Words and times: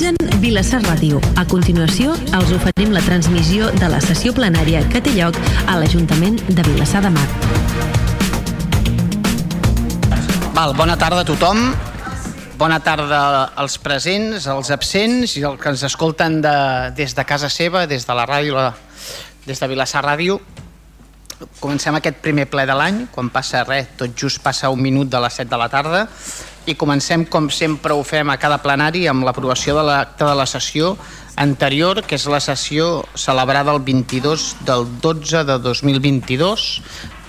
Realitzen 0.00 0.40
Vilassar 0.40 0.78
Ràdio. 0.80 1.18
A 1.36 1.42
continuació, 1.44 2.14
els 2.32 2.52
oferim 2.56 2.94
la 2.94 3.02
transmissió 3.04 3.66
de 3.74 3.88
la 3.92 3.98
sessió 4.00 4.32
plenària 4.32 4.80
que 4.88 5.02
té 5.04 5.12
lloc 5.12 5.36
a 5.68 5.74
l'Ajuntament 5.76 6.38
de 6.48 6.64
Vilassar 6.64 7.02
de 7.04 7.10
Mar. 7.12 7.26
Val, 10.56 10.72
bona 10.78 10.96
tarda 10.96 11.20
a 11.20 11.28
tothom. 11.28 11.60
Bona 12.56 12.78
tarda 12.80 13.50
als 13.60 13.76
presents, 13.76 14.48
als 14.48 14.72
absents 14.72 15.36
i 15.36 15.44
als 15.44 15.60
que 15.60 15.68
ens 15.74 15.84
escolten 15.90 16.40
de, 16.40 16.56
des 16.96 17.12
de 17.12 17.26
casa 17.28 17.52
seva, 17.52 17.84
des 17.84 18.08
de 18.08 18.16
la 18.16 18.24
ràdio, 18.24 18.56
la, 18.56 18.72
des 19.44 19.60
de 19.60 19.68
Vilassar 19.68 20.06
Ràdio. 20.06 20.40
Comencem 21.60 21.94
aquest 21.96 22.18
primer 22.20 22.46
ple 22.50 22.66
de 22.68 22.74
l'any, 22.76 23.06
quan 23.12 23.30
passa 23.32 23.62
res, 23.64 23.88
tot 23.96 24.12
just 24.16 24.42
passa 24.44 24.68
un 24.72 24.80
minut 24.82 25.08
de 25.08 25.20
les 25.20 25.32
7 25.40 25.48
de 25.48 25.56
la 25.60 25.68
tarda, 25.72 26.02
i 26.68 26.74
comencem, 26.76 27.24
com 27.24 27.48
sempre 27.50 27.94
ho 27.96 28.02
fem 28.04 28.28
a 28.30 28.36
cada 28.36 28.58
plenari, 28.60 29.06
amb 29.08 29.24
l'aprovació 29.24 29.74
de 29.78 29.84
l'acte 29.88 30.24
de 30.28 30.34
la 30.36 30.44
sessió 30.46 30.96
anterior, 31.40 32.02
que 32.04 32.16
és 32.18 32.26
la 32.28 32.40
sessió 32.44 33.06
celebrada 33.16 33.72
el 33.72 33.80
22 33.80 34.56
del 34.68 34.84
12 35.00 35.44
de 35.48 35.58
2022. 35.58 36.66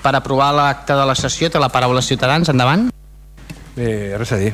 Per 0.01 0.15
aprovar 0.17 0.51
l'acte 0.57 0.93
de 0.97 1.05
la 1.05 1.15
sessió 1.15 1.49
té 1.53 1.59
la 1.61 1.69
paraula 1.71 2.01
Ciutadans, 2.01 2.49
endavant. 2.49 2.89
Bé, 3.75 4.17
res 4.17 4.31
a 4.33 4.39
dir. 4.41 4.53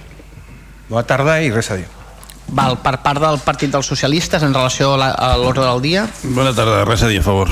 Bona 0.89 1.03
tarda 1.07 1.39
i 1.41 1.49
res 1.51 1.71
a 1.71 1.79
dir. 1.79 1.87
Val, 2.47 2.77
per 2.79 2.99
part 3.03 3.19
del 3.19 3.39
Partit 3.43 3.71
dels 3.73 3.87
Socialistes 3.89 4.43
en 4.43 4.53
relació 4.53 4.93
a 4.93 4.97
la- 4.97 5.11
a 5.11 5.33
l'ordre 5.37 5.65
del 5.65 5.81
dia. 5.81 6.07
Bona 6.23 6.53
tarda, 6.53 6.85
res 6.85 7.01
a 7.03 7.07
dir, 7.07 7.19
a 7.19 7.23
favor. 7.23 7.49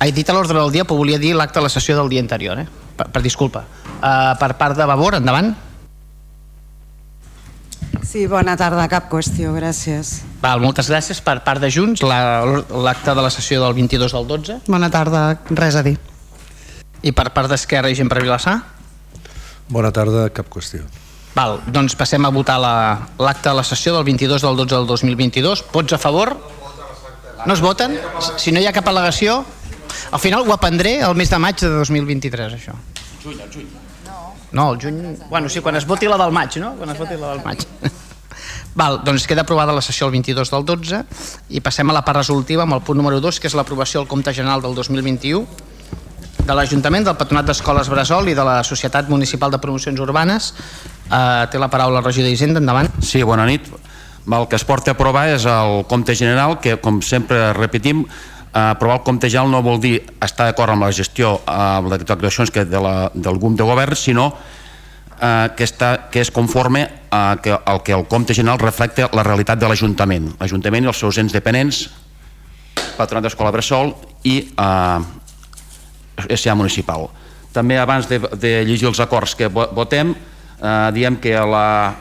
He 0.00 0.12
dit 0.14 0.28
a 0.30 0.34
l'ordre 0.36 0.58
del 0.60 0.70
dia, 0.72 0.84
però 0.86 0.96
volia 1.00 1.18
dir 1.18 1.34
l'acte 1.34 1.58
de 1.58 1.64
la 1.66 1.72
sessió 1.72 1.96
del 1.98 2.08
dia 2.08 2.20
anterior, 2.22 2.58
eh? 2.60 2.66
Per, 2.96 3.08
per 3.10 3.22
disculpa. 3.22 3.64
Uh, 3.98 4.36
per 4.38 4.52
part 4.58 4.76
de 4.78 4.86
Vavor, 4.86 5.16
endavant. 5.18 5.54
Sí, 8.08 8.26
bona 8.30 8.54
tarda, 8.56 8.86
cap 8.88 9.08
qüestió, 9.10 9.50
gràcies. 9.56 10.20
Val, 10.40 10.62
moltes 10.62 10.88
gràcies. 10.88 11.18
Per 11.24 11.40
part 11.44 11.60
de 11.60 11.68
Junts, 11.70 12.02
la- 12.06 12.62
l'acte 12.70 13.14
de 13.14 13.22
la 13.26 13.30
sessió 13.30 13.60
del 13.62 13.74
22 13.74 14.12
del 14.14 14.26
12. 14.26 14.60
Bona 14.66 14.88
tarda, 14.90 15.40
res 15.50 15.76
a 15.76 15.82
dir. 15.82 15.98
I 17.02 17.12
per 17.12 17.28
part 17.34 17.50
d'Esquerra 17.50 17.90
i 17.90 17.94
gent 17.98 18.08
per 18.08 18.22
Vilassar. 18.22 18.56
Bona 19.68 19.90
tarda, 19.92 20.28
cap 20.30 20.48
qüestió. 20.48 20.86
Val, 21.34 21.60
doncs 21.66 21.94
passem 21.94 22.24
a 22.24 22.30
votar 22.30 22.58
la- 22.58 23.08
l'acte 23.18 23.48
de 23.50 23.54
la 23.54 23.62
sessió 23.64 23.94
del 23.94 24.04
22 24.04 24.42
del 24.42 24.56
12 24.56 24.74
del 24.74 24.86
2022. 24.86 25.64
Vots 25.72 25.92
a 25.92 25.98
favor? 25.98 26.36
No 27.46 27.54
es 27.54 27.60
voten? 27.60 27.98
Si 28.36 28.50
no 28.52 28.58
hi 28.58 28.66
ha 28.66 28.72
cap 28.72 28.86
al·legació, 28.88 29.44
al 30.10 30.20
final 30.20 30.46
ho 30.46 30.52
aprendré 30.54 30.98
el 31.00 31.14
mes 31.14 31.30
de 31.30 31.38
maig 31.38 31.60
de 31.60 31.70
2023, 31.78 32.58
això. 32.58 32.74
Juny, 33.22 33.40
el 33.40 33.52
juny. 33.52 33.70
No, 34.52 34.72
el 34.72 34.80
juny... 34.80 35.16
Bueno, 35.28 35.48
sí, 35.48 35.60
quan 35.60 35.76
es 35.76 35.86
voti 35.86 36.08
la 36.08 36.16
del 36.16 36.32
maig, 36.32 36.56
no? 36.62 36.74
Quan 36.78 36.90
es 36.90 36.98
voti 36.98 37.16
la 37.20 37.34
del 37.34 37.44
maig. 37.44 37.64
Val, 38.78 39.00
doncs 39.04 39.26
queda 39.26 39.42
aprovada 39.42 39.74
la 39.74 39.82
sessió 39.82 40.06
el 40.06 40.12
22 40.14 40.52
del 40.52 40.64
12 40.64 41.00
i 41.50 41.60
passem 41.64 41.88
a 41.90 41.96
la 41.96 42.04
part 42.06 42.20
resolutiva 42.20 42.62
amb 42.62 42.76
el 42.76 42.84
punt 42.86 43.00
número 43.00 43.18
2, 43.20 43.40
que 43.40 43.50
és 43.50 43.56
l'aprovació 43.58 44.00
del 44.04 44.10
compte 44.10 44.32
general 44.36 44.62
del 44.62 44.76
2021 44.76 45.42
de 46.48 46.54
l'Ajuntament, 46.56 47.04
del 47.04 47.16
Patronat 47.18 47.50
d'Escoles 47.50 47.90
Bressol 47.92 48.30
i 48.32 48.36
de 48.36 48.44
la 48.46 48.62
Societat 48.64 49.10
Municipal 49.12 49.52
de 49.52 49.60
Promocions 49.60 50.00
Urbanes. 50.00 50.52
Uh, 51.08 51.44
té 51.52 51.60
la 51.60 51.68
paraula 51.68 52.00
el 52.00 52.06
regidor 52.06 52.30
d'Hisenda, 52.30 52.62
endavant. 52.62 52.88
Sí, 53.04 53.20
bona 53.26 53.44
nit. 53.48 53.68
El 54.28 54.46
que 54.48 54.56
es 54.56 54.64
porta 54.68 54.92
a 54.92 54.96
aprovar 54.96 55.26
és 55.34 55.44
el 55.48 55.82
compte 55.88 56.16
general, 56.16 56.56
que 56.64 56.78
com 56.80 57.02
sempre 57.04 57.52
repetim, 57.56 58.06
eh, 58.58 58.70
aprovar 58.74 58.96
el 58.98 59.04
compte 59.06 59.30
general 59.30 59.50
no 59.54 59.62
vol 59.62 59.78
dir 59.80 60.00
estar 60.24 60.48
d'acord 60.50 60.74
amb 60.74 60.82
la 60.82 60.92
gestió 60.92 61.36
amb 61.46 61.92
les 61.92 62.02
actuacions 62.02 62.50
que 62.50 62.64
de 62.66 62.80
la, 62.82 63.10
del 63.14 63.38
grup 63.38 63.54
de 63.58 63.62
govern, 63.68 63.94
sinó 63.96 64.32
eh, 65.20 65.48
que, 65.56 65.64
està, 65.64 66.08
que 66.10 66.20
és 66.24 66.30
conforme 66.34 66.86
a 67.10 67.36
que 67.42 67.54
el 67.54 67.82
que 67.86 67.94
el 67.94 68.04
compte 68.10 68.34
general 68.34 68.58
reflecta 68.58 69.08
la 69.16 69.22
realitat 69.22 69.58
de 69.62 69.68
l'Ajuntament. 69.70 70.32
L'Ajuntament 70.40 70.84
i 70.84 70.90
els 70.90 70.98
seus 71.00 71.18
ens 71.22 71.32
dependents, 71.32 71.86
Patronat 72.98 73.28
d'Escola 73.28 73.50
Bressol 73.54 73.92
i 74.26 74.36
eh, 74.58 75.00
SA 76.36 76.54
Municipal. 76.58 77.08
També 77.54 77.78
abans 77.78 78.08
de, 78.10 78.18
de 78.38 78.50
llegir 78.66 78.88
els 78.90 79.00
acords 79.00 79.34
que 79.38 79.48
vo- 79.50 79.68
votem, 79.74 80.10
eh, 80.60 80.90
diem 80.94 81.16
que 81.22 81.32
la, 81.38 81.94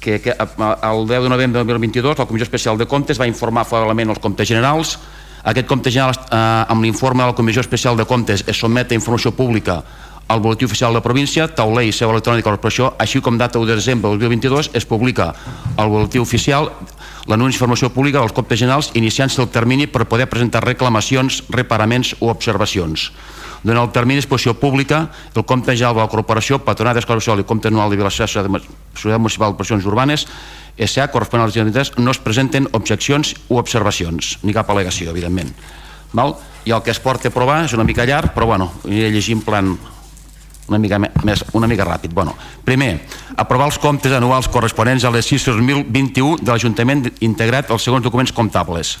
que, 0.00 0.18
que 0.22 0.34
el 0.36 1.06
10 1.08 1.22
de 1.22 1.28
novembre 1.32 1.62
de 1.62 1.64
2022 1.72 2.18
la 2.18 2.26
Comissió 2.26 2.44
Especial 2.46 2.78
de 2.78 2.86
Comptes 2.86 3.18
va 3.20 3.26
informar 3.30 3.64
favorablement 3.64 4.10
els 4.14 4.20
comptes 4.22 4.48
generals. 4.50 4.98
Aquest 5.46 5.68
compte 5.70 5.92
general, 5.94 6.16
eh, 6.18 6.38
amb 6.72 6.82
l'informe 6.82 7.22
de 7.22 7.28
la 7.30 7.34
Comissió 7.34 7.60
Especial 7.60 7.96
de 7.96 8.04
Comptes, 8.04 8.42
es 8.48 8.58
sotmet 8.58 8.90
a 8.90 8.96
informació 8.98 9.30
pública 9.30 9.84
al 10.26 10.40
Boletí 10.40 10.64
Oficial 10.64 10.90
de 10.90 10.98
la 10.98 11.02
Província, 11.02 11.46
tauler 11.46 11.84
i 11.86 11.92
seu 11.92 12.10
electrònic 12.10 12.42
de 12.42 12.50
la 12.50 12.56
corporació, 12.56 12.88
així 12.98 13.20
com 13.22 13.38
data 13.38 13.60
1 13.60 13.68
de 13.68 13.76
desembre 13.78 14.10
del 14.10 14.18
2022 14.18 14.70
es 14.74 14.84
publica 14.84 15.34
al 15.76 15.88
Boletí 15.88 16.18
Oficial 16.18 16.66
l'anunci 17.26 17.54
d'informació 17.54 17.92
pública 17.94 18.18
dels 18.18 18.34
comptes 18.34 18.58
generals 18.58 18.90
iniciant-se 18.94 19.40
el 19.42 19.48
termini 19.54 19.86
per 19.86 20.08
poder 20.10 20.26
presentar 20.26 20.64
reclamacions, 20.64 21.44
reparaments 21.48 22.16
o 22.18 22.30
observacions. 22.30 23.12
Durant 23.62 23.82
el 23.82 23.92
termini 23.94 24.20
d'exposició 24.20 24.56
pública, 24.60 25.06
el 25.34 25.44
compte 25.44 25.72
general 25.74 25.96
de 25.96 26.04
la 26.04 26.10
corporació, 26.12 26.60
patronat 26.64 26.98
d'escola 26.98 27.20
social 27.20 27.40
i 27.40 27.48
compte 27.48 27.68
anual 27.68 27.90
de 27.90 27.98
Vilassar, 28.00 28.28
Societat 28.28 29.20
Municipal 29.20 29.52
d'Operacions 29.52 29.86
Urbanes, 29.88 30.26
SA, 30.76 31.08
corresponent 31.08 31.46
a 31.46 31.48
les 31.48 31.56
generalitats, 31.56 31.94
no 31.96 32.12
es 32.12 32.20
presenten 32.20 32.68
objeccions 32.76 33.34
o 33.48 33.60
observacions, 33.62 34.36
ni 34.44 34.54
cap 34.56 34.68
al·legació, 34.70 35.10
evidentment. 35.14 35.54
Val? 36.12 36.36
I 36.66 36.74
el 36.74 36.82
que 36.82 36.90
es 36.90 37.00
porta 37.00 37.30
a 37.30 37.32
aprovar 37.32 37.62
és 37.64 37.74
una 37.76 37.86
mica 37.86 38.04
llarg, 38.04 38.34
però 38.34 38.48
bueno, 38.50 38.72
aniré 38.84 39.12
llegint 39.14 39.44
plan 39.46 39.76
una 40.66 40.78
mica 40.82 40.98
més, 40.98 41.44
una 41.54 41.68
mica 41.70 41.86
ràpid. 41.86 42.12
Bueno, 42.14 42.34
primer, 42.64 43.06
aprovar 43.36 43.68
els 43.70 43.78
comptes 43.78 44.12
anuals 44.12 44.48
corresponents 44.50 45.04
a 45.04 45.12
l'exercici 45.14 45.52
2021 45.52 46.42
de 46.42 46.50
l'Ajuntament 46.50 47.06
integrat 47.20 47.70
als 47.70 47.86
segons 47.86 48.04
documents 48.04 48.34
comptables. 48.34 48.96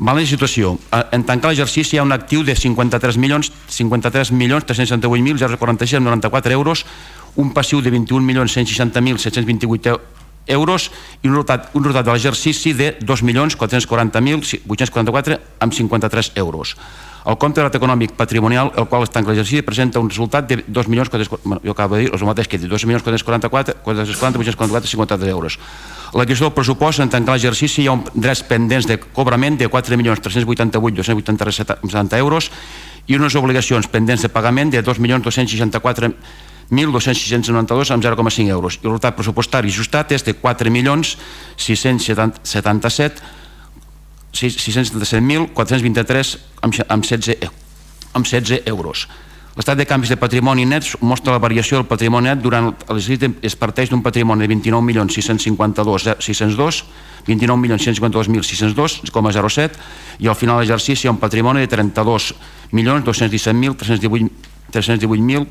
Vale 0.00 0.24
situació. 0.24 0.78
Eh, 0.96 1.04
En 1.12 1.26
tancar 1.28 1.50
l'exercici 1.50 1.96
hi 1.96 1.98
ha 2.00 2.04
un 2.06 2.12
actiu 2.12 2.42
de 2.42 2.54
53 2.56 3.16
milions 3.20 3.52
53 3.68 4.32
milions 4.32 4.64
368.047,94 4.64 6.52
euros, 6.56 6.86
un 7.36 7.52
passiu 7.52 7.82
de 7.82 7.90
21 7.90 8.24
milions 8.24 8.56
160.728 8.56 10.00
euros 10.46 10.90
i 11.22 11.28
un 11.28 11.34
resultat, 11.34 11.68
un 11.74 11.84
resultat 11.84 12.06
de 12.06 12.12
l'exercici 12.12 12.72
de 12.72 12.98
2.440.844 12.98 15.38
amb 15.60 15.72
53 15.72 16.32
euros. 16.36 16.76
El 17.26 17.36
compte 17.36 17.60
de 17.60 17.66
econòmic 17.76 18.12
patrimonial, 18.16 18.72
el 18.80 18.88
qual 18.88 19.02
es 19.04 19.12
tanca 19.12 19.28
l'exercici, 19.28 19.60
presenta 19.60 20.00
un 20.00 20.08
resultat 20.08 20.48
de 20.48 20.64
2 20.66 20.88
milions, 20.88 21.10
bueno, 21.44 21.60
jo 21.62 21.72
acabo 21.72 21.96
de 21.96 22.06
dir, 22.06 22.14
el 22.14 22.24
mateix 22.24 22.48
que 22.48 22.56
he 22.56 22.58
dit, 22.58 22.70
2 22.70 22.86
milions 22.86 23.02
444, 23.04 23.74
440, 23.84 24.38
844, 24.38 24.88
53 24.88 25.28
euros. 25.28 25.58
La 26.14 26.24
qüestió 26.26 26.46
del 26.48 26.54
pressupost, 26.56 26.98
en 27.04 27.08
tancar 27.12 27.34
l'exercici, 27.36 27.82
hi 27.84 27.88
ha 27.88 27.92
un 27.94 28.02
drets 28.14 28.42
pendents 28.42 28.86
de 28.88 28.96
cobrament 28.98 29.56
de 29.60 29.68
4 29.70 29.96
milions 29.96 30.20
388, 30.20 30.96
283 30.96 32.18
euros 32.18 32.50
i 33.06 33.14
unes 33.16 33.34
obligacions 33.38 33.86
pendents 33.88 34.22
de 34.22 34.28
pagament 34.28 34.70
de 34.74 34.82
2 34.82 34.98
milions 34.98 35.22
264 35.24 36.10
1.292 36.70 37.90
amb 37.90 38.04
0,5 38.04 38.48
euros. 38.50 38.74
I 38.78 38.86
el 38.86 38.90
resultat 38.92 39.16
pressupostari 39.16 39.68
ajustat 39.72 40.12
és 40.14 40.22
de 40.26 40.34
4 40.38 40.70
milions 40.70 41.16
677 41.58 43.22
677.423 44.32 46.38
amb, 46.62 46.74
xe- 46.74 46.86
amb, 46.88 47.04
16, 47.04 47.36
e- 47.42 47.50
amb 48.14 48.26
16 48.26 48.62
euros. 48.66 49.08
L'estat 49.60 49.76
de 49.76 49.84
canvis 49.84 50.08
de 50.08 50.16
patrimoni 50.16 50.62
nets 50.64 50.94
mostra 51.04 51.34
la 51.34 51.38
variació 51.42 51.76
del 51.76 51.84
patrimoni 51.84 52.30
net 52.30 52.38
durant 52.40 52.70
l'exercici 52.88 53.28
es 53.44 53.52
parteix 53.60 53.90
d'un 53.92 54.00
patrimoni 54.00 54.46
de 54.48 54.54
29.652.602 54.54 56.80
29.152.602,07 57.26 59.76
i 60.24 60.28
al 60.32 60.38
final 60.40 60.56
de 60.56 60.64
l'exercici 60.64 61.04
hi 61.04 61.10
ha 61.10 61.12
un 61.12 61.20
patrimoni 61.20 61.60
de 61.60 61.68
32.217.318 61.76 64.32
318.000 64.72 65.46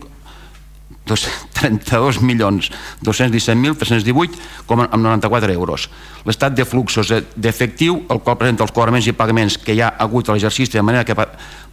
dos- 1.05 1.29
32 1.53 2.21
milions 2.21 2.71
217.318 3.03 4.31
com 4.65 4.79
amb 4.81 5.03
94 5.03 5.51
euros. 5.53 5.89
L'estat 6.25 6.53
de 6.55 6.65
fluxos 6.65 7.07
de- 7.09 7.23
d'efectiu, 7.35 8.05
el 8.09 8.19
qual 8.21 8.37
presenta 8.37 8.63
els 8.63 8.71
cobraments 8.71 9.07
i 9.07 9.11
pagaments 9.13 9.57
que 9.57 9.73
hi 9.73 9.81
ha 9.81 9.89
hagut 9.99 10.29
a 10.29 10.33
l'exercici, 10.33 10.71
de 10.77 10.81
manera 10.81 11.03
que 11.05 11.15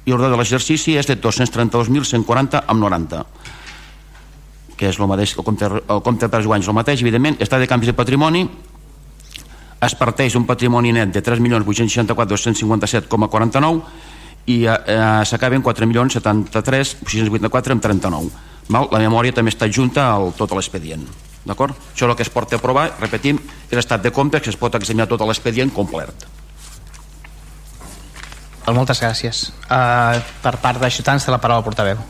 i 0.05 0.11
l'ordre 0.13 0.29
de 0.31 0.37
l'exercici 0.39 0.95
és 0.95 1.07
de 1.11 1.19
232.140 1.19 2.71
amb 2.71 2.79
90 2.87 3.27
que 4.79 4.87
és 4.93 4.97
el 5.01 5.11
mateix 5.11 5.35
el 5.35 5.43
compte, 5.43 5.67
el 5.67 6.01
compte 6.07 6.31
per 6.31 6.47
guanys 6.47 6.71
el 6.71 6.79
mateix, 6.79 7.03
evidentment, 7.03 7.35
està 7.43 7.59
de 7.59 7.67
canvis 7.67 7.91
de 7.91 7.99
patrimoni. 7.99 8.47
Es 9.83 9.99
parteix 9.99 10.39
un 10.39 10.47
patrimoni 10.47 10.95
net 10.95 11.11
de 11.15 11.19
3.864.257,49 11.19 13.83
i 14.55 14.71
eh, 14.71 15.27
s'acaba 15.27 15.59
en 15.59 15.67
4.073.684 15.67 17.75
amb 17.75 17.83
39 17.83 18.54
Val? 18.69 18.89
La 18.93 19.03
memòria 19.03 19.35
també 19.37 19.53
està 19.53 19.69
junta 19.69 20.07
al 20.15 20.33
tot 20.39 20.55
l'expedient. 20.57 21.05
D'acord? 21.45 21.77
Això 21.93 22.07
és 22.07 22.11
el 22.11 22.17
que 22.17 22.25
es 22.25 22.33
porta 22.33 22.57
a 22.57 22.63
aprovar, 22.63 22.89
repetim, 23.01 23.39
és 23.69 23.79
estat 23.79 24.03
de 24.03 24.13
compte 24.15 24.41
que 24.41 24.51
es 24.51 24.57
pot 24.57 24.75
examinar 24.75 25.07
tot 25.11 25.21
l'expedient 25.21 25.73
complet. 25.75 26.27
Moltes 28.73 29.03
gràcies. 29.03 29.51
Uh, 29.69 30.23
per 30.41 30.57
part 30.63 30.81
de 30.81 30.89
Ciutadans, 30.91 31.25
té 31.27 31.31
la 31.31 31.39
paraula 31.39 31.61
el 31.61 31.67
portaveu. 31.67 32.01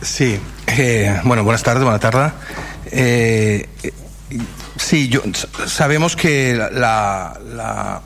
Sí, 0.00 0.40
eh, 0.66 1.20
bueno, 1.24 1.44
buenas 1.44 1.62
tardes, 1.62 1.82
buena 1.82 1.98
tarde. 1.98 2.32
Eh, 2.86 3.68
Sí, 4.76 5.08
yo, 5.08 5.22
sabemos 5.66 6.16
que 6.16 6.54
la, 6.54 7.38
la, 7.44 8.02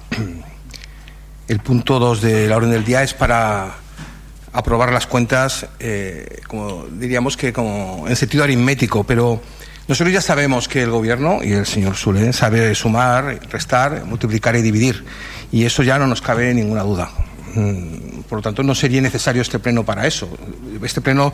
el 1.49 1.61
punto 1.61 1.99
2 1.99 2.21
de 2.21 2.47
la 2.49 2.57
orden 2.57 2.71
del 2.71 2.85
día 2.85 3.03
es 3.03 3.15
para 3.15 3.75
aprobar 4.53 4.93
las 4.93 5.07
cuentas, 5.07 5.67
eh, 5.79 6.41
como 6.47 6.87
diríamos 6.93 7.37
que 7.37 7.53
como 7.53 8.07
en 8.09 8.17
sentido 8.17 8.45
aritmético, 8.45 9.05
pero 9.05 9.41
nosotros 9.89 10.13
ya 10.13 10.21
sabemos 10.21 10.69
que 10.69 10.83
el 10.83 10.91
gobierno 10.91 11.41
y 11.43 11.53
el 11.53 11.67
señor 11.67 11.97
Sule 11.97 12.33
sabe 12.33 12.75
sumar, 12.75 13.41
restar, 13.51 14.05
multiplicar 14.05 14.57
y 14.57 14.63
dividir, 14.63 15.05
y 15.51 15.65
eso 15.65 15.83
ya 15.83 15.99
no 15.99 16.07
nos 16.07 16.21
cabe 16.21 16.53
ninguna 16.55 16.83
duda. 16.83 17.11
Mm, 17.55 18.21
por 18.29 18.39
lo 18.39 18.43
tanto, 18.43 18.63
no 18.63 18.75
sería 18.75 19.01
necesario 19.01 19.43
este 19.43 19.59
pleno 19.59 19.85
para 19.85 20.07
eso. 20.07 20.29
Este 20.83 21.01
pleno, 21.01 21.33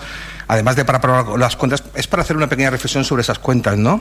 además 0.48 0.76
de 0.76 0.84
para 0.84 0.98
aprobar 0.98 1.38
las 1.38 1.56
cuentas, 1.56 1.82
es 1.94 2.06
para 2.06 2.22
hacer 2.22 2.36
una 2.36 2.48
pequeña 2.48 2.70
reflexión 2.70 3.04
sobre 3.04 3.20
esas 3.20 3.38
cuentas, 3.38 3.76
¿no? 3.76 4.00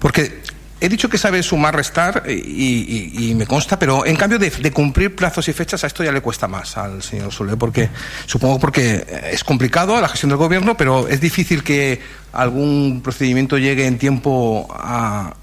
Porque 0.00 0.42
he 0.80 0.88
dicho 0.88 1.08
que 1.08 1.18
sabe 1.18 1.42
sumar, 1.42 1.76
restar 1.76 2.24
y, 2.28 3.34
me 3.36 3.46
consta, 3.46 3.78
pero 3.78 4.06
en 4.06 4.16
cambio 4.16 4.38
de, 4.38 4.72
cumplir 4.72 5.14
plazos 5.14 5.46
y 5.48 5.52
fechas 5.52 5.84
a 5.84 5.86
esto 5.86 6.02
ya 6.02 6.10
le 6.10 6.22
cuesta 6.22 6.48
más 6.48 6.76
al 6.76 7.02
señor 7.02 7.32
Solé, 7.32 7.56
porque 7.56 7.90
supongo 8.26 8.58
porque 8.58 9.06
es 9.30 9.44
complicado 9.44 10.00
la 10.00 10.08
gestión 10.08 10.30
del 10.30 10.38
gobierno, 10.38 10.76
pero 10.76 11.06
es 11.06 11.20
difícil 11.20 11.62
que 11.62 12.00
algún 12.32 13.02
procedimiento 13.02 13.58
llegue 13.58 13.86
en 13.86 13.98
tiempo 13.98 14.68
a, 14.72 15.34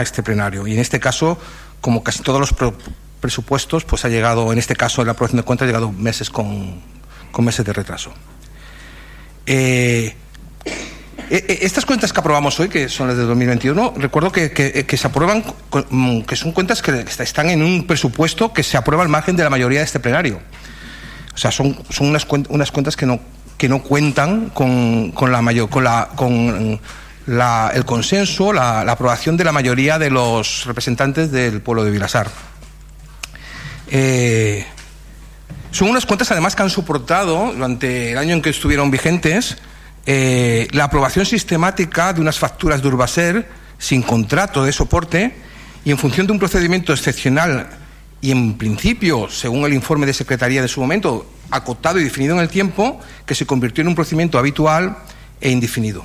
este 0.00 0.22
plenario. 0.22 0.66
Y 0.66 0.74
en 0.74 0.80
este 0.80 0.98
caso, 1.00 1.38
como 1.80 2.02
casi 2.02 2.22
todos 2.22 2.40
los 2.40 2.54
presupuestos, 3.20 3.84
pues 3.84 4.04
ha 4.04 4.08
llegado, 4.08 4.52
en 4.52 4.58
este 4.58 4.74
caso, 4.74 5.04
la 5.04 5.12
aprobación 5.12 5.38
de 5.38 5.44
cuentas 5.44 5.64
ha 5.64 5.66
llegado 5.66 5.92
meses 5.92 6.30
con, 6.30 6.80
meses 7.38 7.64
de 7.64 7.72
retraso. 7.72 8.12
Eh, 9.46 10.14
eh, 10.64 10.74
eh, 10.74 10.99
estas 11.30 11.86
cuentas 11.86 12.12
que 12.12 12.18
aprobamos 12.18 12.58
hoy, 12.58 12.68
que 12.68 12.88
son 12.88 13.06
las 13.06 13.16
de 13.16 13.22
2021, 13.22 13.94
recuerdo 13.96 14.32
que, 14.32 14.96
se 14.98 15.06
aprueban, 15.06 15.44
mm, 15.90 16.22
que 16.22 16.34
son 16.34 16.50
cuentas 16.50 16.82
que 16.82 17.04
están 17.20 17.50
en 17.50 17.62
un 17.62 17.86
presupuesto 17.86 18.52
que 18.52 18.64
se 18.64 18.76
aprueba 18.76 19.04
al 19.04 19.08
margen 19.08 19.36
de 19.36 19.44
la 19.44 19.50
mayoría 19.50 19.78
de 19.78 19.84
este 19.84 20.00
plenario. 20.00 20.40
O 21.32 21.38
sea, 21.38 21.52
son, 21.52 21.78
unas, 22.00 22.24
cuentas 22.26 22.96
que 22.96 23.06
no, 23.06 23.20
cuentan 23.82 24.50
con, 24.50 25.12
el 27.74 27.84
consenso, 27.86 28.52
la, 28.52 28.84
la, 28.84 28.92
aprobación 28.92 29.36
de 29.36 29.44
la 29.44 29.52
mayoría 29.52 30.00
de 30.00 30.10
los 30.10 30.64
representantes 30.66 31.30
del 31.30 31.60
pueblo 31.60 31.84
de 31.84 31.92
Vilasar. 31.92 32.28
Eh, 33.88 34.66
son 35.70 35.90
unas 35.90 36.06
cuentas 36.06 36.32
además 36.32 36.56
que 36.56 36.62
han 36.62 36.70
soportado 36.70 37.52
durante 37.52 38.10
el 38.10 38.18
año 38.18 38.34
en 38.34 38.42
que 38.42 38.50
estuvieron 38.50 38.90
vigentes 38.90 39.58
eh, 40.06 40.68
la 40.72 40.84
aprobación 40.84 41.26
sistemática 41.26 42.12
de 42.12 42.20
unas 42.20 42.38
facturas 42.38 42.82
de 42.82 42.88
Urbaser 42.88 43.48
sin 43.78 44.02
contrato 44.02 44.64
de 44.64 44.72
soporte 44.72 45.34
y 45.84 45.90
en 45.90 45.98
función 45.98 46.26
de 46.26 46.32
un 46.32 46.38
procedimiento 46.38 46.92
excepcional 46.92 47.68
y 48.20 48.30
en 48.30 48.58
principio, 48.58 49.28
según 49.30 49.64
el 49.64 49.72
informe 49.72 50.06
de 50.06 50.12
Secretaría 50.12 50.60
de 50.60 50.68
su 50.68 50.80
momento, 50.80 51.26
acotado 51.50 51.98
y 51.98 52.04
definido 52.04 52.34
en 52.34 52.40
el 52.40 52.48
tiempo, 52.48 53.00
que 53.24 53.34
se 53.34 53.46
convirtió 53.46 53.82
en 53.82 53.88
un 53.88 53.94
procedimiento 53.94 54.38
habitual 54.38 54.98
e 55.40 55.50
indefinido. 55.50 56.04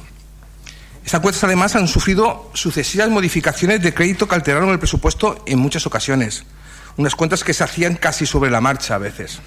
Estas 1.05 1.21
cuentas 1.21 1.43
además 1.43 1.75
han 1.75 1.87
sufrido 1.87 2.49
sucesivas 2.53 3.09
modificaciones 3.09 3.81
de 3.81 3.93
crédito 3.93 4.27
que 4.27 4.35
alteraron 4.35 4.69
el 4.69 4.79
presupuesto 4.79 5.43
en 5.45 5.59
muchas 5.59 5.85
ocasiones. 5.85 6.45
Unas 6.97 7.15
cuentas 7.15 7.43
que 7.43 7.53
se 7.53 7.63
hacían 7.63 7.95
casi 7.95 8.25
sobre 8.25 8.49
la 8.49 8.61
marcha 8.61 8.95
a 8.95 8.97
veces. 8.97 9.39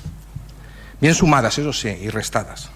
Bien 1.01 1.15
sumadas, 1.15 1.59
eso 1.59 1.73
sí, 1.73 1.89
y 1.89 2.11
restadas. 2.11 2.71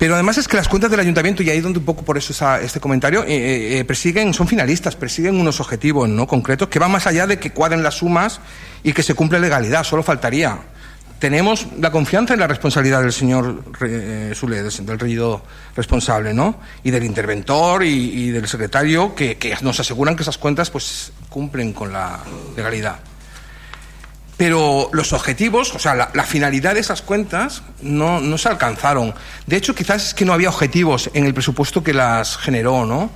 Pero 0.00 0.14
además 0.14 0.38
es 0.38 0.48
que 0.48 0.56
las 0.56 0.66
cuentas 0.66 0.90
del 0.90 0.98
ayuntamiento, 0.98 1.42
y 1.42 1.50
ahí 1.50 1.60
donde 1.60 1.78
un 1.78 1.84
poco 1.84 2.02
por 2.06 2.16
eso 2.16 2.32
este 2.56 2.80
comentario, 2.80 3.22
eh, 3.22 3.26
eh, 3.28 3.78
eh, 3.78 3.84
persiguen, 3.84 4.32
son 4.32 4.48
finalistas, 4.48 4.96
persiguen 4.96 5.38
unos 5.38 5.60
objetivos 5.60 6.08
no 6.08 6.26
concretos 6.26 6.68
que 6.68 6.78
van 6.78 6.90
más 6.90 7.06
allá 7.06 7.26
de 7.26 7.38
que 7.38 7.50
cuadren 7.50 7.82
las 7.82 7.96
sumas 7.96 8.40
y 8.82 8.94
que 8.94 9.02
se 9.02 9.12
cumple 9.12 9.38
legalidad, 9.38 9.84
solo 9.84 10.02
faltaría. 10.02 10.58
Tenemos 11.18 11.66
la 11.78 11.90
confianza 11.90 12.32
en 12.32 12.40
la 12.40 12.46
responsabilidad 12.46 13.02
del 13.02 13.12
señor 13.12 13.62
eh, 13.82 14.34
del 14.34 14.98
regidor 14.98 15.42
responsable, 15.76 16.32
¿no? 16.32 16.58
Y 16.82 16.90
del 16.90 17.04
interventor 17.04 17.84
y, 17.84 18.30
del 18.30 18.48
secretario 18.48 19.14
que, 19.14 19.36
que, 19.36 19.54
nos 19.60 19.80
aseguran 19.80 20.16
que 20.16 20.22
esas 20.22 20.38
cuentas 20.38 20.70
pues 20.70 21.12
cumplen 21.28 21.74
con 21.74 21.92
la 21.92 22.20
legalidad 22.56 23.09
pero 24.40 24.88
los 24.94 25.12
objetivos, 25.12 25.74
o 25.74 25.78
sea, 25.78 25.94
la, 26.14 26.24
finalidad 26.24 26.72
de 26.72 26.80
esas 26.80 27.02
cuentas 27.02 27.62
no, 27.82 28.22
no, 28.22 28.38
se 28.38 28.48
alcanzaron. 28.48 29.12
De 29.46 29.54
hecho, 29.54 29.74
quizás 29.74 30.06
es 30.06 30.14
que 30.14 30.24
no 30.24 30.32
había 30.32 30.48
objetivos 30.48 31.10
en 31.12 31.26
el 31.26 31.34
presupuesto 31.34 31.84
que 31.84 31.92
las 31.92 32.38
generó, 32.38 32.86
¿no? 32.86 33.10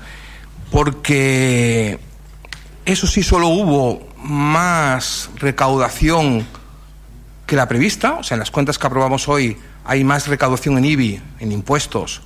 Porque 0.70 1.98
eso 2.84 3.06
sí, 3.06 3.22
solo 3.22 3.48
hubo 3.48 4.06
más 4.18 5.30
recaudación 5.36 6.46
que 7.46 7.56
la 7.56 7.68
prevista, 7.68 8.16
o 8.16 8.22
sea, 8.22 8.34
en 8.34 8.40
las 8.40 8.50
cuentas 8.50 8.78
que 8.78 8.86
aprobamos 8.86 9.26
hoy 9.26 9.56
hay 9.86 10.04
más 10.04 10.28
recaudación 10.28 10.76
en 10.76 10.84
IBI, 10.84 11.22
en 11.40 11.52
impuestos, 11.52 12.20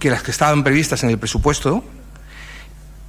que 0.00 0.10
las 0.10 0.24
que 0.24 0.32
estaban 0.32 0.64
previstas 0.64 1.04
en 1.04 1.10
el 1.10 1.18
presupuesto, 1.18 1.84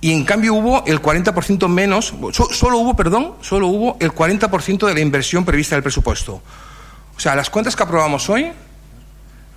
y 0.01 0.11
en 0.11 0.23
cambio 0.23 0.53
hubo 0.53 0.83
el 0.85 1.01
40% 1.01 1.67
menos, 1.67 2.13
solo 2.51 2.77
hubo, 2.77 2.95
perdón, 2.95 3.33
solo 3.41 3.67
hubo 3.67 3.97
el 3.99 4.11
40% 4.11 4.87
de 4.87 4.93
la 4.93 4.99
inversión 4.99 5.45
prevista 5.45 5.75
del 5.75 5.83
presupuesto. 5.83 6.41
O 7.15 7.19
sea, 7.19 7.35
las 7.35 7.49
cuentas 7.49 7.75
que 7.75 7.83
aprobamos 7.83 8.29
hoy 8.29 8.51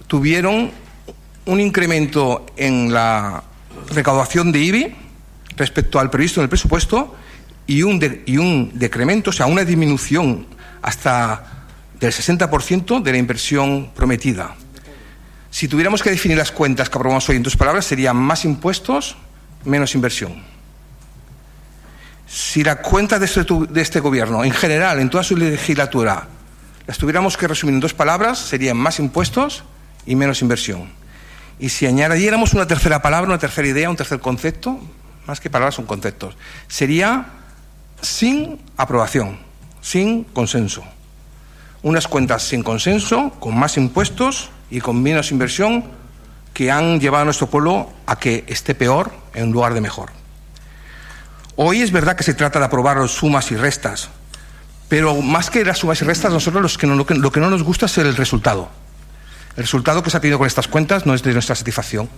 tuvieron 0.06 0.70
un 1.44 1.60
incremento 1.60 2.46
en 2.56 2.92
la 2.92 3.42
recaudación 3.90 4.52
de 4.52 4.60
IBI 4.60 4.96
respecto 5.56 5.98
al 5.98 6.10
previsto 6.10 6.40
en 6.40 6.44
el 6.44 6.48
presupuesto 6.48 7.14
y 7.66 7.82
un, 7.82 8.22
y 8.24 8.38
un 8.38 8.70
decremento, 8.74 9.30
o 9.30 9.32
sea, 9.32 9.46
una 9.46 9.64
disminución 9.64 10.46
hasta 10.80 11.66
del 11.98 12.12
60% 12.12 13.02
de 13.02 13.12
la 13.12 13.18
inversión 13.18 13.90
prometida. 13.94 14.54
Si 15.50 15.68
tuviéramos 15.68 16.02
que 16.02 16.10
definir 16.10 16.38
las 16.38 16.52
cuentas 16.52 16.88
que 16.88 16.96
aprobamos 16.96 17.28
hoy 17.28 17.36
en 17.36 17.42
tus 17.42 17.56
palabras, 17.56 17.84
serían 17.84 18.16
más 18.16 18.44
impuestos, 18.44 19.16
menos 19.64 19.94
inversión. 19.94 20.42
Si 22.26 22.62
la 22.62 22.76
cuenta 22.76 23.18
de 23.18 23.26
este, 23.26 23.44
de 23.70 23.80
este 23.80 24.00
gobierno, 24.00 24.44
en 24.44 24.52
general, 24.52 25.00
en 25.00 25.08
toda 25.08 25.24
su 25.24 25.36
legislatura, 25.36 26.28
las 26.86 26.98
tuviéramos 26.98 27.36
que 27.36 27.48
resumir 27.48 27.74
en 27.74 27.80
dos 27.80 27.94
palabras, 27.94 28.38
serían 28.38 28.76
más 28.76 28.98
impuestos 28.98 29.64
y 30.06 30.14
menos 30.14 30.42
inversión. 30.42 30.90
Y 31.58 31.70
si 31.70 31.86
añadiéramos 31.86 32.54
una 32.54 32.66
tercera 32.66 33.02
palabra, 33.02 33.28
una 33.28 33.38
tercera 33.38 33.66
idea, 33.66 33.90
un 33.90 33.96
tercer 33.96 34.20
concepto, 34.20 34.78
más 35.26 35.40
que 35.40 35.50
palabras 35.50 35.74
son 35.74 35.86
conceptos, 35.86 36.36
sería 36.68 37.26
sin 38.00 38.60
aprobación, 38.76 39.38
sin 39.82 40.24
consenso. 40.24 40.84
Unas 41.82 42.08
cuentas 42.08 42.42
sin 42.42 42.62
consenso, 42.62 43.30
con 43.38 43.58
más 43.58 43.76
impuestos 43.76 44.50
y 44.70 44.80
con 44.80 45.02
menos 45.02 45.30
inversión, 45.30 45.84
que 46.52 46.70
han 46.70 47.00
llevado 47.00 47.22
a 47.22 47.24
nuestro 47.24 47.48
pueblo 47.48 47.92
a 48.06 48.18
que 48.18 48.44
esté 48.48 48.74
peor 48.74 49.12
en 49.34 49.52
lugar 49.52 49.74
de 49.74 49.80
mejor. 49.80 50.10
Hoy 51.56 51.82
es 51.82 51.90
verdad 51.90 52.16
que 52.16 52.22
se 52.22 52.34
trata 52.34 52.58
de 52.58 52.64
aprobar 52.64 52.96
las 52.98 53.10
sumas 53.10 53.50
y 53.50 53.56
restas, 53.56 54.10
pero 54.88 55.20
más 55.20 55.50
que 55.50 55.64
las 55.64 55.78
sumas 55.78 56.00
y 56.02 56.04
restas, 56.04 56.32
nosotros 56.32 56.62
los 56.62 56.78
que 56.78 56.86
no, 56.86 56.94
lo, 56.94 57.04
que, 57.04 57.14
lo 57.14 57.32
que 57.32 57.40
no 57.40 57.50
nos 57.50 57.62
gusta 57.62 57.86
es 57.86 57.98
el 57.98 58.16
resultado. 58.16 58.68
El 59.56 59.64
resultado 59.64 60.02
que 60.02 60.10
se 60.10 60.16
ha 60.16 60.20
tenido 60.20 60.38
con 60.38 60.46
estas 60.46 60.68
cuentas 60.68 61.04
no 61.04 61.14
es 61.14 61.22
de 61.22 61.32
nuestra 61.32 61.56
satisfacción 61.56 62.08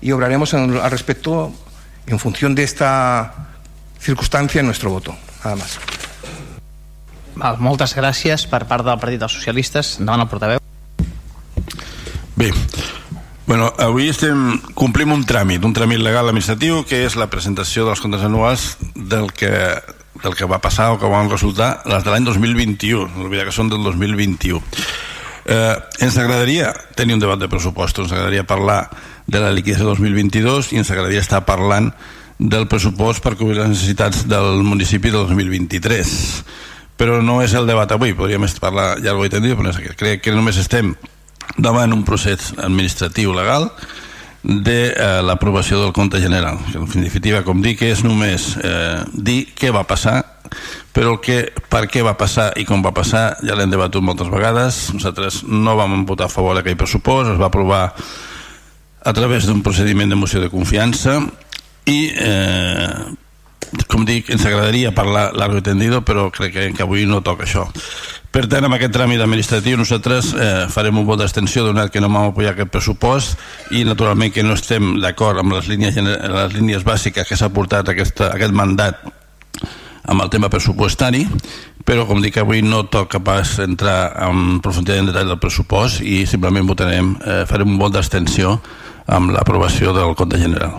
y 0.00 0.12
obraremos 0.12 0.52
en, 0.52 0.76
al 0.76 0.90
respecto 0.90 1.52
en 2.06 2.18
función 2.18 2.54
de 2.54 2.64
esta 2.64 3.48
circunstància 4.00 4.60
en 4.60 4.66
nuestro 4.66 4.90
voto. 4.90 5.16
Nada 5.44 5.56
más. 5.56 5.78
Val, 7.34 7.56
moltes 7.58 7.94
gràcies 7.96 8.44
per 8.50 8.66
part 8.68 8.84
del 8.84 8.98
Partit 9.00 9.22
dels 9.22 9.32
Socialistes. 9.32 9.96
Endavant 10.02 10.26
el 10.26 10.28
portaveu. 10.28 10.60
Bé, 12.36 12.50
bueno, 13.46 13.72
avui 13.78 14.08
estem, 14.08 14.60
complim 14.78 15.12
un 15.14 15.24
tràmit, 15.26 15.64
un 15.66 15.74
tràmit 15.74 16.00
legal 16.02 16.28
administratiu 16.30 16.82
que 16.88 17.02
és 17.06 17.16
la 17.18 17.28
presentació 17.32 17.86
dels 17.88 18.02
comptes 18.02 18.24
anuals 18.26 18.76
del 18.94 19.30
que, 19.34 19.52
del 20.22 20.36
que 20.38 20.48
va 20.48 20.62
passar 20.62 20.92
o 20.92 20.98
que 21.00 21.10
van 21.10 21.30
resultar 21.30 21.82
les 21.90 22.04
de 22.04 22.12
l'any 22.12 22.28
2021, 22.28 23.08
no 23.16 23.26
oblidar 23.26 23.48
que 23.48 23.56
són 23.56 23.72
del 23.72 23.82
2021. 23.84 24.62
Eh, 25.42 25.76
ens 26.06 26.18
agradaria 26.22 26.70
tenir 26.94 27.16
un 27.18 27.22
debat 27.22 27.40
de 27.40 27.50
pressupostos, 27.50 28.06
ens 28.06 28.14
agradaria 28.14 28.46
parlar 28.46 28.86
de 29.26 29.40
la 29.42 29.50
liquidació 29.54 29.90
2022 29.90 30.72
i 30.72 30.82
ens 30.82 30.90
agradaria 30.90 31.22
estar 31.22 31.42
parlant 31.46 31.90
del 32.38 32.66
pressupost 32.70 33.22
per 33.22 33.36
cobrir 33.36 33.58
les 33.60 33.70
necessitats 33.70 34.26
del 34.30 34.62
municipi 34.66 35.10
del 35.10 35.26
2023 35.30 36.12
però 36.98 37.20
no 37.22 37.40
és 37.42 37.54
el 37.58 37.66
debat 37.66 37.90
avui 37.94 38.14
podríem 38.18 38.46
parlar 38.60 38.96
llarg 39.02 39.26
i 39.26 39.32
tendido 39.32 39.58
però 39.58 39.72
crec 39.98 40.22
que 40.22 40.34
només 40.34 40.58
estem 40.58 40.94
davant 41.56 41.92
un 41.92 42.04
procés 42.04 42.52
administratiu 42.58 43.34
legal 43.36 43.70
de 44.42 44.90
eh, 44.90 45.20
l'aprovació 45.22 45.80
del 45.80 45.92
compte 45.94 46.20
general. 46.20 46.58
En 46.74 46.86
definitiva 47.04 47.44
com 47.46 47.62
dic 47.62 47.84
és 47.86 48.02
només 48.04 48.56
eh, 48.58 49.02
dir 49.14 49.44
què 49.54 49.70
va 49.74 49.86
passar 49.86 50.20
però 50.92 51.14
el 51.14 51.20
que, 51.24 51.38
per 51.72 51.86
què 51.88 52.02
va 52.04 52.16
passar 52.20 52.50
i 52.60 52.66
com 52.68 52.82
va 52.84 52.92
passar 52.92 53.38
ja 53.40 53.56
l'hem 53.56 53.70
debatut 53.72 54.04
moltes 54.04 54.28
vegades. 54.28 54.82
Nosaltres 54.92 55.42
no 55.48 55.76
vam 55.78 56.04
votar 56.08 56.28
a 56.28 56.32
favor 56.32 56.58
d'aquell 56.58 56.76
pressupost 56.76 57.32
es 57.32 57.40
va 57.40 57.48
aprovar 57.48 57.86
a 59.02 59.12
través 59.16 59.46
d'un 59.48 59.62
procediment 59.62 60.10
de 60.10 60.18
moció 60.18 60.42
de 60.42 60.50
confiança 60.52 61.18
i 61.88 62.12
eh, 62.12 62.90
com 63.88 64.04
dic, 64.04 64.28
ens 64.30 64.44
agradaria 64.46 64.92
parlar 64.94 65.30
largo 65.34 65.62
i 65.62 65.64
tendido 65.64 66.02
però 66.06 66.28
crec 66.34 66.52
que, 66.54 66.66
que 66.76 66.84
avui 66.84 67.06
no 67.08 67.22
toca 67.24 67.46
això 67.46 67.66
per 68.32 68.46
tant, 68.48 68.64
amb 68.64 68.76
aquest 68.78 68.94
tràmit 68.94 69.20
administratiu 69.20 69.76
nosaltres 69.76 70.32
eh, 70.32 70.50
farem 70.72 70.98
un 70.98 71.08
vot 71.08 71.20
d'extensió 71.20 71.66
donat 71.66 71.92
que 71.92 72.00
no 72.00 72.08
vam 72.08 72.30
apoyar 72.30 72.54
aquest 72.54 72.72
pressupost 72.72 73.74
i 73.76 73.84
naturalment 73.84 74.32
que 74.32 74.44
no 74.46 74.56
estem 74.56 74.94
d'acord 75.02 75.42
amb 75.42 75.52
les 75.56 75.68
línies, 75.68 75.98
les 76.00 76.56
línies 76.56 76.86
bàsiques 76.86 77.28
que 77.28 77.36
s'ha 77.36 77.52
portat 77.52 77.92
aquesta, 77.92 78.32
aquest 78.32 78.56
mandat 78.56 79.02
amb 80.02 80.24
el 80.24 80.32
tema 80.32 80.48
pressupostari 80.50 81.26
però 81.84 82.06
com 82.06 82.22
dic 82.22 82.38
avui 82.38 82.62
no 82.62 82.84
toca 82.90 83.20
pas 83.22 83.56
entrar 83.62 84.14
en 84.28 84.60
profunditat 84.62 85.02
en 85.02 85.10
detall 85.10 85.32
del 85.32 85.40
pressupost 85.42 86.02
i 86.02 86.22
simplement 86.30 86.66
votarem, 86.68 87.16
eh, 87.26 87.42
farem 87.50 87.74
un 87.74 87.78
vot 87.80 87.92
d'extensió 87.94 88.56
amb 89.06 89.32
l'aprovació 89.34 89.92
del 89.92 90.14
compte 90.14 90.38
general. 90.38 90.78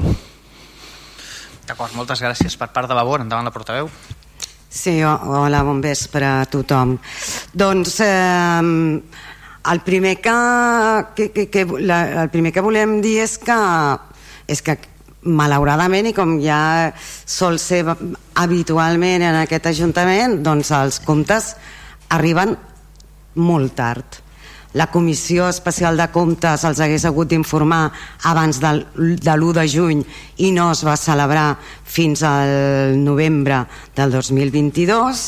D'acord, 1.68 1.94
moltes 1.96 2.22
gràcies 2.24 2.56
per 2.60 2.72
part 2.76 2.88
de 2.88 2.96
la 2.96 3.04
BOR. 3.04 3.22
Endavant 3.24 3.46
la 3.46 3.52
portaveu. 3.56 3.90
Sí, 4.74 5.04
hola, 5.06 5.60
bon 5.62 5.84
vespre 5.86 6.26
a 6.26 6.46
tothom. 6.50 6.96
Doncs 7.54 8.00
eh, 8.02 9.02
el, 9.70 9.82
primer 9.86 10.16
que, 10.18 10.34
que, 11.14 11.28
que, 11.30 11.46
que, 11.54 11.66
la, 11.78 12.00
el 12.24 12.32
primer 12.34 12.50
que 12.56 12.64
volem 12.66 12.96
dir 13.04 13.20
és 13.22 13.36
que, 13.38 13.60
és 14.50 14.66
que 14.66 14.80
malauradament 15.30 16.10
i 16.10 16.16
com 16.18 16.40
ja 16.42 16.90
sol 16.98 17.62
ser 17.62 17.84
habitualment 17.86 19.28
en 19.30 19.38
aquest 19.44 19.70
Ajuntament, 19.76 20.40
doncs 20.42 20.74
els 20.74 20.98
comptes 21.06 21.54
arriben 22.18 22.58
molt 23.38 23.78
tard 23.78 24.23
la 24.74 24.88
Comissió 24.88 25.48
Especial 25.50 25.98
de 25.98 26.08
Comptes 26.14 26.64
els 26.66 26.82
hagués 26.82 27.06
hagut 27.06 27.30
d'informar 27.30 27.86
abans 28.30 28.60
del, 28.62 28.84
de 28.98 29.34
l'1 29.36 29.54
de 29.60 29.66
juny 29.70 30.04
i 30.46 30.52
no 30.56 30.72
es 30.74 30.84
va 30.86 30.98
celebrar 30.98 31.58
fins 31.86 32.24
al 32.26 32.98
novembre 32.98 33.64
del 33.96 34.16
2022 34.18 35.26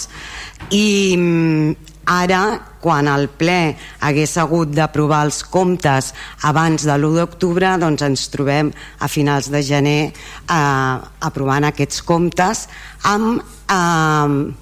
i 0.74 0.88
mm, 1.18 1.76
ara 2.06 2.42
quan 2.82 3.08
el 3.10 3.28
ple 3.34 3.76
hagués 4.06 4.36
hagut 4.38 4.74
d'aprovar 4.74 5.24
els 5.26 5.42
comptes 5.50 6.12
abans 6.46 6.86
de 6.86 6.94
l'1 6.98 7.22
d'octubre 7.22 7.76
doncs 7.82 8.06
ens 8.06 8.28
trobem 8.34 8.72
a 9.00 9.10
finals 9.10 9.50
de 9.54 9.62
gener 9.66 10.02
eh, 10.10 10.96
aprovant 11.30 11.70
aquests 11.70 12.02
comptes 12.06 12.66
amb 13.10 13.42
eh, 13.42 14.54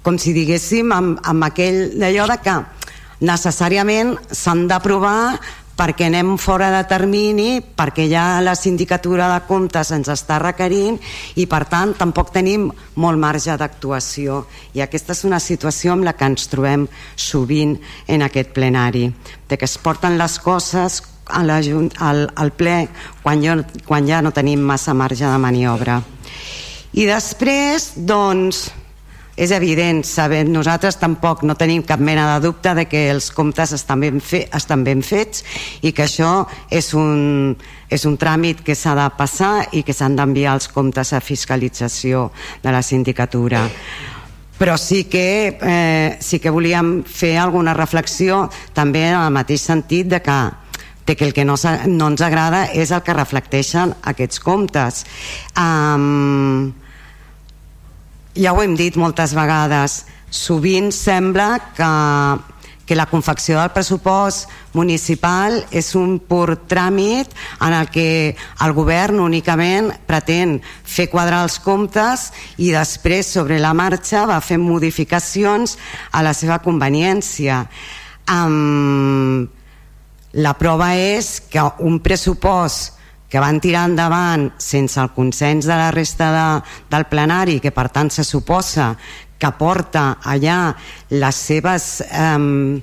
com 0.00 0.16
si 0.16 0.32
diguéssim 0.36 0.92
amb, 0.96 1.20
amb 1.28 1.48
aquell 1.48 1.98
d'allò 2.00 2.28
de 2.30 2.38
que 2.44 2.58
necessàriament 3.20 4.16
s'han 4.32 4.66
d'aprovar 4.70 5.38
perquè 5.80 6.10
anem 6.10 6.34
fora 6.36 6.68
de 6.74 6.82
termini, 6.84 7.60
perquè 7.60 8.04
ja 8.10 8.40
la 8.44 8.52
sindicatura 8.54 9.30
de 9.32 9.38
comptes 9.48 9.92
ens 9.96 10.10
està 10.12 10.36
requerint 10.42 10.98
i 11.40 11.46
per 11.48 11.62
tant 11.72 11.94
tampoc 11.96 12.34
tenim 12.34 12.66
molt 13.00 13.20
marge 13.20 13.56
d'actuació 13.56 14.42
i 14.76 14.84
aquesta 14.84 15.16
és 15.16 15.24
una 15.24 15.40
situació 15.40 15.94
amb 15.94 16.04
la 16.04 16.12
que 16.12 16.28
ens 16.28 16.50
trobem 16.52 16.84
sovint 17.16 17.78
en 18.08 18.26
aquest 18.26 18.52
plenari, 18.52 19.06
de 19.48 19.56
que 19.56 19.64
es 19.64 19.78
porten 19.80 20.18
les 20.20 20.36
coses 20.44 21.00
a 21.30 21.42
la, 21.46 21.60
al, 21.62 22.26
al 22.34 22.52
ple 22.52 22.76
quan, 23.22 23.40
jo, 23.40 23.56
quan 23.86 24.08
ja 24.08 24.20
no 24.20 24.34
tenim 24.36 24.60
massa 24.60 24.92
marge 24.92 25.24
de 25.24 25.38
maniobra. 25.40 26.00
I 26.92 27.06
després, 27.06 27.92
doncs, 27.96 28.66
és 29.40 29.50
evident, 29.56 30.02
sabem, 30.04 30.50
nosaltres 30.52 30.98
tampoc 31.00 31.46
no 31.48 31.56
tenim 31.56 31.80
cap 31.88 32.00
mena 32.04 32.26
de 32.34 32.44
dubte 32.44 32.74
de 32.76 32.84
que 32.90 33.06
els 33.08 33.30
comptes 33.32 33.72
estan 33.72 34.02
ben, 34.04 34.20
fe, 34.20 34.42
estan 34.52 34.84
ben 34.84 35.00
fets 35.00 35.44
i 35.80 35.94
que 35.96 36.04
això 36.04 36.44
és 36.68 36.92
un, 36.92 37.54
és 37.88 38.04
un 38.04 38.18
tràmit 38.20 38.60
que 38.66 38.76
s'ha 38.76 38.92
de 38.98 39.08
passar 39.16 39.54
i 39.72 39.80
que 39.86 39.96
s'han 39.96 40.18
d'enviar 40.18 40.58
els 40.58 40.68
comptes 40.68 41.14
a 41.16 41.22
fiscalització 41.24 42.28
de 42.60 42.74
la 42.74 42.82
sindicatura 42.84 43.64
però 44.60 44.76
sí 44.76 45.06
que, 45.08 45.56
eh, 45.56 46.18
sí 46.20 46.38
que 46.38 46.52
volíem 46.52 46.98
fer 47.08 47.38
alguna 47.40 47.72
reflexió 47.72 48.42
també 48.76 49.06
en 49.08 49.22
el 49.22 49.32
mateix 49.32 49.64
sentit 49.64 50.10
de 50.12 50.20
que 50.20 50.40
de 51.06 51.16
que 51.16 51.24
el 51.24 51.32
que 51.32 51.44
no, 51.44 51.56
no 51.88 52.08
ens 52.12 52.20
agrada 52.20 52.66
és 52.76 52.92
el 52.92 53.00
que 53.02 53.16
reflecteixen 53.16 53.96
aquests 54.06 54.38
comptes. 54.38 55.00
Um, 55.58 56.70
ja 58.34 58.52
ho 58.52 58.62
hem 58.62 58.76
dit 58.78 58.96
moltes 58.96 59.34
vegades, 59.34 60.04
sovint 60.30 60.90
sembla 60.94 61.58
que, 61.74 61.90
que 62.86 62.98
la 62.98 63.06
confecció 63.10 63.58
del 63.58 63.72
pressupost 63.74 64.50
municipal 64.74 65.58
és 65.74 65.92
un 65.98 66.18
pur 66.22 66.54
tràmit 66.70 67.34
en 67.62 67.74
el 67.74 67.90
que 67.90 68.36
el 68.62 68.74
govern 68.76 69.20
únicament 69.24 69.90
pretén 70.06 70.58
fer 70.62 71.08
quadrar 71.10 71.42
els 71.46 71.58
comptes 71.62 72.30
i 72.58 72.70
després 72.74 73.32
sobre 73.34 73.58
la 73.58 73.74
marxa 73.74 74.26
va 74.30 74.38
fer 74.44 74.60
modificacions 74.62 75.76
a 76.12 76.22
la 76.22 76.34
seva 76.34 76.60
conveniència. 76.62 77.64
Um, 78.30 79.48
la 80.38 80.54
prova 80.54 80.92
és 80.94 81.40
que 81.50 81.64
un 81.82 81.98
pressupost 81.98 82.99
que 83.30 83.40
van 83.40 83.60
tirar 83.62 83.86
endavant 83.88 84.50
sense 84.58 84.98
el 85.00 85.12
consens 85.14 85.68
de 85.68 85.76
la 85.78 85.90
resta 85.94 86.30
de, 86.34 86.46
del 86.90 87.06
plenari, 87.06 87.60
que 87.62 87.70
per 87.70 87.88
tant 87.94 88.10
se 88.10 88.26
suposa 88.26 88.92
que 89.40 89.52
porta 89.58 90.18
allà 90.20 90.62
les 91.16 91.44
seves... 91.50 91.92
Eh, 92.10 92.80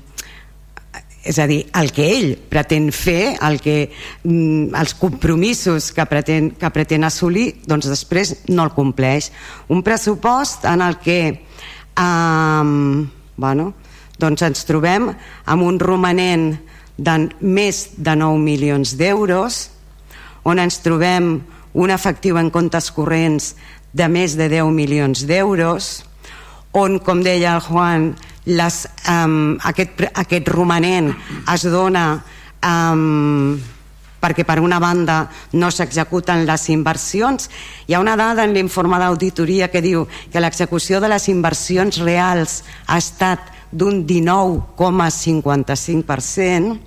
és 1.27 1.35
a 1.43 1.47
dir, 1.49 1.65
el 1.75 1.89
que 1.91 2.05
ell 2.07 2.29
pretén 2.47 2.85
fer, 2.95 3.35
el 3.43 3.57
que, 3.59 3.89
mm, 4.23 4.71
els 4.79 4.93
compromisos 4.95 5.89
que 5.91 6.05
pretén, 6.07 6.53
que 6.55 6.69
pretén 6.71 7.03
assolir, 7.03 7.49
doncs 7.67 7.89
després 7.91 8.31
no 8.47 8.63
el 8.63 8.71
compleix. 8.71 9.33
Un 9.67 9.83
pressupost 9.83 10.63
en 10.71 10.81
el 10.85 10.95
que 11.03 11.19
eh, 11.27 12.63
bueno, 13.37 13.73
doncs 14.19 14.43
ens 14.47 14.65
trobem 14.67 15.11
amb 15.45 15.63
un 15.63 15.79
romanent 15.79 16.49
de 16.97 17.17
més 17.41 17.83
de 17.97 18.15
9 18.17 18.41
milions 18.41 18.95
d'euros, 18.97 19.59
on 20.47 20.61
ens 20.63 20.79
trobem 20.79 21.41
un 21.77 21.91
efectiu 21.91 22.37
en 22.39 22.49
comptes 22.53 22.87
corrents 22.95 23.51
de 23.91 24.07
més 24.07 24.37
de 24.39 24.47
10 24.49 24.71
milions 24.71 25.25
d'euros, 25.27 25.89
on, 26.77 26.99
com 27.03 27.19
deia 27.25 27.57
el 27.57 27.63
Juan, 27.65 28.13
les, 28.47 28.75
um, 29.11 29.57
aquest, 29.67 30.05
aquest 30.15 30.47
romanent 30.53 31.11
es 31.51 31.65
dona 31.67 32.05
um, 32.63 33.57
perquè 34.21 34.45
per 34.47 34.59
una 34.63 34.79
banda 34.81 35.29
no 35.59 35.69
s'executen 35.71 36.45
les 36.47 36.69
inversions. 36.73 37.49
Hi 37.87 37.93
ha 37.93 37.99
una 38.01 38.15
dada 38.17 38.43
en 38.47 38.53
l'informe 38.55 38.97
d'auditoria 39.01 39.67
que 39.71 39.81
diu 39.83 40.07
que 40.31 40.41
l'execució 40.41 40.99
de 41.03 41.09
les 41.11 41.27
inversions 41.29 41.97
reals 42.01 42.63
ha 42.87 42.97
estat 42.97 43.39
d'un 43.71 44.07
19,55% 44.07 46.77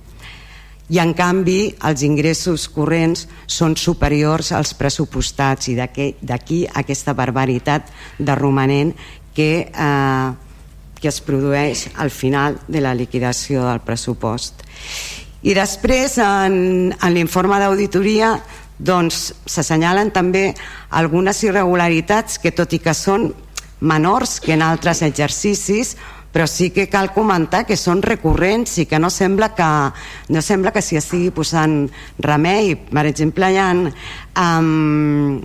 i 0.91 0.99
en 0.99 1.13
canvi 1.15 1.71
els 1.87 2.03
ingressos 2.03 2.67
corrents 2.75 3.23
són 3.47 3.77
superiors 3.79 4.51
als 4.51 4.73
pressupostats 4.75 5.69
i 5.71 5.77
d'aquí 5.79 6.61
aquesta 6.67 7.15
barbaritat 7.15 7.87
de 8.19 8.35
romanent 8.35 8.91
que, 9.33 9.71
eh, 9.71 10.31
que 10.99 11.07
es 11.07 11.21
produeix 11.23 11.87
al 11.95 12.11
final 12.11 12.59
de 12.67 12.81
la 12.83 12.93
liquidació 12.93 13.63
del 13.69 13.79
pressupost. 13.87 14.65
I 15.41 15.55
després, 15.57 16.19
en, 16.21 16.91
en 16.93 17.13
l'informe 17.15 17.57
d'auditoria, 17.57 18.35
doncs 18.77 19.31
s'assenyalen 19.49 20.11
també 20.11 20.51
algunes 20.97 21.39
irregularitats 21.45 22.37
que, 22.41 22.51
tot 22.51 22.73
i 22.73 22.81
que 22.83 22.93
són 22.93 23.31
menors 23.81 24.39
que 24.43 24.53
en 24.53 24.61
altres 24.61 25.01
exercicis, 25.01 25.95
però 26.31 26.47
sí 26.47 26.69
que 26.71 26.87
cal 26.89 27.11
comentar 27.13 27.65
que 27.67 27.77
són 27.77 28.01
recurrents 28.01 28.77
i 28.79 28.87
que 28.87 28.99
no 28.99 29.11
sembla 29.11 29.51
que, 29.55 29.71
no 30.31 30.41
sembla 30.41 30.71
que 30.71 30.83
s'hi 30.83 30.99
estigui 31.01 31.31
posant 31.35 31.83
remei. 32.23 32.75
Per 32.75 33.05
exemple, 33.09 33.51
hi 33.51 33.59
ha, 33.59 33.71
um, 34.39 35.41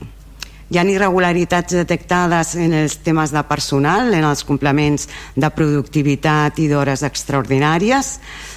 hi 0.70 0.78
ha 0.78 0.84
irregularitats 0.90 1.76
detectades 1.78 2.54
en 2.58 2.74
els 2.74 2.98
temes 3.06 3.30
de 3.34 3.42
personal, 3.46 4.14
en 4.14 4.26
els 4.26 4.42
complements 4.46 5.08
de 5.34 5.50
productivitat 5.54 6.58
i 6.58 6.66
d'hores 6.70 7.04
extraordinàries, 7.06 8.16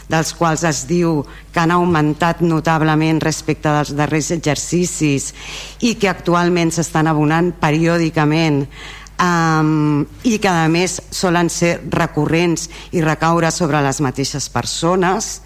dels 0.10 0.34
quals 0.34 0.64
es 0.66 0.86
diu 0.90 1.20
que 1.54 1.62
han 1.62 1.74
augmentat 1.74 2.42
notablement 2.42 3.22
respecte 3.22 3.70
dels 3.70 3.94
darrers 3.98 4.32
exercicis 4.34 5.30
i 5.86 5.94
que 6.02 6.10
actualment 6.10 6.74
s'estan 6.74 7.10
abonant 7.10 7.52
periòdicament 7.62 8.64
um, 9.20 10.06
i 10.24 10.38
que 10.42 10.50
a 10.50 10.68
més 10.72 11.00
solen 11.12 11.52
ser 11.54 11.78
recurrents 11.92 12.70
i 12.96 13.04
recaure 13.06 13.52
sobre 13.52 13.82
les 13.86 14.02
mateixes 14.02 14.50
persones 14.50 15.40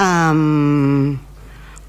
um, 0.00 1.18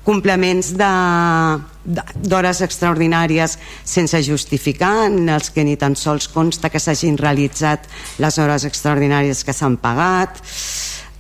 complements 0.05 0.73
d'hores 0.77 2.61
extraordinàries 2.65 3.57
sense 3.83 4.21
justificar 4.25 5.07
en 5.07 5.29
els 5.29 5.49
que 5.53 5.65
ni 5.65 5.77
tan 5.81 5.95
sols 5.97 6.27
consta 6.29 6.69
que 6.69 6.81
s'hagin 6.81 7.17
realitzat 7.17 7.87
les 8.21 8.37
hores 8.37 8.65
extraordinàries 8.69 9.43
que 9.45 9.53
s'han 9.53 9.79
pagat 9.81 10.41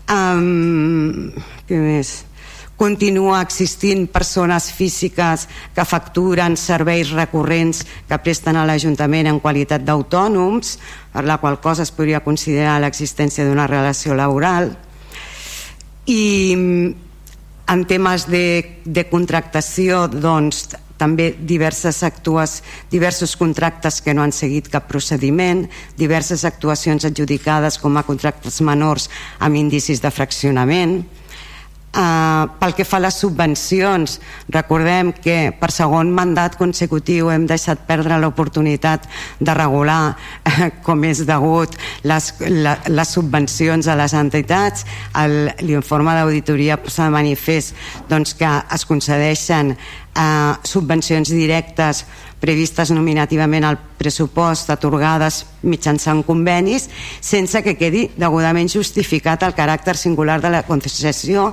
Um, 0.05 1.33
què 1.65 1.77
més? 1.81 2.19
Continua 2.75 3.39
existint 3.41 4.09
persones 4.11 4.67
físiques 4.75 5.47
que 5.75 5.85
facturen 5.87 6.57
serveis 6.59 7.13
recurrents 7.15 7.85
que 8.09 8.19
presten 8.19 8.59
a 8.59 8.65
l'Ajuntament 8.67 9.29
en 9.31 9.39
qualitat 9.39 9.85
d'autònoms, 9.87 10.75
per 11.13 11.23
la 11.23 11.37
qual 11.39 11.61
cosa 11.63 11.85
es 11.87 11.93
podria 11.95 12.23
considerar 12.25 12.81
l'existència 12.83 13.47
d'una 13.47 13.69
relació 13.71 14.17
laboral. 14.17 14.73
I 16.05 16.23
en 17.65 17.85
temes 17.87 18.27
de, 18.27 18.81
de 18.83 19.07
contractació, 19.09 20.05
doncs, 20.11 20.67
també 20.97 21.33
diverses 21.39 22.03
actues, 22.03 22.61
diversos 22.91 23.35
contractes 23.35 24.01
que 24.01 24.13
no 24.15 24.23
han 24.23 24.31
seguit 24.35 24.69
cap 24.71 24.87
procediment, 24.87 25.65
diverses 25.97 26.45
actuacions 26.47 27.07
adjudicades 27.07 27.79
com 27.81 27.97
a 27.97 28.05
contractes 28.07 28.61
menors 28.63 29.09
amb 29.39 29.59
indicis 29.59 30.01
de 30.03 30.11
fraccionament, 30.11 31.01
Uh, 31.95 32.49
pel 32.59 32.73
que 32.75 32.83
fa 32.83 32.97
a 32.99 33.05
les 33.05 33.15
subvencions, 33.21 34.17
recordem 34.51 35.13
que 35.15 35.53
per 35.55 35.69
segon 35.71 36.09
mandat 36.11 36.57
consecutiu 36.59 37.29
hem 37.31 37.45
deixat 37.47 37.85
perdre 37.87 38.17
l'oportunitat 38.19 39.05
de 39.39 39.55
regular 39.55 40.11
uh, 40.11 40.65
com 40.83 41.05
és 41.07 41.23
degut 41.23 41.77
les, 42.03 42.27
la, 42.51 42.75
les 42.91 43.13
subvencions 43.15 43.87
a 43.87 43.95
les 43.95 44.15
entitats. 44.19 44.83
L'informe 45.63 46.17
d'auditoria 46.19 46.75
de 46.83 47.09
manifest 47.15 47.79
doncs, 48.11 48.35
que 48.35 48.51
es 48.75 48.83
concedeixen 48.83 49.71
uh, 49.71 50.59
subvencions 50.67 51.31
directes 51.31 52.03
previstes 52.45 52.91
nominativament 52.93 53.65
al 53.65 53.79
pressupost 53.97 54.69
atorgades 54.69 55.41
mitjançant 55.65 56.21
convenis 56.27 56.85
sense 57.23 57.61
que 57.65 57.73
quedi 57.79 58.05
degudament 58.21 58.69
justificat 58.69 59.47
el 59.47 59.55
caràcter 59.57 59.95
singular 59.97 60.37
de 60.43 60.53
la 60.53 60.61
concessió 60.67 61.47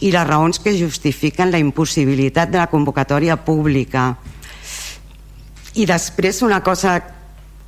i 0.00 0.12
les 0.14 0.26
raons 0.28 0.62
que 0.64 0.76
justifiquen 0.78 1.52
la 1.52 1.60
impossibilitat 1.60 2.48
de 2.48 2.62
la 2.62 2.70
convocatòria 2.72 3.36
pública. 3.36 4.14
I 5.76 5.84
després 5.86 6.40
una 6.42 6.62
cosa 6.64 6.96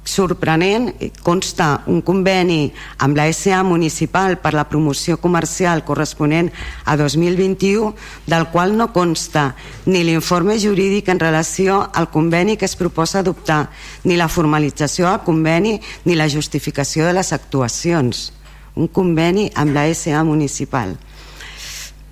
sorprenent, 0.05 0.95
consta 1.23 1.83
un 1.87 2.01
conveni 2.03 2.73
amb 2.99 3.19
la 3.19 3.29
SA 3.33 3.63
municipal 3.63 4.39
per 4.41 4.55
la 4.55 4.67
promoció 4.69 5.19
comercial 5.21 5.85
corresponent 5.85 6.51
a 6.85 6.97
2021, 6.97 7.95
del 8.27 8.49
qual 8.49 8.77
no 8.77 8.91
consta 8.93 9.55
ni 9.87 10.03
l'informe 10.05 10.59
jurídic 10.59 11.09
en 11.09 11.21
relació 11.21 11.83
al 11.95 12.11
conveni 12.11 12.57
que 12.57 12.65
es 12.65 12.77
proposa 12.77 13.21
adoptar, 13.21 13.71
ni 14.05 14.17
la 14.17 14.29
formalització 14.29 15.11
del 15.11 15.23
conveni 15.27 15.79
ni 16.05 16.17
la 16.17 16.29
justificació 16.29 17.07
de 17.07 17.15
les 17.21 17.33
actuacions. 17.33 18.33
Un 18.75 18.89
conveni 18.89 19.51
amb 19.55 19.75
la 19.75 19.87
SA 19.95 20.25
municipal 20.25 20.97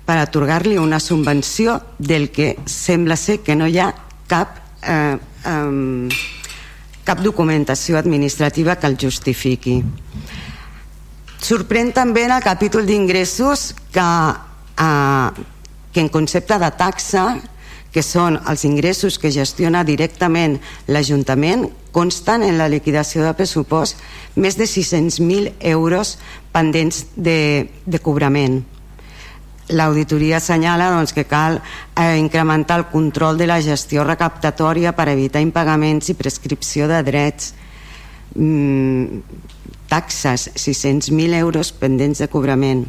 per 0.09 0.17
atorgar-li 0.17 0.79
una 0.81 0.99
subvenció 0.99 1.79
del 1.99 2.31
que 2.33 2.55
sembla 2.65 3.15
ser 3.15 3.41
que 3.45 3.55
no 3.55 3.67
hi 3.69 3.77
ha 3.77 3.91
cap 4.25 4.57
eh, 4.81 5.17
eh, 5.45 6.38
cap 7.09 7.23
documentació 7.25 7.97
administrativa 7.97 8.75
que 8.77 8.85
el 8.85 8.97
justifiqui. 9.01 9.79
Sorprèn 11.41 11.89
també 11.95 12.27
en 12.27 12.35
el 12.35 12.43
capítol 12.45 12.85
d'ingressos 12.85 13.71
que, 13.93 14.09
eh, 14.77 15.29
que 15.91 16.03
en 16.03 16.09
concepte 16.13 16.59
de 16.61 16.69
taxa 16.77 17.39
que 17.91 18.03
són 18.05 18.37
els 18.45 18.65
ingressos 18.65 19.17
que 19.17 19.31
gestiona 19.33 19.81
directament 19.83 20.59
l'Ajuntament, 20.85 21.65
consten 21.91 22.43
en 22.45 22.59
la 22.59 22.69
liquidació 22.69 23.23
de 23.25 23.33
pressupost 23.33 23.97
més 24.35 24.59
de 24.59 24.67
600.000 24.69 25.55
euros 25.71 26.19
pendents 26.53 27.07
de, 27.15 27.71
de 27.85 27.99
cobrament 27.99 28.61
l'auditoria 29.69 30.37
assenyala 30.37 30.89
doncs, 30.93 31.13
que 31.13 31.25
cal 31.29 31.59
eh, 31.59 32.17
incrementar 32.17 32.79
el 32.79 32.87
control 32.91 33.37
de 33.37 33.47
la 33.47 33.61
gestió 33.61 34.03
recaptatòria 34.03 34.93
per 34.97 35.09
evitar 35.13 35.43
impagaments 35.45 36.09
i 36.09 36.17
prescripció 36.17 36.87
de 36.89 37.01
drets. 37.05 37.53
Mm, 38.35 39.21
taxes 39.89 40.51
600.000 40.53 41.33
euros 41.33 41.71
pendents 41.73 42.21
de 42.21 42.29
cobrament. 42.29 42.85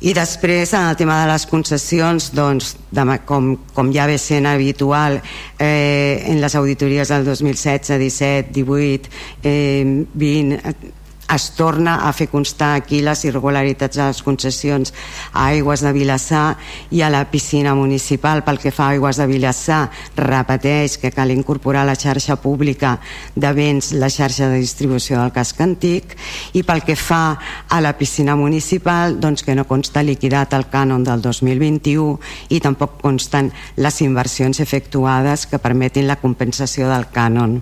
I 0.00 0.14
després 0.16 0.72
en 0.72 0.86
el 0.88 0.96
tema 0.96 1.18
de 1.20 1.26
les 1.28 1.44
concessions 1.44 2.30
doncs, 2.32 2.72
de, 2.90 3.04
com, 3.28 3.52
com 3.76 3.90
ja 3.92 4.06
ve 4.08 4.16
sent 4.18 4.48
habitual 4.48 5.18
eh, 5.60 6.24
en 6.24 6.40
les 6.40 6.56
auditories 6.56 7.12
del 7.12 7.26
2016, 7.28 7.98
17, 8.00 8.48
18 8.56 9.10
eh, 9.44 10.06
20 10.14 10.96
es 11.34 11.50
torna 11.54 12.08
a 12.08 12.12
fer 12.12 12.28
constar 12.28 12.74
aquí 12.74 13.00
les 13.02 13.24
irregularitats 13.24 13.96
de 13.96 14.06
les 14.08 14.22
concessions 14.22 14.92
a 15.32 15.46
Aigües 15.50 15.84
de 15.84 15.92
Vilassar 15.94 16.56
i 16.90 17.02
a 17.02 17.10
la 17.10 17.22
piscina 17.30 17.74
municipal. 17.74 18.42
Pel 18.44 18.58
que 18.58 18.72
fa 18.74 18.88
a 18.88 18.96
Aigües 18.96 19.20
de 19.20 19.26
Vilassar 19.30 19.90
repeteix 20.16 20.98
que 20.98 21.12
cal 21.14 21.30
incorporar 21.30 21.84
la 21.86 21.94
xarxa 21.98 22.36
pública 22.42 22.98
de 23.34 23.52
béns 23.54 23.92
la 23.92 24.10
xarxa 24.10 24.48
de 24.50 24.58
distribució 24.58 25.20
del 25.20 25.32
casc 25.34 25.60
antic 25.62 26.16
i 26.58 26.64
pel 26.66 26.82
que 26.86 26.96
fa 26.96 27.38
a 27.68 27.80
la 27.80 27.94
piscina 27.98 28.34
municipal 28.36 29.20
doncs 29.20 29.44
que 29.46 29.54
no 29.54 29.68
consta 29.68 30.02
liquidat 30.02 30.54
el 30.58 30.66
cànon 30.72 31.04
del 31.06 31.22
2021 31.22 32.18
i 32.50 32.60
tampoc 32.60 32.98
consten 33.00 33.52
les 33.76 34.02
inversions 34.02 34.60
efectuades 34.60 35.46
que 35.46 35.62
permetin 35.62 36.08
la 36.10 36.18
compensació 36.18 36.90
del 36.90 37.06
cànon. 37.14 37.60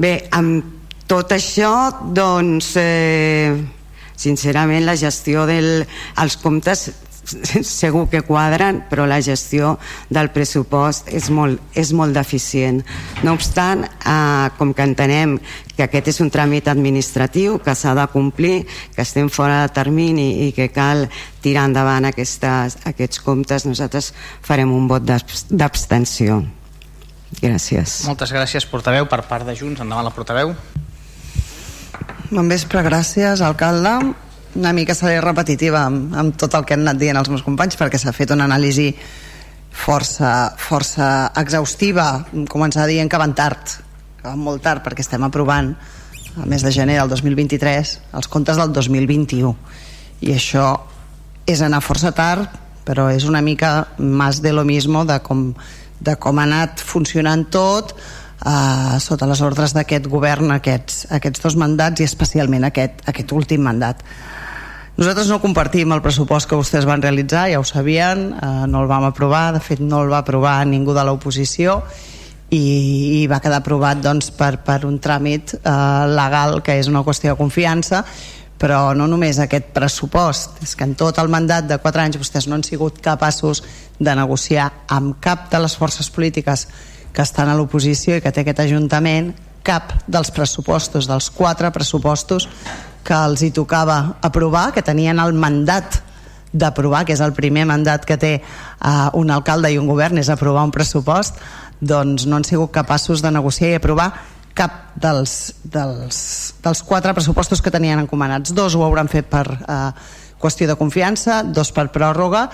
Bé, 0.00 0.12
amb 0.30 0.79
tot 1.10 1.32
això, 1.34 1.74
doncs, 2.14 2.76
eh, 2.78 3.50
sincerament, 4.14 4.84
la 4.86 4.94
gestió 4.94 5.42
dels 5.48 6.36
comptes 6.38 6.90
segur 7.66 8.04
que 8.10 8.22
quadren, 8.22 8.84
però 8.90 9.06
la 9.10 9.18
gestió 9.22 9.72
del 10.08 10.30
pressupost 10.30 11.08
és 11.10 11.26
molt, 11.34 11.58
és 11.74 11.90
molt 11.96 12.14
deficient. 12.14 12.78
No 13.26 13.34
obstant, 13.34 13.82
eh, 13.84 14.50
com 14.58 14.70
que 14.74 14.86
entenem 14.86 15.34
que 15.74 15.88
aquest 15.88 16.12
és 16.12 16.20
un 16.22 16.30
tràmit 16.30 16.70
administratiu 16.70 17.58
que 17.58 17.74
s'ha 17.74 17.94
de 17.98 18.06
complir, 18.12 18.66
que 18.94 19.02
estem 19.02 19.28
fora 19.28 19.64
de 19.64 19.72
termini 19.74 20.46
i 20.46 20.52
que 20.54 20.68
cal 20.70 21.08
tirar 21.42 21.66
endavant 21.66 22.06
aquestes, 22.06 22.78
aquests 22.86 23.22
comptes, 23.26 23.66
nosaltres 23.66 24.12
farem 24.46 24.70
un 24.70 24.86
vot 24.86 25.02
d'abstenció. 25.02 26.44
Gràcies. 27.40 28.04
Moltes 28.06 28.30
gràcies, 28.34 28.66
portaveu, 28.66 29.06
per 29.10 29.22
part 29.26 29.46
de 29.46 29.54
Junts. 29.58 29.82
Endavant 29.82 30.06
la 30.06 30.14
portaveu. 30.14 30.54
Bon 32.30 32.46
vespre, 32.46 32.84
gràcies, 32.86 33.40
alcalde. 33.42 33.96
Una 34.54 34.70
mica 34.70 34.94
seré 34.94 35.18
repetitiva 35.18 35.80
amb, 35.88 36.12
amb 36.14 36.36
tot 36.38 36.54
el 36.54 36.62
que 36.62 36.76
han 36.76 36.84
anat 36.84 37.00
dient 37.00 37.18
els 37.18 37.30
meus 37.32 37.42
companys 37.42 37.74
perquè 37.74 37.98
s'ha 37.98 38.14
fet 38.14 38.30
una 38.30 38.46
anàlisi 38.46 38.92
força, 39.74 40.52
força 40.54 41.32
exhaustiva. 41.42 42.06
Començar 42.50 42.86
dient 42.86 43.10
que 43.10 43.18
van 43.18 43.34
tard 43.34 43.74
que 44.20 44.28
van 44.28 44.38
molt 44.38 44.62
tard 44.62 44.84
perquè 44.84 45.02
estem 45.02 45.24
aprovant 45.24 45.72
el 46.36 46.46
mes 46.46 46.62
de 46.62 46.70
gener 46.70 46.98
del 47.00 47.10
2023 47.10 47.92
els 48.14 48.28
comptes 48.30 48.60
del 48.60 48.72
2021 48.76 49.50
i 50.22 50.34
això 50.36 50.66
és 51.48 51.62
anar 51.64 51.80
força 51.82 52.12
tard 52.14 52.58
però 52.86 53.08
és 53.10 53.24
una 53.26 53.40
mica 53.42 53.88
més 53.98 54.42
de 54.44 54.52
lo 54.52 54.64
mismo 54.68 55.06
de 55.08 55.18
com, 55.24 55.48
de 55.98 56.16
com 56.20 56.38
ha 56.38 56.46
anat 56.46 56.84
funcionant 56.84 57.48
tot 57.50 57.96
eh, 58.46 58.98
sota 59.00 59.28
les 59.28 59.40
ordres 59.44 59.74
d'aquest 59.76 60.08
govern 60.10 60.52
aquests, 60.56 61.06
aquests 61.16 61.42
dos 61.44 61.56
mandats 61.60 62.00
i 62.00 62.08
especialment 62.08 62.66
aquest, 62.68 63.02
aquest 63.10 63.32
últim 63.36 63.64
mandat. 63.66 64.02
Nosaltres 65.00 65.30
no 65.32 65.40
compartim 65.40 65.92
el 65.94 66.02
pressupost 66.04 66.48
que 66.48 66.58
vostès 66.58 66.84
van 66.84 67.00
realitzar, 67.00 67.46
ja 67.52 67.60
ho 67.60 67.64
sabien, 67.64 68.30
eh, 68.34 68.48
no 68.68 68.82
el 68.82 68.90
vam 68.90 69.06
aprovar, 69.08 69.52
de 69.54 69.62
fet 69.64 69.80
no 69.80 70.02
el 70.04 70.12
va 70.12 70.20
aprovar 70.24 70.58
ningú 70.66 70.96
de 70.96 71.04
l'oposició 71.06 71.80
i, 72.50 73.22
i 73.22 73.26
va 73.30 73.40
quedar 73.40 73.62
aprovat 73.62 74.02
doncs, 74.02 74.32
per, 74.34 74.58
per 74.66 74.82
un 74.84 74.98
tràmit 75.00 75.54
eh, 75.56 75.72
legal 76.10 76.60
que 76.66 76.76
és 76.80 76.90
una 76.90 77.04
qüestió 77.06 77.32
de 77.32 77.40
confiança 77.40 78.04
però 78.60 78.92
no 78.92 79.06
només 79.08 79.38
aquest 79.40 79.70
pressupost. 79.72 80.58
És 80.60 80.74
que 80.76 80.84
en 80.84 80.92
tot 81.00 81.16
el 81.18 81.30
mandat 81.32 81.64
de 81.64 81.78
4 81.80 82.02
anys 82.02 82.20
vostès 82.20 82.44
no 82.46 82.58
han 82.58 82.64
sigut 82.66 83.00
capaços 83.00 83.62
de 83.96 84.14
negociar 84.14 84.68
amb 84.92 85.16
cap 85.24 85.48
de 85.48 85.62
les 85.64 85.76
forces 85.80 86.10
polítiques 86.12 86.66
que 87.12 87.22
estan 87.22 87.50
a 87.50 87.56
l'oposició 87.58 88.16
i 88.16 88.24
que 88.24 88.32
té 88.32 88.44
aquest 88.44 88.62
Ajuntament 88.64 89.32
cap 89.66 89.92
dels 90.08 90.30
pressupostos, 90.32 91.08
dels 91.08 91.30
quatre 91.34 91.70
pressupostos 91.74 92.48
que 93.04 93.16
els 93.16 93.42
hi 93.42 93.50
tocava 93.54 94.16
aprovar, 94.22 94.70
que 94.72 94.84
tenien 94.84 95.20
el 95.20 95.34
mandat 95.34 96.00
d'aprovar, 96.52 97.04
que 97.06 97.14
és 97.14 97.22
el 97.22 97.32
primer 97.36 97.66
mandat 97.68 98.04
que 98.06 98.18
té 98.18 98.32
uh, 98.40 99.10
un 99.18 99.30
alcalde 99.30 99.70
i 99.70 99.78
un 99.78 99.88
govern, 99.88 100.18
és 100.18 100.30
aprovar 100.32 100.64
un 100.66 100.74
pressupost, 100.74 101.38
doncs 101.80 102.26
no 102.26 102.36
han 102.36 102.44
sigut 102.44 102.72
capaços 102.74 103.22
de 103.22 103.30
negociar 103.32 103.70
i 103.70 103.78
aprovar 103.78 104.10
cap 104.54 104.90
dels, 104.98 105.54
dels, 105.62 106.18
dels 106.60 106.82
quatre 106.84 107.14
pressupostos 107.16 107.62
que 107.62 107.70
tenien 107.72 108.02
encomanats. 108.02 108.52
Dos 108.52 108.74
ho 108.74 108.82
hauran 108.84 109.08
fet 109.08 109.30
per 109.30 109.46
uh, 109.46 109.92
qüestió 110.42 110.66
de 110.68 110.76
confiança, 110.76 111.42
dos 111.44 111.70
per 111.72 111.88
pròrroga. 111.94 112.48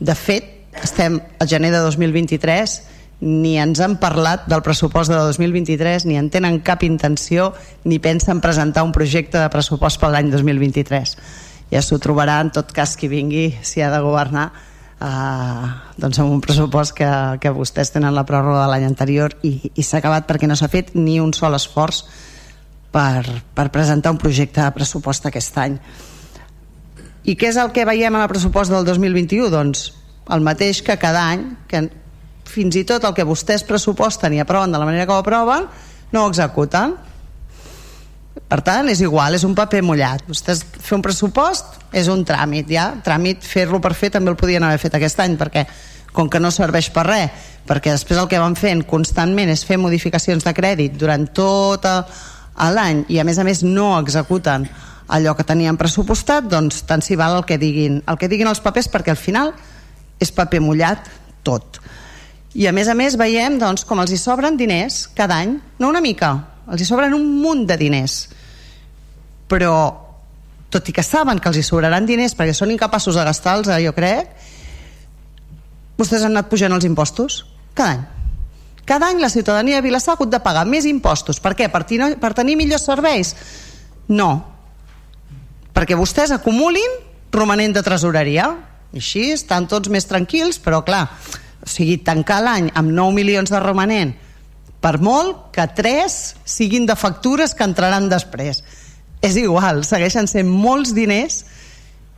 De 0.00 0.16
fet, 0.16 0.48
estem 0.82 1.20
al 1.38 1.50
gener 1.50 1.70
de 1.74 1.84
2023 1.84 2.80
ni 3.22 3.54
ens 3.62 3.78
han 3.78 4.00
parlat 4.02 4.48
del 4.50 4.64
pressupost 4.66 5.12
de 5.12 5.16
2023 5.16 6.08
ni 6.10 6.18
en 6.18 6.26
tenen 6.30 6.58
cap 6.66 6.82
intenció 6.82 7.52
ni 7.86 8.00
pensen 8.02 8.42
presentar 8.42 8.82
un 8.82 8.90
projecte 8.90 9.38
de 9.38 9.52
pressupost 9.52 10.00
per 10.02 10.10
l'any 10.10 10.32
2023 10.32 11.14
ja 11.70 11.82
s'ho 11.86 12.00
trobarà 12.02 12.40
en 12.42 12.50
tot 12.50 12.74
cas 12.74 12.96
qui 12.98 13.06
vingui 13.06 13.52
si 13.62 13.80
ha 13.80 13.92
de 13.94 14.02
governar 14.02 14.48
eh, 14.98 15.70
doncs 16.02 16.18
amb 16.18 16.34
un 16.34 16.42
pressupost 16.42 16.96
que, 16.98 17.12
que 17.38 17.54
vostès 17.54 17.94
tenen 17.94 18.14
la 18.14 18.26
pròrroga 18.26 18.64
de 18.64 18.74
l'any 18.74 18.88
anterior 18.90 19.38
i, 19.46 19.70
i 19.70 19.86
s'ha 19.86 20.02
acabat 20.02 20.26
perquè 20.26 20.50
no 20.50 20.58
s'ha 20.58 20.72
fet 20.72 20.96
ni 20.98 21.20
un 21.22 21.30
sol 21.30 21.54
esforç 21.54 22.02
per, 22.90 23.22
per 23.54 23.70
presentar 23.70 24.10
un 24.10 24.18
projecte 24.18 24.66
de 24.66 24.74
pressupost 24.74 25.30
aquest 25.30 25.62
any 25.62 25.78
i 27.22 27.38
què 27.38 27.54
és 27.54 27.58
el 27.62 27.70
que 27.70 27.86
veiem 27.86 28.18
en 28.18 28.24
el 28.24 28.30
pressupost 28.30 28.74
del 28.74 28.82
2021? 28.82 29.46
Doncs 29.54 29.92
el 30.34 30.42
mateix 30.42 30.82
que 30.82 30.98
cada 30.98 31.28
any 31.30 31.52
que 31.70 31.86
fins 32.52 32.76
i 32.76 32.84
tot 32.88 33.04
el 33.08 33.14
que 33.16 33.26
vostès 33.28 33.64
pressuposten 33.68 34.36
i 34.36 34.42
aproven 34.42 34.72
de 34.72 34.80
la 34.80 34.88
manera 34.88 35.06
que 35.08 35.14
ho 35.16 35.22
aproven 35.22 35.66
no 36.12 36.24
ho 36.24 36.30
executen. 36.30 36.94
Per 38.48 38.60
tant 38.64 38.88
és 38.92 39.00
igual, 39.00 39.34
és 39.36 39.44
un 39.48 39.54
paper 39.56 39.80
mullat. 39.84 40.24
Vostès 40.28 40.60
fer 40.62 40.96
un 40.98 41.04
pressupost 41.04 41.80
és 41.96 42.08
un 42.12 42.24
tràmit 42.28 42.68
ja, 42.72 42.90
tràmit 43.04 43.44
fer-lo 43.44 43.80
per 43.80 43.94
fer 43.96 44.12
també 44.12 44.32
el 44.32 44.38
podien 44.40 44.64
haver 44.64 44.80
fet 44.80 44.96
aquest 44.96 45.20
any 45.24 45.38
perquè 45.40 45.66
com 46.12 46.28
que 46.28 46.40
no 46.40 46.52
serveix 46.52 46.90
per 46.92 47.06
res 47.08 47.48
perquè 47.68 47.94
després 47.94 48.20
el 48.20 48.28
que 48.28 48.40
van 48.40 48.56
fent 48.58 48.84
constantment 48.88 49.50
és 49.52 49.64
fer 49.64 49.78
modificacions 49.80 50.44
de 50.44 50.54
crèdit 50.54 50.96
durant 51.00 51.24
tot 51.34 51.86
l'any 52.76 53.04
i 53.12 53.20
a 53.20 53.24
més 53.24 53.38
a 53.38 53.46
més 53.48 53.62
no 53.64 53.94
executen 53.98 54.66
allò 55.12 55.34
que 55.36 55.46
tenien 55.48 55.78
pressupostat 55.80 56.48
doncs 56.52 56.82
tant 56.88 57.02
s'hi 57.04 57.16
val 57.16 57.38
el 57.40 57.46
que 57.48 57.58
diguin 57.58 58.02
el 58.06 58.18
que 58.20 58.28
diguin 58.28 58.50
els 58.50 58.60
papers 58.64 58.90
perquè 58.92 59.14
al 59.14 59.20
final 59.20 59.54
és 60.20 60.34
paper 60.34 60.60
mullat 60.60 61.08
tot 61.42 61.80
i 62.54 62.66
a 62.68 62.72
més 62.76 62.88
a 62.88 62.94
més 62.96 63.16
veiem 63.16 63.58
doncs, 63.60 63.86
com 63.88 64.00
els 64.02 64.12
hi 64.12 64.18
sobren 64.20 64.58
diners 64.60 65.06
cada 65.16 65.38
any, 65.40 65.56
no 65.80 65.88
una 65.88 66.02
mica, 66.04 66.34
els 66.68 66.82
hi 66.82 66.88
sobren 66.88 67.14
un 67.16 67.24
munt 67.40 67.64
de 67.68 67.78
diners. 67.80 68.16
Però, 69.48 69.74
tot 70.72 70.88
i 70.88 70.94
que 70.96 71.04
saben 71.04 71.40
que 71.40 71.48
els 71.48 71.60
hi 71.60 71.64
sobraran 71.66 72.08
diners 72.08 72.36
perquè 72.36 72.54
són 72.56 72.72
incapaços 72.74 73.16
de 73.16 73.24
gastar-los, 73.24 73.72
eh, 73.72 73.80
jo 73.86 73.94
crec, 73.96 74.34
vostès 75.96 76.24
han 76.24 76.36
anat 76.36 76.50
pujant 76.52 76.72
els 76.76 76.88
impostos 76.88 77.42
cada 77.74 77.96
any. 77.96 78.02
Cada 78.84 79.08
any 79.08 79.20
la 79.22 79.30
ciutadania 79.30 79.78
de 79.78 79.86
Vilassar 79.86 80.12
ha 80.12 80.16
hagut 80.18 80.30
de 80.32 80.40
pagar 80.42 80.64
més 80.66 80.84
impostos. 80.90 81.38
Per 81.40 81.54
què? 81.56 81.68
Per, 81.70 81.84
tenir, 81.86 82.16
per 82.20 82.32
tenir 82.34 82.56
millors 82.58 82.84
serveis? 82.88 83.30
No. 84.10 84.32
Perquè 85.72 85.96
vostès 85.96 86.34
acumulin 86.34 86.98
romanent 87.32 87.76
de 87.76 87.84
tresoreria. 87.86 88.50
I 88.92 89.00
així 89.00 89.30
estan 89.32 89.68
tots 89.70 89.88
més 89.88 90.04
tranquils, 90.10 90.58
però 90.60 90.82
clar, 90.84 91.06
o 91.62 91.70
sigui, 91.70 91.98
tancar 92.02 92.42
l'any 92.42 92.70
amb 92.74 92.90
9 92.90 93.14
milions 93.14 93.50
de 93.52 93.60
romanent 93.62 94.14
per 94.82 94.98
molt 94.98 95.52
que 95.54 95.64
3 95.76 96.14
siguin 96.44 96.86
de 96.86 96.96
factures 96.98 97.54
que 97.54 97.64
entraran 97.64 98.08
després. 98.10 98.64
És 99.22 99.38
igual, 99.38 99.84
segueixen 99.86 100.26
sent 100.26 100.50
molts 100.50 100.90
diners 100.96 101.44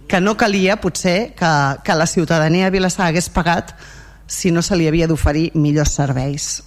que 0.09 0.20
no 0.20 0.38
calia 0.40 0.78
potser 0.80 1.35
que, 1.37 1.52
que 1.85 1.96
la 1.96 2.09
ciutadania 2.09 2.70
de 2.70 2.76
Vilassar 2.78 3.11
hagués 3.11 3.28
pagat 3.28 3.74
si 4.26 4.50
no 4.50 4.62
se 4.64 4.76
li 4.76 4.88
havia 4.88 5.09
d'oferir 5.09 5.50
millors 5.54 5.92
serveis. 6.00 6.62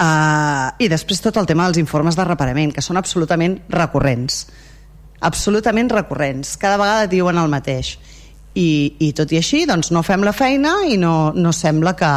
Uh, 0.00 0.72
i 0.80 0.88
després 0.88 1.20
tot 1.20 1.36
el 1.36 1.48
tema 1.48 1.66
dels 1.66 1.80
informes 1.80 2.16
de 2.16 2.24
reparament 2.24 2.72
que 2.72 2.84
són 2.84 3.00
absolutament 3.00 3.58
recurrents. 3.72 4.46
Absolutament 5.20 5.90
recurrents. 5.92 6.54
Cada 6.60 6.78
vegada 6.80 7.08
diuen 7.08 7.40
el 7.40 7.52
mateix 7.52 7.98
i, 8.54 8.96
i 8.98 9.12
tot 9.16 9.30
i 9.32 9.38
així 9.40 9.64
doncs 9.68 9.92
no 9.94 10.02
fem 10.06 10.24
la 10.26 10.34
feina 10.34 10.80
i 10.88 10.98
no, 10.98 11.32
no 11.36 11.52
sembla 11.54 11.94
que, 11.98 12.10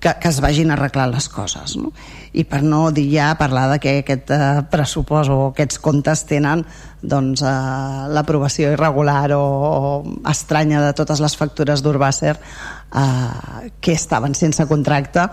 que, 0.00 0.14
que 0.22 0.32
es 0.32 0.40
vagin 0.40 0.72
arreglant 0.72 1.12
les 1.12 1.28
coses 1.28 1.76
no? 1.76 1.92
i 2.32 2.44
per 2.48 2.62
no 2.64 2.88
dir 2.94 3.06
ja 3.12 3.34
parlar 3.38 3.66
de 3.74 3.78
que 3.82 3.94
aquest 4.00 4.32
eh, 4.32 4.40
pressupost 4.72 5.32
o 5.32 5.38
aquests 5.50 5.80
comptes 5.84 6.24
tenen 6.30 6.64
doncs, 7.02 7.44
eh, 7.44 8.08
l'aprovació 8.14 8.72
irregular 8.72 9.30
o, 9.36 9.44
o 9.44 10.30
estranya 10.30 10.82
de 10.86 10.92
totes 10.96 11.20
les 11.20 11.36
factures 11.36 11.84
d'Urbàcer 11.84 12.36
eh, 12.36 13.70
que 13.80 13.96
estaven 13.98 14.36
sense 14.38 14.64
contracte 14.70 15.28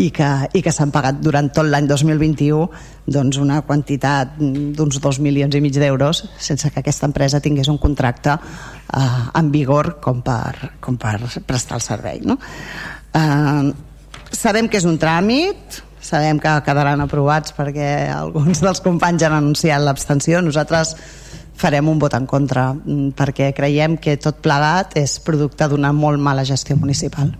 i 0.00 0.08
que, 0.10 0.28
i 0.56 0.62
que 0.64 0.72
s'han 0.72 0.92
pagat 0.92 1.18
durant 1.20 1.50
tot 1.52 1.68
l'any 1.68 1.86
2021 1.88 2.68
doncs 3.12 3.38
una 3.40 3.60
quantitat 3.66 4.38
d'uns 4.38 5.00
dos 5.04 5.18
milions 5.20 5.54
i 5.54 5.60
mig 5.60 5.76
d'euros 5.76 6.24
sense 6.40 6.70
que 6.70 6.80
aquesta 6.80 7.08
empresa 7.08 7.42
tingués 7.44 7.68
un 7.68 7.78
contracte 7.78 8.38
eh, 8.92 9.38
en 9.38 9.50
vigor 9.52 9.96
com 10.00 10.22
per, 10.24 10.76
com 10.80 10.98
per 11.00 11.18
prestar 11.46 11.78
el 11.80 11.84
servei 11.84 12.20
no? 12.24 12.38
eh, 13.14 13.72
sabem 14.32 14.68
que 14.68 14.80
és 14.80 14.88
un 14.88 14.98
tràmit 15.00 15.82
sabem 16.02 16.40
que 16.42 16.54
quedaran 16.66 17.04
aprovats 17.04 17.54
perquè 17.56 17.92
alguns 18.22 18.62
dels 18.64 18.82
companys 18.84 19.28
han 19.28 19.38
anunciat 19.38 19.82
l'abstenció 19.82 20.42
nosaltres 20.44 20.96
farem 21.62 21.88
un 21.88 22.00
vot 22.00 22.14
en 22.16 22.26
contra 22.26 22.72
mm, 22.72 23.14
perquè 23.18 23.52
creiem 23.56 23.96
que 24.00 24.18
tot 24.20 24.42
plegat 24.42 24.96
és 25.00 25.18
producte 25.22 25.68
d'una 25.68 25.92
molt 25.94 26.20
mala 26.20 26.46
gestió 26.48 26.76
municipal 26.76 27.32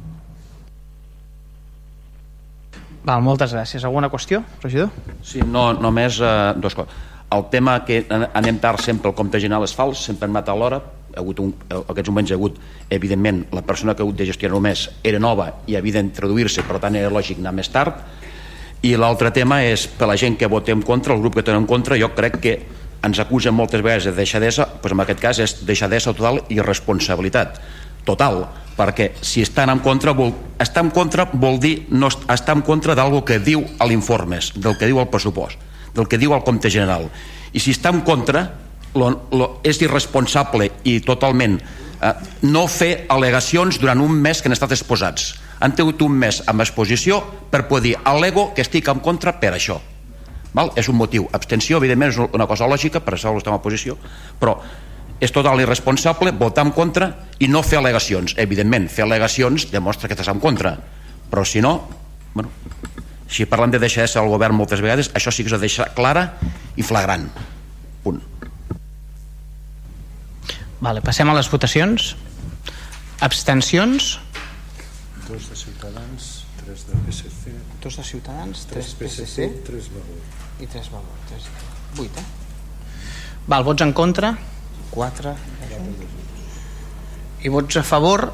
Val, 3.02 3.18
moltes 3.18 3.50
gràcies. 3.50 3.82
Alguna 3.82 4.06
qüestió, 4.12 4.44
regidor? 4.62 4.92
Sí, 5.26 5.40
no, 5.42 5.72
només 5.74 6.20
eh, 6.22 6.52
dos 6.62 6.76
coses. 6.78 7.00
El 7.32 7.46
tema 7.50 7.78
que 7.86 8.02
anem 8.10 8.58
tard 8.60 8.80
sempre, 8.84 9.08
el 9.10 9.16
compte 9.16 9.40
general 9.40 9.64
és 9.64 9.72
fals, 9.76 10.02
sempre 10.04 10.28
hem 10.28 10.34
matat 10.36 10.58
l'hora, 10.58 10.82
ha 11.12 11.20
hagut 11.20 11.40
un, 11.40 11.52
aquests 11.70 12.10
moments 12.10 12.32
ha 12.32 12.36
hagut, 12.36 12.58
evidentment, 12.90 13.44
la 13.52 13.62
persona 13.64 13.94
que 13.94 14.02
ha 14.02 14.06
hagut 14.06 14.18
de 14.18 14.26
gestionar 14.28 14.56
només 14.56 14.86
era 15.04 15.20
nova 15.20 15.48
i 15.68 15.76
havia 15.76 15.98
d'introduir-se, 15.98 16.64
per 16.68 16.80
tant 16.82 16.96
era 16.96 17.12
lògic 17.12 17.40
anar 17.40 17.54
més 17.56 17.70
tard. 17.72 17.98
I 18.82 18.96
l'altre 18.98 19.30
tema 19.30 19.62
és, 19.64 19.86
per 19.86 20.08
la 20.10 20.16
gent 20.18 20.36
que 20.36 20.50
votem 20.50 20.80
en 20.80 20.86
contra, 20.86 21.14
el 21.14 21.20
grup 21.22 21.36
que 21.38 21.44
té 21.46 21.54
en 21.54 21.68
contra, 21.70 21.98
jo 22.00 22.10
crec 22.16 22.40
que 22.42 22.56
ens 23.02 23.18
acusen 23.18 23.54
moltes 23.54 23.82
vegades 23.82 24.08
de 24.08 24.16
deixadesa, 24.16 24.66
doncs 24.82 24.94
en 24.94 25.04
aquest 25.04 25.22
cas 25.22 25.40
és 25.42 25.56
deixadesa 25.66 26.14
total 26.14 26.42
i 26.50 26.60
responsabilitat 26.62 27.60
total, 28.06 28.44
perquè 28.76 29.12
si 29.22 29.42
estan 29.42 29.70
en 29.70 29.82
contra 29.82 30.14
vol, 30.16 30.32
estar 30.58 30.82
en 30.82 30.90
contra 30.90 31.28
vol 31.32 31.60
dir 31.62 31.86
no 31.90 32.08
estar 32.10 32.56
en 32.56 32.62
contra 32.66 32.96
d'algo 32.98 33.22
que 33.24 33.38
diu 33.38 33.62
a 33.78 33.86
l'informe, 33.86 34.40
del 34.56 34.78
que 34.78 34.88
diu 34.90 34.98
el 34.98 35.10
pressupost, 35.10 35.58
del 35.94 36.08
que 36.08 36.18
diu 36.18 36.34
el 36.34 36.44
compte 36.46 36.70
general. 36.70 37.08
I 37.52 37.60
si 37.60 37.74
està 37.74 37.92
en 37.92 38.00
contra, 38.06 38.46
lo, 38.94 39.08
lo, 39.32 39.48
és 39.64 39.80
irresponsable 39.82 40.68
i 40.88 40.98
totalment 41.04 41.58
eh, 41.58 42.12
no 42.48 42.66
fer 42.68 43.06
al·legacions 43.12 43.78
durant 43.80 44.00
un 44.02 44.12
mes 44.24 44.42
que 44.42 44.50
han 44.50 44.56
estat 44.56 44.74
exposats. 44.76 45.32
Han 45.62 45.76
tingut 45.78 46.02
un 46.02 46.16
mes 46.18 46.42
amb 46.50 46.64
exposició 46.64 47.20
per 47.50 47.66
poder 47.68 47.92
dir 47.92 47.96
al 48.04 48.20
l'ego 48.22 48.50
que 48.56 48.64
estic 48.64 48.88
en 48.90 49.02
contra 49.04 49.36
per 49.40 49.54
això. 49.54 49.78
Val? 50.52 50.72
És 50.76 50.88
un 50.92 50.98
motiu. 50.98 51.28
Abstenció, 51.32 51.78
evidentment, 51.80 52.12
és 52.12 52.18
una 52.20 52.48
cosa 52.50 52.68
lògica, 52.68 53.00
per 53.00 53.16
això 53.16 53.32
estem 53.38 53.54
en 53.54 53.62
posició, 53.64 53.96
però 54.40 54.58
és 55.22 55.30
total 55.32 55.62
irresponsable 55.62 56.32
votar 56.34 56.66
en 56.66 56.72
contra 56.74 57.08
i 57.38 57.48
no 57.48 57.62
fer 57.62 57.78
al·legacions. 57.78 58.34
Evidentment, 58.42 58.88
fer 58.90 59.06
al·legacions 59.06 59.68
demostra 59.70 60.10
que 60.10 60.16
estàs 60.18 60.32
en 60.32 60.42
contra, 60.42 60.74
però 61.30 61.46
si 61.46 61.62
no, 61.62 61.76
bueno, 62.34 62.50
si 63.32 63.46
parlem 63.48 63.72
de 63.72 63.80
deixar 63.80 64.06
ser 64.10 64.20
el 64.22 64.28
govern 64.30 64.56
moltes 64.58 64.82
vegades, 64.84 65.10
això 65.16 65.32
sí 65.32 65.44
que 65.44 65.50
és 65.50 65.56
de 65.56 65.62
deixar 65.64 65.88
clara 65.96 66.26
i 66.76 66.84
flagrant. 66.84 67.28
Punt. 68.04 68.20
Vale, 70.82 71.00
passem 71.00 71.30
a 71.30 71.34
les 71.38 71.48
votacions. 71.50 72.12
Abstencions? 73.22 74.18
Dos 75.28 75.48
de 75.48 75.56
Ciutadans, 75.56 76.30
tres 76.60 76.86
de 76.88 76.98
PSC, 77.06 77.52
Dos 77.82 77.96
de 77.96 78.04
Ciutadans, 78.04 78.66
tres 78.70 78.94
tres 78.98 79.14
PSC 79.16 79.48
tres 79.66 79.88
Vavor. 79.94 80.22
i 80.60 80.66
tres 80.66 80.90
Valor. 80.90 81.20
Tres... 81.30 81.46
Vuit, 81.96 82.18
eh? 82.18 82.26
Val, 83.46 83.64
vots 83.64 83.82
en 83.82 83.92
contra? 83.92 84.36
4 84.92 85.32
i 87.42 87.50
vots 87.50 87.76
a 87.80 87.82
favor 87.82 88.28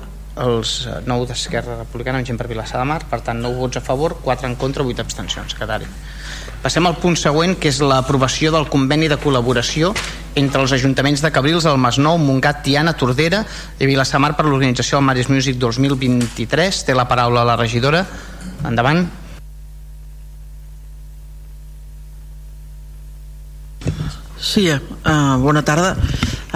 els 0.44 0.88
9 1.06 1.26
d'Esquerra 1.28 1.78
Republicana 1.80 2.20
amb 2.20 2.28
gent 2.28 2.38
per 2.38 2.48
Vilassar 2.50 2.80
de 2.80 2.86
Mar. 2.88 3.02
Per 3.10 3.20
tant 3.26 3.40
9 3.42 3.58
vots 3.58 3.80
a 3.80 3.84
favor, 3.84 4.18
4 4.24 4.48
en 4.48 4.56
contra 4.56 4.84
8 4.84 5.02
abstencions, 5.04 5.54
quedar 5.54 5.82
-hi. 5.82 5.90
Passem 6.62 6.86
al 6.86 6.96
punt 6.98 7.16
següent 7.16 7.54
que 7.58 7.68
és 7.68 7.78
l'aprovació 7.80 8.50
del 8.50 8.68
conveni 8.68 9.08
de 9.08 9.18
col·laboració 9.18 9.92
entre 10.34 10.60
els 10.60 10.72
ajuntaments 10.72 11.22
de 11.22 11.30
Cabrils, 11.30 11.64
el 11.64 11.78
Masnou, 11.78 12.18
Montgat, 12.18 12.62
Tiana, 12.62 12.96
Tordera 12.98 13.44
i 13.78 13.86
Vilassar 13.86 14.20
Mar 14.20 14.34
per 14.36 14.46
l'organització 14.46 14.98
del 14.98 15.06
Maris 15.06 15.28
Music 15.28 15.56
2023 15.56 16.84
té 16.84 16.94
la 16.94 17.06
paraula 17.08 17.44
la 17.44 17.56
regidora. 17.56 18.04
Endavant. 18.66 19.06
Sí, 24.38 24.68
eh, 24.68 24.80
bona 25.38 25.62
tarda. 25.62 25.96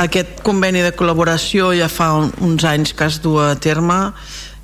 Aquest 0.01 0.41
conveni 0.41 0.81
de 0.81 0.95
col·laboració 0.97 1.75
ja 1.77 1.89
fa 1.93 2.15
un, 2.17 2.31
uns 2.41 2.65
anys 2.65 2.95
que 2.97 3.05
es 3.11 3.19
du 3.21 3.35
a 3.37 3.53
terme 3.61 3.99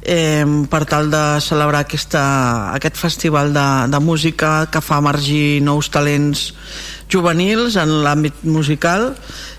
eh, 0.00 0.46
per 0.70 0.86
tal 0.88 1.10
de 1.12 1.24
celebrar 1.44 1.82
aquesta, 1.84 2.72
aquest 2.72 2.96
festival 2.96 3.52
de, 3.52 3.66
de 3.92 4.00
música 4.00 4.70
que 4.72 4.80
fa 4.80 5.02
emergir 5.02 5.60
nous 5.60 5.90
talents 5.92 6.48
juvenils 7.12 7.76
en 7.76 7.92
l'àmbit 8.04 8.40
musical 8.48 9.10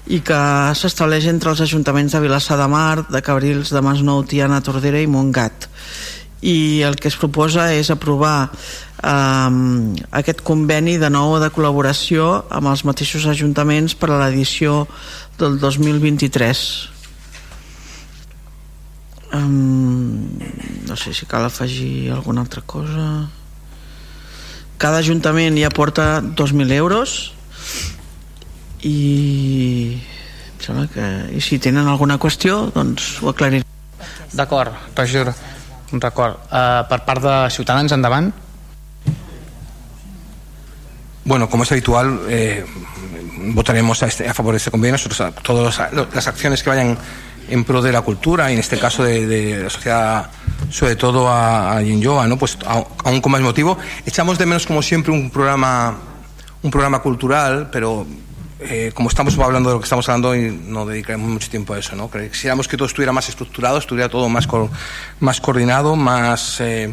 i 0.10 0.24
que 0.26 0.42
s'estableix 0.74 1.30
entre 1.30 1.54
els 1.54 1.62
ajuntaments 1.62 2.18
de 2.18 2.24
Vilassar 2.24 2.58
de 2.58 2.68
Mar, 2.70 3.06
de 3.06 3.22
Cabrils, 3.22 3.70
de 3.70 3.82
Masnou, 3.86 4.24
Tiana, 4.26 4.64
Tordera 4.66 5.02
i 5.02 5.08
Montgat. 5.10 5.70
I 6.42 6.82
el 6.88 6.96
que 6.96 7.12
es 7.12 7.18
proposa 7.20 7.68
és 7.76 7.92
aprovar 7.94 8.50
eh, 8.50 9.54
aquest 10.18 10.42
conveni 10.42 10.98
de 10.98 11.14
nou 11.14 11.38
de 11.38 11.54
col·laboració 11.54 12.48
amb 12.50 12.74
els 12.74 12.86
mateixos 12.90 13.30
ajuntaments 13.30 13.94
per 13.94 14.16
a 14.16 14.22
l'edició 14.24 14.88
del 15.40 15.58
2023 15.60 16.62
um, 19.34 20.38
no 20.88 20.96
sé 21.00 21.14
si 21.14 21.26
cal 21.26 21.48
afegir 21.48 22.12
alguna 22.12 22.46
altra 22.46 22.62
cosa 22.62 23.30
cada 24.78 25.00
ajuntament 25.00 25.58
ja 25.60 25.72
porta 25.72 26.22
2.000 26.22 26.78
euros 26.78 27.34
i 28.84 29.98
em 29.98 30.62
sembla 30.64 30.88
que 30.94 31.10
i 31.36 31.42
si 31.42 31.60
tenen 31.60 31.88
alguna 31.88 32.20
qüestió 32.20 32.68
doncs 32.76 33.18
ho 33.24 33.34
aclariré 33.34 33.66
D'acord, 34.34 34.74
regidora. 34.96 35.34
Un 35.92 36.02
record. 36.02 36.38
Uh, 36.52 36.86
per 36.90 37.02
part 37.06 37.24
de 37.24 37.36
Ciutadans, 37.50 37.92
endavant. 37.92 38.30
Bueno, 41.30 41.48
como 41.48 41.62
es 41.62 41.72
habitual, 41.72 42.22
eh, 42.28 42.66
votaremos 43.54 44.02
a, 44.02 44.08
este- 44.08 44.28
a 44.28 44.34
favor 44.34 44.54
de 44.54 44.58
este 44.58 44.72
convenio. 44.72 44.94
Nosotros, 44.94 45.32
todas 45.44 45.78
las, 45.78 45.94
acciones 46.28 46.64
que 46.64 46.72
vayan 46.72 46.98
en 47.50 47.64
pro 47.66 47.84
de 47.84 47.92
la 47.92 48.02
cultura 48.02 48.50
y 48.50 48.56
en 48.56 48.60
este 48.60 48.80
caso 48.80 49.04
de, 49.04 49.28
la 49.64 49.70
sociedad, 49.70 50.32
sobre 50.72 50.96
todo 50.96 51.30
a, 51.30 51.78
a 51.78 51.82
¿no? 52.28 52.38
Pues 52.40 52.58
aún 52.66 53.22
con 53.22 53.32
más 53.32 53.42
motivo. 53.42 53.78
Echamos 54.08 54.40
de 54.40 54.48
menos, 54.48 54.66
como 54.66 54.82
siempre, 54.82 55.12
un 55.14 55.30
programa, 55.30 56.00
un 56.64 56.72
programa 56.72 57.00
cultural, 57.04 57.70
pero 57.72 58.08
eh, 58.62 58.92
como 58.96 59.10
estamos 59.10 59.38
hablando 59.38 59.70
de 59.70 59.76
lo 59.76 59.80
que 59.82 59.86
estamos 59.86 60.10
hablando, 60.10 60.36
y 60.36 60.50
no 60.50 60.88
dedicaremos 60.88 61.30
mucho 61.30 61.48
tiempo 61.48 61.76
a 61.76 61.78
eso, 61.78 61.96
¿no? 61.96 62.10
Quisiéramos 62.10 62.68
que 62.68 62.76
todo 62.76 62.88
estuviera 62.88 63.12
más 63.12 63.30
estructurado, 63.30 63.78
estuviera 63.78 64.10
todo 64.10 64.28
más, 64.30 64.48
co- 64.48 64.72
más 65.20 65.40
coordinado, 65.40 65.96
más 65.96 66.60
eh, 66.60 66.92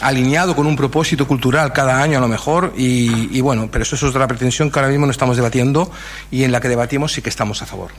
alineado 0.00 0.54
con 0.54 0.66
un 0.66 0.76
propósito 0.76 1.26
cultural 1.26 1.72
cada 1.72 2.00
año 2.02 2.18
a 2.18 2.20
lo 2.20 2.28
mejor 2.28 2.72
y, 2.76 3.36
y 3.36 3.40
bueno, 3.40 3.68
pero 3.70 3.82
eso 3.82 3.96
es 3.96 4.02
otra 4.04 4.26
pretensión 4.28 4.70
que 4.70 4.78
ahora 4.78 4.90
mismo 4.90 5.06
no 5.06 5.10
estamos 5.12 5.36
debatiendo 5.36 5.90
y 6.30 6.44
en 6.44 6.52
la 6.52 6.60
que 6.60 6.68
debatimos 6.68 7.12
sí 7.12 7.22
que 7.22 7.28
estamos 7.28 7.60
a 7.62 7.66
favor. 7.66 7.90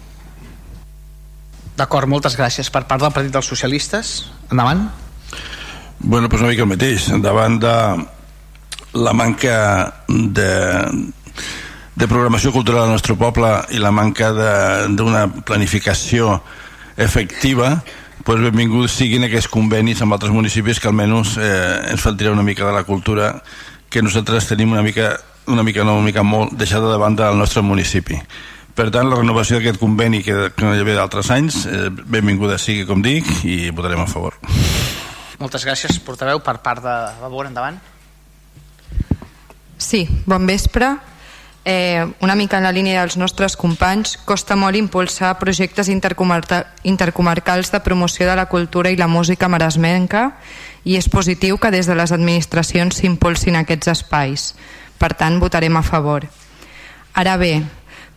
D'acord, 1.79 2.09
moltes 2.11 2.35
gràcies. 2.35 2.67
Per 2.71 2.83
part 2.87 2.99
del 3.05 3.13
Partit 3.15 3.31
dels 3.31 3.47
Socialistes, 3.47 4.31
endavant. 4.51 4.89
Bueno, 5.99 6.27
doncs 6.27 6.41
una 6.43 6.49
mica 6.51 6.63
el 6.65 6.71
mateix. 6.73 7.05
Davant 7.23 7.55
de 7.63 7.75
la 8.99 9.13
manca 9.15 10.03
de, 10.09 10.51
de 11.95 12.07
programació 12.07 12.51
cultural 12.51 12.83
al 12.87 12.91
nostre 12.97 13.15
poble 13.15 13.51
i 13.71 13.79
la 13.79 13.91
manca 13.95 14.31
de- 14.35 14.89
d'una 14.95 15.27
planificació 15.31 16.41
efectiva, 16.97 17.77
doncs 18.29 18.51
benvinguts 18.51 18.93
siguin 18.93 19.25
aquests 19.25 19.49
convenis 19.49 20.03
amb 20.03 20.13
altres 20.13 20.29
municipis 20.29 20.77
que 20.77 20.89
almenys 20.89 21.31
eh, 21.41 21.89
ens 21.89 22.03
fan 22.03 22.17
tirar 22.17 22.35
una 22.35 22.45
mica 22.45 22.67
de 22.67 22.75
la 22.75 22.83
cultura 22.85 23.31
que 23.89 24.03
nosaltres 24.05 24.45
tenim 24.51 24.75
una 24.75 24.83
mica, 24.85 25.15
una 25.49 25.63
mica 25.65 25.81
no, 25.83 25.95
una 25.97 26.05
mica 26.05 26.21
molt 26.21 26.53
deixada 26.53 26.91
de 26.91 26.99
banda 27.01 27.29
al 27.29 27.39
nostre 27.39 27.63
municipi. 27.65 28.19
Per 28.77 28.85
tant, 28.93 29.09
la 29.09 29.17
renovació 29.17 29.57
d'aquest 29.57 29.81
conveni 29.81 30.21
que, 30.23 30.35
que 30.53 30.63
no 30.63 30.75
hi 30.75 30.83
havia 30.83 30.99
d'altres 31.01 31.31
anys, 31.33 31.63
eh, 31.65 31.89
benvinguda 31.89 32.59
sigui, 32.61 32.85
com 32.85 33.01
dic, 33.01 33.27
i 33.49 33.73
votarem 33.73 34.05
a 34.05 34.07
favor. 34.07 34.37
Moltes 35.41 35.65
gràcies, 35.65 35.97
portaveu. 36.05 36.39
Per 36.45 36.59
part 36.61 36.85
de 36.85 36.95
Vavor, 37.23 37.49
endavant. 37.49 37.81
Sí, 39.79 40.05
bon 40.29 40.45
vespre. 40.45 40.93
Eh, 41.71 42.11
una 42.21 42.33
mica 42.33 42.57
en 42.57 42.63
la 42.63 42.71
línia 42.71 43.03
dels 43.03 43.13
nostres 43.21 43.53
companys, 43.53 44.15
costa 44.25 44.55
molt 44.57 44.73
impulsar 44.73 45.35
projectes 45.37 45.85
intercomarca- 45.93 46.63
intercomarcals 46.81 47.69
de 47.69 47.79
promoció 47.85 48.25
de 48.25 48.35
la 48.35 48.47
cultura 48.49 48.89
i 48.89 48.97
la 48.97 49.05
música 49.05 49.45
maresmenca 49.47 50.31
i 50.81 50.97
és 50.97 51.05
positiu 51.13 51.59
que 51.61 51.69
des 51.69 51.85
de 51.85 51.93
les 51.93 52.09
administracions 52.09 52.97
s'impulsin 52.97 53.59
aquests 53.59 53.91
espais. 53.93 54.55
Per 54.97 55.13
tant, 55.13 55.37
votarem 55.37 55.77
a 55.77 55.85
favor. 55.85 56.25
Ara 57.13 57.37
bé, 57.37 57.61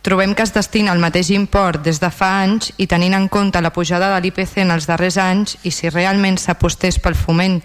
trobem 0.01 0.33
que 0.33 0.49
es 0.49 0.55
destina 0.57 0.89
el 0.97 1.05
mateix 1.05 1.29
import 1.29 1.85
des 1.85 2.01
de 2.01 2.09
fa 2.09 2.39
anys 2.41 2.73
i 2.81 2.89
tenint 2.89 3.13
en 3.13 3.29
compte 3.29 3.61
la 3.61 3.69
pujada 3.69 4.09
de 4.15 4.21
l'IPC 4.25 4.63
en 4.65 4.73
els 4.73 4.89
darrers 4.89 5.21
anys 5.21 5.59
i 5.61 5.69
si 5.69 5.93
realment 5.93 6.41
s'apostés 6.41 6.97
pel 6.97 7.13
foment 7.13 7.61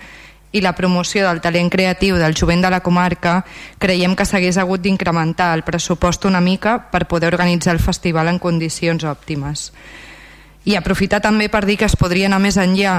i 0.53 0.63
la 0.65 0.75
promoció 0.75 1.27
del 1.27 1.41
talent 1.45 1.71
creatiu 1.71 2.17
del 2.17 2.37
jovent 2.37 2.63
de 2.65 2.71
la 2.73 2.81
comarca, 2.81 3.45
creiem 3.79 4.17
que 4.17 4.25
s'hagués 4.25 4.59
hagut 4.59 4.81
d'incrementar 4.81 5.53
el 5.57 5.65
pressupost 5.65 6.25
una 6.25 6.41
mica 6.41 6.91
per 6.91 7.07
poder 7.07 7.33
organitzar 7.35 7.75
el 7.75 7.83
festival 7.85 8.29
en 8.29 8.39
condicions 8.39 9.05
òptimes. 9.05 9.73
I 10.65 10.77
aprofitar 10.77 11.21
també 11.21 11.49
per 11.49 11.65
dir 11.67 11.79
que 11.79 11.89
es 11.89 11.97
podria 11.97 12.27
anar 12.29 12.41
més 12.41 12.57
enllà 12.57 12.97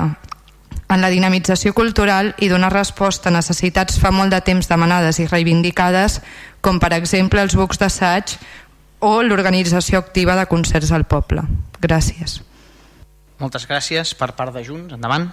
en 0.90 1.02
la 1.02 1.10
dinamització 1.10 1.74
cultural 1.78 2.34
i 2.42 2.50
donar 2.50 2.72
resposta 2.74 3.30
a 3.30 3.36
necessitats 3.36 4.00
fa 4.02 4.12
molt 4.12 4.34
de 4.34 4.42
temps 4.42 4.70
demanades 4.70 5.20
i 5.22 5.28
reivindicades, 5.30 6.22
com 6.62 6.80
per 6.82 6.94
exemple 6.98 7.42
els 7.42 7.56
bucs 7.58 7.78
d'assaig 7.82 8.38
o 9.00 9.22
l'organització 9.24 10.02
activa 10.02 10.36
de 10.36 10.48
concerts 10.50 10.92
al 10.92 11.06
poble. 11.06 11.46
Gràcies. 11.80 12.42
Moltes 13.40 13.70
gràcies. 13.70 14.12
Per 14.18 14.34
part 14.36 14.54
de 14.54 14.66
Junts, 14.66 14.94
endavant. 14.98 15.30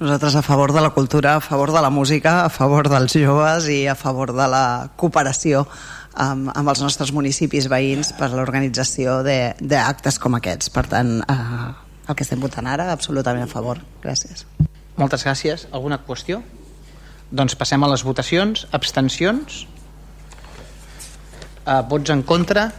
Nosaltres 0.00 0.34
a 0.34 0.40
favor 0.42 0.72
de 0.72 0.80
la 0.80 0.90
cultura, 0.90 1.36
a 1.36 1.40
favor 1.42 1.72
de 1.72 1.80
la 1.82 1.90
música, 1.90 2.44
a 2.46 2.48
favor 2.48 2.88
dels 2.88 3.12
joves 3.12 3.66
i 3.68 3.82
a 3.86 3.94
favor 3.94 4.32
de 4.32 4.46
la 4.48 4.90
cooperació 4.96 5.66
amb, 6.16 6.48
amb 6.56 6.70
els 6.72 6.80
nostres 6.80 7.12
municipis 7.12 7.68
veïns 7.68 8.14
per 8.16 8.30
l'organització 8.32 9.18
de- 9.22 9.52
d'actes 9.60 10.16
com 10.18 10.38
aquests. 10.38 10.70
Per 10.72 10.86
tant, 10.88 11.20
eh, 11.20 11.74
el 12.08 12.14
que 12.16 12.24
estem 12.24 12.40
votant 12.40 12.66
ara, 12.66 12.90
absolutament 12.92 13.44
a 13.44 13.52
favor. 13.52 13.82
Gràcies. 14.02 14.46
Moltes 14.96 15.24
gràcies. 15.26 15.66
Alguna 15.70 16.00
qüestió? 16.06 16.40
Doncs 17.30 17.54
passem 17.54 17.84
a 17.84 17.88
les 17.88 18.02
votacions. 18.02 18.66
Abstencions? 18.72 19.66
Uh, 21.66 21.82
vots 21.86 22.08
en 22.10 22.22
contra? 22.22 22.72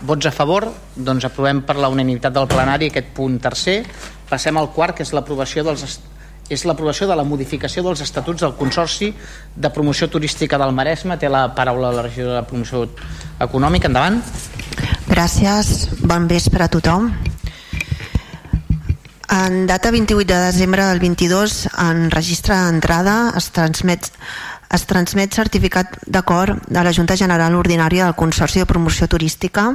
Vots 0.00 0.26
a 0.26 0.32
favor? 0.32 0.72
Doncs 0.96 1.24
aprovem 1.24 1.60
per 1.62 1.76
la 1.76 1.88
unanimitat 1.88 2.32
del 2.32 2.48
plenari 2.48 2.88
aquest 2.88 3.12
punt 3.14 3.38
tercer. 3.38 3.84
Passem 4.28 4.56
al 4.56 4.72
quart, 4.72 4.96
que 4.96 5.02
és 5.04 5.12
l'aprovació 5.12 5.62
dels 5.62 6.00
és 6.48 6.64
l'aprovació 6.68 7.08
de 7.08 7.16
la 7.16 7.24
modificació 7.24 7.84
dels 7.86 8.02
estatuts 8.04 8.44
del 8.44 8.56
Consorci 8.58 9.12
de 9.56 9.70
Promoció 9.70 10.08
Turística 10.10 10.58
del 10.60 10.74
Maresme. 10.76 11.16
Té 11.18 11.28
la 11.28 11.46
paraula 11.54 11.92
la 11.92 12.04
regidora 12.04 12.42
de 12.42 12.48
Promoció 12.48 12.88
Econòmica. 13.40 13.88
Endavant. 13.88 14.20
Gràcies. 15.08 15.88
Bon 16.04 16.28
vespre 16.28 16.64
a 16.64 16.68
tothom. 16.68 17.12
En 19.34 19.66
data 19.66 19.90
28 19.90 20.26
de 20.28 20.40
desembre 20.52 20.84
del 20.84 21.00
22, 21.00 21.68
en 21.88 22.10
registre 22.12 22.54
d'entrada 22.54 23.32
es 23.36 23.48
transmet 23.50 24.12
es 24.74 24.84
transmet 24.90 25.34
certificat 25.34 25.98
d'acord 26.06 26.58
de 26.66 26.82
la 26.82 26.92
Junta 26.92 27.16
General 27.16 27.54
Ordinària 27.54 28.08
del 28.08 28.16
Consorci 28.18 28.58
de 28.58 28.66
Promoció 28.66 29.06
Turística 29.06 29.68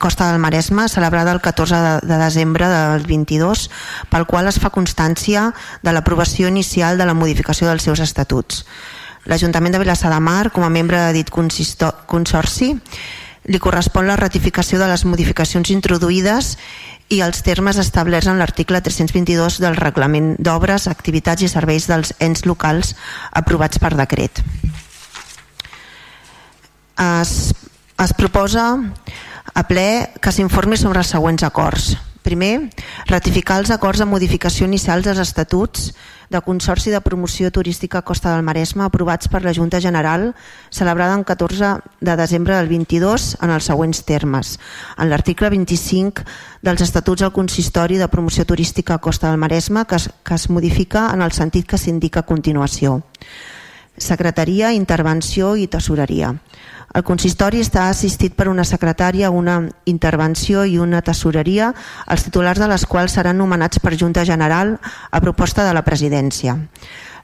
Costa 0.00 0.30
del 0.30 0.40
Maresme, 0.40 0.88
celebrada 0.88 1.32
el 1.32 1.40
14 1.40 1.74
de, 1.74 1.92
de 2.06 2.18
desembre 2.18 2.68
del 2.68 3.06
22, 3.06 3.68
pel 4.10 4.26
qual 4.26 4.48
es 4.48 4.60
fa 4.62 4.72
constància 4.74 5.50
de 5.82 5.92
l'aprovació 5.92 6.48
inicial 6.48 6.98
de 6.98 7.06
la 7.08 7.16
modificació 7.18 7.68
dels 7.68 7.84
seus 7.88 8.00
estatuts. 8.00 8.64
L'Ajuntament 9.24 9.76
de 9.76 9.82
Vilassar 9.82 10.10
de 10.10 10.18
Mar, 10.20 10.50
com 10.50 10.64
a 10.66 10.72
membre 10.72 10.98
de 10.98 11.12
dit 11.14 11.30
consorci, 11.30 12.72
li 13.44 13.58
correspon 13.58 14.06
la 14.06 14.16
ratificació 14.18 14.78
de 14.78 14.88
les 14.90 15.04
modificacions 15.06 15.70
introduïdes 15.74 16.56
i 17.12 17.20
els 17.20 17.42
termes 17.44 17.78
establerts 17.78 18.28
en 18.30 18.38
l'article 18.40 18.80
322 18.80 19.58
del 19.62 19.76
Reglament 19.76 20.34
d'Obres, 20.38 20.86
Activitats 20.88 21.42
i 21.42 21.50
Serveis 21.50 21.88
dels 21.90 22.14
ens 22.22 22.46
locals 22.46 22.94
aprovats 23.32 23.82
per 23.82 23.92
decret. 23.98 24.42
Es, 27.02 27.52
es 27.98 28.14
proposa 28.14 28.64
a 29.54 29.66
ple 29.68 30.12
que 30.20 30.32
s'informi 30.32 30.78
sobre 30.78 31.02
els 31.02 31.12
següents 31.12 31.42
acords. 31.46 31.92
Primer, 32.22 32.70
ratificar 33.10 33.58
els 33.58 33.72
acords 33.74 33.98
de 33.98 34.06
modificació 34.06 34.68
inicials 34.68 35.08
dels 35.08 35.18
estatuts 35.18 35.88
de 36.30 36.40
Consorci 36.40 36.92
de 36.94 37.00
Promoció 37.02 37.50
Turística 37.50 38.00
Costa 38.06 38.30
del 38.32 38.44
Maresme 38.46 38.86
aprovats 38.86 39.28
per 39.28 39.42
la 39.42 39.52
Junta 39.52 39.80
General 39.82 40.30
celebrada 40.70 41.16
en 41.18 41.24
14 41.24 41.72
de 42.00 42.16
desembre 42.16 42.54
del 42.56 42.70
22 42.70 43.36
en 43.42 43.50
els 43.50 43.66
següents 43.66 44.04
termes. 44.06 44.54
En 44.96 45.10
l'article 45.10 45.50
25 45.50 46.22
dels 46.62 46.86
Estatuts 46.86 47.26
del 47.26 47.34
Consistori 47.34 47.98
de 47.98 48.08
Promoció 48.08 48.46
Turística 48.46 48.98
Costa 48.98 49.28
del 49.28 49.42
Maresme 49.42 49.84
que 49.84 49.98
es, 49.98 50.08
que 50.22 50.38
es 50.38 50.48
modifica 50.48 51.10
en 51.12 51.26
el 51.26 51.34
sentit 51.34 51.66
que 51.66 51.78
s'indica 51.78 52.22
a 52.22 52.28
continuació. 52.30 53.02
Secretaria, 53.96 54.72
Intervenció 54.72 55.54
i 55.56 55.66
Tesoreria. 55.68 56.32
El 56.92 57.04
consistori 57.08 57.62
està 57.64 57.86
assistit 57.88 58.34
per 58.36 58.50
una 58.50 58.64
secretària, 58.68 59.30
una 59.32 59.62
intervenció 59.88 60.66
i 60.68 60.76
una 60.78 61.00
tesoreria, 61.00 61.70
els 62.12 62.26
titulars 62.26 62.60
de 62.60 62.68
les 62.68 62.84
quals 62.84 63.16
seran 63.16 63.38
nomenats 63.40 63.80
per 63.80 63.94
Junta 63.96 64.26
General 64.28 64.74
a 65.10 65.20
proposta 65.24 65.64
de 65.64 65.72
la 65.72 65.84
presidència. 65.86 66.58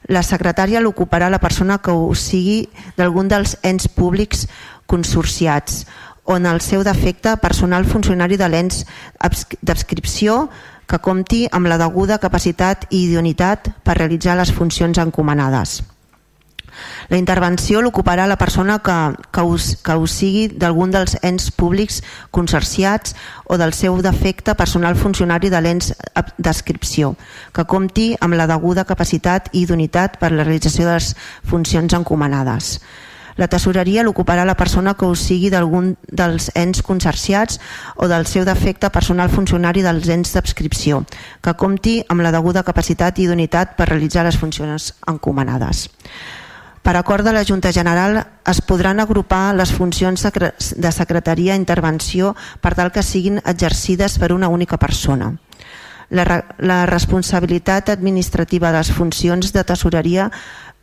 La 0.09 0.23
secretària 0.25 0.81
l'ocuparà 0.81 1.29
la 1.29 1.41
persona 1.43 1.77
que 1.77 1.93
ho 1.93 2.15
sigui 2.17 2.63
d'algun 2.97 3.29
dels 3.29 3.57
ens 3.61 3.85
públics 3.93 4.47
consorciats 4.89 5.85
o 6.25 6.37
en 6.37 6.49
el 6.49 6.61
seu 6.65 6.81
defecte 6.83 7.35
personal 7.37 7.85
funcionari 7.85 8.37
de 8.37 8.49
l'ens 8.49 8.83
d'adscripció 9.61 10.47
que 10.89 10.97
compti 10.97 11.45
amb 11.51 11.69
la 11.69 11.77
deguda 11.77 12.17
capacitat 12.17 12.89
i 12.89 13.05
idoneïtat 13.05 13.69
per 13.85 13.99
realitzar 14.01 14.37
les 14.39 14.53
funcions 14.53 14.97
encomanades. 14.97 15.83
La 17.09 17.17
intervenció 17.17 17.81
l'ocuparà 17.81 18.27
la 18.27 18.37
persona 18.37 18.79
que, 18.85 18.97
que, 19.31 19.41
us, 19.41 19.75
que 19.83 19.95
us 19.97 20.15
sigui 20.21 20.47
d'algun 20.49 20.93
dels 20.93 21.17
ens 21.25 21.49
públics 21.51 22.01
consorciats 22.31 23.15
o 23.45 23.57
del 23.57 23.73
seu 23.73 23.97
defecte 24.05 24.55
personal 24.55 24.95
funcionari 24.95 25.49
de 25.49 25.61
l'ens 25.61 25.93
d'adscripció, 26.37 27.15
que 27.53 27.65
compti 27.65 28.13
amb 28.21 28.37
la 28.37 28.47
deguda 28.49 28.85
capacitat 28.85 29.49
i 29.53 29.65
idoneïtat 29.65 30.19
per 30.21 30.31
la 30.31 30.43
realització 30.45 30.87
de 30.87 30.97
les 30.99 31.13
funcions 31.49 31.97
encomanades. 31.97 32.77
La 33.39 33.47
tesoreria 33.47 34.03
l'ocuparà 34.03 34.43
la 34.43 34.57
persona 34.59 34.97
que 34.99 35.07
us 35.07 35.21
sigui 35.29 35.47
d'algun 35.53 35.93
dels 36.11 36.49
ens 36.59 36.81
consorciats 36.83 37.61
o 37.95 38.09
del 38.11 38.27
seu 38.27 38.43
defecte 38.43 38.89
personal 38.91 39.31
funcionari 39.31 39.83
dels 39.85 40.09
ens 40.11 40.33
d'adscripció, 40.35 41.05
que 41.39 41.55
compti 41.55 42.01
amb 42.11 42.25
la 42.25 42.33
deguda 42.35 42.65
capacitat 42.67 43.15
i 43.15 43.29
idoneïtat 43.29 43.77
per 43.79 43.87
realitzar 43.87 44.27
les 44.27 44.35
funcions 44.41 44.91
encomanades. 45.07 45.87
Per 46.81 46.95
acord 46.95 47.25
de 47.25 47.33
la 47.33 47.43
Junta 47.45 47.73
General 47.75 48.21
es 48.47 48.61
podran 48.61 48.99
agrupar 48.99 49.53
les 49.55 49.73
funcions 49.75 50.23
de 50.23 50.91
secretaria 50.95 51.53
i 51.53 51.59
intervenció 51.59 52.35
per 52.61 52.73
tal 52.75 52.93
que 52.95 53.03
siguin 53.03 53.41
exercides 53.43 54.17
per 54.19 54.31
una 54.33 54.47
única 54.47 54.77
persona. 54.77 55.33
La, 56.09 56.25
la 56.57 56.85
responsabilitat 56.89 57.91
administrativa 57.93 58.71
de 58.71 58.79
les 58.79 58.89
funcions 58.95 59.51
de 59.53 59.63
tesoreria 59.63 60.31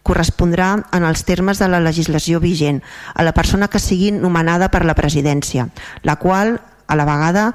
correspondrà 0.07 0.77
en 0.95 1.03
els 1.03 1.25
termes 1.27 1.59
de 1.59 1.67
la 1.67 1.83
legislació 1.83 2.39
vigent 2.39 2.79
a 3.15 3.27
la 3.27 3.35
persona 3.35 3.67
que 3.67 3.83
sigui 3.83 4.13
nomenada 4.15 4.71
per 4.71 4.85
la 4.87 4.95
presidència, 4.95 5.67
la 6.07 6.17
qual, 6.23 6.61
a 6.87 6.95
la 6.95 7.09
vegada, 7.09 7.49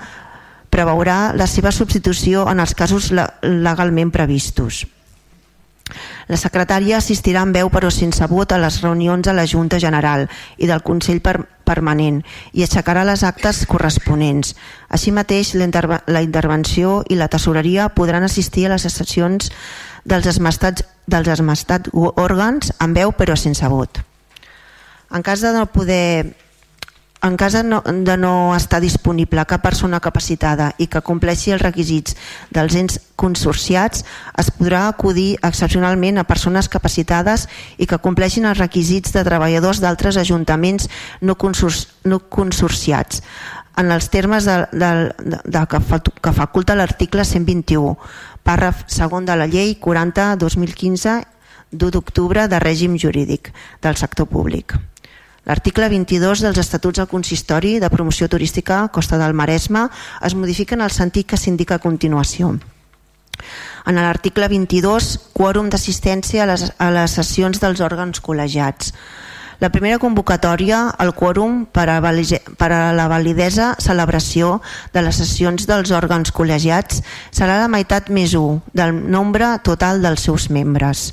preveurà 0.71 1.31
la 1.35 1.47
seva 1.47 1.71
substitució 1.71 2.47
en 2.51 2.59
els 2.63 2.75
casos 2.75 3.11
legalment 3.13 4.11
previstos. 4.11 4.85
La 6.27 6.39
secretària 6.39 6.97
assistirà 6.97 7.43
en 7.45 7.53
veu 7.55 7.69
però 7.73 7.91
sense 7.91 8.25
vot 8.31 8.51
a 8.51 8.59
les 8.61 8.81
reunions 8.83 9.25
de 9.27 9.33
la 9.33 9.45
Junta 9.47 9.79
General 9.79 10.27
i 10.57 10.69
del 10.69 10.83
Consell 10.85 11.21
per 11.23 11.39
Permanent 11.67 12.21
i 12.57 12.65
aixecarà 12.65 13.05
les 13.07 13.23
actes 13.23 13.63
corresponents. 13.69 14.55
Així 14.89 15.13
mateix, 15.15 15.53
la, 15.55 15.65
interve 15.67 16.01
la 16.07 16.23
intervenció 16.25 17.01
i 17.09 17.15
la 17.19 17.29
tesoreria 17.31 17.89
podran 17.95 18.27
assistir 18.27 18.65
a 18.67 18.73
les 18.73 18.87
sessions 18.87 19.51
dels 20.03 20.27
esmastats, 20.27 20.83
dels 21.07 21.29
esmastats 21.31 21.91
òrgans 21.93 22.73
en 22.81 22.95
veu 22.97 23.13
però 23.15 23.37
sense 23.37 23.67
vot. 23.71 24.01
En 25.11 25.23
cas 25.23 25.41
de 25.43 25.51
no 25.53 25.67
poder 25.67 26.35
en 27.23 27.37
cas 27.37 27.53
de 27.53 27.63
no, 27.63 27.83
de 27.85 28.17
no 28.17 28.55
estar 28.55 28.81
disponible 28.81 29.45
cap 29.45 29.61
persona 29.61 29.99
capacitada 30.01 30.71
i 30.81 30.87
que 30.89 31.03
compleixi 31.05 31.53
els 31.53 31.61
requisits 31.61 32.17
dels 32.49 32.75
ens 32.79 32.99
consorciats, 33.15 34.03
es 34.41 34.49
podrà 34.57 34.87
acudir 34.89 35.37
excepcionalment 35.45 36.17
a 36.17 36.25
persones 36.25 36.69
capacitades 36.69 37.47
i 37.77 37.85
que 37.85 38.01
compleixin 38.01 38.49
els 38.49 38.57
requisits 38.57 39.13
de 39.13 39.25
treballadors 39.27 39.81
d'altres 39.83 40.17
ajuntaments 40.17 40.89
no, 41.21 41.37
consor 41.37 41.77
no 42.09 42.23
consorciats 42.29 43.21
en 43.77 43.91
els 43.91 44.09
termes 44.09 44.45
de, 44.45 44.57
de, 44.71 44.91
de, 45.21 45.39
de 45.45 45.65
que, 45.69 45.79
fa, 45.79 46.01
que 46.01 46.33
faculta 46.35 46.75
l'article 46.75 47.25
121, 47.25 47.95
pàrraf 48.43 48.85
segon 48.91 49.25
de 49.29 49.37
la 49.37 49.47
llei 49.47 49.77
40-2015 49.79 51.19
d'1 51.71 51.91
d'octubre 51.95 52.47
de 52.51 52.59
règim 52.59 52.97
jurídic 52.99 53.53
del 53.81 53.95
sector 53.95 54.27
públic. 54.27 54.75
L'article 55.49 55.87
22 55.89 56.43
dels 56.45 56.59
Estatuts 56.61 56.99
del 57.01 57.09
Consistori 57.09 57.79
de 57.81 57.89
Promoció 57.89 58.27
Turística 58.29 58.83
Costa 58.93 59.17
del 59.17 59.33
Maresme 59.33 59.87
es 60.21 60.35
modifica 60.35 60.75
en 60.77 60.85
el 60.85 60.93
sentit 60.93 61.25
que 61.31 61.37
s'indica 61.37 61.79
a 61.79 61.81
continuació. 61.81 62.53
En 63.89 63.97
l'article 63.97 64.45
22, 64.51 65.09
quòrum 65.33 65.71
d'assistència 65.73 66.43
a, 66.43 66.51
les, 66.51 66.67
a 66.77 66.91
les 66.93 67.17
sessions 67.17 67.57
dels 67.57 67.81
òrgans 67.81 68.21
col·legiats. 68.21 68.93
La 69.61 69.69
primera 69.73 69.97
convocatòria, 70.01 70.83
el 71.01 71.11
quòrum 71.17 71.65
per 71.73 71.87
a, 71.89 71.97
per 72.01 72.69
a 72.73 72.93
la 72.97 73.07
validesa 73.09 73.73
celebració 73.81 74.59
de 74.93 75.01
les 75.05 75.17
sessions 75.21 75.65
dels 75.69 75.89
òrgans 75.93 76.33
col·legiats 76.33 77.01
serà 77.33 77.57
la 77.61 77.69
meitat 77.69 78.13
més 78.13 78.37
1 78.37 78.73
del 78.77 78.93
nombre 79.09 79.55
total 79.65 80.05
dels 80.05 80.29
seus 80.29 80.51
membres. 80.53 81.11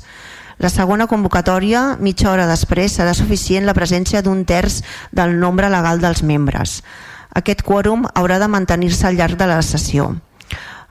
La 0.59 0.67
segona 0.67 1.07
convocatòria, 1.07 1.95
mitja 2.03 2.33
hora 2.33 2.45
després, 2.49 2.97
serà 2.97 3.13
suficient 3.15 3.63
la 3.63 3.75
presència 3.77 4.19
d'un 4.19 4.41
terç 4.43 4.81
del 5.15 5.37
nombre 5.39 5.69
legal 5.71 6.01
dels 6.03 6.19
membres. 6.19 6.81
Aquest 7.31 7.63
quòrum 7.63 8.03
haurà 8.11 8.41
de 8.41 8.49
mantenir-se 8.51 9.07
al 9.07 9.15
llarg 9.15 9.39
de 9.39 9.47
la 9.47 9.61
sessió. 9.63 10.09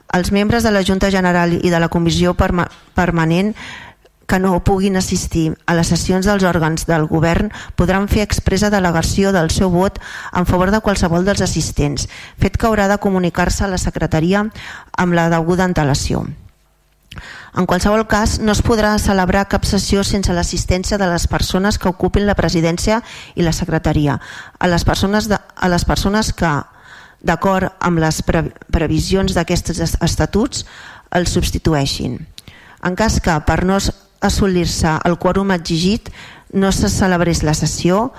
Els 0.09 0.31
membres 0.33 0.65
de 0.65 0.71
la 0.73 0.81
Junta 0.81 1.11
General 1.13 1.53
i 1.53 1.69
de 1.69 1.79
la 1.79 1.91
Comissió 1.93 2.33
Perma 2.33 2.65
Permanent 2.97 3.53
que 4.29 4.39
no 4.39 4.57
puguin 4.63 4.97
assistir 4.97 5.53
a 5.65 5.77
les 5.77 5.93
sessions 5.93 6.25
dels 6.25 6.45
òrgans 6.49 6.89
del 6.89 7.05
govern 7.05 7.53
podran 7.77 8.09
fer 8.09 8.25
expressa 8.25 8.73
delegació 8.73 9.33
del 9.33 9.53
seu 9.53 9.69
vot 9.73 10.01
en 10.33 10.49
favor 10.49 10.73
de 10.73 10.81
qualsevol 10.81 11.25
dels 11.29 11.45
assistents, 11.45 12.09
fet 12.41 12.57
que 12.57 12.69
haurà 12.69 12.89
de 12.89 13.01
comunicar-se 13.01 13.65
a 13.65 13.73
la 13.73 13.81
secretaria 13.81 14.47
amb 14.97 15.17
la 15.17 15.29
deguda 15.33 15.69
antelació. 15.69 16.25
En 17.57 17.65
qualsevol 17.65 18.05
cas, 18.07 18.37
no 18.39 18.53
es 18.53 18.61
podrà 18.65 18.93
celebrar 19.01 19.47
cap 19.51 19.65
sessió 19.65 20.03
sense 20.03 20.33
l'assistència 20.33 20.99
de 21.01 21.07
les 21.09 21.27
persones 21.27 21.77
que 21.77 21.89
ocupin 21.89 22.27
la 22.27 22.37
presidència 22.37 23.01
i 23.35 23.45
la 23.45 23.53
secretaria. 23.53 24.19
A 24.59 24.67
les 24.67 24.85
persones, 24.85 25.29
de, 25.29 25.39
a 25.39 25.71
les 25.71 25.85
persones 25.85 26.33
que, 26.33 26.51
d'acord 27.21 27.73
amb 27.83 27.99
les 27.99 28.21
pre 28.23 28.45
previsions 28.71 29.33
d'aquests 29.35 29.97
estatuts, 29.99 30.65
els 31.11 31.33
substitueixin. 31.33 32.19
En 32.85 32.95
cas 32.95 33.19
que, 33.19 33.33
per 33.45 33.63
no 33.67 33.79
assolir-se 34.21 34.99
el 35.07 35.17
quòrum 35.19 35.51
exigit, 35.55 36.11
no 36.53 36.71
se 36.71 36.89
celebrés 36.89 37.43
la 37.43 37.55
sessió, 37.57 38.09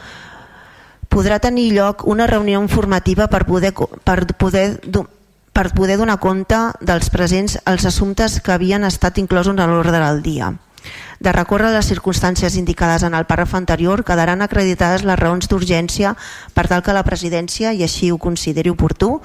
podrà 1.10 1.40
tenir 1.42 1.72
lloc 1.74 2.06
una 2.06 2.26
reunió 2.30 2.60
informativa 2.62 3.26
per 3.28 3.44
poder, 3.46 3.72
per 4.04 4.20
poder, 4.38 4.80
per 5.52 5.72
poder 5.74 5.98
donar 5.98 6.20
compte 6.22 6.58
dels 6.80 7.10
presents 7.10 7.58
els 7.66 7.86
assumptes 7.86 8.40
que 8.40 8.52
havien 8.54 8.84
estat 8.84 9.18
inclosos 9.18 9.56
en 9.56 9.70
l'ordre 9.70 9.98
del 9.98 10.22
dia. 10.22 10.54
De 11.20 11.32
recórrer 11.32 11.74
les 11.74 11.90
circumstàncies 11.90 12.56
indicades 12.56 13.02
en 13.04 13.14
el 13.14 13.26
pàrraf 13.28 13.52
anterior, 13.58 14.04
quedaran 14.08 14.40
acreditades 14.40 15.04
les 15.04 15.18
raons 15.20 15.50
d'urgència 15.50 16.14
per 16.54 16.66
tal 16.68 16.82
que 16.82 16.96
la 16.96 17.04
presidència, 17.04 17.74
i 17.74 17.82
així 17.84 18.08
ho 18.10 18.16
consideri 18.16 18.72
oportú, 18.72 19.18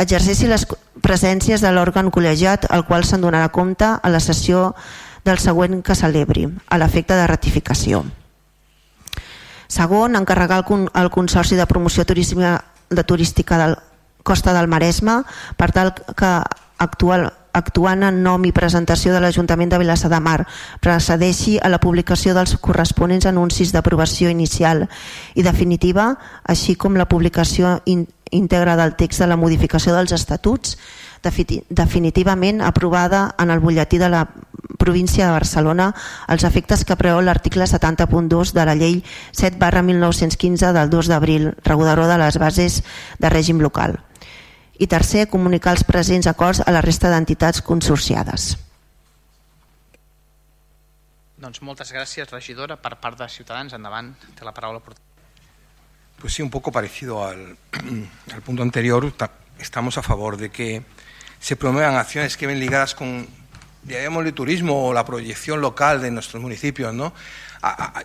exerceixi 0.00 0.48
les 0.48 0.64
presències 1.04 1.60
de 1.60 1.72
l'òrgan 1.72 2.08
col·legiat 2.12 2.70
al 2.70 2.86
qual 2.88 3.04
se'n 3.04 3.20
donarà 3.20 3.50
compte 3.52 3.84
a 3.84 4.12
la 4.12 4.20
sessió 4.20 4.74
del 5.24 5.38
següent 5.42 5.82
que 5.82 5.98
celebri, 5.98 6.46
a 6.68 6.78
l'efecte 6.78 7.16
de 7.18 7.26
ratificació. 7.26 8.04
Segon, 9.68 10.14
encarregar 10.16 10.62
el 10.94 11.10
Consorci 11.10 11.56
de 11.56 11.66
Promoció 11.66 12.06
Turística, 12.06 12.62
de 12.88 13.04
Turística 13.04 13.58
del 13.58 13.76
Costa 14.26 14.54
del 14.56 14.66
Maresme 14.68 15.20
per 15.56 15.70
tal 15.72 15.94
que 15.94 16.32
actual, 16.82 17.30
actuant 17.56 18.04
en 18.04 18.20
nom 18.24 18.44
i 18.44 18.52
presentació 18.52 19.14
de 19.14 19.22
l'Ajuntament 19.22 19.70
de 19.72 19.80
Vilassar 19.80 20.10
de 20.12 20.20
Mar 20.20 20.42
precedeixi 20.84 21.56
a 21.56 21.70
la 21.72 21.80
publicació 21.80 22.34
dels 22.36 22.56
corresponents 22.60 23.28
anuncis 23.30 23.72
d'aprovació 23.72 24.30
inicial 24.32 24.84
i 25.34 25.46
definitiva, 25.46 26.14
així 26.44 26.76
com 26.76 26.98
la 26.98 27.08
publicació 27.08 27.78
íntegra 27.86 28.76
del 28.76 28.96
text 29.00 29.22
de 29.22 29.30
la 29.30 29.38
modificació 29.40 29.94
dels 29.96 30.12
estatuts 30.12 30.76
definitivament 31.26 32.60
aprovada 32.62 33.34
en 33.40 33.50
el 33.50 33.60
butlletí 33.60 33.98
de 33.98 34.10
la 34.12 34.26
província 34.78 35.26
de 35.26 35.32
Barcelona 35.32 35.92
els 36.28 36.44
efectes 36.44 36.84
que 36.84 36.98
preveu 36.98 37.22
l'article 37.24 37.66
70.2 37.66 38.52
de 38.52 38.66
la 38.68 38.76
llei 38.78 39.00
7 39.32 39.56
barra 39.58 39.82
1915 39.82 40.74
del 40.76 40.90
2 40.90 41.08
d'abril, 41.08 41.54
regulador 41.64 42.06
de 42.06 42.18
les 42.20 42.38
bases 42.38 42.82
de 43.18 43.32
règim 43.32 43.64
local. 43.64 44.05
I 44.78 44.86
tercer, 44.86 45.26
comunicar 45.32 45.72
els 45.76 45.84
presents 45.88 46.28
acords 46.28 46.60
a 46.60 46.72
la 46.74 46.82
resta 46.84 47.10
d'entitats 47.12 47.62
consorciades. 47.64 48.56
Doncs 51.40 51.62
moltes 51.62 51.92
gràcies, 51.92 52.28
regidora, 52.32 52.76
per 52.80 52.96
part 53.00 53.18
de 53.20 53.28
Ciutadans. 53.28 53.72
Endavant, 53.76 54.14
té 54.36 54.44
la 54.44 54.52
paraula. 54.56 54.80
Pues 56.18 56.32
sí, 56.32 56.42
un 56.42 56.50
poco 56.50 56.72
parecido 56.72 57.24
al, 57.24 57.56
al 58.32 58.42
punto 58.42 58.62
anterior. 58.62 59.12
Estamos 59.58 59.96
a 59.98 60.02
favor 60.02 60.36
de 60.36 60.50
que 60.50 60.82
se 61.38 61.56
promuevan 61.56 61.96
acciones 61.96 62.36
que 62.36 62.46
ven 62.46 62.58
ligadas 62.58 62.94
con, 62.94 63.26
llamémosle 63.84 64.32
turismo 64.32 64.88
o 64.88 64.92
la 64.92 65.04
proyección 65.04 65.60
local 65.60 66.00
de 66.00 66.10
nuestros 66.10 66.42
municipios, 66.42 66.92
¿no? 66.92 67.12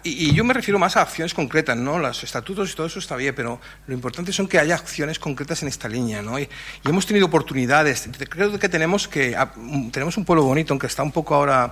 Y, 0.03 0.33
yo 0.33 0.43
me 0.43 0.53
refiero 0.53 0.79
más 0.79 0.97
a 0.97 1.01
acciones 1.01 1.33
concretas, 1.33 1.77
¿no? 1.77 1.99
Los 1.99 2.23
estatutos 2.23 2.71
y 2.71 2.75
todo 2.75 2.87
eso 2.87 2.99
está 2.99 3.15
bien, 3.15 3.33
pero 3.35 3.59
lo 3.87 3.93
importante 3.93 4.31
son 4.31 4.47
que 4.47 4.59
haya 4.59 4.75
acciones 4.75 5.19
concretas 5.19 5.61
en 5.61 5.67
esta 5.67 5.87
línea, 5.87 6.21
¿no? 6.21 6.39
Y, 6.39 6.47
hemos 6.85 7.05
tenido 7.05 7.27
oportunidades. 7.27 8.09
Creo 8.29 8.57
que 8.57 8.69
tenemos 8.69 9.07
que 9.07 9.35
ah, 9.35 9.51
tenemos 9.91 10.17
un 10.17 10.25
pueblo 10.25 10.43
bonito, 10.43 10.73
aunque 10.73 10.87
está 10.87 11.03
un 11.03 11.11
poco 11.11 11.35
ahora, 11.35 11.71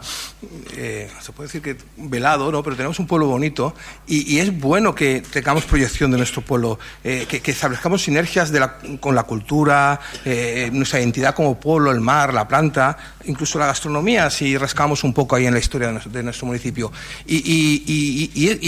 eh, 0.76 1.10
se 1.20 1.32
puede 1.32 1.48
decir 1.48 1.62
que 1.62 1.78
velado, 1.98 2.52
¿no? 2.52 2.64
Pero 2.64 2.76
tenemos 2.76 3.00
un 3.00 3.08
pueblo 3.08 3.28
bonito 3.28 3.74
y, 4.08 4.40
es 4.40 4.58
bueno 4.58 4.96
que 4.96 5.22
tengamos 5.22 5.66
proyección 5.66 6.12
de 6.12 6.18
nuestro 6.18 6.42
pueblo, 6.42 6.80
eh, 7.04 7.26
que, 7.28 7.52
establezcamos 7.52 8.04
sinergias 8.04 8.52
con 9.00 9.16
la 9.16 9.24
cultura, 9.24 10.00
eh, 10.24 10.70
nuestra 10.72 11.00
identidad 11.00 11.36
como 11.36 11.60
pueblo, 11.60 11.92
el 11.92 12.00
mar, 12.00 12.34
la 12.34 12.48
planta, 12.48 12.98
incluso 13.26 13.60
la 13.60 13.68
gastronomía, 13.68 14.30
si 14.30 14.58
rascamos 14.58 15.04
un 15.04 15.14
poco 15.14 15.36
ahí 15.36 15.46
en 15.46 15.54
la 15.54 15.60
historia 15.60 15.92
de 15.92 16.24
nuestro, 16.24 16.48
municipio. 16.48 16.92
Y, 17.26 17.79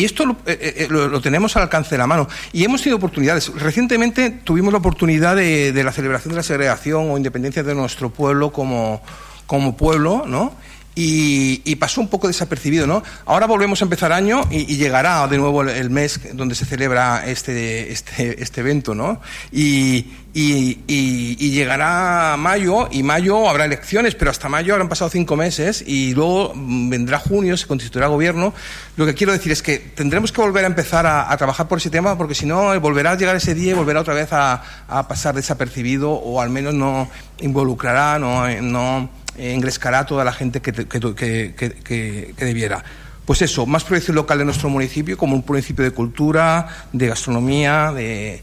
esto 0.03 0.37
eh, 0.45 0.75
eh, 0.77 0.87
lo, 0.89 1.21
tenemos 1.21 1.55
al 1.55 1.63
alcance 1.63 1.91
de 1.91 1.97
la 1.97 2.07
mano. 2.07 2.27
Y 2.53 2.63
hemos 2.63 2.81
tenido 2.81 2.97
oportunidades. 2.97 3.51
Recientemente 3.55 4.29
tuvimos 4.29 4.71
la 4.71 4.79
oportunidad 4.79 5.35
de, 5.35 5.71
de 5.71 5.83
la 5.83 5.91
celebración 5.91 6.31
de 6.33 6.37
la 6.37 6.43
segregación 6.43 7.09
o 7.11 7.17
independencia 7.17 7.63
de 7.63 7.75
nuestro 7.75 8.09
pueblo 8.09 8.51
como, 8.51 9.01
como 9.47 9.75
pueblo, 9.75 10.23
¿no? 10.27 10.53
Y, 10.93 11.75
pasó 11.77 12.01
un 12.01 12.09
poco 12.09 12.27
desapercibido, 12.27 12.85
¿no? 12.85 13.01
Ahora 13.25 13.47
volvemos 13.47 13.81
a 13.81 13.85
empezar 13.85 14.11
año 14.11 14.41
y, 14.51 14.75
llegará 14.75 15.25
de 15.27 15.37
nuevo 15.37 15.63
el, 15.63 15.89
mes 15.89 16.19
donde 16.33 16.53
se 16.53 16.65
celebra 16.65 17.23
este, 17.25 17.91
este, 17.91 18.43
este 18.43 18.61
evento, 18.61 18.93
¿no? 18.93 19.21
Y, 19.51 20.07
llegará 20.33 22.35
mayo 22.37 22.87
y 22.91 23.03
mayo 23.03 23.49
habrá 23.49 23.65
elecciones, 23.65 24.15
pero 24.15 24.31
hasta 24.31 24.49
mayo 24.49 24.73
habrán 24.73 24.89
pasado 24.89 25.09
cinco 25.09 25.35
meses 25.35 25.83
y 25.85 26.13
luego 26.13 26.53
vendrá 26.55 27.19
junio, 27.19 27.57
se 27.57 27.67
constituirá 27.67 28.07
gobierno. 28.07 28.53
Lo 28.97 29.05
que 29.05 29.13
quiero 29.13 29.33
decir 29.33 29.51
es 29.51 29.61
que 29.61 29.79
tendremos 29.79 30.31
que 30.31 30.41
volver 30.41 30.63
a 30.63 30.67
empezar 30.67 31.05
a, 31.05 31.35
trabajar 31.37 31.67
por 31.67 31.79
ese 31.79 31.89
tema 31.89 32.17
porque 32.17 32.35
si 32.35 32.45
no 32.45 32.79
volverá 32.79 33.11
a 33.11 33.15
llegar 33.15 33.35
ese 33.35 33.53
día 33.53 33.71
y 33.71 33.73
volverá 33.73 34.01
otra 34.01 34.13
vez 34.13 34.29
a, 34.31 34.61
pasar 35.07 35.35
desapercibido 35.35 36.11
o 36.11 36.41
al 36.41 36.49
menos 36.49 36.73
no 36.73 37.09
involucrará, 37.39 38.19
no, 38.19 38.47
no 38.61 39.09
engrescará 39.37 39.99
a 39.99 40.05
toda 40.05 40.23
la 40.23 40.33
gente 40.33 40.61
que, 40.61 40.71
que, 40.73 42.33
debiera. 42.37 42.83
Pues 43.25 43.41
eso, 43.41 43.65
más 43.65 43.83
proyección 43.83 44.15
local 44.15 44.39
de 44.39 44.45
nuestro 44.45 44.69
municipio, 44.69 45.17
como 45.17 45.35
un 45.35 45.43
municipio 45.47 45.85
de 45.85 45.91
cultura, 45.91 46.67
de 46.91 47.07
gastronomía, 47.07 47.91
de, 47.91 48.41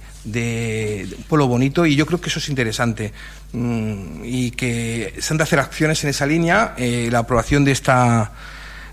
un 1.16 1.24
pueblo 1.24 1.46
bonito, 1.48 1.84
y 1.84 1.96
yo 1.96 2.06
creo 2.06 2.20
que 2.20 2.28
eso 2.28 2.38
es 2.38 2.48
interesante. 2.48 3.12
Mm, 3.52 4.24
y 4.24 4.50
que 4.52 5.14
se 5.18 5.32
han 5.32 5.38
de 5.38 5.44
hacer 5.44 5.58
acciones 5.58 6.04
en 6.04 6.10
esa 6.10 6.26
línea. 6.26 6.74
Eh, 6.76 7.08
la 7.10 7.20
aprobación 7.20 7.64
de 7.64 7.72
esta 7.72 8.32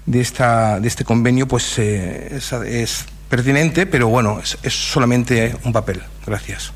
de 0.05 0.21
esta 0.21 0.79
de 0.79 0.87
este 0.87 1.03
convenio 1.03 1.47
pues 1.47 1.79
eh, 1.79 2.39
es, 2.65 3.05
pertinente, 3.29 3.85
pero 3.85 4.07
bueno, 4.07 4.39
es, 4.39 4.73
solamente 4.73 5.55
un 5.63 5.73
papel. 5.73 6.01
Gracias. 6.25 6.71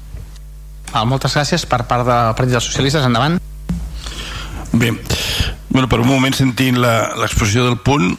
Ah, 0.91 1.05
moltes. 1.05 1.35
Endavant. 3.05 3.41
Bé, 4.71 4.93
bueno, 5.69 5.89
per 5.89 5.99
un 5.99 6.07
moment 6.07 6.35
sentint 6.35 6.77
l'exposició 6.77 7.65
del 7.65 7.79
punt 7.81 8.11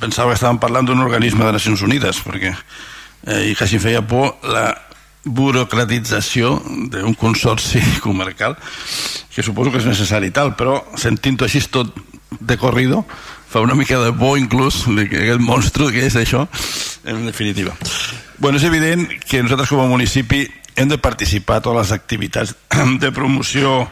pensava 0.00 0.32
que 0.32 0.38
estàvem 0.40 0.58
parlant 0.58 0.88
d'un 0.88 1.04
organisme 1.04 1.46
de 1.46 1.54
Nacions 1.54 1.84
Unides 1.86 2.18
perquè 2.26 2.50
eh, 2.50 3.52
i 3.52 3.54
quasi 3.54 3.78
feia 3.78 4.02
por 4.02 4.34
la 4.50 4.72
burocratització 5.26 6.56
d'un 6.90 7.14
consorci 7.18 7.82
comarcal 8.04 8.56
que 9.34 9.46
suposo 9.46 9.70
que 9.70 9.78
és 9.82 9.86
necessari 9.86 10.32
i 10.32 10.34
tal 10.34 10.56
però 10.58 10.80
sentint-ho 10.98 11.46
així 11.46 11.62
tot 11.70 11.94
de 12.40 12.58
corrido 12.58 13.04
fa 13.48 13.62
una 13.62 13.78
mica 13.78 14.00
de 14.02 14.12
por 14.12 14.38
inclús 14.38 14.82
que 14.84 15.22
aquest 15.22 15.40
monstre 15.40 15.92
que 15.94 16.02
és 16.06 16.16
això 16.18 16.48
en 17.06 17.26
definitiva. 17.26 17.76
Bueno, 18.38 18.58
és 18.58 18.66
evident 18.66 19.06
que 19.22 19.42
nosaltres 19.42 19.70
com 19.70 19.84
a 19.84 19.88
municipi 19.88 20.42
hem 20.76 20.90
de 20.90 20.98
participar 20.98 21.60
a 21.60 21.64
totes 21.64 21.86
les 21.86 21.92
activitats 21.94 22.56
de 23.02 23.12
promoció 23.14 23.86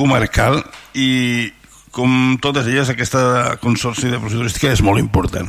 comarcal 0.00 0.58
i 0.96 1.50
com 1.92 2.38
totes 2.42 2.68
elles 2.70 2.90
aquesta 2.90 3.58
consorci 3.60 4.08
de 4.08 4.18
promoció 4.18 4.40
turística 4.40 4.70
és 4.72 4.82
molt 4.86 5.02
important. 5.02 5.48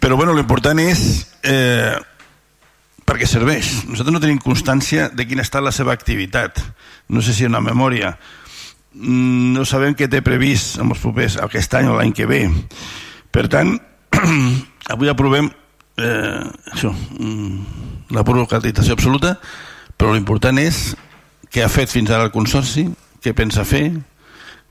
Però 0.00 0.16
bueno, 0.18 0.34
l'important 0.36 0.80
és 0.82 1.00
eh, 1.46 1.94
perquè 3.06 3.28
serveix? 3.28 3.84
Nosaltres 3.86 4.16
no 4.16 4.22
tenim 4.22 4.40
constància 4.42 5.10
de 5.12 5.28
quina 5.28 5.44
estat 5.46 5.64
la 5.64 5.74
seva 5.74 5.94
activitat. 5.94 6.62
No 7.12 7.22
sé 7.22 7.36
si 7.36 7.46
una 7.46 7.62
memòria. 7.62 8.16
Mm, 8.96 9.52
no 9.54 9.66
sabem 9.68 9.94
què 9.94 10.08
té 10.10 10.22
previst 10.24 10.80
amb 10.82 10.96
els 10.96 11.04
propers, 11.04 11.38
aquest 11.44 11.78
any 11.78 11.92
o 11.92 11.96
l'any 11.98 12.16
que 12.16 12.26
ve. 12.26 12.42
Per 13.30 13.46
tant 13.52 13.76
avui 14.94 15.12
aprovem 15.12 15.48
eh, 16.00 16.44
això, 16.72 16.92
mm, 16.92 18.12
la 18.16 18.24
burocratització 18.24 18.96
absoluta 18.96 19.36
però 19.96 20.12
l'important 20.12 20.60
és 20.60 20.92
què 21.52 21.64
ha 21.64 21.72
fet 21.72 21.90
fins 21.92 22.12
ara 22.12 22.28
el 22.28 22.34
Consorci 22.34 22.86
què 23.26 23.34
pensa 23.34 23.66
fer, 23.66 23.90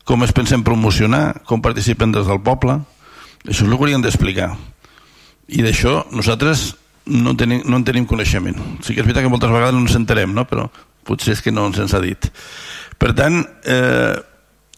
com 0.08 0.24
es 0.24 0.32
pensen 0.36 0.64
promocionar, 0.64 1.41
com 1.49 1.64
participen 1.66 2.14
des 2.16 2.28
del 2.30 2.39
poble. 2.45 2.80
Això 3.45 3.60
és 3.60 3.66
el 3.66 3.74
que 3.74 3.82
hauríem 3.84 4.06
d'explicar. 4.06 4.53
I 5.51 5.62
d'això 5.66 6.06
nosaltres 6.16 6.72
no, 7.06 7.36
tenim, 7.38 7.66
no 7.68 7.78
en 7.78 7.86
tenim 7.86 8.06
coneixement. 8.10 8.58
Sí 8.82 8.93
que 8.93 9.01
és 9.01 9.08
veritat 9.08 9.26
que 9.26 9.34
moltes 9.34 9.51
vegades 9.51 9.76
no 9.76 9.84
ens 9.84 9.97
enterem, 9.97 10.32
no? 10.34 10.45
però 10.49 10.70
potser 11.06 11.36
és 11.36 11.43
que 11.43 11.53
no 11.53 11.68
ens 11.70 11.93
ha 11.93 12.01
dit. 12.01 12.30
Per 13.01 13.12
tant, 13.18 13.41
eh, 13.68 14.16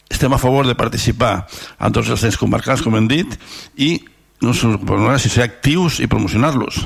estem 0.09 0.33
a 0.33 0.39
favor 0.41 0.67
de 0.67 0.75
participar 0.75 1.47
en 1.79 1.95
tots 1.95 2.09
els 2.09 2.23
temps 2.23 2.39
comarcals, 2.39 2.83
com 2.83 2.95
hem 2.97 3.07
dit, 3.11 3.37
i 3.77 3.93
no 4.41 4.53
si 4.53 5.29
ser 5.29 5.43
actius 5.45 5.99
i 5.99 6.07
promocionar-los. 6.07 6.83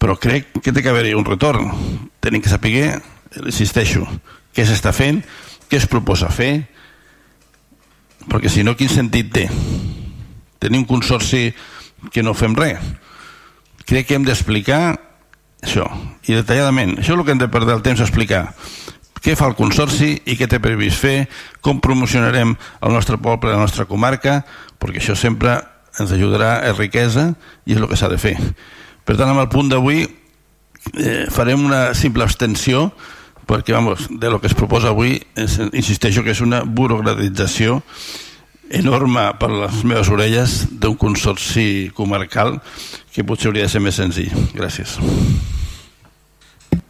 Però 0.00 0.16
crec 0.16 0.54
que 0.62 0.72
té 0.72 0.82
que 0.82 0.90
haver-hi 0.90 1.14
un 1.14 1.26
retorn. 1.26 1.70
Tenim 2.20 2.42
que 2.42 2.52
saber, 2.52 3.00
insisteixo, 3.44 4.06
què 4.54 4.64
s'està 4.66 4.94
fent, 4.96 5.20
què 5.70 5.78
es 5.78 5.86
proposa 5.90 6.28
fer? 6.34 6.66
Perquè 8.26 8.50
si 8.52 8.64
no, 8.66 8.76
quin 8.76 8.90
sentit 8.92 9.30
té? 9.32 9.46
Tenir 10.60 10.82
un 10.82 10.88
consorci 10.88 11.48
que 12.12 12.24
no 12.26 12.34
fem 12.34 12.56
res. 12.58 12.82
Crec 13.86 14.08
que 14.08 14.18
hem 14.18 14.26
d'explicar 14.26 14.98
això, 15.60 15.86
i 16.26 16.36
detalladament. 16.36 16.98
Això 16.98 17.14
és 17.14 17.18
el 17.18 17.24
que 17.24 17.34
hem 17.34 17.42
de 17.42 17.50
perdre 17.52 17.76
el 17.76 17.84
temps 17.84 18.00
a 18.00 18.06
explicar. 18.08 18.48
Què 19.20 19.34
fa 19.36 19.50
el 19.50 19.56
Consorci 19.58 20.14
i 20.32 20.36
què 20.38 20.48
té 20.48 20.60
previst 20.64 21.00
fer, 21.02 21.16
com 21.60 21.82
promocionarem 21.84 22.54
el 22.56 22.94
nostre 22.94 23.18
poble, 23.20 23.52
la 23.52 23.60
nostra 23.60 23.84
comarca, 23.84 24.40
perquè 24.80 25.02
això 25.02 25.16
sempre 25.18 25.58
ens 26.00 26.14
ajudarà 26.14 26.54
a 26.64 26.72
riquesa 26.72 27.34
i 27.66 27.74
és 27.74 27.80
el 27.82 27.88
que 27.90 27.98
s'ha 28.00 28.08
de 28.08 28.16
fer. 28.20 28.36
Per 29.04 29.18
tant, 29.18 29.28
amb 29.28 29.42
el 29.42 29.50
punt 29.52 29.68
d'avui 29.68 30.06
eh, 30.06 31.26
farem 31.32 31.66
una 31.66 31.90
simple 31.98 32.24
abstenció 32.24 32.88
perquè, 33.50 33.74
vamos, 33.74 34.06
de 34.08 34.30
lo 34.30 34.40
que 34.40 34.46
es 34.46 34.54
proposa 34.54 34.94
avui, 34.94 35.18
és, 35.34 35.58
insisteixo 35.74 36.22
que 36.22 36.30
és 36.30 36.42
una 36.44 36.62
burocratització 36.62 37.80
enorme 38.70 39.24
per 39.40 39.50
les 39.50 39.80
meves 39.82 40.10
orelles 40.14 40.60
d'un 40.70 40.94
consorci 40.94 41.90
comarcal 41.96 42.60
que 43.10 43.26
potser 43.26 43.50
hauria 43.50 43.66
de 43.66 43.72
ser 43.72 43.82
més 43.82 43.98
senzill. 43.98 44.30
Gràcies. 44.54 44.94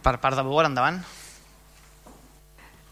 Per 0.05 0.13
part 0.21 0.37
de 0.37 0.45
Bogar, 0.45 0.67
endavant. 0.69 1.01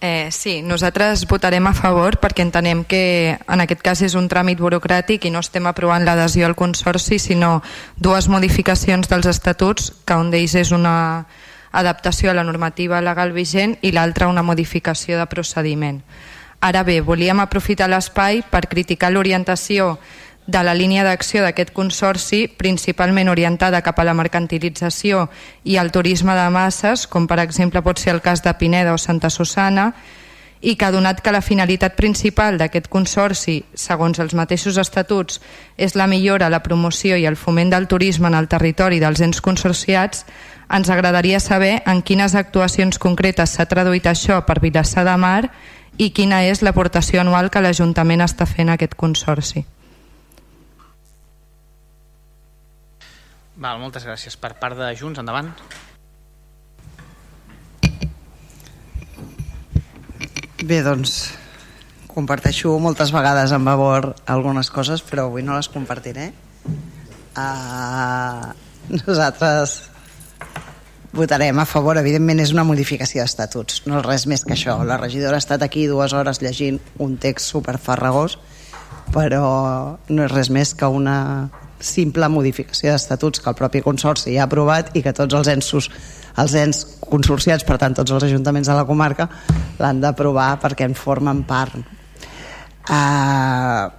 Eh, 0.01 0.29
sí, 0.31 0.61
nosaltres 0.63 1.25
votarem 1.27 1.65
a 1.67 1.73
favor 1.75 2.15
perquè 2.23 2.39
entenem 2.45 2.85
que 2.87 3.35
en 3.35 3.61
aquest 3.61 3.81
cas 3.83 4.01
és 4.07 4.15
un 4.15 4.29
tràmit 4.31 4.57
burocràtic 4.57 5.27
i 5.27 5.31
no 5.33 5.41
estem 5.43 5.67
aprovant 5.67 6.05
l'adhesió 6.07 6.47
al 6.47 6.55
Consorci, 6.55 7.19
sinó 7.19 7.59
dues 7.99 8.29
modificacions 8.31 9.11
dels 9.11 9.27
estatuts, 9.27 9.91
que 10.07 10.15
un 10.15 10.31
d'ells 10.31 10.55
és 10.55 10.71
una 10.71 11.27
adaptació 11.71 12.31
a 12.31 12.33
la 12.33 12.43
normativa 12.43 13.01
legal 13.01 13.31
vigent 13.33 13.77
i 13.81 13.91
l'altra 13.91 14.27
una 14.27 14.43
modificació 14.43 15.19
de 15.19 15.27
procediment. 15.27 16.01
Ara 16.59 16.83
bé, 16.83 16.99
volíem 17.01 17.39
aprofitar 17.39 17.87
l'espai 17.89 18.41
per 18.43 18.67
criticar 18.67 19.13
l'orientació 19.13 19.97
de 20.49 20.63
la 20.65 20.73
línia 20.73 21.03
d'acció 21.05 21.43
d'aquest 21.45 21.71
consorci, 21.77 22.47
principalment 22.49 23.29
orientada 23.29 23.83
cap 23.85 23.99
a 24.01 24.05
la 24.07 24.15
mercantilització 24.17 25.27
i 25.63 25.77
al 25.77 25.91
turisme 25.93 26.33
de 26.35 26.47
masses, 26.49 27.05
com 27.07 27.27
per 27.29 27.39
exemple 27.43 27.83
pot 27.85 28.01
ser 28.01 28.15
el 28.15 28.23
cas 28.25 28.41
de 28.43 28.53
Pineda 28.57 28.95
o 28.95 28.97
Santa 28.97 29.29
Susana, 29.29 29.93
i 30.61 30.75
que 30.75 30.91
donat 30.91 31.21
que 31.23 31.31
la 31.31 31.43
finalitat 31.45 31.95
principal 31.95 32.57
d'aquest 32.59 32.89
consorci, 32.91 33.61
segons 33.75 34.19
els 34.19 34.33
mateixos 34.35 34.77
estatuts, 34.81 35.39
és 35.77 35.95
la 35.95 36.07
millora, 36.07 36.49
la 36.49 36.63
promoció 36.65 37.15
i 37.15 37.27
el 37.29 37.37
foment 37.39 37.69
del 37.71 37.87
turisme 37.87 38.27
en 38.27 38.35
el 38.35 38.49
territori 38.51 38.99
dels 38.99 39.21
ens 39.21 39.39
consorciats, 39.39 40.25
ens 40.69 40.89
agradaria 40.89 41.39
saber 41.39 41.81
en 41.89 42.03
quines 42.05 42.35
actuacions 42.37 42.99
concretes 43.01 43.55
s'ha 43.55 43.65
traduït 43.69 44.05
això 44.05 44.39
per 44.45 44.59
Vilassar 44.61 45.05
de 45.07 45.17
Mar 45.17 45.49
i 45.97 46.11
quina 46.15 46.43
és 46.45 46.61
l'aportació 46.61 47.23
anual 47.23 47.49
que 47.49 47.61
l'Ajuntament 47.61 48.21
està 48.23 48.45
fent 48.47 48.69
a 48.69 48.77
aquest 48.77 48.95
consorci. 48.95 49.65
Val, 53.59 53.81
moltes 53.81 54.05
gràcies. 54.07 54.37
Per 54.39 54.53
part 54.55 54.77
de 54.79 54.87
Junts, 54.95 55.19
endavant. 55.19 55.51
Bé, 60.63 60.79
doncs, 60.85 61.33
comparteixo 62.07 62.71
moltes 62.79 63.11
vegades 63.15 63.51
amb 63.55 63.67
Vavor 63.67 64.13
algunes 64.31 64.71
coses, 64.71 65.03
però 65.03 65.27
avui 65.27 65.43
no 65.43 65.57
les 65.57 65.67
compartiré. 65.71 66.29
Uh, 67.35 68.51
nosaltres 68.95 69.89
votarem 71.13 71.57
a 71.59 71.65
favor, 71.65 71.97
evidentment 71.97 72.39
és 72.43 72.53
una 72.53 72.65
modificació 72.67 73.23
d'estatuts, 73.23 73.83
no 73.89 73.99
és 73.99 74.05
res 74.05 74.27
més 74.29 74.45
que 74.45 74.53
això. 74.55 74.77
La 74.85 74.99
regidora 75.01 75.39
ha 75.39 75.43
estat 75.43 75.63
aquí 75.65 75.87
dues 75.89 76.13
hores 76.13 76.41
llegint 76.43 76.79
un 77.01 77.17
text 77.17 77.49
superfarragós, 77.49 78.37
però 79.13 79.97
no 80.09 80.25
és 80.25 80.31
res 80.31 80.51
més 80.53 80.75
que 80.77 80.87
una 80.87 81.49
simple 81.79 82.27
modificació 82.29 82.91
d'estatuts 82.91 83.39
que 83.39 83.49
el 83.49 83.57
propi 83.57 83.81
Consorci 83.81 84.33
ja 84.35 84.43
ha 84.43 84.49
aprovat 84.49 84.91
i 84.99 85.03
que 85.03 85.15
tots 85.15 85.33
els 85.33 85.47
ensos 85.47 85.89
els 86.39 86.53
ens 86.55 86.83
consorciats, 87.09 87.65
per 87.67 87.79
tant 87.81 87.95
tots 87.97 88.11
els 88.15 88.23
ajuntaments 88.27 88.67
de 88.69 88.75
la 88.75 88.85
comarca 88.87 89.29
l'han 89.79 90.01
d'aprovar 90.03 90.59
perquè 90.61 90.85
en 90.87 90.95
formen 90.95 91.43
part 91.47 91.79
uh, 92.91 93.89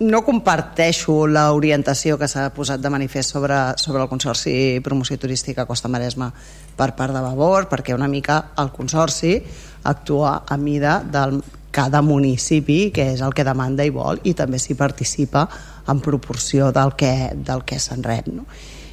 no 0.00 0.22
comparteixo 0.24 1.26
l'orientació 1.28 2.16
que 2.16 2.28
s'ha 2.28 2.46
posat 2.56 2.80
de 2.80 2.90
manifest 2.92 3.34
sobre, 3.34 3.58
sobre 3.76 4.00
el 4.00 4.08
Consorci 4.08 4.80
Promoció 4.84 5.18
Turística 5.20 5.66
Costa 5.68 5.90
Maresma 5.92 6.30
per 6.76 6.94
part 6.96 7.12
de 7.12 7.20
Vavor, 7.20 7.68
perquè 7.68 7.92
una 7.94 8.08
mica 8.08 8.40
el 8.58 8.72
Consorci 8.72 9.36
actua 9.84 10.42
a 10.48 10.56
mida 10.56 11.00
del 11.04 11.42
cada 11.70 12.00
municipi, 12.02 12.90
que 12.90 13.12
és 13.12 13.20
el 13.22 13.36
que 13.36 13.44
demanda 13.46 13.84
i 13.86 13.92
vol, 13.94 14.18
i 14.24 14.32
també 14.34 14.58
s'hi 14.58 14.74
participa 14.74 15.44
en 15.86 16.00
proporció 16.00 16.72
del 16.72 16.96
que, 16.96 17.30
del 17.36 17.62
que 17.68 17.78
se'n 17.78 18.02
rep. 18.02 18.32
No? 18.32 18.48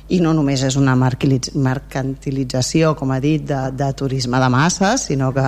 i 0.08 0.22
no 0.24 0.32
només 0.32 0.62
és 0.64 0.78
una 0.80 0.95
mercantilització, 0.95 2.93
com 2.95 3.12
ha 3.12 3.20
dit, 3.24 3.43
de, 3.47 3.72
de 3.76 3.89
turisme 3.97 4.39
de 4.39 4.49
masses, 4.49 5.01
sinó 5.10 5.34
que 5.36 5.43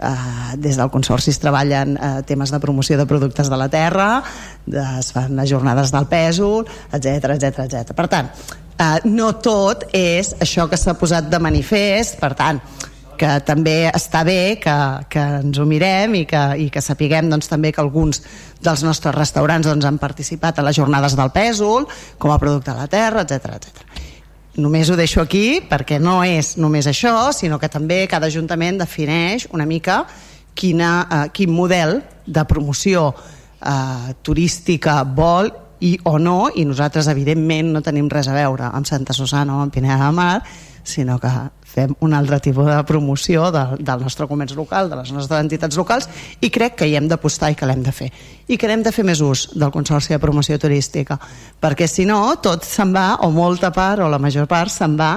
eh, 0.00 0.56
des 0.56 0.78
del 0.80 0.90
Consorci 0.90 1.30
es 1.30 1.40
treballen 1.42 1.96
eh, 1.96 2.12
temes 2.26 2.52
de 2.52 2.60
promoció 2.60 2.98
de 2.98 3.06
productes 3.06 3.50
de 3.50 3.58
la 3.60 3.68
terra, 3.68 4.22
de, 4.66 4.84
es 4.98 5.12
fan 5.12 5.36
les 5.36 5.50
jornades 5.50 5.92
del 5.94 6.08
pèsol, 6.10 6.66
etc 6.92 7.36
etc 7.36 7.64
etc. 7.66 7.94
Per 7.96 8.08
tant, 8.08 8.30
eh, 8.76 8.92
no 9.10 9.34
tot 9.42 9.88
és 9.92 10.34
això 10.40 10.68
que 10.70 10.80
s'ha 10.80 10.96
posat 10.98 11.30
de 11.30 11.42
manifest, 11.42 12.18
per 12.20 12.34
tant, 12.38 12.62
que 13.20 13.34
també 13.44 13.90
està 13.92 14.22
bé 14.24 14.56
que, 14.62 14.76
que 15.12 15.24
ens 15.42 15.58
ho 15.60 15.66
mirem 15.68 16.22
i 16.22 16.24
que, 16.28 16.44
i 16.56 16.70
que 16.72 16.80
sapiguem 16.80 17.28
doncs, 17.28 17.50
també 17.52 17.72
que 17.76 17.82
alguns 17.82 18.22
dels 18.64 18.84
nostres 18.86 19.14
restaurants 19.16 19.68
doncs, 19.68 19.84
han 19.84 20.00
participat 20.00 20.58
a 20.58 20.64
les 20.64 20.78
jornades 20.78 21.16
del 21.18 21.32
pèsol 21.34 21.84
com 22.18 22.32
a 22.32 22.38
producte 22.40 22.72
de 22.72 22.78
la 22.78 22.88
terra, 22.88 23.26
etc 23.26 23.58
etc. 23.58 24.08
Només 24.58 24.90
ho 24.90 24.96
deixo 24.98 25.22
aquí 25.22 25.60
perquè 25.70 26.00
no 26.02 26.20
és 26.26 26.56
només 26.58 26.88
això, 26.90 27.30
sinó 27.32 27.58
que 27.58 27.70
també 27.70 28.02
cada 28.10 28.26
ajuntament 28.26 28.80
defineix 28.80 29.46
una 29.54 29.66
mica 29.66 30.02
quina, 30.54 31.06
eh, 31.06 31.28
quin 31.32 31.52
model 31.54 32.00
de 32.26 32.44
promoció 32.44 33.12
eh, 33.14 34.14
turística 34.22 35.02
vol 35.04 35.52
i 35.80 35.94
o 36.04 36.18
no, 36.18 36.50
i 36.54 36.66
nosaltres 36.68 37.08
evidentment 37.08 37.70
no 37.72 37.80
tenim 37.80 38.10
res 38.10 38.28
a 38.28 38.34
veure 38.36 38.68
amb 38.68 38.86
Santa 38.86 39.14
Susana 39.16 39.56
o 39.56 39.62
amb 39.62 39.72
Pineda 39.72 40.02
de 40.02 40.12
Mar, 40.12 40.42
sinó 40.82 41.18
que 41.18 41.30
fem 41.70 41.92
un 42.02 42.14
altre 42.16 42.40
tipus 42.42 42.66
de 42.66 42.78
promoció 42.86 43.50
de, 43.54 43.64
del 43.78 44.02
nostre 44.02 44.26
comerç 44.30 44.56
local, 44.58 44.90
de 44.90 44.98
les 44.98 45.12
nostres 45.14 45.42
entitats 45.42 45.78
locals 45.78 46.08
i 46.42 46.50
crec 46.50 46.80
que 46.80 46.88
hi 46.90 46.96
hem 46.98 47.06
d'apostar 47.10 47.52
i 47.52 47.58
que 47.58 47.68
l'hem 47.68 47.84
de 47.86 47.94
fer. 47.94 48.10
I 48.50 48.58
que 48.58 48.70
hem 48.70 48.82
de 48.82 48.92
fer 48.94 49.04
més 49.06 49.22
ús 49.22 49.48
del 49.54 49.70
Consorci 49.74 50.14
de 50.14 50.22
Promoció 50.22 50.58
Turística 50.58 51.18
perquè 51.60 51.86
si 51.90 52.08
no 52.08 52.22
tot 52.42 52.66
se'n 52.66 52.94
va 52.94 53.20
o 53.26 53.30
molta 53.34 53.70
part 53.74 54.02
o 54.02 54.10
la 54.10 54.18
major 54.22 54.50
part 54.50 54.72
se'n 54.74 54.98
va 54.98 55.12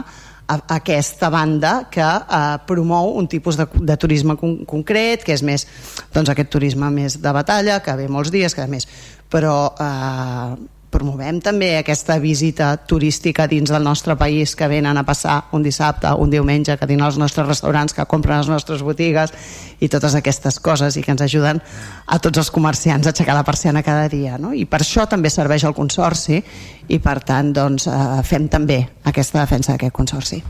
a, 0.48 0.60
aquesta 0.76 1.30
banda 1.30 1.74
que 1.92 2.04
eh, 2.04 2.58
promou 2.68 3.16
un 3.18 3.28
tipus 3.28 3.58
de, 3.58 3.68
de 3.74 3.98
turisme 3.98 4.36
con, 4.38 4.60
concret 4.70 5.24
que 5.24 5.34
és 5.36 5.44
més 5.46 5.66
doncs 6.14 6.30
aquest 6.30 6.52
turisme 6.54 6.90
més 6.94 7.18
de 7.22 7.34
batalla 7.34 7.80
que 7.84 7.96
ve 7.98 8.08
molts 8.12 8.32
dies, 8.34 8.56
que 8.56 8.64
a 8.64 8.70
més. 8.70 8.88
Però 9.34 9.56
eh, 9.80 10.56
promovem 10.94 11.40
també 11.42 11.72
aquesta 11.80 12.20
visita 12.22 12.70
turística 12.78 13.48
dins 13.50 13.72
del 13.74 13.84
nostre 13.84 14.16
país 14.20 14.54
que 14.56 14.70
venen 14.70 14.98
a 15.00 15.06
passar 15.08 15.50
un 15.58 15.66
dissabte, 15.66 16.12
un 16.14 16.30
diumenge, 16.30 16.78
que 16.78 16.88
tenen 16.88 17.06
els 17.08 17.18
nostres 17.18 17.48
restaurants, 17.50 17.96
que 17.98 18.06
compren 18.10 18.44
les 18.44 18.52
nostres 18.52 18.84
botigues 18.86 19.34
i 19.82 19.90
totes 19.90 20.16
aquestes 20.20 20.60
coses 20.64 20.98
i 20.98 21.04
que 21.04 21.12
ens 21.16 21.26
ajuden 21.26 21.62
a 22.06 22.20
tots 22.22 22.44
els 22.44 22.54
comerciants 22.54 23.10
a 23.10 23.14
aixecar 23.16 23.36
la 23.36 23.46
persiana 23.48 23.84
cada 23.84 24.06
dia. 24.12 24.38
No? 24.38 24.54
I 24.54 24.68
per 24.70 24.84
això 24.84 25.08
també 25.10 25.34
serveix 25.34 25.66
el 25.66 25.76
Consorci 25.76 26.40
i 26.88 27.02
per 27.02 27.18
tant 27.26 27.52
doncs, 27.56 27.90
eh, 27.90 28.22
fem 28.24 28.48
també 28.48 28.84
aquesta 29.10 29.42
defensa 29.42 29.74
d'aquest 29.74 29.96
Consorci. 29.98 30.44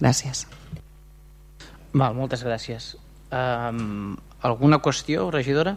Gràcies. 0.00 0.44
Val, 1.94 2.14
moltes 2.18 2.42
gràcies. 2.42 2.94
Um, 3.30 4.16
alguna 4.42 4.80
qüestió, 4.82 5.30
regidora? 5.30 5.76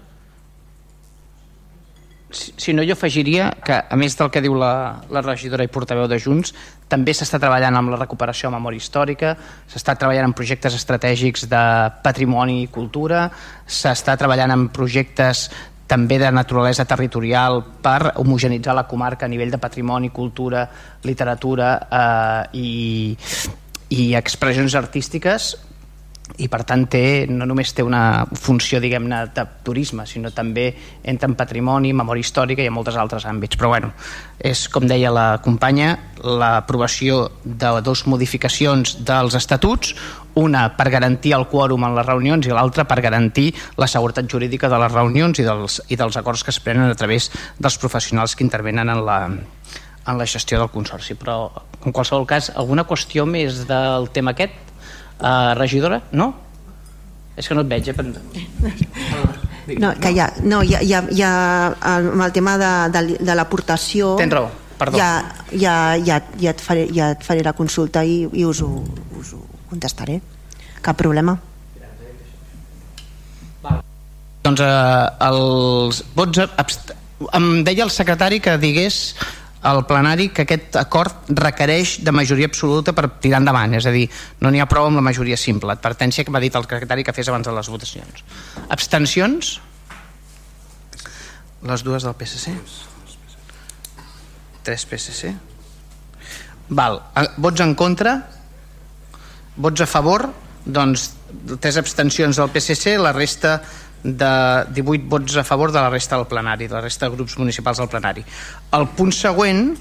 Si, 2.30 2.53
si 2.57 2.73
no 2.73 2.84
jo 2.84 2.93
afegiria 2.93 3.51
que 3.63 3.78
a 3.78 3.95
més 3.99 4.17
del 4.19 4.32
que 4.34 4.41
diu 4.43 4.55
la, 4.59 4.99
la 5.13 5.23
regidora 5.23 5.63
i 5.63 5.71
portaveu 5.71 6.09
de 6.11 6.19
Junts 6.19 6.53
també 6.91 7.13
s'està 7.15 7.39
treballant 7.39 7.75
amb 7.80 7.93
la 7.93 8.01
recuperació 8.01 8.49
de 8.49 8.57
memòria 8.57 8.84
històrica 8.84 9.36
s'està 9.69 9.95
treballant 9.95 10.30
en 10.30 10.36
projectes 10.36 10.75
estratègics 10.75 11.47
de 11.51 11.63
patrimoni 12.03 12.61
i 12.63 12.69
cultura 12.73 13.28
s'està 13.65 14.17
treballant 14.19 14.53
en 14.55 14.67
projectes 14.75 15.47
també 15.88 16.17
de 16.19 16.30
naturalesa 16.36 16.84
territorial 16.86 17.61
per 17.82 18.11
homogenitzar 18.19 18.75
la 18.75 18.84
comarca 18.88 19.25
a 19.25 19.32
nivell 19.32 19.53
de 19.53 19.57
patrimoni, 19.57 20.11
cultura, 20.11 20.65
literatura 21.07 21.69
eh, 21.88 22.59
i, 22.59 23.15
i 23.95 24.09
expressions 24.19 24.75
artístiques 24.75 25.53
i 26.38 26.47
per 26.51 26.61
tant 26.67 26.84
té, 26.91 27.25
no 27.32 27.47
només 27.49 27.71
té 27.73 27.84
una 27.86 28.28
funció 28.38 28.82
diguem-ne 28.84 29.23
de 29.34 29.45
turisme 29.65 30.05
sinó 30.05 30.30
també 30.36 30.67
entra 31.03 31.30
en 31.30 31.36
patrimoni, 31.39 31.93
memòria 31.95 32.25
històrica 32.25 32.61
i 32.61 32.69
en 32.69 32.75
moltes 32.75 32.97
altres 32.99 33.25
àmbits 33.30 33.57
però 33.57 33.71
bueno, 33.73 33.91
és 34.38 34.67
com 34.69 34.86
deia 34.89 35.11
la 35.13 35.39
companya 35.43 35.95
l'aprovació 36.21 37.23
de 37.43 37.71
dues 37.86 38.05
modificacions 38.11 38.97
dels 39.07 39.38
estatuts 39.39 39.95
una 40.38 40.67
per 40.78 40.91
garantir 40.93 41.34
el 41.34 41.47
quòrum 41.49 41.88
en 41.88 41.95
les 41.97 42.05
reunions 42.05 42.45
i 42.45 42.53
l'altra 42.53 42.86
per 42.86 42.99
garantir 43.01 43.49
la 43.82 43.89
seguretat 43.89 44.30
jurídica 44.30 44.69
de 44.69 44.78
les 44.84 44.93
reunions 44.93 45.39
i 45.41 45.47
dels, 45.47 45.82
i 45.89 45.97
dels 45.97 46.19
acords 46.19 46.43
que 46.43 46.53
es 46.53 46.61
prenen 46.61 46.91
a 46.91 46.99
través 46.99 47.32
dels 47.57 47.80
professionals 47.82 48.36
que 48.36 48.45
intervenen 48.45 48.93
en 48.93 49.05
la, 49.07 49.19
en 49.32 50.17
la 50.17 50.30
gestió 50.30 50.61
del 50.61 50.69
Consorci 50.69 51.17
però 51.17 51.39
en 51.86 51.95
qualsevol 51.95 52.28
cas 52.30 52.51
alguna 52.53 52.86
qüestió 52.86 53.25
més 53.25 53.63
del 53.65 54.11
tema 54.13 54.36
aquest? 54.38 54.66
Uh, 55.18 55.53
regidora? 55.57 56.01
No? 56.11 56.34
És 57.38 57.47
que 57.47 57.57
no 57.57 57.63
et 57.65 57.72
veig, 57.72 57.89
eh? 57.89 57.95
No, 59.68 59.89
que 59.99 60.13
ja, 60.15 60.30
no, 60.47 60.61
ja, 60.63 60.80
ja, 60.80 61.01
ja 61.11 61.30
amb 61.84 62.22
el 62.24 62.32
tema 62.32 62.53
de, 62.55 62.72
de, 62.93 63.01
de 63.20 63.34
l'aportació... 63.36 64.13
Tens 64.15 64.32
raó. 64.32 64.47
perdó. 64.78 64.97
Ja, 64.97 65.26
ja, 65.51 65.97
ja, 65.97 66.22
ja, 66.39 66.53
et 66.53 66.61
faré, 66.61 66.88
ja 66.93 67.11
et 67.15 67.26
faré 67.26 67.43
la 67.43 67.53
consulta 67.57 68.03
i, 68.05 68.22
i 68.32 68.45
us, 68.45 68.61
ho, 68.61 68.84
us 69.20 69.34
ho 69.36 69.41
contestaré. 69.70 70.22
Cap 70.86 70.99
problema. 70.99 71.36
Doncs 74.45 74.63
eh, 74.63 75.28
els 75.28 76.03
vots... 76.15 76.45
Em 77.34 77.47
deia 77.65 77.84
el 77.84 77.91
secretari 77.91 78.38
que 78.39 78.53
digués 78.61 79.18
al 79.61 79.85
plenari 79.89 80.29
que 80.29 80.43
aquest 80.45 80.75
acord 80.77 81.29
requereix 81.33 81.97
de 82.05 82.13
majoria 82.13 82.49
absoluta 82.49 82.93
per 82.93 83.07
tirar 83.23 83.41
endavant, 83.41 83.73
és 83.77 83.87
a 83.89 83.93
dir, 83.93 84.05
no 84.41 84.51
n'hi 84.53 84.61
ha 84.61 84.69
prou 84.69 84.87
amb 84.87 84.99
la 84.99 85.05
majoria 85.05 85.37
simple, 85.37 85.73
advertència 85.73 86.23
que 86.23 86.33
m'ha 86.33 86.43
dit 86.43 86.55
el 86.55 86.67
secretari 86.67 87.03
que 87.03 87.15
fes 87.15 87.29
abans 87.31 87.47
de 87.47 87.55
les 87.55 87.69
votacions. 87.73 88.23
Abstencions? 88.69 89.57
Les 91.67 91.83
dues 91.83 92.05
del 92.05 92.13
PSC? 92.13 92.53
Tres 94.67 94.85
PSC? 94.85 95.33
Val. 96.69 97.01
Eh, 97.15 97.27
Vots 97.37 97.63
en 97.63 97.73
contra? 97.75 98.17
Vots 99.57 99.81
a 99.81 99.87
favor? 99.89 100.27
Doncs 100.67 101.09
tres 101.59 101.77
abstencions 101.79 102.37
del 102.37 102.51
PSC, 102.53 102.97
la 102.99 103.13
resta 103.15 103.61
de 104.07 104.31
18 104.71 105.03
vots 105.11 105.35
a 105.35 105.43
favor 105.43 105.71
de 105.75 105.81
la 105.83 105.89
resta 105.91 106.15
del 106.15 106.27
plenari, 106.31 106.67
de 106.67 106.73
la 106.77 106.81
resta 106.81 107.09
de 107.09 107.15
grups 107.15 107.37
municipals 107.37 107.77
del 107.81 107.89
plenari. 107.91 108.23
El 108.71 108.87
punt 108.95 109.11
següent, 109.11 109.73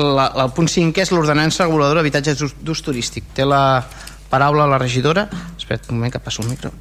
la, 0.00 0.30
el 0.42 0.52
punt 0.56 0.70
5 0.72 1.02
és 1.04 1.12
l'ordenança 1.12 1.66
reguladora 1.66 2.00
d'habitatges 2.00 2.40
d'ús- 2.64 2.82
turístic. 2.82 3.28
Té 3.36 3.44
la 3.44 3.84
paraula 4.32 4.66
la 4.66 4.78
regidora. 4.80 5.28
Espera 5.58 5.80
un 5.90 5.98
moment 6.00 6.12
que 6.16 6.18
passo 6.24 6.42
el 6.42 6.48
micro. 6.48 6.72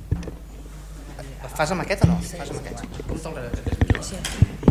Fas 1.54 1.70
amb 1.76 1.84
aquest 1.84 2.06
o 2.06 2.08
no? 2.10 2.16
Fas 2.24 2.50
amb 2.50 2.62
aquest. 2.64 2.80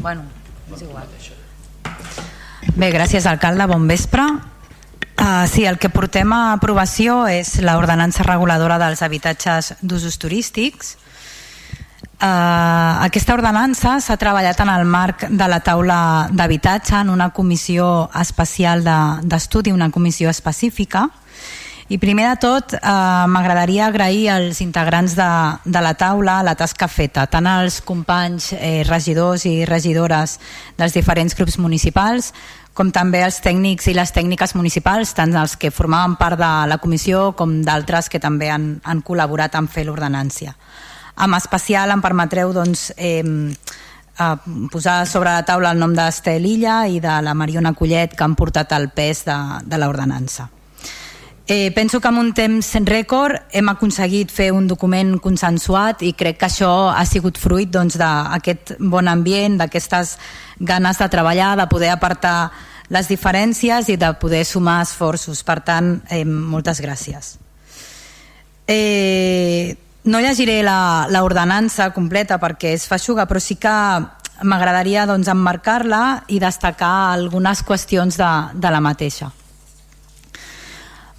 Bueno, 0.03 0.25
és 0.75 0.83
igual. 0.83 1.07
Bé, 2.75 2.89
gràcies, 2.91 3.27
alcalde. 3.29 3.67
Bon 3.71 3.85
vespre. 3.87 4.25
Uh, 5.23 5.45
sí, 5.47 5.67
el 5.69 5.77
que 5.79 5.91
portem 5.93 6.33
a 6.35 6.55
aprovació 6.57 7.27
és 7.31 7.59
l'ordenança 7.63 8.25
reguladora 8.27 8.79
dels 8.81 9.03
habitatges 9.05 9.75
d'usos 9.83 10.17
turístics. 10.19 10.97
Uh, 10.97 11.12
aquesta 12.27 13.35
ordenança 13.35 13.97
s'ha 14.01 14.17
treballat 14.17 14.61
en 14.63 14.69
el 14.71 14.85
marc 14.87 15.25
de 15.29 15.49
la 15.51 15.59
taula 15.61 16.29
d'habitatge 16.31 17.01
en 17.01 17.11
una 17.11 17.31
comissió 17.31 18.11
especial 18.21 18.85
de- 18.85 19.27
d'estudi, 19.27 19.73
una 19.73 19.91
comissió 19.91 20.31
específica, 20.31 21.09
i 21.89 21.99
primer 21.99 22.29
de 22.31 22.37
tot, 22.41 22.73
eh, 22.75 22.79
m'agradaria 23.27 23.87
agrair 23.87 24.31
als 24.31 24.61
integrants 24.61 25.17
de, 25.17 25.31
de 25.65 25.81
la 25.83 25.95
taula 25.95 26.43
la 26.43 26.55
tasca 26.55 26.87
feta, 26.89 27.27
tant 27.27 27.47
als 27.47 27.81
companys 27.83 28.53
eh, 28.55 28.85
regidors 28.89 29.45
i 29.45 29.65
regidores 29.67 30.39
dels 30.79 30.95
diferents 30.95 31.35
grups 31.35 31.59
municipals, 31.59 32.33
com 32.73 32.91
també 32.91 33.21
als 33.25 33.43
tècnics 33.43 33.89
i 33.91 33.95
les 33.95 34.13
tècniques 34.15 34.55
municipals, 34.55 35.13
tant 35.13 35.35
els 35.37 35.57
que 35.57 35.71
formaven 35.71 36.15
part 36.17 36.39
de 36.39 36.53
la 36.71 36.79
comissió 36.79 37.33
com 37.37 37.61
d'altres 37.67 38.09
que 38.09 38.21
també 38.21 38.49
han, 38.49 38.81
han 38.85 39.03
col·laborat 39.03 39.59
en 39.59 39.69
fer 39.69 39.85
l'ordenància. 39.85 40.55
En 41.17 41.35
especial 41.37 41.93
em 41.93 42.01
permetreu 42.01 42.53
doncs, 42.57 42.93
eh, 42.97 43.23
eh, 43.23 44.37
posar 44.71 45.07
sobre 45.07 45.31
la 45.31 45.45
taula 45.45 45.73
el 45.73 45.79
nom 45.79 45.95
d'Estel 45.95 46.47
Illa 46.47 46.87
i 46.89 47.01
de 47.01 47.21
la 47.23 47.35
Mariona 47.35 47.75
Collet 47.75 48.17
que 48.17 48.25
han 48.25 48.35
portat 48.35 48.73
el 48.73 48.91
pes 48.91 49.25
de, 49.29 49.39
de 49.65 49.79
l'ordenança. 49.79 50.49
Eh, 51.47 51.73
penso 51.75 52.01
que 52.01 52.09
en 52.09 52.19
un 52.19 52.33
temps 52.33 52.69
rècord 52.87 53.51
hem 53.53 53.69
aconseguit 53.69 54.31
fer 54.31 54.53
un 54.55 54.69
document 54.71 55.17
consensuat 55.21 56.05
i 56.07 56.13
crec 56.15 56.39
que 56.39 56.47
això 56.47 56.93
ha 56.95 57.03
sigut 57.05 57.37
fruit 57.37 57.69
doncs, 57.69 57.99
d'aquest 57.99 58.77
bon 58.79 59.11
ambient, 59.11 59.59
d'aquestes 59.59 60.17
ganes 60.61 61.03
de 61.03 61.09
treballar, 61.11 61.57
de 61.59 61.67
poder 61.67 61.91
apartar 61.91 62.53
les 62.89 63.09
diferències 63.11 63.89
i 63.91 63.99
de 63.99 64.13
poder 64.23 64.45
sumar 64.47 64.83
esforços. 64.87 65.43
Per 65.43 65.59
tant, 65.67 65.97
eh, 66.09 66.25
moltes 66.25 66.81
gràcies. 66.81 67.37
Eh, 68.67 69.77
no 70.05 70.21
llegiré 70.21 70.63
la, 70.63 71.07
la 71.09 71.23
ordenança 71.23 71.91
completa 71.95 72.41
perquè 72.43 72.73
és 72.75 72.89
feixuga, 72.91 73.27
però 73.31 73.41
sí 73.41 73.57
que 73.61 73.75
m'agradaria 74.43 75.07
doncs, 75.07 75.29
emmarcar-la 75.31 76.25
i 76.29 76.41
destacar 76.43 77.13
algunes 77.13 77.63
qüestions 77.63 78.19
de, 78.19 78.33
de 78.59 78.73
la 78.75 78.81
mateixa. 78.83 79.31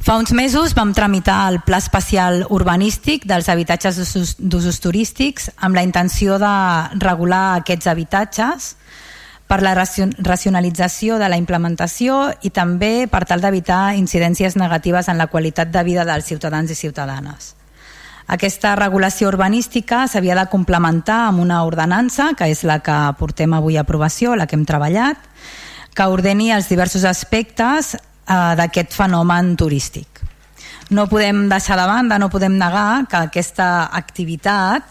Fa 0.04 0.18
uns 0.20 0.34
mesos 0.36 0.74
vam 0.76 0.92
tramitar 0.92 1.46
el 1.54 1.62
Pla 1.64 1.78
Especial 1.80 2.42
Urbanístic 2.52 3.24
dels 3.24 3.48
habitatges 3.48 4.02
d'usos- 4.36 4.82
turístics 4.84 5.48
amb 5.64 5.80
la 5.80 5.84
intenció 5.88 6.36
de 6.42 6.52
regular 7.00 7.62
aquests 7.62 7.88
habitatges 7.88 8.74
per 9.48 9.62
la 9.64 9.72
racio- 9.80 10.12
racionalització 10.20 11.22
de 11.24 11.32
la 11.32 11.40
implementació 11.40 12.34
i 12.44 12.52
també 12.52 13.08
per 13.08 13.24
tal 13.24 13.40
d'evitar 13.40 13.96
incidències 13.96 14.58
negatives 14.60 15.08
en 15.08 15.18
la 15.18 15.28
qualitat 15.32 15.72
de 15.72 15.84
vida 15.88 16.04
dels 16.04 16.28
ciutadans 16.28 16.72
i 16.72 16.76
ciutadanes. 16.76 17.54
Aquesta 18.28 18.76
regulació 18.80 19.28
urbanística 19.28 20.05
s'havia 20.07 20.38
de 20.38 20.47
complementar 20.51 21.28
amb 21.28 21.43
una 21.43 21.63
ordenança, 21.67 22.32
que 22.38 22.47
és 22.51 22.63
la 22.63 22.80
que 22.80 22.95
portem 23.19 23.53
avui 23.53 23.78
a 23.78 23.84
aprovació, 23.84 24.36
la 24.36 24.47
que 24.47 24.55
hem 24.55 24.65
treballat, 24.65 25.19
que 25.93 26.07
ordeni 26.09 26.51
els 26.51 26.69
diversos 26.71 27.03
aspectes 27.03 27.93
eh, 27.95 27.99
d'aquest 28.59 28.95
fenomen 28.95 29.55
turístic. 29.59 30.24
No 30.93 31.07
podem 31.09 31.47
deixar 31.49 31.78
de 31.80 31.86
banda, 31.89 32.19
no 32.19 32.30
podem 32.30 32.57
negar 32.59 33.05
que 33.09 33.26
aquesta 33.28 33.89
activitat 33.91 34.88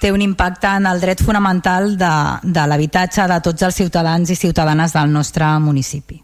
té 0.00 0.10
un 0.12 0.20
impacte 0.20 0.68
en 0.68 0.88
el 0.90 1.00
dret 1.00 1.22
fonamental 1.22 1.94
de, 1.96 2.12
de 2.42 2.66
l'habitatge 2.68 3.28
de 3.30 3.40
tots 3.40 3.62
els 3.62 3.80
ciutadans 3.80 4.30
i 4.30 4.36
ciutadanes 4.36 4.92
del 4.92 5.12
nostre 5.12 5.48
municipi. 5.60 6.23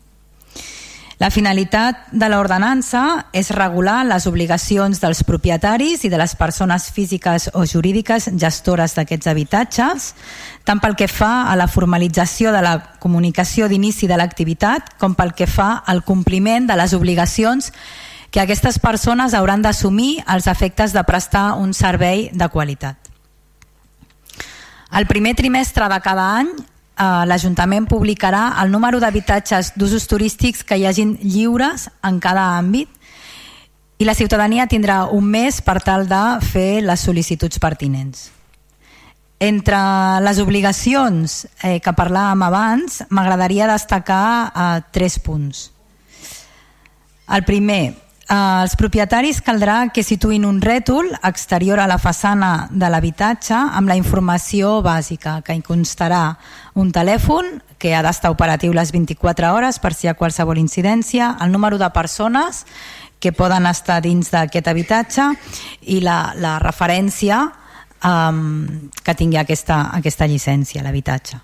La 1.20 1.28
finalitat 1.28 2.06
de 2.16 2.30
l'ordenança 2.32 3.26
és 3.36 3.50
regular 3.52 4.06
les 4.08 4.24
obligacions 4.24 5.02
dels 5.02 5.18
propietaris 5.28 6.06
i 6.08 6.08
de 6.08 6.16
les 6.16 6.32
persones 6.32 6.86
físiques 6.96 7.50
o 7.52 7.66
jurídiques 7.68 8.30
gestores 8.40 8.94
d'aquests 8.96 9.28
habitatges, 9.28 10.06
tant 10.64 10.80
pel 10.80 10.96
que 10.96 11.10
fa 11.12 11.50
a 11.52 11.58
la 11.60 11.68
formalització 11.68 12.54
de 12.56 12.64
la 12.64 12.72
comunicació 13.04 13.68
d'inici 13.68 14.08
de 14.08 14.16
l'activitat 14.16 14.94
com 14.96 15.12
pel 15.12 15.34
que 15.36 15.44
fa 15.44 15.82
al 15.84 16.00
compliment 16.08 16.70
de 16.70 16.80
les 16.80 16.96
obligacions 16.96 17.68
que 18.32 18.40
aquestes 18.40 18.80
persones 18.80 19.36
hauran 19.36 19.60
d'assumir 19.60 20.22
als 20.24 20.48
efectes 20.48 20.96
de 20.96 21.04
prestar 21.04 21.50
un 21.60 21.76
servei 21.76 22.30
de 22.32 22.48
qualitat. 22.48 22.96
El 24.96 25.04
primer 25.06 25.36
trimestre 25.36 25.84
de 25.92 26.00
cada 26.00 26.30
any 26.38 26.48
l'Ajuntament 27.00 27.86
publicarà 27.88 28.56
el 28.62 28.70
número 28.70 29.00
d'habitatges 29.00 29.72
d'usos 29.76 30.04
turístics 30.06 30.64
que 30.64 30.76
hi 30.76 30.84
hagin 30.84 31.16
lliures 31.22 31.88
en 32.04 32.20
cada 32.20 32.58
àmbit 32.58 33.00
i 34.00 34.06
la 34.08 34.14
ciutadania 34.16 34.64
tindrà 34.64 35.02
un 35.12 35.26
mes 35.28 35.58
per 35.60 35.82
tal 35.84 36.06
de 36.08 36.20
fer 36.40 36.80
les 36.80 37.02
sol·licituds 37.04 37.60
pertinents. 37.60 38.30
Entre 39.40 39.80
les 40.24 40.38
obligacions 40.40 41.34
eh, 41.60 41.78
que 41.84 41.92
parlàvem 41.96 42.44
abans, 42.46 43.02
m'agradaria 43.12 43.68
destacar 43.68 44.24
eh, 44.48 44.80
tres 44.92 45.18
punts. 45.20 45.66
El 47.28 47.44
primer, 47.44 47.92
eh, 47.92 48.34
els 48.34 48.76
propietaris 48.80 49.42
caldrà 49.44 49.90
que 49.92 50.04
situïn 50.04 50.48
un 50.48 50.62
rètol 50.64 51.12
exterior 51.20 51.84
a 51.84 51.88
la 51.88 52.00
façana 52.00 52.70
de 52.72 52.88
l'habitatge 52.88 53.56
amb 53.56 53.92
la 53.92 54.00
informació 54.00 54.78
bàsica, 54.80 55.42
que 55.44 55.56
hi 55.56 55.60
constarà 55.60 56.38
un 56.80 56.90
telèfon 56.92 57.60
que 57.78 57.94
ha 57.94 58.02
d'estar 58.04 58.32
operatiu 58.32 58.72
les 58.76 58.90
24 58.92 59.52
hores 59.52 59.78
per 59.80 59.92
si 59.94 60.06
hi 60.06 60.10
ha 60.10 60.16
qualsevol 60.18 60.58
incidència, 60.58 61.36
el 61.40 61.52
número 61.52 61.78
de 61.78 61.88
persones 61.92 62.64
que 63.20 63.32
poden 63.36 63.68
estar 63.68 64.00
dins 64.02 64.32
d'aquest 64.32 64.68
habitatge 64.68 65.28
i 65.92 66.00
la, 66.00 66.32
la 66.40 66.56
referència 66.58 67.44
um, 68.04 68.90
que 69.04 69.14
tingui 69.14 69.38
aquesta, 69.40 69.90
aquesta 69.96 70.26
llicència, 70.26 70.82
l'habitatge. 70.82 71.38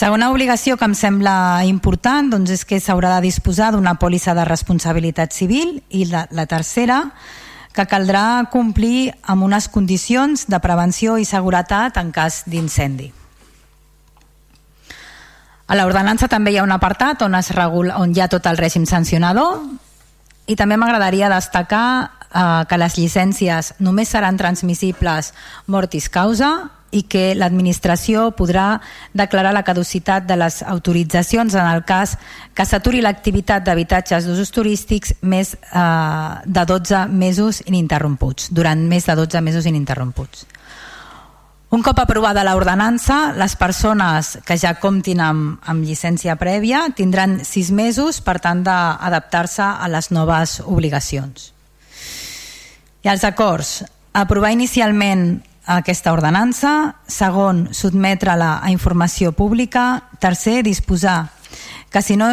Segona 0.00 0.30
obligació 0.32 0.78
que 0.80 0.86
em 0.88 0.94
sembla 0.96 1.66
important 1.68 2.30
doncs 2.32 2.54
és 2.54 2.64
que 2.64 2.78
s'haurà 2.80 3.18
de 3.18 3.26
disposar 3.26 3.74
d'una 3.74 3.98
pòlissa 4.00 4.32
de 4.38 4.46
responsabilitat 4.48 5.34
civil 5.36 5.80
i 5.90 6.06
la, 6.08 6.24
la 6.30 6.46
tercera 6.48 7.02
que 7.76 7.86
caldrà 7.86 8.46
complir 8.50 9.10
amb 9.22 9.44
unes 9.46 9.68
condicions 9.68 10.46
de 10.48 10.62
prevenció 10.62 11.18
i 11.18 11.28
seguretat 11.28 12.00
en 12.00 12.14
cas 12.14 12.44
d'incendi. 12.46 13.10
A 15.70 15.76
l'ordenança 15.78 16.26
també 16.26 16.50
hi 16.50 16.58
ha 16.58 16.64
un 16.66 16.74
apartat 16.74 17.20
on, 17.22 17.36
es 17.38 17.52
regula, 17.54 18.00
on 18.02 18.10
hi 18.10 18.18
ha 18.18 18.26
tot 18.30 18.48
el 18.50 18.58
règim 18.58 18.88
sancionador 18.90 19.60
i 20.50 20.56
també 20.58 20.74
m'agradaria 20.74 21.30
destacar 21.30 21.86
eh, 22.02 22.66
que 22.66 22.78
les 22.80 22.98
llicències 22.98 23.76
només 23.78 24.10
seran 24.10 24.40
transmissibles 24.40 25.30
mortis 25.70 26.10
causa 26.10 26.50
i 26.90 27.04
que 27.06 27.36
l'administració 27.38 28.32
podrà 28.34 28.80
declarar 29.14 29.52
la 29.54 29.62
caducitat 29.62 30.26
de 30.26 30.34
les 30.40 30.58
autoritzacions 30.66 31.54
en 31.54 31.70
el 31.70 31.84
cas 31.86 32.16
que 32.50 32.66
s'aturi 32.66 32.98
l'activitat 33.04 33.62
d'habitatges 33.62 34.26
d'usos 34.26 34.50
turístics 34.50 35.14
més 35.22 35.54
eh, 35.54 36.30
de 36.46 36.66
12 36.66 37.06
mesos 37.14 37.62
ininterromputs, 37.66 38.50
durant 38.50 38.88
més 38.90 39.06
de 39.06 39.14
12 39.22 39.46
mesos 39.46 39.70
ininterromputs. 39.70 40.48
Un 41.70 41.84
cop 41.86 42.00
aprovada 42.02 42.42
l'ordenança, 42.42 43.30
les 43.38 43.52
persones 43.54 44.32
que 44.42 44.56
ja 44.58 44.72
comptin 44.82 45.20
amb, 45.22 45.60
amb 45.70 45.86
llicència 45.86 46.34
prèvia 46.34 46.88
tindran 46.98 47.36
sis 47.46 47.70
mesos 47.70 48.18
per 48.26 48.40
tant 48.42 48.64
d'adaptar-se 48.66 49.62
a 49.62 49.86
les 49.92 50.10
noves 50.10 50.56
obligacions. 50.66 51.52
I 53.06 53.12
els 53.14 53.22
acords. 53.22 53.84
Aprovar 54.18 54.50
inicialment 54.50 55.44
aquesta 55.70 56.10
ordenança. 56.10 56.96
Segon, 57.06 57.68
sotmetre-la 57.70 58.56
a 58.58 58.74
informació 58.74 59.30
pública. 59.30 60.08
Tercer, 60.18 60.64
disposar 60.66 61.28
que 61.90 62.02
si 62.02 62.18
no 62.18 62.32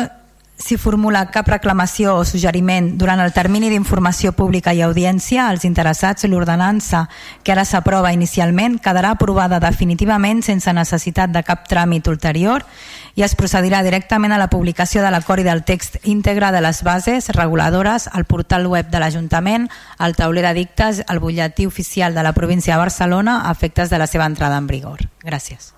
si 0.58 0.76
formula 0.78 1.28
cap 1.30 1.48
reclamació 1.48 2.16
o 2.18 2.26
suggeriment 2.26 2.96
durant 2.98 3.22
el 3.22 3.32
termini 3.34 3.70
d'informació 3.70 4.32
pública 4.34 4.74
i 4.74 4.82
audiència 4.82 5.46
als 5.46 5.68
interessats, 5.70 6.26
l'ordenança 6.26 7.06
que 7.46 7.54
ara 7.54 7.66
s'aprova 7.66 8.12
inicialment 8.14 8.80
quedarà 8.82 9.14
aprovada 9.14 9.62
definitivament 9.62 10.42
sense 10.42 10.74
necessitat 10.74 11.32
de 11.32 11.46
cap 11.46 11.70
tràmit 11.70 12.10
ulterior 12.10 12.66
i 13.14 13.22
es 13.22 13.38
procedirà 13.38 13.84
directament 13.86 14.34
a 14.34 14.42
la 14.42 14.50
publicació 14.50 15.06
de 15.06 15.14
l'acord 15.14 15.46
i 15.46 15.48
del 15.48 15.64
text 15.64 16.02
íntegre 16.10 16.52
de 16.52 16.62
les 16.66 16.82
bases 16.84 17.30
reguladores 17.38 18.10
al 18.12 18.26
portal 18.26 18.66
web 18.66 18.90
de 18.90 19.00
l'Ajuntament, 19.00 19.70
al 19.98 20.18
tauler 20.18 20.46
de 20.50 20.54
dictes, 20.58 21.04
al 21.08 21.22
butlletí 21.22 21.66
oficial 21.66 22.18
de 22.18 22.26
la 22.26 22.34
província 22.34 22.74
de 22.74 22.82
Barcelona 22.82 23.44
a 23.46 23.52
efectes 23.52 23.90
de 23.90 23.98
la 24.02 24.08
seva 24.08 24.26
entrada 24.26 24.58
en 24.58 24.68
vigor. 24.68 25.06
Gràcies. 25.22 25.77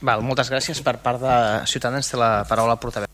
Val, 0.00 0.22
moltes 0.22 0.50
gràcies. 0.52 0.80
Per 0.84 0.98
part 1.02 1.20
de 1.22 1.36
Ciutadans 1.70 2.10
té 2.10 2.18
la 2.20 2.44
paraula 2.48 2.76
portaveu. 2.80 3.08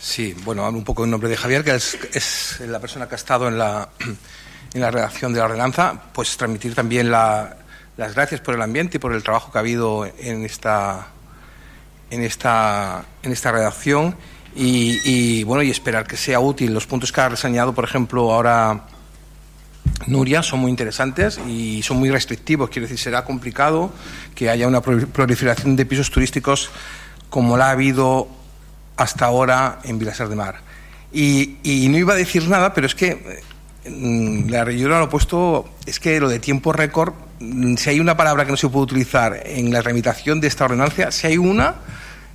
Sí, 0.00 0.34
bueno, 0.44 0.64
hablo 0.64 0.78
un 0.78 0.84
poco 0.84 1.04
en 1.04 1.10
nombre 1.10 1.28
de 1.28 1.36
Javier, 1.36 1.62
que 1.62 1.74
es, 1.74 1.98
es 2.14 2.60
la 2.66 2.80
persona 2.80 3.06
que 3.06 3.14
ha 3.14 3.20
estado 3.20 3.48
en 3.48 3.58
la, 3.58 3.88
en 4.74 4.80
la 4.80 4.90
redacción 4.90 5.32
de 5.32 5.40
la 5.40 5.44
ordenanza, 5.44 6.00
pues 6.12 6.36
transmitir 6.36 6.74
también 6.74 7.10
la, 7.10 7.56
las 7.98 8.14
gracias 8.14 8.40
por 8.40 8.54
el 8.54 8.62
ambiente 8.62 8.96
y 8.96 9.00
por 9.00 9.12
el 9.12 9.22
trabajo 9.22 9.52
que 9.52 9.58
ha 9.58 9.60
habido 9.60 10.06
en 10.06 10.44
esta, 10.44 11.08
en 12.10 12.22
esta, 12.22 13.04
en 13.22 13.32
esta 13.32 13.52
redacción 13.52 14.16
y, 14.56 14.98
y, 15.04 15.44
bueno, 15.44 15.62
y 15.62 15.70
esperar 15.70 16.06
que 16.06 16.16
sea 16.16 16.40
útil. 16.40 16.72
Los 16.72 16.86
puntos 16.86 17.12
que 17.12 17.20
ha 17.20 17.28
reseñado, 17.28 17.74
por 17.74 17.84
ejemplo, 17.84 18.32
ahora 18.32 18.86
Nuria 20.06 20.42
son 20.42 20.60
muy 20.60 20.70
interesantes 20.70 21.38
y 21.46 21.82
son 21.82 21.98
muy 21.98 22.10
restrictivos. 22.10 22.70
Quiere 22.70 22.86
decir, 22.86 22.98
será 22.98 23.24
complicado 23.24 23.92
que 24.34 24.50
haya 24.50 24.66
una 24.66 24.80
proliferación 24.80 25.76
de 25.76 25.86
pisos 25.86 26.10
turísticos 26.10 26.70
como 27.28 27.56
la 27.56 27.68
ha 27.68 27.70
habido 27.72 28.28
hasta 28.96 29.26
ahora 29.26 29.78
en 29.84 29.98
Vilasar 29.98 30.28
de 30.28 30.36
Mar. 30.36 30.56
Y, 31.12 31.56
y 31.62 31.88
no 31.88 31.98
iba 31.98 32.14
a 32.14 32.16
decir 32.16 32.46
nada, 32.48 32.74
pero 32.74 32.86
es 32.86 32.94
que 32.94 33.42
mm, 33.88 34.48
la 34.48 34.64
regidora 34.64 34.98
lo 34.98 35.04
ha 35.06 35.10
puesto, 35.10 35.68
es 35.86 35.98
que 36.00 36.20
lo 36.20 36.28
de 36.28 36.38
tiempo 36.38 36.72
récord, 36.72 37.14
mm, 37.40 37.76
si 37.76 37.90
hay 37.90 38.00
una 38.00 38.16
palabra 38.16 38.44
que 38.44 38.50
no 38.50 38.56
se 38.56 38.68
puede 38.68 38.84
utilizar 38.84 39.42
en 39.44 39.72
la 39.72 39.80
remitación 39.82 40.40
de 40.40 40.48
esta 40.48 40.64
ordenancia, 40.64 41.10
si 41.10 41.26
hay 41.26 41.38
una, 41.38 41.76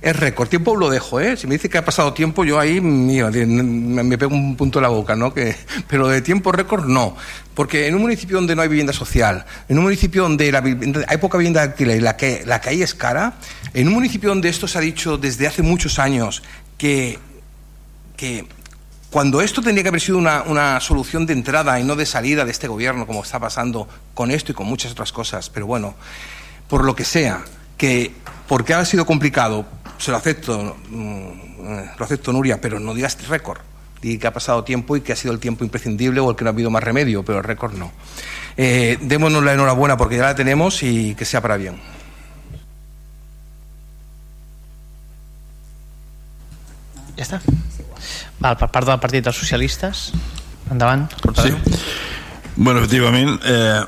es 0.02 0.16
récord. 0.16 0.48
Tiempo 0.48 0.76
lo 0.76 0.90
dejo, 0.90 1.20
¿eh? 1.20 1.36
Si 1.36 1.46
me 1.46 1.54
dice 1.54 1.68
que 1.68 1.78
ha 1.78 1.84
pasado 1.84 2.12
tiempo, 2.12 2.44
yo 2.44 2.60
ahí 2.60 2.80
mío, 2.80 3.30
me 3.32 4.18
pego 4.18 4.34
un 4.34 4.56
punto 4.56 4.78
en 4.78 4.84
la 4.84 4.88
boca, 4.88 5.16
¿no? 5.16 5.32
Que, 5.32 5.56
pero 5.88 6.08
de 6.08 6.20
tiempo 6.20 6.52
récord 6.52 6.86
no. 6.86 7.16
Porque 7.56 7.86
en 7.86 7.94
un 7.94 8.02
municipio 8.02 8.36
donde 8.36 8.54
no 8.54 8.60
hay 8.60 8.68
vivienda 8.68 8.92
social, 8.92 9.46
en 9.66 9.78
un 9.78 9.84
municipio 9.84 10.24
donde 10.24 11.04
hay 11.08 11.16
poca 11.16 11.38
vivienda 11.38 11.66
de 11.66 11.96
y 11.96 12.00
la 12.00 12.14
que, 12.14 12.42
la 12.44 12.60
que 12.60 12.68
hay 12.68 12.82
es 12.82 12.94
cara, 12.94 13.32
en 13.72 13.88
un 13.88 13.94
municipio 13.94 14.28
donde 14.28 14.50
esto 14.50 14.68
se 14.68 14.76
ha 14.76 14.82
dicho 14.82 15.16
desde 15.16 15.46
hace 15.46 15.62
muchos 15.62 15.98
años 15.98 16.42
que, 16.76 17.18
cuando 19.08 19.40
esto 19.40 19.62
tendría 19.62 19.84
que 19.84 19.88
haber 19.88 20.02
sido 20.02 20.18
una, 20.18 20.80
solución 20.80 21.24
de 21.24 21.32
entrada 21.32 21.80
y 21.80 21.84
no 21.84 21.96
de 21.96 22.04
salida 22.04 22.44
de 22.44 22.50
este 22.50 22.68
gobierno, 22.68 23.06
como 23.06 23.22
está 23.22 23.40
pasando 23.40 23.88
con 24.12 24.30
esto 24.30 24.52
y 24.52 24.54
con 24.54 24.66
muchas 24.66 24.92
otras 24.92 25.10
cosas, 25.10 25.48
pero 25.48 25.64
bueno, 25.64 25.94
por 26.68 26.84
lo 26.84 26.94
que 26.94 27.06
sea, 27.06 27.42
que 27.78 28.12
porque 28.48 28.74
ha 28.74 28.84
sido 28.84 29.06
complicado, 29.06 29.64
se 29.96 30.10
lo 30.10 30.18
acepto, 30.18 30.76
mm, 30.90 31.30
lo 31.98 32.04
acepto 32.04 32.34
Nuria, 32.34 32.60
pero 32.60 32.78
no 32.78 32.92
digas 32.92 33.16
récord. 33.26 33.62
Di 34.00 34.18
que 34.18 34.26
ha 34.26 34.32
pasado 34.32 34.62
tiempo 34.64 34.96
y 34.96 35.00
que 35.00 35.12
ha 35.12 35.16
sido 35.16 35.32
el 35.32 35.40
tiempo 35.40 35.64
imprescindible 35.64 36.20
o 36.20 36.30
el 36.30 36.36
que 36.36 36.44
no 36.44 36.50
ha 36.50 36.52
habido 36.52 36.70
más 36.70 36.82
remedio, 36.82 37.24
pero 37.24 37.38
el 37.38 37.44
récord 37.44 37.74
no. 37.74 37.92
Eh, 38.56 38.98
démonos 39.00 39.42
la 39.42 39.52
enhorabuena 39.52 39.96
porque 39.96 40.16
ya 40.16 40.24
la 40.24 40.34
tenemos 40.34 40.82
y 40.82 41.14
que 41.14 41.24
sea 41.24 41.40
para 41.40 41.56
bien. 41.56 41.76
Ja 47.16 47.24
està? 47.24 47.40
Val, 48.38 48.56
per 48.60 48.68
part 48.68 48.84
del 48.84 49.00
Partit 49.00 49.24
dels 49.24 49.38
Socialistes, 49.40 50.10
endavant. 50.70 51.06
Sí. 51.40 51.54
Bueno, 52.56 52.80
efectivament, 52.82 53.38
eh, 53.48 53.80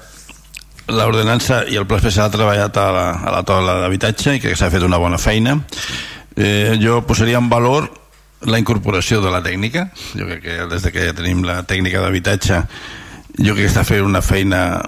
l'ordenança 0.89 1.63
i 1.69 1.77
el 1.77 1.87
pla 1.87 1.99
especial 2.01 2.29
ha 2.29 2.33
treballat 2.33 2.77
a 2.81 2.89
la, 2.93 3.07
a 3.21 3.33
la 3.37 3.43
taula 3.45 3.77
d'habitatge 3.83 4.37
i 4.37 4.41
crec 4.41 4.55
que 4.55 4.61
s'ha 4.61 4.71
fet 4.73 4.85
una 4.85 5.01
bona 5.01 5.21
feina 5.21 5.59
eh, 6.37 6.79
jo 6.81 7.03
posaria 7.07 7.37
en 7.41 7.51
valor 7.53 7.91
la 8.47 8.61
incorporació 8.61 9.23
de 9.25 9.33
la 9.35 9.43
tècnica 9.43 9.89
jo 10.15 10.29
crec 10.29 10.45
que 10.45 10.59
des 10.71 10.85
de 10.85 10.93
que 10.95 11.09
ja 11.09 11.17
tenim 11.17 11.43
la 11.47 11.63
tècnica 11.67 12.03
d'habitatge 12.05 12.63
jo 13.39 13.55
crec 13.55 13.65
que 13.65 13.73
està 13.73 13.85
fent 13.87 14.07
una 14.07 14.23
feina 14.23 14.83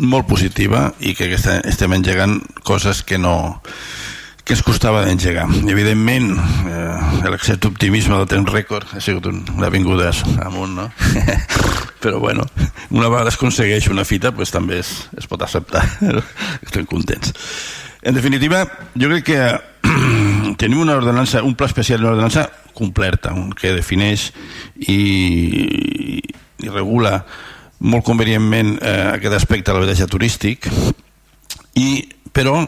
molt 0.00 0.28
positiva 0.28 0.90
i 1.00 1.14
que 1.18 1.28
estem 1.34 1.92
engegant 1.92 2.40
coses 2.64 3.02
que 3.02 3.18
no 3.18 3.60
que 4.50 4.54
es 4.56 4.64
costava 4.66 5.04
d'engegar. 5.04 5.44
Evidentment, 5.70 6.32
eh, 6.66 7.28
l'excés 7.30 7.60
d'optimisme 7.62 8.16
del 8.18 8.26
temps 8.26 8.50
rècord 8.50 8.96
ha 8.96 8.98
sigut 8.98 9.28
un, 9.30 9.44
una 9.54 9.68
vinguda 9.70 10.08
amunt, 10.42 10.72
no? 10.74 10.88
Però 12.02 12.18
bueno, 12.18 12.42
una 12.90 13.06
vegada 13.12 13.30
es 13.30 13.38
aconsegueix 13.38 13.86
una 13.92 14.02
fita, 14.04 14.32
pues, 14.34 14.50
també 14.50 14.80
es, 14.80 14.90
es 15.14 15.28
pot 15.30 15.44
acceptar. 15.46 15.84
Estem 16.66 16.88
contents. 16.90 17.30
En 18.02 18.16
definitiva, 18.18 18.64
jo 18.98 19.12
crec 19.12 19.28
que 19.28 19.40
tenim 20.60 20.82
una 20.82 20.98
ordenança, 21.00 21.42
un 21.42 21.54
pla 21.56 21.70
especial, 21.70 22.04
una 22.04 22.12
ordenança 22.12 22.50
completa, 22.76 23.32
que 23.56 23.72
defineix 23.72 24.28
i, 24.76 26.20
i 26.60 26.68
regula 26.68 27.22
molt 27.80 28.04
convenientment 28.04 28.76
eh, 28.76 29.08
aquest 29.16 29.38
aspecte 29.38 29.72
de 29.72 29.78
l'habitatge 29.78 30.08
turístic 30.12 30.68
i, 31.80 32.04
però 32.36 32.60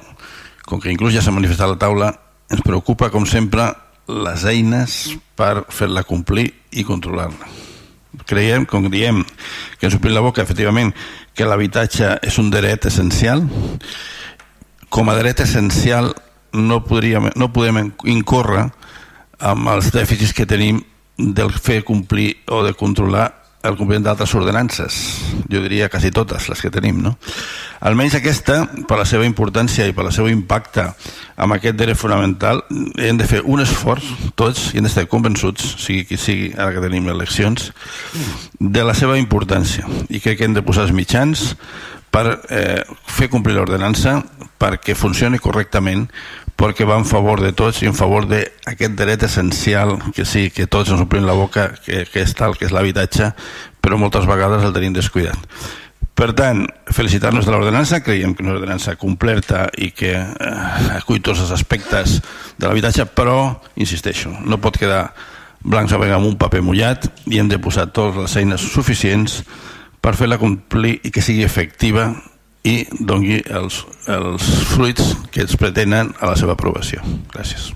com 0.64 0.80
que 0.80 0.93
inclús 0.93 1.12
ja 1.12 1.20
s'ha 1.20 1.34
manifestat 1.34 1.68
la 1.68 1.80
taula, 1.80 2.09
ens 2.49 2.64
preocupa, 2.64 3.11
com 3.12 3.26
sempre, 3.28 3.68
les 4.09 4.45
eines 4.49 4.97
per 5.36 5.66
fer-la 5.68 6.05
complir 6.09 6.49
i 6.72 6.84
controlar-la. 6.88 7.51
Creiem, 8.28 8.64
com 8.68 8.88
diem, 8.93 9.20
que 9.76 9.88
ens 9.88 9.97
omplim 9.97 10.14
la 10.16 10.24
boca, 10.24 10.45
efectivament, 10.45 10.93
que 11.36 11.49
l'habitatge 11.49 12.14
és 12.24 12.38
un 12.40 12.49
dret 12.53 12.88
essencial. 12.88 13.45
Com 14.93 15.09
a 15.09 15.16
dret 15.16 15.40
essencial 15.45 16.12
no, 16.53 16.82
podríem, 16.84 17.30
no 17.36 17.53
podem 17.53 17.92
incórrer 18.05 18.68
amb 19.42 19.70
els 19.74 19.90
dèficits 19.94 20.34
que 20.36 20.46
tenim 20.46 20.80
del 21.18 21.53
fer 21.53 21.82
complir 21.84 22.34
o 22.50 22.62
de 22.64 22.74
controlar 22.74 23.30
el 23.62 23.76
compliment 23.78 24.03
d'altres 24.09 24.32
ordenances, 24.34 24.96
jo 25.46 25.61
diria 25.62 25.88
quasi 25.88 26.11
totes 26.11 26.48
les 26.50 26.61
que 26.61 26.70
tenim, 26.74 26.98
no? 27.03 27.12
Almenys 27.86 28.16
aquesta, 28.18 28.57
per 28.88 28.98
la 28.98 29.07
seva 29.07 29.26
importància 29.26 29.86
i 29.86 29.94
per 29.94 30.05
el 30.09 30.14
seu 30.14 30.26
impacte 30.30 30.88
amb 31.38 31.55
aquest 31.55 31.78
dret 31.78 31.98
fonamental, 31.98 32.64
hem 32.98 33.20
de 33.20 33.28
fer 33.28 33.44
un 33.46 33.62
esforç, 33.62 34.09
tots, 34.38 34.72
i 34.72 34.80
hem 34.80 34.88
d'estar 34.88 35.07
convençuts, 35.11 35.76
sigui 35.82 36.07
qui 36.11 36.18
sigui, 36.18 36.50
ara 36.57 36.74
que 36.74 36.82
tenim 36.82 37.07
eleccions, 37.14 37.70
de 38.59 38.84
la 38.86 38.98
seva 38.98 39.18
importància. 39.20 39.86
I 40.11 40.18
crec 40.18 40.40
que 40.40 40.50
hem 40.50 40.59
de 40.59 40.66
posar 40.66 40.88
els 40.88 40.96
mitjans 40.96 41.53
per 42.13 42.27
eh, 42.53 42.83
fer 43.09 43.31
complir 43.33 43.57
l'ordenança 43.57 44.19
perquè 44.61 44.95
funcioni 44.95 45.41
correctament 45.43 46.07
perquè 46.61 46.85
va 46.87 46.99
en 47.01 47.07
favor 47.09 47.41
de 47.41 47.55
tots 47.57 47.81
i 47.83 47.89
en 47.89 47.97
favor 47.97 48.29
d'aquest 48.29 48.99
dret 48.99 49.25
essencial 49.27 49.97
que 50.15 50.27
sí, 50.29 50.51
que 50.53 50.69
tots 50.69 50.93
ens 50.93 51.01
omplim 51.03 51.25
la 51.27 51.37
boca 51.39 51.71
que, 51.81 52.05
que 52.07 52.23
és 52.23 52.35
tal, 52.39 52.59
que 52.59 52.69
és 52.69 52.75
l'habitatge 52.75 53.33
però 53.83 53.99
moltes 53.99 54.29
vegades 54.29 54.63
el 54.63 54.77
tenim 54.77 54.95
descuidat. 54.95 55.41
Per 56.13 56.29
tant, 56.37 56.67
felicitar-nos 56.93 57.49
de 57.49 57.55
l'ordenança 57.55 58.03
creiem 58.05 58.35
que 58.37 58.45
és 58.45 58.47
una 58.47 58.59
ordenança 58.59 58.95
completa 59.01 59.65
i 59.81 59.91
que 59.97 60.13
eh, 60.13 60.53
acull 60.99 61.23
tots 61.25 61.41
els 61.43 61.55
aspectes 61.57 62.21
de 62.59 62.69
l'habitatge 62.69 63.09
però, 63.17 63.57
insisteixo, 63.81 64.31
no 64.45 64.61
pot 64.61 64.77
quedar 64.79 65.07
blancs 65.65 65.95
a 65.95 65.99
amb 65.99 66.27
un 66.27 66.37
paper 66.37 66.61
mullat 66.63 67.09
i 67.27 67.39
hem 67.41 67.49
de 67.49 67.59
posar 67.59 67.89
totes 67.91 68.21
les 68.21 68.37
eines 68.37 68.61
suficients 68.61 69.41
per 70.03 70.16
fer-la 70.18 70.38
complir 70.40 70.98
i 71.07 71.12
que 71.14 71.22
sigui 71.22 71.44
efectiva 71.46 72.11
i 72.66 72.82
doni 72.98 73.38
els, 73.50 73.82
els 74.11 74.48
fruits 74.70 75.14
que 75.34 75.46
es 75.46 75.55
pretenen 75.59 76.12
a 76.20 76.30
la 76.30 76.36
seva 76.38 76.55
aprovació. 76.59 77.03
Gràcies. 77.32 77.70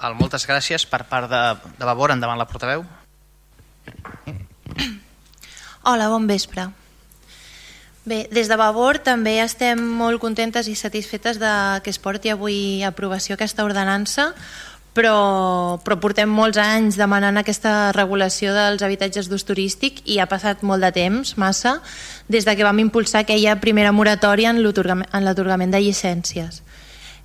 Al, 0.00 0.16
moltes 0.16 0.46
gràcies 0.48 0.86
per 0.88 1.04
part 1.08 1.28
de, 1.28 1.42
de 1.76 1.88
Vavor. 1.88 2.12
Endavant 2.14 2.40
la 2.40 2.48
portaveu. 2.48 2.84
Hola, 5.82 6.08
bon 6.12 6.28
vespre. 6.28 6.68
Bé, 8.08 8.24
des 8.32 8.48
de 8.48 8.56
Vavor 8.56 8.98
també 9.04 9.36
estem 9.42 9.80
molt 10.00 10.20
contentes 10.22 10.68
i 10.68 10.74
satisfetes 10.76 11.36
de 11.40 11.52
que 11.84 11.92
es 11.92 12.00
porti 12.00 12.32
avui 12.32 12.80
a 12.80 12.88
aprovació 12.94 13.36
aquesta 13.36 13.64
ordenança 13.64 14.30
però, 14.94 15.78
però 15.84 15.98
portem 16.02 16.30
molts 16.30 16.58
anys 16.60 16.98
demanant 16.98 17.38
aquesta 17.40 17.92
regulació 17.96 18.54
dels 18.56 18.82
habitatges 18.82 19.30
d'ús 19.30 19.46
turístic 19.46 20.02
i 20.04 20.18
ha 20.18 20.28
passat 20.30 20.64
molt 20.66 20.82
de 20.82 20.90
temps, 20.96 21.36
massa, 21.38 21.78
des 22.28 22.46
de 22.48 22.56
que 22.56 22.66
vam 22.66 22.82
impulsar 22.82 23.22
aquella 23.22 23.60
primera 23.60 23.92
moratòria 23.92 24.50
en 24.50 24.62
l'atorgament 24.62 25.70
de 25.70 25.80
llicències. 25.84 26.62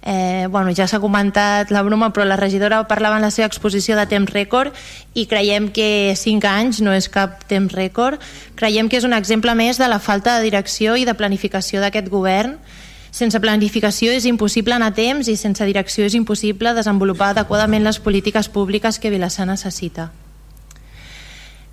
Eh, 0.07 0.45
bueno, 0.51 0.69
ja 0.69 0.85
s'ha 0.85 0.99
comentat 1.01 1.71
la 1.73 1.81
broma, 1.81 2.11
però 2.13 2.27
la 2.29 2.37
regidora 2.37 2.83
parlava 2.85 3.17
en 3.17 3.25
la 3.25 3.31
seva 3.33 3.47
exposició 3.49 3.95
de 3.97 4.05
temps 4.05 4.29
rècord 4.29 4.69
i 5.17 5.25
creiem 5.25 5.71
que 5.73 6.13
5 6.13 6.45
anys 6.45 6.81
no 6.85 6.93
és 6.93 7.09
cap 7.09 7.41
temps 7.49 7.73
rècord. 7.73 8.21
Creiem 8.53 8.85
que 8.85 8.99
és 9.01 9.07
un 9.07 9.17
exemple 9.17 9.55
més 9.57 9.81
de 9.81 9.89
la 9.89 9.97
falta 9.97 10.37
de 10.37 10.45
direcció 10.45 10.93
i 10.93 11.09
de 11.09 11.17
planificació 11.17 11.81
d'aquest 11.81 12.13
govern 12.13 12.59
sense 13.15 13.39
planificació 13.39 14.11
és 14.11 14.27
impossible 14.27 14.75
anar 14.75 14.91
a 14.91 14.97
temps 14.97 15.29
i 15.31 15.37
sense 15.39 15.63
direcció 15.63 16.03
és 16.03 16.17
impossible 16.19 16.75
desenvolupar 16.75 17.31
adequadament 17.31 17.87
les 17.87 18.01
polítiques 18.03 18.51
públiques 18.51 18.99
que 18.99 19.13
Vilassar 19.13 19.47
necessita. 19.47 20.11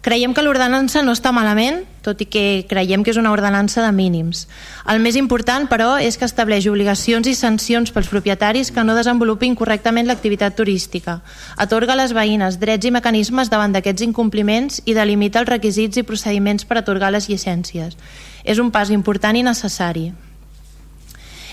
Creiem 0.03 0.32
que 0.34 0.43
l'ordenança 0.43 1.03
no 1.07 1.12
està 1.14 1.30
malament, 1.30 1.84
tot 2.03 2.22
i 2.22 2.26
que 2.26 2.64
creiem 2.70 3.05
que 3.07 3.12
és 3.12 3.18
una 3.18 3.30
ordenança 3.30 3.84
de 3.84 3.90
mínims. 3.95 4.49
El 4.90 4.99
més 5.03 5.14
important, 5.18 5.68
però, 5.70 5.93
és 6.03 6.18
que 6.18 6.26
estableix 6.26 6.66
obligacions 6.70 7.30
i 7.30 7.36
sancions 7.38 7.95
pels 7.95 8.11
propietaris 8.11 8.72
que 8.74 8.82
no 8.82 8.97
desenvolupin 8.99 9.55
correctament 9.59 10.11
l'activitat 10.11 10.59
turística, 10.59 11.20
atorga 11.55 11.95
a 11.95 12.01
les 12.03 12.14
veïnes 12.18 12.59
drets 12.59 12.86
i 12.86 12.90
mecanismes 12.95 13.51
davant 13.51 13.74
d'aquests 13.74 14.03
incompliments 14.11 14.82
i 14.86 14.99
delimita 14.99 15.43
els 15.43 15.55
requisits 15.55 16.03
i 16.03 16.07
procediments 16.07 16.66
per 16.66 16.82
atorgar 16.82 17.14
les 17.14 17.30
llicències. 17.30 17.95
És 18.43 18.59
un 18.59 18.74
pas 18.74 18.90
important 18.90 19.38
i 19.38 19.47
necessari. 19.47 20.11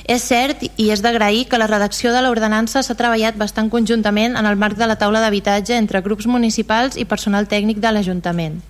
És 0.05 0.23
cert 0.23 0.63
i 0.77 0.89
és 0.93 1.01
d'agrair 1.01 1.47
que 1.49 1.57
la 1.57 1.67
redacció 1.67 2.13
de 2.13 2.21
l'ordenança 2.23 2.83
s'ha 2.83 2.97
treballat 2.97 3.37
bastant 3.37 3.69
conjuntament 3.69 4.37
en 4.37 4.45
el 4.45 4.55
marc 4.55 4.77
de 4.77 4.87
la 4.87 4.97
taula 4.97 5.21
d'habitatge 5.21 5.75
entre 5.77 6.01
grups 6.01 6.27
municipals 6.27 6.97
i 6.97 7.05
personal 7.05 7.47
tècnic 7.47 7.79
de 7.79 7.91
l'Ajuntament. 7.91 8.61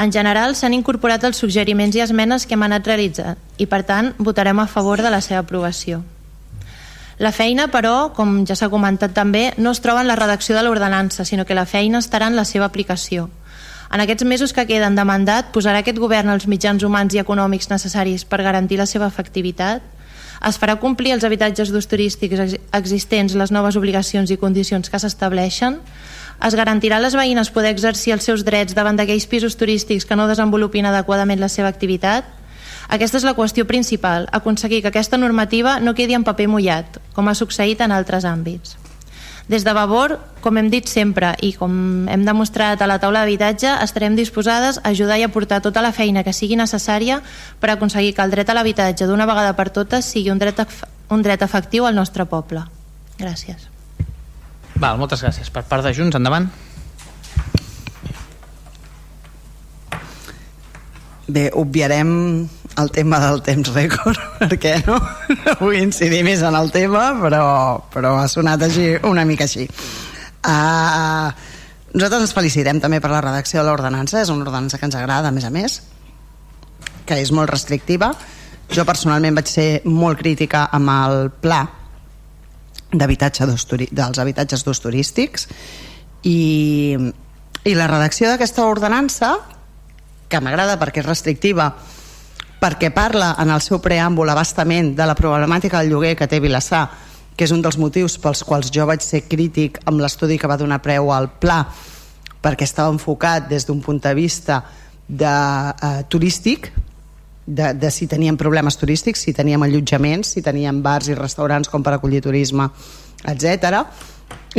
En 0.00 0.12
general, 0.12 0.54
s'han 0.56 0.72
incorporat 0.72 1.24
els 1.28 1.36
suggeriments 1.36 1.96
i 1.96 2.00
esmenes 2.00 2.46
que 2.46 2.56
hem 2.56 2.62
anat 2.64 2.86
realitzant 2.88 3.36
i, 3.58 3.66
per 3.66 3.82
tant, 3.84 4.14
votarem 4.18 4.62
a 4.62 4.66
favor 4.66 5.02
de 5.04 5.10
la 5.12 5.20
seva 5.20 5.42
aprovació. 5.44 6.00
La 7.20 7.34
feina, 7.36 7.66
però, 7.68 8.14
com 8.16 8.46
ja 8.48 8.56
s'ha 8.56 8.70
comentat 8.72 9.12
també, 9.12 9.50
no 9.60 9.74
es 9.76 9.82
troba 9.84 10.00
en 10.00 10.08
la 10.08 10.16
redacció 10.16 10.56
de 10.56 10.62
l'ordenança, 10.64 11.26
sinó 11.28 11.44
que 11.44 11.58
la 11.58 11.66
feina 11.68 12.00
estarà 12.00 12.30
en 12.32 12.38
la 12.38 12.46
seva 12.48 12.64
aplicació. 12.64 13.28
En 13.92 14.00
aquests 14.00 14.24
mesos 14.24 14.54
que 14.56 14.64
queden 14.64 14.96
de 14.96 15.04
mandat, 15.04 15.50
posarà 15.52 15.82
aquest 15.82 15.98
govern 16.00 16.32
els 16.32 16.46
mitjans 16.48 16.80
humans 16.86 17.12
i 17.12 17.20
econòmics 17.20 17.68
necessaris 17.68 18.24
per 18.24 18.40
garantir 18.46 18.78
la 18.80 18.86
seva 18.88 19.10
efectivitat? 19.10 19.84
Es 20.48 20.56
farà 20.56 20.78
complir 20.80 21.12
els 21.12 21.24
habitatges 21.26 21.68
d'ús 21.68 21.88
turístics 21.90 22.56
existents 22.72 23.36
les 23.36 23.52
noves 23.52 23.76
obligacions 23.76 24.30
i 24.32 24.38
condicions 24.40 24.88
que 24.88 25.00
s'estableixen? 25.02 25.76
Es 26.40 26.56
garantirà 26.56 26.96
a 26.96 27.04
les 27.04 27.16
veïnes 27.18 27.52
poder 27.52 27.74
exercir 27.74 28.14
els 28.16 28.24
seus 28.24 28.44
drets 28.46 28.72
davant 28.74 28.96
d'aquells 28.96 29.28
pisos 29.28 29.58
turístics 29.60 30.08
que 30.08 30.16
no 30.16 30.28
desenvolupin 30.30 30.88
adequadament 30.88 31.44
la 31.44 31.52
seva 31.52 31.68
activitat? 31.68 32.24
Aquesta 32.88 33.20
és 33.20 33.26
la 33.28 33.36
qüestió 33.36 33.66
principal, 33.68 34.30
aconseguir 34.32 34.80
que 34.80 34.88
aquesta 34.88 35.20
normativa 35.20 35.78
no 35.78 35.94
quedi 35.94 36.16
en 36.16 36.24
paper 36.24 36.48
mullat, 36.48 36.96
com 37.12 37.28
ha 37.28 37.36
succeït 37.36 37.84
en 37.84 37.92
altres 37.92 38.24
àmbits. 38.24 38.78
Des 39.50 39.64
de 39.66 39.72
Vavor, 39.74 40.12
com 40.44 40.60
hem 40.60 40.68
dit 40.70 40.86
sempre 40.86 41.32
i 41.42 41.48
com 41.58 41.72
hem 42.06 42.22
demostrat 42.22 42.78
a 42.78 42.86
la 42.86 43.00
taula 43.02 43.24
d'habitatge, 43.24 43.72
estarem 43.82 44.14
disposades 44.14 44.76
a 44.78 44.92
ajudar 44.92 45.16
i 45.18 45.24
aportar 45.26 45.58
tota 45.64 45.82
la 45.82 45.90
feina 45.90 46.22
que 46.22 46.30
sigui 46.30 46.54
necessària 46.54 47.16
per 47.58 47.72
aconseguir 47.72 48.12
que 48.14 48.22
el 48.22 48.30
dret 48.30 48.46
a 48.46 48.54
l'habitatge 48.54 49.08
d'una 49.10 49.26
vegada 49.26 49.56
per 49.58 49.66
totes 49.74 50.06
sigui 50.06 50.30
un 50.30 50.38
dret, 50.38 50.62
un 51.10 51.26
dret 51.26 51.42
efectiu 51.42 51.88
al 51.88 51.98
nostre 51.98 52.28
poble. 52.30 52.62
Gràcies. 53.18 53.66
Val, 54.78 55.02
moltes 55.02 55.26
gràcies. 55.26 55.50
Per 55.50 55.64
part 55.66 55.82
de 55.82 55.90
Junts, 55.98 56.14
endavant. 56.14 56.46
Bé, 61.26 61.48
obviarem 61.58 62.46
el 62.78 62.90
tema 62.94 63.18
del 63.22 63.42
temps 63.42 63.72
rècord 63.74 64.18
perquè 64.40 64.76
no, 64.86 64.98
no 65.00 65.54
vull 65.60 65.78
incidir 65.80 66.22
més 66.26 66.42
en 66.46 66.56
el 66.56 66.70
tema 66.74 67.10
però, 67.20 67.44
però 67.92 68.14
ha 68.20 68.28
sonat 68.30 68.62
així 68.66 68.92
una 69.08 69.26
mica 69.28 69.48
així. 69.48 69.66
Uh, 70.40 71.28
nosaltres 71.92 72.28
ens 72.28 72.36
felicitem 72.36 72.80
també 72.80 73.00
per 73.02 73.10
la 73.12 73.22
redacció 73.24 73.60
de 73.60 73.68
l'ordenança 73.68 74.22
és 74.22 74.30
una 74.32 74.46
ordenança 74.46 74.78
que 74.78 74.88
ens 74.88 74.96
agrada 74.96 75.28
a 75.28 75.34
més 75.34 75.44
a 75.44 75.52
més 75.52 75.80
que 77.06 77.18
és 77.18 77.32
molt 77.34 77.50
restrictiva. 77.50 78.12
Jo 78.70 78.86
personalment 78.86 79.34
vaig 79.34 79.50
ser 79.50 79.68
molt 79.90 80.20
crítica 80.20 80.68
amb 80.70 80.92
el 80.94 81.30
pla 81.42 81.64
d'habitatge 82.90 83.46
dels 83.46 84.18
habitatges 84.22 84.64
d'ús 84.66 84.80
turístics 84.82 85.46
i, 86.26 86.98
i 87.66 87.74
la 87.74 87.86
redacció 87.90 88.30
d'aquesta 88.30 88.66
ordenança 88.66 89.36
que 90.30 90.40
m'agrada 90.42 90.78
perquè 90.78 91.02
és 91.02 91.08
restrictiva 91.08 91.70
perquè 92.60 92.90
parla 92.92 93.32
en 93.40 93.50
el 93.50 93.62
seu 93.64 93.80
preàmbul 93.80 94.28
abastament 94.28 94.92
de 94.96 95.06
la 95.08 95.16
problemàtica 95.16 95.80
del 95.80 95.94
lloguer 95.94 96.12
que 96.16 96.28
té 96.28 96.40
Vilassar, 96.40 96.84
que 97.36 97.46
és 97.48 97.54
un 97.56 97.62
dels 97.64 97.78
motius 97.80 98.18
pels 98.20 98.44
quals 98.44 98.68
jo 98.68 98.84
vaig 98.86 99.00
ser 99.00 99.22
crític 99.24 99.80
amb 99.88 100.02
l'estudi 100.02 100.36
que 100.38 100.50
va 100.50 100.58
donar 100.60 100.82
preu 100.84 101.08
al 101.14 101.30
pla, 101.40 101.62
perquè 102.40 102.68
estava 102.68 102.92
enfocat 102.92 103.48
des 103.48 103.64
d'un 103.64 103.80
punt 103.80 104.02
de 104.04 104.12
vista 104.14 104.60
de, 105.08 105.24
uh, 105.26 106.02
turístic, 106.08 106.70
de, 107.46 107.72
de 107.74 107.90
si 107.90 108.06
teníem 108.06 108.36
problemes 108.36 108.76
turístics, 108.76 109.24
si 109.24 109.32
teníem 109.32 109.62
allotjaments, 109.64 110.36
si 110.36 110.42
teníem 110.42 110.82
bars 110.84 111.08
i 111.08 111.16
restaurants 111.16 111.68
com 111.68 111.82
per 111.82 111.96
acollir 111.96 112.20
turisme, 112.22 112.68
etc. 113.24 113.80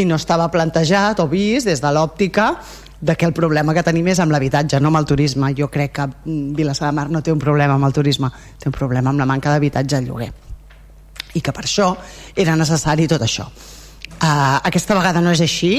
I 0.02 0.06
no 0.10 0.18
estava 0.18 0.49
plantejat 0.52 1.22
o 1.22 1.30
vist 1.30 1.70
des 1.70 1.82
de 1.82 1.93
l'òptica 1.93 2.56
de 3.02 3.16
que 3.18 3.26
el 3.26 3.34
problema 3.34 3.74
que 3.74 3.84
tenim 3.84 4.08
és 4.14 4.22
amb 4.22 4.32
l'habitatge, 4.32 4.80
no 4.80 4.91
amb 4.91 5.02
el 5.02 5.10
turisme. 5.10 5.49
Jo 5.58 5.68
crec 5.74 5.95
que 5.97 6.08
mm, 6.08 6.54
Vilassar 6.56 6.91
de 6.91 6.95
Mar 6.95 7.10
no 7.10 7.24
té 7.26 7.34
un 7.34 7.41
problema 7.41 7.76
amb 7.76 7.89
el 7.89 7.93
turisme, 7.93 8.30
té 8.62 8.70
un 8.70 8.78
problema 8.78 9.10
amb 9.10 9.20
la 9.20 9.26
manca 9.26 9.49
d'habitatge 9.49 9.97
al 9.97 10.06
lloguer. 10.06 10.32
I 11.34 11.41
que 11.41 11.54
per 11.56 11.66
això 11.66 11.95
era 12.36 12.56
necessari 12.56 13.08
tot 13.10 13.26
això. 13.26 13.47
Uh, 14.22 14.60
aquesta 14.62 14.95
vegada 14.95 15.22
no 15.22 15.32
és 15.34 15.41
així, 15.41 15.74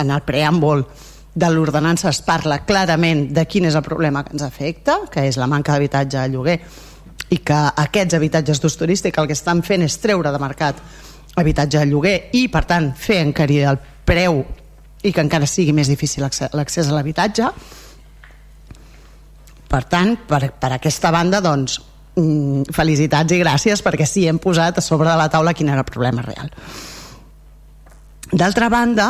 en 0.00 0.10
el 0.10 0.22
preàmbul 0.24 0.86
de 1.34 1.48
l'ordenança 1.52 2.08
es 2.08 2.22
parla 2.24 2.62
clarament 2.64 3.26
de 3.32 3.44
quin 3.44 3.68
és 3.68 3.76
el 3.76 3.84
problema 3.84 4.24
que 4.24 4.32
ens 4.32 4.44
afecta, 4.46 5.02
que 5.12 5.26
és 5.28 5.36
la 5.36 5.48
manca 5.48 5.76
d'habitatge 5.76 6.18
al 6.20 6.32
lloguer, 6.32 6.58
i 7.32 7.38
que 7.44 7.58
aquests 7.84 8.16
habitatges 8.16 8.60
d'ús 8.60 8.76
turístic 8.80 9.18
el 9.18 9.28
que 9.28 9.36
estan 9.36 9.62
fent 9.64 9.84
és 9.84 9.98
treure 10.00 10.32
de 10.32 10.40
mercat 10.40 10.80
habitatge 11.36 11.80
al 11.80 11.92
lloguer 11.92 12.16
i, 12.36 12.46
per 12.52 12.64
tant, 12.68 12.92
fer 12.96 13.22
encarir 13.24 13.62
el 13.68 13.80
preu 14.08 14.42
i 15.02 15.12
que 15.12 15.22
encara 15.22 15.48
sigui 15.50 15.74
més 15.74 15.90
difícil 15.90 16.24
l'accés 16.24 16.88
a 16.88 16.94
l'habitatge. 16.94 17.48
Per 19.72 19.82
tant, 19.88 20.16
per, 20.28 20.42
per 20.60 20.72
aquesta 20.76 21.10
banda 21.14 21.40
doncs, 21.42 21.78
mm, 22.16 22.72
felicitats 22.76 23.32
i 23.32 23.40
gràcies 23.40 23.82
perquè 23.82 24.06
sí, 24.06 24.26
hem 24.28 24.38
posat 24.42 24.78
a 24.78 24.84
sobre 24.84 25.08
de 25.10 25.16
la 25.18 25.30
taula 25.32 25.54
quin 25.56 25.72
era 25.72 25.82
el 25.82 25.88
problema 25.88 26.24
real. 26.26 26.52
D'altra 28.32 28.68
banda 28.72 29.08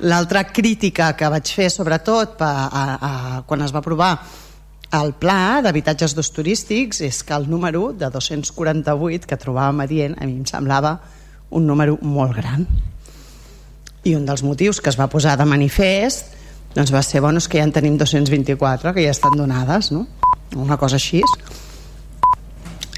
l'altra 0.00 0.44
crítica 0.48 1.12
que 1.16 1.28
vaig 1.28 1.50
fer 1.52 1.68
sobretot 1.72 2.40
a, 2.40 2.52
a, 2.66 2.84
a, 2.84 3.42
quan 3.46 3.62
es 3.64 3.74
va 3.74 3.82
aprovar 3.82 4.12
el 4.96 5.12
pla 5.20 5.60
d'habitatges 5.62 6.16
d'ús 6.16 6.32
turístics 6.34 7.02
és 7.06 7.20
que 7.22 7.36
el 7.36 7.48
número 7.50 7.92
de 7.92 8.08
248 8.10 9.28
que 9.28 9.38
trobàvem 9.38 9.84
adient 9.84 10.16
a 10.18 10.26
mi 10.26 10.38
em 10.40 10.46
semblava 10.48 10.96
un 11.50 11.66
número 11.66 11.98
molt 12.02 12.34
gran 12.38 12.64
i 14.04 14.14
un 14.16 14.26
dels 14.26 14.42
motius 14.42 14.80
que 14.80 14.90
es 14.90 14.98
va 14.98 15.10
posar 15.12 15.36
de 15.38 15.46
manifest 15.48 16.36
doncs 16.74 16.92
va 16.94 17.02
ser, 17.02 17.20
bueno, 17.20 17.40
és 17.42 17.48
que 17.50 17.58
ja 17.58 17.66
en 17.66 17.72
tenim 17.74 17.96
224 17.98 18.94
que 18.94 19.02
ja 19.02 19.10
estan 19.10 19.34
donades, 19.36 19.90
no? 19.90 20.06
Una 20.54 20.76
cosa 20.78 21.00
així. 21.00 21.22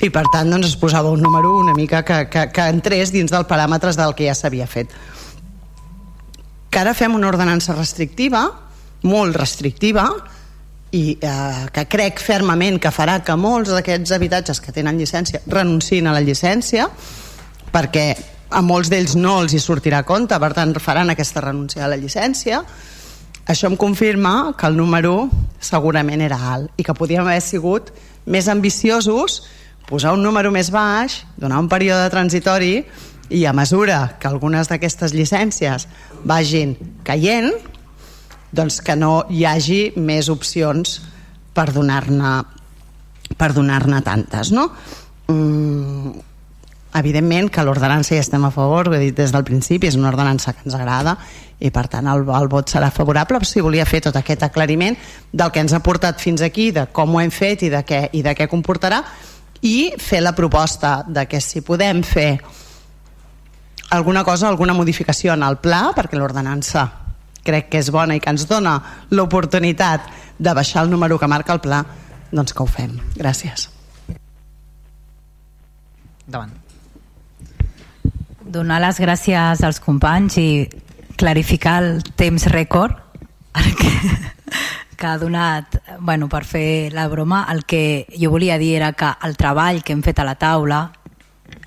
I 0.02 0.10
per 0.12 0.24
tant 0.32 0.50
doncs 0.52 0.72
es 0.72 0.76
posava 0.76 1.12
un 1.12 1.22
número 1.24 1.54
una 1.58 1.72
mica 1.74 2.02
que, 2.04 2.26
que, 2.28 2.48
que 2.52 2.68
entrés 2.68 3.12
dins 3.14 3.32
dels 3.32 3.48
paràmetres 3.48 3.96
del 3.96 4.12
que 4.18 4.28
ja 4.28 4.36
s'havia 4.36 4.68
fet. 4.68 4.92
Que 6.72 6.80
ara 6.80 6.92
fem 6.96 7.16
una 7.16 7.30
ordenança 7.30 7.76
restrictiva, 7.76 8.44
molt 9.08 9.36
restrictiva, 9.36 10.06
i 10.92 11.16
eh, 11.16 11.64
que 11.72 11.86
crec 11.88 12.20
fermament 12.20 12.76
que 12.80 12.92
farà 12.92 13.18
que 13.24 13.36
molts 13.40 13.72
d'aquests 13.72 14.12
habitatges 14.12 14.60
que 14.60 14.74
tenen 14.76 15.00
llicència 15.00 15.40
renunciïn 15.48 16.08
a 16.08 16.12
la 16.12 16.20
llicència 16.20 16.90
perquè 17.72 18.06
a 18.52 18.60
molts 18.64 18.90
d'ells 18.92 19.16
no 19.16 19.38
els 19.42 19.54
hi 19.54 19.60
sortirà 19.62 20.02
a 20.02 20.06
compte, 20.06 20.36
per 20.38 20.52
tant 20.56 20.74
faran 20.80 21.12
aquesta 21.12 21.42
renúncia 21.44 21.84
a 21.86 21.90
la 21.90 21.98
llicència. 22.00 22.62
Això 23.48 23.66
em 23.70 23.76
confirma 23.76 24.52
que 24.58 24.68
el 24.68 24.76
número 24.78 25.28
segurament 25.58 26.22
era 26.22 26.38
alt 26.52 26.78
i 26.78 26.86
que 26.86 26.94
podíem 26.94 27.24
haver 27.24 27.40
sigut 27.42 27.90
més 28.26 28.46
ambiciosos, 28.48 29.42
posar 29.88 30.12
un 30.14 30.22
número 30.22 30.52
més 30.54 30.70
baix, 30.70 31.22
donar 31.36 31.58
un 31.62 31.70
període 31.72 32.06
transitori 32.12 32.84
i 33.32 33.44
a 33.46 33.54
mesura 33.56 34.18
que 34.20 34.28
algunes 34.30 34.70
d'aquestes 34.70 35.14
llicències 35.16 35.88
vagin 36.28 36.76
caient, 37.06 37.50
doncs 38.52 38.82
que 38.84 38.94
no 38.94 39.24
hi 39.32 39.46
hagi 39.48 39.82
més 39.96 40.28
opcions 40.30 41.00
per 41.56 41.72
donar-ne 41.72 42.42
per 43.38 43.52
donar-ne 43.56 44.02
tantes, 44.04 44.52
no? 44.52 44.68
Mm, 45.32 46.12
evidentment 46.94 47.48
que 47.50 47.64
l'ordenança 47.64 48.14
ja 48.14 48.22
estem 48.24 48.44
a 48.44 48.50
favor, 48.52 48.88
ho 48.88 48.94
he 48.94 49.00
dit 49.00 49.16
des 49.16 49.32
del 49.32 49.44
principi, 49.44 49.88
és 49.88 49.96
una 49.96 50.10
ordenança 50.10 50.52
que 50.52 50.64
ens 50.66 50.76
agrada 50.76 51.16
i 51.62 51.70
per 51.70 51.86
tant 51.88 52.08
el, 52.10 52.24
el 52.26 52.48
vot 52.50 52.70
serà 52.70 52.90
favorable 52.90 53.38
però 53.38 53.48
si 53.48 53.62
volia 53.62 53.86
fer 53.86 54.02
tot 54.04 54.16
aquest 54.18 54.42
aclariment 54.42 54.96
del 55.32 55.52
que 55.54 55.62
ens 55.62 55.72
ha 55.72 55.82
portat 55.82 56.20
fins 56.20 56.42
aquí, 56.42 56.70
de 56.74 56.88
com 56.92 57.14
ho 57.14 57.20
hem 57.22 57.30
fet 57.30 57.62
i 57.62 57.70
de 57.72 57.84
què, 57.86 58.08
i 58.12 58.22
de 58.22 58.34
què 58.36 58.48
comportarà 58.50 59.02
i 59.62 59.92
fer 59.98 60.20
la 60.22 60.34
proposta 60.34 61.02
de 61.06 61.26
que 61.30 61.40
si 61.40 61.62
podem 61.62 62.02
fer 62.02 62.40
alguna 63.92 64.24
cosa, 64.24 64.48
alguna 64.48 64.74
modificació 64.74 65.34
en 65.36 65.44
el 65.46 65.60
pla, 65.62 65.92
perquè 65.94 66.18
l'ordenança 66.18 66.88
crec 67.44 67.68
que 67.70 67.82
és 67.82 67.90
bona 67.92 68.16
i 68.16 68.22
que 68.22 68.32
ens 68.32 68.46
dona 68.48 68.78
l'oportunitat 69.10 70.08
de 70.38 70.54
baixar 70.56 70.86
el 70.86 70.90
número 70.90 71.18
que 71.18 71.30
marca 71.30 71.54
el 71.54 71.62
pla, 71.62 71.82
doncs 72.32 72.56
que 72.56 72.64
ho 72.64 72.66
fem. 72.66 72.96
Gràcies. 73.18 73.68
Davant. 76.26 76.61
Donar 78.52 78.82
les 78.84 78.98
gràcies 79.00 79.62
als 79.64 79.78
companys 79.80 80.34
i 80.36 80.48
clarificar 81.16 81.78
el 81.80 82.02
temps 82.18 82.44
rècord 82.52 82.98
que, 83.80 83.92
que 84.96 85.06
ha 85.08 85.16
donat 85.16 85.78
bueno, 86.00 86.28
per 86.28 86.42
fer 86.44 86.92
la 86.92 87.06
broma 87.08 87.46
el 87.48 87.64
que 87.64 88.04
jo 88.12 88.28
volia 88.34 88.58
dir 88.60 88.74
era 88.76 88.92
que 88.92 89.08
el 89.24 89.38
treball 89.40 89.80
que 89.80 89.96
hem 89.96 90.02
fet 90.04 90.20
a 90.20 90.28
la 90.28 90.36
taula 90.36 90.82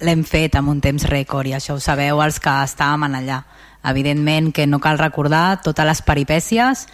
l'hem 0.05 0.21
fet 0.29 0.59
amb 0.59 0.69
un 0.75 0.83
temps 0.83 1.07
rècord 1.09 1.49
i 1.49 1.55
això 1.57 1.73
ho 1.73 1.81
sabeu 1.81 2.21
els 2.21 2.37
que 2.39 2.53
estàvem 2.67 3.17
allà. 3.17 3.41
Evidentment 3.85 4.51
que 4.53 4.67
no 4.69 4.77
cal 4.81 5.01
recordar 5.01 5.61
totes 5.65 5.89
les 5.89 6.01
peripècies 6.05 6.85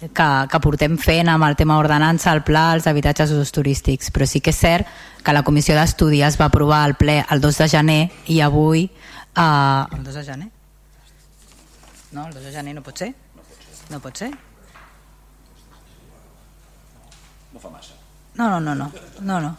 que, 0.00 0.28
que 0.50 0.60
portem 0.60 0.96
fent 1.00 1.28
amb 1.28 1.48
el 1.48 1.56
tema 1.56 1.78
ordenança, 1.80 2.32
el 2.32 2.42
pla, 2.44 2.70
els 2.74 2.88
habitatges 2.88 3.32
d'usos 3.32 3.52
turístics, 3.52 4.12
però 4.12 4.28
sí 4.28 4.40
que 4.40 4.52
és 4.52 4.60
cert 4.60 4.88
que 5.24 5.32
la 5.36 5.44
comissió 5.44 5.76
d'estudi 5.76 6.22
es 6.24 6.40
va 6.40 6.48
aprovar 6.48 6.84
al 6.84 6.96
ple 7.00 7.20
el 7.24 7.40
2 7.40 7.64
de 7.64 7.68
gener 7.78 8.02
i 8.28 8.40
avui... 8.44 8.90
Eh, 9.36 9.86
el 9.92 10.04
2 10.04 10.14
de 10.14 10.24
gener? 10.24 10.50
No, 12.12 12.26
el 12.26 12.34
2 12.34 12.42
de 12.42 12.52
gener 12.52 12.74
no 12.74 12.82
pot 12.82 12.98
ser? 12.98 13.14
No 13.90 14.00
pot 14.00 14.16
ser? 14.16 14.30
No 17.52 17.60
fa 17.60 17.70
massa. 17.70 17.94
No, 18.34 18.48
no, 18.48 18.60
no, 18.60 18.74
no. 18.74 18.92
No, 19.20 19.40
no. 19.40 19.56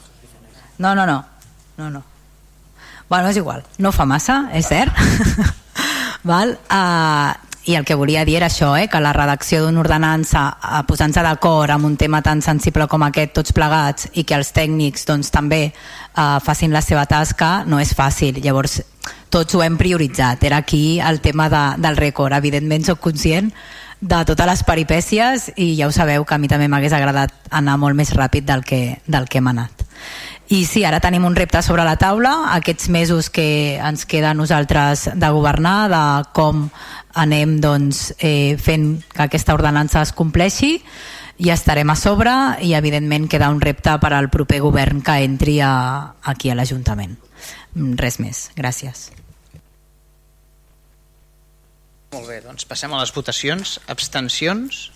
No, 0.77 0.95
no, 0.95 1.05
no. 1.05 1.25
No, 1.77 1.89
no. 1.89 2.03
Bueno, 3.09 3.27
és 3.27 3.37
igual. 3.37 3.65
No 3.77 3.91
fa 3.91 4.05
massa, 4.05 4.49
és 4.53 4.67
cert. 4.67 4.95
Val? 6.29 6.55
Uh, 6.71 7.33
i 7.65 7.75
el 7.75 7.85
que 7.85 7.95
volia 7.95 8.25
dir 8.25 8.37
era 8.39 8.47
això, 8.49 8.73
eh, 8.79 8.87
que 8.89 8.99
la 8.99 9.13
redacció 9.13 9.61
d'una 9.61 9.83
ordenança 9.83 10.47
uh, 10.49 10.81
posant-se 10.87 11.21
d'acord 11.21 11.69
amb 11.69 11.85
un 11.85 11.97
tema 11.97 12.21
tan 12.25 12.41
sensible 12.41 12.87
com 12.89 13.03
aquest 13.05 13.35
tots 13.37 13.53
plegats 13.53 14.09
i 14.13 14.23
que 14.25 14.37
els 14.37 14.49
tècnics 14.55 15.05
doncs, 15.05 15.29
també 15.29 15.67
uh, 15.69 16.39
facin 16.41 16.73
la 16.73 16.81
seva 16.81 17.05
tasca 17.05 17.61
no 17.65 17.79
és 17.79 17.93
fàcil, 17.97 18.41
llavors 18.41 18.81
tots 19.31 19.55
ho 19.55 19.61
hem 19.63 19.77
prioritzat, 19.77 20.43
era 20.43 20.57
aquí 20.57 20.99
el 20.99 21.21
tema 21.21 21.49
de, 21.49 21.63
del 21.81 21.97
rècord, 21.97 22.33
evidentment 22.35 22.89
sóc 22.89 22.99
conscient 22.99 23.53
de 24.01 24.23
totes 24.25 24.47
les 24.49 24.65
peripècies 24.65 25.51
i 25.61 25.75
ja 25.77 25.87
ho 25.87 25.93
sabeu 25.93 26.25
que 26.25 26.33
a 26.33 26.41
mi 26.41 26.49
també 26.49 26.67
m'hagués 26.67 26.97
agradat 26.97 27.53
anar 27.53 27.77
molt 27.77 27.95
més 27.95 28.15
ràpid 28.17 28.49
del 28.49 28.65
que, 28.65 28.97
del 29.05 29.29
que 29.29 29.37
hem 29.37 29.53
anat. 29.53 29.85
I 30.51 30.65
sí, 30.67 30.81
ara 30.83 30.99
tenim 30.99 31.23
un 31.23 31.35
repte 31.37 31.61
sobre 31.63 31.85
la 31.87 31.95
taula, 31.95 32.33
aquests 32.57 32.89
mesos 32.91 33.29
que 33.31 33.77
ens 33.77 34.03
queda 34.03 34.33
a 34.33 34.35
nosaltres 34.35 35.05
de 35.15 35.29
governar, 35.31 35.87
de 35.87 36.01
com 36.35 36.65
anem 37.13 37.59
doncs, 37.63 38.13
eh, 38.19 38.57
fent 38.61 39.01
que 39.11 39.23
aquesta 39.25 39.55
ordenança 39.57 40.01
es 40.01 40.13
compleixi, 40.13 40.79
i 41.41 41.49
estarem 41.49 41.89
a 41.89 41.95
sobre 41.97 42.31
i 42.61 42.75
evidentment 42.77 43.25
queda 43.31 43.49
un 43.49 43.61
repte 43.61 43.95
per 43.97 44.11
al 44.13 44.29
proper 44.29 44.59
govern 44.61 45.01
que 45.01 45.15
entri 45.25 45.57
a, 45.65 46.13
aquí 46.21 46.51
a 46.51 46.55
l'Ajuntament. 46.55 47.17
Mm, 47.73 47.95
res 47.97 48.19
més, 48.21 48.51
gràcies. 48.55 49.09
Molt 52.11 52.27
bé, 52.27 52.41
doncs 52.43 52.67
passem 52.67 52.93
a 52.93 52.99
les 53.01 53.13
votacions. 53.15 53.79
Abstencions? 53.89 54.89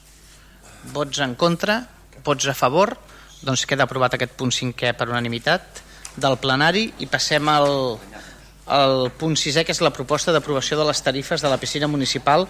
Vots 0.94 1.24
en 1.24 1.34
contra? 1.40 1.82
Vots 2.24 2.46
a 2.52 2.54
favor? 2.54 2.98
doncs 3.46 3.66
queda 3.70 3.86
aprovat 3.86 4.16
aquest 4.18 4.34
punt 4.40 4.54
cinquè 4.54 4.94
per 4.98 5.10
unanimitat 5.12 5.82
del 6.18 6.38
plenari 6.42 6.88
i 7.04 7.08
passem 7.12 7.48
al, 7.52 7.98
al 8.66 9.12
punt 9.18 9.36
sisè 9.38 9.64
que 9.66 9.74
és 9.76 9.82
la 9.84 9.94
proposta 9.94 10.34
d'aprovació 10.34 10.78
de 10.80 10.88
les 10.88 11.02
tarifes 11.06 11.42
de 11.42 11.52
la 11.52 11.60
piscina 11.62 11.88
municipal 11.88 12.48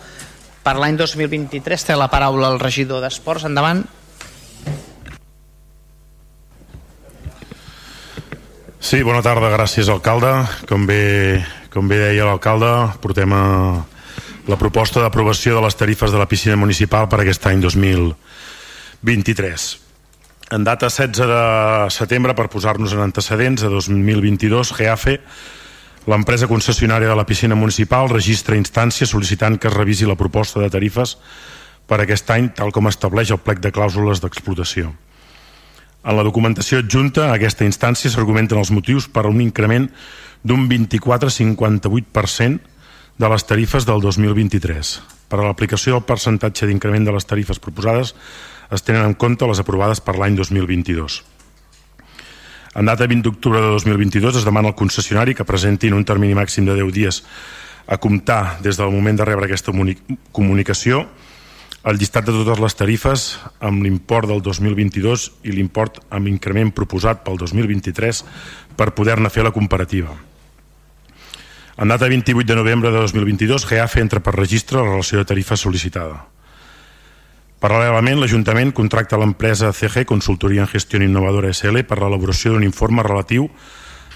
per 0.63 0.76
l'any 0.80 0.97
2023 0.97 1.86
té 1.86 1.95
la 1.95 2.09
paraula 2.09 2.49
el 2.53 2.59
regidor 2.59 3.01
d'Esports. 3.03 3.45
Endavant. 3.45 3.84
Sí, 8.80 9.03
bona 9.03 9.22
tarda, 9.26 9.51
gràcies 9.53 9.89
alcalde. 9.89 10.32
Com 10.70 10.86
bé, 10.89 11.43
com 11.74 11.88
bé 11.89 11.99
deia 12.07 12.26
l'alcalde 12.26 12.72
portem 13.01 13.34
a 13.34 13.45
la 14.45 14.57
proposta 14.61 15.01
d'aprovació 15.01 15.55
de 15.57 15.66
les 15.66 15.78
tarifes 15.78 16.11
de 16.13 16.22
la 16.22 16.30
piscina 16.30 16.57
municipal 16.57 17.09
per 17.09 17.20
aquest 17.22 17.45
any 17.49 17.61
2023 17.66 19.86
en 20.51 20.63
data 20.63 20.89
16 20.89 21.26
de 21.26 21.89
setembre, 21.89 22.36
per 22.38 22.49
posar-nos 22.53 22.93
en 22.93 23.01
antecedents, 23.01 23.61
de 23.61 23.70
2022, 23.70 24.74
GAFE, 24.78 25.20
l'empresa 26.06 26.47
concessionària 26.47 27.10
de 27.10 27.16
la 27.18 27.26
piscina 27.26 27.56
municipal, 27.56 28.10
registra 28.12 28.58
instància 28.58 29.08
sol·licitant 29.10 29.58
que 29.58 29.68
es 29.70 29.74
revisi 29.74 30.06
la 30.06 30.18
proposta 30.20 30.60
de 30.62 30.70
tarifes 30.70 31.18
per 31.89 31.99
aquest 32.01 32.30
any, 32.34 32.49
tal 32.58 32.72
com 32.74 32.88
estableix 32.89 33.32
el 33.34 33.41
plec 33.41 33.60
de 33.62 33.72
clàusules 33.74 34.22
d'explotació. 34.22 34.93
En 36.06 36.14
la 36.18 36.24
documentació 36.26 36.80
adjunta 36.84 37.30
a 37.30 37.36
aquesta 37.36 37.66
instància 37.66 38.12
s'argumenten 38.14 38.62
els 38.62 38.72
motius 38.72 39.08
per 39.10 39.26
a 39.26 39.30
un 39.32 39.41
increment 39.41 39.89
d'un 40.45 40.70
24,58% 40.70 42.60
de 43.18 43.30
les 43.32 43.45
tarifes 43.49 43.86
del 43.89 44.01
2023. 44.03 45.01
Per 45.30 45.39
a 45.39 45.45
l'aplicació 45.47 45.95
del 45.95 46.06
percentatge 46.06 46.68
d'increment 46.70 47.06
de 47.08 47.16
les 47.16 47.26
tarifes 47.26 47.60
proposades 47.60 48.14
es 48.70 48.86
tenen 48.86 49.06
en 49.06 49.16
compte 49.18 49.47
les 49.49 49.62
aprovades 49.62 50.01
per 50.01 50.18
l'any 50.20 50.38
2022. 50.38 51.35
En 52.76 52.86
data 52.86 53.08
20 53.08 53.24
d'octubre 53.24 53.62
de 53.62 53.70
2022 53.72 54.42
es 54.42 54.46
demana 54.46 54.70
al 54.70 54.76
concessionari 54.76 55.36
que 55.36 55.48
presentin 55.48 55.96
un 55.96 56.04
termini 56.04 56.36
màxim 56.36 56.68
de 56.68 56.76
10 56.76 56.92
dies 56.94 57.22
a 57.88 57.98
comptar 57.98 58.60
des 58.62 58.76
del 58.76 58.92
moment 58.92 59.16
de 59.16 59.26
rebre 59.26 59.48
aquesta 59.48 59.72
comunicació 60.32 61.06
el 61.86 62.00
llistat 62.02 62.26
de 62.26 62.34
totes 62.34 62.60
les 62.60 62.76
tarifes 62.76 63.24
amb 63.62 63.84
l'import 63.86 64.28
del 64.28 64.42
2022 64.42 65.26
i 65.46 65.54
l'import 65.54 66.00
amb 66.10 66.28
increment 66.32 66.72
proposat 66.74 67.22
pel 67.24 67.38
2023 67.38 68.24
per 68.76 68.96
poder-ne 68.98 69.30
fer 69.30 69.46
la 69.46 69.54
comparativa. 69.54 70.16
En 71.78 71.92
data 71.92 72.10
28 72.10 72.48
de 72.48 72.56
novembre 72.58 72.90
de 72.90 73.04
2022, 73.04 73.68
GAF 73.70 74.00
entra 74.02 74.24
per 74.24 74.34
registre 74.34 74.80
la 74.80 74.96
relació 74.96 75.22
de 75.22 75.30
tarifa 75.30 75.60
sol·licitada. 75.60 76.24
Paral·lelament, 77.64 78.20
l'Ajuntament 78.20 78.74
contracta 78.76 79.18
l'empresa 79.18 79.72
CG, 79.72 80.03
Consultoria 80.06 80.66
en 80.66 80.72
Gestió 80.72 80.99
Innovadora 80.99 81.53
SL, 81.53 81.86
per 81.88 82.01
l'elaboració 82.01 82.51
d'un 82.53 82.68
informe 82.68 83.03
relatiu 83.03 83.47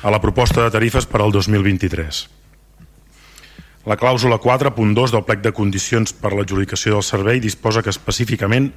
a 0.03 0.11
la 0.11 0.19
proposta 0.19 0.63
de 0.63 0.71
tarifes 0.71 1.07
per 1.07 1.21
al 1.23 1.31
2023. 1.31 2.19
La 3.87 3.95
clàusula 3.97 4.37
4.2 4.43 5.15
del 5.15 5.23
plec 5.23 5.39
de 5.41 5.53
condicions 5.55 6.11
per 6.13 6.33
a 6.33 6.35
l'adjudicació 6.37 6.97
del 6.97 7.05
servei 7.07 7.39
disposa 7.39 7.81
que 7.81 7.93
específicament 7.93 8.73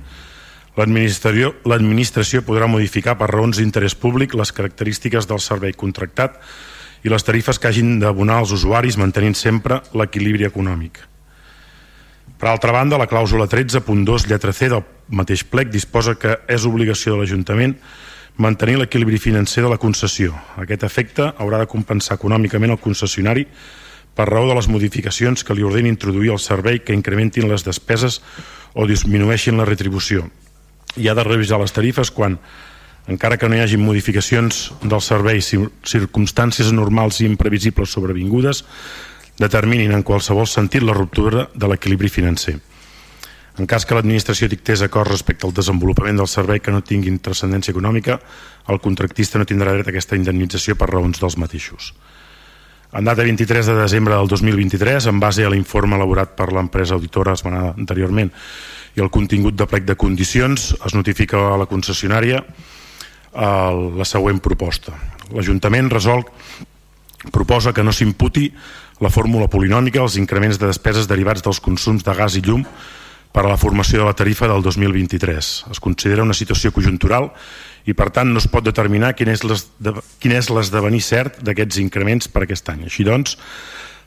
l'administració 0.78 2.40
podrà 2.46 2.70
modificar 2.70 3.18
per 3.20 3.28
raons 3.28 3.58
d'interès 3.58 3.98
públic 3.98 4.32
les 4.38 4.54
característiques 4.56 5.28
del 5.28 5.42
servei 5.42 5.74
contractat 5.76 6.38
i 7.02 7.10
les 7.10 7.26
tarifes 7.26 7.58
que 7.58 7.68
hagin 7.68 7.98
d'abonar 8.00 8.38
als 8.40 8.54
usuaris 8.54 8.96
mantenint 8.96 9.36
sempre 9.36 9.82
l'equilibri 9.92 10.46
econòmic. 10.46 11.11
Per 12.42 12.50
altra 12.50 12.72
banda, 12.74 12.98
la 12.98 13.06
clàusula 13.06 13.44
13.2 13.46 14.24
lletra 14.26 14.50
C 14.50 14.66
del 14.66 14.80
mateix 15.14 15.44
plec 15.46 15.68
disposa 15.70 16.16
que 16.18 16.40
és 16.50 16.64
obligació 16.66 17.12
de 17.12 17.20
l'Ajuntament 17.20 17.76
mantenir 18.42 18.80
l'equilibri 18.80 19.20
financer 19.22 19.62
de 19.62 19.70
la 19.70 19.78
concessió. 19.78 20.34
Aquest 20.58 20.82
efecte 20.82 21.28
haurà 21.38 21.60
de 21.60 21.68
compensar 21.70 22.16
econòmicament 22.18 22.74
el 22.74 22.80
concessionari 22.82 23.44
per 24.18 24.26
raó 24.26 24.48
de 24.48 24.56
les 24.58 24.66
modificacions 24.66 25.46
que 25.46 25.54
li 25.54 25.62
ordeni 25.62 25.92
introduir 25.94 26.32
al 26.34 26.42
servei 26.42 26.82
que 26.82 26.98
incrementin 26.98 27.46
les 27.46 27.62
despeses 27.62 28.18
o 28.74 28.88
disminueixin 28.90 29.62
la 29.62 29.68
retribució. 29.70 30.26
I 30.98 31.06
ha 31.06 31.14
de 31.14 31.22
revisar 31.22 31.62
les 31.62 31.70
tarifes 31.70 32.10
quan, 32.10 32.40
encara 33.06 33.38
que 33.38 33.46
no 33.46 33.54
hi 33.54 33.62
hagi 33.62 33.78
modificacions 33.78 34.72
del 34.82 34.98
servei, 34.98 35.38
circumstàncies 35.46 36.74
normals 36.74 37.22
i 37.22 37.30
imprevisibles 37.30 37.94
sobrevingudes, 37.94 38.66
determinin 39.38 39.92
en 39.92 40.02
qualsevol 40.02 40.46
sentit 40.46 40.82
la 40.82 40.96
ruptura 40.96 41.48
de 41.54 41.68
l'equilibri 41.68 42.08
financer. 42.08 42.58
En 43.60 43.68
cas 43.68 43.84
que 43.84 43.92
l'administració 43.94 44.48
dictés 44.48 44.80
acord 44.80 45.10
respecte 45.10 45.44
al 45.46 45.52
desenvolupament 45.52 46.16
del 46.16 46.28
servei 46.28 46.60
que 46.64 46.72
no 46.72 46.80
tinguin 46.80 47.18
transcendència 47.20 47.74
econòmica, 47.74 48.16
el 48.72 48.80
contractista 48.80 49.38
no 49.38 49.44
tindrà 49.44 49.74
dret 49.74 49.90
a 49.90 49.92
aquesta 49.92 50.16
indemnització 50.16 50.76
per 50.80 50.88
raons 50.88 51.20
dels 51.20 51.36
mateixos. 51.36 51.92
En 52.92 53.04
data 53.08 53.24
23 53.24 53.66
de 53.66 53.74
desembre 53.76 54.16
del 54.16 54.28
2023, 54.28 55.06
en 55.08 55.20
base 55.20 55.44
a 55.44 55.50
l'informe 55.52 55.96
elaborat 55.96 56.32
per 56.36 56.50
l'empresa 56.52 56.96
auditora 56.96 57.32
esmenada 57.36 57.72
anteriorment 57.76 58.32
i 58.96 59.00
el 59.00 59.08
contingut 59.12 59.56
de 59.56 59.68
plec 59.68 59.84
de 59.88 59.96
condicions, 59.96 60.74
es 60.76 60.94
notifica 60.96 61.40
a 61.52 61.56
la 61.60 61.68
concessionària 61.68 62.42
la 63.32 64.04
següent 64.04 64.42
proposta. 64.44 64.92
L'Ajuntament 65.32 65.88
resol 65.92 66.24
proposa 67.32 67.72
que 67.72 67.84
no 67.84 67.92
s'imputi 67.96 68.50
la 69.02 69.10
fórmula 69.10 69.48
polinòmica 69.50 69.98
als 70.00 70.14
increments 70.16 70.60
de 70.62 70.68
despeses 70.70 71.08
derivats 71.10 71.42
dels 71.42 71.58
consums 71.60 72.04
de 72.06 72.14
gas 72.14 72.36
i 72.38 72.42
llum 72.46 72.62
per 73.32 73.42
a 73.42 73.50
la 73.50 73.58
formació 73.58 73.98
de 73.98 74.06
la 74.06 74.14
tarifa 74.14 74.46
del 74.46 74.62
2023. 74.62 75.48
Es 75.72 75.80
considera 75.82 76.22
una 76.22 76.36
situació 76.36 76.70
conjuntural 76.70 77.32
i 77.88 77.96
per 77.98 78.12
tant 78.14 78.30
no 78.30 78.38
es 78.38 78.46
pot 78.46 78.62
determinar 78.62 79.16
quin 79.18 79.32
és 79.32 79.42
l'esdevenir 79.42 81.02
cert 81.02 81.40
d'aquests 81.42 81.80
increments 81.82 82.30
per 82.30 82.44
aquest 82.44 82.68
any. 82.70 82.84
Així 82.86 83.02
doncs, 83.08 83.38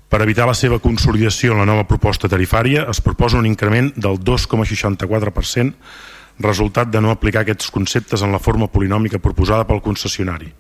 per 0.08 0.22
evitar 0.24 0.48
la 0.48 0.56
seva 0.56 0.80
consolidació 0.80 1.52
en 1.52 1.64
la 1.66 1.68
nova 1.68 1.84
proposta 1.90 2.30
tarifària 2.32 2.86
es 2.88 3.02
proposa 3.04 3.42
un 3.42 3.50
increment 3.50 3.92
del 3.98 4.22
2,64% 4.22 5.74
resultat 6.40 6.92
de 6.92 7.02
no 7.02 7.12
aplicar 7.12 7.44
aquests 7.44 7.72
conceptes 7.72 8.22
en 8.22 8.32
la 8.32 8.40
forma 8.40 8.68
polinòmica 8.72 9.20
proposada 9.20 9.68
pel 9.68 9.82
concessionari. 9.84 10.54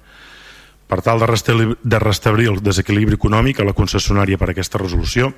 Per 0.86 1.02
tal 1.02 1.20
de 1.20 2.00
restablir, 2.00 2.50
el 2.52 2.62
desequilibri 2.62 3.18
econòmic 3.18 3.60
a 3.60 3.66
la 3.66 3.74
concessionària 3.74 4.38
per 4.38 4.52
aquesta 4.52 4.82
resolució, 4.82 5.32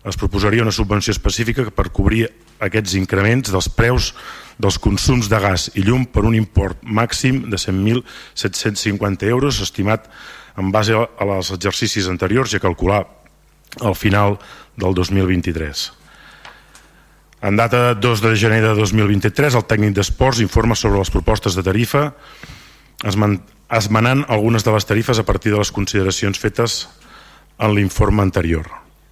es 0.00 0.16
proposaria 0.16 0.64
una 0.64 0.72
subvenció 0.72 1.12
específica 1.12 1.66
per 1.68 1.90
cobrir 1.92 2.24
aquests 2.64 2.94
increments 2.96 3.52
dels 3.52 3.68
preus 3.68 4.14
dels 4.60 4.78
consums 4.80 5.28
de 5.28 5.40
gas 5.40 5.68
i 5.76 5.84
llum 5.84 6.06
per 6.08 6.24
un 6.24 6.36
import 6.36 6.80
màxim 6.80 7.42
de 7.52 7.60
100.750 7.60 9.28
euros 9.28 9.60
estimat 9.60 10.08
en 10.56 10.72
base 10.72 10.96
als 10.96 11.52
exercicis 11.52 12.08
anteriors 12.08 12.52
i 12.52 12.56
a 12.56 12.64
calcular 12.64 13.04
al 13.80 13.94
final 13.94 14.38
del 14.76 14.96
2023. 14.96 15.92
En 17.42 17.56
data 17.56 17.94
2 17.94 18.20
de 18.20 18.34
gener 18.36 18.60
de 18.64 18.74
2023, 18.76 19.54
el 19.56 19.64
tècnic 19.64 19.94
d'esports 19.96 20.40
informa 20.44 20.76
sobre 20.76 21.00
les 21.00 21.12
propostes 21.12 21.56
de 21.56 21.64
tarifa 21.64 22.10
esmenant 23.70 24.24
algunes 24.28 24.64
de 24.66 24.74
les 24.74 24.86
tarifes 24.86 25.18
a 25.18 25.24
partir 25.24 25.52
de 25.52 25.58
les 25.60 25.70
consideracions 25.70 26.38
fetes 26.38 26.88
en 27.58 27.74
l'informe 27.74 28.22
anterior. 28.22 28.66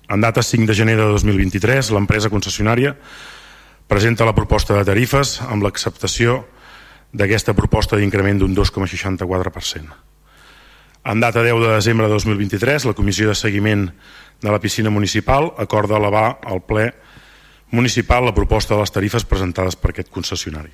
En 0.09 0.21
data 0.21 0.43
5 0.43 0.67
de 0.67 0.75
gener 0.75 0.97
de 0.97 1.07
2023, 1.13 1.93
l'empresa 1.93 2.31
concessionària 2.33 2.97
presenta 3.89 4.27
la 4.27 4.35
proposta 4.35 4.75
de 4.77 4.85
tarifes 4.89 5.39
amb 5.47 5.63
l'acceptació 5.63 6.43
d'aquesta 7.13 7.55
proposta 7.57 7.97
d'increment 7.97 8.41
d'un 8.41 8.57
2,64%. 8.57 9.97
En 11.09 11.21
data 11.21 11.43
10 11.45 11.61
de 11.63 11.71
desembre 11.73 12.09
de 12.09 12.13
2023, 12.13 12.85
la 12.85 12.97
Comissió 12.97 13.29
de 13.29 13.37
Seguiment 13.39 13.87
de 14.43 14.51
la 14.51 14.61
Piscina 14.61 14.91
Municipal 14.91 15.53
acorda 15.57 15.97
elevar 15.97 16.39
al 16.45 16.61
ple 16.67 16.91
municipal 17.71 18.25
la 18.25 18.35
proposta 18.35 18.75
de 18.75 18.81
les 18.81 18.93
tarifes 18.93 19.25
presentades 19.25 19.77
per 19.77 19.93
aquest 19.93 20.11
concessionari. 20.13 20.73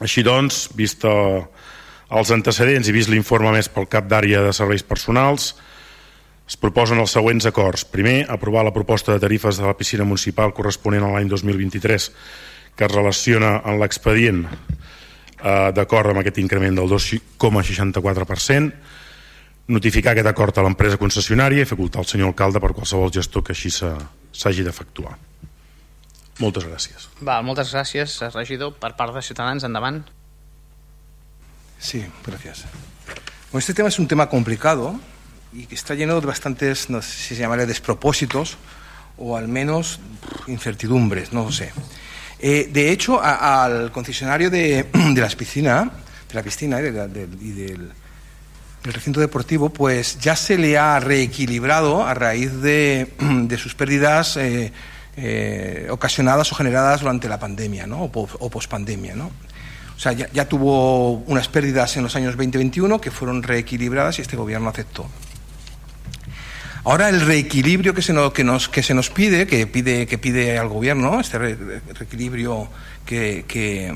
Així 0.00 0.24
doncs, 0.24 0.66
vist 0.76 1.04
els 2.10 2.30
antecedents 2.30 2.88
i 2.88 2.94
vist 2.94 3.10
l'informe 3.10 3.50
més 3.54 3.68
pel 3.72 3.88
cap 3.90 4.06
d'àrea 4.10 4.42
de 4.44 4.52
serveis 4.54 4.84
personals, 4.86 5.54
es 6.46 6.56
proposen 6.56 7.00
els 7.02 7.10
següents 7.10 7.46
acords. 7.48 7.84
Primer, 7.90 8.26
aprovar 8.30 8.62
la 8.64 8.74
proposta 8.74 9.12
de 9.12 9.22
tarifes 9.22 9.58
de 9.58 9.66
la 9.66 9.74
piscina 9.74 10.04
municipal 10.06 10.54
corresponent 10.54 11.02
a 11.02 11.10
l'any 11.16 11.28
2023 11.28 12.10
que 12.76 12.84
es 12.84 12.92
relaciona 12.92 13.62
en 13.64 13.80
l'expedient 13.80 14.44
eh, 14.46 15.72
d'acord 15.74 16.12
amb 16.12 16.20
aquest 16.20 16.38
increment 16.42 16.76
del 16.76 16.90
2,64%, 16.92 18.72
notificar 19.74 20.12
aquest 20.12 20.28
acord 20.30 20.58
a 20.58 20.66
l'empresa 20.66 21.00
concessionària 21.00 21.64
i 21.64 21.68
facultar 21.68 22.04
al 22.04 22.10
senyor 22.10 22.30
alcalde 22.30 22.62
per 22.62 22.74
qualsevol 22.76 23.10
gestor 23.10 23.42
que 23.42 23.56
així 23.56 23.72
s'hagi 23.72 24.62
d'efectuar. 24.66 25.16
Moltes 26.38 26.66
gràcies. 26.68 27.08
Val, 27.24 27.42
moltes 27.48 27.72
gràcies, 27.72 28.20
regidor. 28.34 28.76
Per 28.76 28.92
part 28.94 29.16
de 29.16 29.24
Ciutadans, 29.24 29.64
endavant. 29.64 30.04
Sí, 31.78 32.04
gracias. 32.26 32.64
Bueno, 33.52 33.60
este 33.60 33.74
tema 33.74 33.88
es 33.88 33.98
un 33.98 34.08
tema 34.08 34.28
complicado, 34.28 34.98
y 35.56 35.66
que 35.66 35.74
está 35.74 35.94
lleno 35.94 36.20
de 36.20 36.26
bastantes, 36.26 36.90
no 36.90 37.00
sé 37.00 37.10
si 37.16 37.34
se 37.34 37.40
llamaría 37.40 37.66
despropósitos 37.66 38.58
o 39.16 39.36
al 39.36 39.48
menos 39.48 39.98
incertidumbres, 40.46 41.32
no 41.32 41.44
lo 41.44 41.52
sé. 41.52 41.72
Eh, 42.38 42.68
de 42.70 42.90
hecho, 42.90 43.20
a, 43.22 43.64
al 43.64 43.90
concesionario 43.90 44.50
de, 44.50 44.86
de, 45.14 45.20
las 45.20 45.34
piscinas, 45.34 45.86
de 46.28 46.34
la 46.34 46.42
piscina 46.42 46.80
y, 46.80 46.90
del, 47.52 47.92
recinto 48.82 49.18
deportivo, 49.20 49.70
pues 49.70 50.18
ya 50.20 50.36
se 50.36 50.58
le 50.58 50.76
ha 50.76 51.00
reequilibrado 51.00 52.04
a 52.04 52.12
raíz 52.12 52.52
de, 52.60 53.14
de 53.18 53.56
sus 53.56 53.74
pérdidas 53.74 54.36
eh, 54.36 54.72
eh, 55.16 55.88
ocasionadas 55.90 56.52
o 56.52 56.54
generadas 56.54 57.00
durante 57.00 57.28
la 57.28 57.40
pandemia, 57.40 57.86
¿no? 57.86 58.04
O, 58.04 58.10
o 58.12 58.50
pospandemia, 58.50 59.16
¿no? 59.16 59.30
O 59.96 59.98
sea, 59.98 60.12
ya, 60.12 60.28
ya, 60.32 60.46
tuvo 60.46 61.12
unas 61.26 61.48
pérdidas 61.48 61.96
en 61.96 62.02
los 62.02 62.14
años 62.16 62.36
2021 62.36 63.00
que 63.00 63.10
fueron 63.10 63.42
reequilibradas 63.42 64.18
y 64.18 64.22
este 64.22 64.36
gobierno 64.36 64.68
aceptó. 64.68 65.06
Ahora 66.86 67.08
el 67.08 67.20
reequilibrio 67.20 67.94
que 67.94 68.02
se 68.02 68.12
nos, 68.12 68.32
que 68.32 68.44
nos, 68.44 68.68
que 68.68 68.80
se 68.80 68.94
nos 68.94 69.10
pide, 69.10 69.48
que 69.48 69.66
pide, 69.66 70.06
que 70.06 70.18
pide 70.18 70.56
al 70.56 70.68
gobierno, 70.68 71.18
este 71.18 71.36
re, 71.36 71.56
reequilibrio 71.94 72.68
que, 73.04 73.44
que, 73.48 73.92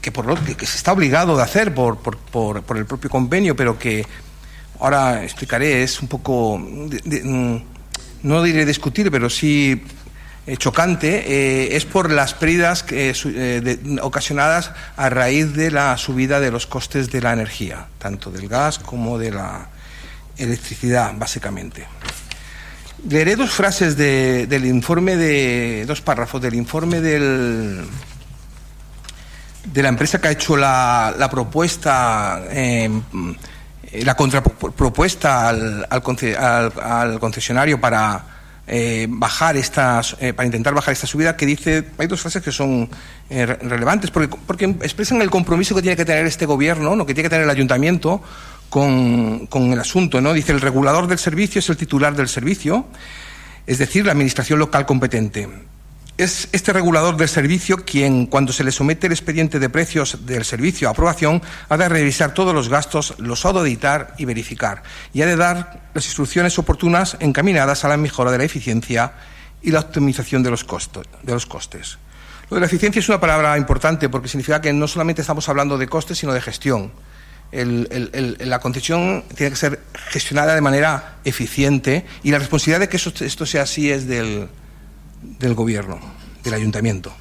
que, 0.00 0.10
por 0.10 0.26
lo, 0.26 0.34
que, 0.34 0.66
se 0.66 0.76
está 0.76 0.92
obligado 0.92 1.36
de 1.36 1.44
hacer 1.44 1.72
por, 1.72 1.98
por, 1.98 2.18
por, 2.18 2.62
por, 2.62 2.78
el 2.78 2.84
propio 2.84 3.10
convenio, 3.10 3.54
pero 3.54 3.78
que 3.78 4.04
ahora 4.80 5.22
explicaré, 5.22 5.84
es 5.84 6.02
un 6.02 6.08
poco, 6.08 6.60
de, 6.88 7.00
de, 7.04 7.62
no 8.24 8.42
diré 8.42 8.66
discutir, 8.66 9.08
pero 9.12 9.30
sí 9.30 9.80
chocante, 10.54 11.24
eh, 11.26 11.76
es 11.76 11.84
por 11.84 12.10
las 12.10 12.34
pérdidas 12.34 12.84
eh, 12.90 13.60
de, 13.62 14.00
ocasionadas 14.00 14.70
a 14.96 15.10
raíz 15.10 15.54
de 15.54 15.72
la 15.72 15.96
subida 15.96 16.38
de 16.38 16.52
los 16.52 16.66
costes 16.66 17.10
de 17.10 17.20
la 17.20 17.32
energía, 17.32 17.86
tanto 17.98 18.30
del 18.30 18.48
gas 18.48 18.78
como 18.78 19.18
de 19.18 19.32
la 19.32 19.66
electricidad, 20.38 21.12
básicamente. 21.16 21.86
Leeré 23.08 23.34
dos 23.34 23.50
frases 23.50 23.96
de, 23.96 24.46
del 24.46 24.66
informe 24.66 25.16
de 25.16 25.84
dos 25.84 26.00
párrafos 26.00 26.40
del 26.40 26.54
informe 26.54 27.00
del, 27.00 27.84
de 29.64 29.82
la 29.82 29.88
empresa 29.88 30.20
que 30.20 30.28
ha 30.28 30.30
hecho 30.30 30.56
la, 30.56 31.12
la 31.18 31.28
propuesta, 31.28 32.42
eh, 32.50 32.88
la 34.04 34.14
contrapropuesta 34.14 35.48
al, 35.48 35.86
al, 35.90 36.02
al, 36.38 36.72
al 36.80 37.18
concesionario 37.18 37.80
para 37.80 38.35
eh, 38.66 39.06
bajar 39.08 39.56
estas, 39.56 40.16
eh, 40.20 40.32
para 40.32 40.46
intentar 40.46 40.74
bajar 40.74 40.92
esta 40.92 41.06
subida, 41.06 41.36
que 41.36 41.46
dice, 41.46 41.84
hay 41.98 42.06
dos 42.06 42.20
frases 42.20 42.42
que 42.42 42.50
son 42.50 42.88
eh, 43.30 43.46
relevantes, 43.46 44.10
porque, 44.10 44.36
porque 44.46 44.64
expresan 44.64 45.22
el 45.22 45.30
compromiso 45.30 45.74
que 45.74 45.82
tiene 45.82 45.96
que 45.96 46.04
tener 46.04 46.26
este 46.26 46.46
gobierno, 46.46 46.96
¿no? 46.96 47.06
que 47.06 47.14
tiene 47.14 47.26
que 47.26 47.30
tener 47.30 47.44
el 47.44 47.50
ayuntamiento 47.50 48.22
con, 48.68 49.46
con, 49.46 49.72
el 49.72 49.78
asunto. 49.78 50.20
¿no? 50.20 50.32
Dice, 50.32 50.52
el 50.52 50.60
regulador 50.60 51.06
del 51.06 51.18
servicio 51.18 51.60
es 51.60 51.68
el 51.68 51.76
titular 51.76 52.16
del 52.16 52.28
servicio, 52.28 52.86
es 53.66 53.78
decir, 53.78 54.04
la 54.04 54.12
administración 54.12 54.58
local 54.58 54.84
competente. 54.84 55.48
Es 56.18 56.48
este 56.52 56.72
regulador 56.72 57.18
del 57.18 57.28
servicio 57.28 57.84
quien, 57.84 58.24
cuando 58.24 58.50
se 58.50 58.64
le 58.64 58.72
somete 58.72 59.06
el 59.06 59.12
expediente 59.12 59.58
de 59.58 59.68
precios 59.68 60.24
del 60.24 60.46
servicio 60.46 60.88
a 60.88 60.92
aprobación, 60.92 61.42
ha 61.68 61.76
de 61.76 61.90
revisar 61.90 62.32
todos 62.32 62.54
los 62.54 62.70
gastos, 62.70 63.14
los 63.18 63.44
ha 63.44 63.52
de 63.52 63.58
auditar 63.58 64.14
y 64.16 64.24
verificar, 64.24 64.82
y 65.12 65.20
ha 65.20 65.26
de 65.26 65.36
dar 65.36 65.90
las 65.92 66.06
instrucciones 66.06 66.58
oportunas 66.58 67.18
encaminadas 67.20 67.84
a 67.84 67.88
la 67.88 67.98
mejora 67.98 68.30
de 68.30 68.38
la 68.38 68.44
eficiencia 68.44 69.12
y 69.60 69.72
la 69.72 69.80
optimización 69.80 70.42
de 70.42 70.50
los, 70.50 70.66
de 71.22 71.32
los 71.32 71.44
costes. 71.44 71.98
Lo 72.48 72.54
de 72.54 72.60
la 72.60 72.66
eficiencia 72.66 73.00
es 73.00 73.08
una 73.10 73.20
palabra 73.20 73.58
importante 73.58 74.08
porque 74.08 74.28
significa 74.28 74.62
que 74.62 74.72
no 74.72 74.88
solamente 74.88 75.20
estamos 75.20 75.46
hablando 75.50 75.76
de 75.76 75.86
costes, 75.86 76.16
sino 76.16 76.32
de 76.32 76.40
gestión 76.40 76.92
la 77.52 78.58
concesión 78.58 79.24
tiene 79.34 79.50
que 79.50 79.56
ser 79.56 79.80
gestionada 80.08 80.54
de 80.54 80.60
manera 80.60 81.18
eficiente 81.24 82.04
y 82.22 82.30
la 82.30 82.38
responsabilidad 82.38 82.80
de 82.80 82.88
que 82.88 82.96
esto 82.96 83.46
sea 83.46 83.62
así 83.62 83.90
es 83.90 84.06
del, 84.06 84.48
del 85.22 85.54
gobierno, 85.54 85.98
del 86.42 86.54
ayuntamiento. 86.54 87.12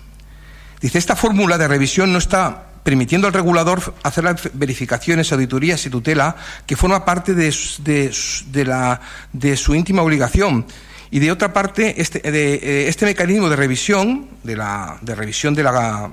Dice, 0.82 0.98
esta 0.98 1.16
fórmula 1.16 1.58
de 1.58 1.68
revisión 1.68 2.12
no 2.12 2.20
está 2.20 2.68
permitiendo 2.84 3.26
al 3.26 3.34
regulador 3.34 3.96
hacer 4.04 4.24
las 4.24 4.50
verificaciones, 4.54 5.32
auditorías 5.32 5.84
y 5.88 5.90
tutela 5.90 6.36
que 6.68 6.76
forma 6.76 7.04
parte 7.04 7.34
de, 7.34 7.52
su 7.52 9.76
íntima 9.76 10.04
obligación. 10.04 10.68
Y 11.10 11.20
de 11.20 11.32
otra 11.32 11.52
parte, 11.52 12.00
este, 12.00 12.20
de, 12.32 12.88
este 12.88 13.06
mecanismo 13.06 13.50
de 13.50 13.56
revisión, 13.56 14.28
de, 14.44 14.56
la, 14.56 15.00
de 15.02 15.16
revisión 15.16 15.56
de, 15.56 15.64
la, 15.64 16.12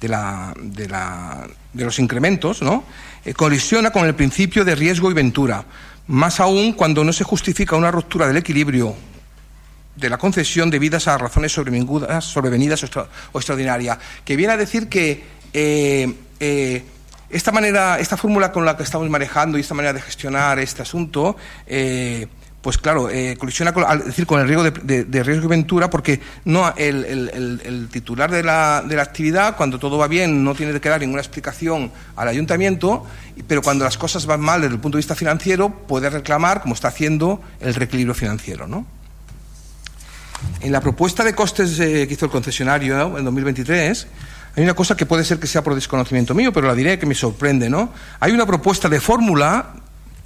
de, 0.00 0.08
la, 0.08 0.54
de, 0.58 0.88
la, 0.88 1.46
de 1.74 1.84
los 1.84 1.98
incrementos, 1.98 2.62
¿no? 2.62 2.84
eh, 3.24 3.34
colisiona 3.34 3.90
con 3.90 4.06
el 4.06 4.14
principio 4.14 4.64
de 4.64 4.74
riesgo 4.74 5.10
y 5.10 5.14
ventura, 5.14 5.66
más 6.06 6.40
aún 6.40 6.72
cuando 6.72 7.04
no 7.04 7.12
se 7.12 7.24
justifica 7.24 7.76
una 7.76 7.90
ruptura 7.90 8.26
del 8.26 8.38
equilibrio 8.38 8.94
de 9.96 10.10
la 10.10 10.18
concesión 10.18 10.70
debidas 10.70 11.06
a 11.08 11.16
razones 11.18 11.52
sobrevenidas, 11.52 12.82
o, 12.82 12.86
extra, 12.86 13.06
o 13.32 13.38
extraordinarias, 13.38 13.98
que 14.24 14.36
viene 14.36 14.52
a 14.52 14.56
decir 14.56 14.88
que 14.88 15.22
eh, 15.52 16.12
eh, 16.40 16.82
esta 17.30 17.52
manera, 17.52 17.98
esta 17.98 18.16
fórmula 18.16 18.52
con 18.52 18.64
la 18.64 18.76
que 18.76 18.82
estamos 18.82 19.08
manejando 19.08 19.56
y 19.58 19.60
esta 19.60 19.74
manera 19.74 19.92
de 19.92 20.00
gestionar 20.00 20.58
este 20.58 20.82
asunto, 20.82 21.36
eh, 21.66 22.26
pues 22.60 22.78
claro, 22.78 23.10
colisiona 23.38 23.74
con, 23.74 23.84
decir, 24.06 24.24
con 24.26 24.40
el 24.40 24.48
riesgo 24.48 24.64
de, 24.64 25.22
riesgo 25.22 25.42
de 25.42 25.48
ventura, 25.48 25.90
porque 25.90 26.18
no 26.46 26.72
el, 26.76 27.04
el- 27.04 27.88
titular 27.92 28.30
de 28.30 28.42
la, 28.42 28.82
de 28.88 28.96
la 28.96 29.02
actividad, 29.02 29.54
cuando 29.56 29.78
todo 29.78 29.98
va 29.98 30.08
bien, 30.08 30.42
no 30.42 30.54
tiene 30.54 30.80
que 30.80 30.88
dar 30.88 30.98
ninguna 31.00 31.20
explicación 31.20 31.92
al 32.16 32.26
ayuntamiento, 32.26 33.04
y- 33.36 33.42
pero 33.42 33.60
cuando 33.60 33.84
las 33.84 33.98
cosas 33.98 34.24
van 34.24 34.40
mal 34.40 34.62
desde 34.62 34.76
el 34.76 34.80
punto 34.80 34.96
de 34.96 35.00
vista 35.00 35.14
financiero, 35.14 35.68
puede 35.86 36.08
reclamar, 36.08 36.62
como 36.62 36.72
está 36.74 36.88
haciendo, 36.88 37.42
el 37.60 37.74
reequilibrio 37.74 38.14
financiero, 38.14 38.66
¿no? 38.66 38.86
En 40.60 40.72
la 40.72 40.80
propuesta 40.80 41.24
de 41.24 41.34
costes 41.34 41.78
eh, 41.80 42.06
que 42.08 42.14
hizo 42.14 42.26
el 42.26 42.30
concesionario 42.30 42.96
¿no? 42.96 43.18
en 43.18 43.24
2023, 43.24 44.06
hay 44.56 44.62
una 44.64 44.74
cosa 44.74 44.96
que 44.96 45.06
puede 45.06 45.24
ser 45.24 45.38
que 45.38 45.46
sea 45.46 45.62
por 45.62 45.74
desconocimiento 45.74 46.34
mío, 46.34 46.52
pero 46.52 46.66
la 46.66 46.74
diré 46.74 46.98
que 46.98 47.06
me 47.06 47.14
sorprende, 47.14 47.68
¿no? 47.68 47.92
Hay 48.20 48.32
una 48.32 48.46
propuesta 48.46 48.88
de 48.88 49.00
fórmula 49.00 49.74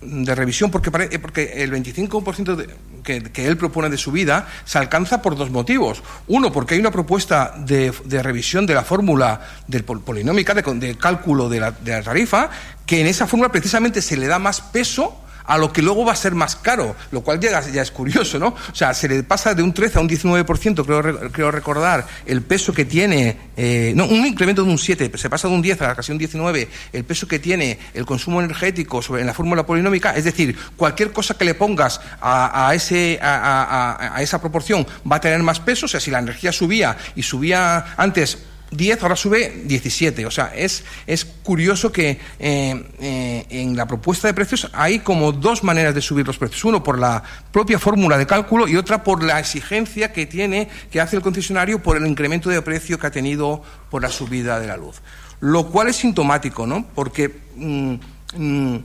de 0.00 0.32
revisión 0.34 0.70
porque, 0.70 0.90
eh, 1.10 1.18
porque 1.18 1.62
el 1.62 1.72
25% 1.72 2.54
de- 2.56 2.68
que, 3.02 3.22
que 3.22 3.46
él 3.48 3.56
propone 3.56 3.88
de 3.88 3.96
subida 3.96 4.46
se 4.64 4.78
alcanza 4.78 5.22
por 5.22 5.34
dos 5.36 5.50
motivos. 5.50 6.02
Uno, 6.28 6.52
porque 6.52 6.74
hay 6.74 6.80
una 6.80 6.90
propuesta 6.90 7.54
de, 7.58 7.92
de 8.04 8.22
revisión 8.22 8.66
de 8.66 8.74
la 8.74 8.84
fórmula 8.84 9.40
del 9.66 9.82
pol- 9.84 10.02
polinómica, 10.02 10.54
de, 10.54 10.62
de 10.62 10.96
cálculo 10.96 11.48
la, 11.48 11.70
de 11.72 11.90
la 11.92 12.02
tarifa, 12.02 12.50
que 12.86 13.00
en 13.00 13.06
esa 13.08 13.26
fórmula 13.26 13.50
precisamente 13.50 14.02
se 14.02 14.16
le 14.16 14.26
da 14.28 14.38
más 14.38 14.60
peso 14.60 15.20
a 15.48 15.58
lo 15.58 15.72
que 15.72 15.82
luego 15.82 16.04
va 16.04 16.12
a 16.12 16.16
ser 16.16 16.34
más 16.36 16.54
caro, 16.54 16.94
lo 17.10 17.22
cual 17.22 17.40
ya, 17.40 17.60
ya 17.68 17.82
es 17.82 17.90
curioso, 17.90 18.38
¿no? 18.38 18.48
O 18.48 18.74
sea, 18.74 18.94
se 18.94 19.08
le 19.08 19.22
pasa 19.24 19.54
de 19.54 19.62
un 19.62 19.72
13 19.74 19.98
a 19.98 20.02
un 20.02 20.08
19%, 20.08 20.84
creo, 20.84 21.02
re- 21.02 21.30
creo 21.32 21.50
recordar, 21.50 22.06
el 22.26 22.42
peso 22.42 22.72
que 22.72 22.84
tiene, 22.84 23.36
eh, 23.56 23.92
no, 23.96 24.04
un 24.06 24.24
incremento 24.26 24.62
de 24.62 24.70
un 24.70 24.78
7, 24.78 25.10
se 25.16 25.28
pasa 25.30 25.48
de 25.48 25.54
un 25.54 25.62
10 25.62 25.82
a 25.82 25.94
casi 25.96 26.12
un 26.12 26.18
19, 26.18 26.68
el 26.92 27.04
peso 27.04 27.26
que 27.26 27.38
tiene 27.38 27.78
el 27.94 28.06
consumo 28.06 28.40
energético 28.40 29.02
sobre, 29.02 29.22
en 29.22 29.26
la 29.26 29.34
fórmula 29.34 29.64
polinómica, 29.66 30.14
es 30.14 30.24
decir, 30.24 30.56
cualquier 30.76 31.12
cosa 31.12 31.34
que 31.34 31.44
le 31.44 31.54
pongas 31.54 32.00
a, 32.20 32.70
ese, 32.74 33.18
a- 33.22 34.14
a 34.14 34.22
esa 34.22 34.40
proporción 34.40 34.86
va 35.10 35.16
a 35.16 35.20
tener 35.20 35.42
más 35.42 35.60
peso, 35.60 35.86
o 35.86 35.88
sea, 35.88 35.98
si 36.00 36.10
la 36.10 36.18
energía 36.18 36.52
subía 36.52 36.96
y 37.16 37.22
subía 37.22 37.94
antes 37.96 38.38
10, 38.70 39.02
ahora 39.02 39.16
sube 39.16 39.62
17. 39.64 40.26
O 40.26 40.30
sea, 40.30 40.52
es, 40.54 40.84
es 41.06 41.24
curioso 41.24 41.90
que 41.90 42.18
eh, 42.38 42.84
eh, 43.00 43.46
en 43.50 43.76
la 43.76 43.86
propuesta 43.86 44.28
de 44.28 44.34
precios 44.34 44.70
hay 44.72 45.00
como 45.00 45.32
dos 45.32 45.64
maneras 45.64 45.94
de 45.94 46.00
subir 46.00 46.26
los 46.26 46.38
precios. 46.38 46.64
Uno 46.64 46.82
por 46.82 46.98
la 46.98 47.22
propia 47.52 47.78
fórmula 47.78 48.18
de 48.18 48.26
cálculo 48.26 48.68
y 48.68 48.76
otra 48.76 49.02
por 49.02 49.22
la 49.22 49.38
exigencia 49.38 50.12
que 50.12 50.26
tiene, 50.26 50.68
que 50.90 51.00
hace 51.00 51.16
el 51.16 51.22
concesionario 51.22 51.82
por 51.82 51.96
el 51.96 52.06
incremento 52.06 52.50
de 52.50 52.60
precio 52.62 52.98
que 52.98 53.06
ha 53.06 53.10
tenido 53.10 53.62
por 53.90 54.02
la 54.02 54.10
subida 54.10 54.60
de 54.60 54.66
la 54.66 54.76
luz. 54.76 54.96
Lo 55.40 55.70
cual 55.70 55.88
es 55.88 55.96
sintomático, 55.96 56.66
¿no? 56.66 56.86
Porque. 56.94 57.34
mm, 57.56 57.94
mm, 58.36 58.78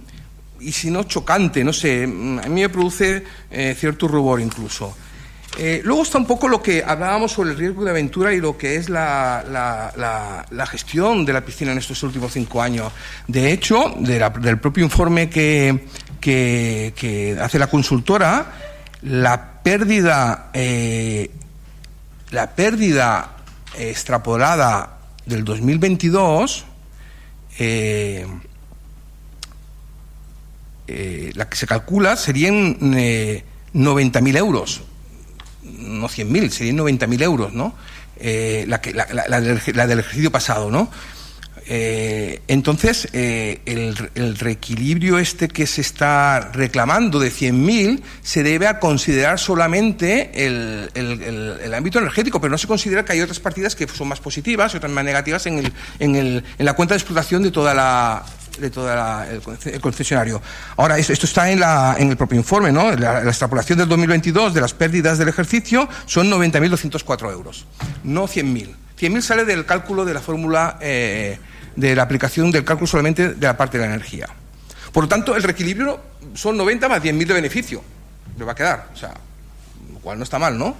y 0.63 0.71
si 0.71 0.89
no 0.89 1.03
chocante, 1.03 1.63
no 1.63 1.73
sé, 1.73 2.07
mm, 2.07 2.39
a 2.39 2.47
mí 2.47 2.61
me 2.61 2.69
produce 2.69 3.23
eh, 3.51 3.75
cierto 3.77 4.07
rubor 4.07 4.39
incluso. 4.39 4.95
Eh, 5.57 5.81
luego 5.83 6.01
está 6.01 6.17
un 6.17 6.25
poco 6.25 6.47
lo 6.47 6.63
que 6.63 6.83
hablábamos 6.83 7.31
sobre 7.31 7.51
el 7.51 7.57
riesgo 7.57 7.83
de 7.83 7.91
aventura 7.91 8.33
y 8.33 8.39
lo 8.41 8.57
que 8.57 8.75
es 8.75 8.89
la, 8.89 9.43
la- 9.47 10.65
gestión 10.65 11.25
de 11.25 11.33
la 11.33 11.41
piscina 11.45 11.71
en 11.71 11.77
estos 11.77 12.01
últimos 12.01 12.33
cinco 12.33 12.61
años. 12.61 12.91
De 13.27 13.51
hecho, 13.51 13.93
del 13.99 14.59
propio 14.59 14.83
informe 14.83 15.29
que, 15.29 15.85
que- 16.19 17.37
hace 17.39 17.59
la 17.59 17.67
consultora, 17.67 18.51
la 19.03 19.61
pérdida, 19.61 20.49
eh, 20.53 21.29
la 22.31 22.49
pérdida 22.55 23.37
extrapolada 23.77 24.97
del 25.25 25.43
2022 25.43 26.65
eh, 27.59 28.25
eh, 30.87 31.31
la 31.35 31.47
que 31.47 31.55
se 31.55 31.67
calcula 31.67 32.15
serían 32.15 32.77
eh, 32.95 33.43
90.000 33.73 34.37
euros 34.37 34.81
no 35.63 36.07
100.000, 36.07 36.49
serían 36.49 36.77
90.000 36.77 37.21
euros, 37.23 37.53
¿no? 37.53 37.73
Eh, 38.17 38.65
la, 38.67 38.79
que, 38.81 38.93
la, 38.93 39.07
la- 39.11 39.27
la 39.27 39.41
del, 39.41 39.59
la 39.73 39.87
del 39.87 39.99
ejercicio 39.99 40.31
pasado, 40.31 40.69
¿no? 40.71 40.89
Eh, 41.67 42.41
entonces, 42.47 43.07
eh, 43.13 43.61
el, 43.65 43.95
el 44.15 44.37
reequilibrio 44.37 45.17
este 45.19 45.47
que 45.47 45.65
se 45.65 45.81
está 45.81 46.51
reclamando 46.53 47.19
de 47.19 47.31
100.000 47.31 48.01
se 48.21 48.43
debe 48.43 48.67
a 48.67 48.79
considerar 48.79 49.39
solamente 49.39 50.45
el, 50.45 50.89
el- 50.93 51.73
ámbito 51.73 51.99
energético, 51.99 52.39
pero 52.41 52.51
no 52.51 52.57
se 52.57 52.67
considera 52.67 53.03
que 53.05 53.13
hay 53.13 53.21
otras 53.21 53.39
partidas 53.39 53.75
que 53.75 53.87
son 53.87 54.07
más 54.07 54.19
positivas 54.19 54.73
y 54.73 54.77
otras 54.77 54.91
más 54.91 55.03
negativas 55.05 55.45
en, 55.47 55.59
el- 55.59 55.73
en 55.99 56.15
el- 56.15 56.43
en 56.57 56.65
la 56.65 56.73
cuenta 56.73 56.93
de 56.93 56.97
explotación 56.99 57.43
de 57.43 57.51
toda 57.51 57.73
la 57.73 58.23
de 58.59 58.69
toda 58.69 58.95
la- 58.95 59.27
el, 59.31 59.41
conce- 59.41 59.73
el 59.73 59.81
concesionario. 59.81 60.39
Ahora, 60.77 60.99
esto, 60.99 61.11
está 61.13 61.49
en, 61.49 61.59
la, 61.59 61.95
en 61.97 62.11
el 62.11 62.17
propio 62.17 62.37
informe, 62.37 62.71
¿no? 62.71 62.91
La, 62.91 63.23
la 63.23 63.29
extrapolación 63.31 63.79
del 63.79 63.87
2022 63.89 64.53
de 64.53 64.61
las 64.61 64.75
pérdidas 64.75 65.17
del 65.17 65.29
ejercicio 65.29 65.89
son 66.05 66.29
90.204 66.29 67.31
euros, 67.31 67.65
no 68.03 68.27
100.000. 68.27 68.67
100.000 68.99 69.21
sale 69.21 69.45
del 69.45 69.65
cálculo 69.65 70.05
de 70.05 70.13
la 70.13 70.21
fórmula, 70.21 70.77
eh, 70.81 71.39
de 71.75 71.95
la 71.95 72.03
aplicación 72.03 72.51
del 72.51 72.63
cálculo 72.63 72.87
solamente 72.87 73.29
de 73.29 73.47
la 73.47 73.57
parte 73.57 73.77
de 73.77 73.87
la 73.87 73.93
energía. 73.93 74.27
Por 74.91 75.03
lo 75.03 75.09
tanto, 75.09 75.35
el 75.35 75.43
reequilibrio 75.43 75.99
son 76.33 76.57
90 76.57 76.87
más 76.87 77.01
10.000 77.01 77.25
de 77.25 77.33
beneficio. 77.33 77.83
Le 78.37 78.45
va 78.45 78.51
a 78.51 78.55
quedar, 78.55 78.89
o 78.93 78.97
sea, 78.97 79.13
lo 79.91 79.99
cual 79.99 80.17
no 80.17 80.23
está 80.23 80.39
mal, 80.39 80.57
¿no? 80.57 80.75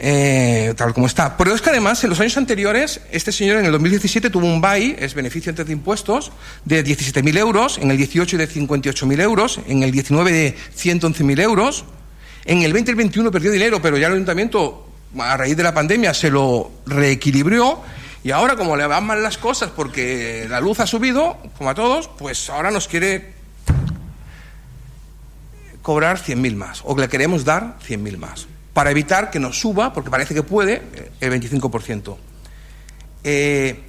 Eh, 0.00 0.74
tal 0.76 0.94
como 0.94 1.06
está. 1.06 1.36
Pero 1.36 1.54
es 1.54 1.60
que 1.60 1.70
además, 1.70 2.02
en 2.04 2.10
los 2.10 2.20
años 2.20 2.36
anteriores, 2.36 3.00
este 3.10 3.32
señor 3.32 3.58
en 3.58 3.66
el 3.66 3.72
2017 3.72 4.30
tuvo 4.30 4.46
un 4.46 4.60
BAI, 4.60 4.96
es 4.98 5.14
beneficio 5.14 5.50
antes 5.50 5.66
de 5.66 5.72
impuestos, 5.72 6.30
de 6.64 6.84
17.000 6.84 7.36
euros, 7.38 7.78
en 7.78 7.90
el 7.90 7.96
18 7.96 8.38
de 8.38 8.48
58.000 8.48 9.20
euros, 9.20 9.60
en 9.66 9.82
el 9.82 9.90
19 9.90 10.32
de 10.32 10.56
111.000 10.76 11.40
euros, 11.40 11.84
en 12.44 12.62
el 12.62 12.72
20 12.72 12.90
y 12.90 12.92
el 12.92 12.96
21 12.96 13.30
perdió 13.30 13.50
dinero, 13.50 13.82
pero 13.82 13.98
ya 13.98 14.06
el 14.06 14.14
ayuntamiento, 14.14 14.88
a 15.18 15.36
raíz 15.36 15.56
de 15.56 15.62
la 15.64 15.74
pandemia, 15.74 16.14
se 16.14 16.30
lo 16.30 16.70
reequilibrió. 16.86 17.80
Y 18.24 18.30
ahora, 18.30 18.56
como 18.56 18.76
le 18.76 18.86
van 18.86 19.06
mal 19.06 19.22
las 19.22 19.38
cosas 19.38 19.70
porque 19.70 20.46
la 20.48 20.60
luz 20.60 20.80
ha 20.80 20.86
subido, 20.86 21.36
como 21.56 21.70
a 21.70 21.74
todos, 21.74 22.08
pues 22.08 22.50
ahora 22.50 22.70
nos 22.70 22.88
quiere 22.88 23.32
cobrar 25.82 26.18
100.000 26.18 26.54
más, 26.54 26.82
o 26.84 26.96
le 26.98 27.08
queremos 27.08 27.44
dar 27.44 27.78
100.000 27.80 28.18
más, 28.18 28.46
para 28.74 28.90
evitar 28.90 29.30
que 29.30 29.38
nos 29.38 29.58
suba, 29.58 29.92
porque 29.92 30.10
parece 30.10 30.34
que 30.34 30.42
puede, 30.42 30.82
eh, 30.94 31.10
el 31.20 31.30
25%. 31.30 32.16
Eh, 33.24 33.80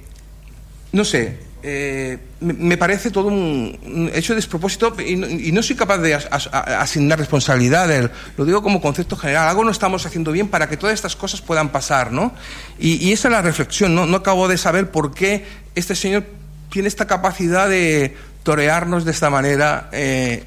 no 0.92 1.04
sé, 1.04 1.38
eh, 1.62 2.18
me, 2.40 2.76
parece 2.76 3.10
todo 3.10 3.28
un, 3.28 4.10
hecho 4.14 4.32
de 4.32 4.36
despropósito 4.36 4.94
y 5.00 5.16
no, 5.52 5.62
soy 5.62 5.76
capaz 5.76 5.98
de 5.98 6.14
as- 6.14 6.48
asignar 6.52 7.18
responsabilidades, 7.18 8.10
lo 8.36 8.44
digo 8.44 8.62
como 8.62 8.80
concepto 8.80 9.16
general, 9.16 9.48
algo 9.48 9.64
no 9.64 9.70
estamos 9.70 10.06
haciendo 10.06 10.32
bien 10.32 10.48
para 10.48 10.68
que 10.68 10.76
todas 10.76 10.94
estas 10.94 11.16
cosas 11.16 11.40
puedan 11.40 11.70
pasar, 11.70 12.12
¿no? 12.12 12.32
Y, 12.78 12.94
y 13.06 13.12
esa 13.12 13.28
es 13.28 13.32
la 13.32 13.42
reflexión, 13.42 13.94
¿no? 13.94 14.06
No 14.06 14.18
acabo 14.18 14.48
de 14.48 14.58
saber 14.58 14.90
por 14.90 15.14
qué 15.14 15.44
este 15.74 15.94
señor 15.94 16.24
tiene 16.70 16.88
esta 16.88 17.06
capacidad 17.06 17.68
de 17.68 18.16
torearnos 18.42 19.04
de 19.04 19.10
esta 19.10 19.28
manera 19.30 19.88
eh, 19.92 20.44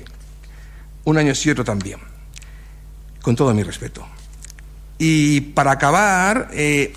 un 1.03 1.18
año 1.18 1.34
y 1.44 1.49
otro 1.49 1.64
también, 1.64 1.99
con 3.22 3.35
todo 3.35 3.53
mi 3.53 3.64
respeto. 3.64 4.07
Y 4.98 5.41
para 5.41 5.72
acabar, 5.72 6.49
eh, 6.53 6.94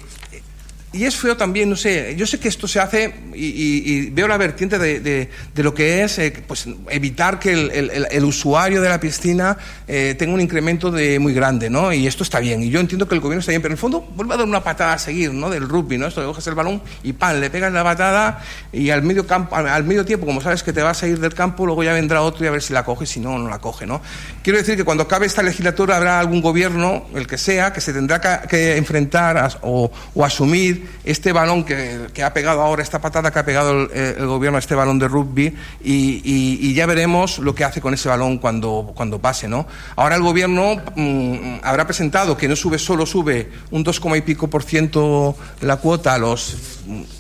y 0.97 1.05
es 1.05 1.17
feo 1.17 1.37
también, 1.37 1.69
no 1.71 1.77
sé, 1.77 2.15
yo 2.17 2.27
sé 2.27 2.39
que 2.41 2.49
esto 2.49 2.67
se 2.67 2.81
hace 2.81 3.15
y, 3.35 3.45
y- 3.47 4.11
veo 4.11 4.27
la 4.29 4.37
vertiente 4.37 4.79
de, 4.79 5.01
de- 5.01 5.63
lo 5.63 5.75
que 5.75 6.03
es 6.05 6.19
eh, 6.19 6.33
pues, 6.47 6.67
evitar 6.91 7.39
que 7.39 7.53
el, 7.53 7.71
el- 8.11 8.25
usuario 8.25 8.81
de 8.83 8.89
la 8.89 8.99
piscina 8.99 9.57
eh, 9.87 10.15
tenga 10.19 10.35
un 10.35 10.41
incremento 10.41 10.91
de 10.91 11.19
muy 11.19 11.33
grande, 11.35 11.71
¿no? 11.71 11.93
Y 11.93 12.07
esto 12.07 12.23
está 12.23 12.41
bien, 12.41 12.63
y 12.63 12.71
yo 12.71 12.81
entiendo 12.81 13.07
que 13.09 13.15
el 13.15 13.21
gobierno 13.21 13.41
está 13.41 13.53
bien, 13.53 13.63
pero 13.63 13.73
en 13.73 13.77
el 13.77 13.79
fondo 13.79 14.01
vuelve 14.17 14.35
a 14.35 14.37
dar 14.39 14.47
una 14.47 14.63
patada 14.65 14.95
a 14.95 14.99
seguir, 14.99 15.33
¿no? 15.33 15.51
Del 15.51 15.69
rugby, 15.69 15.99
¿no? 15.99 16.07
Esto 16.07 16.21
que 16.23 16.27
coges 16.27 16.47
el 16.47 16.55
balón 16.55 16.83
y 17.03 17.13
¡pam! 17.13 17.39
le 17.41 17.51
pegas 17.51 17.73
la 17.73 17.85
patada 17.85 18.43
y 18.73 18.91
al 18.91 19.03
medio, 19.03 19.27
campo, 19.27 19.55
al, 19.57 19.85
medio 19.85 20.05
tiempo, 20.05 20.27
como 20.27 20.41
sabes 20.41 20.63
que 20.63 20.73
te 20.73 20.83
vas 20.83 21.03
a 21.03 21.07
ir 21.07 21.21
del 21.21 21.35
campo, 21.35 21.67
luego 21.67 21.85
ya 21.85 21.93
vendrá 21.93 22.23
otro 22.23 22.45
y 22.45 22.49
a 22.49 22.51
ver 22.51 22.63
si 22.63 22.73
la 22.73 22.85
coge, 22.85 23.07
si 23.07 23.21
no, 23.21 23.39
no 23.39 23.49
la 23.49 23.59
coge, 23.59 23.87
¿no? 23.87 24.01
Quiero 24.43 24.59
decir 24.59 24.77
que 24.77 24.85
cuando 24.85 25.05
acabe 25.05 25.27
esta 25.27 25.43
legislatura 25.43 25.97
habrá 25.97 26.19
algún 26.21 26.41
gobierno, 26.41 27.07
el 27.15 27.27
que 27.27 27.39
sea, 27.39 27.73
que 27.73 27.81
se 27.81 27.93
tendrá 27.93 28.21
que, 28.43 28.77
enfrentar 28.77 29.59
o, 29.63 29.91
o 30.15 30.25
asumir 30.25 30.86
este 31.05 31.33
balón 31.33 31.65
que, 31.65 32.23
ha 32.23 32.33
pegado 32.33 32.63
ahora, 32.63 32.83
esta 32.83 33.01
patada 33.01 33.31
que 33.31 33.39
ha 33.39 33.45
pegado 33.45 33.71
el, 33.73 33.91
eh, 33.93 34.17
gobierno 34.21 34.57
a 34.57 34.61
este 34.61 34.75
balón 34.75 34.99
de 34.99 35.09
rugby 35.09 35.55
y 35.83 36.75
ya 36.75 36.87
veremos 36.87 37.39
lo 37.39 37.55
que 37.55 37.65
hace 37.65 37.81
con 37.81 37.95
ese 37.95 38.09
balón 38.09 38.39
cuando, 38.39 38.93
cuando 38.95 39.19
pase, 39.19 39.49
¿no? 39.49 39.67
Ahora 39.97 40.17
el 40.17 40.23
gobierno 40.23 40.77
mm, 40.95 41.59
habrá 41.63 41.87
presentado 41.87 42.37
que 42.37 42.49
no 42.49 42.57
sube 42.57 42.79
solo 42.79 43.07
sube 43.07 43.51
un 43.71 43.83
2, 43.83 44.01
y 44.17 44.21
pico 44.21 44.49
por 44.49 44.63
ciento 44.63 45.37
la 45.61 45.77
cuota 45.77 46.15
a 46.15 46.19
los, 46.19 46.57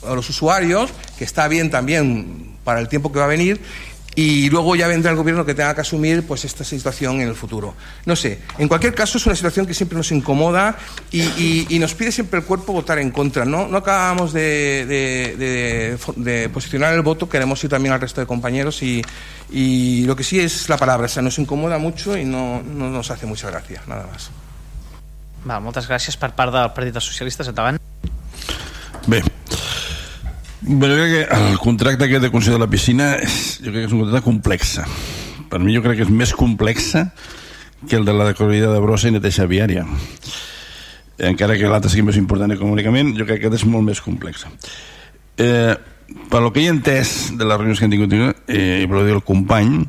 a 0.06 0.14
los 0.14 0.28
usuarios, 0.28 0.90
que 1.18 1.24
está 1.24 1.48
bien 1.48 1.70
también 1.70 2.56
para 2.64 2.80
el 2.80 2.88
tiempo 2.88 3.12
que 3.12 3.18
va 3.18 3.26
a 3.26 3.28
venir, 3.28 3.60
y 4.16 4.48
luego 4.50 4.74
ya 4.74 4.88
vendrá 4.88 5.10
el 5.10 5.16
gobierno 5.18 5.44
que 5.44 5.54
tenga 5.54 5.74
que 5.74 5.82
asumir 5.82 6.26
pues 6.26 6.44
esta 6.46 6.64
situación 6.64 7.20
en 7.20 7.28
el 7.28 7.34
futuro. 7.34 7.74
No 8.06 8.16
sé, 8.16 8.40
en 8.58 8.66
cualquier 8.66 8.94
caso 8.94 9.18
es 9.18 9.26
una 9.26 9.36
situación 9.36 9.66
que 9.66 9.74
siempre 9.74 9.96
nos 9.98 10.10
incomoda 10.10 10.74
y, 11.12 11.20
y- 11.22 11.66
y 11.68 11.78
nos 11.78 11.94
pide 11.94 12.10
siempre 12.10 12.40
el 12.40 12.46
cuerpo 12.46 12.72
votar 12.72 12.98
en 12.98 13.10
contra. 13.10 13.44
No, 13.44 13.68
no 13.68 13.76
acabamos 13.76 14.32
de, 14.32 14.86
de- 14.86 15.36
de- 15.36 15.98
de 16.16 16.48
posicionar 16.48 16.94
el 16.94 17.02
voto, 17.02 17.28
queremos 17.28 17.62
ir 17.62 17.68
también 17.70 17.92
al 17.92 18.00
resto 18.00 18.20
de 18.22 18.26
compañeros 18.26 18.82
y, 18.82 19.02
y 19.52 20.04
lo 20.06 20.16
que 20.16 20.24
sí 20.24 20.40
es 20.40 20.68
la 20.70 20.78
palabra, 20.78 21.04
o 21.06 21.08
sea, 21.08 21.22
nos 21.22 21.38
incomoda 21.38 21.76
mucho 21.78 22.16
y 22.16 22.24
no, 22.24 22.62
no 22.62 22.88
nos 22.88 23.10
hace 23.10 23.26
mucha 23.26 23.50
gracia, 23.50 23.82
nada 23.86 24.06
más. 24.10 24.30
Va, 25.46 25.60
moltes 25.62 25.86
gràcies 25.86 26.16
per 26.18 26.32
part 26.34 26.50
del 26.50 26.72
Partit 26.74 26.90
dels 26.96 27.04
Socialistes. 27.06 27.46
Endavant. 27.52 27.76
Bé, 29.06 29.20
Bé, 30.62 30.88
jo 30.88 30.94
crec 30.96 31.10
que 31.12 31.36
el 31.36 31.58
contracte 31.60 32.06
aquest 32.06 32.22
de 32.24 32.30
concessió 32.32 32.56
de 32.56 32.62
la 32.62 32.70
piscina 32.70 33.10
jo 33.20 33.72
crec 33.72 33.82
que 33.82 33.88
és 33.90 33.92
un 33.92 34.04
contracte 34.04 34.24
complex. 34.24 34.78
Per 35.50 35.60
mi 35.60 35.74
jo 35.74 35.82
crec 35.84 36.00
que 36.00 36.06
és 36.06 36.12
més 36.12 36.32
complex 36.32 36.94
que 37.86 37.98
el 37.98 38.06
de 38.06 38.14
la 38.16 38.32
corrida 38.34 38.70
de 38.72 38.80
brossa 38.80 39.10
i 39.10 39.14
neteja 39.14 39.44
viària. 39.46 39.84
Encara 41.28 41.58
que 41.60 41.68
l'altre 41.68 41.92
sigui 41.92 42.06
més 42.08 42.16
important 42.16 42.52
econòmicament, 42.52 43.12
jo 43.18 43.28
crec 43.28 43.42
que 43.42 43.50
aquest 43.50 43.62
és 43.62 43.68
molt 43.68 43.84
més 43.84 44.00
complex. 44.00 44.46
Eh, 45.36 45.76
per 46.30 46.40
lo 46.40 46.52
que 46.52 46.64
he 46.64 46.70
entès 46.72 47.36
de 47.36 47.44
les 47.44 47.58
reunions 47.58 47.78
que 47.78 47.84
han 47.84 47.92
tingut 47.92 48.14
eh, 48.48 48.80
i 48.82 48.88
per 48.88 49.04
dir 49.04 49.16
el 49.16 49.24
company 49.26 49.82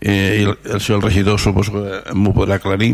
eh, 0.00 0.42
i 0.42 0.44
el, 0.44 0.54
el 0.76 0.80
senyor 0.80 1.02
regidor 1.08 1.40
suposo 1.40 1.74
que 1.74 2.14
m'ho 2.14 2.34
podrà 2.36 2.60
aclarir 2.60 2.92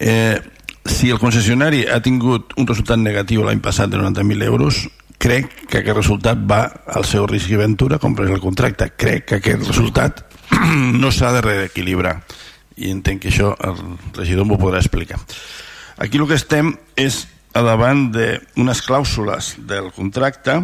eh, 0.00 0.40
si 0.88 1.12
el 1.12 1.20
concessionari 1.22 1.84
ha 1.86 2.00
tingut 2.02 2.56
un 2.58 2.66
resultat 2.66 2.98
negatiu 2.98 3.44
l'any 3.44 3.60
passat 3.62 3.92
de 3.92 4.00
90.000 4.00 4.48
euros 4.48 4.86
crec 5.22 5.52
que 5.70 5.80
aquest 5.80 5.96
resultat 5.96 6.40
va 6.50 6.62
al 6.90 7.06
seu 7.06 7.26
risc 7.30 7.52
i 7.52 7.60
ventura 7.60 8.00
com 8.02 8.16
per 8.18 8.26
el 8.26 8.42
contracte. 8.42 8.90
Crec 8.98 9.28
que 9.28 9.38
aquest 9.38 9.68
resultat 9.68 10.24
no 11.02 11.12
s'ha 11.14 11.32
de 11.36 11.44
reequilibrar. 11.44 12.16
I 12.82 12.90
entenc 12.90 13.22
que 13.22 13.30
això 13.30 13.52
el 13.62 13.78
regidor 14.16 14.48
m'ho 14.48 14.58
podrà 14.58 14.80
explicar. 14.82 15.20
Aquí 16.02 16.18
el 16.18 16.26
que 16.26 16.38
estem 16.40 16.72
és 16.98 17.26
a 17.54 17.62
davant 17.62 18.08
d'unes 18.14 18.80
clàusules 18.82 19.54
del 19.68 19.92
contracte 19.94 20.56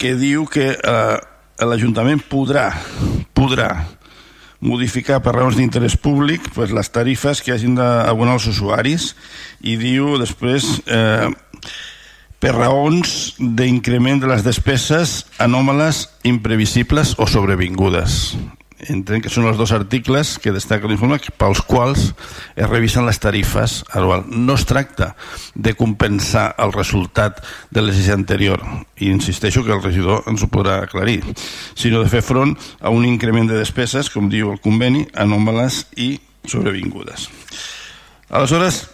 que 0.00 0.16
diu 0.18 0.44
que 0.50 0.72
eh, 0.74 1.16
l'Ajuntament 1.62 2.20
podrà 2.28 2.66
podrà 3.36 3.70
modificar 4.60 5.20
per 5.24 5.32
raons 5.36 5.56
d'interès 5.56 5.96
públic 5.96 6.50
pues, 6.52 6.74
les 6.76 6.90
tarifes 6.92 7.40
que 7.40 7.54
hagin 7.54 7.78
d'abonar 7.78 8.36
els 8.36 8.48
usuaris 8.50 9.14
i 9.60 9.78
diu 9.80 10.18
després 10.20 10.66
eh, 10.84 11.30
per 12.40 12.54
raons 12.56 13.34
d'increment 13.38 14.22
de 14.22 14.30
les 14.30 14.42
despeses 14.46 15.26
anòmales, 15.38 16.06
imprevisibles 16.24 17.14
o 17.20 17.28
sobrevingudes. 17.28 18.34
Entenc 18.88 19.26
que 19.26 19.32
són 19.32 19.44
els 19.44 19.58
dos 19.60 19.74
articles 19.76 20.38
que 20.40 20.54
destaca 20.56 20.88
l'informe 20.88 21.18
pels 21.36 21.60
quals 21.68 22.06
es 22.56 22.68
revisen 22.68 23.04
les 23.04 23.20
tarifes. 23.20 23.82
No 23.92 24.54
es 24.56 24.64
tracta 24.64 25.10
de 25.54 25.74
compensar 25.76 26.54
el 26.56 26.72
resultat 26.72 27.42
de 27.68 27.82
l'exercici 27.84 28.14
anterior 28.14 28.62
i 28.96 29.10
insisteixo 29.12 29.66
que 29.66 29.74
el 29.76 29.84
regidor 29.84 30.24
ens 30.32 30.40
ho 30.40 30.48
podrà 30.48 30.78
aclarir, 30.86 31.20
sinó 31.76 32.00
de 32.00 32.08
fer 32.08 32.22
front 32.24 32.56
a 32.80 32.88
un 32.88 33.04
increment 33.04 33.52
de 33.52 33.60
despeses, 33.60 34.08
com 34.08 34.32
diu 34.32 34.48
el 34.54 34.62
conveni, 34.64 35.04
anòmales 35.12 35.84
i 36.00 36.14
sobrevingudes. 36.48 37.28
Aleshores, 38.30 38.86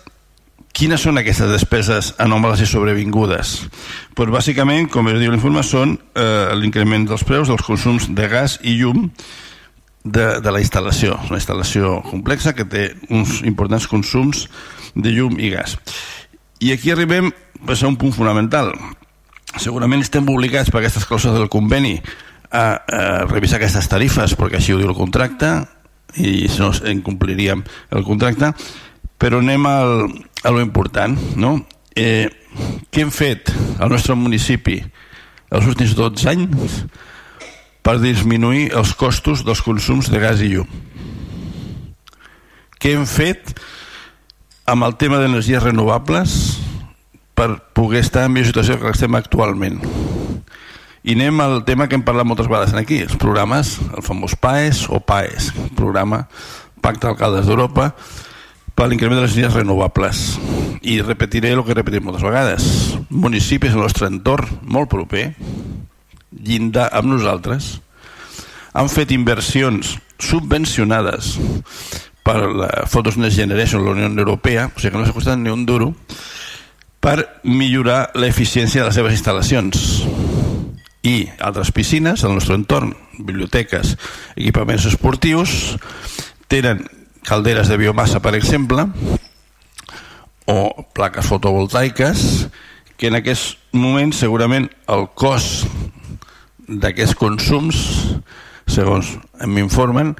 quines 0.77 1.01
són 1.01 1.16
aquestes 1.16 1.48
despeses 1.48 2.12
anòmales 2.20 2.61
i 2.61 2.69
sobrevingudes? 2.69 3.57
Pues 4.16 4.32
bàsicament, 4.32 4.90
com 4.93 5.09
es 5.09 5.19
diu 5.23 5.32
l'informe, 5.32 5.65
són 5.65 5.97
eh, 5.97 6.53
l'increment 6.59 7.07
dels 7.09 7.24
preus 7.24 7.48
dels 7.48 7.65
consums 7.65 8.11
de 8.12 8.28
gas 8.28 8.59
i 8.61 8.77
llum 8.77 9.07
de, 10.05 10.27
de 10.44 10.53
la 10.53 10.61
instal·lació. 10.61 11.16
Una 11.31 11.40
instal·lació 11.40 11.97
complexa 12.11 12.53
que 12.57 12.69
té 12.69 12.90
uns 13.09 13.40
importants 13.48 13.89
consums 13.89 14.47
de 14.94 15.15
llum 15.16 15.40
i 15.40 15.51
gas. 15.55 15.78
I 16.61 16.74
aquí 16.77 16.93
arribem 16.93 17.32
pues, 17.65 17.82
a 17.82 17.89
un 17.89 17.97
punt 17.97 18.12
fonamental. 18.16 18.74
Segurament 19.57 20.05
estem 20.05 20.28
obligats 20.28 20.69
per 20.69 20.82
aquestes 20.82 21.09
clàusules 21.09 21.39
del 21.40 21.53
conveni 21.53 21.97
a, 22.51 22.65
a 22.77 23.24
revisar 23.31 23.57
aquestes 23.57 23.89
tarifes, 23.89 24.36
perquè 24.36 24.61
així 24.61 24.77
ho 24.77 24.81
diu 24.81 24.93
el 24.93 24.98
contracte, 24.98 25.57
i 26.16 26.48
si 26.48 26.61
no 26.61 26.70
incompliríem 26.89 27.65
el 27.97 28.05
contracte, 28.05 28.53
però 29.18 29.40
anem 29.40 29.66
al, 29.68 30.06
a 30.44 30.52
lo 30.52 30.60
important, 30.60 31.16
no? 31.36 31.59
Eh, 31.97 32.28
què 32.93 33.05
hem 33.05 33.12
fet 33.12 33.52
al 33.80 33.93
nostre 33.93 34.16
municipi 34.16 34.78
els 35.52 35.68
últims 35.68 35.94
12 35.97 36.28
anys 36.32 36.80
per 37.86 37.98
disminuir 38.02 38.70
els 38.76 38.93
costos 38.98 39.44
dels 39.47 39.62
consums 39.64 40.10
de 40.12 40.20
gas 40.20 40.43
i 40.44 40.52
llum? 40.52 40.68
Què 42.76 42.93
hem 42.97 43.06
fet 43.09 43.55
amb 44.68 44.84
el 44.84 44.97
tema 45.01 45.20
d'energies 45.22 45.64
renovables 45.64 46.36
per 47.36 47.55
poder 47.76 48.02
estar 48.05 48.26
en 48.26 48.34
millor 48.34 48.51
situació 48.51 48.76
que 48.80 48.93
estem 48.93 49.16
actualment? 49.16 49.80
I 51.06 51.14
anem 51.14 51.40
al 51.40 51.60
tema 51.64 51.86
que 51.86 51.94
hem 51.94 52.05
parlat 52.05 52.26
moltes 52.26 52.48
vegades 52.51 52.74
aquí, 52.74 52.98
els 53.06 53.16
programes, 53.20 53.76
el 53.94 54.02
famós 54.02 54.34
PAES 54.43 54.88
o 54.90 54.98
PAES, 54.98 55.52
programa 55.78 56.24
Pacte 56.82 57.06
d'Alcaldes 57.06 57.47
d'Europa, 57.47 57.93
per 58.77 58.90
l'increment 58.90 59.16
de 59.19 59.24
les 59.24 59.35
energies 59.35 59.57
renovables. 59.57 60.23
I 60.85 61.01
repetiré 61.03 61.55
el 61.57 61.65
que 61.65 61.73
he 61.73 61.78
repetit 61.78 62.05
moltes 62.05 62.23
vegades. 62.23 62.66
Municipis 63.09 63.73
del 63.73 63.82
nostre 63.82 64.11
entorn, 64.12 64.61
molt 64.62 64.93
proper, 64.93 65.31
llindar 66.31 66.90
amb 66.93 67.09
nosaltres, 67.15 67.78
han 68.77 68.93
fet 68.93 69.15
inversions 69.16 69.97
subvencionades 70.20 71.36
per 72.27 72.36
la 72.51 72.69
Photos 72.90 73.16
Next 73.16 73.39
Generation, 73.40 73.85
la 73.85 73.94
Unió 73.97 74.11
Europea, 74.11 74.69
o 74.69 74.81
sigui 74.81 74.93
que 74.93 75.01
no 75.01 75.07
s'ha 75.07 75.16
costat 75.16 75.40
ni 75.40 75.53
un 75.53 75.65
duro, 75.65 75.94
per 77.01 77.40
millorar 77.47 78.11
l'eficiència 78.19 78.82
de 78.82 78.89
les 78.90 78.98
seves 78.98 79.15
instal·lacions 79.15 79.86
i 81.07 81.28
altres 81.39 81.70
piscines 81.73 82.24
al 82.27 82.35
nostre 82.35 82.59
entorn, 82.59 82.93
biblioteques, 83.16 83.94
equipaments 84.35 84.89
esportius, 84.90 85.77
tenen 86.51 86.82
calderes 87.27 87.69
de 87.69 87.77
biomassa, 87.77 88.23
per 88.23 88.36
exemple, 88.39 88.86
o 90.47 90.86
plaques 90.94 91.27
fotovoltaiques, 91.27 92.47
que 92.97 93.11
en 93.11 93.19
aquest 93.19 93.59
moment 93.74 94.15
segurament 94.15 94.70
el 94.89 95.09
cost 95.19 95.66
d'aquests 96.66 97.19
consums, 97.19 97.82
segons 98.70 99.11
m'informen, 99.44 100.15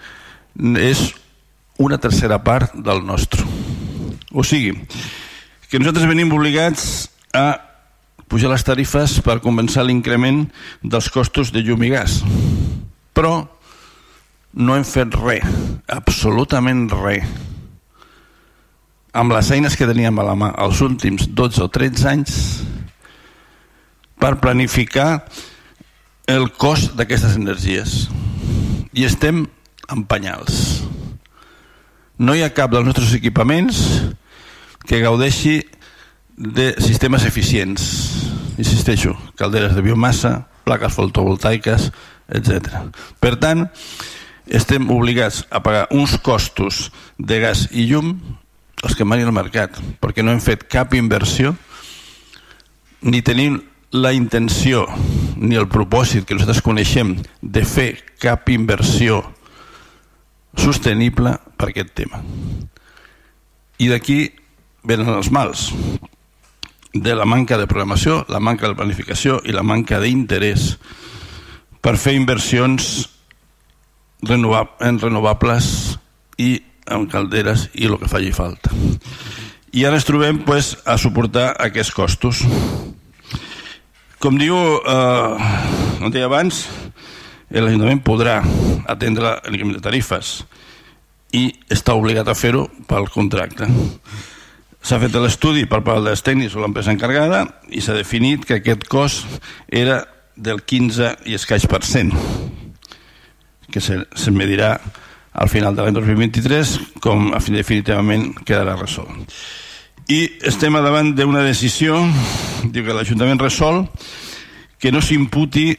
és 0.83 1.09
una 1.79 1.99
tercera 2.03 2.43
part 2.45 2.75
del 2.75 3.05
nostre. 3.07 3.47
O 4.35 4.45
sigui, 4.45 4.75
que 5.71 5.79
nosaltres 5.79 6.09
venim 6.11 6.33
obligats 6.35 7.09
a 7.33 7.63
pujar 8.27 8.51
les 8.51 8.65
tarifes 8.67 9.21
per 9.23 9.41
compensar 9.45 9.87
l'increment 9.87 10.47
dels 10.83 11.09
costos 11.15 11.53
de 11.55 11.63
llum 11.63 11.87
i 11.87 11.93
gas. 11.95 12.21
Però 13.15 13.47
no 14.57 14.77
hem 14.77 14.85
fet 14.89 15.13
res, 15.21 15.45
absolutament 15.93 16.87
res, 16.95 17.29
amb 19.17 19.33
les 19.33 19.51
eines 19.53 19.77
que 19.77 19.89
teníem 19.89 20.17
a 20.21 20.25
la 20.27 20.37
mà 20.37 20.51
els 20.65 20.81
últims 20.85 21.29
12 21.37 21.63
o 21.65 21.69
13 21.73 22.09
anys 22.09 22.39
per 24.21 24.37
planificar 24.41 25.27
el 26.29 26.51
cost 26.57 26.97
d'aquestes 26.99 27.37
energies. 27.39 28.07
I 28.97 29.07
estem 29.07 29.45
en 29.93 30.05
penyals. 30.09 30.83
No 32.19 32.35
hi 32.35 32.43
ha 32.43 32.53
cap 32.57 32.73
dels 32.73 32.89
nostres 32.89 33.13
equipaments 33.17 33.81
que 34.89 35.03
gaudeixi 35.05 35.61
de 36.37 36.73
sistemes 36.81 37.25
eficients. 37.29 37.85
Insisteixo, 38.57 39.15
calderes 39.37 39.77
de 39.77 39.85
biomassa, 39.85 40.47
plaques 40.65 40.97
fotovoltaiques, 40.97 41.91
etc. 42.33 42.81
Per 43.21 43.37
tant, 43.41 43.67
estem 44.47 44.91
obligats 44.91 45.45
a 45.51 45.63
pagar 45.63 45.87
uns 45.91 46.17
costos 46.19 46.91
de 47.19 47.41
gas 47.43 47.67
i 47.73 47.87
llum 47.91 48.17
els 48.85 48.95
que 48.95 49.07
mani 49.09 49.25
el 49.25 49.35
mercat, 49.35 49.79
perquè 50.01 50.23
no 50.23 50.31
hem 50.35 50.43
fet 50.43 50.67
cap 50.71 50.95
inversió 50.95 51.55
ni 53.03 53.23
tenim 53.23 53.59
la 53.95 54.13
intenció 54.13 54.85
ni 55.37 55.57
el 55.57 55.69
propòsit 55.71 56.27
que 56.27 56.37
nosaltres 56.37 56.63
coneixem 56.65 57.17
de 57.41 57.65
fer 57.65 57.91
cap 58.23 58.49
inversió 58.53 59.23
sostenible 60.57 61.37
per 61.57 61.71
aquest 61.71 61.93
tema. 61.97 62.23
I 63.79 63.91
d'aquí 63.93 64.31
venen 64.87 65.13
els 65.13 65.31
mals 65.33 65.69
de 66.97 67.15
la 67.15 67.27
manca 67.29 67.59
de 67.61 67.67
programació, 67.69 68.25
la 68.33 68.41
manca 68.41 68.69
de 68.69 68.77
planificació 68.79 69.41
i 69.45 69.53
la 69.53 69.65
manca 69.67 70.01
d'interès 70.01 70.77
per 71.85 71.97
fer 72.01 72.17
inversions 72.17 73.07
en 74.23 74.99
renovables 75.01 75.99
i 76.39 76.63
en 76.87 77.07
calderes 77.11 77.69
i 77.75 77.87
el 77.87 77.99
que 77.99 78.09
faci 78.09 78.33
falta. 78.33 78.73
I 79.77 79.85
ara 79.85 79.99
ens 79.99 80.07
trobem 80.09 80.41
pues, 80.47 80.77
a 80.87 80.97
suportar 80.99 81.51
aquests 81.61 81.93
costos. 81.95 82.43
Com 84.23 84.39
diu, 84.41 84.57
eh, 84.57 85.51
com 86.01 86.13
deia 86.13 86.31
abans, 86.31 86.65
l'Ajuntament 87.51 88.01
podrà 88.03 88.41
atendre 88.89 89.37
l'increment 89.47 89.77
de 89.77 89.85
tarifes 89.85 90.41
i 91.37 91.51
està 91.71 91.95
obligat 91.99 92.29
a 92.29 92.35
fer-ho 92.39 92.67
pel 92.89 93.11
contracte. 93.13 93.69
S'ha 94.87 95.01
fet 95.03 95.15
l'estudi 95.19 95.67
per 95.67 95.83
part 95.85 96.05
dels 96.07 96.23
tècnics 96.25 96.55
o 96.57 96.63
l'empresa 96.63 96.95
encarregada 96.95 97.45
i 97.69 97.83
s'ha 97.83 97.97
definit 97.97 98.47
que 98.47 98.61
aquest 98.61 98.87
cost 98.89 99.41
era 99.69 100.05
del 100.37 100.63
15 100.63 101.17
i 101.27 101.35
escaig 101.37 101.67
per 101.69 101.83
cent 101.85 102.13
que 103.71 103.81
se, 103.81 103.99
se 104.15 104.31
medirà 104.31 104.77
al 105.37 105.49
final 105.53 105.77
de 105.77 105.85
l'any 105.85 105.95
2023 105.95 106.77
com 107.05 107.31
definitivament 107.53 108.31
quedarà 108.45 108.77
resolt. 108.79 109.35
I 110.09 110.39
estem 110.47 110.77
davant 110.79 111.11
d'una 111.19 111.43
decisió, 111.43 111.99
diu 112.71 112.87
que 112.87 112.95
l'Ajuntament 112.95 113.41
resol, 113.43 113.85
que 114.79 114.93
no 114.95 115.03
s'imputi 115.03 115.73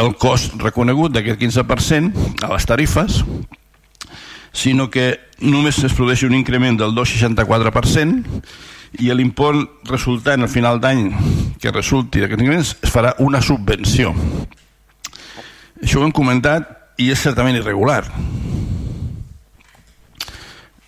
el 0.00 0.14
cost 0.20 0.54
reconegut 0.60 1.14
d'aquest 1.14 1.40
15% 1.40 2.44
a 2.44 2.52
les 2.52 2.66
tarifes, 2.68 3.22
sinó 4.52 4.90
que 4.90 5.14
només 5.40 5.78
es 5.84 5.94
produeix 5.96 6.24
un 6.26 6.34
increment 6.36 6.76
del 6.78 6.92
2,64% 6.96 8.42
i 9.00 9.10
l'import 9.14 9.86
resultant 9.88 10.42
al 10.42 10.50
final 10.50 10.80
d'any 10.82 11.06
que 11.62 11.72
resulti 11.72 12.20
d'aquest 12.20 12.42
increment 12.42 12.66
es 12.66 12.74
farà 12.90 13.14
una 13.22 13.40
subvenció. 13.40 14.12
Això 15.80 16.00
ho 16.00 16.04
hem 16.04 16.12
comentat 16.12 16.79
i 17.00 17.08
és 17.12 17.20
certament 17.20 17.56
irregular. 17.56 18.02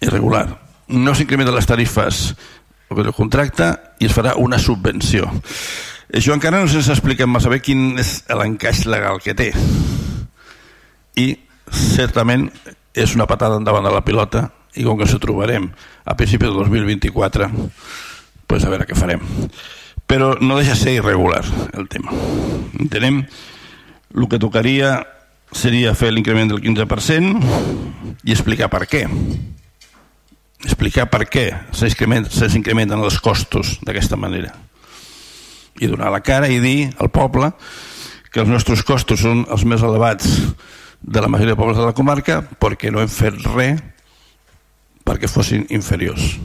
Irregular. 0.02 0.46
No 0.92 1.14
s'incrementen 1.16 1.56
les 1.56 1.68
tarifes 1.68 2.24
el 2.92 3.12
contracte 3.16 3.70
i 4.02 4.08
es 4.08 4.12
farà 4.12 4.34
una 4.36 4.58
subvenció. 4.60 5.30
Això 6.12 6.34
encara 6.36 6.60
no 6.60 6.68
se'ns 6.68 6.90
explica 6.92 7.24
massa 7.24 7.48
bé 7.48 7.62
quin 7.64 7.96
és 8.02 8.18
l'encaix 8.28 8.84
legal 8.84 9.22
que 9.24 9.32
té. 9.32 9.48
I 11.16 11.26
certament 11.72 12.50
és 12.92 13.14
una 13.16 13.26
patada 13.26 13.56
endavant 13.56 13.88
de 13.88 13.94
la 13.94 14.04
pilota 14.04 14.50
i 14.76 14.84
com 14.84 14.98
que 14.98 15.06
ens 15.08 15.16
trobarem 15.20 15.70
a 16.04 16.16
principi 16.16 16.48
de 16.48 16.52
2024 16.52 17.48
pues 18.48 18.64
a 18.64 18.72
veure 18.72 18.86
què 18.88 18.96
farem 18.96 19.22
però 20.08 20.34
no 20.40 20.58
deixa 20.58 20.76
ser 20.76 20.96
irregular 20.98 21.42
el 21.72 21.88
tema 21.92 22.12
entenem 22.80 23.22
el 23.22 24.28
que 24.28 24.40
tocaria 24.40 24.98
seria 25.52 25.94
fer 25.94 26.12
l'increment 26.12 26.50
del 26.52 26.62
15% 26.64 28.22
i 28.24 28.34
explicar 28.34 28.70
per 28.72 28.84
què 28.90 29.04
explicar 30.62 31.08
per 31.10 31.24
què 31.26 31.46
s'incrementen 31.74 33.00
els 33.02 33.18
costos 33.20 33.78
d'aquesta 33.82 34.16
manera 34.16 34.52
i 35.80 35.88
donar 35.90 36.12
la 36.12 36.22
cara 36.22 36.50
i 36.52 36.60
dir 36.62 36.92
al 36.98 37.10
poble 37.10 37.52
que 38.32 38.40
els 38.40 38.50
nostres 38.50 38.82
costos 38.86 39.24
són 39.24 39.44
els 39.50 39.64
més 39.68 39.82
elevats 39.84 40.28
de 41.02 41.20
la 41.20 41.28
majoria 41.28 41.52
de 41.52 41.58
pobles 41.58 41.76
de 41.76 41.86
la 41.88 41.96
comarca 41.96 42.40
perquè 42.42 42.92
no 42.92 43.02
hem 43.02 43.10
fet 43.10 43.36
res 43.52 43.82
perquè 45.02 45.26
fossin 45.26 45.66
inferiors. 45.74 46.36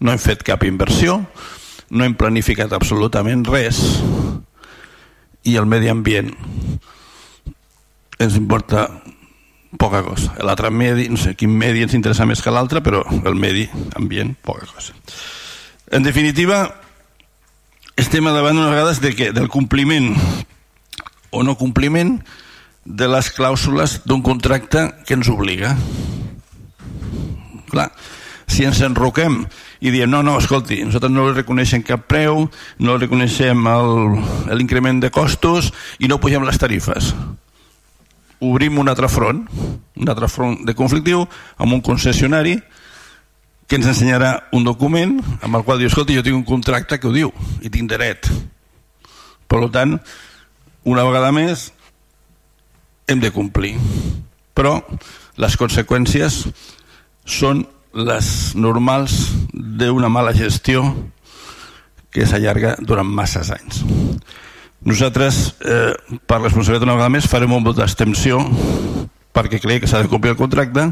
No 0.00 0.10
hem 0.10 0.18
fet 0.18 0.42
cap 0.42 0.64
inversió, 0.66 1.20
no 1.94 2.04
hem 2.04 2.16
planificat 2.18 2.72
absolutament 2.74 3.44
res 3.46 3.78
i 5.46 5.56
el 5.56 5.68
medi 5.70 5.88
ambient 5.88 6.32
ens 8.20 8.36
importa 8.36 8.86
poca 9.78 10.02
cosa. 10.04 10.34
L'altre 10.44 10.70
medi, 10.70 11.08
no 11.08 11.18
sé 11.18 11.34
quin 11.38 11.52
medi 11.56 11.84
ens 11.86 11.94
interessa 11.96 12.26
més 12.28 12.42
que 12.44 12.52
l'altre, 12.52 12.82
però 12.84 13.02
el 13.24 13.38
medi 13.38 13.66
ambient, 13.98 14.34
poca 14.44 14.68
cosa. 14.68 14.94
En 15.90 16.04
definitiva, 16.06 16.62
estem 17.96 18.28
davant 18.28 18.58
unes 18.58 18.70
vegades 18.70 19.00
de 19.00 19.14
que, 19.16 19.32
del 19.32 19.48
compliment 19.48 20.12
o 21.30 21.42
no 21.46 21.56
compliment 21.58 22.18
de 22.84 23.08
les 23.08 23.30
clàusules 23.32 24.00
d'un 24.04 24.22
contracte 24.22 24.88
que 25.06 25.16
ens 25.16 25.30
obliga. 25.32 25.74
Clar, 27.70 27.90
si 28.50 28.66
ens 28.66 28.80
enroquem 28.82 29.44
i 29.80 29.92
diem 29.94 30.10
no, 30.10 30.24
no, 30.26 30.36
escolti, 30.40 30.82
nosaltres 30.84 31.12
no 31.14 31.28
reconeixem 31.32 31.84
cap 31.86 32.04
preu, 32.10 32.48
no 32.82 32.96
reconeixem 32.98 33.68
l'increment 34.50 35.00
de 35.00 35.12
costos 35.14 35.70
i 35.98 36.10
no 36.10 36.20
pugem 36.20 36.44
les 36.44 36.58
tarifes. 36.60 37.14
Obrim 38.40 38.78
un 38.80 38.88
altre 38.88 39.08
front, 39.12 39.42
un 40.00 40.08
altre 40.08 40.28
front 40.32 40.56
de 40.64 40.74
conflictiu 40.76 41.26
amb 41.60 41.74
un 41.76 41.82
concessionari 41.84 42.56
que 43.70 43.78
ens 43.78 43.86
ensenyarà 43.86 44.32
un 44.56 44.64
document 44.66 45.18
amb 45.44 45.54
el 45.54 45.62
qual 45.66 45.78
diu, 45.78 45.90
escolti, 45.90 46.16
jo 46.16 46.24
tinc 46.26 46.40
un 46.40 46.46
contracte 46.48 46.98
que 46.98 47.06
ho 47.06 47.14
diu 47.14 47.30
i 47.62 47.70
tinc 47.70 47.92
dret. 47.92 48.26
Per 49.46 49.60
tant, 49.70 49.98
una 50.88 51.04
vegada 51.06 51.30
més, 51.34 51.68
hem 53.06 53.20
de 53.22 53.30
complir. 53.34 53.76
Però 54.54 54.78
les 55.40 55.56
conseqüències 55.58 56.44
són 57.26 57.64
les 57.94 58.28
normals 58.54 59.16
d'una 59.52 60.10
mala 60.10 60.34
gestió 60.36 60.84
que 62.10 62.26
s'allarga 62.26 62.76
durant 62.80 63.06
masses 63.06 63.50
anys. 63.54 63.82
Nosaltres, 64.80 65.56
eh, 65.60 65.92
per 66.26 66.40
responsabilitat 66.40 66.86
una 66.86 66.96
vegada 66.96 67.12
més, 67.12 67.28
farem 67.28 67.52
un 67.52 67.64
vot 67.64 67.76
d'extensió 67.76 68.40
perquè 69.34 69.60
creiem 69.60 69.82
que 69.82 69.88
s'ha 69.90 70.02
de 70.02 70.08
complir 70.08 70.32
el 70.32 70.38
contracte, 70.40 70.86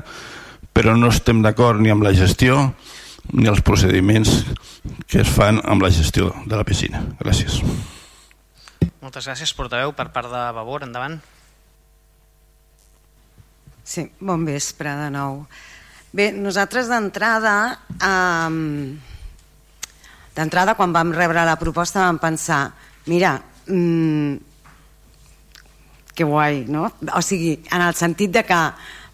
però 0.76 0.94
no 0.96 1.08
estem 1.08 1.40
d'acord 1.42 1.80
ni 1.80 1.90
amb 1.90 2.04
la 2.04 2.12
gestió 2.14 2.74
ni 3.32 3.48
els 3.48 3.62
procediments 3.64 4.44
que 5.08 5.22
es 5.24 5.28
fan 5.28 5.60
amb 5.64 5.82
la 5.82 5.90
gestió 5.90 6.30
de 6.46 6.56
la 6.56 6.64
piscina. 6.68 7.00
Gràcies. 7.20 7.58
Moltes 9.00 9.26
gràcies, 9.26 9.54
portaveu. 9.56 9.92
Per 9.96 10.08
part 10.12 10.30
de 10.30 10.44
Vavor, 10.52 10.84
endavant. 10.84 11.18
Sí, 13.88 14.04
bon 14.20 14.44
vespre 14.44 14.92
de 15.00 15.08
nou. 15.10 15.46
Bé, 16.12 16.30
nosaltres 16.32 16.88
d'entrada, 16.88 17.78
um, 18.04 18.96
d'entrada 20.36 20.74
quan 20.76 20.92
vam 20.92 21.12
rebre 21.16 21.44
la 21.44 21.56
proposta 21.60 22.04
vam 22.04 22.20
pensar, 22.20 22.66
mira, 23.08 23.38
mm, 23.68 24.36
que 26.14 26.24
guai, 26.24 26.64
no? 26.66 26.88
O 27.14 27.22
sigui, 27.22 27.60
en 27.70 27.84
el 27.84 27.94
sentit 27.94 28.32
de 28.34 28.42
que 28.42 28.62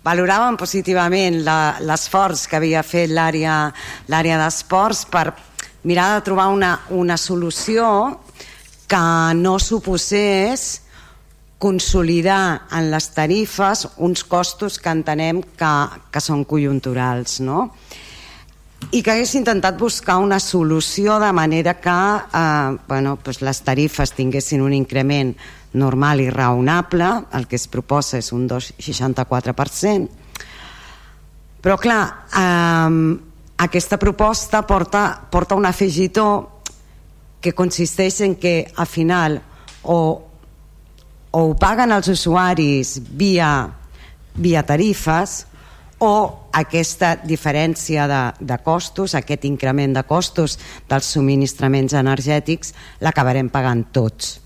valoràvem 0.04 0.56
positivament 0.60 1.42
l'esforç 1.44 2.46
que 2.48 2.56
havia 2.60 2.84
fet 2.84 3.12
l'àrea 3.12 4.38
d'esports 4.40 5.04
per 5.12 5.26
mirar 5.84 6.14
de 6.14 6.24
trobar 6.24 6.48
una, 6.52 6.78
una 6.90 7.16
solució 7.20 7.86
que 8.88 9.04
no 9.36 9.58
suposés 9.58 10.82
consolidar 11.58 12.66
en 12.76 12.90
les 12.92 13.08
tarifes 13.16 13.86
uns 13.96 14.24
costos 14.24 14.78
que 14.78 14.92
entenem 14.92 15.40
que, 15.56 15.74
que 16.12 16.20
són 16.20 16.44
conjunturals 16.44 17.38
no? 17.40 17.70
I 18.92 19.02
que 19.02 19.12
hagués 19.12 19.34
intentat 19.38 19.78
buscar 19.78 20.18
una 20.22 20.40
solució 20.40 21.18
de 21.22 21.32
manera 21.32 21.74
que 21.80 21.90
eh, 21.90 22.76
bueno, 22.88 23.18
doncs 23.24 23.40
les 23.42 23.62
tarifes 23.62 24.12
tinguessin 24.12 24.62
un 24.62 24.72
increment 24.72 25.34
normal 25.74 26.20
i 26.20 26.30
raonable, 26.30 27.08
el 27.34 27.46
que 27.46 27.56
es 27.56 27.66
proposa 27.68 28.18
és 28.18 28.32
un 28.32 28.48
2,64%, 28.50 30.08
però 31.64 31.78
clar, 31.80 32.02
eh, 32.36 33.18
aquesta 33.64 33.98
proposta 33.98 34.66
porta, 34.66 35.08
porta 35.30 35.54
un 35.54 35.66
afegitó 35.66 36.60
que 37.40 37.52
consisteix 37.52 38.20
en 38.24 38.36
que 38.36 38.72
al 38.76 38.86
final 38.86 39.40
o 39.84 40.34
o 41.34 41.40
ho 41.50 41.54
paguen 41.58 41.90
els 41.90 42.06
usuaris 42.12 43.00
via, 43.18 43.66
via 44.38 44.62
tarifes 44.62 45.40
o 46.04 46.14
aquesta 46.54 47.14
diferència 47.24 48.06
de, 48.10 48.22
de 48.40 48.60
costos, 48.64 49.16
aquest 49.16 49.44
increment 49.48 49.96
de 49.96 50.04
costos 50.06 50.58
dels 50.90 51.10
subministraments 51.16 51.96
energètics 51.98 52.74
l'acabarem 53.02 53.50
pagant 53.52 53.86
tots. 53.92 54.40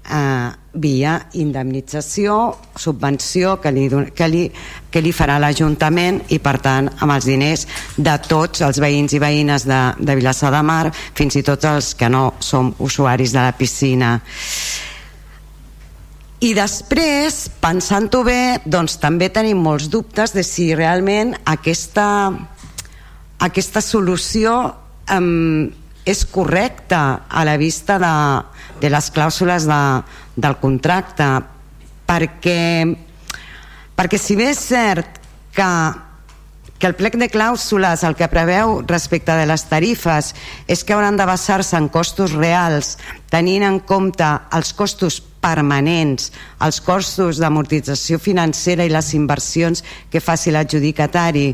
Eh, 0.00 0.50
via 0.80 1.16
indemnització, 1.36 2.34
subvenció 2.78 3.56
que 3.60 3.72
li, 3.74 3.84
que 4.16 4.28
li, 4.30 4.44
que 4.90 5.02
li 5.02 5.12
farà 5.12 5.36
l'Ajuntament 5.42 6.22
i 6.32 6.38
per 6.42 6.56
tant 6.62 6.88
amb 6.96 7.14
els 7.14 7.26
diners 7.28 7.66
de 7.98 8.14
tots 8.26 8.62
els 8.64 8.80
veïns 8.80 9.14
i 9.14 9.20
veïnes 9.22 9.66
de, 9.68 9.80
de 9.98 10.16
Vilassar 10.16 10.52
de 10.54 10.62
Mar 10.66 10.92
fins 10.94 11.36
i 11.36 11.42
tot 11.46 11.66
els 11.68 11.92
que 11.98 12.08
no 12.08 12.30
som 12.40 12.72
usuaris 12.78 13.34
de 13.34 13.42
la 13.42 13.56
piscina 13.58 14.16
i 16.40 16.54
després, 16.56 17.50
pensant-ho 17.60 18.22
bé, 18.24 18.60
doncs 18.64 18.94
també 18.96 19.28
tenim 19.28 19.58
molts 19.60 19.90
dubtes 19.92 20.32
de 20.32 20.40
si 20.40 20.70
realment 20.72 21.34
aquesta, 21.44 22.06
aquesta 23.44 23.82
solució 23.84 24.54
um, 25.12 25.68
és 26.08 26.24
correcta 26.32 27.26
a 27.28 27.44
la 27.44 27.58
vista 27.60 27.98
de, 28.00 28.14
de 28.80 28.88
les 28.88 29.10
clàusules 29.12 29.68
de, 29.68 29.82
del 30.40 30.56
contracte. 30.62 31.28
Perquè, 32.08 32.60
perquè 34.00 34.18
si 34.18 34.34
bé 34.40 34.48
és 34.54 34.64
cert 34.64 35.20
que, 35.52 35.70
que 36.80 36.88
el 36.88 36.96
plec 36.96 37.20
de 37.20 37.28
clàusules 37.28 38.00
el 38.08 38.16
que 38.16 38.32
preveu 38.32 38.78
respecte 38.88 39.36
de 39.36 39.44
les 39.44 39.68
tarifes 39.68 40.32
és 40.66 40.82
que 40.82 40.96
hauran 40.96 41.20
de 41.20 41.28
basar-se 41.28 41.76
en 41.76 41.92
costos 41.92 42.32
reals 42.32 42.96
tenint 43.28 43.68
en 43.68 43.78
compte 43.84 44.32
els 44.56 44.72
costos 44.72 45.20
permanents, 45.40 46.30
els 46.60 46.80
costos 46.84 47.40
d'amortització 47.40 48.20
financera 48.20 48.84
i 48.84 48.92
les 48.92 49.12
inversions 49.16 49.84
que 50.12 50.20
faci 50.20 50.52
l'adjudicatari, 50.52 51.48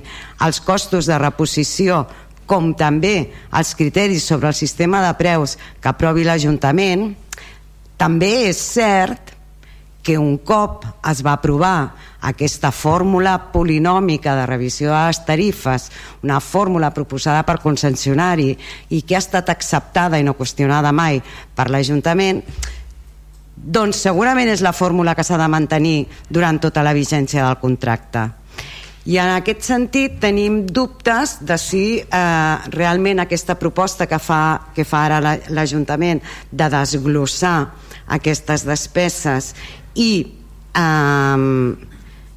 els 0.46 0.60
costos 0.60 1.06
de 1.06 1.18
reposició, 1.22 2.04
com 2.46 2.72
també 2.78 3.30
els 3.58 3.74
criteris 3.74 4.26
sobre 4.26 4.50
el 4.52 4.58
sistema 4.58 5.02
de 5.02 5.14
preus 5.18 5.56
que 5.80 5.90
aprovi 5.90 6.26
l'Ajuntament, 6.26 7.08
també 7.98 8.50
és 8.50 8.60
cert 8.60 9.32
que 10.06 10.14
un 10.22 10.36
cop 10.38 10.84
es 11.10 11.18
va 11.26 11.32
aprovar 11.34 11.90
aquesta 12.28 12.70
fórmula 12.70 13.32
polinòmica 13.50 14.36
de 14.38 14.44
revisió 14.46 14.92
de 14.92 15.00
les 15.08 15.18
tarifes, 15.26 15.88
una 16.22 16.38
fórmula 16.38 16.92
proposada 16.94 17.42
per 17.42 17.58
concessionari 17.58 18.52
i 18.94 19.02
que 19.02 19.16
ha 19.16 19.22
estat 19.24 19.50
acceptada 19.50 20.20
i 20.20 20.26
no 20.26 20.36
qüestionada 20.38 20.92
mai 20.94 21.18
per 21.58 21.66
l'Ajuntament, 21.74 22.44
doncs 23.56 24.02
segurament 24.04 24.50
és 24.52 24.62
la 24.62 24.74
fórmula 24.76 25.14
que 25.16 25.24
s'ha 25.24 25.38
de 25.40 25.48
mantenir 25.48 26.06
durant 26.28 26.60
tota 26.60 26.84
la 26.84 26.94
vigència 26.96 27.46
del 27.46 27.56
contracte. 27.62 28.28
I 29.06 29.20
en 29.22 29.30
aquest 29.36 29.62
sentit 29.62 30.16
tenim 30.18 30.64
dubtes 30.66 31.36
de 31.46 31.56
si 31.62 31.84
eh, 32.02 32.54
realment 32.74 33.22
aquesta 33.22 33.54
proposta 33.54 34.08
que 34.10 34.18
fa, 34.18 34.72
que 34.74 34.84
fa 34.84 35.04
ara 35.06 35.36
l'Ajuntament 35.54 36.20
de 36.50 36.68
desglossar 36.72 37.58
aquestes 38.18 38.66
despeses 38.66 39.52
i, 39.94 40.10
eh, 40.74 41.44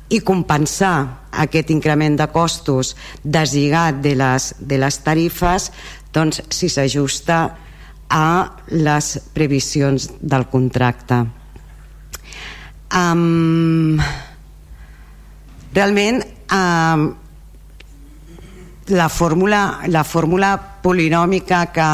i 0.09 0.19
compensar 0.21 0.93
aquest 1.41 1.73
increment 1.73 2.19
de 2.21 2.29
costos 2.33 2.95
deslligat 3.23 3.97
de 4.05 4.13
les, 4.17 4.53
de 4.59 4.77
les 4.77 5.01
tarifes 5.05 5.71
doncs 6.13 6.43
si 6.53 6.69
s'ajusta 6.69 7.41
a 8.09 8.57
les 8.73 9.11
previsions 9.33 10.09
del 10.19 10.47
contracte. 10.49 11.21
Um, 12.89 13.99
realment 15.73 16.23
um, 16.51 17.09
la 18.89 19.09
fórmula, 19.09 19.81
la 19.87 20.03
fórmula 20.03 20.55
polinòmica 20.81 21.67
que, 21.73 21.89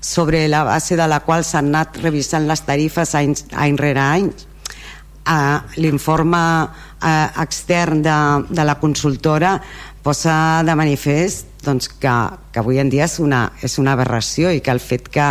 sobre 0.00 0.46
la 0.48 0.62
base 0.64 0.96
de 0.96 1.08
la 1.10 1.20
qual 1.26 1.44
s'han 1.44 1.72
anat 1.74 1.98
revisant 2.04 2.46
les 2.46 2.62
tarifes 2.62 3.16
any, 3.18 3.34
any 3.58 3.80
rere 3.80 4.02
any 4.02 4.30
uh, 5.26 5.58
l'informe 5.76 6.42
uh, 7.02 7.42
extern 7.42 8.02
de, 8.02 8.18
de 8.48 8.64
la 8.64 8.78
consultora 8.78 9.56
posa 10.06 10.62
de 10.62 10.74
manifest 10.78 11.64
doncs, 11.66 11.90
que, 11.90 12.14
que 12.54 12.62
avui 12.62 12.78
en 12.78 12.90
dia 12.92 13.08
és 13.08 13.18
una, 13.18 13.48
és 13.66 13.74
una 13.82 13.96
aberració 13.96 14.52
i 14.54 14.62
que 14.62 14.70
el 14.70 14.78
fet 14.78 15.10
que 15.10 15.26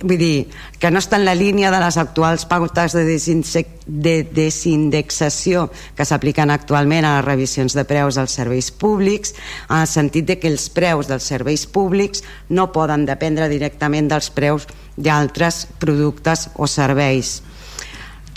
vull 0.00 0.16
dir, 0.16 0.48
que 0.80 0.88
no 0.88 1.00
està 1.02 1.18
en 1.18 1.26
la 1.26 1.34
línia 1.36 1.68
de 1.74 1.80
les 1.82 1.98
actuals 2.00 2.46
pautes 2.48 2.94
de, 2.96 3.04
de 3.04 4.14
desindexació 4.32 5.66
que 5.96 6.06
s'apliquen 6.08 6.52
actualment 6.54 7.04
a 7.04 7.16
les 7.18 7.26
revisions 7.26 7.76
de 7.76 7.84
preus 7.84 8.16
dels 8.16 8.36
serveis 8.38 8.70
públics, 8.70 9.34
en 9.68 9.82
el 9.82 9.90
sentit 9.90 10.28
de 10.30 10.38
que 10.40 10.48
els 10.48 10.70
preus 10.72 11.10
dels 11.10 11.26
serveis 11.26 11.66
públics 11.66 12.24
no 12.48 12.70
poden 12.72 13.04
dependre 13.10 13.50
directament 13.52 14.08
dels 14.08 14.30
preus 14.32 14.68
d'altres 14.96 15.66
productes 15.82 16.48
o 16.56 16.70
serveis. 16.70 17.40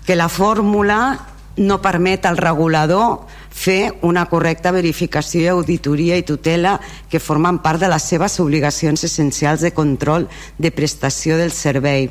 Que 0.04 0.20
la 0.20 0.28
fórmula 0.28 1.30
no 1.56 1.80
permet 1.82 2.26
al 2.26 2.38
regulador 2.38 3.24
fer 3.54 3.94
una 4.02 4.26
correcta 4.26 4.74
verificació, 4.74 5.54
auditoria 5.54 6.18
i 6.18 6.26
tutela 6.26 6.80
que 7.10 7.22
formen 7.22 7.62
part 7.64 7.80
de 7.84 7.90
les 7.92 8.08
seves 8.10 8.40
obligacions 8.42 9.06
essencials 9.06 9.62
de 9.62 9.72
control 9.72 10.28
de 10.58 10.72
prestació 10.74 11.38
del 11.38 11.54
servei. 11.54 12.10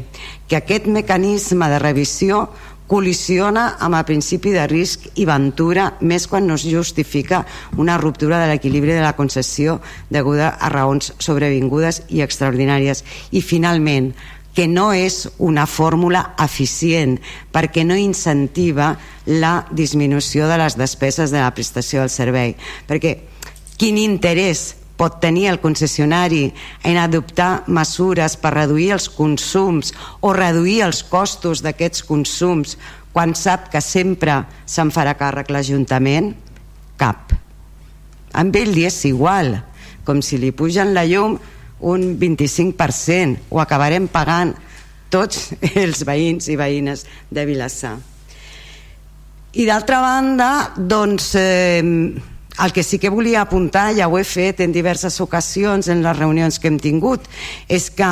Que 0.48 0.62
aquest 0.62 0.86
mecanisme 0.86 1.68
de 1.68 1.80
revisió 1.82 2.46
col·lisiona 2.92 3.78
amb 3.80 3.96
el 3.96 4.04
principi 4.04 4.52
de 4.52 4.66
risc 4.68 5.06
i 5.16 5.24
ventura 5.24 5.94
més 6.04 6.26
quan 6.28 6.44
no 6.46 6.58
es 6.58 6.66
justifica 6.68 7.40
una 7.80 7.96
ruptura 7.96 8.40
de 8.42 8.50
l'equilibri 8.50 8.92
de 8.92 9.00
la 9.00 9.14
concessió 9.16 9.78
deguda 10.12 10.50
a 10.60 10.68
raons 10.68 11.14
sobrevingudes 11.18 12.02
i 12.12 12.20
extraordinàries. 12.20 13.00
I 13.32 13.40
finalment, 13.40 14.12
que 14.54 14.68
no 14.68 14.90
és 14.92 15.26
una 15.38 15.64
fórmula 15.66 16.34
eficient 16.42 17.18
perquè 17.52 17.86
no 17.88 17.96
incentiva 17.96 18.92
la 19.26 19.54
disminució 19.70 20.48
de 20.50 20.60
les 20.60 20.76
despeses 20.76 21.32
de 21.32 21.40
la 21.40 21.52
prestació 21.56 22.04
del 22.04 22.12
servei 22.12 22.56
perquè 22.88 23.16
quin 23.80 23.98
interès 23.98 24.72
pot 25.02 25.18
tenir 25.18 25.48
el 25.50 25.58
concessionari 25.58 26.52
en 26.86 26.98
adoptar 27.00 27.64
mesures 27.66 28.36
per 28.38 28.52
reduir 28.54 28.92
els 28.94 29.08
consums 29.10 29.90
o 30.20 30.30
reduir 30.36 30.82
els 30.86 31.02
costos 31.02 31.64
d'aquests 31.64 32.04
consums 32.06 32.76
quan 33.12 33.34
sap 33.36 33.66
que 33.72 33.80
sempre 33.82 34.42
se'n 34.64 34.92
farà 34.94 35.16
càrrec 35.18 35.50
l'Ajuntament? 35.52 36.32
Cap. 37.00 37.34
Amb 38.32 38.56
ell 38.56 38.70
li 38.72 38.86
és 38.88 39.00
igual, 39.08 39.58
com 40.06 40.22
si 40.24 40.38
li 40.38 40.52
pugen 40.54 40.94
la 40.94 41.04
llum 41.08 41.36
un 41.82 42.16
25%, 42.18 43.50
ho 43.50 43.60
acabarem 43.60 44.08
pagant 44.08 44.54
tots 45.12 45.52
els 45.82 46.04
veïns 46.08 46.48
i 46.48 46.56
veïnes 46.56 47.06
de 47.30 47.46
Vilassar. 47.48 47.96
I 49.52 49.66
d'altra 49.68 49.98
banda, 50.00 50.52
doncs, 50.78 51.34
eh, 51.36 51.82
el 52.62 52.72
que 52.72 52.82
sí 52.82 52.98
que 52.98 53.10
volia 53.12 53.42
apuntar, 53.42 53.92
ja 53.96 54.08
ho 54.08 54.16
he 54.16 54.24
fet 54.24 54.60
en 54.64 54.72
diverses 54.72 55.18
ocasions 55.20 55.88
en 55.92 56.02
les 56.04 56.16
reunions 56.16 56.58
que 56.60 56.68
hem 56.68 56.78
tingut, 56.80 57.24
és 57.68 57.90
que, 57.90 58.08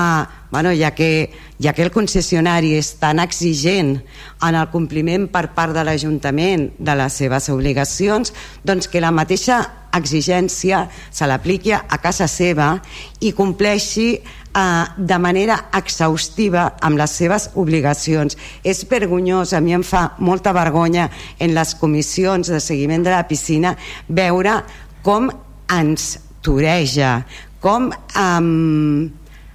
bueno, 0.51 0.73
ja 0.77 0.93
que, 0.97 1.31
ja 1.61 1.73
que 1.73 1.85
el 1.87 1.93
concessionari 1.93 2.75
és 2.77 2.95
tan 3.01 3.21
exigent 3.21 3.99
en 4.45 4.57
el 4.57 4.69
compliment 4.73 5.29
per 5.33 5.51
part 5.57 5.77
de 5.77 5.85
l'Ajuntament 5.85 6.71
de 6.79 6.97
les 6.97 7.21
seves 7.23 7.49
obligacions, 7.53 8.35
doncs 8.65 8.89
que 8.89 9.01
la 9.01 9.13
mateixa 9.13 9.63
exigència 9.97 10.85
se 11.11 11.27
l'apliqui 11.27 11.73
a 11.75 11.99
casa 12.03 12.29
seva 12.31 12.75
i 13.21 13.33
compleixi 13.37 14.09
eh, 14.17 14.85
de 14.97 15.19
manera 15.19 15.59
exhaustiva 15.77 16.67
amb 16.81 17.01
les 17.01 17.15
seves 17.17 17.51
obligacions. 17.55 18.37
És 18.65 18.85
vergonyós, 18.89 19.55
a 19.55 19.61
mi 19.61 19.75
em 19.77 19.85
fa 19.87 20.11
molta 20.19 20.55
vergonya 20.57 21.09
en 21.39 21.55
les 21.55 21.75
comissions 21.75 22.51
de 22.51 22.61
seguiment 22.61 23.05
de 23.07 23.15
la 23.15 23.27
piscina 23.29 23.77
veure 24.09 24.61
com 25.03 25.31
ens 25.71 26.19
toreja, 26.43 27.21
com 27.61 27.91
eh, 27.93 29.11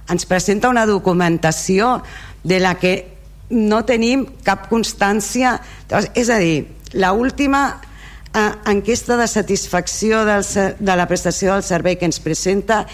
ens 0.06 0.26
presenta 0.26 0.70
una 0.70 0.86
documentació 0.86 2.00
de 2.46 2.60
la 2.62 2.76
que 2.78 2.94
no 3.50 3.82
tenim 3.86 4.24
cap 4.46 4.66
constància. 4.70 5.56
És 6.14 6.30
a 6.30 6.38
dir, 6.42 6.66
l'última 6.94 7.12
última 7.14 7.62
eh, 8.36 8.52
enquesta 8.70 9.16
de 9.16 9.26
satisfacció 9.28 10.24
del, 10.28 10.44
de 10.78 10.96
la 10.96 11.08
prestació 11.08 11.54
del 11.54 11.64
servei 11.64 11.96
que 11.96 12.08
ens 12.08 12.20
presenta 12.20 12.84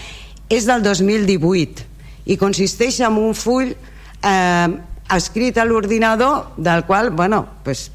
és 0.49 0.67
del 0.69 0.83
2018 0.85 1.89
i 2.31 2.39
consisteix 2.39 3.01
en 3.03 3.19
un 3.19 3.35
full 3.35 3.73
eh, 3.73 4.69
escrit 5.13 5.59
a 5.59 5.65
l'ordinador 5.67 6.55
del 6.57 6.85
qual, 6.87 7.11
bueno, 7.11 7.43
pues, 7.63 7.89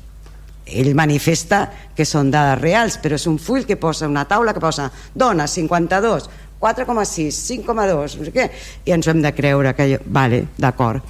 ell 0.69 0.93
manifesta 0.95 1.62
que 1.97 2.05
són 2.05 2.31
dades 2.31 2.61
reals, 2.61 2.99
però 3.01 3.16
és 3.16 3.25
un 3.27 3.39
full 3.41 3.65
que 3.65 3.79
posa 3.81 4.09
una 4.09 4.27
taula 4.29 4.53
que 4.53 4.61
posa 4.61 4.91
dona 5.15 5.49
52, 5.49 6.29
4,6, 6.61 7.39
5,2, 7.65 8.19
no 8.19 8.29
sé 8.29 8.35
què, 8.35 8.47
i 8.85 8.93
ens 8.93 9.09
ho 9.09 9.15
hem 9.15 9.23
de 9.25 9.33
creure 9.33 9.73
que, 9.79 9.89
vale, 10.05 10.45
d'acord. 10.61 11.01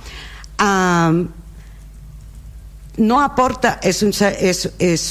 Um, 0.62 1.24
no 2.98 3.20
aporta, 3.22 3.78
és, 3.82 4.02
un, 4.02 4.10
és, 4.12 4.64
és 4.82 5.04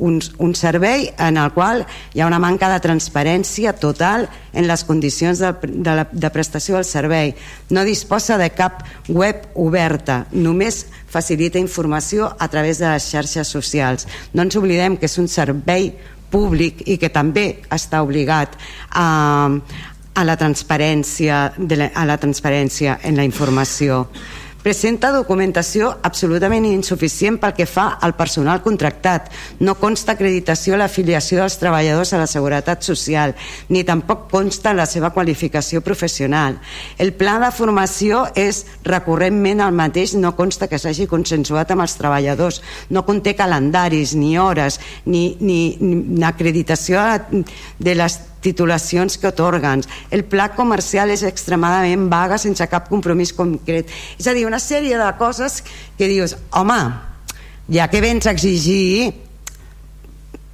un, 0.00 0.16
un 0.40 0.54
servei 0.56 1.10
en 1.20 1.36
el 1.38 1.52
qual 1.52 1.84
hi 2.14 2.22
ha 2.22 2.28
una 2.28 2.40
manca 2.40 2.70
de 2.72 2.80
transparència 2.82 3.74
total 3.76 4.26
en 4.52 4.66
les 4.68 4.84
condicions 4.88 5.42
de, 5.42 5.52
de, 5.68 5.94
la, 6.00 6.06
de 6.10 6.30
prestació 6.32 6.78
del 6.78 6.88
servei. 6.88 7.34
No 7.70 7.84
disposa 7.84 8.38
de 8.40 8.48
cap 8.56 8.82
web 9.08 9.44
oberta, 9.60 10.24
només 10.32 10.86
facilita 11.12 11.60
informació 11.60 12.32
a 12.38 12.48
través 12.48 12.80
de 12.80 12.88
les 12.88 13.10
xarxes 13.12 13.52
socials. 13.52 14.08
No 14.32 14.46
ens 14.46 14.56
oblidem 14.56 14.96
que 14.96 15.10
és 15.10 15.18
un 15.20 15.28
servei 15.28 15.92
públic 16.32 16.80
i 16.88 16.96
que 16.98 17.12
també 17.12 17.60
està 17.70 18.00
obligat 18.02 18.56
a, 18.90 19.52
a 20.14 20.24
la 20.24 20.38
transparència, 20.40 21.50
de 21.58 21.78
la, 21.78 21.90
a 21.94 22.06
la 22.08 22.16
transparència 22.18 22.98
en 23.04 23.20
la 23.20 23.28
informació 23.28 24.06
presenta 24.64 25.10
documentació 25.12 25.90
absolutament 26.08 26.64
insuficient 26.64 27.36
pel 27.40 27.52
que 27.52 27.66
fa 27.68 27.98
al 28.00 28.14
personal 28.16 28.62
contractat. 28.64 29.28
No 29.60 29.76
consta 29.76 30.14
acreditació 30.16 30.74
a 30.74 30.80
l'afiliació 30.80 31.42
dels 31.42 31.58
treballadors 31.60 32.14
a 32.14 32.22
la 32.22 32.28
Seguretat 32.30 32.82
Social, 32.86 33.36
ni 33.68 33.84
tampoc 33.84 34.26
consta 34.32 34.72
la 34.72 34.88
seva 34.88 35.12
qualificació 35.12 35.84
professional. 35.84 36.56
El 36.96 37.12
pla 37.12 37.36
de 37.42 37.52
formació 37.52 38.24
és 38.34 38.64
recurrentment 38.88 39.60
el 39.60 39.76
mateix, 39.76 40.16
no 40.16 40.32
consta 40.34 40.70
que 40.70 40.80
s'hagi 40.80 41.10
consensuat 41.12 41.70
amb 41.74 41.84
els 41.84 41.98
treballadors, 42.00 42.62
no 42.88 43.04
conté 43.04 43.36
calendaris, 43.36 44.16
ni 44.16 44.38
hores, 44.40 44.80
ni, 45.04 45.36
ni, 45.40 45.76
ni 45.78 46.24
acreditació 46.24 47.04
de 47.78 48.00
les 48.00 48.16
titulacions 48.44 49.16
que 49.18 49.30
otorguen. 49.32 49.82
El 50.14 50.26
pla 50.28 50.50
comercial 50.54 51.10
és 51.14 51.24
extremadament 51.26 52.06
vaga 52.12 52.38
sense 52.38 52.68
cap 52.70 52.90
compromís 52.92 53.32
concret. 53.36 53.90
És 54.18 54.28
a 54.28 54.36
dir, 54.36 54.46
una 54.46 54.62
sèrie 54.62 55.00
de 55.00 55.10
coses 55.18 55.62
que 55.98 56.10
dius, 56.10 56.36
home, 56.52 56.80
ja 57.72 57.88
que 57.88 58.04
vens 58.04 58.28
a 58.28 58.34
exigir 58.36 59.23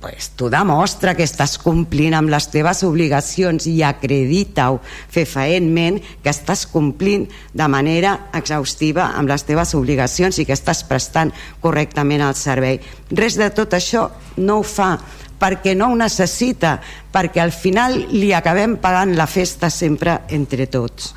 pues, 0.01 0.31
tu 0.37 0.49
demostra 0.49 1.15
que 1.15 1.27
estàs 1.27 1.59
complint 1.61 2.17
amb 2.17 2.33
les 2.33 2.49
teves 2.51 2.83
obligacions 2.89 3.67
i 3.69 3.83
acredita-ho 3.85 4.81
fefaentment 5.13 6.01
que 6.25 6.33
estàs 6.33 6.65
complint 6.73 7.29
de 7.53 7.69
manera 7.69 8.17
exhaustiva 8.35 9.11
amb 9.19 9.29
les 9.29 9.45
teves 9.45 9.75
obligacions 9.77 10.41
i 10.41 10.47
que 10.49 10.57
estàs 10.57 10.83
prestant 10.89 11.33
correctament 11.61 12.25
el 12.25 12.35
servei. 12.35 12.81
Res 13.13 13.37
de 13.37 13.51
tot 13.53 13.77
això 13.77 14.09
no 14.41 14.61
ho 14.61 14.67
fa 14.67 14.95
perquè 15.41 15.73
no 15.77 15.89
ho 15.91 15.97
necessita, 15.97 16.75
perquè 17.13 17.41
al 17.41 17.53
final 17.53 17.97
li 18.13 18.33
acabem 18.37 18.77
pagant 18.81 19.15
la 19.17 19.27
festa 19.27 19.71
sempre 19.73 20.21
entre 20.29 20.67
tots. 20.69 21.15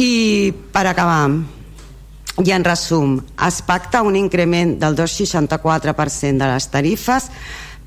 I 0.00 0.52
per 0.72 0.86
acabar, 0.88 1.28
i 2.42 2.50
en 2.50 2.64
resum, 2.66 3.20
es 3.46 3.60
pacta 3.62 4.02
un 4.02 4.16
increment 4.18 4.74
del 4.80 4.96
2,64% 4.98 6.40
de 6.40 6.48
les 6.50 6.70
tarifes, 6.72 7.28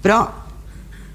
però 0.01 0.21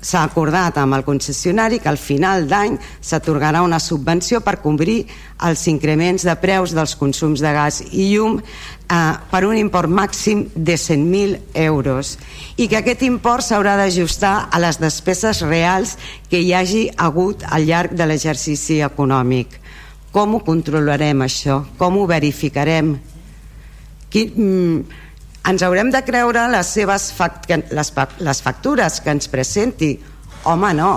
s'ha 0.02 0.24
acordat 0.26 0.76
amb 0.82 0.96
el 0.96 1.04
concessionari 1.06 1.78
que 1.78 1.88
al 1.88 1.96
final 1.96 2.48
d'any 2.50 2.74
s'atorgarà 3.00 3.62
una 3.62 3.78
subvenció 3.80 4.40
per 4.42 4.58
cobrir 4.60 5.04
els 5.46 5.62
increments 5.70 6.26
de 6.26 6.34
preus 6.42 6.74
dels 6.74 6.96
consums 6.98 7.40
de 7.40 7.52
gas 7.54 7.80
i 7.92 8.08
llum 8.10 8.40
eh, 8.42 8.96
per 9.30 9.44
un 9.46 9.56
import 9.56 9.88
màxim 9.88 10.48
de 10.54 10.74
100.000 10.74 11.38
euros 11.68 12.16
i 12.58 12.66
que 12.66 12.82
aquest 12.82 13.06
import 13.06 13.46
s'haurà 13.46 13.76
d'ajustar 13.78 14.50
a 14.50 14.60
les 14.60 14.82
despeses 14.82 15.44
reals 15.46 15.96
que 16.28 16.42
hi 16.42 16.52
hagi 16.52 16.88
hagut 16.98 17.46
al 17.48 17.64
llarg 17.70 17.94
de 17.94 18.10
l'exercici 18.10 18.82
econòmic. 18.82 19.60
Com 20.12 20.34
ho 20.34 20.42
controlarem 20.44 21.22
això? 21.24 21.62
Com 21.78 21.96
ho 21.96 22.10
verificarem? 22.10 22.96
Qui, 24.12 24.26
mm, 24.28 25.00
ens 25.50 25.62
haurem 25.66 25.90
de 25.90 26.02
creure 26.06 26.44
les 26.52 26.68
seves 26.76 27.10
fact 27.16 27.50
les, 27.50 27.92
les 28.22 28.42
factures 28.44 29.00
que 29.00 29.10
ens 29.10 29.30
presenti. 29.32 29.96
Home 30.44 30.72
no. 30.76 30.92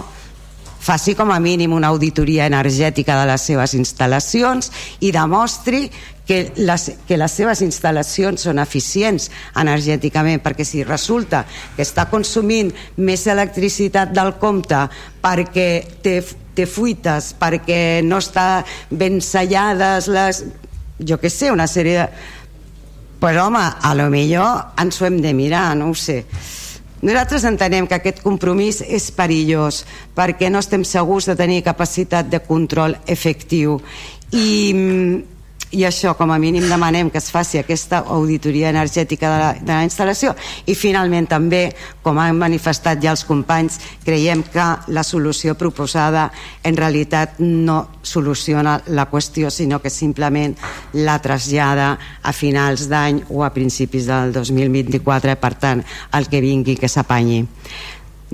Faci 0.85 1.15
com 1.17 1.31
a 1.33 1.39
mínim 1.41 1.73
una 1.73 1.89
auditoria 1.89 2.45
energètica 2.45 3.15
de 3.17 3.25
les 3.31 3.41
seves 3.41 3.73
instal·lacions 3.73 4.69
i 5.01 5.09
demostri 5.15 5.87
que 6.25 6.51
les, 6.57 6.91
que 7.07 7.17
les 7.17 7.33
seves 7.39 7.63
instal·lacions 7.65 8.45
són 8.45 8.61
eficients 8.61 9.31
energèticament, 9.57 10.43
perquè 10.45 10.65
si 10.65 10.83
resulta 10.85 11.43
que 11.75 11.81
està 11.85 12.05
consumint 12.11 12.69
més 12.97 13.25
electricitat 13.25 14.13
del 14.13 14.35
compte 14.41 14.83
perquè 15.25 15.69
té, 16.05 16.19
té 16.53 16.69
fuites, 16.69 17.33
perquè 17.39 18.01
no 18.05 18.21
està 18.21 18.65
ben 18.89 19.21
sellades 19.25 20.09
les, 20.09 20.43
jo 21.01 21.17
que 21.21 21.33
sé, 21.33 21.49
una 21.53 21.69
sèrie 21.69 21.97
de, 22.03 22.09
pues 23.19 23.37
home, 23.37 23.59
a 23.59 23.95
lo 23.95 24.09
millor 24.09 24.75
ens 24.81 25.01
ho 25.01 25.07
hem 25.07 25.21
de 25.21 25.33
mirar, 25.33 25.75
no 25.77 25.89
ho 25.89 25.95
sé. 25.95 26.23
Nosaltres 27.05 27.43
entenem 27.45 27.85
que 27.85 27.99
aquest 27.99 28.23
compromís 28.23 28.79
és 28.81 29.11
perillós 29.13 29.83
perquè 30.15 30.49
no 30.49 30.61
estem 30.63 30.85
segurs 30.87 31.27
de 31.29 31.35
tenir 31.37 31.61
capacitat 31.65 32.31
de 32.31 32.39
control 32.41 32.95
efectiu 33.05 33.77
i 34.33 34.47
i 35.75 35.83
això 35.83 36.13
com 36.15 36.31
a 36.31 36.39
mínim 36.39 36.63
demanem 36.69 37.09
que 37.11 37.19
es 37.19 37.27
faci 37.31 37.59
aquesta 37.59 37.99
auditoria 38.15 38.69
energètica 38.71 39.29
de 39.31 39.39
la, 39.41 39.49
de 39.59 39.73
la 39.73 39.83
instal·lació. 39.83 40.31
I 40.65 40.75
finalment 40.75 41.27
també 41.27 41.67
com 42.03 42.19
han 42.21 42.37
manifestat 42.39 43.01
ja 43.03 43.11
els 43.11 43.25
companys 43.27 43.79
creiem 44.05 44.43
que 44.53 44.65
la 44.95 45.03
solució 45.03 45.57
proposada 45.59 46.29
en 46.63 46.77
realitat 46.79 47.41
no 47.43 47.81
soluciona 48.01 48.77
la 48.87 49.07
qüestió 49.11 49.51
sinó 49.51 49.81
que 49.83 49.91
simplement 49.91 50.55
la 50.93 51.17
trasllada 51.19 51.95
a 52.23 52.31
finals 52.31 52.87
d'any 52.89 53.25
o 53.29 53.43
a 53.43 53.51
principis 53.53 54.07
del 54.07 54.31
2024 54.33 55.35
per 55.41 55.53
tant 55.59 55.83
el 56.13 56.29
que 56.31 56.41
vingui 56.41 56.77
que 56.79 56.89
s'apanyi. 56.91 57.43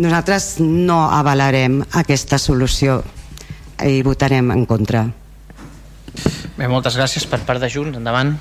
Nosaltres 0.02 0.60
no 0.62 1.08
avalarem 1.10 1.82
aquesta 2.04 2.38
solució 2.38 3.02
i 3.82 4.04
votarem 4.06 4.54
en 4.54 4.68
contra 4.70 5.08
Bé, 6.58 6.68
moltes 6.68 6.98
gràcies 7.00 7.26
per 7.30 7.42
part 7.48 7.62
de 7.64 7.70
Junts. 7.72 7.98
Endavant. 7.98 8.36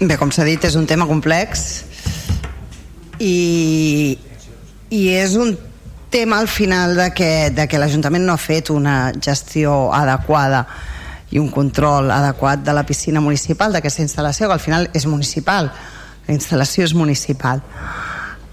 Bé, 0.00 0.16
com 0.20 0.30
s'ha 0.30 0.44
dit, 0.44 0.62
és 0.68 0.76
un 0.76 0.84
tema 0.86 1.06
complex 1.08 1.62
i, 3.18 4.18
i 4.92 5.02
és 5.16 5.36
un 5.40 5.54
tema 6.12 6.38
al 6.38 6.48
final 6.48 6.96
de 6.96 7.10
que, 7.16 7.30
de 7.50 7.64
que 7.68 7.80
l'Ajuntament 7.80 8.26
no 8.26 8.34
ha 8.36 8.40
fet 8.40 8.70
una 8.70 9.12
gestió 9.24 9.90
adequada 9.96 10.66
i 11.32 11.40
un 11.40 11.48
control 11.50 12.10
adequat 12.12 12.62
de 12.62 12.74
la 12.76 12.84
piscina 12.86 13.20
municipal, 13.20 13.72
d'aquesta 13.72 14.04
instal·lació, 14.04 14.46
que 14.46 14.58
al 14.58 14.62
final 14.62 14.90
és 14.94 15.08
municipal, 15.10 15.72
la 16.26 16.34
instal·lació 16.34 16.84
és 16.86 16.94
municipal. 16.94 17.64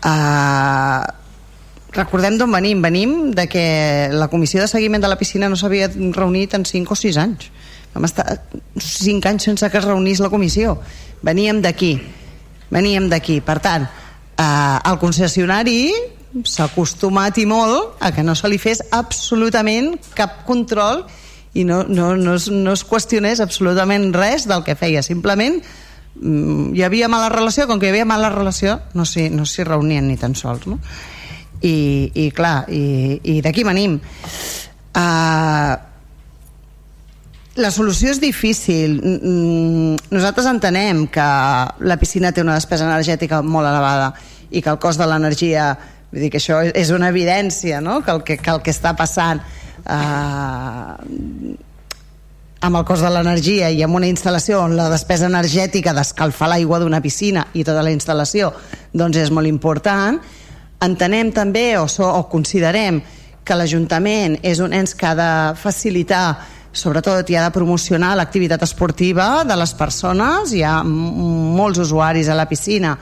Uh, 0.04 1.04
recordem 1.96 2.38
d'on 2.38 2.52
venim. 2.52 2.82
Venim 2.82 3.32
de 3.32 3.48
que 3.48 4.10
la 4.12 4.28
comissió 4.28 4.62
de 4.62 4.68
seguiment 4.68 5.02
de 5.02 5.12
la 5.12 5.18
piscina 5.18 5.50
no 5.50 5.58
s'havia 5.60 5.90
reunit 5.90 6.54
en 6.58 6.66
5 6.66 6.94
o 6.94 7.00
6 7.00 7.20
anys. 7.22 7.50
Vam 7.94 8.08
estar 8.10 8.26
5 8.80 9.30
anys 9.30 9.50
sense 9.50 9.70
que 9.70 9.78
es 9.78 9.86
reunís 9.86 10.20
la 10.20 10.32
comissió. 10.34 10.80
Veníem 11.22 11.62
d'aquí. 11.62 11.96
Veníem 12.74 13.10
d'aquí. 13.10 13.40
Per 13.42 13.60
tant, 13.62 13.86
eh, 13.86 14.78
el 14.90 15.00
concessionari 15.00 15.92
s'ha 16.42 16.66
acostumat 16.66 17.38
i 17.38 17.46
molt 17.46 18.02
a 18.02 18.10
que 18.12 18.24
no 18.26 18.34
se 18.34 18.50
li 18.50 18.58
fes 18.58 18.82
absolutament 18.92 19.94
cap 20.18 20.42
control 20.48 21.04
i 21.54 21.64
no, 21.64 21.84
no, 21.86 22.16
no, 22.18 22.34
es, 22.34 22.50
no 22.50 22.74
es 22.74 22.82
qüestionés 22.88 23.44
absolutament 23.44 24.10
res 24.16 24.48
del 24.50 24.64
que 24.66 24.74
feia. 24.76 25.04
Simplement 25.06 25.60
mm, 25.62 26.74
hi 26.74 26.82
havia 26.82 27.10
mala 27.12 27.30
relació, 27.30 27.68
com 27.70 27.80
que 27.80 27.88
hi 27.92 27.94
havia 27.94 28.10
mala 28.10 28.34
relació 28.34 28.80
no 28.98 29.06
s'hi 29.06 29.30
no 29.30 29.46
reunien 29.70 30.08
ni 30.10 30.18
tan 30.18 30.34
sols. 30.34 30.66
No? 30.66 30.80
I, 31.64 32.12
i 32.26 32.28
clar, 32.36 32.66
i, 32.68 33.20
i 33.24 33.40
d'aquí 33.44 33.64
venim 33.64 33.96
uh, 33.98 35.74
la 37.54 37.70
solució 37.72 38.12
és 38.12 38.20
difícil 38.22 38.98
nosaltres 40.10 40.48
entenem 40.50 41.06
que 41.14 41.26
la 41.86 41.98
piscina 42.02 42.34
té 42.34 42.42
una 42.42 42.58
despesa 42.58 42.88
energètica 42.90 43.42
molt 43.46 43.70
elevada 43.70 44.14
i 44.52 44.62
que 44.62 44.72
el 44.74 44.80
cost 44.82 45.02
de 45.02 45.08
l'energia 45.10 45.72
vull 46.14 46.26
dir 46.26 46.32
que 46.34 46.42
això 46.42 46.62
és 46.66 46.90
una 46.94 47.10
evidència 47.14 47.82
no? 47.82 48.02
que, 48.02 48.12
el 48.12 48.24
que, 48.26 48.38
que 48.38 48.52
el 48.54 48.62
que 48.66 48.74
està 48.74 48.96
passant 48.98 49.42
eh, 49.42 50.94
amb 52.64 52.80
el 52.80 52.86
cost 52.88 53.06
de 53.06 53.12
l'energia 53.12 53.70
i 53.70 53.82
amb 53.86 53.98
una 54.00 54.10
instal·lació 54.10 54.62
on 54.64 54.78
la 54.78 54.90
despesa 54.94 55.28
energètica 55.30 55.94
d'escalfar 55.94 56.50
l'aigua 56.52 56.80
d'una 56.82 57.02
piscina 57.06 57.48
i 57.54 57.66
tota 57.66 57.84
la 57.86 57.94
instal·lació 57.94 58.54
doncs 58.94 59.20
és 59.26 59.34
molt 59.36 59.50
important 59.50 60.22
Entenem 60.84 61.32
també 61.32 61.78
o, 61.80 61.88
so, 61.88 62.06
o 62.06 62.26
considerem 62.32 63.02
que 63.44 63.56
l'Ajuntament 63.56 64.40
és 64.44 64.60
un 64.64 64.74
ens 64.76 64.96
que 64.96 65.08
ha 65.08 65.16
de 65.16 65.32
facilitar 65.60 66.26
sobretot 66.74 67.30
i 67.30 67.38
ha 67.38 67.44
de 67.46 67.54
promocionar 67.54 68.16
l'activitat 68.18 68.64
esportiva 68.66 69.44
de 69.46 69.58
les 69.60 69.76
persones, 69.78 70.52
hi 70.52 70.64
ha 70.66 70.80
molts 70.84 71.80
usuaris 71.84 72.30
a 72.30 72.38
la 72.38 72.48
piscina. 72.50 72.98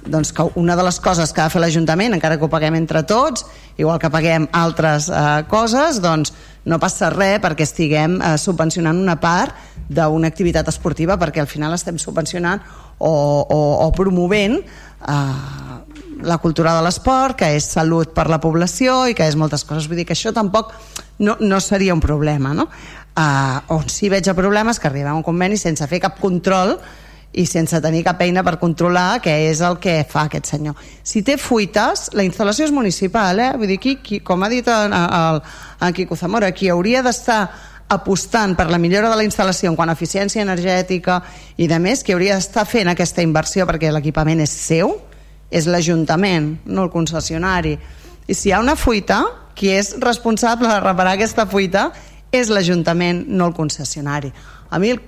Doncs 0.00 0.30
que 0.32 0.46
una 0.56 0.76
de 0.78 0.84
les 0.86 0.96
coses 1.02 1.32
que 1.34 1.42
ha 1.42 1.48
de 1.50 1.52
fer 1.52 1.60
l'Ajuntament, 1.60 2.14
encara 2.16 2.38
que 2.38 2.46
ho 2.46 2.52
paguem 2.52 2.78
entre 2.78 3.02
tots, 3.04 3.44
igual 3.76 3.98
que 4.00 4.08
paguem 4.08 4.46
altres 4.56 5.10
eh, 5.10 5.42
coses, 5.50 5.98
doncs 6.00 6.32
no 6.64 6.78
passa 6.80 7.10
res 7.12 7.42
perquè 7.42 7.66
estiguem 7.66 8.16
eh, 8.20 8.36
subvencionant 8.40 8.96
una 8.96 9.18
part 9.20 9.52
d'una 9.90 10.30
activitat 10.30 10.70
esportiva 10.70 11.18
perquè 11.20 11.42
al 11.42 11.50
final 11.50 11.74
estem 11.74 11.98
subvencionant 11.98 12.62
o, 12.98 13.10
o, 13.10 13.60
o 13.84 13.90
promovent 13.96 14.60
eh, 14.60 15.79
la 16.22 16.38
cultura 16.38 16.74
de 16.76 16.84
l'esport, 16.84 17.36
que 17.40 17.50
és 17.56 17.66
salut 17.76 18.14
per 18.16 18.28
la 18.30 18.40
població 18.40 19.04
i 19.10 19.14
que 19.16 19.26
és 19.28 19.36
moltes 19.36 19.64
coses. 19.64 19.88
Vull 19.88 20.00
dir 20.00 20.06
que 20.08 20.16
això 20.16 20.32
tampoc 20.36 20.72
no, 21.18 21.36
no 21.40 21.60
seria 21.60 21.94
un 21.94 22.00
problema, 22.00 22.54
no? 22.54 22.68
Uh, 23.10 23.60
on 23.74 23.88
sí 23.90 24.08
veig 24.08 24.28
el 24.30 24.36
problema 24.38 24.70
és 24.70 24.78
que 24.78 24.88
arribem 24.88 25.12
a 25.12 25.18
un 25.18 25.26
conveni 25.26 25.58
sense 25.58 25.86
fer 25.90 25.98
cap 26.00 26.20
control 26.22 26.76
i 27.32 27.44
sense 27.46 27.78
tenir 27.82 28.02
cap 28.06 28.20
eina 28.24 28.42
per 28.46 28.56
controlar 28.58 29.20
què 29.22 29.34
és 29.48 29.60
el 29.66 29.78
que 29.82 30.00
fa 30.08 30.24
aquest 30.26 30.50
senyor. 30.50 30.78
Si 31.06 31.22
té 31.26 31.36
fuites, 31.38 32.08
la 32.18 32.24
instal·lació 32.26 32.66
és 32.66 32.74
municipal, 32.74 33.38
eh? 33.38 33.50
Vull 33.58 33.70
dir, 33.70 33.78
aquí, 33.78 33.96
qui, 34.02 34.20
com 34.26 34.42
ha 34.42 34.50
dit 34.50 34.66
el, 34.66 34.94
el, 34.94 35.42
en 35.86 35.94
Quico 35.96 36.18
Zamora, 36.18 36.50
qui 36.56 36.70
hauria 36.70 37.04
d'estar 37.06 37.42
apostant 37.90 38.54
per 38.54 38.68
la 38.70 38.78
millora 38.78 39.10
de 39.10 39.18
la 39.18 39.26
instal·lació 39.26 39.70
en 39.70 39.76
quant 39.78 39.90
a 39.90 39.96
eficiència 39.98 40.42
energètica 40.42 41.20
i 41.58 41.66
de 41.70 41.78
més, 41.82 42.04
qui 42.06 42.14
hauria 42.14 42.38
d'estar 42.38 42.66
fent 42.66 42.90
aquesta 42.90 43.22
inversió 43.26 43.66
perquè 43.66 43.90
l'equipament 43.90 44.42
és 44.42 44.54
seu, 44.54 44.94
és 45.50 45.66
l'Ajuntament, 45.66 46.52
no 46.66 46.86
el 46.86 46.92
concessionari. 46.92 47.76
I 48.26 48.34
si 48.34 48.48
hi 48.48 48.54
ha 48.54 48.62
una 48.62 48.76
fuita, 48.78 49.22
qui 49.58 49.72
és 49.74 49.94
responsable 50.00 50.70
de 50.70 50.80
reparar 50.80 51.16
aquesta 51.18 51.46
fuita 51.50 51.90
és 52.32 52.48
l'Ajuntament, 52.48 53.24
no 53.28 53.50
el 53.50 53.54
concessionari. 53.54 54.30
A 54.70 54.78
mi 54.78 54.94
el, 54.94 55.00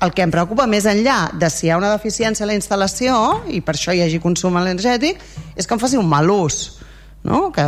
el 0.00 0.12
que 0.16 0.24
em 0.24 0.32
preocupa 0.32 0.66
més 0.66 0.88
enllà 0.88 1.30
de 1.36 1.50
si 1.52 1.68
hi 1.68 1.72
ha 1.74 1.78
una 1.78 1.92
deficiència 1.92 2.46
a 2.46 2.48
la 2.48 2.56
instal·lació, 2.56 3.16
i 3.52 3.60
per 3.60 3.76
això 3.76 3.92
hi 3.94 4.00
hagi 4.04 4.20
consum 4.22 4.56
energètic, 4.60 5.20
és 5.54 5.68
que 5.68 5.76
em 5.76 5.82
faci 5.82 6.00
un 6.00 6.08
mal 6.08 6.30
ús 6.32 6.80
no? 7.22 7.50
que 7.52 7.64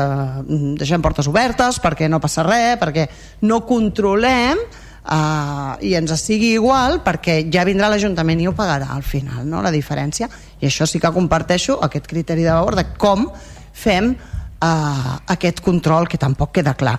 deixem 0.80 1.02
portes 1.04 1.28
obertes 1.28 1.78
perquè 1.82 2.08
no 2.08 2.20
passa 2.22 2.44
res, 2.46 2.78
perquè 2.80 3.06
no 3.48 3.62
controlem 3.68 4.60
uh, 4.62 5.76
i 5.84 5.94
ens 5.98 6.14
sigui 6.20 6.54
igual 6.56 7.02
perquè 7.04 7.42
ja 7.52 7.66
vindrà 7.68 7.90
l'Ajuntament 7.92 8.40
i 8.40 8.48
ho 8.48 8.56
pagarà 8.56 8.92
al 8.94 9.04
final, 9.04 9.44
no? 9.46 9.62
la 9.64 9.74
diferència 9.74 10.30
i 10.62 10.70
això 10.70 10.86
sí 10.86 11.00
que 11.02 11.10
comparteixo 11.10 11.80
aquest 11.82 12.06
criteri 12.06 12.46
de 12.46 12.54
valor 12.54 12.78
de 12.78 12.86
com 12.94 13.26
fem 13.74 14.12
uh, 14.14 15.14
aquest 15.34 15.60
control 15.64 16.06
que 16.08 16.20
tampoc 16.22 16.54
queda 16.54 16.76
clar. 16.78 16.98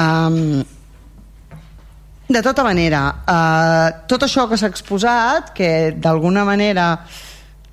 Um, 0.00 0.62
de 2.30 2.40
tota 2.46 2.62
manera 2.64 3.02
uh, 3.26 4.06
tot 4.08 4.24
això 4.24 4.46
que 4.48 4.56
s'ha 4.56 4.70
exposat 4.70 5.50
que 5.52 5.90
d'alguna 5.98 6.44
manera 6.46 6.92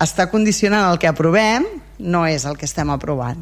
està 0.02 0.26
condicionant 0.30 0.90
el 0.90 0.98
que 1.00 1.08
aprovem 1.10 1.64
no 1.98 2.24
és 2.26 2.44
el 2.46 2.58
que 2.58 2.66
estem 2.68 2.90
aprovant. 2.90 3.40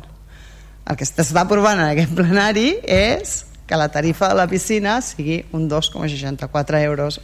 El 0.87 0.97
que 0.97 1.09
s'està 1.09 1.43
aprovant 1.43 1.81
en 1.81 1.91
aquest 1.91 2.15
plenari 2.15 2.77
és 2.87 3.43
que 3.67 3.77
la 3.77 3.89
tarifa 3.91 4.29
de 4.31 4.39
la 4.39 4.47
piscina 4.47 5.01
sigui 5.03 5.41
un 5.57 5.67
2,64 5.69 6.83
euros 6.87 7.19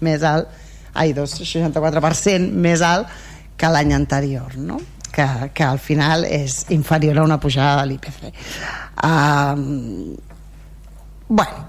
més 0.00 0.24
alt, 0.24 0.48
ai, 0.94 1.12
2,64% 1.12 2.56
més 2.56 2.80
alt 2.80 3.12
que 3.62 3.70
l'any 3.70 3.94
anterior, 3.94 4.56
no? 4.58 4.80
Que, 5.12 5.26
que 5.54 5.62
al 5.62 5.78
final 5.78 6.24
és 6.26 6.64
inferior 6.74 7.20
a 7.20 7.26
una 7.28 7.38
pujada 7.38 7.82
de 7.82 7.90
l'IPC. 7.92 8.32
Um, 9.06 10.16
bueno, 11.28 11.60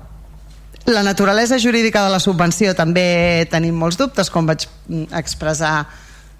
la 0.86 1.04
naturalesa 1.04 1.60
jurídica 1.62 2.02
de 2.06 2.16
la 2.16 2.22
subvenció 2.24 2.74
també 2.74 3.46
tenim 3.52 3.78
molts 3.78 4.00
dubtes, 4.00 4.32
com 4.34 4.50
vaig 4.50 4.66
expressar 5.14 5.76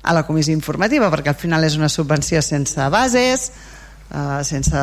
a 0.04 0.16
la 0.16 0.26
comissió 0.26 0.56
informativa, 0.56 1.12
perquè 1.14 1.36
al 1.36 1.40
final 1.40 1.68
és 1.68 1.78
una 1.78 1.92
subvenció 1.92 2.42
sense 2.42 2.90
bases, 2.90 3.52
Uh, 4.14 4.44
sense 4.46 4.78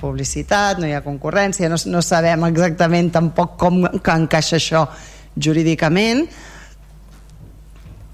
publicitat, 0.00 0.78
no 0.80 0.86
hi 0.88 0.94
ha 0.96 1.02
concurrència, 1.04 1.68
no, 1.68 1.76
no 1.92 2.00
sabem 2.00 2.46
exactament 2.46 3.10
tampoc 3.12 3.58
com 3.60 3.82
que 4.00 4.14
encaixa 4.16 4.56
això 4.56 4.86
jurídicament 5.36 6.22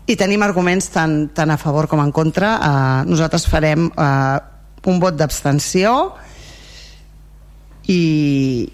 i 0.07 0.15
tenim 0.15 0.43
arguments 0.47 0.89
tant, 0.95 1.27
tant 1.35 1.51
a 1.51 1.59
favor 1.59 1.89
com 1.91 2.01
en 2.03 2.12
contra. 2.15 2.53
Uh, 2.57 3.01
nosaltres 3.11 3.47
farem 3.51 3.89
uh, 3.91 4.39
un 4.87 5.01
vot 5.03 5.16
d'abstenció 5.19 5.93
i 7.91 8.66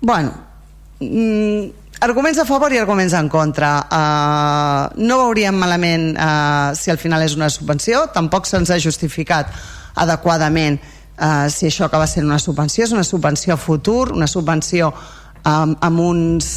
bueno 0.00 0.32
mm, 1.00 1.64
arguments 2.04 2.38
a 2.38 2.46
favor 2.48 2.72
i 2.72 2.78
arguments 2.78 3.16
en 3.16 3.30
contra. 3.32 3.72
Uh, 3.88 5.00
no 5.00 5.18
veuríem 5.24 5.56
malament 5.56 6.12
uh, 6.14 6.76
si 6.76 6.92
al 6.92 7.00
final 7.00 7.24
és 7.24 7.34
una 7.36 7.48
subvenció. 7.50 8.04
Tampoc 8.14 8.46
se'ns 8.46 8.70
ha 8.70 8.78
justificat 8.78 9.50
adequadament 9.98 10.78
uh, 10.78 11.48
si 11.50 11.66
això 11.66 11.88
acaba 11.88 12.06
sent 12.06 12.28
una 12.28 12.38
subvenció. 12.38 12.84
És 12.84 12.92
una 12.92 13.06
subvenció 13.06 13.56
a 13.56 13.60
futur 13.60 14.12
una 14.12 14.28
subvenció 14.28 14.92
um, 14.92 15.74
amb 15.80 16.04
uns 16.04 16.52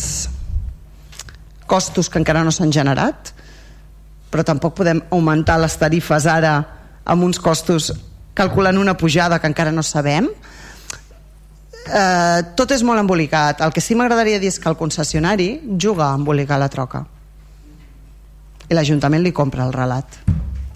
costos 1.72 2.12
que 2.12 2.20
encara 2.20 2.44
no 2.44 2.52
s'han 2.52 2.74
generat 2.76 3.32
però 4.32 4.44
tampoc 4.48 4.76
podem 4.76 5.02
augmentar 5.10 5.60
les 5.64 5.80
tarifes 5.80 6.28
ara 6.28 6.56
amb 7.04 7.24
uns 7.24 7.40
costos 7.40 7.92
calculant 8.36 8.80
una 8.80 8.98
pujada 8.98 9.40
que 9.40 9.48
encara 9.48 9.72
no 9.72 9.84
sabem 9.84 10.28
eh, 11.88 12.42
tot 12.56 12.72
és 12.72 12.84
molt 12.84 13.02
embolicat. 13.02 13.62
El 13.62 13.74
que 13.74 13.84
sí 13.84 13.96
m'agradaria 13.98 14.40
dir 14.42 14.52
és 14.52 14.60
que 14.60 14.70
el 14.70 14.78
concessionari 14.78 15.50
juga 15.80 16.10
a 16.10 16.20
embolicar 16.20 16.60
la 16.60 16.70
troca. 16.70 17.04
I 18.70 18.78
l'Ajuntament 18.78 19.24
li 19.24 19.34
compra 19.36 19.66
el 19.68 19.74
relat. 19.76 20.22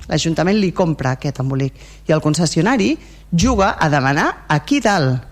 L'Ajuntament 0.10 0.60
li 0.60 0.72
compra 0.76 1.16
aquest 1.16 1.40
embolic. 1.42 1.78
I 2.08 2.14
el 2.14 2.22
concessionari 2.22 2.96
juga 3.32 3.76
a 3.80 3.90
demanar 3.90 4.46
aquí 4.48 4.80
dalt. 4.80 5.32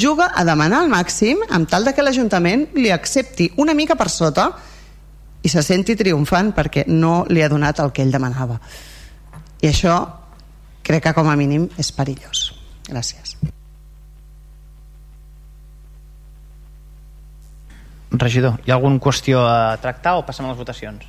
Juga 0.00 0.30
a 0.34 0.44
demanar 0.44 0.84
el 0.84 0.90
màxim 0.90 1.42
amb 1.50 1.68
tal 1.68 1.84
de 1.84 1.92
que 1.92 2.02
l'Ajuntament 2.02 2.68
li 2.74 2.90
accepti 2.90 3.50
una 3.60 3.74
mica 3.74 3.96
per 3.96 4.08
sota 4.08 4.50
i 5.42 5.48
se 5.48 5.62
senti 5.64 5.96
triomfant 5.96 6.52
perquè 6.56 6.84
no 6.88 7.24
li 7.28 7.42
ha 7.42 7.48
donat 7.48 7.80
el 7.80 7.92
que 7.92 8.04
ell 8.04 8.12
demanava. 8.12 8.58
I 9.60 9.70
això 9.70 9.96
crec 10.82 11.06
que 11.06 11.14
com 11.16 11.28
a 11.28 11.36
mínim 11.36 11.68
és 11.78 11.92
perillós. 11.92 12.50
Gràcies. 12.88 13.36
Regidor, 18.10 18.58
hi 18.66 18.72
ha 18.72 18.74
alguna 18.74 18.98
qüestió 18.98 19.44
a 19.46 19.76
tractar 19.80 20.16
o 20.18 20.24
passem 20.26 20.46
a 20.46 20.50
les 20.50 20.58
votacions? 20.58 21.06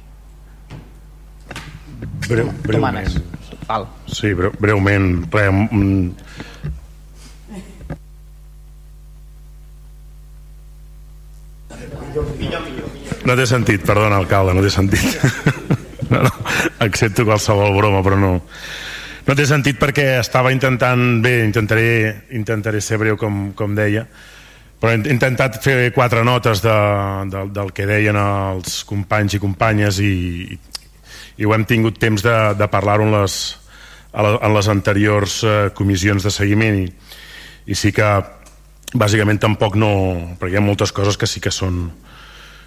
Breu, 2.27 2.51
breument. 2.63 3.09
Val. 3.67 3.87
Sí, 4.07 4.33
breu, 4.37 4.53
breument. 4.59 5.25
Re, 5.33 5.47
no 13.25 13.35
té 13.37 13.45
sentit, 13.47 13.83
perdona, 13.85 14.17
alcalde, 14.17 14.55
no 14.57 14.65
té 14.65 14.73
sentit. 14.73 15.17
No, 16.11 16.19
no, 16.25 16.31
accepto 16.83 17.23
qualsevol 17.23 17.71
broma, 17.71 18.01
però 18.03 18.17
no. 18.19 18.33
No 19.23 19.35
té 19.37 19.45
sentit 19.47 19.77
perquè 19.79 20.17
estava 20.19 20.49
intentant, 20.51 21.21
bé, 21.23 21.37
intentaré, 21.45 21.85
intentaré 22.35 22.81
ser 22.83 22.97
breu 22.99 23.15
com, 23.15 23.53
com 23.55 23.77
deia, 23.77 24.03
però 24.81 24.91
he 24.91 24.99
intentat 25.13 25.61
fer 25.63 25.93
quatre 25.95 26.25
notes 26.27 26.59
de, 26.65 26.75
de, 27.31 27.45
del 27.55 27.71
que 27.71 27.87
deien 27.87 28.19
els 28.19 28.81
companys 28.89 29.37
i 29.37 29.39
companyes 29.39 30.01
i, 30.03 30.11
i 31.37 31.47
ho 31.47 31.55
hem 31.55 31.63
tingut 31.69 32.01
temps 32.01 32.27
de, 32.27 32.35
de 32.59 32.67
parlar-ho 32.73 33.07
en, 33.07 33.15
les, 33.21 33.37
en 34.17 34.51
les 34.57 34.71
anteriors 34.75 35.39
eh, 35.45 35.57
comissions 35.77 36.27
de 36.27 36.33
seguiment 36.33 36.81
i, 36.81 36.87
i 37.71 37.77
sí 37.77 37.95
que 37.95 38.11
bàsicament 38.93 39.39
tampoc 39.39 39.77
no 39.79 39.91
perquè 40.39 40.57
hi 40.57 40.59
ha 40.59 40.63
moltes 40.65 40.91
coses 40.91 41.17
que 41.17 41.29
sí 41.29 41.41
que 41.43 41.51
són 41.53 41.85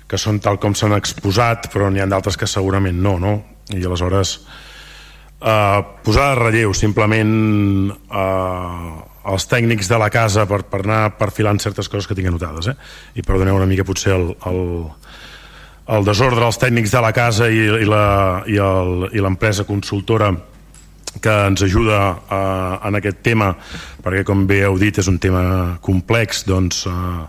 que 0.09 0.21
són 0.21 0.41
tal 0.45 0.59
com 0.61 0.77
s'han 0.77 0.97
exposat 0.97 1.71
però 1.73 1.91
n'hi 1.91 2.03
ha 2.03 2.09
d'altres 2.09 2.39
que 2.41 2.49
segurament 2.49 2.97
no, 3.01 3.17
no? 3.21 3.35
i 3.73 3.85
aleshores 3.85 4.39
eh, 5.41 5.81
posar 6.05 6.31
de 6.33 6.39
relleu 6.41 6.75
simplement 6.77 7.35
eh, 7.93 8.95
els 9.25 9.47
tècnics 9.49 9.89
de 9.89 9.99
la 10.01 10.11
casa 10.13 10.45
per, 10.49 10.63
per 10.69 10.83
anar 10.85 11.17
perfilant 11.19 11.61
certes 11.61 11.89
coses 11.89 12.09
que 12.09 12.17
tinc 12.17 12.29
anotades 12.33 12.73
eh? 12.73 12.77
i 13.17 13.25
perdoneu 13.25 13.57
una 13.57 13.69
mica 13.69 13.85
potser 13.85 14.17
el, 14.17 14.31
el, 14.49 14.65
el 15.97 16.09
desordre 16.09 16.45
dels 16.45 16.61
tècnics 16.61 16.93
de 16.93 17.05
la 17.05 17.13
casa 17.17 17.49
i, 17.53 17.65
i 17.85 19.25
l'empresa 19.25 19.69
consultora 19.69 20.33
que 21.23 21.35
ens 21.49 21.63
ajuda 21.63 22.01
eh, 22.15 22.89
en 22.89 22.99
aquest 23.01 23.23
tema 23.23 23.53
perquè 24.05 24.25
com 24.27 24.47
bé 24.47 24.65
heu 24.67 24.79
dit 24.81 24.99
és 24.99 25.11
un 25.11 25.19
tema 25.23 25.79
complex 25.85 26.45
doncs 26.49 26.87
eh, 26.91 27.27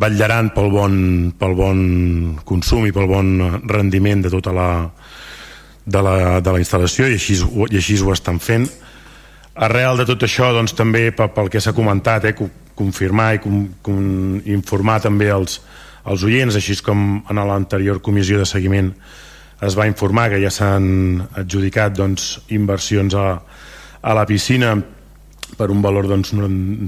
vetllaran 0.00 0.50
pel 0.54 0.70
bon, 0.72 0.94
pel 1.38 1.54
bon 1.54 1.82
consum 2.44 2.86
i 2.88 2.92
pel 2.92 3.06
bon 3.10 3.34
rendiment 3.70 4.24
de 4.24 4.32
tota 4.32 4.54
la 4.54 4.70
de 5.84 6.00
la, 6.00 6.40
de 6.40 6.52
la 6.52 6.60
instal·lació 6.60 7.08
i 7.08 7.18
així, 7.18 7.36
i 7.70 7.78
així 7.78 7.98
ho 8.00 8.12
estan 8.14 8.40
fent. 8.40 8.66
Arrel 9.54 10.00
de 10.00 10.06
tot 10.08 10.24
això, 10.26 10.50
doncs, 10.56 10.74
també 10.74 11.10
pel 11.14 11.50
que 11.52 11.60
s'ha 11.62 11.74
comentat, 11.76 12.24
eh, 12.24 12.34
confirmar 12.74 13.34
i 13.36 13.42
com, 13.44 13.60
com, 13.84 13.98
informar 14.50 15.00
també 15.04 15.28
els, 15.30 15.60
els 16.10 16.24
oients, 16.26 16.56
així 16.56 16.80
com 16.82 17.22
en 17.30 17.42
l'anterior 17.46 18.00
comissió 18.02 18.40
de 18.40 18.48
seguiment 18.48 18.90
es 19.62 19.76
va 19.78 19.86
informar 19.86 20.30
que 20.32 20.40
ja 20.42 20.50
s'han 20.50 21.22
adjudicat 21.38 21.94
doncs, 21.96 22.40
inversions 22.56 23.14
a, 23.14 23.28
a 24.02 24.14
la 24.16 24.26
piscina 24.26 24.74
per 25.54 25.70
un 25.70 25.82
valor 25.82 26.08
doncs, 26.10 26.32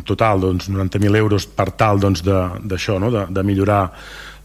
total 0.04 0.40
doncs, 0.42 0.70
90.000 0.72 1.16
euros 1.16 1.46
per 1.46 1.70
tal 1.78 2.00
doncs, 2.02 2.22
d'això, 2.24 2.98
no? 2.98 3.12
de, 3.14 3.26
de 3.30 3.44
millorar 3.46 3.84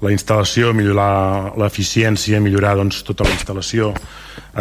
la 0.01 0.11
instal·lació, 0.13 0.73
millorar 0.73 1.53
l'eficiència, 1.61 2.41
millorar 2.41 2.75
doncs, 2.79 3.01
tota 3.07 3.25
la 3.25 3.33
instal·lació, 3.35 3.91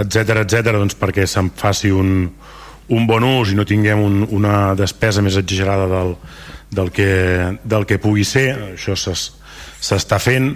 etc 0.01 0.43
etc 0.45 0.73
doncs, 0.77 0.97
perquè 1.01 1.27
se'n 1.29 1.51
faci 1.57 1.93
un, 1.93 2.29
un 2.91 3.07
bon 3.09 3.27
ús 3.27 3.53
i 3.53 3.59
no 3.59 3.67
tinguem 3.69 4.01
un, 4.03 4.23
una 4.37 4.75
despesa 4.79 5.23
més 5.25 5.37
exagerada 5.41 5.87
del, 5.91 6.15
del, 6.71 6.91
que, 6.95 7.11
del 7.65 7.87
que 7.89 8.01
pugui 8.03 8.25
ser 8.27 8.49
això 8.75 8.97
s'està 8.97 10.21
fent 10.23 10.53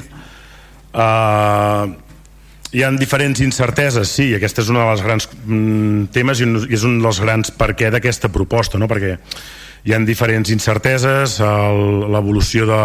uh, 0.94 1.85
hi 2.74 2.82
han 2.82 2.96
diferents 2.98 3.38
incerteses, 3.44 4.10
sí, 4.10 4.32
aquesta 4.34 4.64
és 4.64 4.70
una 4.72 4.82
de 4.82 4.90
les 4.90 5.02
grans 5.06 5.28
mm, 5.30 6.09
temes 6.14 6.40
i, 6.42 6.48
i 6.66 6.74
és 6.74 6.86
un 6.86 6.96
dels 7.02 7.20
grans 7.22 7.52
per 7.55 7.70
què 7.78 7.90
d'aquesta 7.94 8.32
proposta, 8.34 8.80
no? 8.82 8.88
perquè 8.90 9.14
hi 9.84 9.94
han 9.94 10.06
diferents 10.09 10.51
incerteses, 10.51 11.36
l'evolució 11.38 12.66
de, 12.66 12.80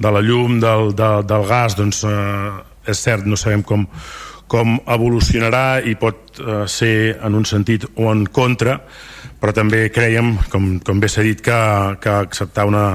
de 0.00 0.14
la 0.14 0.22
llum, 0.24 0.56
del, 0.62 0.94
de, 0.96 1.10
del 1.28 1.44
gas, 1.50 1.76
doncs 1.76 2.00
eh, 2.08 2.54
és 2.88 3.02
cert, 3.02 3.26
no 3.28 3.36
sabem 3.36 3.66
com, 3.66 3.84
com 4.48 4.78
evolucionarà 4.94 5.82
i 5.84 5.96
pot 6.00 6.40
eh, 6.40 6.64
ser 6.70 7.18
en 7.20 7.36
un 7.36 7.44
sentit 7.44 7.84
o 7.92 8.08
en 8.14 8.24
contra, 8.32 8.78
però 9.36 9.52
també 9.52 9.90
creiem, 9.92 10.36
com, 10.48 10.76
com 10.80 11.02
bé 11.02 11.12
s'ha 11.12 11.26
dit, 11.26 11.44
que, 11.44 11.60
que 12.00 12.18
acceptar 12.24 12.64
una, 12.70 12.86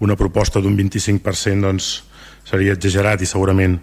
una 0.00 0.16
proposta 0.16 0.62
d'un 0.64 0.78
25% 0.78 1.68
doncs, 1.68 1.92
seria 2.46 2.78
exagerat 2.78 3.20
i 3.20 3.28
segurament 3.28 3.80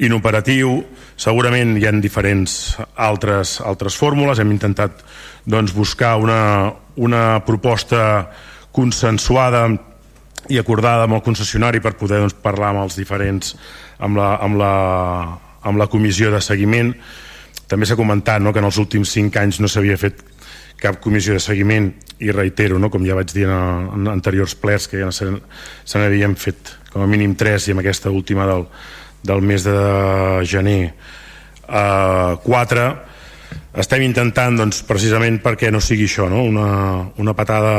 inoperatiu. 0.00 0.80
Segurament 1.20 1.74
hi 1.76 1.84
ha 1.84 1.92
diferents 2.00 2.52
altres, 2.96 3.58
altres 3.60 3.96
fórmules. 4.00 4.40
Hem 4.40 4.54
intentat 4.54 5.02
doncs, 5.44 5.74
buscar 5.76 6.14
una, 6.16 6.72
una 6.96 7.42
proposta 7.44 8.30
consensuada 8.72 9.66
i 10.48 10.56
acordada 10.58 11.04
amb 11.04 11.18
el 11.18 11.24
concessionari 11.26 11.82
per 11.84 11.98
poder 12.00 12.22
doncs, 12.22 12.36
parlar 12.40 12.70
amb 12.72 12.86
els 12.86 12.96
diferents 12.96 13.52
amb 14.00 14.16
la, 14.16 14.30
amb 14.40 14.56
la, 14.56 14.74
amb 15.68 15.78
la 15.78 15.88
comissió 15.92 16.30
de 16.32 16.40
seguiment 16.40 16.94
també 17.68 17.86
s'ha 17.86 17.98
comentat 17.98 18.40
no, 18.42 18.54
que 18.54 18.62
en 18.62 18.66
els 18.70 18.78
últims 18.80 19.12
5 19.12 19.42
anys 19.42 19.60
no 19.60 19.68
s'havia 19.68 19.98
fet 20.00 20.22
cap 20.80 20.96
comissió 21.04 21.36
de 21.36 21.42
seguiment 21.44 21.90
i 22.24 22.32
reitero, 22.32 22.78
no, 22.80 22.88
com 22.90 23.04
ja 23.04 23.18
vaig 23.18 23.34
dir 23.36 23.44
en, 23.46 23.90
en 23.98 24.08
anteriors 24.14 24.56
plers 24.56 24.88
que 24.88 25.02
ja 25.02 25.10
se 25.12 25.28
n'havien 25.28 26.38
fet 26.40 26.72
com 26.90 27.04
a 27.04 27.10
mínim 27.10 27.36
3 27.38 27.68
i 27.68 27.76
amb 27.76 27.84
aquesta 27.84 28.10
última 28.10 28.48
del, 28.48 28.64
del 29.22 29.42
mes 29.42 29.64
de 29.64 29.76
gener 30.48 30.80
eh, 31.68 32.32
4 32.44 32.86
estem 33.80 34.02
intentant 34.02 34.56
doncs, 34.58 34.82
precisament 34.86 35.38
perquè 35.42 35.70
no 35.70 35.82
sigui 35.82 36.08
això 36.08 36.28
no? 36.30 36.42
una, 36.44 36.70
una 37.22 37.34
patada 37.38 37.74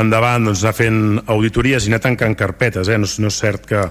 endavant 0.00 0.50
doncs, 0.50 0.64
anar 0.64 0.76
fent 0.76 1.00
auditories 1.26 1.86
i 1.86 1.92
anar 1.92 2.02
tancant 2.04 2.36
carpetes 2.38 2.88
eh? 2.88 2.98
no, 3.00 3.08
no 3.08 3.32
és 3.32 3.40
cert 3.40 3.66
que, 3.66 3.86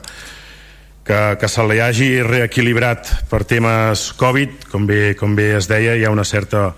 que, 1.07 1.19
que 1.41 1.49
se 1.49 1.65
li 1.67 1.81
hagi 1.81 2.09
reequilibrat 2.25 3.13
per 3.31 3.43
temes 3.49 4.11
Covid 4.19 4.69
com 4.71 4.85
bé, 4.89 5.15
com 5.19 5.35
bé 5.35 5.55
es 5.57 5.69
deia 5.71 5.97
hi 5.97 6.05
ha 6.05 6.13
una 6.13 6.27
certa 6.27 6.69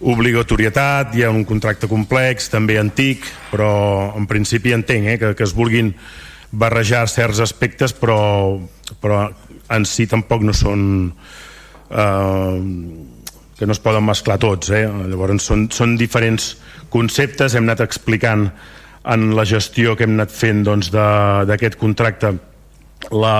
obligatorietat, 0.00 1.14
hi 1.14 1.24
ha 1.24 1.30
un 1.30 1.44
contracte 1.44 1.88
complex, 1.88 2.48
també 2.48 2.78
antic, 2.80 3.26
però 3.50 4.14
en 4.16 4.26
principi 4.26 4.72
entenc 4.72 5.12
eh, 5.12 5.16
que, 5.20 5.32
que 5.36 5.44
es 5.44 5.52
vulguin 5.56 5.92
barrejar 6.50 7.04
certs 7.12 7.42
aspectes, 7.44 7.92
però, 7.92 8.58
però 9.00 9.24
en 9.70 9.86
si 9.88 10.08
tampoc 10.10 10.44
no 10.46 10.56
són... 10.56 10.82
Eh, 11.90 12.60
que 13.60 13.66
no 13.68 13.74
es 13.76 13.80
poden 13.84 14.06
mesclar 14.08 14.38
tots. 14.40 14.70
Eh? 14.72 14.86
Llavors 14.88 15.44
són, 15.44 15.66
són 15.68 15.98
diferents 16.00 16.54
conceptes, 16.88 17.52
hem 17.52 17.66
anat 17.68 17.82
explicant 17.84 18.46
en 19.04 19.26
la 19.36 19.44
gestió 19.44 19.92
que 19.96 20.06
hem 20.06 20.14
anat 20.16 20.32
fent 20.32 20.62
doncs, 20.64 20.88
d'aquest 20.94 21.76
doncs, 21.76 21.80
contracte 21.82 22.30
la, 23.12 23.36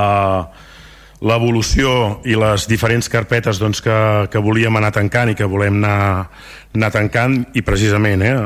l'evolució 1.25 2.21
i 2.29 2.37
les 2.37 2.69
diferents 2.69 3.09
carpetes 3.13 3.61
doncs, 3.61 3.81
que, 3.85 3.97
que 4.33 4.45
volíem 4.45 4.77
anar 4.77 4.93
tancant 4.97 5.33
i 5.33 5.37
que 5.37 5.49
volem 5.49 5.81
anar, 5.81 6.29
anar 6.77 6.93
tancant 6.93 7.41
i 7.57 7.65
precisament 7.65 8.25
eh, 8.25 8.37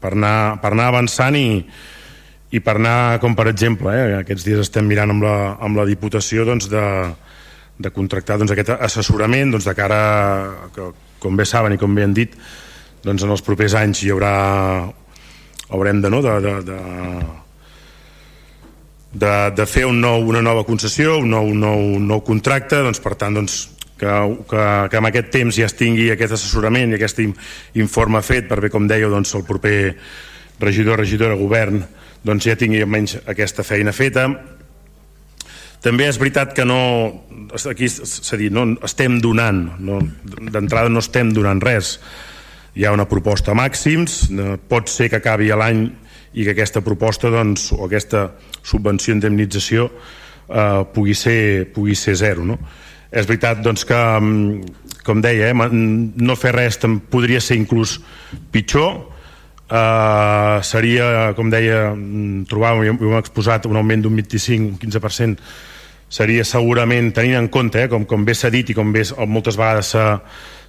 per, 0.00 0.12
anar, 0.16 0.36
per 0.60 0.72
anar 0.76 0.90
avançant 0.92 1.36
i, 1.36 1.48
i 2.56 2.62
per 2.64 2.76
anar, 2.78 3.18
com 3.20 3.36
per 3.36 3.48
exemple, 3.50 3.92
eh, 3.92 4.18
aquests 4.22 4.46
dies 4.46 4.62
estem 4.64 4.86
mirant 4.88 5.12
amb 5.12 5.26
la, 5.26 5.36
amb 5.60 5.76
la 5.76 5.86
Diputació 5.88 6.46
doncs, 6.48 6.70
de, 6.72 6.84
de 7.78 7.92
contractar 7.92 8.38
doncs, 8.40 8.54
aquest 8.54 8.72
assessorament 8.76 9.52
doncs, 9.52 9.66
de 9.68 9.74
cara, 9.76 9.98
que, 10.74 10.92
com 11.22 11.36
bé 11.36 11.44
saben 11.48 11.76
i 11.76 11.80
com 11.80 11.94
bé 11.96 12.06
han 12.06 12.14
dit, 12.16 12.36
doncs, 13.04 13.26
en 13.26 13.34
els 13.34 13.44
propers 13.44 13.76
anys 13.78 14.04
hi 14.04 14.14
haurà 14.14 14.36
haurem 15.74 16.00
de, 16.00 16.12
no, 16.12 16.22
de, 16.22 16.38
de, 16.44 16.54
de 16.70 16.78
de, 19.16 19.32
de 19.56 19.64
fer 19.64 19.86
un 19.88 19.96
nou, 20.02 20.26
una 20.28 20.42
nova 20.44 20.64
concessió, 20.68 21.16
un 21.22 21.30
nou, 21.32 21.48
nou, 21.56 21.96
nou 22.04 22.20
contracte, 22.26 22.82
doncs, 22.84 23.00
per 23.00 23.14
tant, 23.16 23.38
doncs, 23.38 23.62
que, 23.96 24.12
que, 24.50 24.64
que 24.92 24.98
en 25.00 25.08
aquest 25.08 25.30
temps 25.32 25.56
ja 25.56 25.68
es 25.70 25.76
tingui 25.78 26.10
aquest 26.12 26.36
assessorament 26.36 26.92
i 26.92 26.98
aquest 26.98 27.22
informe 27.80 28.20
fet 28.20 28.48
per 28.50 28.60
bé, 28.60 28.68
com 28.72 28.88
dèieu, 28.88 29.08
doncs, 29.12 29.32
el 29.38 29.46
proper 29.48 29.78
regidor, 30.60 31.00
regidora, 31.00 31.38
govern, 31.40 31.80
doncs 32.26 32.48
ja 32.48 32.56
tingui 32.58 32.82
almenys 32.82 33.20
aquesta 33.30 33.64
feina 33.66 33.94
feta. 33.94 34.26
També 35.84 36.08
és 36.08 36.18
veritat 36.18 36.54
que 36.56 36.64
no, 36.66 36.78
aquí 37.70 37.88
s'ha 37.88 38.38
dit, 38.40 38.50
no 38.50 38.72
estem 38.86 39.20
donant, 39.22 39.60
no, 39.78 40.00
d'entrada 40.50 40.90
no 40.90 41.02
estem 41.04 41.30
donant 41.36 41.62
res. 41.62 41.96
Hi 42.76 42.84
ha 42.84 42.92
una 42.92 43.06
proposta 43.08 43.54
a 43.54 43.56
màxims, 43.56 44.26
pot 44.68 44.90
ser 44.92 45.08
que 45.12 45.20
acabi 45.20 45.52
l'any 45.54 45.86
i 46.36 46.44
que 46.44 46.52
aquesta 46.52 46.82
proposta 46.84 47.30
doncs, 47.32 47.70
o 47.72 47.86
aquesta 47.86 48.26
subvenció 48.66 49.14
indemnització 49.14 49.86
eh, 49.88 50.82
pugui, 50.92 51.14
ser, 51.14 51.70
pugui 51.72 51.94
ser 51.96 52.16
zero. 52.18 52.44
No? 52.44 52.58
És 53.08 53.28
veritat 53.28 53.62
doncs, 53.64 53.86
que, 53.88 53.96
mm, 53.96 54.98
com 55.06 55.22
deia, 55.24 55.52
eh, 55.54 55.68
no 55.70 56.36
fer 56.36 56.52
res 56.56 56.80
podria 57.08 57.40
ser 57.40 57.56
inclús 57.56 58.00
pitjor, 58.52 59.15
eh, 59.70 60.58
seria, 60.62 61.32
com 61.36 61.50
deia, 61.50 61.94
mm, 61.94 62.44
trobar, 62.50 62.74
ho 62.76 62.84
hem 62.84 63.16
exposat, 63.18 63.66
un 63.66 63.76
augment 63.76 64.02
d'un 64.02 64.14
25, 64.16 64.72
un 64.72 64.78
15%, 64.78 65.38
seria 66.08 66.44
segurament, 66.44 67.10
tenint 67.12 67.36
en 67.36 67.48
compte, 67.48 67.82
eh, 67.82 67.88
com, 67.88 68.04
com 68.06 68.24
bé 68.24 68.34
s'ha 68.34 68.50
dit 68.50 68.70
i 68.70 68.74
com 68.74 68.92
bé 68.92 69.02
moltes 69.26 69.56
vegades 69.58 69.94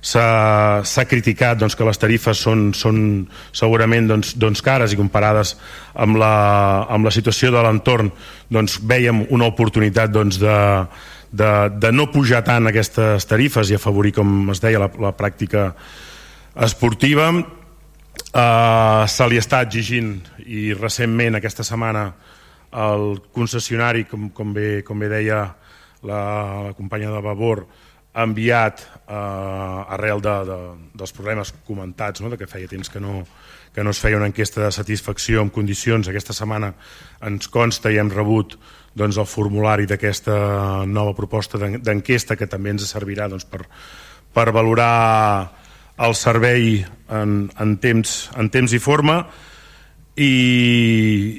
s'ha 0.02 1.06
criticat 1.10 1.58
doncs, 1.60 1.76
que 1.76 1.86
les 1.86 1.98
tarifes 1.98 2.38
són, 2.38 2.72
són 2.74 3.28
segurament 3.52 4.08
doncs, 4.08 4.36
doncs 4.38 4.62
cares 4.62 4.94
i 4.94 4.98
comparades 4.98 5.56
amb 5.94 6.18
la, 6.18 6.86
amb 6.90 7.06
la 7.06 7.12
situació 7.12 7.52
de 7.52 7.62
l'entorn 7.62 8.12
doncs, 8.50 8.80
veiem 8.82 9.26
una 9.30 9.50
oportunitat 9.50 10.14
doncs, 10.14 10.40
de, 10.42 10.58
de, 11.32 11.52
de 11.70 11.92
no 11.92 12.10
pujar 12.14 12.44
tant 12.46 12.70
aquestes 12.70 13.26
tarifes 13.30 13.70
i 13.70 13.78
afavorir, 13.78 14.14
com 14.18 14.50
es 14.54 14.62
deia, 14.64 14.80
la, 14.80 14.90
la 15.02 15.14
pràctica 15.18 15.72
esportiva. 16.66 17.32
Uh, 18.38 19.08
se 19.10 19.26
li 19.26 19.40
està 19.42 19.64
exigint 19.66 20.20
i 20.46 20.70
recentment 20.78 21.40
aquesta 21.40 21.64
setmana 21.66 22.12
el 22.78 23.22
concessionari, 23.34 24.04
com, 24.06 24.30
com, 24.30 24.52
bé, 24.54 24.84
com 24.86 25.00
bé 25.00 25.10
deia 25.10 25.40
la, 26.06 26.20
la 26.68 26.74
companya 26.78 27.10
de 27.10 27.22
Vavor, 27.24 27.64
ha 28.18 28.26
enviat 28.26 28.82
eh, 28.82 29.94
arrel 29.94 30.22
de, 30.26 30.34
de, 30.48 30.58
dels 30.98 31.14
problemes 31.14 31.52
comentats, 31.68 32.22
no? 32.22 32.32
de 32.32 32.38
que 32.40 32.48
feia 32.50 32.70
temps 32.70 32.90
que 32.90 33.00
no, 33.00 33.20
que 33.74 33.84
no 33.86 33.94
es 33.94 34.02
feia 34.02 34.18
una 34.18 34.30
enquesta 34.30 34.64
de 34.64 34.72
satisfacció 34.74 35.44
en 35.46 35.52
condicions. 35.54 36.10
Aquesta 36.10 36.34
setmana 36.34 36.72
ens 37.30 37.50
consta 37.54 37.94
i 37.94 38.00
hem 38.02 38.10
rebut 38.10 38.58
doncs, 38.98 39.20
el 39.22 39.30
formulari 39.30 39.86
d'aquesta 39.86 40.86
nova 40.90 41.14
proposta 41.14 41.62
d'enquesta 41.62 42.36
que 42.36 42.50
també 42.50 42.74
ens 42.74 42.90
servirà 42.90 43.30
doncs, 43.30 43.46
per, 43.46 43.68
per 44.34 44.50
valorar 44.50 45.57
el 45.98 46.16
servei 46.16 46.86
en, 47.10 47.48
en, 47.58 47.78
temps, 47.82 48.18
en 48.38 48.50
temps 48.54 48.74
i 48.74 48.80
forma 48.82 49.22
i, 50.18 50.32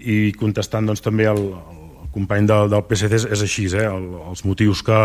i 0.02 0.16
contestant 0.38 0.88
doncs, 0.88 1.02
també 1.04 1.28
el, 1.30 1.42
el 1.54 2.10
company 2.14 2.48
del, 2.48 2.70
del 2.72 2.84
PSC 2.88 3.20
és, 3.20 3.26
és 3.38 3.44
així, 3.46 3.68
eh? 3.74 3.86
el, 3.86 4.08
els 4.32 4.44
motius 4.46 4.82
que, 4.86 5.00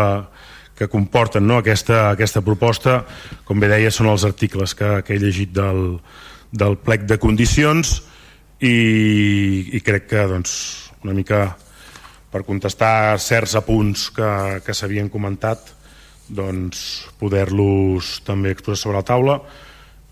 que 0.78 0.90
comporten 0.90 1.46
no, 1.46 1.60
aquesta, 1.62 2.08
aquesta 2.10 2.42
proposta, 2.42 3.02
com 3.46 3.62
bé 3.62 3.70
deia, 3.70 3.92
són 3.94 4.10
els 4.10 4.26
articles 4.26 4.74
que, 4.78 4.96
que 5.06 5.14
he 5.14 5.22
llegit 5.22 5.54
del, 5.54 6.00
del 6.50 6.78
plec 6.82 7.06
de 7.10 7.20
condicions 7.22 8.00
i, 8.58 8.74
i 9.74 9.82
crec 9.86 10.10
que 10.10 10.26
doncs, 10.30 10.56
una 11.04 11.14
mica 11.14 11.46
per 12.32 12.42
contestar 12.42 13.14
certs 13.22 13.54
apunts 13.60 14.08
que, 14.14 14.28
que 14.66 14.74
s'havien 14.74 15.10
comentat 15.12 15.70
doncs, 16.28 17.08
poder-los 17.20 18.20
també 18.24 18.54
exposar 18.54 18.80
sobre 18.80 19.00
la 19.00 19.06
taula 19.06 19.38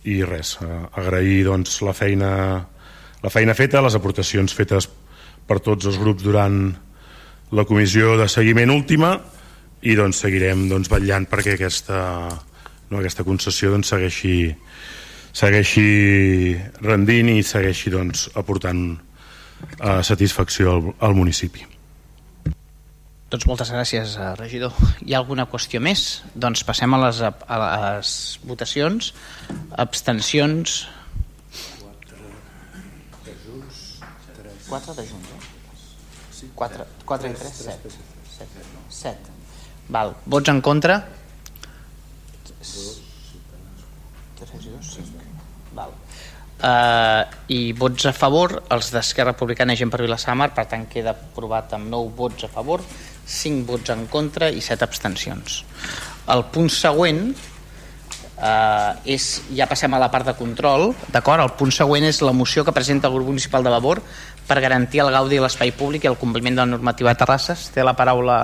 i 0.09 0.19
res, 0.27 0.57
agrair 0.99 1.45
doncs, 1.47 1.79
la, 1.87 1.95
feina, 1.97 2.33
la 3.23 3.33
feina 3.33 3.55
feta, 3.55 3.83
les 3.85 3.97
aportacions 3.97 4.55
fetes 4.55 4.89
per 5.47 5.61
tots 5.63 5.87
els 5.89 5.99
grups 6.01 6.25
durant 6.25 6.59
la 7.53 7.65
comissió 7.69 8.17
de 8.19 8.29
seguiment 8.31 8.73
última 8.73 9.15
i 9.83 9.97
doncs 9.99 10.23
seguirem 10.25 10.69
doncs, 10.71 10.91
vetllant 10.91 11.27
perquè 11.31 11.57
aquesta, 11.57 12.01
no, 12.91 13.01
aquesta 13.01 13.27
concessió 13.27 13.73
doncs, 13.75 13.91
segueixi, 13.93 14.37
segueixi 15.33 16.57
rendint 16.83 17.33
i 17.35 17.43
segueixi 17.47 17.93
doncs, 17.95 18.29
aportant 18.39 18.85
eh, 18.95 20.01
satisfacció 20.07 20.77
al, 20.77 20.91
al 21.09 21.19
municipi. 21.19 21.72
Doncs 23.33 23.47
moltes 23.49 23.71
gràcies, 23.73 24.19
eh, 24.21 24.35
regidor. 24.37 24.75
Hi 25.01 25.15
ha 25.15 25.21
alguna 25.23 25.47
qüestió 25.49 25.81
més? 25.81 26.21
Doncs 26.37 26.61
passem 26.69 26.93
a 26.93 26.99
les, 27.07 27.21
a 27.25 27.57
les 27.63 28.11
votacions. 28.45 29.15
Abstencions... 29.85 30.83
4 34.69 34.95
de 34.97 35.05
junts, 35.05 35.33
eh? 35.33 36.49
4, 36.57 36.85
4 37.09 37.31
i 37.31 37.35
3, 37.41 37.57
7. 37.65 37.91
7. 38.37 38.63
7. 38.99 39.35
Val. 39.97 40.15
Vots 40.27 40.53
en 40.53 40.61
contra? 40.65 40.99
Val. 45.73 45.93
Uh, 46.63 47.25
I 47.49 47.73
vots 47.75 48.07
a 48.07 48.13
favor, 48.15 48.55
els 48.71 48.93
d'Esquerra 48.95 49.33
Republicana 49.33 49.75
i 49.75 49.81
Gent 49.81 49.91
per 49.91 50.03
Vilassamar, 50.05 50.53
per 50.55 50.67
tant 50.71 50.85
queda 50.91 51.17
aprovat 51.17 51.73
amb 51.75 51.91
9 51.91 52.13
vots 52.21 52.47
a 52.47 52.51
favor, 52.53 52.85
5 53.27 53.67
vots 53.69 53.93
en 53.95 54.07
contra 54.11 54.51
i 54.51 54.61
7 54.61 54.85
abstencions. 54.85 55.63
El 56.33 56.45
punt 56.55 56.71
següent 56.71 57.33
uh, 58.43 58.93
és, 59.05 59.29
ja 59.55 59.67
passem 59.71 59.93
a 59.95 60.01
la 60.03 60.11
part 60.13 60.29
de 60.29 60.37
control, 60.39 60.93
d'acord? 61.15 61.43
El 61.43 61.55
punt 61.59 61.75
següent 61.75 62.07
és 62.07 62.23
la 62.23 62.35
moció 62.37 62.65
que 62.65 62.75
presenta 62.75 63.09
el 63.09 63.15
grup 63.19 63.33
municipal 63.33 63.65
de 63.65 63.75
Vavor 63.75 64.03
per 64.47 64.61
garantir 64.61 65.03
el 65.03 65.13
gaudi 65.15 65.39
de 65.39 65.45
l'espai 65.45 65.73
públic 65.75 66.05
i 66.05 66.11
el 66.11 66.19
compliment 66.19 66.59
de 66.59 66.65
la 66.65 66.73
normativa 66.75 67.13
de 67.13 67.21
terrasses. 67.23 67.71
Té 67.75 67.85
la 67.87 67.97
paraula 67.99 68.41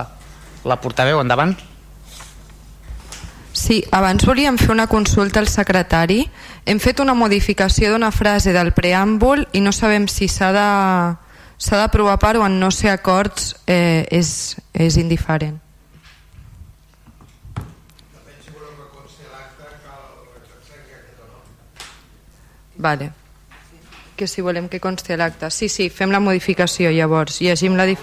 la 0.65 0.81
portaveu, 0.81 1.21
endavant. 1.23 1.57
Sí, 3.59 3.83
abans 3.91 4.23
volíem 4.27 4.59
fer 4.59 4.71
una 4.71 4.87
consulta 4.87 5.41
al 5.41 5.49
secretari. 5.51 6.23
Hem 6.65 6.79
fet 6.79 7.01
una 7.03 7.17
modificació 7.19 7.91
d'una 7.91 8.13
frase 8.15 8.55
del 8.55 8.71
preàmbul 8.77 9.49
i 9.53 9.63
no 9.65 9.73
sabem 9.75 10.07
si 10.07 10.29
s'ha 10.31 10.53
de 10.55 10.69
s'ha 11.59 11.77
d'aprovar 11.77 12.19
part 12.23 12.39
o 12.39 12.47
en 12.47 12.61
no 12.61 12.71
ser 12.71 12.93
acords 12.95 13.57
eh, 13.67 14.07
és, 14.11 14.57
és 14.73 14.97
indiferent. 14.97 15.59
Vale. 22.79 23.11
Que 24.15 24.27
si 24.31 24.41
volem 24.41 24.69
que 24.71 24.79
consti 24.79 25.17
l'acte. 25.19 25.51
Sí, 25.51 25.69
sí, 25.69 25.89
fem 25.91 26.15
la 26.15 26.23
modificació 26.23 26.91
llavors. 26.95 27.41
Llegim 27.43 27.75
la... 27.75 27.87
Dif... 27.91 28.01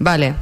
Vale. 0.00 0.34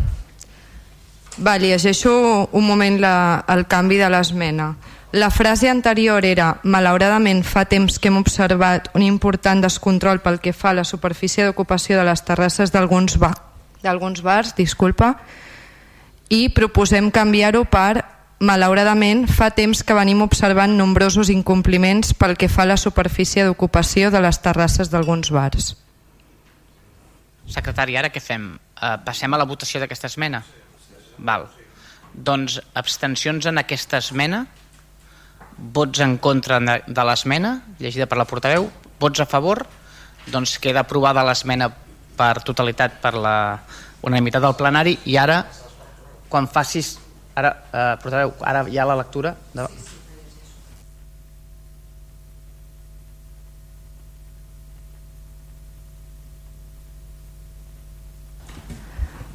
Vale, 1.37 1.67
llegeixo 1.67 2.49
un 2.53 2.67
moment 2.67 3.01
la, 3.03 3.15
el 3.51 3.67
canvi 3.67 3.99
de 3.99 4.09
l'esmena. 4.11 4.71
La 5.13 5.29
frase 5.29 5.69
anterior 5.69 6.25
era 6.25 6.55
malauradament 6.65 7.43
fa 7.45 7.67
temps 7.69 7.99
que 8.01 8.09
hem 8.09 8.17
observat 8.17 8.87
un 8.97 9.03
important 9.05 9.61
descontrol 9.61 10.23
pel 10.25 10.39
que 10.41 10.55
fa 10.57 10.71
a 10.71 10.79
la 10.79 10.87
superfície 10.89 11.45
d'ocupació 11.45 11.99
de 11.99 12.07
les 12.09 12.23
terrasses 12.25 12.73
d'alguns 12.73 13.19
ba 13.21 13.35
bars, 14.23 14.55
disculpa, 14.57 15.19
i 16.31 16.49
proposem 16.49 17.11
canviar-ho 17.11 17.65
per 17.69 18.07
malauradament 18.41 19.27
fa 19.29 19.51
temps 19.51 19.83
que 19.85 19.95
venim 19.95 20.23
observant 20.23 20.73
nombrosos 20.79 21.29
incompliments 21.29 22.15
pel 22.15 22.39
que 22.41 22.49
fa 22.49 22.65
a 22.65 22.73
la 22.73 22.79
superfície 22.81 23.45
d'ocupació 23.45 24.11
de 24.11 24.21
les 24.21 24.41
terrasses 24.41 24.89
d'alguns 24.89 25.31
bars. 25.31 25.77
Secretari, 27.53 27.99
ara 28.01 28.09
què 28.09 28.23
fem? 28.23 28.55
Uh, 28.81 28.97
passem 29.05 29.29
a 29.29 29.37
la 29.37 29.45
votació 29.45 29.83
d'aquesta 29.83 30.09
esmena? 30.09 30.41
Val. 31.19 31.51
Doncs 32.15 32.63
abstencions 32.75 33.45
en 33.47 33.61
aquesta 33.61 34.01
esmena, 34.01 34.47
vots 35.63 36.03
en 36.03 36.17
contra 36.19 36.59
de 36.59 37.05
l'esmena, 37.07 37.61
llegida 37.79 38.09
per 38.11 38.19
la 38.19 38.27
portaveu, 38.27 38.67
vots 38.99 39.23
a 39.23 39.27
favor, 39.31 39.63
doncs 40.33 40.59
queda 40.63 40.83
aprovada 40.83 41.25
l'esmena 41.27 41.71
per 42.19 42.43
totalitat 42.43 42.99
per 43.03 43.15
la 43.15 43.37
unanimitat 44.03 44.43
del 44.43 44.59
plenari. 44.59 44.99
I 45.07 45.17
ara, 45.17 45.43
quan 46.29 46.51
facis... 46.51 46.99
Ara, 47.33 47.55
eh, 47.73 47.95
portaveu, 48.03 48.35
ara 48.45 48.67
hi 48.69 48.77
ha 48.77 48.85
la 48.85 48.99
lectura? 48.99 49.37
De... 49.55 49.65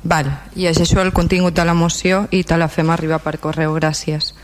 Val, 0.07 0.29
llegeixo 0.55 1.01
el 1.01 1.11
contingut 1.11 1.55
de 1.55 1.65
la 1.67 1.73
moció 1.75 2.27
i 2.31 2.43
te 2.47 2.55
la 2.55 2.69
fem 2.71 2.91
arribar 2.93 3.17
per 3.23 3.39
correu, 3.43 3.73
gràcies. 3.75 4.35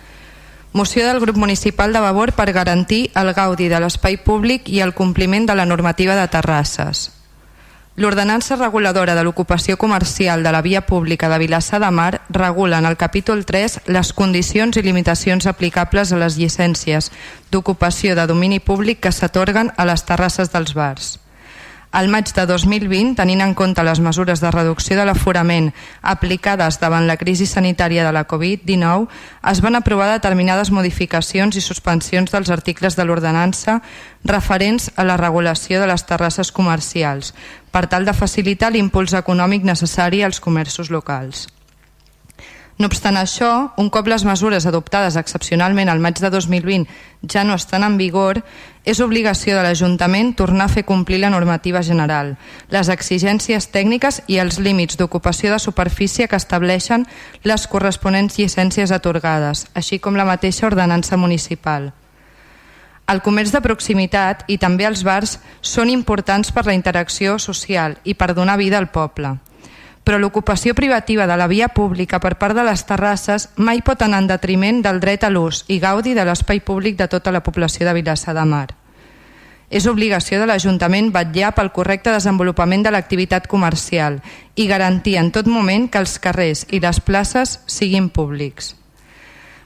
Moció 0.73 1.05
del 1.05 1.19
grup 1.19 1.37
municipal 1.37 1.93
de 1.93 1.99
Vavor 1.99 2.33
per 2.33 2.51
garantir 2.51 3.11
el 3.13 3.31
gaudi 3.37 3.67
de 3.69 3.77
l'espai 3.77 4.15
públic 4.17 4.65
i 4.73 4.79
el 4.81 4.95
compliment 4.97 5.45
de 5.45 5.53
la 5.53 5.67
normativa 5.69 6.15
de 6.17 6.25
terrasses. 6.33 7.11
L'ordenança 7.95 8.57
reguladora 8.57 9.13
de 9.13 9.21
l'ocupació 9.21 9.77
comercial 9.77 10.41
de 10.41 10.51
la 10.51 10.63
via 10.65 10.81
pública 10.87 11.29
de 11.29 11.37
Vilassar 11.37 11.79
de 11.79 11.91
Mar 11.91 12.21
regula 12.29 12.79
en 12.79 12.89
el 12.89 12.97
capítol 12.97 13.45
3 13.45 13.81
les 13.85 14.13
condicions 14.17 14.75
i 14.75 14.81
limitacions 14.81 15.45
aplicables 15.45 16.09
a 16.11 16.17
les 16.17 16.41
llicències 16.41 17.11
d'ocupació 17.51 18.15
de 18.17 18.25
domini 18.25 18.57
públic 18.59 18.99
que 18.99 19.13
s'atorguen 19.13 19.69
a 19.77 19.85
les 19.85 20.09
terrasses 20.09 20.49
dels 20.49 20.73
bars. 20.73 21.19
Al 21.93 22.07
maig 22.09 22.31
de 22.33 22.47
2020, 22.49 23.11
tenint 23.19 23.43
en 23.45 23.51
compte 23.53 23.83
les 23.85 23.99
mesures 24.01 24.41
de 24.41 24.49
reducció 24.49 24.95
de 24.97 25.03
l'aforament 25.05 25.67
aplicades 26.01 26.79
davant 26.81 27.05
la 27.05 27.19
crisi 27.21 27.45
sanitària 27.45 28.01
de 28.07 28.09
la 28.15 28.23
Covid-19, 28.25 29.05
es 29.51 29.61
van 29.61 29.77
aprovar 29.77 30.09
determinades 30.09 30.73
modificacions 30.73 31.53
i 31.53 31.61
suspensions 31.61 32.33
dels 32.33 32.49
articles 32.49 32.97
de 32.97 33.05
l'ordenança 33.05 33.77
referents 34.25 34.89
a 34.97 35.05
la 35.05 35.21
regulació 35.21 35.83
de 35.83 35.93
les 35.93 36.09
terrasses 36.09 36.49
comercials, 36.49 37.35
per 37.69 37.85
tal 37.85 38.09
de 38.09 38.17
facilitar 38.17 38.73
l'impuls 38.73 39.13
econòmic 39.13 39.61
necessari 39.61 40.25
als 40.25 40.41
comerços 40.41 40.89
locals. 40.89 41.45
No 42.81 42.89
obstant 42.89 43.17
això, 43.19 43.69
un 43.77 43.89
cop 43.93 44.07
les 44.09 44.23
mesures 44.25 44.65
adoptades 44.65 45.15
excepcionalment 45.19 45.91
al 45.91 46.01
maig 46.01 46.17
de 46.17 46.31
2020 46.33 46.87
ja 47.29 47.43
no 47.45 47.53
estan 47.53 47.85
en 47.85 47.99
vigor, 47.99 48.41
és 48.83 48.99
obligació 48.99 49.55
de 49.55 49.61
l'Ajuntament 49.63 50.33
tornar 50.35 50.65
a 50.65 50.73
fer 50.73 50.83
complir 50.83 51.19
la 51.21 51.29
normativa 51.29 51.83
general, 51.85 52.33
les 52.73 52.89
exigències 52.89 53.69
tècniques 53.71 54.23
i 54.27 54.41
els 54.41 54.57
límits 54.59 54.97
d'ocupació 54.97 55.53
de 55.53 55.61
superfície 55.61 56.27
que 56.27 56.39
estableixen 56.39 57.05
les 57.43 57.67
corresponents 57.69 58.39
llicències 58.41 58.91
atorgades, 58.91 59.67
així 59.77 60.01
com 60.01 60.17
la 60.17 60.27
mateixa 60.27 60.67
ordenança 60.67 61.15
municipal. 61.15 61.93
El 63.07 63.21
comerç 63.21 63.53
de 63.53 63.61
proximitat 63.61 64.45
i 64.47 64.57
també 64.57 64.87
els 64.89 65.03
bars 65.05 65.37
són 65.61 65.91
importants 65.93 66.51
per 66.51 66.65
la 66.65 66.73
interacció 66.73 67.37
social 67.37 67.99
i 68.03 68.15
per 68.15 68.33
donar 68.33 68.57
vida 68.57 68.79
al 68.81 68.89
poble 68.89 69.37
però 70.03 70.19
l'ocupació 70.19 70.75
privativa 70.75 71.27
de 71.27 71.37
la 71.39 71.47
via 71.47 71.69
pública 71.71 72.19
per 72.19 72.35
part 72.37 72.55
de 72.55 72.63
les 72.67 72.83
terrasses 72.85 73.49
mai 73.55 73.81
pot 73.81 74.01
anar 74.03 74.23
en 74.23 74.27
detriment 74.27 74.81
del 74.83 74.99
dret 74.99 75.23
a 75.23 75.31
l'ús 75.31 75.63
i 75.67 75.79
gaudi 75.79 76.13
de 76.13 76.25
l'espai 76.27 76.59
públic 76.59 76.97
de 76.99 77.07
tota 77.07 77.31
la 77.31 77.43
població 77.43 77.87
de 77.87 77.93
Vilassar 77.95 78.35
de 78.35 78.45
Mar. 78.45 78.67
És 79.73 79.87
obligació 79.89 80.37
de 80.39 80.45
l'Ajuntament 80.45 81.09
vetllar 81.15 81.53
pel 81.55 81.71
correcte 81.73 82.11
desenvolupament 82.13 82.83
de 82.83 82.91
l'activitat 82.91 83.47
comercial 83.47 84.19
i 84.55 84.67
garantir 84.67 85.17
en 85.17 85.31
tot 85.31 85.47
moment 85.47 85.87
que 85.89 86.03
els 86.03 86.19
carrers 86.19 86.67
i 86.69 86.83
les 86.83 86.99
places 86.99 87.59
siguin 87.65 88.11
públics. 88.13 88.75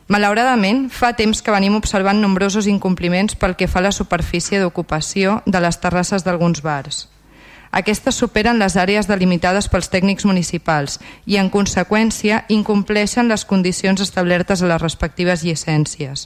Malauradament, 0.07 0.85
fa 0.87 1.11
temps 1.19 1.41
que 1.43 1.51
venim 1.51 1.75
observant 1.75 2.21
nombrosos 2.23 2.69
incompliments 2.71 3.35
pel 3.35 3.57
que 3.59 3.67
fa 3.67 3.81
a 3.81 3.89
la 3.89 3.91
superfície 3.91 4.61
d'ocupació 4.61 5.41
de 5.45 5.59
les 5.59 5.81
terrasses 5.83 6.23
d'alguns 6.23 6.63
bars. 6.63 7.07
Aquestes 7.77 8.17
superen 8.17 8.57
les 8.57 8.73
àrees 8.79 9.05
delimitades 9.05 9.67
pels 9.69 9.91
tècnics 9.93 10.25
municipals 10.25 10.97
i, 11.29 11.37
en 11.37 11.51
conseqüència, 11.53 12.39
incompleixen 12.49 13.29
les 13.29 13.45
condicions 13.45 14.01
establertes 14.01 14.63
a 14.63 14.71
les 14.71 14.81
respectives 14.81 15.43
llicències. 15.45 16.25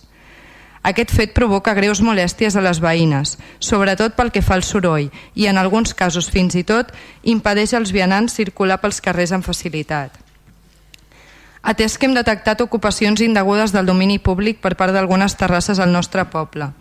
Aquest 0.87 1.11
fet 1.13 1.33
provoca 1.35 1.75
greus 1.77 1.99
molèsties 2.01 2.55
a 2.55 2.63
les 2.63 2.79
veïnes, 2.81 3.35
sobretot 3.59 4.15
pel 4.15 4.31
que 4.31 4.41
fa 4.41 4.55
al 4.55 4.63
soroll, 4.63 5.11
i 5.35 5.45
en 5.51 5.59
alguns 5.59 5.93
casos 5.93 6.31
fins 6.31 6.55
i 6.55 6.63
tot 6.63 6.95
impedeix 7.21 7.75
als 7.77 7.91
vianants 7.91 8.39
circular 8.39 8.79
pels 8.81 9.01
carrers 9.03 9.35
amb 9.35 9.45
facilitat. 9.45 10.15
Atès 11.61 11.99
que 11.99 12.07
hem 12.07 12.15
detectat 12.17 12.63
ocupacions 12.63 13.21
indegudes 13.21 13.75
del 13.75 13.85
domini 13.85 14.17
públic 14.17 14.63
per 14.63 14.73
part 14.79 14.95
d'algunes 14.95 15.35
terrasses 15.37 15.83
al 15.83 15.91
nostre 15.93 16.25
poble, 16.31 16.71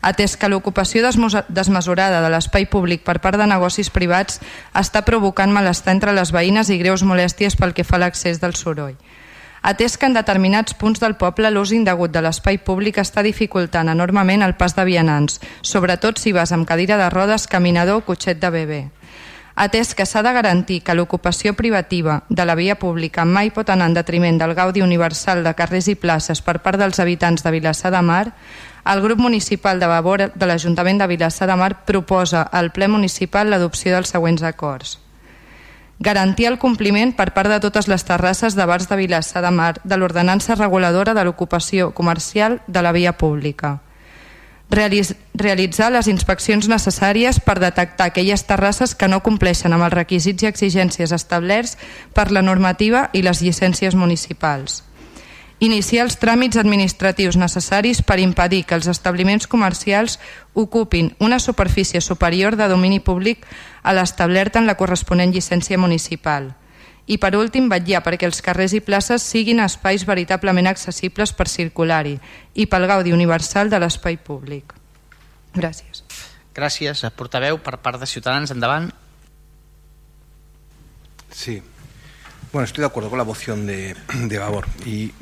atès 0.00 0.36
que 0.36 0.48
l'ocupació 0.48 1.02
desmesurada 1.04 2.20
de 2.22 2.30
l'espai 2.32 2.66
públic 2.66 3.04
per 3.04 3.18
part 3.20 3.38
de 3.38 3.46
negocis 3.46 3.90
privats 3.90 4.40
està 4.74 5.02
provocant 5.02 5.52
malestar 5.52 5.94
entre 5.96 6.14
les 6.16 6.32
veïnes 6.32 6.70
i 6.70 6.78
greus 6.78 7.02
molèsties 7.02 7.56
pel 7.56 7.74
que 7.74 7.84
fa 7.84 7.96
a 7.98 8.04
l'accés 8.06 8.40
del 8.40 8.54
soroll. 8.54 8.96
Atès 9.62 9.96
que 9.98 10.06
en 10.06 10.14
determinats 10.14 10.74
punts 10.78 11.00
del 11.02 11.16
poble 11.18 11.50
l'ús 11.50 11.72
indegut 11.74 12.12
de 12.14 12.22
l'espai 12.22 12.60
públic 12.62 13.00
està 13.02 13.24
dificultant 13.26 13.90
enormement 13.90 14.44
el 14.46 14.54
pas 14.54 14.76
de 14.76 14.84
vianants, 14.86 15.40
sobretot 15.62 16.18
si 16.18 16.32
vas 16.32 16.52
amb 16.54 16.66
cadira 16.66 16.96
de 16.96 17.10
rodes, 17.10 17.48
caminador 17.50 18.02
o 18.02 18.06
cotxet 18.06 18.38
de 18.38 18.50
bebè. 18.54 18.80
Atès 19.58 19.90
que 19.98 20.06
s'ha 20.06 20.22
de 20.22 20.30
garantir 20.30 20.84
que 20.86 20.94
l'ocupació 20.94 21.50
privativa 21.58 22.20
de 22.28 22.44
la 22.46 22.54
via 22.54 22.76
pública 22.78 23.24
mai 23.26 23.50
pot 23.50 23.72
anar 23.74 23.88
en 23.90 23.96
detriment 23.96 24.38
del 24.38 24.54
gaudi 24.54 24.84
universal 24.86 25.42
de 25.42 25.52
carrers 25.58 25.88
i 25.90 25.96
places 25.98 26.38
per 26.46 26.60
part 26.62 26.78
dels 26.78 27.00
habitants 27.02 27.42
de 27.42 27.50
Vilassar 27.50 27.90
de 27.90 28.02
Mar, 28.06 28.28
el 28.84 29.02
grup 29.02 29.18
municipal 29.18 29.80
de 29.80 29.86
Vavor 29.86 30.32
de 30.34 30.46
l'Ajuntament 30.46 31.00
de 31.00 31.06
Vilassar 31.06 31.48
de 31.48 31.56
Mar 31.56 31.84
proposa 31.84 32.42
al 32.42 32.70
ple 32.72 32.88
municipal 32.88 33.50
l'adopció 33.50 33.92
dels 33.94 34.14
següents 34.14 34.42
acords. 34.42 34.98
Garantir 35.98 36.46
el 36.46 36.60
compliment 36.62 37.12
per 37.18 37.32
part 37.34 37.50
de 37.50 37.58
totes 37.58 37.88
les 37.90 38.04
terrasses 38.06 38.54
de 38.54 38.64
bars 38.70 38.88
de 38.88 38.96
Vilassar 38.96 39.42
de 39.42 39.50
Mar 39.50 39.80
de 39.82 39.98
l'ordenança 39.98 40.54
reguladora 40.54 41.14
de 41.14 41.24
l'ocupació 41.26 41.90
comercial 41.92 42.62
de 42.66 42.82
la 42.82 42.92
via 42.92 43.18
pública. 43.18 43.80
Realitzar 44.70 45.90
les 45.90 46.08
inspeccions 46.08 46.68
necessàries 46.68 47.40
per 47.40 47.58
detectar 47.58 48.10
aquelles 48.12 48.44
terrasses 48.46 48.94
que 48.94 49.08
no 49.08 49.22
compleixen 49.24 49.72
amb 49.72 49.88
els 49.88 49.96
requisits 49.96 50.44
i 50.44 50.50
exigències 50.50 51.12
establerts 51.12 51.78
per 52.14 52.30
la 52.30 52.44
normativa 52.44 53.08
i 53.12 53.24
les 53.24 53.42
llicències 53.42 53.96
municipals 53.96 54.84
iniciar 55.58 56.04
els 56.06 56.18
tràmits 56.22 56.58
administratius 56.60 57.36
necessaris 57.36 58.02
per 58.02 58.18
impedir 58.22 58.64
que 58.64 58.76
els 58.78 58.86
establiments 58.86 59.48
comercials 59.50 60.18
ocupin 60.54 61.14
una 61.18 61.40
superfície 61.40 62.00
superior 62.00 62.56
de 62.56 62.68
domini 62.68 63.00
públic 63.00 63.44
a 63.82 63.92
l'establerta 63.92 64.58
en 64.58 64.66
la 64.66 64.76
corresponent 64.78 65.34
llicència 65.34 65.78
municipal. 65.78 66.54
I 67.08 67.16
per 67.16 67.32
últim, 67.38 67.70
vetllar 67.72 68.02
perquè 68.04 68.28
els 68.28 68.42
carrers 68.44 68.74
i 68.76 68.82
places 68.84 69.24
siguin 69.24 69.62
espais 69.64 70.04
veritablement 70.06 70.68
accessibles 70.68 71.32
per 71.32 71.48
circular-hi 71.48 72.18
i 72.54 72.66
pel 72.68 72.86
gaudi 72.86 73.14
universal 73.16 73.72
de 73.72 73.80
l'espai 73.80 74.18
públic. 74.20 74.74
Gràcies. 75.56 76.04
Gràcies. 76.54 77.04
Portaveu, 77.16 77.58
per 77.64 77.78
part 77.80 77.98
de 77.98 78.06
Ciutadans, 78.06 78.52
endavant. 78.52 78.90
Sí, 81.32 81.62
Bueno, 82.52 82.64
estoy 82.64 82.80
de 82.80 82.86
acuerdo 82.86 83.10
con 83.10 83.18
la 83.18 83.24
moción 83.24 83.66
de, 83.66 83.94
de 84.14 84.38
Vavor 84.38 84.66
y, 84.86 85.12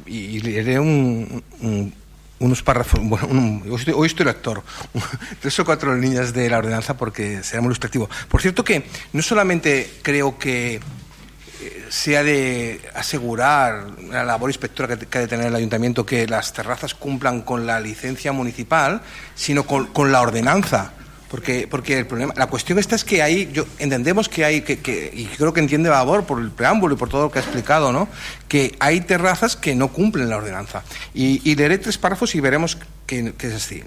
leeré 0.40 0.78
un, 0.78 1.42
un, 1.60 1.92
unos 2.38 2.62
párrafos, 2.62 3.00
bueno, 3.02 3.26
un, 3.26 3.64
hoy, 3.68 3.74
estoy, 3.74 3.94
hoy 3.96 4.06
estoy 4.06 4.26
lector, 4.26 4.62
tres 5.40 5.58
o 5.58 5.64
cuatro 5.64 5.96
líneas 5.96 6.32
de 6.32 6.48
la 6.48 6.58
ordenanza 6.58 6.96
porque 6.96 7.42
será 7.42 7.60
muy 7.62 7.68
ilustrativo. 7.68 8.08
Por 8.28 8.42
cierto 8.42 8.62
que 8.62 8.86
no 9.12 9.22
solamente 9.22 9.90
creo 10.02 10.38
que 10.38 10.76
eh, 10.76 11.86
se 11.88 12.16
ha 12.16 12.22
de 12.22 12.80
asegurar 12.94 13.86
la 14.08 14.22
labor 14.22 14.48
inspectora 14.48 14.96
que, 14.96 15.06
que 15.06 15.18
ha 15.18 15.22
de 15.22 15.28
tener 15.28 15.46
el 15.46 15.54
ayuntamiento 15.56 16.06
que 16.06 16.28
las 16.28 16.52
terrazas 16.52 16.94
cumplan 16.94 17.42
con 17.42 17.66
la 17.66 17.80
licencia 17.80 18.30
municipal, 18.30 19.02
sino 19.34 19.66
con, 19.66 19.86
con 19.86 20.12
la 20.12 20.20
ordenanza. 20.20 20.92
Porque, 21.30 21.66
porque 21.68 21.98
el 21.98 22.06
problema, 22.06 22.32
la 22.36 22.46
cuestión 22.46 22.78
esta 22.78 22.94
es 22.94 23.02
que 23.02 23.20
hay, 23.20 23.50
yo, 23.52 23.66
entendemos 23.78 24.28
que 24.28 24.44
hay, 24.44 24.60
que, 24.62 24.78
que, 24.78 25.10
y 25.12 25.24
creo 25.24 25.52
que 25.52 25.58
entiende 25.58 25.88
Babor 25.88 26.24
por 26.24 26.40
el 26.40 26.52
preámbulo 26.52 26.94
y 26.94 26.98
por 26.98 27.08
todo 27.08 27.22
lo 27.22 27.30
que 27.32 27.40
ha 27.40 27.42
explicado, 27.42 27.92
¿no? 27.92 28.08
que 28.46 28.76
hay 28.78 29.00
terrazas 29.00 29.56
que 29.56 29.74
no 29.74 29.88
cumplen 29.88 30.30
la 30.30 30.36
ordenanza. 30.36 30.84
Y, 31.14 31.54
leeré 31.56 31.78
tres 31.78 31.98
párrafos 31.98 32.34
y 32.36 32.40
veremos 32.40 32.78
que, 33.06 33.32
que 33.34 33.48
es 33.48 33.54
así. 33.54 33.82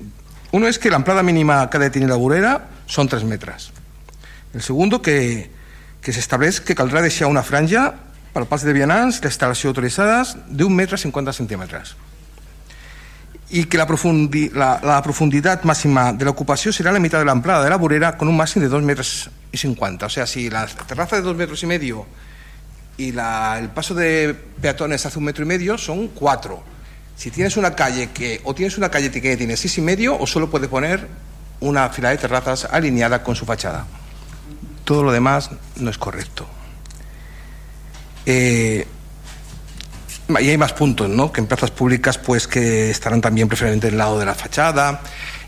Uno 0.51 0.67
es 0.67 0.79
que 0.79 0.89
la 0.89 0.97
amplada 0.97 1.23
mínima 1.23 1.69
que 1.69 1.89
tenir 1.89 2.09
la 2.09 2.17
vorera 2.17 2.69
són 2.89 3.07
3 3.07 3.23
metres. 3.29 3.69
El 4.53 4.65
segundo, 4.65 5.01
que, 5.05 5.49
que 6.01 6.11
s'estableix 6.11 6.59
que 6.65 6.73
caldrà 6.73 7.03
deixar 7.05 7.29
una 7.29 7.45
franja 7.45 7.93
pel 8.33 8.49
pas 8.49 8.65
de 8.65 8.73
vianants 8.73 9.21
d'instal·lació 9.21 9.69
autoritzades 9.69 10.35
d'un 10.49 10.73
metre 10.73 10.97
50 10.97 11.33
centímetres 11.37 11.93
y 13.49 13.65
que 13.65 13.77
la, 13.77 13.87
profundi 13.87 14.49
la, 14.49 14.79
la, 14.83 15.01
profundidad 15.01 15.63
máxima 15.63 16.13
de 16.13 16.23
la 16.23 16.31
ocupación 16.31 16.71
será 16.71 16.91
la 16.91 16.99
mitad 16.99 17.17
de 17.19 17.25
la 17.25 17.31
amplada 17.31 17.63
de 17.63 17.69
la 17.69 17.77
burera 17.77 18.15
con 18.15 18.27
un 18.27 18.37
máximo 18.37 18.63
de 18.63 18.69
2 18.69 18.83
metros 18.83 19.29
y 19.51 19.57
50. 19.57 20.05
O 20.05 20.09
sea, 20.09 20.27
si 20.27 20.49
la 20.49 20.67
terraza 20.67 21.15
de 21.15 21.23
2 21.23 21.35
metros 21.35 21.63
y 21.63 21.65
medio 21.65 22.05
y 22.97 23.11
la, 23.11 23.57
el 23.59 23.69
paso 23.69 23.95
de 23.95 24.35
peatones 24.61 25.05
hace 25.05 25.17
un 25.17 25.25
metro 25.25 25.43
y 25.43 25.47
medio, 25.47 25.77
son 25.77 26.09
4. 26.09 26.63
Si 27.15 27.31
tienes 27.31 27.57
una 27.57 27.75
calle 27.75 28.09
que 28.11 28.39
o 28.43 28.53
tienes 28.53 28.77
una 28.77 28.89
calle 28.89 29.09
que 29.09 29.35
tiene 29.35 29.57
6 29.57 29.79
y 29.79 29.81
medio 29.81 30.17
o 30.17 30.27
solo 30.27 30.49
puedes 30.49 30.69
poner 30.69 31.07
una 31.59 31.89
fila 31.89 32.09
de 32.09 32.17
terrazas 32.17 32.65
alineada 32.71 33.23
con 33.23 33.35
su 33.35 33.45
fachada. 33.45 33.85
Todo 34.85 35.03
lo 35.03 35.11
demás 35.11 35.49
no 35.75 35.89
es 35.89 35.97
correcto. 35.97 36.47
Eh, 38.25 38.87
y 40.39 40.49
hay 40.49 40.57
más 40.57 40.73
puntos, 40.73 41.09
¿no? 41.09 41.31
Que 41.31 41.41
en 41.41 41.47
plazas 41.47 41.71
públicas, 41.71 42.17
pues 42.17 42.47
que 42.47 42.91
estarán 42.91 43.21
también 43.21 43.47
preferentemente 43.47 43.87
del 43.87 43.97
lado 43.97 44.19
de 44.19 44.25
la 44.25 44.35
fachada. 44.35 45.01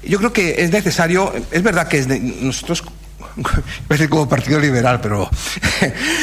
Yo 0.03 0.17
creo 0.17 0.33
que 0.33 0.63
es 0.63 0.71
necesario, 0.71 1.31
es 1.51 1.61
verdad 1.61 1.87
que 1.87 1.99
es 1.99 2.07
de, 2.07 2.19
nosotros 2.19 2.83
como 4.09 4.27
Partido 4.27 4.59
Liberal, 4.59 4.99
pero 4.99 5.29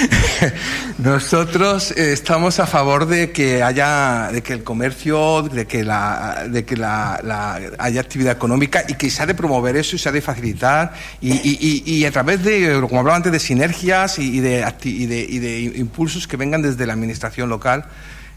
nosotros 0.98 1.92
estamos 1.92 2.58
a 2.58 2.66
favor 2.66 3.06
de 3.06 3.30
que 3.30 3.62
haya, 3.62 4.30
de 4.32 4.42
que 4.42 4.52
el 4.52 4.64
comercio, 4.64 5.42
de 5.42 5.66
que 5.66 5.84
la, 5.84 6.46
de 6.48 6.64
que 6.64 6.76
la, 6.76 7.60
haya 7.78 8.00
actividad 8.00 8.32
económica 8.32 8.84
y 8.88 8.94
que 8.94 9.10
se 9.10 9.22
ha 9.22 9.26
de 9.26 9.34
promover 9.34 9.76
eso 9.76 9.96
y 9.96 9.98
se 9.98 10.08
ha 10.08 10.12
de 10.12 10.20
facilitar 10.20 10.92
y, 11.20 11.32
y, 11.32 11.82
y, 11.86 12.04
a 12.04 12.10
través 12.10 12.42
de, 12.42 12.80
como 12.82 13.00
hablaba 13.00 13.16
antes, 13.16 13.32
de 13.32 13.38
sinergias 13.38 14.18
y 14.18 14.40
de, 14.40 14.64
de, 14.82 15.26
y 15.28 15.38
de 15.38 15.60
impulsos 15.76 16.26
que 16.26 16.36
vengan 16.36 16.62
desde 16.62 16.84
la 16.86 16.94
administración 16.94 17.48
local 17.48 17.86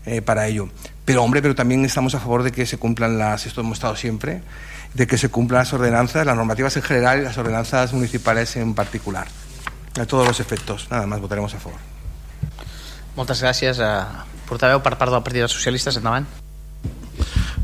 eh, 0.05 0.21
para 0.21 0.47
ello. 0.47 0.69
Pero, 1.05 1.23
hombre, 1.23 1.41
pero 1.41 1.55
también 1.55 1.83
estamos 1.85 2.15
a 2.15 2.19
favor 2.19 2.43
de 2.43 2.51
que 2.51 2.65
se 2.65 2.77
cumplan 2.77 3.17
las, 3.17 3.45
esto 3.45 3.61
hemos 3.61 3.77
estado 3.77 3.95
siempre, 3.95 4.41
de 4.93 5.07
que 5.07 5.17
se 5.17 5.29
cumplan 5.29 5.59
las 5.59 5.73
ordenanzas, 5.73 6.25
las 6.25 6.35
normativas 6.35 6.75
en 6.77 6.83
general 6.83 7.19
y 7.19 7.23
las 7.23 7.37
ordenanzas 7.37 7.93
municipales 7.93 8.55
en 8.55 8.73
particular. 8.73 9.27
A 9.99 10.05
todos 10.05 10.27
los 10.27 10.39
efectos. 10.39 10.87
Nada 10.89 11.05
más 11.05 11.19
votaremos 11.19 11.53
a 11.53 11.59
favor. 11.59 11.79
Moltes 13.15 13.41
gràcies. 13.43 13.79
a 13.83 14.25
portaveu 14.47 14.79
per 14.83 14.95
part 14.95 15.11
del 15.11 15.23
Partit 15.23 15.43
dels 15.43 15.51
Socialistes, 15.51 15.97
endavant. 15.99 16.27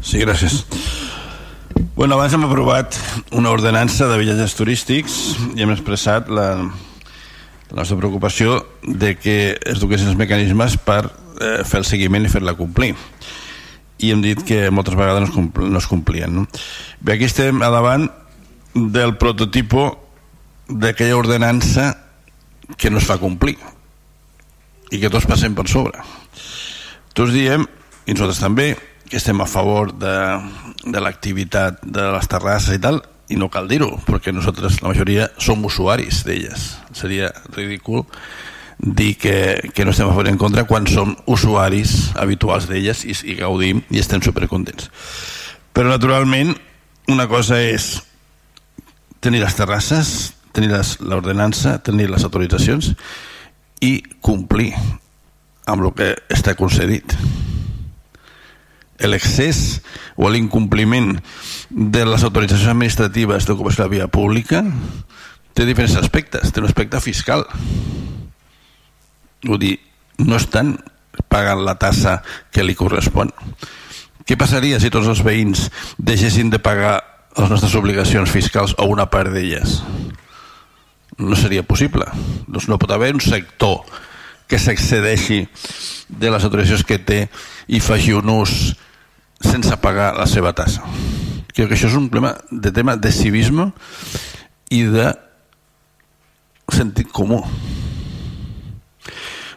Sí, 0.04 0.20
gràcies. 0.20 0.66
Bueno, 1.96 2.16
abans 2.16 2.34
hem 2.34 2.44
aprovat 2.46 2.96
una 3.32 3.50
ordenança 3.50 4.08
de 4.08 4.20
viatges 4.20 4.56
turístics 4.56 5.16
i 5.56 5.64
hem 5.64 5.72
expressat 5.74 6.28
la, 6.30 6.50
la 7.72 7.80
nostra 7.80 7.98
preocupació 7.98 8.60
de 8.84 9.16
que 9.18 9.58
es 9.66 9.80
duguessin 9.82 10.12
els 10.12 10.20
mecanismes 10.20 10.78
per 10.78 11.10
eh, 11.42 11.64
fer 11.66 11.82
el 11.82 11.88
seguiment 11.88 12.26
i 12.26 12.32
fer-la 12.32 12.56
complir. 12.58 12.94
I 13.98 14.12
hem 14.14 14.22
dit 14.22 14.44
que 14.46 14.68
moltes 14.70 14.98
vegades 14.98 15.24
no 15.24 15.30
es, 15.30 15.34
compl 15.34 15.72
no 15.72 15.80
es 15.82 15.88
complien 15.90 16.36
no? 16.36 16.44
bé, 17.02 17.16
aquí 17.16 17.26
estem 17.26 17.64
a 17.66 17.72
davant 17.74 18.06
del 18.78 19.16
prototipo 19.18 19.88
d'aquella 20.70 21.18
ordenança 21.18 21.96
que 22.78 22.92
no 22.92 23.02
es 23.02 23.08
fa 23.10 23.18
complir 23.18 23.56
i 24.92 25.00
que 25.02 25.10
tots 25.12 25.26
passem 25.28 25.56
per 25.56 25.66
sobre. 25.72 26.00
Tots 27.18 27.34
diem, 27.34 27.66
i 28.06 28.14
nosaltres 28.14 28.44
també 28.44 28.68
que 29.08 29.18
estem 29.18 29.40
a 29.42 29.48
favor 29.50 29.94
de, 29.96 30.16
de 30.86 31.02
l'activitat 31.02 31.82
de 31.84 32.12
les 32.14 32.30
terrasses 32.30 32.78
i 32.78 32.84
tal 32.84 33.02
i 33.28 33.36
no 33.40 33.50
cal 33.52 33.68
dir-ho, 33.68 33.90
perquè 34.08 34.32
nosaltres 34.32 34.82
la 34.82 34.94
majoria 34.94 35.28
som 35.44 35.66
usuaris 35.68 36.22
d'elles. 36.28 36.68
Seria 36.96 37.32
ridícul 37.56 38.06
dir 38.80 39.18
que, 39.18 39.72
que 39.74 39.86
no 39.86 39.92
estem 39.92 40.08
a 40.08 40.14
favor 40.14 40.30
en 40.30 40.38
contra 40.38 40.68
quan 40.70 40.86
som 40.88 41.16
usuaris 41.26 42.14
habituals 42.16 42.68
d'elles 42.70 43.04
i, 43.06 43.16
i 43.34 43.38
gaudim 43.40 43.82
i 43.90 44.02
estem 44.02 44.22
supercontents. 44.22 44.92
Però 45.74 45.90
naturalment 45.90 46.54
una 47.10 47.28
cosa 47.30 47.60
és 47.64 47.96
tenir 49.24 49.42
les 49.42 49.56
terrasses 49.58 50.34
tenir 50.58 50.74
l'ordenança 51.06 51.78
tenir 51.86 52.10
les 52.10 52.24
autoritzacions 52.26 52.94
i 53.86 54.00
complir 54.26 54.72
amb 55.68 55.84
el 55.84 55.92
que 55.94 56.08
està 56.34 56.56
concedit. 56.58 57.14
L'excés 59.06 59.82
o 60.18 60.30
l'incompliment 60.32 61.12
de 61.70 62.06
les 62.08 62.24
autoritzacions 62.26 62.72
administratives 62.72 63.46
d'ocupació 63.46 63.84
de 63.84 63.86
la 63.86 63.94
via 63.94 64.08
pública 64.10 64.64
té 65.54 65.68
diferents 65.68 66.00
aspectes. 66.00 66.50
Té 66.50 66.64
un 66.64 66.70
aspecte 66.70 67.02
fiscal 67.04 67.46
vull 69.46 69.60
dir, 69.62 69.76
no 70.24 70.38
estan 70.38 70.76
pagant 71.30 71.64
la 71.66 71.78
tassa 71.80 72.22
que 72.52 72.66
li 72.66 72.76
correspon. 72.78 73.32
Què 74.28 74.38
passaria 74.40 74.80
si 74.82 74.92
tots 74.92 75.08
els 75.08 75.24
veïns 75.24 75.68
deixessin 75.98 76.50
de 76.52 76.60
pagar 76.60 76.98
les 77.38 77.52
nostres 77.52 77.76
obligacions 77.80 78.32
fiscals 78.32 78.74
o 78.78 78.88
una 78.92 79.08
part 79.12 79.32
d'elles? 79.32 79.82
No 81.18 81.38
seria 81.40 81.64
possible. 81.64 82.06
Doncs 82.48 82.68
no 82.68 82.80
pot 82.82 82.92
haver 82.94 83.14
un 83.16 83.24
sector 83.24 83.86
que 84.48 84.60
s'excedeixi 84.60 85.46
de 86.08 86.32
les 86.32 86.44
autoritzacions 86.44 86.86
que 86.88 87.00
té 87.00 87.22
i 87.68 87.82
faci 87.84 88.14
un 88.16 88.30
ús 88.32 88.76
sense 89.44 89.80
pagar 89.84 90.14
la 90.18 90.28
seva 90.30 90.54
tassa. 90.56 90.84
Crec 91.54 91.72
que 91.72 91.76
això 91.78 91.90
és 91.90 91.98
un 91.98 92.10
problema 92.12 92.36
de 92.52 92.72
tema 92.72 92.96
de 92.96 93.12
civisme 93.12 93.72
i 94.72 94.84
de 94.92 95.12
sentit 96.74 97.12
comú 97.16 97.42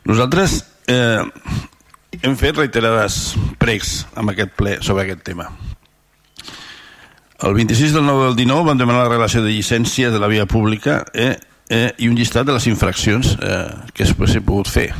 nosaltres 0.04 0.64
eh, 0.86 1.22
hem 2.22 2.36
fet 2.36 2.58
reiterades 2.58 3.34
pregs 3.60 4.04
amb 4.18 4.32
aquest 4.32 4.56
ple 4.58 4.78
sobre 4.84 5.04
aquest 5.04 5.22
tema. 5.26 5.50
El 7.40 7.54
26 7.56 7.94
del 7.96 8.04
9 8.04 8.26
del 8.30 8.36
19 8.36 8.66
vam 8.68 8.80
demanar 8.80 9.06
la 9.06 9.14
relació 9.14 9.40
de 9.42 9.52
llicència 9.54 10.10
de 10.12 10.18
la 10.20 10.28
via 10.28 10.44
pública 10.44 11.04
eh, 11.14 11.38
eh, 11.70 11.88
i 11.96 12.10
un 12.10 12.18
llistat 12.18 12.44
de 12.44 12.52
les 12.52 12.66
infraccions 12.68 13.32
eh, 13.40 13.62
que 13.94 14.04
es 14.04 14.12
s'ha 14.12 14.44
pogut 14.44 14.68
fer. 14.68 14.90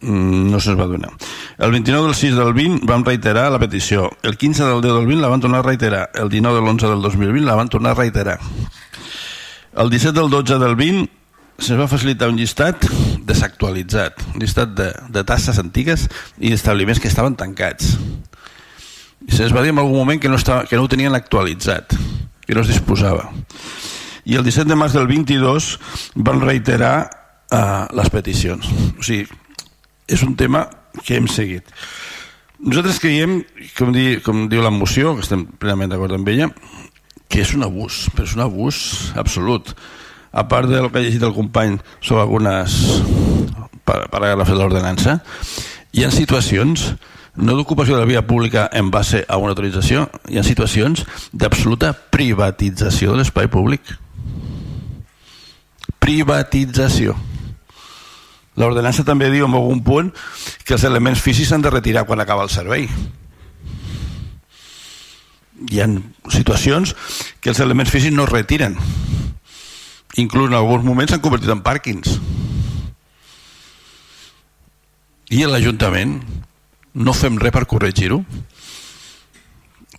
Mm, 0.00 0.46
no 0.52 0.60
se'ns 0.62 0.78
va 0.78 0.86
donar. 0.86 1.10
El 1.58 1.72
29 1.74 2.06
del 2.06 2.14
6 2.14 2.36
del 2.38 2.52
20 2.54 2.86
vam 2.86 3.02
reiterar 3.02 3.50
la 3.50 3.58
petició. 3.58 4.12
El 4.22 4.36
15 4.38 4.62
del 4.62 4.80
10 4.80 4.94
del 4.94 5.06
20 5.10 5.22
la 5.22 5.32
van 5.32 5.40
tornar 5.40 5.64
a 5.64 5.66
reiterar. 5.66 6.10
El 6.14 6.28
19 6.28 6.60
de 6.60 6.62
l'11 6.62 6.88
del 6.88 7.02
2020 7.02 7.46
la 7.46 7.56
van 7.56 7.68
tornar 7.68 7.90
a 7.90 7.98
reiterar. 7.98 8.38
El 9.74 9.90
17 9.90 10.20
del 10.20 10.30
12 10.30 10.58
del 10.58 10.76
20 10.76 11.10
se'ns 11.58 11.80
va 11.80 11.90
facilitar 11.90 12.30
un 12.30 12.38
llistat 12.38 12.86
desactualitzat, 13.28 14.24
un 14.32 14.42
llistat 14.42 14.72
de, 14.76 14.88
de 15.12 15.24
tasses 15.28 15.60
antigues 15.60 16.06
i 16.38 16.52
d'establiments 16.52 17.00
que 17.02 17.10
estaven 17.10 17.36
tancats. 17.38 17.94
I 19.28 19.34
se'ns 19.34 19.54
va 19.54 19.62
dir 19.64 19.74
en 19.74 19.80
algun 19.82 19.98
moment 19.98 20.20
que 20.22 20.30
no, 20.30 20.38
estava, 20.40 20.64
que 20.68 20.78
no 20.78 20.86
ho 20.86 20.90
tenien 20.90 21.14
actualitzat, 21.16 21.94
que 22.46 22.56
no 22.56 22.64
es 22.64 22.72
disposava. 22.72 23.28
I 24.28 24.36
el 24.36 24.44
17 24.44 24.68
de 24.68 24.76
març 24.78 24.96
del 24.96 25.08
22 25.08 25.70
van 26.28 26.42
reiterar 26.44 26.94
uh, 27.52 27.88
les 27.96 28.10
peticions. 28.12 28.68
O 28.96 29.04
sigui, 29.04 29.28
és 30.08 30.24
un 30.24 30.34
tema 30.36 30.66
que 31.04 31.18
hem 31.18 31.28
seguit. 31.28 31.68
Nosaltres 32.58 32.98
creiem, 32.98 33.38
com, 33.76 33.92
di, 33.94 34.18
com 34.24 34.48
diu 34.50 34.64
la 34.64 34.72
moció, 34.74 35.14
que 35.14 35.22
estem 35.22 35.44
plenament 35.60 35.92
d'acord 35.92 36.16
amb 36.16 36.28
ella, 36.32 36.48
que 37.28 37.44
és 37.44 37.52
un 37.54 37.62
abús, 37.66 38.06
però 38.14 38.26
és 38.26 38.34
un 38.34 38.42
abús 38.42 38.80
absolut 39.20 39.74
a 40.32 40.46
part 40.48 40.68
del 40.68 40.90
que 40.90 41.00
ha 41.00 41.04
llegit 41.04 41.22
el 41.22 41.34
company 41.36 41.78
sobre 42.00 42.22
algunes 42.22 42.74
paràgrafs 43.88 44.50
de 44.52 44.58
l'ordenança, 44.58 45.18
hi 45.92 46.04
ha 46.04 46.10
situacions 46.12 46.92
no 47.38 47.54
d'ocupació 47.54 47.94
de 47.94 48.02
la 48.02 48.10
via 48.10 48.26
pública 48.26 48.68
en 48.72 48.90
base 48.90 49.22
a 49.28 49.38
una 49.38 49.54
autorització, 49.54 50.08
hi 50.28 50.40
ha 50.40 50.44
situacions 50.44 51.04
d'absoluta 51.32 51.92
privatització 52.10 53.14
de 53.14 53.22
l'espai 53.22 53.46
públic. 53.48 53.94
Privatització. 56.02 57.14
L'ordenança 58.58 59.06
també 59.06 59.30
diu 59.30 59.46
en 59.46 59.54
algun 59.54 59.84
punt 59.86 60.10
que 60.66 60.74
els 60.74 60.84
elements 60.84 61.22
físics 61.22 61.52
s'han 61.52 61.62
de 61.62 61.70
retirar 61.70 62.04
quan 62.08 62.20
acaba 62.20 62.42
el 62.42 62.50
servei. 62.50 62.90
hi 65.70 65.80
ha 65.82 65.88
situacions 66.30 66.94
que 67.40 67.50
els 67.50 67.60
elements 67.60 67.90
físics 67.90 68.14
no 68.14 68.24
es 68.28 68.30
retiren 68.30 68.76
inclús 70.16 70.48
en 70.48 70.56
alguns 70.56 70.84
moments 70.84 71.12
s'han 71.12 71.22
convertit 71.22 71.50
en 71.52 71.62
pàrquings. 71.64 72.18
I 75.28 75.44
l'Ajuntament 75.44 76.16
no 76.98 77.14
fem 77.14 77.36
res 77.38 77.52
per 77.52 77.66
corregir-ho. 77.68 78.22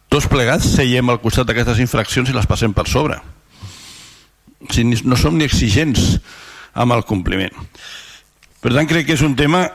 Tots 0.09 0.25
plegats 0.31 0.65
seiem 0.73 1.11
al 1.11 1.21
costat 1.21 1.45
d'aquestes 1.47 1.83
infraccions 1.83 2.31
i 2.31 2.35
les 2.35 2.49
passem 2.49 2.73
per 2.73 2.87
sobre. 2.89 3.19
Si 4.73 4.83
no 4.83 5.15
som 5.15 5.37
ni 5.37 5.45
exigents 5.45 6.17
amb 6.73 6.95
el 6.97 7.05
compliment. 7.05 7.53
Per 8.59 8.73
tant 8.73 8.89
crec 8.89 9.05
que 9.07 9.15
és 9.15 9.23
un 9.23 9.37
tema 9.37 9.67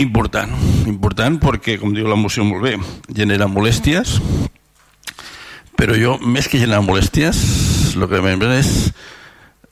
important. 0.00 0.50
Important 0.88 1.38
perquè 1.40 1.76
com 1.80 1.92
diu 1.94 2.08
la 2.08 2.18
moció 2.18 2.44
molt 2.48 2.64
bé 2.64 2.74
genera 3.12 3.48
molèsties 3.48 4.18
però 5.82 5.96
jo 5.98 6.18
més 6.22 6.46
que 6.46 6.60
generar 6.60 6.84
molèsties 6.84 7.38
el 7.96 8.08
que 8.10 8.20
m'he 8.22 8.36
és 8.56 8.92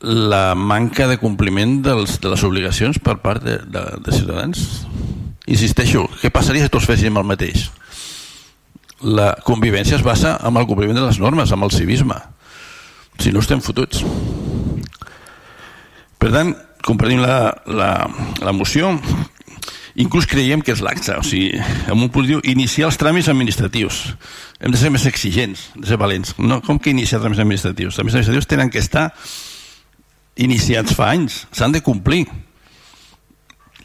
la 0.01 0.55
manca 0.57 1.07
de 1.09 1.19
compliment 1.21 1.83
dels, 1.85 2.19
de 2.21 2.31
les 2.33 2.45
obligacions 2.47 2.99
per 2.99 3.19
part 3.21 3.45
de, 3.45 3.59
de, 3.69 3.83
de 4.01 4.15
ciutadans. 4.17 4.87
Insisteixo, 5.51 6.07
què 6.23 6.31
passaria 6.33 6.65
si 6.65 6.73
tots 6.73 6.89
féssim 6.89 7.17
el 7.21 7.29
mateix? 7.29 7.69
La 9.01 9.35
convivència 9.45 9.97
es 9.97 10.05
basa 10.05 10.37
en 10.45 10.57
el 10.57 10.69
compliment 10.69 11.01
de 11.01 11.07
les 11.07 11.21
normes 11.21 11.53
amb 11.53 11.67
el 11.67 11.75
civisme. 11.75 12.17
Si 13.21 13.33
no 13.33 13.45
estem 13.45 13.61
fotuts. 13.61 14.05
Per 16.21 16.33
tant 16.33 16.55
compartim 16.85 17.21
la, 17.21 17.51
la, 17.69 17.91
la 18.41 18.53
moció 18.57 18.95
inclús 20.01 20.27
creiem 20.29 20.63
que 20.65 20.73
és 20.73 20.83
l'acte 20.85 21.15
o 21.19 21.23
sigui, 21.27 21.61
amb 21.91 22.01
un 22.01 22.11
positiu, 22.13 22.41
iniciar 22.49 22.89
els 22.89 22.99
tràmits 23.01 23.29
administratius. 23.33 24.03
Hem 24.61 24.73
de 24.73 24.81
ser 24.81 24.93
més 24.93 25.07
exigents 25.09 25.69
de 25.77 25.89
ser 25.89 25.99
valents, 26.01 26.35
no, 26.39 26.61
com 26.65 26.81
que 26.81 26.93
iniciar 26.95 27.21
tràmits 27.21 27.43
administratius? 27.43 27.93
Els 27.93 28.01
tràmits 28.01 28.17
administratius 28.17 28.51
tenen 28.51 28.73
que 28.73 28.83
estar 28.83 29.11
iniciats 30.41 30.97
fa 30.97 31.11
anys, 31.15 31.45
s'han 31.53 31.77
de 31.77 31.83
complir. 31.85 32.25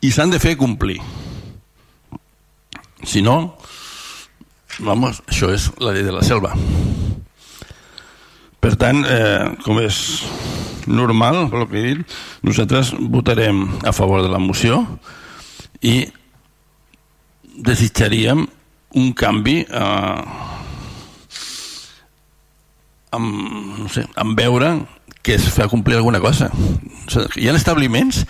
I 0.05 0.11
s'han 0.13 0.31
de 0.31 0.39
fer 0.39 0.55
complir. 0.59 0.99
Si 3.05 3.21
no 3.25 3.55
vamos, 4.83 5.21
això 5.29 5.51
és 5.55 5.69
la 5.79 5.93
llei 5.95 6.03
de 6.05 6.13
la 6.15 6.23
selva. 6.25 6.53
Per 8.59 8.73
tant 8.81 9.03
eh, 9.05 9.51
com 9.63 9.77
és 9.83 9.97
normal 10.89 11.45
pel 11.51 11.67
que 11.69 11.77
he 11.79 11.85
dit, 11.91 12.15
nosaltres 12.45 12.93
votarem 12.97 13.65
a 13.85 13.93
favor 13.93 14.23
de 14.25 14.31
la 14.31 14.41
moció 14.41 14.83
i 15.85 15.95
desitjaríem 17.55 18.45
un 18.95 19.13
canvi 19.13 19.61
eh, 19.69 20.21
amb, 23.15 23.31
no 23.79 23.89
sé, 23.91 24.05
amb 24.15 24.37
veure 24.39 24.71
que 25.25 25.37
es 25.37 25.47
fa 25.53 25.69
complir 25.69 25.97
alguna 25.97 26.21
cosa. 26.21 26.51
Hi 27.37 27.49
ha 27.49 27.55
establiments 27.57 28.23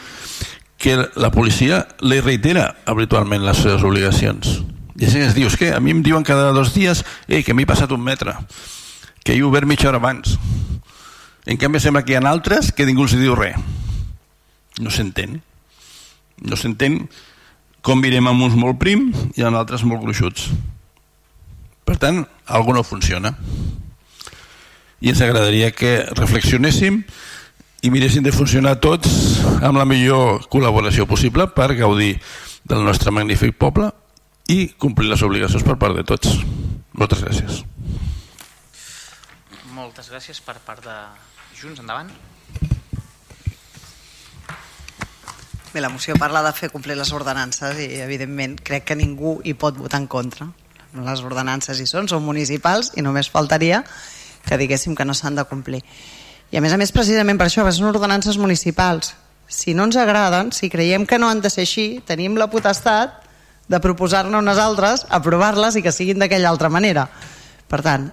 que 0.80 0.98
la 1.16 1.32
policia 1.32 1.82
li 2.04 2.22
reitera 2.22 2.70
habitualment 2.86 3.44
les 3.46 3.62
seves 3.64 3.84
obligacions. 3.84 4.62
I 4.96 5.08
així 5.08 5.24
es 5.26 5.36
diu, 5.36 5.50
és 5.50 5.58
que 5.60 5.74
a 5.76 5.82
mi 5.84 5.92
em 5.92 6.04
diuen 6.06 6.24
cada 6.24 6.54
dos 6.56 6.74
dies 6.76 7.04
eh, 7.28 7.42
que 7.44 7.56
m'he 7.56 7.68
passat 7.68 7.92
un 7.92 8.04
metre, 8.04 8.36
que 9.24 9.36
he 9.36 9.44
obert 9.44 9.68
mitja 9.68 9.90
hora 9.90 10.00
abans. 10.00 10.38
En 11.46 11.60
canvi 11.62 11.82
sembla 11.84 12.04
que 12.06 12.16
hi 12.16 12.20
ha 12.20 12.24
altres 12.30 12.72
que 12.72 12.88
ningú 12.88 13.08
els 13.08 13.16
diu 13.20 13.36
res. 13.36 13.60
No 14.80 14.92
s'entén. 14.92 15.42
No 16.44 16.60
s'entén 16.60 17.06
com 17.86 18.02
mirem 18.02 18.26
amb 18.26 18.42
uns 18.42 18.56
molt 18.58 18.80
prim 18.82 19.12
i 19.38 19.46
en 19.46 19.54
altres 19.54 19.84
molt 19.86 20.02
gruixuts. 20.02 20.50
Per 21.86 22.00
tant, 22.02 22.24
alguna 22.50 22.82
no 22.82 22.88
funciona 22.88 23.36
i 25.06 25.12
ens 25.12 25.22
agradaria 25.22 25.70
que 25.76 26.00
reflexionéssim 26.18 27.04
i 27.86 27.92
miréssim 27.94 28.26
de 28.26 28.34
funcionar 28.34 28.80
tots 28.82 29.38
amb 29.62 29.78
la 29.78 29.86
millor 29.86 30.48
col·laboració 30.50 31.06
possible 31.06 31.46
per 31.54 31.76
gaudir 31.78 32.16
del 32.66 32.82
nostre 32.88 33.14
magnífic 33.14 33.54
poble 33.62 33.92
i 34.50 34.72
complir 34.82 35.12
les 35.12 35.22
obligacions 35.22 35.66
per 35.66 35.78
part 35.78 35.94
de 35.94 36.06
tots. 36.08 36.40
Moltes 36.98 37.22
gràcies. 37.22 37.62
Moltes 39.78 40.10
gràcies 40.10 40.42
per 40.42 40.58
part 40.66 40.82
de 40.86 40.96
Junts. 41.60 41.84
Endavant. 41.84 42.10
Bé, 45.76 45.82
la 45.82 45.90
moció 45.90 46.16
parla 46.16 46.40
de 46.40 46.54
fer 46.56 46.70
complir 46.72 46.96
les 46.96 47.10
ordenances 47.12 47.76
i, 47.84 47.98
evidentment, 48.00 48.54
crec 48.64 48.86
que 48.88 48.96
ningú 48.96 49.42
hi 49.44 49.52
pot 49.60 49.76
votar 49.76 50.00
en 50.00 50.06
contra. 50.08 50.46
Les 51.04 51.24
ordenances 51.28 51.82
hi 51.84 51.88
són, 51.90 52.06
són 52.08 52.22
municipals 52.24 52.94
i 52.96 53.02
només 53.04 53.28
faltaria 53.28 53.82
que 54.48 54.56
diguéssim 54.56 54.94
que 54.96 55.04
no 55.04 55.12
s'han 55.12 55.36
de 55.36 55.44
complir. 55.50 55.82
I 56.56 56.56
a 56.56 56.62
més 56.64 56.72
a 56.72 56.78
més, 56.80 56.94
precisament 56.96 57.36
per 57.36 57.50
això, 57.50 57.66
són 57.76 57.90
ordenances 57.90 58.38
municipals. 58.40 59.12
Si 59.52 59.74
no 59.76 59.90
ens 59.90 59.98
agraden, 60.00 60.54
si 60.56 60.70
creiem 60.72 61.04
que 61.04 61.20
no 61.20 61.28
han 61.28 61.42
de 61.44 61.52
ser 61.52 61.66
així, 61.68 62.00
tenim 62.08 62.40
la 62.40 62.48
potestat 62.48 63.28
de 63.68 63.82
proposar-ne 63.84 64.40
unes 64.40 64.62
altres, 64.64 65.04
aprovar-les 65.10 65.76
i 65.76 65.84
que 65.84 65.92
siguin 65.92 66.24
d'aquella 66.24 66.54
altra 66.56 66.72
manera. 66.72 67.10
Per 67.68 67.82
tant, 67.84 68.08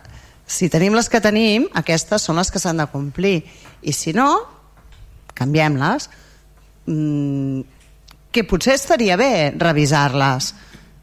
si 0.51 0.67
tenim 0.67 0.99
les 0.99 1.07
que 1.07 1.23
tenim, 1.23 1.71
aquestes 1.79 2.27
són 2.27 2.43
les 2.43 2.51
que 2.51 2.59
s'han 2.59 2.83
de 2.83 2.91
complir. 2.91 3.45
I 3.87 3.95
si 3.95 4.19
no, 4.19 4.33
canviem-les. 5.39 6.11
Mm, 6.87 7.61
que 8.33 8.43
potser 8.49 8.75
estaria 8.75 9.17
bé 9.21 9.53
revisar-les, 9.55 10.53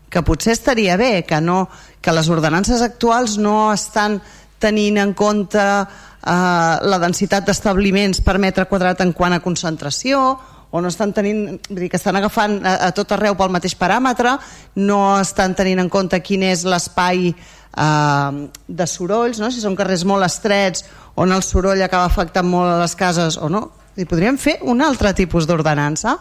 que 0.09 0.23
potser 0.25 0.55
estaria 0.57 0.97
bé 0.97 1.23
que, 1.23 1.39
no, 1.39 1.69
que 2.01 2.11
les 2.11 2.27
ordenances 2.27 2.81
actuals 2.81 3.37
no 3.37 3.71
estan 3.71 4.17
tenint 4.59 4.97
en 4.99 5.13
compte 5.13 5.61
eh, 5.61 5.85
la 6.25 6.99
densitat 6.99 7.45
d'establiments 7.47 8.23
per 8.25 8.39
metre 8.41 8.65
quadrat 8.67 9.05
en 9.05 9.13
quant 9.13 9.37
a 9.37 9.43
concentració 9.45 10.23
o 10.69 10.81
no 10.81 10.89
estan 10.89 11.13
tenint, 11.13 11.45
vull 11.69 11.85
dir 11.85 11.89
que 11.89 11.97
estan 11.97 12.17
agafant 12.17 12.59
a, 12.61 12.75
a 12.89 12.91
tot 12.93 13.13
arreu 13.15 13.37
pel 13.37 13.53
mateix 13.53 13.73
paràmetre, 13.77 14.35
no 14.83 14.99
estan 15.21 15.55
tenint 15.57 15.81
en 15.81 15.89
compte 15.89 16.19
quin 16.21 16.43
és 16.49 16.65
l'espai 16.65 17.29
eh, 17.29 18.31
de 18.67 18.89
sorolls, 18.89 19.39
no? 19.41 19.49
si 19.53 19.63
són 19.63 19.77
carrers 19.77 20.05
molt 20.05 20.27
estrets 20.27 20.85
on 21.15 21.33
el 21.33 21.45
soroll 21.45 21.81
acaba 21.85 22.09
afectant 22.09 22.49
molt 22.49 22.73
a 22.73 22.81
les 22.83 22.95
cases 22.97 23.37
o 23.37 23.49
no. 23.49 23.67
I 23.99 24.07
podríem 24.07 24.37
fer 24.39 24.59
un 24.63 24.79
altre 24.85 25.11
tipus 25.17 25.47
d'ordenança 25.47 26.15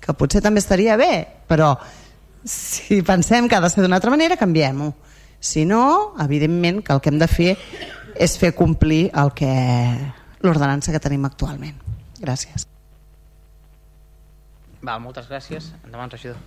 que 0.00 0.14
potser 0.16 0.40
també 0.40 0.62
estaria 0.62 0.96
bé, 0.96 1.26
però 1.48 1.74
si 2.48 3.02
pensem 3.04 3.48
que 3.48 3.58
ha 3.58 3.60
de 3.60 3.68
ser 3.68 3.84
d'una 3.84 3.98
altra 3.98 4.12
manera, 4.14 4.38
canviem-ho. 4.40 4.92
Si 5.38 5.66
no, 5.68 6.14
evidentment 6.24 6.80
que 6.82 6.94
el 6.94 7.02
que 7.02 7.12
hem 7.12 7.18
de 7.20 7.28
fer 7.28 7.52
és 8.18 8.38
fer 8.40 8.54
complir 8.56 9.10
el 9.12 9.34
que 9.36 9.52
l'ordenança 10.42 10.94
que 10.94 11.02
tenim 11.02 11.26
actualment. 11.28 11.76
Gràcies. 12.18 12.64
Va, 14.82 14.96
moltes 15.02 15.28
gràcies. 15.28 15.72
Endavant, 15.84 16.10
regidor. 16.14 16.38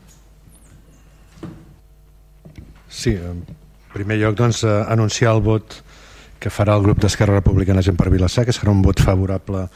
Sí, 2.91 3.13
en 3.15 3.45
primer 3.93 4.17
lloc 4.19 4.35
doncs, 4.39 4.65
eh, 4.65 4.83
anunciar 4.91 5.35
el 5.35 5.41
vot 5.45 5.77
que 6.41 6.49
farà 6.49 6.75
el 6.75 6.83
grup 6.83 6.99
d'Esquerra 6.99 7.37
Republicana 7.37 7.83
Gent 7.85 7.99
per 7.99 8.09
Vilassar, 8.09 8.47
que 8.47 8.55
serà 8.55 8.71
un 8.73 8.81
vot 8.81 8.99
favorable 8.99 9.67
a 9.67 9.69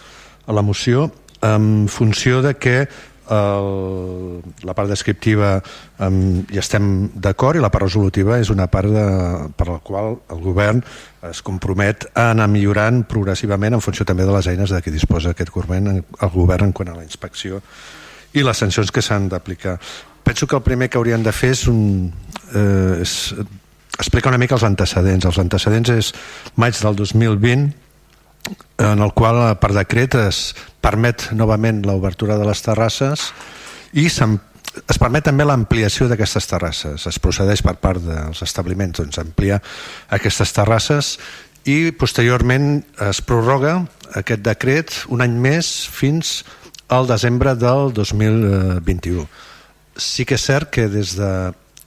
la 0.53 0.61
moció, 0.61 1.11
en 1.41 1.87
funció 1.87 2.41
de 2.41 2.55
que 2.55 2.87
el, 3.29 4.41
la 4.61 4.73
part 4.77 4.89
descriptiva 4.89 5.57
um, 6.05 6.43
hi 6.51 6.59
estem 6.61 7.09
d'acord 7.17 7.57
i 7.57 7.63
la 7.63 7.71
part 7.73 7.87
resolutiva 7.87 8.37
és 8.41 8.51
una 8.53 8.67
part 8.71 8.91
de, 8.91 9.05
per 9.57 9.67
la 9.71 9.79
qual 9.85 10.19
el 10.29 10.41
govern 10.43 10.83
es 11.25 11.41
compromet 11.45 12.05
a 12.13 12.29
anar 12.35 12.47
millorant 12.51 13.01
progressivament 13.09 13.73
en 13.73 13.81
funció 13.81 14.05
també 14.05 14.27
de 14.27 14.35
les 14.35 14.49
eines 14.51 14.73
de 14.73 14.81
què 14.85 14.93
disposa 14.93 15.33
aquest 15.33 15.53
govern, 15.55 16.03
el 16.03 16.33
govern 16.35 16.69
en 16.69 16.75
quant 16.75 16.93
a 16.93 16.97
la 16.99 17.05
inspecció 17.05 17.63
i 18.35 18.43
les 18.43 18.59
sancions 18.59 18.91
que 18.91 19.01
s'han 19.01 19.29
d'aplicar. 19.31 19.79
Penso 20.25 20.45
que 20.45 20.57
el 20.57 20.65
primer 20.65 20.89
que 20.89 20.97
haurien 20.99 21.23
de 21.23 21.31
fer 21.31 21.53
és, 21.55 21.65
un, 21.71 22.11
eh, 22.51 23.01
és 23.01 23.33
explicar 23.97 24.33
una 24.33 24.41
mica 24.41 24.57
els 24.57 24.65
antecedents. 24.67 25.25
Els 25.25 25.39
antecedents 25.39 25.91
és 25.93 26.11
maig 26.59 26.75
del 26.81 26.97
2020 26.99 27.84
en 28.77 29.01
el 29.01 29.13
qual 29.13 29.39
per 29.61 29.71
decret 29.75 30.17
es 30.19 30.53
permet 30.83 31.29
novament 31.33 31.83
l'obertura 31.85 32.37
de 32.37 32.45
les 32.47 32.61
terrasses 32.61 33.31
i 33.95 34.05
es 34.09 34.99
permet 34.99 35.25
també 35.25 35.47
l'ampliació 35.47 36.09
d'aquestes 36.09 36.49
terrasses. 36.51 37.07
Es 37.07 37.19
procedeix 37.23 37.63
per 37.65 37.77
part 37.81 38.03
dels 38.03 38.43
establiments 38.43 38.99
doncs, 38.99 39.19
ampliar 39.21 39.61
aquestes 40.13 40.53
terrasses 40.53 41.15
i 41.65 41.91
posteriorment 41.97 42.83
es 43.07 43.21
prorroga 43.25 43.79
aquest 44.19 44.43
decret 44.45 44.93
un 45.09 45.23
any 45.25 45.33
més 45.41 45.71
fins 45.89 46.43
al 46.93 47.07
desembre 47.09 47.55
del 47.57 47.93
2021. 47.95 49.25
Sí 49.97 50.25
que 50.27 50.37
és 50.37 50.45
cert 50.45 50.69
que 50.69 50.89
des 50.91 51.15
de 51.17 51.31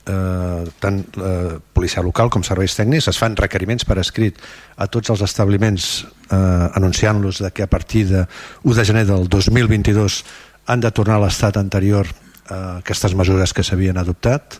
eh, 0.09 0.65
tant 0.81 1.03
la 1.21 1.59
policia 1.73 2.03
local 2.03 2.31
com 2.33 2.45
serveis 2.47 2.77
tècnics 2.79 3.11
es 3.13 3.19
fan 3.21 3.37
requeriments 3.39 3.87
per 3.89 3.99
escrit 4.03 4.41
a 4.77 4.89
tots 4.89 5.13
els 5.15 5.23
establiments 5.27 6.07
eh, 6.31 6.37
anunciant-los 6.81 7.43
que 7.55 7.67
a 7.67 7.71
partir 7.71 8.07
de 8.09 8.25
1 8.65 8.75
de 8.75 8.85
gener 8.85 9.05
del 9.07 9.29
2022 9.29 10.25
han 10.67 10.81
de 10.81 10.91
tornar 10.93 11.19
a 11.19 11.27
l'estat 11.27 11.57
anterior 11.57 12.09
a 12.49 12.79
aquestes 12.79 13.15
mesures 13.15 13.53
que 13.53 13.65
s'havien 13.65 13.97
adoptat. 14.01 14.59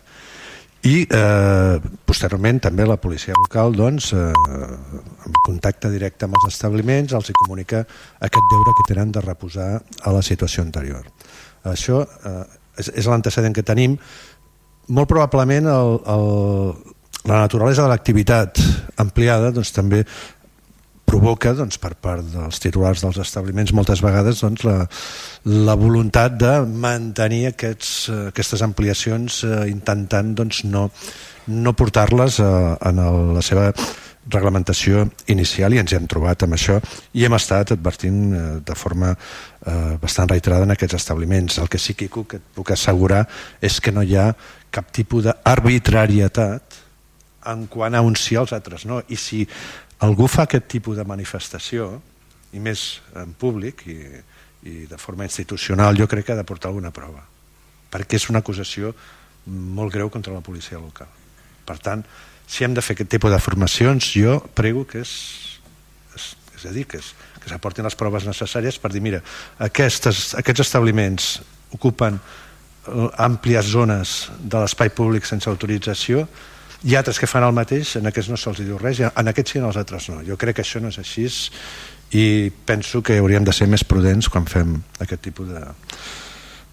I 0.87 1.03
eh, 1.03 1.75
posteriorment 2.07 2.61
també 2.63 2.85
la 2.87 2.95
policia 3.01 3.35
local 3.35 3.73
doncs, 3.75 4.13
eh, 4.15 4.29
en 4.31 5.39
contacte 5.43 5.91
directe 5.91 6.25
amb 6.25 6.37
els 6.39 6.53
establiments 6.53 7.13
els 7.17 7.29
hi 7.29 7.35
comunica 7.35 7.83
aquest 7.83 8.53
deure 8.53 8.75
que 8.77 8.87
tenen 8.93 9.11
de 9.11 9.25
reposar 9.25 9.73
a 9.79 10.15
la 10.15 10.23
situació 10.23 10.63
anterior. 10.63 11.03
Això 11.67 12.05
eh, 12.07 12.45
és, 12.79 12.93
és 12.95 13.09
l'antecedent 13.11 13.55
que 13.55 13.65
tenim 13.67 13.97
molt 14.89 15.09
probablement 15.09 15.69
el, 15.69 15.95
el, 16.13 16.27
la 17.29 17.43
naturalesa 17.45 17.85
de 17.85 17.93
l'activitat 17.93 18.61
ampliada 19.01 19.53
doncs, 19.55 19.71
també 19.75 20.03
provoca 21.09 21.55
doncs, 21.57 21.79
per 21.81 21.95
part 21.97 22.25
dels 22.29 22.61
titulars 22.61 23.01
dels 23.01 23.17
establiments 23.23 23.73
moltes 23.73 24.03
vegades 24.05 24.43
doncs, 24.43 24.65
la, 24.67 24.83
la 25.69 25.75
voluntat 25.79 26.37
de 26.37 26.53
mantenir 26.69 27.47
aquests, 27.49 27.93
aquestes 28.29 28.61
ampliacions 28.65 29.41
eh, 29.47 29.63
intentant 29.71 30.35
doncs, 30.37 30.63
no, 30.69 30.89
no 31.49 31.73
portar-les 31.73 32.39
eh, 32.43 32.51
en 32.91 33.01
el, 33.05 33.19
la 33.39 33.45
seva 33.45 33.71
reglamentació 34.29 35.05
inicial 35.27 35.73
i 35.73 35.81
ens 35.81 35.93
hem 35.93 36.07
trobat 36.09 36.45
amb 36.45 36.57
això 36.57 36.79
i 37.17 37.25
hem 37.25 37.35
estat 37.37 37.73
advertint 37.75 38.19
eh, 38.33 38.43
de 38.65 38.75
forma 38.77 39.13
eh, 39.13 39.95
bastant 40.01 40.29
reiterada 40.29 40.67
en 40.67 40.75
aquests 40.75 40.99
establiments. 40.99 41.57
El 41.59 41.69
que 41.69 41.79
sí, 41.81 41.95
que 41.97 42.09
et 42.09 42.51
puc 42.55 42.71
assegurar 42.75 43.25
és 43.61 43.79
que 43.81 43.93
no 43.95 44.03
hi 44.03 44.15
ha 44.17 44.29
cap 44.69 44.91
tipus 44.93 45.25
d'arbitrarietat 45.27 46.79
en 47.49 47.65
quant 47.71 47.95
a 47.95 48.03
uns 48.05 48.21
sí 48.27 48.37
als 48.37 48.53
altres 48.53 48.85
no. 48.85 49.01
I 49.09 49.17
si 49.17 49.45
algú 50.05 50.27
fa 50.27 50.45
aquest 50.45 50.69
tipus 50.71 50.97
de 50.99 51.07
manifestació, 51.07 51.91
i 52.53 52.59
més 52.61 52.99
en 53.19 53.33
públic 53.37 53.83
i, 53.89 53.99
i 54.69 54.75
de 54.89 54.97
forma 54.97 55.27
institucional, 55.27 55.97
jo 55.97 56.07
crec 56.09 56.29
que 56.29 56.33
ha 56.33 56.39
de 56.39 56.47
portar 56.47 56.71
alguna 56.71 56.91
prova, 56.95 57.21
perquè 57.91 58.17
és 58.17 58.29
una 58.31 58.41
acusació 58.43 58.93
molt 59.49 59.93
greu 59.93 60.09
contra 60.13 60.33
la 60.33 60.43
policia 60.45 60.79
local. 60.81 61.09
Per 61.65 61.77
tant, 61.77 62.03
si 62.49 62.65
hem 62.65 62.73
de 62.73 62.81
fer 62.81 62.97
aquest 62.97 63.11
tipus 63.13 63.31
de 63.31 63.39
formacions, 63.41 64.11
jo 64.17 64.39
prego 64.57 64.85
que 64.89 65.03
és, 65.03 65.13
és, 66.17 66.29
és 66.57 66.67
a 66.69 66.73
dir, 66.75 66.87
que, 66.89 66.97
és, 66.97 67.13
que 67.39 67.51
s'aportin 67.51 67.85
les 67.85 67.97
proves 67.99 68.25
necessàries 68.27 68.79
per 68.81 68.91
dir, 68.93 69.03
mira, 69.05 69.21
aquestes, 69.61 70.33
aquests 70.39 70.65
establiments 70.65 71.35
ocupen 71.77 72.17
eh, 72.17 73.09
àmplies 73.21 73.69
zones 73.69 74.21
de 74.41 74.63
l'espai 74.63 74.89
públic 74.89 75.29
sense 75.29 75.49
autorització 75.51 76.25
hi 76.83 76.95
altres 76.95 77.19
que 77.19 77.27
fan 77.27 77.43
el 77.43 77.55
mateix, 77.55 77.97
en 77.99 78.07
aquests 78.07 78.31
no 78.31 78.37
se'ls 78.39 78.61
diu 78.63 78.77
res, 78.79 79.01
en 79.03 79.31
aquests 79.31 79.55
sí, 79.55 79.59
en 79.59 79.67
els 79.67 79.79
altres 79.79 80.07
no. 80.11 80.21
Jo 80.23 80.37
crec 80.39 80.59
que 80.59 80.63
això 80.63 80.79
no 80.79 80.91
és 80.93 80.99
així 81.01 81.27
i 82.15 82.49
penso 82.65 83.03
que 83.03 83.19
hauríem 83.19 83.43
de 83.45 83.53
ser 83.53 83.67
més 83.67 83.83
prudents 83.83 84.29
quan 84.31 84.47
fem 84.47 84.77
aquest 85.03 85.21
tipus 85.27 85.51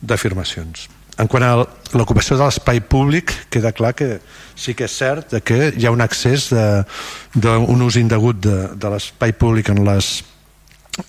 d'afirmacions. 0.01 0.87
En 1.17 1.29
quant 1.33 1.45
a 1.47 1.53
l'ocupació 1.97 2.37
de 2.37 2.45
l'espai 2.45 2.83
públic, 2.85 3.33
queda 3.49 3.73
clar 3.73 3.95
que 3.97 4.19
sí 4.53 4.75
que 4.77 4.85
és 4.85 4.97
cert 5.01 5.33
que 5.49 5.71
hi 5.73 5.87
ha 5.87 5.93
un 5.95 6.05
accés 6.05 6.51
d'un 6.53 7.85
ús 7.87 7.97
indegut 7.97 8.43
de, 8.45 8.57
de 8.77 8.91
l'espai 8.93 9.33
públic 9.33 9.71
en 9.73 9.81
les, 9.87 10.11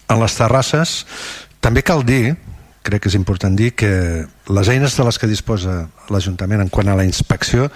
en 0.08 0.22
les 0.22 0.38
terrasses. 0.40 1.02
També 1.60 1.84
cal 1.84 2.06
dir, 2.08 2.38
crec 2.88 3.04
que 3.04 3.12
és 3.12 3.20
important 3.20 3.56
dir, 3.60 3.74
que 3.76 3.92
les 4.48 4.72
eines 4.72 4.96
de 4.96 5.10
les 5.10 5.20
que 5.20 5.28
disposa 5.28 5.84
l'Ajuntament 6.14 6.64
en 6.64 6.72
quant 6.72 6.88
a 6.88 6.96
la 6.96 7.08
inspecció 7.08 7.68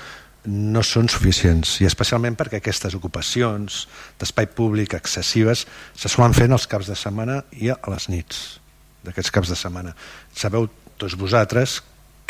no 0.48 0.82
són 0.88 1.12
suficients 1.12 1.76
i 1.84 1.86
especialment 1.86 2.38
perquè 2.40 2.62
aquestes 2.62 2.96
ocupacions 2.98 3.84
d'espai 4.20 4.48
públic 4.56 4.96
excessives 4.98 5.68
se 5.94 6.10
solen 6.10 6.34
fer 6.34 6.48
els 6.50 6.66
caps 6.66 6.90
de 6.90 6.98
setmana 6.98 7.44
i 7.60 7.70
a 7.70 7.78
les 7.92 8.08
nits 8.10 8.40
d'aquests 9.06 9.34
caps 9.36 9.52
de 9.54 9.58
setmana 9.60 9.94
sabeu 10.34 10.66
tots 10.98 11.14
vosaltres 11.20 11.82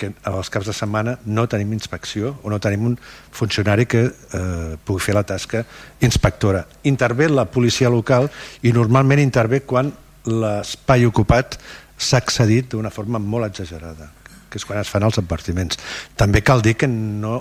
que 0.02 0.10
als 0.28 0.50
caps 0.54 0.72
de 0.72 0.76
setmana 0.76 1.18
no 1.26 1.46
tenim 1.52 1.76
inspecció 1.78 2.34
o 2.42 2.50
no 2.50 2.60
tenim 2.64 2.88
un 2.90 2.98
funcionari 3.32 3.86
que 3.86 4.08
eh, 4.10 4.74
pugui 4.84 5.06
fer 5.06 5.16
la 5.18 5.26
tasca 5.28 5.64
inspectora 6.02 6.66
intervé 6.90 7.30
la 7.30 7.46
policia 7.46 7.94
local 7.94 8.32
i 8.66 8.74
normalment 8.74 9.22
intervé 9.22 9.62
quan 9.62 9.94
l'espai 10.26 11.06
ocupat 11.06 11.60
s'ha 12.02 12.18
accedit 12.18 12.74
d'una 12.74 12.90
forma 12.90 13.22
molt 13.22 13.52
exagerada 13.52 14.10
que 14.50 14.60
és 14.60 14.68
quan 14.68 14.82
es 14.82 14.90
fan 14.90 15.06
els 15.06 15.22
advertiments 15.22 15.80
també 16.18 16.42
cal 16.42 16.66
dir 16.66 16.76
que 16.76 16.90
no 16.90 17.40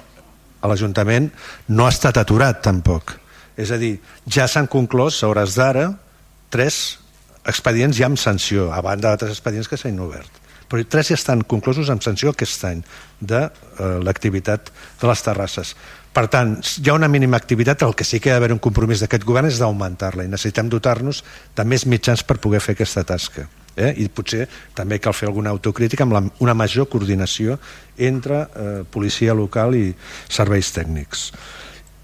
l'Ajuntament 0.69 1.31
no 1.69 1.87
ha 1.87 1.93
estat 1.93 2.19
aturat 2.21 2.61
tampoc. 2.65 3.17
És 3.57 3.73
a 3.73 3.79
dir, 3.81 3.99
ja 4.29 4.47
s'han 4.49 4.69
conclòs 4.71 5.23
a 5.23 5.31
hores 5.31 5.57
d'ara 5.57 5.91
tres 6.53 6.99
expedients 7.49 7.97
ja 7.97 8.09
amb 8.11 8.21
sanció, 8.21 8.69
a 8.73 8.81
banda 8.85 9.09
d'altres 9.09 9.33
expedients 9.37 9.69
que 9.69 9.79
s'han 9.81 10.01
obert. 10.03 10.31
Però 10.71 10.85
tres 10.87 11.11
ja 11.11 11.19
estan 11.19 11.43
conclosos 11.51 11.91
amb 11.91 12.05
sanció 12.05 12.31
aquest 12.31 12.65
any 12.69 12.85
de 13.21 13.43
eh, 13.43 13.97
l'activitat 14.07 14.71
de 15.01 15.11
les 15.11 15.25
terrasses. 15.27 15.75
Per 16.15 16.27
tant, 16.31 16.57
hi 16.63 16.91
ha 16.91 16.95
una 16.95 17.09
mínima 17.11 17.39
activitat, 17.39 17.83
el 17.87 17.95
que 17.95 18.07
sí 18.07 18.19
que 18.19 18.33
ha 18.33 18.39
d'haver 18.39 18.55
un 18.55 18.63
compromís 18.63 19.03
d'aquest 19.03 19.27
govern 19.27 19.51
és 19.51 19.61
d'augmentar-la 19.63 20.27
i 20.27 20.31
necessitem 20.31 20.71
dotar-nos 20.71 21.23
de 21.57 21.67
més 21.67 21.87
mitjans 21.87 22.23
per 22.27 22.41
poder 22.43 22.63
fer 22.63 22.75
aquesta 22.75 23.05
tasca 23.07 23.47
eh? 23.77 23.93
i 24.03 24.09
potser 24.11 24.47
també 24.75 24.99
cal 25.03 25.15
fer 25.15 25.29
alguna 25.29 25.53
autocrítica 25.55 26.07
amb 26.07 26.17
la, 26.17 26.23
una 26.43 26.55
major 26.59 26.89
coordinació 26.91 27.59
entre 27.97 28.41
eh, 28.43 28.83
policia 28.91 29.37
local 29.39 29.77
i 29.79 29.93
serveis 30.27 30.73
tècnics 30.75 31.31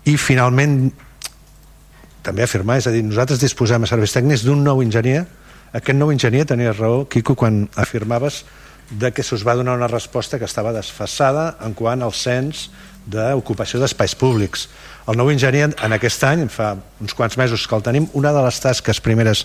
i 0.06 0.14
finalment 0.20 0.78
també 2.26 2.43
afirmar, 2.43 2.78
és 2.80 2.86
a 2.86 2.94
dir, 2.94 3.05
nosaltres 3.06 3.43
disposem 3.43 3.82
a 3.82 3.90
serveis 3.90 4.14
tècnics 4.14 4.47
d'un 4.47 4.62
nou 4.66 4.82
enginyer 4.82 5.24
aquest 5.76 5.98
nou 5.98 6.10
enginyer 6.12 6.46
tenia 6.48 6.72
raó, 6.72 7.04
Quico, 7.04 7.36
quan 7.36 7.66
afirmaves 7.76 8.44
de 8.90 9.10
que 9.12 9.24
s'us 9.26 9.44
va 9.44 9.56
donar 9.58 9.76
una 9.76 9.90
resposta 9.90 10.38
que 10.38 10.46
estava 10.46 10.72
desfassada 10.72 11.56
en 11.66 11.74
quant 11.74 12.02
al 12.02 12.14
cens 12.14 12.70
d'ocupació 13.06 13.78
d'espais 13.78 14.14
públics. 14.18 14.66
El 15.06 15.18
nou 15.18 15.28
enginyer 15.30 15.68
en 15.70 15.94
aquest 15.94 16.24
any, 16.26 16.46
fa 16.50 16.72
uns 17.02 17.14
quants 17.14 17.36
mesos 17.38 17.66
que 17.68 17.76
el 17.76 17.84
tenim, 17.86 18.08
una 18.18 18.32
de 18.34 18.42
les 18.42 18.58
tasques 18.62 18.98
primeres 19.02 19.44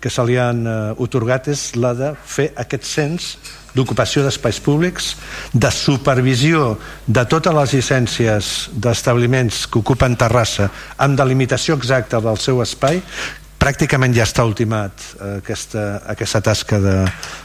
que 0.00 0.12
se 0.12 0.24
li 0.24 0.38
han 0.40 0.62
eh, 0.64 0.76
otorgat 1.02 1.50
és 1.52 1.66
la 1.76 1.92
de 1.98 2.12
fer 2.24 2.52
aquest 2.56 2.88
cens 2.88 3.34
d'ocupació 3.74 4.22
d'espais 4.24 4.60
públics, 4.60 5.14
de 5.52 5.68
supervisió 5.72 6.78
de 7.08 7.24
totes 7.28 7.56
les 7.56 7.76
llicències 7.76 8.48
d'establiments 8.72 9.66
que 9.66 9.80
ocupen 9.80 10.16
Terrassa 10.20 10.70
amb 10.96 11.16
delimitació 11.20 11.76
exacta 11.80 12.20
del 12.20 12.40
seu 12.40 12.62
espai, 12.64 13.00
pràcticament 13.62 14.14
ja 14.16 14.26
està 14.26 14.44
ultimat 14.48 15.06
eh, 15.14 15.38
aquesta, 15.38 16.02
aquesta 16.10 16.42
tasca 16.42 16.82
de, 16.82 16.98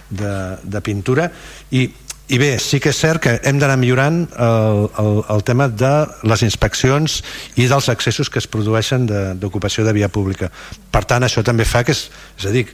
de, 0.10 0.34
de 0.64 0.84
pintura 0.86 1.30
i 1.72 1.88
i 2.28 2.36
bé, 2.36 2.58
sí 2.60 2.82
que 2.84 2.92
és 2.92 2.98
cert 3.00 3.22
que 3.24 3.38
hem 3.48 3.56
d'anar 3.56 3.78
millorant 3.80 4.18
el, 4.44 4.82
el, 5.00 5.14
el 5.32 5.44
tema 5.48 5.70
de 5.72 5.92
les 6.28 6.42
inspeccions 6.44 7.22
i 7.56 7.70
dels 7.72 7.88
accessos 7.88 8.28
que 8.28 8.42
es 8.42 8.50
produeixen 8.52 9.06
d'ocupació 9.40 9.86
de, 9.86 9.94
de 9.94 9.96
via 9.96 10.10
pública. 10.12 10.50
Per 10.92 11.06
tant, 11.08 11.24
això 11.24 11.40
també 11.40 11.64
fa 11.64 11.86
que, 11.88 11.96
és, 11.96 12.10
és 12.36 12.50
a 12.50 12.52
dir, 12.52 12.66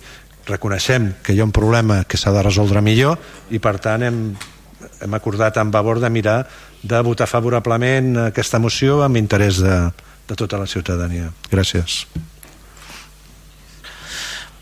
reconeixem 0.49 1.11
que 1.22 1.38
hi 1.38 1.44
ha 1.44 1.45
un 1.45 1.53
problema 1.53 2.02
que 2.10 2.18
s'ha 2.18 2.34
de 2.34 2.41
resoldre 2.41 2.82
millor 2.82 3.22
i 3.53 3.61
per 3.61 3.78
tant 3.78 4.10
hem, 4.10 4.20
hem 5.06 5.22
acordat 5.22 5.61
amb 5.61 5.78
Vavor 5.78 6.02
de 6.02 6.10
mirar 6.10 6.40
de 6.82 7.06
votar 7.06 7.30
favorablement 7.30 8.26
aquesta 8.26 8.57
moció 8.57 9.03
amb 9.06 9.22
interès 9.22 9.61
de, 9.61 9.80
de 10.26 10.36
tota 10.36 10.57
la 10.57 10.65
ciutadania. 10.65 11.30
Gràcies. 11.53 12.07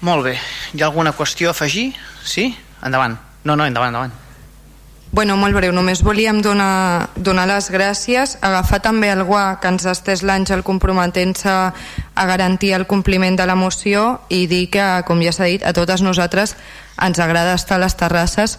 Molt 0.01 0.25
bé. 0.25 0.35
Hi 0.73 0.81
ha 0.81 0.89
alguna 0.89 1.13
qüestió 1.13 1.51
a 1.51 1.55
afegir? 1.55 1.91
Sí? 2.25 2.55
Endavant. 2.81 3.19
No, 3.43 3.55
no, 3.55 3.65
endavant, 3.65 3.93
endavant. 3.93 4.13
Bueno, 5.11 5.35
molt 5.35 5.51
breu, 5.51 5.73
només 5.75 5.99
volíem 6.07 6.37
donar, 6.39 7.09
donar 7.19 7.43
les 7.49 7.67
gràcies, 7.67 8.37
agafar 8.39 8.79
també 8.79 9.09
el 9.11 9.25
guà 9.27 9.59
que 9.59 9.67
ens 9.67 9.83
ha 9.83 9.91
estès 9.91 10.23
l'Àngel 10.23 10.63
comprometent-se 10.63 11.51
a 11.51 12.25
garantir 12.29 12.71
el 12.77 12.87
compliment 12.87 13.35
de 13.35 13.45
la 13.45 13.57
moció 13.59 14.21
i 14.31 14.45
dir 14.47 14.69
que, 14.71 14.85
com 15.03 15.19
ja 15.19 15.35
s'ha 15.35 15.51
dit, 15.51 15.65
a 15.67 15.75
totes 15.75 15.99
nosaltres 16.01 16.55
ens 16.95 17.19
agrada 17.19 17.59
estar 17.59 17.75
a 17.75 17.83
les 17.83 17.97
terrasses, 17.99 18.55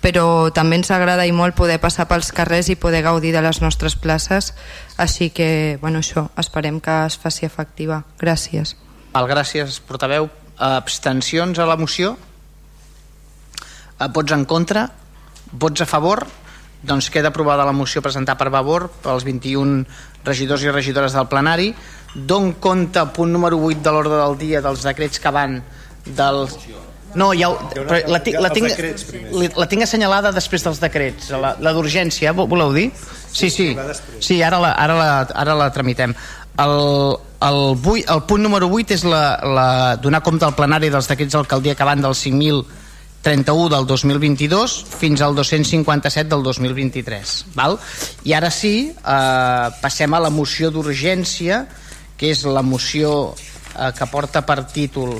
però 0.00 0.48
també 0.56 0.80
ens 0.80 0.88
agrada 0.88 1.28
i 1.28 1.36
molt 1.36 1.54
poder 1.54 1.76
passar 1.84 2.08
pels 2.08 2.32
carrers 2.32 2.72
i 2.72 2.80
poder 2.80 3.04
gaudir 3.04 3.36
de 3.36 3.44
les 3.44 3.60
nostres 3.60 3.94
places, 3.94 4.54
així 4.96 5.28
que, 5.28 5.76
bueno, 5.84 6.00
això, 6.00 6.30
esperem 6.40 6.80
que 6.80 7.02
es 7.04 7.20
faci 7.20 7.44
efectiva. 7.44 8.06
Gràcies. 8.18 8.78
Val, 9.12 9.28
gràcies, 9.28 9.82
portaveu. 9.84 10.30
Abstencions 10.60 11.58
a 11.58 11.66
la 11.68 11.78
moció? 11.80 12.14
Vots 14.12 14.32
en 14.36 14.44
contra? 14.44 14.86
Vots 15.52 15.80
a 15.80 15.88
favor? 15.88 16.26
Doncs 16.82 17.10
queda 17.12 17.28
aprovada 17.28 17.64
la 17.64 17.76
moció 17.76 18.00
presentada 18.00 18.38
per 18.40 18.48
Vavor 18.52 18.86
pels 19.04 19.24
21 19.28 19.84
regidors 20.24 20.62
i 20.64 20.72
regidores 20.72 21.16
del 21.16 21.28
plenari. 21.28 21.72
Don 22.14 22.54
compte, 22.60 23.02
punt 23.16 23.32
número 23.32 23.58
8 23.60 23.82
de 23.84 23.92
l'ordre 23.92 24.20
del 24.20 24.36
dia, 24.40 24.62
dels 24.64 24.84
decrets 24.84 25.20
que 25.20 25.32
van 25.32 25.60
del... 26.06 26.46
No, 27.14 27.32
ja, 27.34 27.48
però 27.72 27.98
la, 28.06 28.20
tinc, 28.22 28.36
la, 28.38 28.52
tinc, 28.54 28.70
la 29.58 29.66
tinc 29.66 29.82
assenyalada 29.82 30.30
després 30.30 30.62
dels 30.62 30.78
decrets, 30.78 31.32
la, 31.34 31.56
la 31.58 31.72
d'urgència, 31.74 32.30
voleu 32.38 32.70
dir? 32.76 32.86
Sí, 33.32 33.50
sí, 33.50 33.72
sí 34.22 34.38
ara, 34.46 34.60
la, 34.62 34.70
ara, 34.78 34.94
la, 34.94 35.08
ara 35.42 35.56
la 35.58 35.66
tramitem. 35.74 36.14
El, 36.62 37.18
el, 37.40 37.78
8, 37.80 38.04
el 38.12 38.22
punt 38.28 38.42
número 38.42 38.68
8 38.68 38.94
és 38.98 39.04
la, 39.08 39.24
la, 39.44 39.68
donar 39.96 40.22
compte 40.22 40.44
al 40.44 40.56
plenari 40.58 40.90
dels 40.92 41.08
decrets 41.08 41.36
d'alcaldia 41.36 41.74
que 41.74 41.88
van 41.88 42.04
dels 42.04 42.26
5.000 42.26 42.78
31 43.20 43.68
del 43.68 43.86
2022 43.86 44.74
fins 44.96 45.20
al 45.20 45.34
257 45.36 46.28
del 46.28 46.42
2023 46.42 47.34
val? 47.54 47.76
i 48.24 48.32
ara 48.32 48.48
sí 48.50 48.90
eh, 48.90 49.66
passem 49.82 50.14
a 50.16 50.22
la 50.24 50.30
moció 50.32 50.70
d'urgència 50.72 51.66
que 52.16 52.32
és 52.32 52.44
la 52.48 52.62
moció 52.64 53.34
eh, 53.76 53.92
que 53.96 54.08
porta 54.08 54.44
per 54.48 54.64
títol 54.72 55.18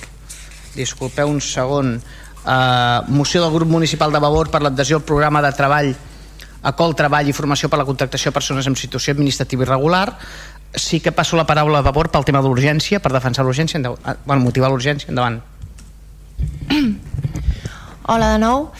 disculpeu 0.72 1.28
un 1.28 1.44
segon 1.44 1.98
eh, 1.98 3.00
moció 3.08 3.44
del 3.44 3.52
grup 3.52 3.68
municipal 3.68 4.12
de 4.12 4.22
Vavor 4.22 4.48
per 4.48 4.62
l'adhesió 4.64 5.00
al 5.00 5.04
programa 5.04 5.44
de 5.44 5.52
treball 5.52 5.92
a 6.60 6.72
col 6.76 6.96
treball 6.96 7.28
i 7.28 7.36
formació 7.36 7.68
per 7.68 7.80
la 7.80 7.88
contractació 7.88 8.30
de 8.30 8.36
persones 8.36 8.66
en 8.68 8.76
situació 8.76 9.12
administrativa 9.12 9.68
irregular 9.68 10.06
sí 10.74 11.00
que 11.00 11.12
passo 11.12 11.36
la 11.36 11.46
paraula 11.46 11.78
a 11.78 11.82
Vavor 11.86 12.10
pel 12.10 12.24
tema 12.24 12.42
d'urgència 12.42 13.00
per 13.00 13.12
defensar 13.12 13.44
l'urgència 13.44 13.80
eh, 13.80 14.16
bueno, 14.24 14.42
motivar 14.42 14.70
l'urgència 14.70 15.10
endavant 15.10 15.40
Hola 18.10 18.32
de 18.32 18.38
nou. 18.42 18.70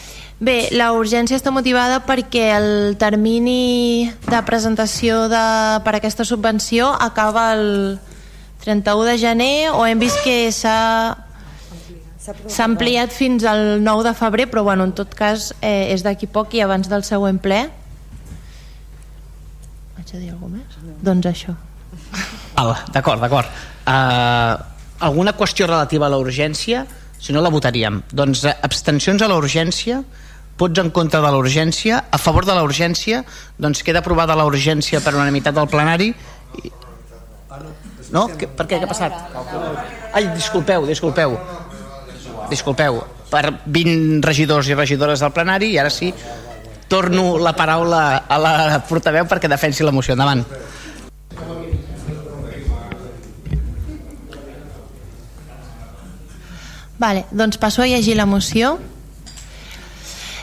Bé, 0.41 0.71
la 0.73 0.89
urgència 0.97 1.37
està 1.37 1.51
motivada 1.53 2.01
perquè 2.03 2.47
el 2.57 2.97
termini 2.99 4.09
de 4.25 4.39
presentació 4.43 5.27
de, 5.31 5.43
per 5.85 5.93
aquesta 5.95 6.25
subvenció 6.27 6.89
acaba 6.91 7.51
el 7.53 7.99
31 8.65 9.05
de 9.05 9.17
gener 9.21 9.69
o 9.71 9.85
hem 9.85 10.01
vist 10.01 10.17
que 10.25 10.49
s'ha 10.51 11.15
s'ha 12.21 12.65
ampliat 12.65 13.13
fins 13.13 13.45
al 13.45 13.83
9 13.85 14.09
de 14.09 14.13
febrer 14.17 14.49
però 14.49 14.65
bueno, 14.65 14.89
en 14.89 14.97
tot 14.97 15.13
cas 15.15 15.53
eh, 15.61 15.93
és 15.93 16.03
d'aquí 16.03 16.27
poc 16.27 16.57
i 16.57 16.65
abans 16.65 16.89
del 16.89 17.05
següent 17.05 17.39
ple 17.41 17.63
haig 19.97 20.11
de 20.11 20.19
dir 20.19 20.29
alguna 20.33 20.59
més? 20.59 20.77
No. 20.83 20.97
doncs 21.05 21.29
això 21.31 21.55
d'acord, 22.93 23.21
d'acord. 23.21 23.47
Uh, 23.85 24.57
alguna 25.01 25.33
qüestió 25.37 25.67
relativa 25.67 26.07
a 26.07 26.13
la 26.13 26.19
urgència? 26.21 26.85
Si 27.21 27.33
no 27.33 27.41
la 27.41 27.51
votaríem. 27.53 28.01
Doncs 28.13 28.45
eh, 28.49 28.53
abstencions 28.65 29.21
a 29.21 29.29
la 29.29 29.37
urgència 29.37 30.01
vots 30.61 30.81
en 30.81 30.91
contra 30.93 31.21
de 31.21 31.29
la 31.31 31.39
urgència 31.39 32.03
a 32.11 32.19
favor 32.21 32.45
de 32.45 32.53
la 32.53 32.61
urgència 32.65 33.23
doncs 33.57 33.81
queda 33.85 34.01
aprovada 34.03 34.35
la 34.37 34.45
urgència 34.45 35.01
per 35.01 35.15
unanimitat 35.15 35.55
del 35.57 35.69
plenari 35.71 36.11
no? 38.11 38.27
per 38.29 38.67
què? 38.67 38.77
Què 38.77 38.83
ha 38.83 38.89
passat? 38.89 39.15
Ai, 40.13 40.27
disculpeu, 40.35 40.85
disculpeu. 40.85 41.37
Disculpeu. 42.51 43.01
Per 43.31 43.43
20 43.65 44.21
regidors 44.27 44.69
i 44.69 44.77
regidores 44.77 45.23
del 45.23 45.33
plenari 45.33 45.71
i 45.73 45.79
ara 45.81 45.89
sí 45.89 46.11
torno 46.91 47.37
la 47.39 47.55
paraula 47.55 48.01
a 48.27 48.37
la 48.37 48.53
portaveu 48.87 49.25
perquè 49.31 49.49
defensi 49.49 49.87
la 49.87 49.95
moció. 49.95 50.13
Endavant 50.17 50.43
Vale, 57.01 57.25
doncs 57.31 57.57
passo 57.57 57.81
a 57.81 57.87
llegir 57.87 58.15
la 58.15 58.27
moció. 58.29 58.77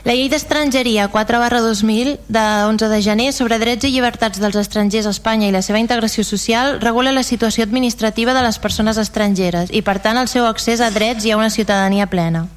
La 0.03 0.15
llei 0.17 0.27
d'estrangeria 0.33 1.07
4 1.07 1.39
barra 1.39 1.61
2000 1.63 2.17
de 2.27 2.45
11 2.67 2.89
de 2.91 2.99
gener 3.03 3.29
sobre 3.33 3.61
drets 3.63 3.87
i 3.87 3.93
llibertats 3.95 4.43
dels 4.43 4.59
estrangers 4.59 5.07
a 5.07 5.15
Espanya 5.15 5.47
i 5.47 5.55
la 5.55 5.63
seva 5.63 5.79
integració 5.79 6.25
social 6.27 6.81
regula 6.83 7.15
la 7.15 7.23
situació 7.23 7.63
administrativa 7.63 8.35
de 8.35 8.43
les 8.43 8.59
persones 8.59 8.99
estrangeres 8.99 9.71
i 9.71 9.85
per 9.87 10.01
tant 10.03 10.19
el 10.19 10.27
seu 10.27 10.51
accés 10.51 10.83
a 10.83 10.91
drets 10.91 11.29
i 11.29 11.31
a 11.31 11.39
una 11.39 11.51
ciutadania 11.51 12.11
plena. 12.11 12.49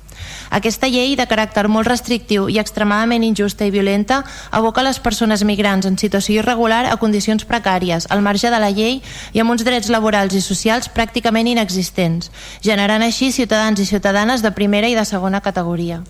Aquesta 0.51 0.89
llei, 0.91 1.15
de 1.15 1.23
caràcter 1.31 1.63
molt 1.71 1.87
restrictiu 1.87 2.49
i 2.51 2.59
extremadament 2.59 3.23
injusta 3.23 3.63
i 3.63 3.71
violenta, 3.71 4.19
aboca 4.51 4.83
les 4.83 4.99
persones 4.99 5.45
migrants 5.47 5.87
en 5.87 5.95
situació 5.97 6.41
irregular 6.41 6.83
a 6.91 6.97
condicions 6.99 7.47
precàries, 7.47 8.09
al 8.11 8.21
marge 8.21 8.51
de 8.51 8.59
la 8.59 8.69
llei 8.75 8.99
i 9.31 9.39
amb 9.39 9.55
uns 9.55 9.63
drets 9.63 9.87
laborals 9.87 10.35
i 10.35 10.43
socials 10.43 10.91
pràcticament 10.91 11.47
inexistents, 11.47 12.33
generant 12.59 13.01
així 13.01 13.31
ciutadans 13.31 13.79
i 13.79 13.87
ciutadanes 13.87 14.43
de 14.43 14.51
primera 14.51 14.91
i 14.91 14.97
de 14.99 15.07
segona 15.07 15.39
categoria. 15.39 16.03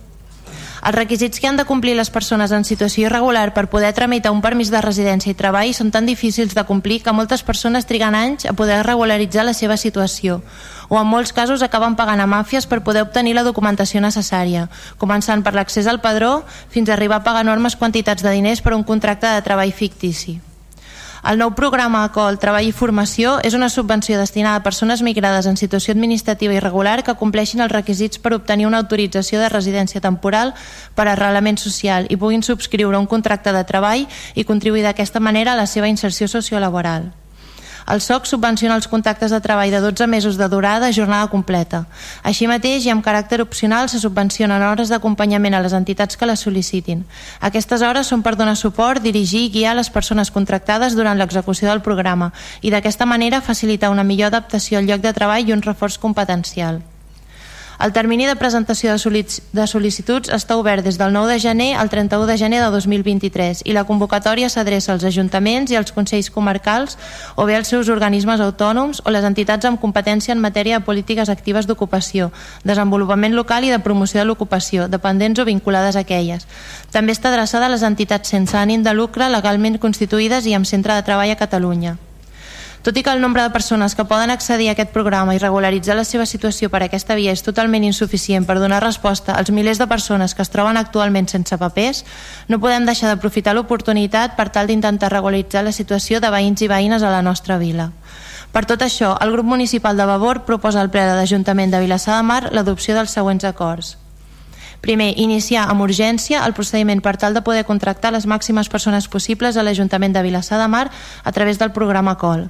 Els 0.82 0.96
requisits 0.96 1.38
que 1.38 1.46
han 1.46 1.60
de 1.60 1.68
complir 1.70 1.94
les 1.94 2.10
persones 2.10 2.50
en 2.52 2.64
situació 2.66 3.06
irregular 3.06 3.52
per 3.54 3.68
poder 3.70 3.94
tramitar 3.94 4.32
un 4.34 4.42
permís 4.42 4.72
de 4.74 4.82
residència 4.82 5.30
i 5.30 5.38
treball 5.38 5.76
són 5.78 5.92
tan 5.94 6.10
difícils 6.10 6.56
de 6.58 6.66
complir 6.66 7.04
que 7.06 7.14
moltes 7.14 7.46
persones 7.46 7.86
triguen 7.86 8.18
anys 8.18 8.48
a 8.50 8.58
poder 8.58 8.82
regularitzar 8.88 9.46
la 9.46 9.54
seva 9.54 9.78
situació 9.78 10.42
o 10.92 11.00
en 11.00 11.08
molts 11.08 11.32
casos 11.32 11.64
acaben 11.64 11.96
pagant 11.96 12.20
a 12.20 12.28
màfies 12.28 12.68
per 12.68 12.82
poder 12.84 13.06
obtenir 13.06 13.32
la 13.38 13.48
documentació 13.48 14.04
necessària, 14.04 14.68
començant 15.00 15.40
per 15.40 15.56
l'accés 15.56 15.88
al 15.88 16.02
padró 16.04 16.42
fins 16.68 16.92
a 16.92 16.98
arribar 17.00 17.22
a 17.22 17.24
pagar 17.24 17.48
enormes 17.48 17.78
quantitats 17.80 18.20
de 18.22 18.34
diners 18.36 18.60
per 18.60 18.76
un 18.76 18.84
contracte 18.84 19.32
de 19.32 19.46
treball 19.46 19.72
fictici. 19.72 20.42
El 21.24 21.38
nou 21.38 21.54
programa 21.56 22.02
ACOL 22.04 22.40
Treball 22.42 22.68
i 22.68 22.74
Formació 22.76 23.38
és 23.46 23.56
una 23.56 23.70
subvenció 23.70 24.18
destinada 24.20 24.60
a 24.60 24.64
persones 24.66 25.04
migrades 25.06 25.48
en 25.48 25.56
situació 25.56 25.94
administrativa 25.94 26.58
irregular 26.58 26.98
que 27.06 27.16
compleixin 27.16 27.64
els 27.64 27.72
requisits 27.72 28.20
per 28.20 28.34
obtenir 28.36 28.68
una 28.68 28.82
autorització 28.84 29.40
de 29.40 29.54
residència 29.54 30.04
temporal 30.04 30.56
per 30.98 31.08
arrelament 31.08 31.62
social 31.62 32.10
i 32.10 32.18
puguin 32.18 32.44
subscriure 32.44 33.00
un 33.00 33.08
contracte 33.08 33.56
de 33.56 33.64
treball 33.64 34.10
i 34.36 34.50
contribuir 34.50 34.84
d'aquesta 34.90 35.24
manera 35.24 35.54
a 35.54 35.62
la 35.62 35.70
seva 35.70 35.88
inserció 35.88 36.28
sociolaboral. 36.28 37.14
El 37.88 38.02
SOC 38.02 38.28
subvenciona 38.30 38.76
els 38.76 38.88
contactes 38.88 39.32
de 39.32 39.40
treball 39.42 39.72
de 39.72 39.82
12 39.82 40.08
mesos 40.08 40.38
de 40.38 40.48
durada 40.50 40.88
a 40.88 40.94
jornada 40.94 41.28
completa. 41.32 41.86
Així 42.24 42.48
mateix, 42.48 42.86
i 42.86 42.94
amb 42.94 43.06
caràcter 43.06 43.42
opcional, 43.42 43.90
se 43.90 44.00
subvencionen 44.00 44.62
hores 44.62 44.90
d'acompanyament 44.94 45.56
a 45.56 45.64
les 45.64 45.74
entitats 45.74 46.18
que 46.18 46.30
les 46.30 46.46
sol·licitin. 46.46 47.04
Aquestes 47.40 47.82
hores 47.82 48.08
són 48.08 48.22
per 48.22 48.36
donar 48.36 48.56
suport, 48.60 49.02
dirigir 49.02 49.48
i 49.48 49.52
guiar 49.56 49.76
les 49.76 49.90
persones 49.90 50.32
contractades 50.32 50.96
durant 50.96 51.18
l'execució 51.18 51.70
del 51.70 51.82
programa 51.82 52.32
i 52.62 52.72
d'aquesta 52.72 53.06
manera 53.06 53.42
facilitar 53.42 53.90
una 53.90 54.04
millor 54.04 54.34
adaptació 54.34 54.80
al 54.80 54.88
lloc 54.88 55.02
de 55.02 55.14
treball 55.14 55.48
i 55.48 55.54
un 55.54 55.66
reforç 55.66 55.98
competencial. 55.98 56.82
El 57.82 57.94
termini 57.94 58.28
de 58.30 58.36
presentació 58.38 58.92
de 58.94 59.64
sol·licituds 59.66 60.30
està 60.36 60.54
obert 60.60 60.86
des 60.86 61.00
del 61.02 61.16
9 61.16 61.32
de 61.32 61.40
gener 61.42 61.70
al 61.82 61.90
31 61.90 62.28
de 62.30 62.36
gener 62.38 62.60
de 62.62 62.68
2023 62.70 63.64
i 63.66 63.74
la 63.74 63.88
convocatòria 63.90 64.52
s'adreça 64.54 64.92
als 64.94 65.06
ajuntaments 65.10 65.74
i 65.74 65.80
als 65.80 65.90
consells 65.96 66.30
comarcals 66.30 67.00
o 67.34 67.48
bé 67.50 67.56
als 67.58 67.72
seus 67.74 67.90
organismes 67.90 68.44
autònoms 68.46 69.02
o 69.02 69.16
les 69.16 69.26
entitats 69.26 69.66
amb 69.66 69.82
competència 69.82 70.36
en 70.36 70.46
matèria 70.46 70.78
de 70.78 70.86
polítiques 70.86 71.34
actives 71.34 71.66
d'ocupació, 71.66 72.30
desenvolupament 72.64 73.34
local 73.34 73.66
i 73.66 73.74
de 73.74 73.82
promoció 73.82 74.22
de 74.22 74.28
l'ocupació, 74.30 74.86
dependents 74.86 75.42
o 75.42 75.48
vinculades 75.50 75.98
a 75.98 76.06
aquelles. 76.06 76.46
També 76.94 77.18
està 77.18 77.34
adreçada 77.34 77.66
a 77.66 77.74
les 77.74 77.82
entitats 77.82 78.30
sense 78.30 78.54
ànim 78.62 78.86
de 78.86 78.94
lucre 78.94 79.26
legalment 79.34 79.82
constituïdes 79.82 80.46
i 80.46 80.54
amb 80.54 80.70
centre 80.70 80.94
de 80.94 81.10
treball 81.10 81.34
a 81.34 81.42
Catalunya. 81.42 81.98
Tot 82.82 82.98
i 82.98 83.04
que 83.06 83.12
el 83.14 83.22
nombre 83.22 83.44
de 83.44 83.52
persones 83.54 83.94
que 83.94 84.08
poden 84.10 84.32
accedir 84.34 84.70
a 84.70 84.72
aquest 84.74 84.90
programa 84.90 85.36
i 85.36 85.40
regularitzar 85.40 85.94
la 85.94 86.06
seva 86.08 86.26
situació 86.26 86.72
per 86.74 86.82
aquesta 86.82 87.14
via 87.14 87.30
és 87.36 87.46
totalment 87.46 87.86
insuficient 87.86 88.48
per 88.50 88.56
donar 88.58 88.80
resposta 88.82 89.36
als 89.38 89.54
milers 89.54 89.78
de 89.78 89.86
persones 89.86 90.34
que 90.34 90.42
es 90.42 90.50
troben 90.50 90.82
actualment 90.82 91.30
sense 91.30 91.60
papers, 91.62 92.02
no 92.50 92.58
podem 92.58 92.90
deixar 92.90 93.14
d'aprofitar 93.14 93.54
l'oportunitat 93.54 94.34
per 94.34 94.50
tal 94.50 94.66
d'intentar 94.66 95.14
regularitzar 95.14 95.62
la 95.62 95.78
situació 95.78 96.18
de 96.26 96.34
veïns 96.34 96.66
i 96.66 96.74
veïnes 96.74 97.06
a 97.06 97.14
la 97.14 97.22
nostra 97.22 97.62
vila. 97.62 97.92
Per 98.52 98.66
tot 98.66 98.82
això, 98.82 99.14
el 99.22 99.32
grup 99.32 99.46
municipal 99.46 99.96
de 99.96 100.10
Vavor 100.10 100.42
proposa 100.50 100.82
al 100.82 100.90
ple 100.90 101.06
de 101.06 101.14
l'Ajuntament 101.22 101.70
de 101.70 101.86
Vilassar 101.86 102.18
de 102.18 102.26
Mar 102.26 102.48
l'adopció 102.50 102.98
dels 102.98 103.14
següents 103.14 103.46
acords. 103.46 104.01
Primer, 104.82 105.14
iniciar 105.22 105.68
amb 105.70 105.84
urgència 105.86 106.42
el 106.42 106.56
procediment 106.58 107.04
per 107.06 107.14
tal 107.22 107.36
de 107.38 107.44
poder 107.46 107.62
contractar 107.68 108.10
les 108.16 108.26
màximes 108.26 108.70
persones 108.70 109.06
possibles 109.08 109.58
a 109.58 109.64
l'Ajuntament 109.64 110.16
de 110.16 110.24
Vilassar 110.26 110.58
de 110.58 110.68
Mar 110.68 110.88
a 111.24 111.32
través 111.32 111.60
del 111.62 111.72
programa 111.72 112.18
COL. 112.18 112.48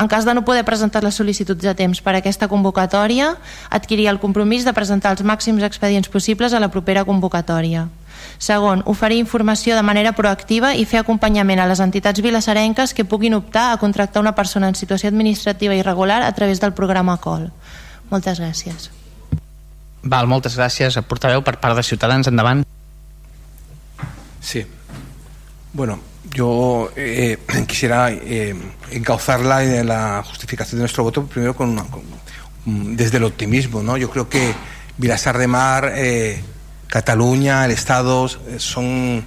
En 0.00 0.08
cas 0.08 0.24
de 0.24 0.32
no 0.32 0.46
poder 0.48 0.64
presentar 0.64 1.04
les 1.04 1.20
sol·licituds 1.20 1.68
a 1.68 1.76
temps 1.76 2.00
per 2.00 2.14
a 2.14 2.22
aquesta 2.22 2.48
convocatòria, 2.48 3.34
adquirir 3.68 4.08
el 4.08 4.20
compromís 4.20 4.64
de 4.64 4.72
presentar 4.72 5.12
els 5.12 5.22
màxims 5.22 5.62
expedients 5.62 6.08
possibles 6.08 6.56
a 6.56 6.60
la 6.60 6.72
propera 6.72 7.04
convocatòria. 7.04 7.90
Segon, 8.38 8.82
oferir 8.86 9.20
informació 9.20 9.76
de 9.76 9.84
manera 9.84 10.16
proactiva 10.16 10.72
i 10.74 10.88
fer 10.88 11.04
acompanyament 11.04 11.60
a 11.60 11.68
les 11.68 11.84
entitats 11.84 12.24
vilassarenques 12.24 12.94
que 12.96 13.04
puguin 13.04 13.36
optar 13.36 13.72
a 13.72 13.78
contractar 13.78 14.24
una 14.24 14.34
persona 14.34 14.72
en 14.72 14.74
situació 14.74 15.12
administrativa 15.12 15.76
irregular 15.76 16.22
a 16.22 16.32
través 16.32 16.64
del 16.64 16.72
programa 16.72 17.18
COL. 17.20 17.50
Moltes 18.10 18.40
gràcies. 18.40 19.03
Val, 20.04 20.28
moltes 20.28 20.56
gràcies, 20.58 20.98
portaveu 21.08 21.40
per 21.44 21.56
part 21.62 21.78
de 21.78 21.82
Ciutadans, 21.82 22.28
endavant. 22.28 22.64
Sí. 24.40 24.66
Bueno, 25.72 25.98
yo 26.30 26.90
eh, 26.96 27.38
quisiera 27.66 28.10
eh, 28.12 28.54
encauzarla 28.90 29.64
en 29.64 29.88
la 29.88 30.22
justificación 30.22 30.78
de 30.78 30.82
nuestro 30.82 31.04
voto 31.04 31.24
primero 31.24 31.56
con, 31.56 31.76
con, 31.88 32.02
desde 32.96 33.16
el 33.16 33.24
optimismo, 33.24 33.82
¿no? 33.82 33.96
Yo 33.96 34.10
creo 34.10 34.28
que 34.28 34.54
Vilasar 34.96 35.38
de 35.38 35.46
Mar, 35.46 35.92
eh, 35.96 36.40
Cataluña, 36.86 37.64
el 37.64 37.72
Estado 37.72 38.26
eh, 38.26 38.58
son, 38.58 39.24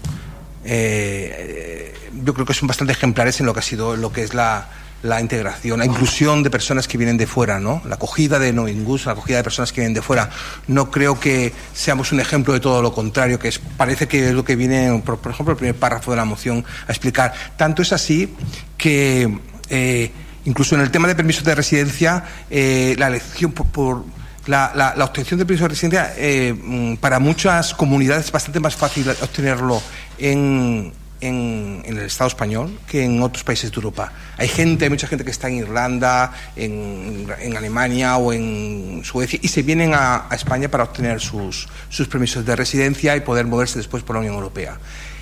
eh, 0.64 1.94
yo 2.24 2.34
creo 2.34 2.46
que 2.46 2.54
son 2.54 2.68
bastante 2.68 2.94
ejemplares 2.94 3.40
en 3.40 3.46
lo 3.46 3.54
que 3.54 3.60
ha 3.60 3.64
sido, 3.64 3.96
lo 3.96 4.12
que 4.12 4.24
es 4.24 4.34
la, 4.34 4.70
la 5.08 5.22
integración, 5.22 5.80
la 5.80 5.86
inclusión 5.86 6.44
de 6.44 6.50
personas 6.50 6.88
que 6.88 6.98
vienen 6.98 7.18
de 7.18 7.28
fuera, 7.28 7.60
¿no? 7.60 7.82
La 7.86 7.96
acogida 7.96 8.40
de 8.40 8.52
no 8.52 8.68
ingus, 8.68 9.06
la 9.06 9.14
acogida 9.14 9.38
de 9.38 9.44
personas 9.44 9.72
que 9.72 9.82
vienen 9.82 9.94
de 9.94 10.02
fuera. 10.02 10.30
No 10.68 10.92
creo 10.92 11.20
que 11.20 11.54
seamos 11.74 12.12
un 12.12 12.20
ejemplo 12.20 12.54
de 12.54 12.60
todo 12.60 12.82
lo 12.82 12.94
contrario, 12.94 13.40
que 13.40 13.48
es, 13.48 13.60
parece 13.60 14.08
que 14.08 14.28
es 14.28 14.34
lo 14.34 14.44
que 14.44 14.56
viene, 14.56 15.02
por, 15.06 15.20
ejemplo, 15.32 15.54
el 15.54 15.58
primer 15.58 15.76
párrafo 15.76 16.12
de 16.12 16.18
la 16.18 16.26
moción 16.26 16.66
a 16.88 16.92
explicar. 16.92 17.34
Tanto 17.56 17.82
es 17.82 17.94
así 17.94 18.36
que 18.78 19.40
eh, 19.70 20.12
incluso 20.44 20.76
en 20.76 20.82
el 20.82 20.92
tema 20.92 21.08
de 21.08 21.16
permisos 21.16 21.46
de 21.46 21.56
residencia, 21.56 22.24
eh, 22.50 22.96
la 22.98 23.08
elección 23.08 23.52
por, 23.54 24.04
la, 24.46 24.94
obtención 25.00 25.38
del 25.38 25.48
permiso 25.48 25.64
de 25.64 25.70
residencia 25.70 26.14
eh, 26.18 26.54
mm, 26.54 26.96
para 26.96 27.20
muchas 27.20 27.74
comunidades 27.74 28.26
es 28.26 28.32
bastante 28.32 28.60
más 28.60 28.76
fácil 28.76 29.10
obtenerlo 29.10 29.82
en, 30.18 30.92
en, 31.22 31.84
el 31.86 32.00
Estado 32.00 32.28
español 32.28 32.80
que 32.88 33.04
en 33.04 33.22
otros 33.22 33.44
países 33.44 33.72
de 33.72 33.76
Europa. 33.76 34.12
Hay 34.38 34.48
gente, 34.48 34.86
hay 34.86 34.90
mucha 34.90 35.08
gente 35.08 35.24
que 35.24 35.32
está 35.32 35.48
en 35.48 35.56
Irlanda, 35.56 36.32
en, 36.56 37.28
en 37.40 37.58
Alemania 37.58 38.18
o 38.18 38.34
en 38.34 39.02
Suecia 39.04 39.40
y 39.42 39.48
se 39.48 39.64
vienen 39.64 39.94
a, 39.94 40.28
a 40.30 40.36
España 40.36 40.70
para 40.70 40.84
obtener 40.84 41.20
sus, 41.20 41.68
sus 41.90 42.08
permisos 42.08 42.46
de 42.46 42.56
residencia 42.56 43.16
y 43.16 43.22
poder 43.22 43.46
moverse 43.46 43.78
después 43.80 44.04
por 44.04 44.16
la 44.16 44.22
Unión 44.22 44.36
Europea. 44.36 44.78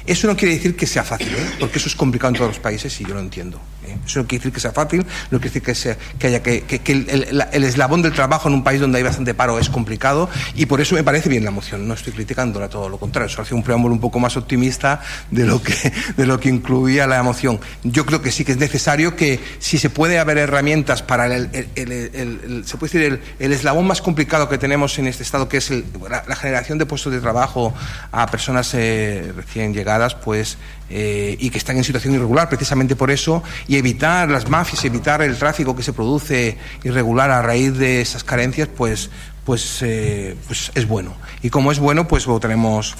Eso 0.07 0.27
no 0.27 0.37
quiere 0.37 0.53
decir 0.53 0.75
que 0.75 0.85
sea 0.85 1.03
fácil, 1.03 1.29
¿eh? 1.29 1.51
porque 1.59 1.79
eso 1.79 1.89
es 1.89 1.95
complicado 1.95 2.29
en 2.29 2.37
todos 2.37 2.51
los 2.51 2.59
países 2.59 2.99
y 3.01 3.05
yo 3.05 3.15
lo 3.15 3.19
entiendo. 3.19 3.59
¿eh? 3.87 3.97
Eso 4.05 4.19
no 4.19 4.27
quiere 4.27 4.41
decir 4.41 4.53
que 4.53 4.59
sea 4.59 4.71
fácil, 4.71 5.05
no 5.31 5.39
quiere 5.39 5.45
decir 5.45 5.61
que, 5.63 5.73
sea, 5.73 5.97
que 6.19 6.27
haya 6.27 6.43
que, 6.43 6.81
el, 6.85 7.63
eslabón 7.63 8.03
del 8.03 8.13
trabajo 8.13 8.47
en 8.47 8.53
un 8.53 8.63
país 8.63 8.79
donde 8.79 8.99
hay 8.99 9.03
bastante 9.03 9.33
paro 9.33 9.57
es 9.57 9.69
complicado 9.69 10.29
y 10.55 10.67
por 10.67 10.79
eso 10.79 10.93
me 10.93 11.03
parece 11.03 11.27
bien 11.27 11.43
la 11.43 11.51
moción. 11.51 11.87
No 11.87 11.95
estoy 11.95 12.13
criticándola, 12.13 12.69
todo 12.69 12.87
lo 12.87 12.99
contrario. 12.99 13.31
Eso 13.31 13.41
hace 13.41 13.55
un 13.55 13.63
preámbulo 13.63 13.95
un 13.95 13.99
poco 13.99 14.19
más 14.19 14.37
optimista 14.37 15.01
de 15.31 15.45
lo 15.45 15.61
que, 15.61 15.73
de 16.17 16.25
lo 16.27 16.39
que 16.39 16.49
incluía 16.49 17.07
la 17.07 17.23
moción. 17.23 17.59
Yo 17.83 18.05
creo 18.05 18.21
que 18.21 18.31
sí 18.31 18.45
que 18.45 18.51
es 18.51 18.59
necesario 18.59 19.15
que 19.15 19.39
si 19.57 19.79
se 19.79 19.89
puede 19.89 20.19
haber 20.19 20.37
herramientas 20.37 21.01
para 21.01 21.25
el, 21.35 21.49
el 21.75 22.63
se 22.65 22.77
puede 22.77 22.93
decir 22.93 23.21
el, 23.39 23.51
eslabón 23.53 23.87
más 23.87 24.01
complicado 24.01 24.49
que 24.49 24.59
tenemos 24.59 24.99
en 24.99 25.07
este 25.07 25.23
estado, 25.23 25.49
que 25.49 25.57
es 25.57 25.71
la, 25.71 26.23
la, 26.27 26.35
generación 26.35 26.77
de 26.77 26.85
puestos 26.85 27.11
de 27.11 27.19
trabajo 27.19 27.73
a 28.11 28.27
personas 28.27 28.71
eh, 28.73 29.31
recién 29.35 29.73
llegadas 29.73 29.94
pues, 30.23 30.57
eh, 30.89 31.37
y 31.39 31.49
que 31.49 31.57
están 31.57 31.77
en 31.77 31.83
situación 31.83 32.13
irregular 32.13 32.49
precisamente 32.49 32.95
por 32.95 33.11
eso, 33.11 33.43
y 33.67 33.77
evitar 33.77 34.29
las 34.29 34.49
mafias, 34.49 34.83
evitar 34.85 35.21
el 35.21 35.37
tráfico 35.37 35.75
que 35.75 35.83
se 35.83 35.93
produce 35.93 36.57
irregular 36.83 37.31
a 37.31 37.41
raíz 37.41 37.77
de 37.77 38.01
esas 38.01 38.23
carencias, 38.23 38.67
pues, 38.67 39.09
pues, 39.45 39.81
eh, 39.81 40.35
pues 40.47 40.71
es 40.75 40.87
bueno. 40.87 41.13
Y 41.41 41.49
como 41.49 41.71
es 41.71 41.79
bueno, 41.79 42.07
pues 42.07 42.25
votaremos, 42.25 42.95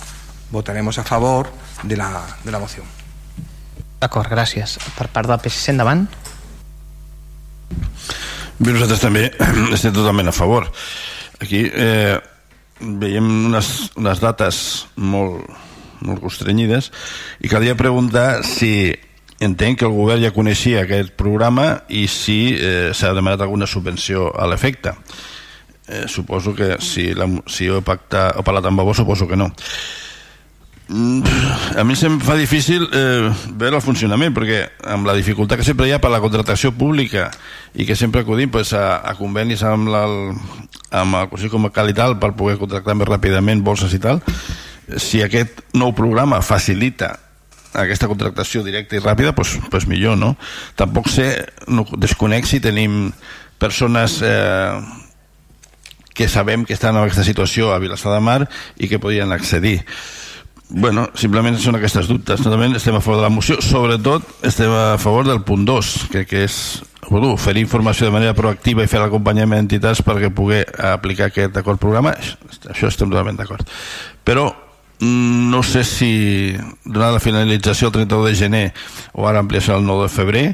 votaremos 0.52 0.98
a 0.98 1.04
favor 1.04 1.52
de 1.84 1.98
la, 1.98 2.24
de 2.44 2.52
la 2.52 2.60
moció. 2.60 2.84
D'acord, 4.02 4.30
gràcies. 4.30 4.78
Per 4.98 5.08
part 5.10 5.30
del 5.30 5.40
PSC, 5.42 5.72
endavant. 5.74 6.06
Bé, 8.60 8.72
nosaltres 8.72 9.02
també 9.02 9.30
estem 9.76 9.94
totalment 9.96 10.30
a 10.30 10.36
favor. 10.36 10.68
Aquí 11.42 11.64
eh, 11.68 12.20
veiem 12.80 13.28
unes, 13.50 13.72
unes 14.00 14.22
dates 14.22 14.60
molt, 14.96 15.48
molt 16.06 16.24
constrenyides 16.24 16.92
i 17.42 17.52
calia 17.52 17.78
preguntar 17.80 18.44
si 18.48 18.94
entenc 19.40 19.80
que 19.80 19.88
el 19.90 19.96
govern 19.96 20.24
ja 20.24 20.34
coneixia 20.36 20.86
aquest 20.86 21.16
programa 21.20 21.82
i 21.90 22.06
si 22.08 22.56
eh, 22.56 22.92
s'ha 22.96 23.14
demanat 23.14 23.44
alguna 23.44 23.68
subvenció 23.68 24.30
a 24.32 24.48
l'efecte. 24.48 24.96
Eh, 25.88 26.06
suposo 26.08 26.56
que 26.56 26.78
si, 26.80 27.12
la, 27.14 27.28
si 27.46 27.70
ho 27.70 27.78
he, 27.78 27.86
pactat, 27.86 28.40
he 28.40 28.44
parlat 28.46 28.66
amb 28.66 28.80
Babó 28.80 28.96
suposo 28.98 29.28
que 29.28 29.38
no. 29.38 29.52
Mm, 30.88 31.22
a 31.78 31.84
mi 31.84 31.96
se'm 31.98 32.20
fa 32.22 32.36
difícil 32.38 32.84
eh, 32.94 33.30
veure 33.58 33.80
el 33.80 33.82
funcionament 33.82 34.36
perquè 34.36 34.60
amb 34.94 35.08
la 35.10 35.16
dificultat 35.18 35.58
que 35.58 35.66
sempre 35.66 35.88
hi 35.90 35.96
ha 35.96 36.02
per 36.02 36.12
la 36.14 36.20
contractació 36.22 36.70
pública 36.78 37.32
i 37.74 37.88
que 37.90 37.98
sempre 37.98 38.22
acudim 38.22 38.52
pues, 38.54 38.70
a, 38.78 39.02
a 39.02 39.16
convenis 39.18 39.64
amb, 39.66 39.90
la, 39.90 40.04
amb 40.94 41.18
el 41.18 41.32
Consell 41.32 41.50
Comarcal 41.50 41.90
i 41.90 41.98
tal 41.98 42.20
per 42.22 42.36
poder 42.38 42.60
contractar 42.62 42.94
més 42.94 43.10
ràpidament 43.10 43.66
bolses 43.66 43.98
i 43.98 44.02
tal 44.04 44.22
si 44.98 45.22
aquest 45.26 45.62
nou 45.74 45.94
programa 45.98 46.42
facilita 46.46 47.16
aquesta 47.76 48.08
contractació 48.08 48.64
directa 48.64 48.96
i 48.96 49.04
ràpida, 49.04 49.34
doncs, 49.36 49.58
doncs 49.72 49.88
millor, 49.92 50.16
no? 50.20 50.36
Tampoc 50.80 51.10
sé, 51.12 51.30
no 51.68 51.86
desconec 52.00 52.48
si 52.48 52.62
tenim 52.64 53.10
persones 53.60 54.22
eh, 54.24 54.80
que 56.16 56.30
sabem 56.32 56.64
que 56.66 56.74
estan 56.74 56.96
en 56.96 57.04
aquesta 57.04 57.26
situació 57.28 57.74
a 57.74 57.80
Vilassar 57.84 58.14
de 58.16 58.22
Mar 58.24 58.42
i 58.80 58.88
que 58.88 59.02
podien 59.04 59.36
accedir. 59.36 59.82
Bueno, 60.70 61.10
simplement 61.14 61.60
són 61.62 61.78
aquestes 61.78 62.08
dubtes. 62.10 62.42
Nosaltres 62.42 62.80
estem 62.80 62.96
a 62.98 63.04
favor 63.04 63.20
de 63.20 63.28
la 63.28 63.34
moció, 63.34 63.60
sobretot 63.62 64.46
estem 64.48 64.72
a 64.72 64.98
favor 64.98 65.28
del 65.28 65.44
punt 65.46 65.68
2, 65.68 65.96
que, 66.14 66.26
que 66.26 66.46
és 66.48 66.82
bueno, 67.10 67.36
oferir 67.36 67.62
informació 67.62 68.08
de 68.08 68.16
manera 68.16 68.34
proactiva 68.34 68.82
i 68.82 68.90
fer 68.90 69.04
l'acompanyament 69.04 69.62
d'entitats 69.62 70.02
perquè 70.02 70.32
pugui 70.34 70.64
aplicar 70.64 71.30
aquest 71.30 71.60
acord 71.62 71.84
programa. 71.84 72.16
Això 72.72 72.90
estem 72.90 73.12
totalment 73.12 73.38
d'acord. 73.38 73.70
Però 74.26 74.50
no 75.00 75.62
sé 75.64 75.84
si 75.84 76.56
donada 76.86 77.18
la 77.18 77.24
finalització 77.24 77.90
el 77.90 77.98
31 78.00 78.26
de 78.26 78.36
gener 78.36 78.66
o 79.14 79.28
ara 79.28 79.44
ampliació 79.44 79.78
el 79.78 79.86
9 79.86 80.08
de 80.08 80.14
febrer 80.14 80.46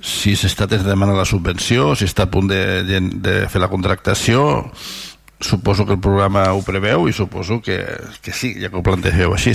si 0.00 0.32
s'està 0.36 0.66
de 0.68 0.80
demanar 0.80 1.16
la 1.16 1.28
subvenció 1.28 1.94
si 1.96 2.08
està 2.08 2.28
a 2.28 2.32
punt 2.32 2.48
de, 2.48 2.82
de, 2.88 3.00
de 3.00 3.36
fer 3.52 3.60
la 3.60 3.72
contractació 3.72 4.66
suposo 5.40 5.86
que 5.86 5.96
el 5.96 6.00
programa 6.00 6.52
ho 6.52 6.60
preveu 6.62 7.08
i 7.08 7.14
suposo 7.16 7.60
que, 7.64 7.80
que 8.20 8.32
sí, 8.32 8.52
ja 8.60 8.68
que 8.68 8.76
ho 8.76 8.84
plantegeu 8.84 9.32
així. 9.32 9.54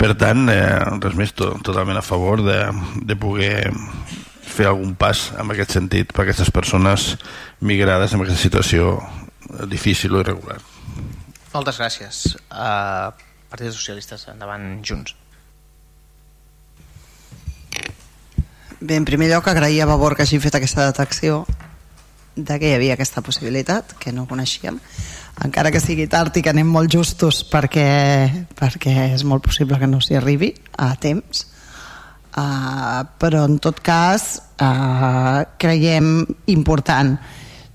Per 0.00 0.14
tant, 0.18 0.48
eh, 0.48 0.80
res 1.04 1.16
més 1.18 1.34
to, 1.36 1.52
totalment 1.60 2.00
a 2.00 2.04
favor 2.04 2.42
de, 2.42 2.58
de 3.04 3.16
poder 3.20 3.68
fer 4.52 4.68
algun 4.68 4.94
pas 4.98 5.30
en 5.40 5.52
aquest 5.52 5.76
sentit 5.76 6.12
per 6.12 6.24
a 6.24 6.26
aquestes 6.26 6.50
persones 6.52 7.12
migrades 7.60 8.12
en 8.12 8.24
aquesta 8.24 8.40
situació 8.40 8.96
difícil 9.68 10.16
o 10.16 10.24
irregular. 10.24 10.58
Moltes 11.52 11.76
gràcies. 11.80 12.24
Uh, 12.48 13.12
Partit 13.52 13.74
Socialistes, 13.76 14.24
endavant 14.32 14.80
Junts. 14.80 15.12
Bé, 18.80 18.96
en 18.96 19.04
primer 19.04 19.28
lloc 19.28 19.46
agrair 19.46 19.82
a 19.82 19.86
Vavor 19.86 20.16
que 20.16 20.24
hagi 20.24 20.40
fet 20.42 20.56
aquesta 20.56 20.88
detecció 20.88 21.44
de 22.34 22.56
que 22.58 22.70
hi 22.70 22.74
havia 22.78 22.96
aquesta 22.96 23.20
possibilitat, 23.20 23.92
que 24.00 24.10
no 24.16 24.24
coneixíem, 24.26 24.80
encara 25.44 25.70
que 25.70 25.82
sigui 25.84 26.08
tard 26.08 26.34
i 26.40 26.42
que 26.42 26.50
anem 26.50 26.66
molt 26.72 26.90
justos 26.90 27.42
perquè, 27.46 27.84
perquè 28.56 29.12
és 29.12 29.22
molt 29.28 29.44
possible 29.44 29.78
que 29.78 29.90
no 29.90 30.00
s'hi 30.00 30.16
arribi 30.16 30.54
a 30.80 30.94
temps, 30.96 31.44
uh, 32.32 33.04
però 33.20 33.44
en 33.50 33.60
tot 33.62 33.84
cas 33.84 34.32
uh, 34.56 35.44
creiem 35.60 36.24
important 36.56 37.18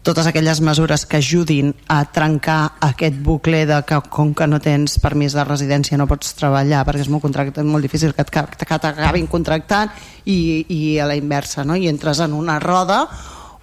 totes 0.08 0.28
aquelles 0.30 0.62
mesures 0.64 1.04
que 1.06 1.18
ajudin 1.20 1.74
a 1.92 2.06
trencar 2.16 2.78
aquest 2.80 3.18
bucle 3.20 3.66
de 3.68 3.82
que 3.84 3.98
com 4.08 4.32
que 4.34 4.46
no 4.48 4.62
tens 4.64 4.96
permís 5.04 5.34
de 5.36 5.44
residència 5.44 5.98
no 6.00 6.08
pots 6.08 6.32
treballar 6.40 6.86
perquè 6.88 7.04
és 7.04 7.10
molt, 7.12 7.26
contracte, 7.26 7.66
molt 7.68 7.84
difícil 7.84 8.14
que 8.16 8.24
t'acabin 8.24 9.28
contractant 9.28 9.92
i, 10.24 10.64
i 10.72 10.80
a 11.04 11.10
la 11.10 11.18
inversa 11.20 11.66
no? 11.68 11.76
i 11.76 11.90
entres 11.92 12.22
en 12.24 12.38
una 12.38 12.56
roda 12.64 13.02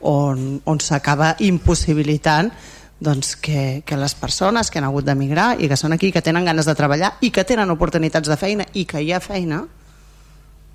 on, 0.05 0.61
on 0.69 0.83
s'acaba 0.85 1.33
impossibilitant 1.41 2.53
doncs 3.01 3.37
que, 3.41 3.81
que 3.87 3.97
les 3.97 4.15
persones 4.15 4.69
que 4.69 4.83
han 4.83 4.91
hagut 4.91 5.09
d'emigrar 5.09 5.55
i 5.57 5.71
que 5.73 5.81
són 5.81 5.97
aquí, 5.97 6.13
que 6.13 6.23
tenen 6.23 6.45
ganes 6.45 6.69
de 6.69 6.77
treballar 6.77 7.15
i 7.25 7.33
que 7.33 7.47
tenen 7.49 7.73
oportunitats 7.73 8.29
de 8.29 8.37
feina 8.37 8.69
i 8.75 8.85
que 8.85 9.01
hi 9.01 9.15
ha 9.17 9.23
feina 9.25 9.65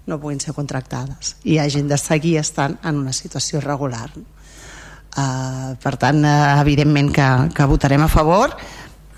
no 0.10 0.18
puguin 0.18 0.42
ser 0.42 0.58
contractades 0.58 1.36
i 1.46 1.62
hagin 1.62 1.88
de 1.88 2.02
seguir 2.02 2.40
estant 2.42 2.80
en 2.82 2.98
una 3.06 3.14
situació 3.14 3.62
regular 3.62 4.10
Uh, 5.10 5.74
per 5.82 5.96
tant, 5.98 6.22
uh, 6.22 6.60
evidentment 6.62 7.10
que, 7.14 7.30
que 7.56 7.66
votarem 7.66 8.04
a 8.06 8.12
favor. 8.12 8.54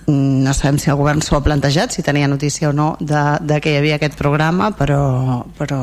Mm, 0.07 0.43
no 0.45 0.53
sabem 0.53 0.79
si 0.79 0.89
el 0.89 0.97
govern 0.97 1.21
s'ho 1.21 1.37
ha 1.37 1.43
plantejat 1.45 1.93
si 1.93 2.03
tenia 2.03 2.29
notícia 2.31 2.69
o 2.69 2.73
no 2.73 2.95
de, 2.99 3.21
de 3.41 3.59
que 3.61 3.73
hi 3.73 3.77
havia 3.77 3.99
aquest 3.99 4.15
programa 4.17 4.71
però, 4.73 5.43
però 5.59 5.81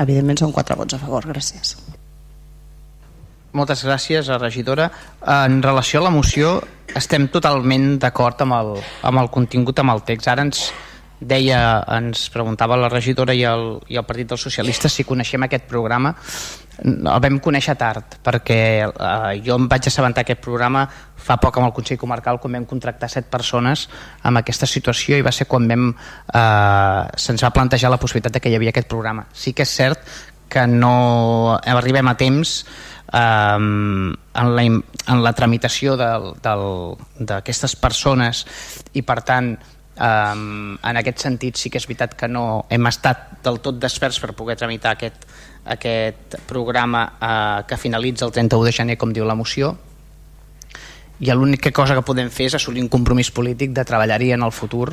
evidentment 0.00 0.40
són 0.40 0.54
quatre 0.54 0.78
vots 0.78 0.96
a 0.96 1.02
favor, 1.02 1.26
gràcies. 1.28 1.76
Moltes 3.54 3.84
gràcies 3.86 4.30
a 4.32 4.38
regidora. 4.40 4.88
En 5.30 5.60
relació 5.62 6.00
a 6.00 6.08
la 6.08 6.14
moció 6.14 6.56
estem 6.98 7.28
totalment 7.30 8.00
d'acord 8.02 8.40
amb, 8.42 8.56
el, 8.56 8.72
amb 9.06 9.22
el 9.22 9.30
contingut, 9.30 9.78
amb 9.78 9.94
el 9.94 10.02
text. 10.08 10.26
Ara 10.32 10.42
ens 10.42 10.64
deia, 11.20 11.84
ens 11.96 12.28
preguntava 12.32 12.76
la 12.76 12.90
regidora 12.92 13.34
i 13.34 13.44
el, 13.46 13.78
i 13.88 13.98
el 14.00 14.06
Partit 14.06 14.32
dels 14.32 14.44
Socialistes 14.48 14.92
si 14.92 15.06
coneixem 15.06 15.46
aquest 15.46 15.66
programa. 15.70 16.14
El 16.82 17.20
vam 17.22 17.38
conèixer 17.38 17.76
tard 17.78 18.16
perquè 18.24 18.58
eh, 18.82 19.34
jo 19.46 19.54
em 19.54 19.68
vaig 19.70 19.86
assabentar 19.86 20.24
aquest 20.24 20.40
programa 20.42 20.82
fa 21.24 21.36
poc 21.38 21.60
amb 21.60 21.68
el 21.68 21.74
Consell 21.76 22.00
Comarcal 22.00 22.40
quan 22.42 22.58
vam 22.58 22.66
contractar 22.66 23.08
set 23.12 23.28
persones 23.30 23.86
amb 24.26 24.42
aquesta 24.42 24.66
situació 24.66 25.16
i 25.16 25.22
va 25.22 25.32
ser 25.32 25.46
quan 25.46 25.68
vam 25.70 25.92
eh, 25.92 27.02
se'ns 27.14 27.46
va 27.46 27.52
plantejar 27.54 27.92
la 27.94 28.00
possibilitat 28.02 28.34
de 28.34 28.42
que 28.42 28.50
hi 28.50 28.58
havia 28.58 28.74
aquest 28.74 28.90
programa. 28.90 29.28
Sí 29.32 29.54
que 29.54 29.62
és 29.62 29.76
cert 29.76 30.02
que 30.50 30.66
no 30.66 31.54
arribem 31.54 32.10
a 32.10 32.16
temps 32.18 32.56
eh, 33.14 33.56
en, 33.56 34.50
la, 34.56 34.64
en 34.66 35.22
la 35.22 35.32
tramitació 35.32 35.94
d'aquestes 35.96 37.78
persones 37.78 38.44
i 38.94 39.02
per 39.06 39.22
tant 39.22 39.54
Um, 39.94 40.74
en 40.82 40.98
aquest 40.98 41.22
sentit 41.22 41.54
sí 41.54 41.70
que 41.70 41.78
és 41.78 41.84
veritat 41.86 42.16
que 42.18 42.26
no 42.26 42.64
hem 42.72 42.88
estat 42.90 43.36
del 43.44 43.60
tot 43.62 43.78
desperts 43.78 44.18
per 44.18 44.32
poder 44.34 44.56
tramitar 44.58 44.96
aquest, 44.96 45.26
aquest 45.70 46.34
programa 46.50 47.04
uh, 47.14 47.62
que 47.68 47.78
finalitza 47.78 48.26
el 48.26 48.32
31 48.34 48.66
de 48.66 48.72
gener 48.74 48.96
com 48.98 49.12
diu 49.14 49.26
la 49.26 49.38
moció. 49.38 49.76
I 51.22 51.30
l'única 51.30 51.70
cosa 51.70 51.94
que 51.94 52.02
podem 52.02 52.26
fer 52.34 52.48
és 52.50 52.56
assolir 52.58 52.82
un 52.82 52.90
compromís 52.90 53.30
polític 53.30 53.70
de 53.70 53.84
treballar-hi 53.86 54.32
en 54.34 54.42
el 54.42 54.52
futur 54.52 54.88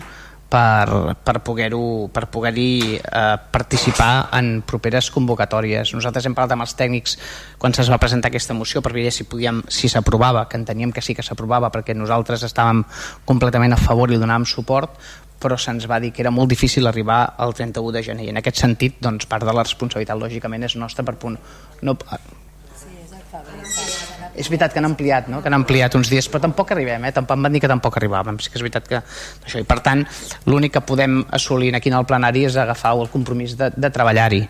per, 0.52 1.16
per 1.24 1.40
poder-hi 1.46 2.10
per 2.12 2.26
poder 2.28 2.60
eh, 2.60 3.38
participar 3.52 4.28
en 4.36 4.62
properes 4.68 5.08
convocatòries. 5.16 5.94
Nosaltres 5.96 6.28
hem 6.28 6.36
parlat 6.36 6.58
amb 6.58 6.66
els 6.66 6.76
tècnics 6.76 7.16
quan 7.62 7.74
se'ns 7.74 7.92
va 7.94 8.02
presentar 8.02 8.32
aquesta 8.32 8.58
moció 8.58 8.84
per 8.84 8.92
veure 8.96 9.14
si 9.16 9.28
podíem 9.32 9.64
si 9.72 9.90
s'aprovava, 9.90 10.48
que 10.52 10.60
enteníem 10.60 10.92
que 10.92 11.02
sí 11.02 11.16
que 11.16 11.24
s'aprovava 11.24 11.72
perquè 11.72 11.96
nosaltres 11.96 12.44
estàvem 12.50 12.84
completament 13.26 13.78
a 13.78 13.80
favor 13.80 14.12
i 14.12 14.20
donàvem 14.20 14.46
suport, 14.50 15.00
però 15.42 15.58
se'ns 15.58 15.88
va 15.90 16.02
dir 16.04 16.12
que 16.12 16.22
era 16.26 16.36
molt 16.36 16.52
difícil 16.52 16.88
arribar 16.88 17.24
al 17.38 17.56
31 17.56 17.96
de 17.96 18.04
gener 18.12 18.28
i 18.28 18.32
en 18.36 18.44
aquest 18.44 18.62
sentit 18.62 19.00
doncs, 19.02 19.26
part 19.32 19.48
de 19.48 19.56
la 19.56 19.66
responsabilitat 19.66 20.20
lògicament 20.20 20.68
és 20.68 20.78
nostra 20.78 21.08
per 21.08 21.16
punt 21.22 21.40
no, 21.82 21.96
és 21.96 24.11
veritat 24.36 24.74
que 24.74 24.80
han 24.80 24.88
ampliat, 24.88 25.28
no? 25.32 25.42
que 25.42 25.50
han 25.50 25.58
ampliat 25.58 25.96
uns 25.96 26.10
dies, 26.12 26.28
però 26.32 26.42
tampoc 26.44 26.72
arribem, 26.76 27.06
eh? 27.06 27.12
tampoc 27.16 27.40
van 27.42 27.54
dir 27.54 27.62
que 27.64 27.70
tampoc 27.72 27.98
arribàvem, 28.00 28.40
sí 28.40 28.52
que 28.52 28.60
és 28.60 28.66
veritat 28.66 28.88
que 28.88 29.02
això, 29.02 29.60
i 29.60 29.68
per 29.68 29.80
tant 29.86 30.06
l'únic 30.46 30.76
que 30.78 30.84
podem 30.88 31.22
assolir 31.32 31.74
aquí 31.76 31.92
en 31.92 31.98
el 32.00 32.08
plenari 32.10 32.46
és 32.48 32.58
agafar 32.58 32.94
el 32.98 33.12
compromís 33.14 33.58
de, 33.60 33.72
de 33.76 33.92
treballar-hi. 33.92 34.46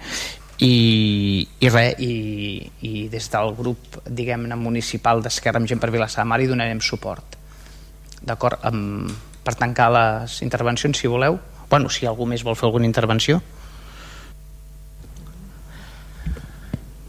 I, 0.61 0.73
i 1.57 1.69
res 1.73 2.01
i, 2.05 2.15
i 2.85 3.07
des 3.09 3.29
del 3.33 3.55
grup 3.57 3.95
diguem-ne 4.05 4.53
municipal 4.61 5.23
d'Esquerra 5.25 5.57
amb 5.57 5.65
gent 5.71 5.81
per 5.81 5.89
Vilassar 5.89 6.27
Mar 6.29 6.37
hi 6.37 6.51
donarem 6.51 6.83
suport. 6.85 7.39
D'acord 8.21 8.61
per 9.41 9.55
tancar 9.57 9.89
les 9.95 10.35
intervencions 10.45 11.01
si 11.01 11.09
voleu. 11.09 11.39
Bueno, 11.71 11.89
si 11.89 12.05
algú 12.05 12.27
més 12.29 12.45
vol 12.45 12.59
fer 12.59 12.67
alguna 12.69 12.85
intervenció 12.85 13.39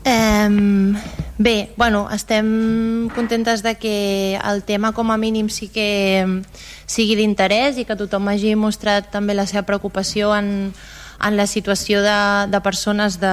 Um, 0.04 0.96
bé, 1.38 1.70
bueno, 1.76 2.08
estem 2.10 3.08
contentes 3.14 3.62
de 3.62 3.76
que 3.76 4.38
el 4.42 4.64
tema 4.64 4.92
com 4.92 5.12
a 5.12 5.16
mínim 5.16 5.46
sí 5.48 5.68
que 5.70 6.26
sigui 6.90 7.14
d'interès 7.14 7.78
i 7.78 7.86
que 7.86 7.94
tothom 7.94 8.26
hagi 8.32 8.56
mostrat 8.58 9.12
també 9.14 9.36
la 9.38 9.46
seva 9.46 9.62
preocupació 9.62 10.34
en, 10.34 10.72
en 11.22 11.36
la 11.38 11.46
situació 11.46 12.02
de, 12.02 12.50
de 12.50 12.60
persones 12.66 13.20
de, 13.22 13.30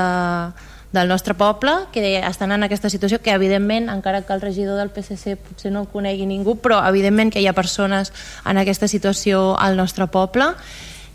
del 0.92 1.08
nostre 1.08 1.34
poble 1.34 1.74
que 1.92 2.20
estan 2.20 2.52
en 2.52 2.64
aquesta 2.64 2.90
situació 2.90 3.18
que 3.22 3.34
evidentment, 3.34 3.90
encara 3.90 4.22
que 4.22 4.34
el 4.34 4.42
regidor 4.42 4.78
del 4.78 4.94
PSC 4.94 5.38
potser 5.38 5.74
no 5.74 5.86
el 5.86 5.90
conegui 5.90 6.26
ningú, 6.30 6.58
però 6.62 6.84
evidentment 6.86 7.34
que 7.34 7.42
hi 7.42 7.50
ha 7.50 7.58
persones 7.58 8.14
en 8.46 8.62
aquesta 8.62 8.88
situació 8.88 9.58
al 9.58 9.78
nostre 9.78 10.06
poble 10.08 10.54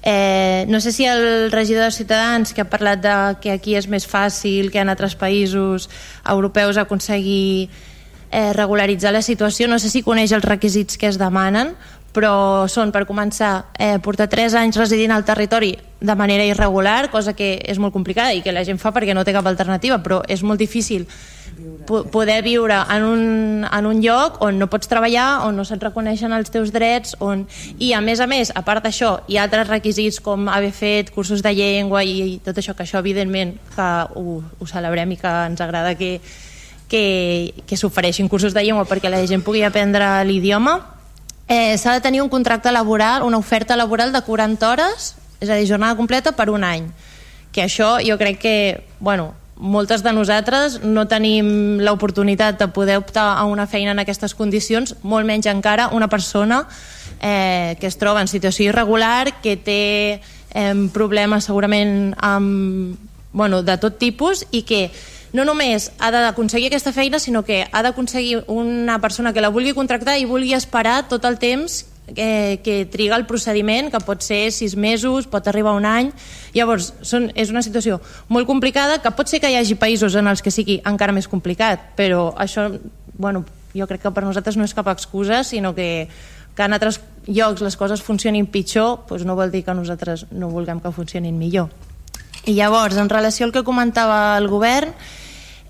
Eh, 0.06 0.66
no 0.68 0.80
sé 0.80 0.92
si 0.92 1.06
el 1.06 1.50
regidor 1.50 1.84
de 1.84 1.90
Ciutadans 1.90 2.52
que 2.52 2.60
ha 2.60 2.68
parlat 2.68 3.00
de 3.00 3.16
que 3.40 3.54
aquí 3.56 3.72
és 3.72 3.88
més 3.88 4.04
fàcil 4.04 4.68
que 4.68 4.82
en 4.82 4.92
altres 4.92 5.16
països 5.16 5.88
europeus 6.28 6.76
aconseguir 6.76 7.70
eh, 8.28 8.52
regularitzar 8.52 9.14
la 9.16 9.22
situació, 9.24 9.64
no 9.64 9.78
sé 9.80 9.88
si 9.88 10.04
coneix 10.04 10.34
els 10.36 10.44
requisits 10.44 11.00
que 11.00 11.08
es 11.08 11.16
demanen, 11.16 11.72
però 12.14 12.68
són, 12.68 12.92
per 12.92 13.06
començar, 13.08 13.70
eh, 13.80 13.96
portar 14.04 14.28
3 14.28 14.54
anys 14.60 14.76
residint 14.76 15.10
al 15.10 15.24
territori 15.24 15.72
de 16.00 16.14
manera 16.14 16.44
irregular, 16.44 17.10
cosa 17.10 17.32
que 17.32 17.56
és 17.64 17.80
molt 17.80 17.96
complicada 17.96 18.34
i 18.36 18.42
que 18.44 18.52
la 18.52 18.62
gent 18.64 18.78
fa 18.78 18.92
perquè 18.92 19.16
no 19.16 19.24
té 19.24 19.32
cap 19.32 19.48
alternativa, 19.48 20.02
però 20.04 20.20
és 20.28 20.44
molt 20.44 20.60
difícil 20.60 21.08
poder 21.86 22.42
viure 22.42 22.76
en 22.90 23.04
un, 23.04 23.66
en 23.70 23.86
un 23.86 24.00
lloc 24.02 24.40
on 24.44 24.58
no 24.58 24.68
pots 24.72 24.88
treballar, 24.88 25.44
on 25.46 25.56
no 25.56 25.64
se't 25.68 25.82
reconeixen 25.82 26.32
els 26.32 26.50
teus 26.52 26.72
drets, 26.72 27.16
on... 27.20 27.44
i 27.78 27.92
a 27.92 28.00
més 28.04 28.20
a 28.20 28.28
més, 28.30 28.52
a 28.54 28.62
part 28.64 28.84
d'això, 28.84 29.18
hi 29.28 29.38
ha 29.38 29.44
altres 29.44 29.68
requisits 29.68 30.20
com 30.24 30.48
haver 30.48 30.72
fet 30.72 31.12
cursos 31.14 31.42
de 31.44 31.52
llengua 31.54 32.04
i, 32.04 32.16
i 32.34 32.38
tot 32.44 32.58
això, 32.58 32.74
que 32.76 32.86
això 32.86 33.00
evidentment 33.02 33.56
que 33.74 33.90
ho, 34.16 34.40
ho 34.42 34.70
celebrem 34.70 35.14
i 35.14 35.20
que 35.20 35.34
ens 35.50 35.60
agrada 35.64 35.94
que, 35.98 36.18
que, 36.88 37.54
que 37.66 37.76
s'ofereixin 37.76 38.28
cursos 38.28 38.54
de 38.54 38.64
llengua 38.64 38.88
perquè 38.88 39.12
la 39.12 39.22
gent 39.28 39.44
pugui 39.44 39.64
aprendre 39.66 40.08
l'idioma. 40.24 40.78
Eh, 41.48 41.76
S'ha 41.76 41.92
de 41.92 42.00
tenir 42.00 42.22
un 42.22 42.32
contracte 42.32 42.72
laboral, 42.72 43.22
una 43.22 43.38
oferta 43.38 43.76
laboral 43.76 44.12
de 44.12 44.22
40 44.24 44.70
hores, 44.70 45.14
és 45.40 45.50
a 45.50 45.56
dir, 45.60 45.68
jornada 45.68 45.96
completa 45.96 46.32
per 46.32 46.48
un 46.50 46.64
any. 46.64 46.88
Que 47.52 47.66
això 47.68 47.98
jo 48.02 48.16
crec 48.18 48.40
que, 48.40 48.56
bueno, 48.98 49.34
moltes 49.64 50.02
de 50.04 50.12
nosaltres 50.12 50.82
no 50.84 51.06
tenim 51.08 51.80
l'oportunitat 51.80 52.58
de 52.60 52.68
poder 52.68 52.98
optar 53.00 53.38
a 53.38 53.46
una 53.48 53.66
feina 53.66 53.94
en 53.94 54.02
aquestes 54.02 54.36
condicions, 54.36 54.92
molt 55.02 55.24
menys 55.24 55.48
encara 55.48 55.88
una 55.96 56.08
persona 56.12 56.66
eh, 57.20 57.74
que 57.80 57.88
es 57.88 57.96
troba 57.96 58.20
en 58.20 58.28
situació 58.28 58.68
irregular, 58.68 59.40
que 59.40 59.56
té 59.56 60.20
eh, 60.20 60.74
problemes 60.92 61.48
segurament 61.48 62.12
amb, 62.20 63.00
bueno, 63.32 63.62
de 63.64 63.78
tot 63.80 63.96
tipus 63.98 64.44
i 64.52 64.62
que 64.68 64.90
no 65.32 65.48
només 65.48 65.90
ha 65.98 66.12
d'aconseguir 66.12 66.68
aquesta 66.68 66.92
feina, 66.92 67.18
sinó 67.18 67.42
que 67.42 67.64
ha 67.64 67.82
d'aconseguir 67.82 68.44
una 68.46 69.00
persona 69.00 69.32
que 69.32 69.42
la 69.42 69.50
vulgui 69.50 69.72
contractar 69.74 70.18
i 70.20 70.28
vulgui 70.28 70.52
esperar 70.54 71.08
tot 71.08 71.24
el 71.24 71.40
temps 71.40 71.86
que, 72.12 72.60
que 72.64 72.84
triga 72.90 73.16
el 73.16 73.24
procediment, 73.26 73.90
que 73.90 74.00
pot 74.04 74.22
ser 74.24 74.50
sis 74.52 74.76
mesos, 74.76 75.28
pot 75.30 75.46
arribar 75.48 75.74
un 75.78 75.86
any. 75.88 76.10
Llavors, 76.56 76.92
són, 77.02 77.30
és 77.38 77.52
una 77.54 77.64
situació 77.64 78.00
molt 78.28 78.48
complicada, 78.50 79.00
que 79.02 79.12
pot 79.16 79.30
ser 79.30 79.40
que 79.40 79.50
hi 79.50 79.58
hagi 79.60 79.78
països 79.80 80.16
en 80.20 80.28
els 80.28 80.44
que 80.44 80.52
sigui 80.54 80.80
encara 80.84 81.16
més 81.16 81.28
complicat, 81.30 81.94
però 81.96 82.28
això, 82.36 82.68
bueno, 83.16 83.44
jo 83.74 83.88
crec 83.90 84.04
que 84.04 84.14
per 84.14 84.26
nosaltres 84.26 84.58
no 84.60 84.68
és 84.68 84.76
cap 84.76 84.88
excusa, 84.92 85.42
sinó 85.44 85.74
que, 85.74 86.06
que 86.54 86.68
en 86.68 86.76
altres 86.76 87.00
llocs 87.26 87.64
les 87.64 87.76
coses 87.80 88.04
funcionin 88.04 88.46
pitjor, 88.46 89.06
doncs 89.08 89.24
no 89.26 89.38
vol 89.38 89.50
dir 89.50 89.64
que 89.64 89.74
nosaltres 89.74 90.28
no 90.30 90.52
vulguem 90.52 90.80
que 90.84 90.92
funcionin 90.94 91.38
millor. 91.38 91.72
I 92.44 92.52
llavors, 92.58 92.98
en 93.00 93.08
relació 93.08 93.46
al 93.46 93.54
que 93.54 93.64
comentava 93.64 94.36
el 94.36 94.50
govern, 94.52 94.92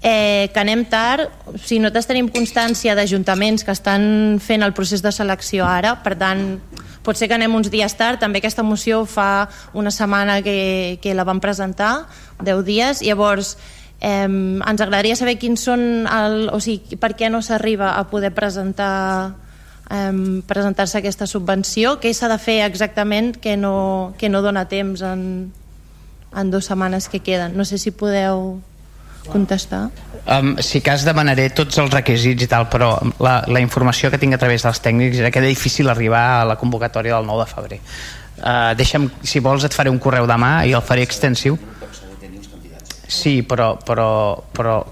eh, 0.05 0.51
que 0.53 0.61
anem 0.61 0.85
tard, 0.85 1.33
si 1.57 1.79
nosaltres 1.81 2.07
tenim 2.11 2.29
constància 2.29 2.93
d'ajuntaments 2.93 3.65
que 3.65 3.73
estan 3.73 4.37
fent 4.37 4.63
el 4.63 4.75
procés 4.77 5.01
de 5.01 5.09
selecció 5.17 5.65
ara, 5.65 5.95
per 6.05 6.13
tant, 6.21 6.43
pot 7.03 7.17
ser 7.17 7.31
que 7.31 7.39
anem 7.39 7.55
uns 7.57 7.71
dies 7.73 7.97
tard, 7.97 8.21
també 8.21 8.43
aquesta 8.43 8.63
moció 8.63 9.07
fa 9.09 9.49
una 9.73 9.91
setmana 9.91 10.43
que, 10.45 11.01
que 11.01 11.15
la 11.17 11.25
vam 11.25 11.41
presentar, 11.41 12.05
10 12.45 12.61
dies, 12.69 13.01
llavors 13.01 13.55
eh, 14.05 14.29
ens 14.29 14.85
agradaria 14.85 15.17
saber 15.17 15.39
quins 15.41 15.65
són, 15.65 16.05
el, 16.05 16.51
o 16.53 16.61
sigui, 16.61 17.01
per 17.01 17.15
què 17.17 17.33
no 17.33 17.41
s'arriba 17.41 17.95
a 17.97 18.05
poder 18.13 18.35
presentar 18.37 19.33
eh, 19.89 20.13
presentar-se 20.45 21.01
aquesta 21.01 21.25
subvenció, 21.25 21.97
què 21.97 22.13
s'ha 22.13 22.29
de 22.29 22.37
fer 22.37 22.61
exactament 22.69 23.33
que 23.41 23.57
no, 23.57 24.13
que 24.21 24.29
no 24.29 24.45
dona 24.45 24.69
temps 24.69 25.01
en, 25.01 25.49
en 26.37 26.53
dues 26.53 26.69
setmanes 26.69 27.09
que 27.09 27.25
queden. 27.25 27.57
No 27.57 27.65
sé 27.65 27.81
si 27.81 27.89
podeu 27.89 28.61
contestar? 29.31 29.89
Um, 30.25 30.55
sí 30.65 30.81
que 30.81 30.93
has 30.95 31.05
demanaré 31.05 31.51
tots 31.53 31.77
els 31.83 31.93
requisits 31.93 32.47
i 32.47 32.49
tal, 32.49 32.67
però 32.73 32.95
la, 33.21 33.43
la 33.45 33.61
informació 33.61 34.09
que 34.13 34.21
tinc 34.21 34.37
a 34.37 34.41
través 34.41 34.65
dels 34.65 34.81
tècnics 34.81 35.21
era 35.21 35.31
que 35.31 35.43
era 35.43 35.51
difícil 35.51 35.91
arribar 35.93 36.25
a 36.41 36.45
la 36.49 36.57
convocatòria 36.57 37.19
del 37.19 37.29
9 37.29 37.45
de 37.45 37.51
febrer. 37.51 37.81
Uh, 38.35 38.73
deixa'm, 38.79 39.11
si 39.23 39.43
vols 39.45 39.67
et 39.69 39.77
faré 39.77 39.93
un 39.93 40.01
correu 40.03 40.27
demà 40.27 40.65
i 40.65 40.73
el 40.73 40.83
faré 40.83 41.05
extensiu. 41.05 41.59
Sí, 43.07 43.43
però... 43.43 43.75
però, 43.85 44.09
però... 44.57 44.83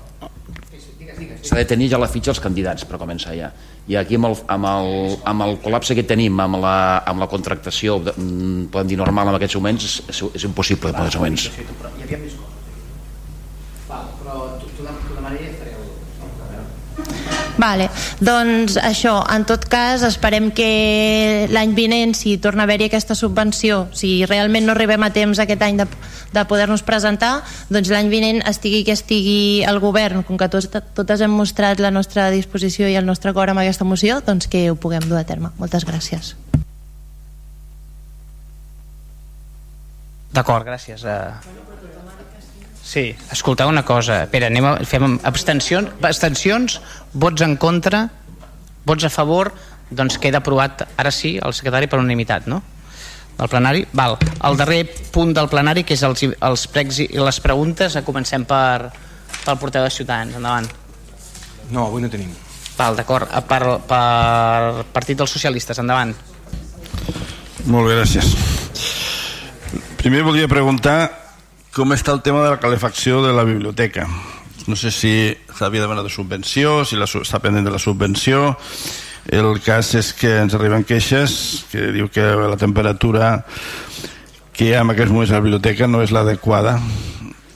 S'ha 1.43 1.59
de 1.59 1.67
tenir 1.67 1.89
ja 1.91 1.99
la 1.99 2.07
fitxa 2.07 2.31
els 2.31 2.41
candidats 2.43 2.85
per 2.87 3.01
començar 3.01 3.33
ja. 3.35 3.49
I 3.91 3.97
aquí 3.99 4.15
amb 4.15 4.29
el, 4.29 4.37
amb 4.53 4.69
el, 4.69 4.93
amb 5.27 5.49
el 5.49 5.57
col·lapse 5.65 5.97
que 5.99 6.05
tenim 6.07 6.39
amb 6.45 6.61
la, 6.63 6.77
amb 7.09 7.25
la 7.25 7.27
contractació, 7.33 7.99
mm, 8.05 8.71
podem 8.71 8.93
dir 8.93 9.01
normal 9.01 9.33
en 9.33 9.41
aquests 9.41 9.59
moments, 9.59 9.91
és, 10.13 10.23
és 10.39 10.47
impossible 10.47 10.93
en 10.93 11.03
aquests 11.03 11.19
moments. 11.19 11.51
Hi 11.51 12.07
havia 12.07 12.23
més 12.23 12.39
Vale, 17.59 17.89
doncs 18.21 18.79
això, 18.81 19.19
en 19.29 19.45
tot 19.45 19.67
cas 19.71 20.03
esperem 20.07 20.51
que 20.57 21.49
l'any 21.53 21.75
vinent 21.77 22.15
si 22.17 22.39
torna 22.41 22.65
a 22.65 22.69
haver-hi 22.69 22.89
aquesta 22.89 23.17
subvenció 23.19 23.87
si 23.93 24.25
realment 24.27 24.67
no 24.67 24.73
arribem 24.73 25.05
a 25.05 25.11
temps 25.13 25.43
aquest 25.43 25.63
any 25.63 25.77
de, 25.83 25.87
de 26.33 26.45
poder-nos 26.49 26.85
presentar 26.87 27.35
doncs 27.69 27.93
l'any 27.93 28.09
vinent 28.13 28.41
estigui 28.49 28.83
que 28.89 28.97
estigui 28.97 29.65
el 29.69 29.83
govern 29.85 30.25
com 30.25 30.41
que 30.41 30.49
tots, 30.49 30.71
totes 30.97 31.21
hem 31.21 31.35
mostrat 31.37 31.83
la 31.83 31.93
nostra 31.93 32.31
disposició 32.33 32.89
i 32.89 32.97
el 32.97 33.07
nostre 33.07 33.35
acord 33.35 33.53
amb 33.53 33.65
aquesta 33.65 33.85
moció 33.85 34.23
doncs 34.25 34.49
que 34.49 34.71
ho 34.71 34.77
puguem 34.77 35.05
dur 35.09 35.21
a 35.21 35.29
terme. 35.29 35.53
Moltes 35.61 35.85
gràcies 35.85 36.35
D'acord, 40.33 40.65
gràcies. 40.65 41.05
Uh... 41.05 41.72
Sí, 42.93 43.17
escolteu 43.33 43.71
una 43.73 43.87
cosa. 43.89 44.19
Espera, 44.27 44.51
anem 44.53 44.67
a, 44.69 44.73
fem 44.85 45.15
abstencions, 45.25 45.95
abstencions, 46.05 46.75
vots 47.17 47.41
en 47.41 47.55
contra, 47.57 48.03
vots 48.85 49.07
a 49.09 49.11
favor, 49.13 49.49
doncs 49.89 50.19
queda 50.21 50.43
aprovat 50.43 50.85
ara 51.01 51.09
sí 51.09 51.39
el 51.41 51.55
secretari 51.57 51.89
per 51.89 52.03
unanimitat, 52.03 52.51
no? 52.53 52.59
Del 53.39 53.49
plenari? 53.49 53.87
Val. 53.97 54.19
El 54.45 54.61
darrer 54.61 54.83
punt 55.15 55.33
del 55.33 55.49
plenari, 55.49 55.87
que 55.89 55.97
és 55.97 56.05
els, 56.05 56.27
els 56.37 56.67
pregs 56.69 57.01
i 57.07 57.09
les 57.17 57.41
preguntes, 57.41 57.97
comencem 58.05 58.45
per, 58.45 58.93
pel 59.41 59.57
porteu 59.57 59.89
de 59.89 59.95
Ciutadans. 59.97 60.37
Endavant. 60.37 60.69
No, 61.73 61.87
avui 61.87 62.05
no 62.05 62.13
tenim. 62.13 62.29
Val, 62.77 63.01
d'acord. 63.01 63.33
Per, 63.49 63.63
per 63.89 64.85
Partit 64.93 65.17
dels 65.17 65.33
Socialistes, 65.33 65.81
endavant. 65.81 66.13
Molt 67.73 67.89
bé, 67.89 67.97
gràcies. 68.03 68.37
Primer 69.97 70.27
volia 70.29 70.51
preguntar 70.51 71.22
com 71.73 71.95
està 71.97 72.13
el 72.13 72.21
tema 72.23 72.45
de 72.45 72.51
la 72.53 72.61
calefacció 72.61 73.23
de 73.25 73.33
la 73.33 73.45
biblioteca. 73.49 74.07
No 74.69 74.77
sé 74.77 74.93
si 74.95 75.13
s'havia 75.57 75.83
demanat 75.83 76.07
de 76.07 76.13
subvenció, 76.13 76.83
si 76.85 76.99
la, 77.01 77.09
està 77.09 77.41
pendent 77.43 77.67
de 77.67 77.73
la 77.73 77.81
subvenció. 77.83 78.57
el 79.31 79.61
cas 79.63 79.95
és 79.95 80.13
que 80.13 80.41
ens 80.43 80.55
arriben 80.55 80.83
queixes 80.85 81.65
que 81.71 81.93
diu 81.95 82.09
que 82.11 82.23
la 82.23 82.57
temperatura 82.59 83.45
que 84.53 84.67
hi 84.67 84.73
ha 84.75 84.81
en 84.83 84.91
aquests 84.91 85.13
moments 85.13 85.31
a 85.31 85.39
la 85.39 85.45
biblioteca 85.45 85.87
no 85.87 86.03
és 86.03 86.11
l'adequada 86.11 86.81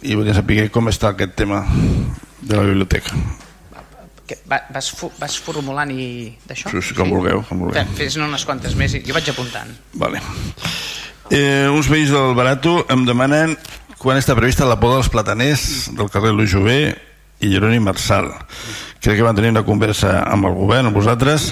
i 0.02 0.14
volia 0.14 0.34
saber 0.34 0.70
com 0.70 0.86
està 0.86 1.10
aquest 1.10 1.34
tema 1.34 1.64
de 2.40 2.54
la 2.54 2.62
biblioteca 2.62 3.18
que 4.26 4.38
vas, 4.46 4.92
vas 5.18 5.38
formulant 5.38 5.90
i 5.90 6.34
d'això? 6.46 6.70
Sí, 6.70 6.82
sí, 6.82 6.94
com 6.98 7.10
vulgueu, 7.14 7.44
com 7.46 7.60
vulgueu. 7.62 7.86
Fes-ne 7.94 8.26
unes 8.26 8.44
quantes 8.46 8.74
més 8.74 8.96
i 8.98 9.02
jo 9.06 9.14
vaig 9.14 9.28
apuntant. 9.30 9.70
Vale. 9.94 10.18
Eh, 11.30 11.66
uns 11.70 11.86
veïns 11.90 12.10
del 12.10 12.34
Barato 12.34 12.80
em 12.90 13.04
demanen 13.06 13.54
quan 13.98 14.18
està 14.20 14.36
prevista 14.36 14.68
la 14.68 14.78
poda 14.80 15.00
dels 15.00 15.12
plataners 15.12 15.66
del 15.96 16.10
carrer 16.12 16.34
Luis 16.34 16.52
Jové 16.52 16.96
i 17.40 17.50
Jeroni 17.52 17.80
Marçal. 17.80 18.30
Crec 19.00 19.18
que 19.18 19.24
van 19.26 19.36
tenir 19.36 19.52
una 19.52 19.64
conversa 19.66 20.22
amb 20.24 20.48
el 20.48 20.54
govern, 20.56 20.88
amb 20.88 20.96
vosaltres, 20.96 21.50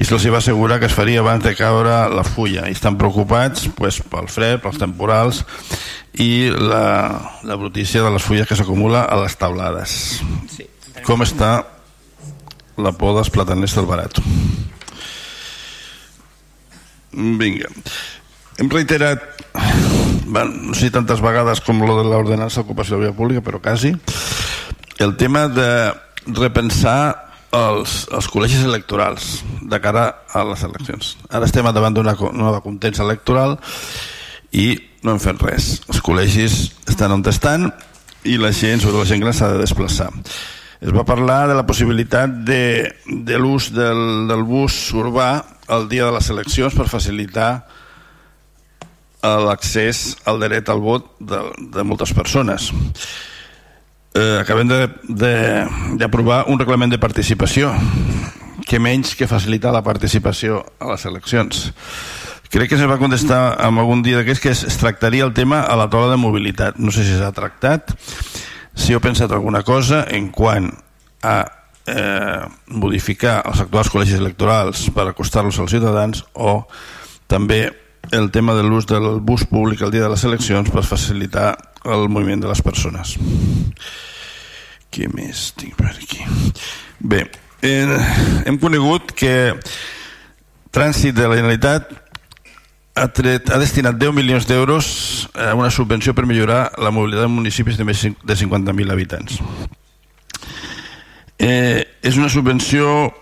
i 0.00 0.04
se'ls 0.04 0.26
va 0.32 0.40
assegurar 0.40 0.80
que 0.80 0.88
es 0.88 0.96
faria 0.96 1.20
abans 1.20 1.44
de 1.44 1.54
caure 1.54 1.98
la 2.12 2.24
fulla. 2.24 2.66
I 2.68 2.76
estan 2.76 2.96
preocupats 2.98 3.68
pues, 3.76 4.00
pel 4.10 4.30
fred, 4.32 4.58
pels 4.64 4.80
temporals 4.80 5.44
i 6.16 6.48
la, 6.50 6.86
la 7.44 7.58
brutícia 7.60 8.02
de 8.02 8.10
les 8.14 8.24
fulles 8.24 8.48
que 8.48 8.56
s'acumula 8.56 9.04
a 9.04 9.20
les 9.22 9.36
taulades. 9.36 9.96
Sí, 10.52 10.68
Com 11.04 11.22
està 11.22 11.60
la 12.80 12.92
por 12.96 13.14
dels 13.16 13.30
plataners 13.32 13.76
del 13.76 13.88
barat. 13.88 14.20
Vinga. 17.12 17.70
Hem 18.56 18.72
reiterat, 18.72 19.22
bueno, 20.26 20.52
no 20.70 20.74
sé 20.74 20.90
tantes 20.90 21.22
vegades 21.24 21.62
com 21.64 21.80
lo 21.84 21.98
de 22.00 22.08
l'ordenança 22.08 22.62
d'ocupació 22.62 22.96
de 22.96 23.00
la 23.00 23.08
via 23.08 23.16
pública, 23.16 23.42
però 23.44 23.60
quasi, 23.62 23.94
el 24.98 25.16
tema 25.16 25.46
de 25.48 25.68
repensar 26.26 26.98
els, 27.54 28.04
els 28.12 28.28
col·legis 28.28 28.66
electorals 28.66 29.44
de 29.62 29.80
cara 29.80 30.08
a 30.34 30.42
les 30.48 30.66
eleccions. 30.66 31.14
Ara 31.30 31.46
estem 31.48 31.68
davant 31.70 31.94
d'una 31.94 32.16
nova 32.34 32.60
contença 32.64 33.06
electoral 33.06 33.56
i 34.52 34.74
no 35.06 35.14
hem 35.14 35.22
fet 35.22 35.40
res. 35.46 35.70
Els 35.86 36.02
col·legis 36.02 36.60
estan 36.90 37.14
on 37.14 37.24
estan 37.30 37.70
i 38.26 38.36
la 38.42 38.50
gent, 38.50 38.82
sobretot 38.82 39.04
la 39.04 39.10
gent 39.12 39.22
gran, 39.22 39.36
s'ha 39.36 39.54
de 39.54 39.62
desplaçar 39.62 40.10
es 40.80 40.92
va 40.92 41.06
parlar 41.08 41.48
de 41.48 41.54
la 41.56 41.64
possibilitat 41.66 42.42
de, 42.44 42.92
de 43.06 43.38
l'ús 43.40 43.70
del, 43.72 44.28
del 44.28 44.42
bus 44.44 44.74
urbà 44.94 45.30
el 45.72 45.88
dia 45.88 46.04
de 46.06 46.12
les 46.14 46.28
eleccions 46.30 46.76
per 46.76 46.88
facilitar 46.90 47.66
l'accés 49.22 50.16
al 50.24 50.40
dret 50.40 50.68
al 50.68 50.80
vot 50.80 51.08
de, 51.18 51.40
de 51.72 51.84
moltes 51.84 52.12
persones. 52.14 52.70
Eh, 54.16 54.38
acabem 54.40 54.68
d'aprovar 54.68 56.46
un 56.48 56.58
reglament 56.58 56.92
de 56.92 57.00
participació 57.00 57.72
que 58.66 58.80
menys 58.80 59.14
que 59.14 59.28
facilitar 59.28 59.72
la 59.74 59.84
participació 59.84 60.62
a 60.80 60.90
les 60.92 61.04
eleccions. 61.06 61.66
Crec 62.50 62.70
que 62.70 62.78
se 62.78 62.86
va 62.86 62.98
contestar 62.98 63.58
en 63.66 63.78
algun 63.82 64.02
dia 64.06 64.20
d'aquests 64.20 64.42
que 64.42 64.52
es, 64.54 64.62
es 64.64 64.78
tractaria 64.80 65.26
el 65.26 65.34
tema 65.34 65.60
a 65.66 65.76
la 65.76 65.88
taula 65.90 66.12
de 66.14 66.20
mobilitat. 66.20 66.78
No 66.78 66.94
sé 66.94 67.04
si 67.04 67.16
s'ha 67.18 67.34
tractat 67.34 67.92
si 68.76 68.94
heu 68.94 69.00
pensat 69.00 69.32
alguna 69.32 69.62
cosa 69.66 70.04
en 70.12 70.30
quant 70.30 70.70
a 71.24 71.36
eh, 71.86 72.44
modificar 72.68 73.40
els 73.48 73.62
actuals 73.64 73.90
col·legis 73.92 74.20
electorals 74.20 74.86
per 74.94 75.08
acostar-los 75.08 75.58
als 75.60 75.72
ciutadans 75.74 76.22
o 76.34 76.60
també 77.26 77.70
el 78.12 78.30
tema 78.30 78.54
de 78.54 78.62
l'ús 78.62 78.86
del 78.86 79.20
bus 79.20 79.44
públic 79.48 79.82
el 79.82 79.92
dia 79.94 80.04
de 80.04 80.10
les 80.12 80.24
eleccions 80.24 80.70
per 80.70 80.84
facilitar 80.86 81.56
el 81.84 82.08
moviment 82.08 82.42
de 82.42 82.50
les 82.50 82.62
persones. 82.62 83.16
Què 84.90 85.08
més 85.12 85.50
tinc 85.58 85.76
per 85.78 85.92
aquí? 85.92 86.22
Bé, 87.00 87.26
eh, 87.62 87.98
hem 88.46 88.58
conegut 88.62 89.12
que 89.16 89.54
Trànsit 90.76 91.16
de 91.16 91.24
la 91.28 91.38
Generalitat 91.38 91.92
ha, 92.96 93.06
tret, 93.12 93.50
ha 93.52 93.58
destinat 93.60 93.98
10 94.00 94.12
milions 94.16 94.46
d'euros 94.48 94.86
a 95.34 95.52
una 95.56 95.70
subvenció 95.70 96.14
per 96.16 96.26
millorar 96.28 96.72
la 96.80 96.92
mobilitat 96.92 97.28
en 97.28 97.36
municipis 97.36 97.78
de 97.80 97.84
més 97.88 98.02
de 98.04 98.36
50.000 98.36 98.92
habitants. 98.92 99.40
Eh, 101.38 101.84
és 102.02 102.16
una 102.16 102.28
subvenció 102.32 103.12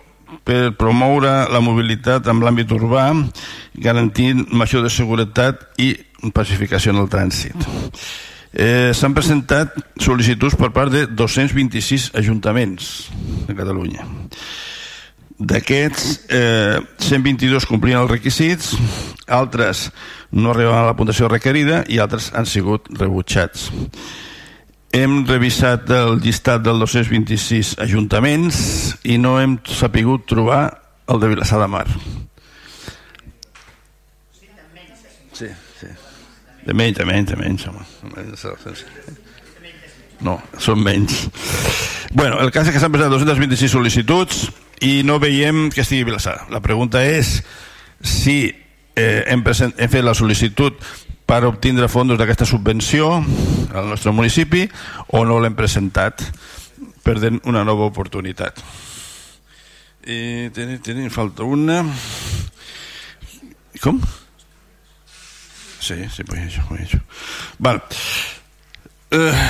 per 0.43 0.75
promoure 0.77 1.47
la 1.51 1.61
mobilitat 1.63 2.27
en 2.27 2.41
l'àmbit 2.43 2.71
urbà, 2.75 3.07
garantint 3.73 4.45
major 4.51 4.83
de 4.85 4.91
seguretat 4.93 5.67
i 5.81 5.93
pacificació 6.33 6.93
en 6.93 7.03
el 7.03 7.11
trànsit. 7.11 7.67
Eh, 8.55 8.91
S'han 8.95 9.15
presentat 9.15 9.73
sol·licituds 9.99 10.55
per 10.55 10.71
part 10.75 10.93
de 10.93 11.05
226 11.11 12.13
ajuntaments 12.15 13.09
de 13.47 13.55
Catalunya. 13.55 14.07
D'aquests, 15.35 16.21
eh, 16.31 16.79
122 17.03 17.65
complien 17.67 17.99
els 17.99 18.11
requisits, 18.11 18.77
altres 19.27 19.89
no 20.31 20.51
arriben 20.51 20.73
a 20.73 20.85
la 20.85 20.95
puntuació 20.95 21.27
requerida 21.27 21.83
i 21.91 21.99
altres 21.99 22.31
han 22.33 22.45
sigut 22.47 22.87
rebutjats. 22.95 23.67
Hem 24.95 25.25
revisat 25.27 25.89
el 25.91 26.21
llistat 26.23 26.63
dels 26.63 26.79
226 26.79 27.73
ajuntaments 27.83 28.57
i 29.03 29.17
no 29.19 29.35
hem 29.41 29.57
sapigut 29.67 30.23
trobar 30.29 30.61
el 31.11 31.19
de 31.19 31.31
Vilassar 31.33 31.59
de 31.59 31.67
Mar. 31.67 31.85
Sí, 35.35 35.49
sí. 35.81 35.89
De 36.63 36.73
menys, 36.73 36.97
de 37.01 37.05
menys, 37.09 37.33
de 37.33 37.39
menys. 37.41 37.67
Home. 37.67 37.83
No, 40.23 40.37
són 40.63 40.79
menys. 40.79 41.25
Bueno, 42.15 42.39
el 42.39 42.53
cas 42.55 42.69
és 42.69 42.77
que 42.77 42.79
s'han 42.79 42.93
presentat 42.95 43.11
226 43.19 43.75
sol·licituds, 43.75 44.45
i 44.79 45.03
no 45.03 45.19
veiem 45.19 45.69
que 45.71 45.83
estigui 45.83 46.05
Vilassar. 46.07 46.45
La 46.51 46.61
pregunta 46.63 47.03
és 47.05 47.39
si 47.99 48.37
eh, 48.47 49.23
hem, 49.27 49.43
present, 49.43 49.75
hem 49.77 49.91
fet 49.91 50.03
la 50.05 50.15
sol·licitud 50.17 50.79
per 51.25 51.43
obtindre 51.47 51.89
fons 51.89 52.17
d'aquesta 52.19 52.45
subvenció 52.45 53.11
al 53.73 53.89
nostre 53.89 54.13
municipi 54.13 54.65
o 55.17 55.23
no 55.25 55.39
l'hem 55.41 55.57
presentat 55.57 56.21
perdent 57.05 57.41
una 57.49 57.63
nova 57.65 57.85
oportunitat. 57.89 58.61
I 60.05 60.49
tenim, 60.53 60.79
tenim 60.85 61.09
falta 61.13 61.45
una... 61.45 61.81
Com? 63.81 63.99
Sí, 65.85 65.97
sí, 66.09 66.23
pues 66.25 66.57
pues 66.67 66.81
això. 66.81 67.01
Val. 67.61 67.81
Eh, 69.13 69.41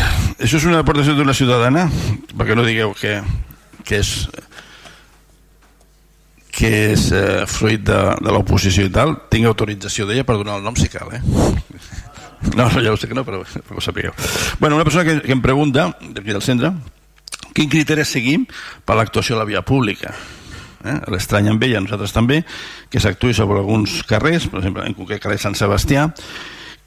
això 0.44 0.60
és 0.60 0.66
una 0.68 0.82
aportació 0.84 1.16
d'una 1.16 1.36
ciutadana, 1.36 1.86
perquè 2.36 2.58
no 2.58 2.66
digueu 2.68 2.92
que, 3.00 3.22
que 3.88 4.02
és 4.02 4.26
que 6.56 6.72
és 6.94 7.10
eh, 7.12 7.44
fruit 7.52 7.82
de, 7.84 8.00
de 8.24 8.32
l'oposició 8.34 8.86
i 8.88 8.94
tal, 8.94 9.16
tinc 9.32 9.50
autorització 9.50 10.08
d'ella 10.08 10.24
per 10.28 10.38
donar 10.40 10.60
el 10.60 10.64
nom 10.64 10.78
si 10.80 10.90
cal, 10.92 11.12
eh? 11.16 11.22
No, 12.54 12.68
no, 12.70 12.82
ja 12.84 12.92
ho 12.94 12.98
sé 13.00 13.08
que 13.10 13.16
no, 13.18 13.24
però, 13.26 13.40
però 13.42 13.80
ho 13.80 13.82
sapigueu. 13.82 14.14
Bueno, 14.60 14.76
una 14.76 14.86
persona 14.86 15.02
que, 15.08 15.16
que 15.24 15.34
em 15.34 15.42
pregunta, 15.42 15.88
d'aquí 16.14 16.30
del 16.30 16.44
centre, 16.46 16.70
quin 17.58 17.72
criteri 17.72 18.04
seguim 18.06 18.44
per 18.86 19.00
l'actuació 19.00 19.34
a 19.34 19.40
la 19.40 19.48
via 19.50 19.64
pública? 19.66 20.12
Eh? 20.86 20.98
L'estrany 21.10 21.50
amb 21.50 21.64
ella, 21.66 21.82
nosaltres 21.82 22.14
també, 22.14 22.44
que 22.92 23.02
s'actuï 23.02 23.34
sobre 23.34 23.58
alguns 23.64 24.04
carrers, 24.06 24.46
per 24.52 24.60
exemple, 24.62 24.86
en 24.86 24.94
concret 24.94 25.24
carrer 25.24 25.40
Sant 25.42 25.58
Sebastià, 25.58 26.06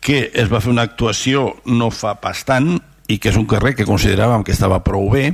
que 0.05 0.29
es 0.31 0.53
va 0.53 0.63
fer 0.63 0.71
una 0.71 0.87
actuació 0.87 1.49
no 1.67 1.91
fa 1.91 2.15
pas 2.23 2.45
tant 2.47 2.77
i 3.09 3.17
que 3.19 3.33
és 3.33 3.39
un 3.41 3.47
carrer 3.49 3.75
que 3.75 3.89
consideràvem 3.89 4.45
que 4.45 4.53
estava 4.53 4.83
prou 4.85 5.09
bé 5.11 5.31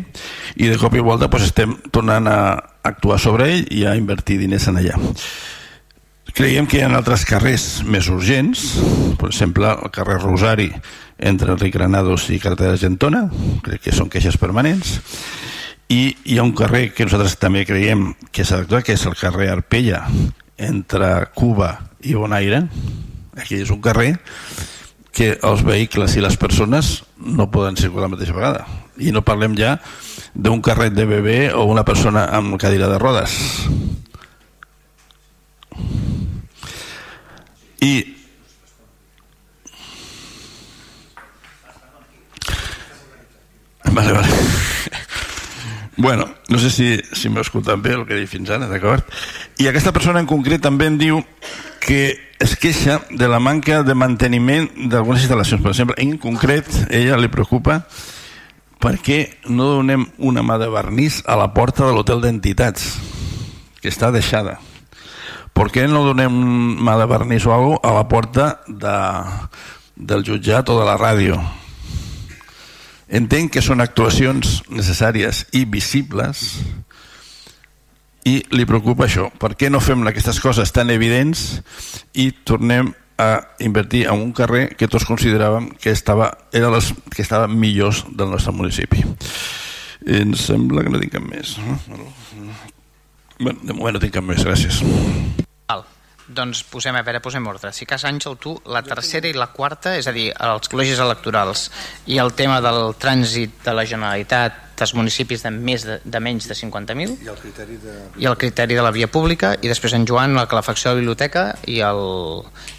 i 0.54 0.70
de 0.70 0.78
cop 0.78 0.94
i 0.94 1.02
volta 1.02 1.28
pues, 1.30 1.48
estem 1.50 1.74
tornant 1.90 2.30
a 2.30 2.38
actuar 2.86 3.18
sobre 3.18 3.50
ell 3.50 3.66
i 3.74 3.84
a 3.86 3.96
invertir 3.98 4.38
diners 4.38 4.68
en 4.70 4.78
allà. 4.80 4.98
Creiem 6.34 6.66
que 6.66 6.80
hi 6.80 6.82
ha 6.82 6.90
altres 6.90 7.22
carrers 7.28 7.84
més 7.86 8.08
urgents, 8.10 8.62
per 9.20 9.28
exemple 9.30 9.68
el 9.70 9.90
carrer 9.94 10.18
Rosari 10.22 10.70
entre 11.18 11.52
Enric 11.54 11.74
Granados 11.76 12.26
i 12.34 12.40
Carretera 12.42 12.78
Gentona, 12.80 13.28
crec 13.62 13.84
que 13.86 13.94
són 13.94 14.10
queixes 14.10 14.38
permanents, 14.40 14.96
i 15.92 16.14
hi 16.24 16.38
ha 16.38 16.46
un 16.46 16.54
carrer 16.56 16.88
que 16.94 17.06
nosaltres 17.06 17.36
també 17.38 17.62
creiem 17.68 18.08
que 18.34 18.42
s'ha 18.42 18.62
d'actuar, 18.62 18.82
que 18.82 18.96
és 18.96 19.06
el 19.06 19.14
carrer 19.20 19.50
Arpella, 19.52 20.02
entre 20.58 21.28
Cuba 21.34 21.74
i 22.02 22.14
Bonaire. 22.18 22.64
Aquí 23.38 23.60
és 23.62 23.70
un 23.74 23.82
carrer 23.84 24.14
que 25.14 25.36
els 25.38 25.62
vehicles 25.62 26.16
i 26.16 26.22
les 26.24 26.36
persones 26.40 26.96
no 27.24 27.50
poden 27.50 27.76
circular 27.76 28.08
la 28.08 28.14
mateixa 28.16 28.36
vegada. 28.36 28.66
I 29.00 29.10
no 29.12 29.24
parlem 29.26 29.56
ja 29.58 29.78
d'un 30.34 30.62
carret 30.62 30.94
de 30.94 31.06
bebè 31.08 31.38
o 31.54 31.64
una 31.70 31.84
persona 31.84 32.28
amb 32.30 32.58
cadira 32.60 32.88
de 32.88 32.98
rodes. 32.98 33.38
I 37.84 37.94
Vale, 43.94 44.12
vale. 44.12 44.73
Bueno, 45.96 46.28
no 46.48 46.58
sé 46.58 46.70
si, 46.70 46.88
si 47.14 47.30
m'heu 47.30 47.44
escoltat 47.44 47.78
bé 47.78 47.94
el 47.94 48.02
que 48.06 48.16
he 48.16 48.24
dit 48.24 48.30
fins 48.30 48.50
ara, 48.50 48.66
d'acord? 48.66 49.06
I 49.62 49.68
aquesta 49.70 49.92
persona 49.94 50.18
en 50.22 50.26
concret 50.26 50.62
també 50.64 50.88
em 50.90 50.98
diu 50.98 51.20
que 51.84 52.16
es 52.42 52.56
queixa 52.58 52.98
de 53.10 53.28
la 53.30 53.38
manca 53.38 53.82
de 53.86 53.94
manteniment 53.94 54.66
d'algunes 54.90 55.22
instal·lacions. 55.22 55.62
Per 55.62 55.70
exemple, 55.70 55.96
en 56.02 56.16
concret, 56.18 56.66
ella 56.90 57.20
li 57.20 57.30
preocupa 57.30 57.84
per 58.82 58.98
què 59.00 59.20
no 59.48 59.70
donem 59.78 60.08
una 60.18 60.42
mà 60.42 60.58
de 60.60 60.68
vernís 60.72 61.22
a 61.30 61.38
la 61.40 61.52
porta 61.54 61.86
de 61.86 61.94
l'hotel 61.94 62.20
d'entitats 62.24 62.90
que 63.80 63.92
està 63.92 64.10
deixada. 64.10 64.58
Per 65.54 65.70
què 65.70 65.86
no 65.86 66.02
donem 66.02 66.34
mà 66.82 66.98
de 66.98 67.06
vernís 67.06 67.46
o 67.46 67.54
alguna 67.54 67.78
a 67.86 67.94
la 67.94 68.08
porta 68.10 68.48
de, 68.66 68.96
del 69.94 70.26
jutjat 70.26 70.68
o 70.68 70.80
de 70.80 70.88
la 70.88 70.98
ràdio? 70.98 71.38
Entenc 73.08 73.52
que 73.52 73.62
són 73.62 73.84
actuacions 73.84 74.62
necessàries 74.72 75.44
i 75.52 75.64
visibles 75.68 76.46
i 78.24 78.38
li 78.56 78.64
preocupa 78.64 79.04
això. 79.04 79.28
Per 79.40 79.52
què 79.58 79.68
no 79.70 79.82
fem 79.84 80.06
aquestes 80.08 80.40
coses 80.40 80.72
tan 80.72 80.90
evidents 80.90 81.60
i 82.16 82.30
tornem 82.32 82.94
a 83.20 83.28
invertir 83.62 84.06
en 84.08 84.18
un 84.18 84.32
carrer 84.34 84.70
que 84.74 84.88
tots 84.90 85.06
consideràvem 85.06 85.68
que 85.78 85.92
estava, 85.94 86.32
era 86.52 86.70
les, 86.72 86.90
que 87.14 87.22
estava 87.22 87.46
millors 87.46 88.02
del 88.10 88.32
nostre 88.32 88.54
municipi. 88.56 89.04
Em 90.04 90.34
sembla 90.36 90.82
que 90.84 90.92
no 90.92 91.00
tinc 91.00 91.14
cap 91.14 91.28
més. 91.28 91.54
Bueno, 93.38 93.60
de 93.62 93.72
moment 93.72 93.94
no 93.96 94.02
tinc 94.02 94.16
cap 94.16 94.26
més, 94.26 94.42
gràcies. 94.44 94.80
Val. 95.68 95.84
Doncs 96.24 96.62
posem, 96.72 96.96
a 96.96 97.02
veure, 97.04 97.20
posem 97.20 97.44
ordre. 97.46 97.68
Si 97.76 97.84
cas, 97.84 98.06
Àngel, 98.08 98.38
tu, 98.40 98.54
la 98.72 98.80
tercera 98.84 99.28
i 99.28 99.34
la 99.36 99.50
quarta, 99.52 99.92
és 99.98 100.06
a 100.08 100.12
dir, 100.16 100.30
els 100.32 100.70
col·legis 100.72 101.02
electorals 101.04 101.66
i 102.08 102.16
el 102.22 102.32
tema 102.32 102.62
del 102.64 102.94
trànsit 102.96 103.58
de 103.66 103.74
la 103.76 103.84
Generalitat 103.84 104.62
dels 104.78 104.94
municipis 104.96 105.44
de, 105.44 105.52
més 105.52 105.84
de, 105.86 105.98
de 106.02 106.20
menys 106.24 106.48
de 106.50 106.56
50.000 106.58 107.12
I 107.22 107.28
el 107.30 107.36
criteri 107.38 107.76
de... 107.78 107.92
i 108.18 108.26
el 108.26 108.38
criteri 108.40 108.74
de 108.74 108.82
la 108.82 108.90
via 108.94 109.06
pública 109.06 109.52
i 109.60 109.70
després 109.70 109.94
en 109.94 110.06
Joan 110.08 110.34
la 110.34 110.48
calefacció 110.50 110.90
de 110.90 110.96
la 110.96 111.02
biblioteca 111.02 111.44
i 111.70 111.78
el, 111.84 112.02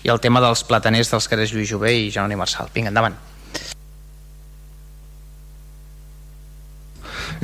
i 0.04 0.12
el 0.12 0.20
tema 0.24 0.42
dels 0.44 0.66
plataners 0.68 1.14
dels 1.14 1.30
carrers 1.32 1.54
Lluís 1.56 1.70
Jové 1.72 1.94
i 1.96 2.10
Jeroni 2.10 2.36
Marçal. 2.40 2.68
Vinga, 2.76 2.92
endavant. 2.92 3.16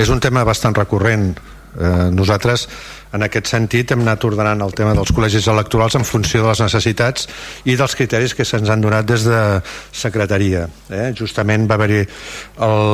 És 0.02 0.10
un 0.10 0.20
tema 0.24 0.44
bastant 0.48 0.76
recurrent. 0.76 1.36
Eh, 1.72 2.10
nosaltres, 2.12 2.68
en 3.12 3.26
aquest 3.26 3.50
sentit, 3.52 3.92
hem 3.92 4.04
anat 4.06 4.24
ordenant 4.28 4.64
el 4.64 4.76
tema 4.78 4.94
dels 4.96 5.12
col·legis 5.16 5.48
electorals 5.52 5.98
en 6.00 6.06
funció 6.08 6.44
de 6.44 6.52
les 6.52 6.62
necessitats 6.64 7.28
i 7.68 7.76
dels 7.80 7.96
criteris 7.98 8.36
que 8.38 8.48
se'ns 8.48 8.72
han 8.72 8.84
donat 8.84 9.08
des 9.08 9.26
de 9.28 9.42
secretaria. 9.92 10.68
Eh? 10.90 11.12
Justament 11.18 11.68
va 11.70 11.80
haver-hi 11.80 12.06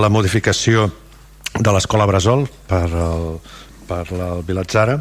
la 0.03 0.09
modificació 0.13 0.89
de 1.57 1.73
l'escola 1.73 2.07
Brasol 2.09 2.47
per, 2.69 2.87
el, 2.87 3.29
per 3.87 4.03
el 4.13 4.43
Vilatzara 4.47 4.97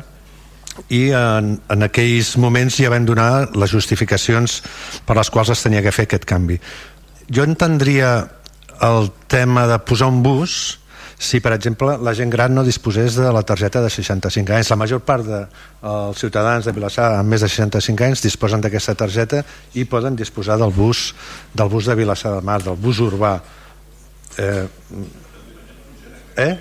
i 0.92 1.08
en, 1.16 1.54
en 1.72 1.86
aquells 1.86 2.34
moments 2.40 2.76
ja 2.76 2.92
vam 2.92 3.06
donar 3.08 3.48
les 3.56 3.72
justificacions 3.72 4.60
per 5.06 5.16
les 5.16 5.30
quals 5.32 5.52
es 5.54 5.64
tenia 5.64 5.82
que 5.84 5.94
fer 5.94 6.04
aquest 6.06 6.26
canvi. 6.28 6.58
Jo 7.32 7.46
entendria 7.48 8.18
el 8.84 9.08
tema 9.32 9.64
de 9.66 9.78
posar 9.80 10.10
un 10.12 10.20
bus 10.22 10.76
si, 11.18 11.40
per 11.40 11.54
exemple, 11.56 11.96
la 12.04 12.12
gent 12.12 12.30
gran 12.30 12.52
no 12.54 12.64
disposés 12.64 13.16
de 13.16 13.30
la 13.32 13.42
targeta 13.42 13.80
de 13.80 13.88
65 13.88 14.52
anys. 14.52 14.70
La 14.70 14.76
major 14.76 15.00
part 15.00 15.24
dels 15.24 15.48
de, 15.80 16.18
ciutadans 16.20 16.68
de 16.68 16.74
Vilassar 16.76 17.08
amb 17.16 17.32
més 17.32 17.40
de 17.40 17.48
65 17.48 18.04
anys 18.04 18.24
disposen 18.26 18.60
d'aquesta 18.60 18.94
targeta 18.94 19.42
i 19.74 19.86
poden 19.88 20.16
disposar 20.16 20.58
del 20.60 20.74
bus, 20.76 21.14
del 21.56 21.72
bus 21.72 21.88
de 21.88 21.96
Vilassar 21.96 22.34
de 22.36 22.44
Mar, 22.44 22.60
del 22.62 22.76
bus 22.76 23.00
urbà. 23.00 23.38
Eh, 24.36 24.66
eh? 26.36 26.54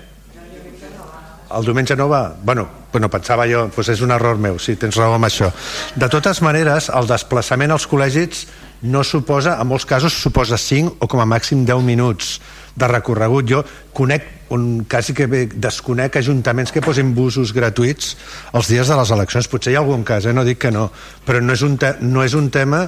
El 1.56 1.64
diumenge 1.64 1.94
no 1.94 2.08
va? 2.08 2.34
Bueno, 2.42 2.66
bueno 2.90 3.10
pensava 3.12 3.44
jo, 3.46 3.68
doncs 3.68 3.92
és 3.92 4.00
un 4.02 4.10
error 4.10 4.40
meu, 4.40 4.56
sí, 4.58 4.74
tens 4.80 4.96
raó 4.96 5.14
amb 5.14 5.28
això. 5.28 5.52
De 5.94 6.08
totes 6.10 6.40
maneres, 6.42 6.88
el 6.88 7.06
desplaçament 7.06 7.76
als 7.76 7.86
col·legis 7.86 8.46
no 8.88 9.04
suposa, 9.04 9.60
en 9.60 9.68
molts 9.68 9.86
casos 9.86 10.16
suposa 10.16 10.56
5 10.58 10.96
o 11.00 11.08
com 11.08 11.20
a 11.20 11.28
màxim 11.28 11.62
10 11.68 11.84
minuts 11.84 12.38
de 12.76 12.88
recorregut. 12.88 13.48
Jo 13.48 13.64
conec, 13.96 14.28
un, 14.54 14.84
quasi 14.88 15.14
que 15.16 15.26
desconec 15.26 16.20
ajuntaments 16.20 16.70
que 16.72 16.84
posin 16.84 17.14
busos 17.16 17.52
gratuïts 17.56 18.14
els 18.54 18.70
dies 18.70 18.86
de 18.86 19.00
les 19.00 19.12
eleccions. 19.16 19.50
Potser 19.50 19.74
hi 19.74 19.80
ha 19.80 19.82
algun 19.82 20.04
cas, 20.06 20.28
eh? 20.28 20.36
no 20.36 20.46
dic 20.46 20.62
que 20.66 20.72
no, 20.74 20.90
però 21.26 21.42
no 21.42 21.56
és 21.56 21.66
un, 21.66 21.78
no 22.06 22.22
és 22.22 22.38
un 22.38 22.50
tema 22.54 22.86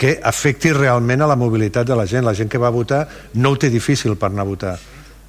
que 0.00 0.14
afecti 0.24 0.72
realment 0.72 1.20
a 1.20 1.28
la 1.28 1.36
mobilitat 1.36 1.88
de 1.88 1.98
la 1.98 2.06
gent. 2.08 2.24
La 2.24 2.36
gent 2.36 2.48
que 2.48 2.60
va 2.60 2.72
votar 2.72 3.06
no 3.34 3.52
ho 3.52 3.60
té 3.60 3.72
difícil 3.72 4.16
per 4.16 4.30
anar 4.30 4.46
a 4.46 4.52
votar 4.54 4.78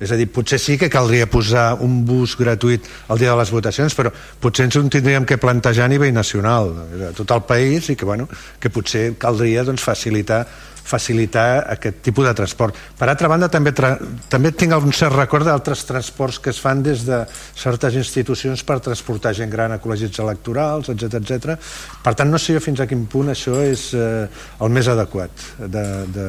és 0.02 0.12
a 0.12 0.18
dir, 0.18 0.26
potser 0.34 0.58
sí 0.58 0.80
que 0.82 0.90
caldria 0.90 1.30
posar 1.30 1.76
un 1.86 2.02
bus 2.08 2.34
gratuït 2.40 2.88
el 3.14 3.22
dia 3.22 3.30
de 3.30 3.38
les 3.38 3.54
votacions, 3.54 3.94
però 3.94 4.10
potser 4.42 4.66
ens 4.66 4.80
ho 4.80 4.84
tindríem 4.90 5.28
que 5.30 5.38
plantejar 5.38 5.86
a 5.86 5.94
nivell 5.94 6.14
nacional, 6.16 6.74
de 6.90 7.14
tot 7.18 7.38
el 7.38 7.46
país, 7.46 7.92
i 7.94 7.96
que, 7.96 8.08
bueno, 8.10 8.28
que 8.60 8.74
potser 8.74 9.12
caldria 9.22 9.66
doncs, 9.68 9.86
facilitar 9.86 10.46
facilitar 10.82 11.66
aquest 11.70 12.02
tipus 12.04 12.26
de 12.26 12.34
transport. 12.36 12.76
Per 12.98 13.08
altra 13.08 13.30
banda, 13.32 13.50
també, 13.54 13.74
tra 13.76 13.94
també 14.32 14.52
tinc 14.58 14.76
un 14.76 14.94
cert 14.96 15.16
record 15.16 15.48
d'altres 15.48 15.86
transports 15.88 16.40
que 16.42 16.52
es 16.52 16.60
fan 16.62 16.82
des 16.84 17.06
de 17.08 17.22
certes 17.30 17.96
institucions 18.00 18.64
per 18.68 18.80
transportar 18.84 19.36
gent 19.38 19.52
gran 19.52 19.72
a 19.72 19.80
col·legis 19.84 20.20
electorals, 20.24 20.90
etc 20.90 21.22
etc. 21.22 21.56
Per 22.04 22.16
tant, 22.18 22.32
no 22.32 22.42
sé 22.42 22.58
jo 22.58 22.64
fins 22.64 22.82
a 22.82 22.90
quin 22.90 23.06
punt 23.06 23.32
això 23.32 23.62
és 23.64 23.92
eh, 23.94 24.28
el 24.60 24.74
més 24.74 24.90
adequat 24.92 25.48
de, 25.62 25.86
de, 26.18 26.28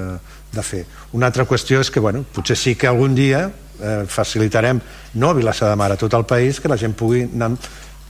de 0.52 0.66
fer. 0.66 0.84
Una 1.16 1.32
altra 1.32 1.48
qüestió 1.48 1.80
és 1.82 1.90
que 1.90 2.04
bueno, 2.04 2.24
potser 2.36 2.58
sí 2.58 2.76
que 2.76 2.90
algun 2.90 3.16
dia 3.18 3.48
eh, 3.80 4.02
facilitarem, 4.08 4.80
no 5.14 5.30
a 5.30 5.36
Vilassar 5.38 5.70
de 5.70 5.76
Mar, 5.76 5.92
a 5.92 6.00
tot 6.00 6.14
el 6.14 6.26
país, 6.28 6.60
que 6.60 6.70
la 6.70 6.78
gent 6.80 6.94
pugui 6.98 7.24
anar 7.26 7.52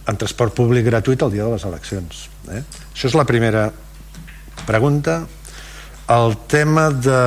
en 0.08 0.18
transport 0.18 0.54
públic 0.56 0.86
gratuït 0.88 1.22
el 1.22 1.30
dia 1.34 1.46
de 1.46 1.54
les 1.54 1.64
eleccions. 1.68 2.26
Eh? 2.50 2.62
Això 2.92 3.10
és 3.10 3.18
la 3.18 3.26
primera 3.28 3.68
pregunta. 4.66 5.22
El 6.12 6.34
tema 6.50 6.88
de 6.90 7.20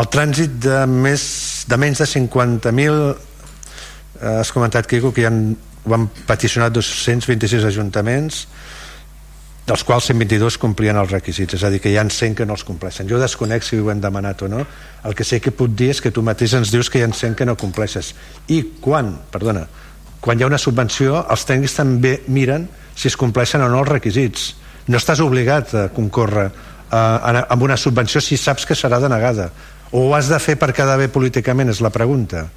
el 0.00 0.08
trànsit 0.08 0.56
de, 0.64 0.78
més, 0.88 1.24
de 1.68 1.78
menys 1.78 2.00
de 2.00 2.08
50.000 2.08 3.02
eh, 3.12 4.38
has 4.38 4.52
comentat, 4.54 4.88
Quico, 4.88 5.12
que 5.12 5.26
ja 5.26 5.30
han, 5.30 5.52
ho 5.84 5.96
han 5.96 6.08
peticionat 6.28 6.72
226 6.72 7.68
ajuntaments 7.68 8.46
dels 9.66 9.84
quals 9.86 10.08
122 10.10 10.58
complien 10.58 10.98
els 10.98 11.12
requisits, 11.12 11.54
és 11.54 11.62
a 11.62 11.70
dir, 11.70 11.78
que 11.82 11.92
hi 11.92 11.98
ha 11.98 12.04
100 12.08 12.34
que 12.38 12.46
no 12.46 12.56
els 12.56 12.64
compleixen. 12.66 13.06
Jo 13.08 13.20
desconec 13.22 13.62
si 13.62 13.78
ho 13.78 13.90
hem 13.92 14.00
demanat 14.02 14.42
o 14.42 14.48
no, 14.50 14.64
el 15.06 15.14
que 15.14 15.24
sé 15.24 15.38
que 15.40 15.54
puc 15.54 15.76
dir 15.78 15.92
és 15.94 16.02
que 16.02 16.10
tu 16.10 16.22
mateix 16.22 16.56
ens 16.58 16.72
dius 16.74 16.90
que 16.90 16.98
hi 16.98 17.06
ha 17.06 17.10
100 17.12 17.38
que 17.38 17.46
no 17.46 17.54
compleixes. 17.56 18.12
I 18.50 18.62
quan, 18.82 19.14
perdona, 19.30 19.66
quan 20.20 20.38
hi 20.38 20.44
ha 20.44 20.50
una 20.50 20.58
subvenció, 20.58 21.22
els 21.30 21.46
tècnics 21.46 21.78
també 21.78 22.16
miren 22.26 22.66
si 22.94 23.08
es 23.08 23.16
compleixen 23.18 23.62
o 23.62 23.70
no 23.70 23.84
els 23.84 23.92
requisits. 23.92 24.52
No 24.90 24.98
estàs 24.98 25.22
obligat 25.22 25.74
a 25.78 25.86
concórrer 25.94 26.48
eh, 26.50 27.42
amb 27.46 27.62
una 27.62 27.78
subvenció 27.78 28.20
si 28.20 28.36
saps 28.36 28.66
que 28.66 28.78
serà 28.78 28.98
denegada. 29.02 29.50
O 29.92 30.08
ho 30.08 30.14
has 30.16 30.30
de 30.32 30.38
fer 30.42 30.56
per 30.58 30.72
quedar 30.74 30.96
bé 30.98 31.06
políticament, 31.12 31.70
és 31.70 31.82
la 31.84 31.92
pregunta 31.94 32.48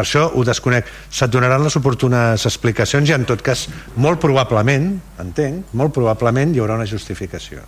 per 0.00 0.06
això 0.06 0.30
ho 0.32 0.44
desconec. 0.44 0.86
Se't 1.12 1.30
donaran 1.32 1.62
les 1.64 1.76
oportunes 1.76 2.46
explicacions 2.48 3.10
i 3.10 3.12
en 3.12 3.26
tot 3.28 3.42
cas 3.44 3.66
molt 4.00 4.20
probablement 4.22 4.94
entenc, 5.20 5.74
molt 5.76 5.92
probablement 5.92 6.54
hi 6.54 6.62
haurà 6.62 6.78
una 6.80 6.88
justificació. 6.88 7.60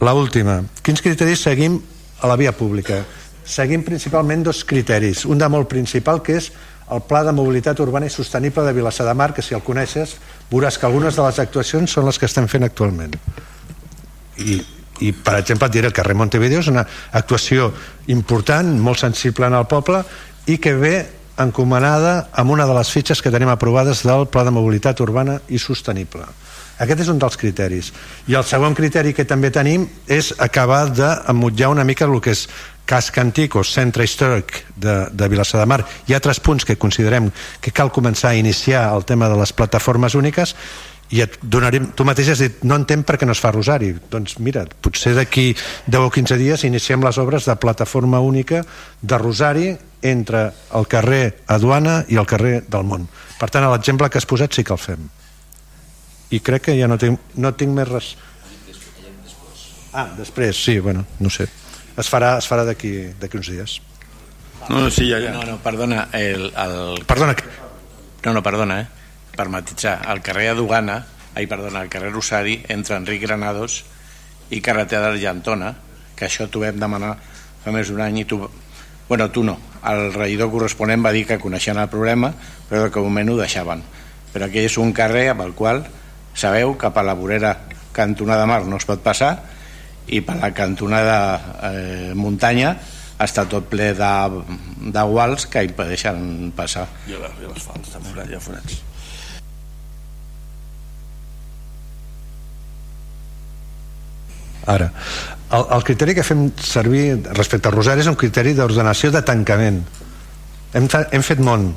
La 0.00 0.14
última, 0.16 0.62
quins 0.82 1.02
criteris 1.04 1.44
seguim 1.44 1.76
a 2.20 2.30
la 2.30 2.36
via 2.40 2.54
pública? 2.56 3.02
Seguim 3.44 3.84
principalment 3.84 4.46
dos 4.46 4.62
criteris. 4.64 5.26
Un 5.28 5.38
de 5.38 5.48
molt 5.52 5.68
principal 5.68 6.22
que 6.24 6.38
és 6.40 6.48
el 6.90 7.02
Pla 7.08 7.22
de 7.24 7.32
Mobilitat 7.36 7.80
Urbana 7.80 8.08
i 8.08 8.12
Sostenible 8.12 8.64
de 8.64 8.72
Vilassar 8.72 9.06
de 9.06 9.14
Mar 9.14 9.34
que 9.36 9.44
si 9.44 9.56
el 9.56 9.64
coneixes 9.64 10.16
veuràs 10.50 10.78
que 10.78 10.88
algunes 10.88 11.16
de 11.16 11.26
les 11.26 11.40
actuacions 11.42 11.92
són 11.92 12.08
les 12.08 12.18
que 12.18 12.28
estem 12.28 12.48
fent 12.48 12.64
actualment. 12.64 13.12
I, 14.40 14.56
i 15.04 15.12
per 15.12 15.36
exemple 15.42 15.68
et 15.68 15.76
diré 15.76 15.92
el 15.92 15.96
carrer 15.96 16.16
Montevideo 16.16 16.64
és 16.64 16.72
una 16.72 16.86
actuació 17.12 17.68
important, 18.12 18.72
molt 18.80 19.04
sensible 19.04 19.48
en 19.48 19.58
el 19.60 19.68
poble 19.68 20.00
i 20.48 20.56
que 20.60 20.74
ve 20.76 20.96
encomanada 21.38 22.28
amb 22.32 22.54
una 22.54 22.66
de 22.66 22.74
les 22.76 22.90
fitxes 22.90 23.22
que 23.22 23.32
tenim 23.34 23.50
aprovades 23.50 24.04
del 24.06 24.26
Pla 24.30 24.44
de 24.44 24.52
Mobilitat 24.54 25.00
Urbana 25.00 25.40
i 25.48 25.58
Sostenible. 25.58 26.26
Aquest 26.78 27.04
és 27.04 27.10
un 27.10 27.20
dels 27.22 27.36
criteris. 27.38 27.92
I 28.26 28.34
el 28.34 28.46
segon 28.46 28.74
criteri 28.74 29.14
que 29.14 29.26
també 29.26 29.50
tenim 29.54 29.86
és 30.10 30.32
acabar 30.42 30.88
d'emmotjar 30.90 31.70
una 31.70 31.84
mica 31.86 32.08
el 32.08 32.18
que 32.20 32.34
és 32.34 32.48
casc 32.84 33.18
antic 33.18 33.54
o 33.56 33.62
centre 33.64 34.04
històric 34.04 34.64
de, 34.76 34.96
de 35.10 35.28
Vilassar 35.30 35.62
de 35.62 35.68
Mar. 35.70 35.84
Hi 36.06 36.14
ha 36.14 36.18
altres 36.20 36.42
punts 36.44 36.66
que 36.66 36.76
considerem 36.76 37.30
que 37.60 37.72
cal 37.72 37.92
començar 37.94 38.34
a 38.34 38.40
iniciar 38.40 38.88
el 38.92 39.06
tema 39.08 39.30
de 39.30 39.38
les 39.40 39.54
plataformes 39.56 40.18
úniques 40.18 40.54
i 41.14 41.20
et 41.20 41.36
donarem, 41.42 41.90
tu 41.94 42.04
mateix 42.08 42.30
has 42.32 42.40
dit 42.40 42.62
no 42.64 42.78
entenc 42.80 43.04
per 43.06 43.18
què 43.20 43.26
no 43.28 43.34
es 43.36 43.40
fa 43.42 43.52
Rosari 43.52 43.92
doncs 44.10 44.38
mira, 44.40 44.64
potser 44.82 45.12
d'aquí 45.14 45.50
10 45.86 46.00
o 46.00 46.10
15 46.10 46.38
dies 46.40 46.64
iniciem 46.64 47.04
les 47.04 47.18
obres 47.20 47.44
de 47.48 47.56
plataforma 47.60 48.20
única 48.24 48.64
de 49.02 49.18
Rosari 49.20 49.66
entre 50.04 50.50
el 50.76 50.88
carrer 50.90 51.38
Aduana 51.48 52.02
i 52.12 52.20
el 52.20 52.28
carrer 52.28 52.58
del 52.68 52.84
Món 52.84 53.08
per 53.44 53.50
tant 53.50 53.66
l'exemple 53.68 54.08
que 54.10 54.20
has 54.20 54.28
posat 54.28 54.54
sí 54.56 54.64
que 54.64 54.72
el 54.72 54.80
fem. 54.80 55.08
I 56.32 56.40
crec 56.40 56.68
que 56.68 56.76
ja 56.78 56.86
no 56.88 56.96
tinc, 57.00 57.34
no 57.36 57.50
tinc 57.58 57.74
més 57.76 57.90
res. 57.90 58.14
Ah, 59.92 60.08
després, 60.16 60.56
sí, 60.56 60.78
bueno, 60.82 61.04
no 61.20 61.30
sé. 61.30 61.46
Es 62.00 62.08
farà, 62.10 62.34
es 62.40 62.48
farà 62.50 62.64
d'aquí 62.66 63.12
uns 63.36 63.50
dies. 63.52 63.76
No, 64.70 64.88
sí, 64.90 65.10
ja, 65.10 65.20
ja. 65.20 65.34
no, 65.34 65.44
no, 65.44 65.58
perdona 65.62 66.08
el, 66.16 66.48
el... 66.48 67.04
perdona 67.04 67.34
no, 68.24 68.32
no, 68.32 68.40
perdona, 68.42 68.80
eh. 68.80 68.86
Per 69.36 69.50
matitzar, 69.52 69.98
al 70.08 70.22
carrer 70.24 70.48
Adugana, 70.54 70.96
ai, 71.34 71.44
perdona, 71.50 71.82
al 71.82 71.92
carrer 71.92 72.14
Rosari, 72.14 72.62
entre 72.72 72.96
Enric 72.96 73.26
Granados 73.26 73.82
i 74.54 74.62
carretera 74.64 75.10
d'Argentona, 75.10 75.74
que 76.16 76.30
això 76.30 76.48
t'ho 76.48 76.64
vam 76.64 76.80
demanar 76.80 77.18
fa 77.64 77.72
més 77.74 77.90
d'un 77.92 78.00
any 78.04 78.22
i 78.22 78.24
tu... 78.28 78.40
Bueno, 79.08 79.30
tu 79.30 79.44
no. 79.44 79.58
El 79.84 80.14
regidor 80.14 80.50
corresponent 80.50 81.04
va 81.04 81.12
dir 81.12 81.26
que 81.28 81.38
coneixien 81.38 81.78
el 81.78 81.90
problema, 81.92 82.32
però 82.70 82.88
que 82.90 83.02
un 83.02 83.10
moment 83.10 83.34
ho 83.34 83.36
deixaven. 83.40 83.82
Però 84.32 84.48
aquell 84.48 84.70
és 84.70 84.78
un 84.80 84.94
carrer 84.96 85.28
amb 85.32 85.44
el 85.44 85.52
qual 85.54 85.84
sabeu 86.34 86.74
que 86.80 86.90
per 86.90 87.04
la 87.04 87.14
vorera 87.14 87.54
cantonada 87.94 88.46
mar 88.50 88.64
no 88.66 88.80
es 88.80 88.88
pot 88.88 89.04
passar 89.04 89.36
i 90.10 90.20
per 90.24 90.36
la 90.40 90.50
cantonada 90.56 91.18
eh, 91.70 92.12
muntanya 92.16 92.74
està 93.22 93.44
tot 93.46 93.68
ple 93.70 93.92
de, 93.94 94.14
de 94.90 95.04
guals 95.12 95.46
que 95.46 95.62
impedeixen 95.68 96.50
passar. 96.56 96.88
I 97.06 97.20
l'asfalt, 97.20 97.86
està 97.86 98.02
forat, 98.02 98.28
hi 98.28 98.36
ha 98.36 98.42
forats. 98.42 98.82
Ara, 104.66 104.90
el, 105.52 105.66
el 105.76 105.84
criteri 105.84 106.14
que 106.16 106.24
fem 106.26 106.46
servir 106.60 107.06
respecte 107.34 107.68
al 107.68 107.76
Rosari 107.76 108.04
és 108.04 108.10
un 108.10 108.16
criteri 108.18 108.54
d'ordenació 108.56 109.10
de 109.14 109.22
tancament. 109.26 109.82
Hem, 110.74 110.88
hem 110.88 111.24
fet 111.26 111.42
món. 111.44 111.72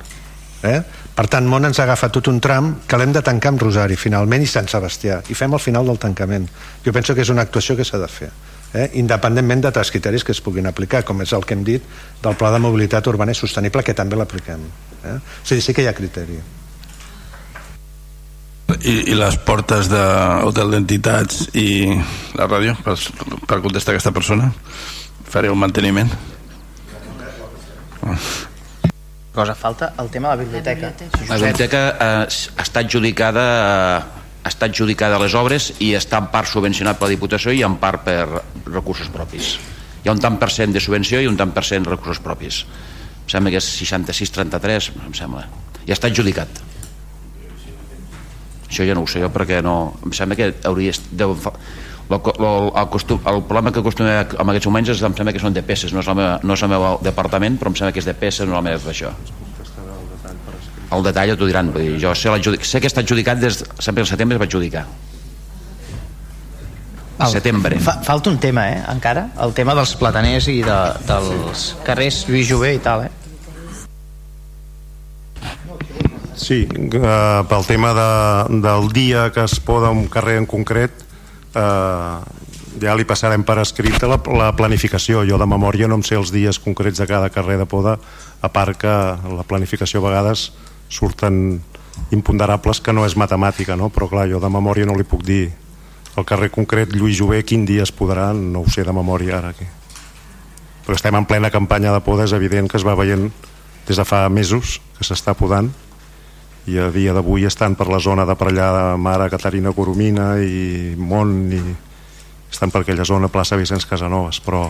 Eh? 0.66 0.80
Per 1.18 1.26
tant, 1.32 1.46
món 1.50 1.66
ens 1.68 1.80
agafa 1.82 2.10
tot 2.14 2.30
un 2.32 2.40
tram 2.44 2.76
que 2.88 2.98
l'hem 3.00 3.14
de 3.14 3.24
tancar 3.26 3.54
amb 3.54 3.62
Rosari, 3.62 3.98
finalment, 3.98 4.44
i 4.46 4.50
Sant 4.50 4.70
Sebastià. 4.72 5.22
I 5.30 5.38
fem 5.38 5.54
al 5.54 5.64
final 5.64 5.90
del 5.90 6.00
tancament. 6.02 6.48
Jo 6.86 6.94
penso 6.94 7.16
que 7.16 7.26
és 7.26 7.34
una 7.34 7.46
actuació 7.48 7.76
que 7.78 7.86
s'ha 7.88 8.02
de 8.02 8.12
fer. 8.12 8.32
Eh? 8.76 8.90
independentment 9.00 9.62
d'altres 9.64 9.90
criteris 9.96 10.26
que 10.28 10.34
es 10.36 10.42
puguin 10.44 10.68
aplicar, 10.68 11.00
com 11.08 11.22
és 11.24 11.32
el 11.34 11.46
que 11.48 11.56
hem 11.56 11.64
dit 11.64 11.84
del 12.22 12.36
Pla 12.36 12.52
de 12.52 12.60
Mobilitat 12.60 13.08
Urbana 13.08 13.32
i 13.32 13.40
Sostenible, 13.40 13.82
que 13.82 13.96
també 13.96 14.20
l'apliquem. 14.20 14.68
Eh? 15.04 15.16
O 15.16 15.48
sigui, 15.48 15.64
sí 15.64 15.74
que 15.74 15.86
hi 15.86 15.88
ha 15.88 15.96
criteri. 15.98 16.36
I, 18.68 18.94
i 19.12 19.16
les 19.16 19.38
portes 19.48 19.88
d'hotel 19.88 20.74
d'entitats 20.76 21.48
i 21.56 21.88
la 22.36 22.50
ràdio 22.50 22.76
per, 22.84 22.98
per 23.48 23.62
contestar 23.64 23.96
aquesta 23.96 24.12
persona 24.12 24.52
faré 25.28 25.52
un 25.52 25.60
manteniment. 25.60 26.12
Cosa 29.38 29.56
falta 29.56 29.94
el 30.02 30.10
tema 30.12 30.30
de 30.30 30.36
la 30.36 30.44
biblioteca. 30.44 30.92
La 31.30 31.40
biblioteca. 31.40 31.82
Eh, 31.96 32.38
està 32.64 32.84
adjudicada 32.84 33.48
eh, 33.56 34.18
està 34.48 34.68
adjudicada 34.68 35.18
a 35.18 35.22
les 35.22 35.36
obres 35.36 35.72
i 35.84 35.92
està 35.98 36.22
en 36.24 36.30
part 36.34 36.50
subvencionat 36.50 37.00
per 37.00 37.10
la 37.10 37.16
Diputació 37.16 37.56
i 37.56 37.64
en 37.68 37.76
part 37.82 38.04
per 38.08 38.22
recursos 38.68 39.12
propis. 39.14 39.56
Hi 40.04 40.10
ha 40.10 40.16
un 40.16 40.24
tant 40.24 40.40
per 40.40 40.50
cent 40.54 40.76
de 40.76 40.84
subvenció 40.84 41.20
i 41.24 41.28
un 41.28 41.40
tant 41.40 41.52
per 41.56 41.66
cent 41.68 41.84
de 41.88 41.92
recursos 41.92 42.24
propis. 42.24 42.64
Em 43.26 43.34
sembla 43.36 43.52
que 43.52 43.60
és 43.60 43.68
66-33 43.82 44.92
em 45.08 45.16
sembla. 45.16 45.48
I 45.88 45.96
està 45.96 46.12
adjudicat 46.12 46.64
això 48.68 48.86
ja 48.88 48.96
no 48.96 49.04
ho 49.04 49.10
sé 49.10 49.22
jo 49.24 49.32
perquè 49.34 49.62
no 49.64 49.96
em 50.06 50.14
sembla 50.16 50.38
que 50.40 50.52
hauria 50.68 50.94
deu, 51.12 51.36
el, 51.38 52.20
el, 52.20 52.70
el, 52.70 52.88
costum, 52.92 53.20
el 53.28 53.42
problema 53.48 53.72
que 53.72 53.84
acostumem 53.84 54.14
en 54.14 54.54
aquests 54.54 54.70
moments 54.70 54.94
és, 54.94 55.04
em 55.04 55.16
sembla 55.18 55.34
que 55.36 55.44
són 55.44 55.56
de 55.56 55.64
peces 55.64 55.96
no 55.96 56.04
és, 56.04 56.08
el 56.08 56.20
meu, 56.20 56.30
no 56.44 56.58
és 56.58 56.64
el 56.64 56.72
meu 56.72 56.88
departament 57.04 57.60
però 57.60 57.72
em 57.72 57.80
sembla 57.80 57.96
que 57.96 58.04
és 58.04 58.08
de 58.08 58.16
peces 58.18 58.48
no 58.48 58.64
és 58.72 58.88
d'això 58.88 59.14
el 60.96 61.04
detall 61.04 61.36
t'ho 61.36 61.50
diran 61.50 61.74
vull 61.74 61.84
dir, 61.84 62.00
jo 62.04 62.16
sé, 62.16 62.32
sé 62.64 62.82
que 62.84 62.88
està 62.92 63.04
adjudicat 63.04 63.44
des, 63.44 63.64
sempre 63.80 64.06
al 64.06 64.08
setembre 64.10 64.38
es 64.38 64.40
va 64.40 64.48
adjudicar. 64.48 64.86
Al 67.18 67.32
setembre. 67.34 67.80
Fa, 67.82 67.98
falta 68.06 68.30
un 68.30 68.38
tema, 68.38 68.68
eh, 68.70 68.82
encara? 68.94 69.26
El 69.42 69.52
tema 69.58 69.74
dels 69.76 69.96
plataners 69.98 70.48
i 70.54 70.60
de, 70.64 70.78
dels 71.10 71.72
carrers 71.84 72.22
Lluís 72.30 72.48
Jové 72.48 72.76
i 72.78 72.84
tal, 72.84 73.08
eh 73.08 73.27
Sí, 76.38 76.68
eh, 76.70 77.44
pel 77.50 77.66
tema 77.66 77.94
de, 77.98 78.62
del 78.62 78.92
dia 78.94 79.32
que 79.34 79.44
es 79.44 79.60
poda 79.60 79.90
un 79.90 80.06
carrer 80.08 80.38
en 80.38 80.46
concret 80.46 80.94
eh, 81.58 82.18
ja 82.78 82.94
li 82.94 83.08
passarem 83.10 83.42
per 83.42 83.58
escrit 83.64 83.98
la, 84.06 84.20
la 84.38 84.52
planificació. 84.56 85.24
Jo 85.26 85.40
de 85.42 85.48
memòria 85.50 85.90
no 85.90 85.98
em 85.98 86.06
sé 86.06 86.14
els 86.16 86.32
dies 86.32 86.60
concrets 86.62 87.02
de 87.02 87.08
cada 87.10 87.32
carrer 87.34 87.58
de 87.58 87.66
poda, 87.66 87.98
a 88.42 88.50
part 88.54 88.78
que 88.78 88.94
la 89.34 89.46
planificació 89.50 90.04
a 90.04 90.10
vegades 90.12 90.52
surten 90.94 91.58
imponderables 92.14 92.84
que 92.86 92.94
no 92.94 93.08
és 93.08 93.18
matemàtica, 93.18 93.76
no? 93.76 93.90
però 93.90 94.06
clar, 94.12 94.28
jo 94.30 94.40
de 94.40 94.54
memòria 94.54 94.86
no 94.86 94.96
li 94.96 95.08
puc 95.10 95.26
dir 95.26 95.50
el 96.18 96.26
carrer 96.26 96.52
concret 96.54 96.94
Lluís 96.94 97.18
Jové 97.18 97.42
quin 97.46 97.66
dia 97.66 97.82
es 97.82 97.92
podrà, 97.94 98.30
no 98.38 98.62
ho 98.62 98.70
sé 98.70 98.86
de 98.86 98.94
memòria 98.94 99.40
ara 99.40 99.56
aquí. 99.58 99.66
Però 100.86 100.96
estem 100.96 101.18
en 101.18 101.26
plena 101.26 101.50
campanya 101.50 101.92
de 101.98 102.06
poda, 102.06 102.30
és 102.30 102.38
evident 102.38 102.70
que 102.70 102.78
es 102.78 102.86
va 102.86 102.96
veient 102.96 103.28
des 103.90 103.98
de 103.98 104.06
fa 104.06 104.28
mesos 104.30 104.78
que 104.98 105.06
s'està 105.06 105.34
podant 105.38 105.74
i 106.68 106.78
a 106.84 106.90
dia 106.92 107.14
d'avui 107.16 107.46
estan 107.48 107.78
per 107.80 107.88
la 107.88 108.00
zona 108.04 108.26
de 108.28 108.36
per 108.36 108.50
allà 108.50 108.68
de 108.76 108.86
Mare 109.00 109.30
Caterina 109.32 109.72
Coromina 109.72 110.36
i 110.44 110.96
Mont 111.00 111.54
i 111.56 111.62
estan 112.52 112.72
per 112.72 112.82
aquella 112.84 113.06
zona 113.08 113.32
plaça 113.32 113.60
Vicenç 113.60 113.88
Casanovas 113.88 114.42
però 114.44 114.66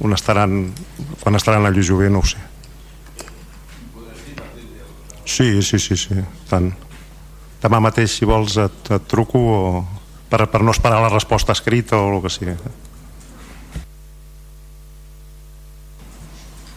on 0.00 0.14
estaran 0.14 0.70
quan 1.20 1.36
estaran 1.36 1.66
a 1.66 1.72
Lluís 1.74 1.88
Jové 1.90 2.10
no 2.10 2.22
ho 2.22 2.26
sé. 2.26 2.38
Sí, 5.26 5.62
sí, 5.62 5.78
sí, 5.78 5.96
sí 5.96 6.22
tant. 6.50 6.70
Demà 7.60 7.80
mateix 7.82 8.14
si 8.14 8.28
vols 8.28 8.56
et, 8.62 8.92
et 8.94 9.08
truco 9.10 9.38
o 9.38 9.58
per, 10.30 10.46
per 10.46 10.62
no 10.62 10.70
esperar 10.70 11.02
la 11.02 11.10
resposta 11.12 11.52
escrita 11.52 11.98
o 11.98 12.14
el 12.14 12.22
que 12.22 12.32
sigui. 12.32 12.54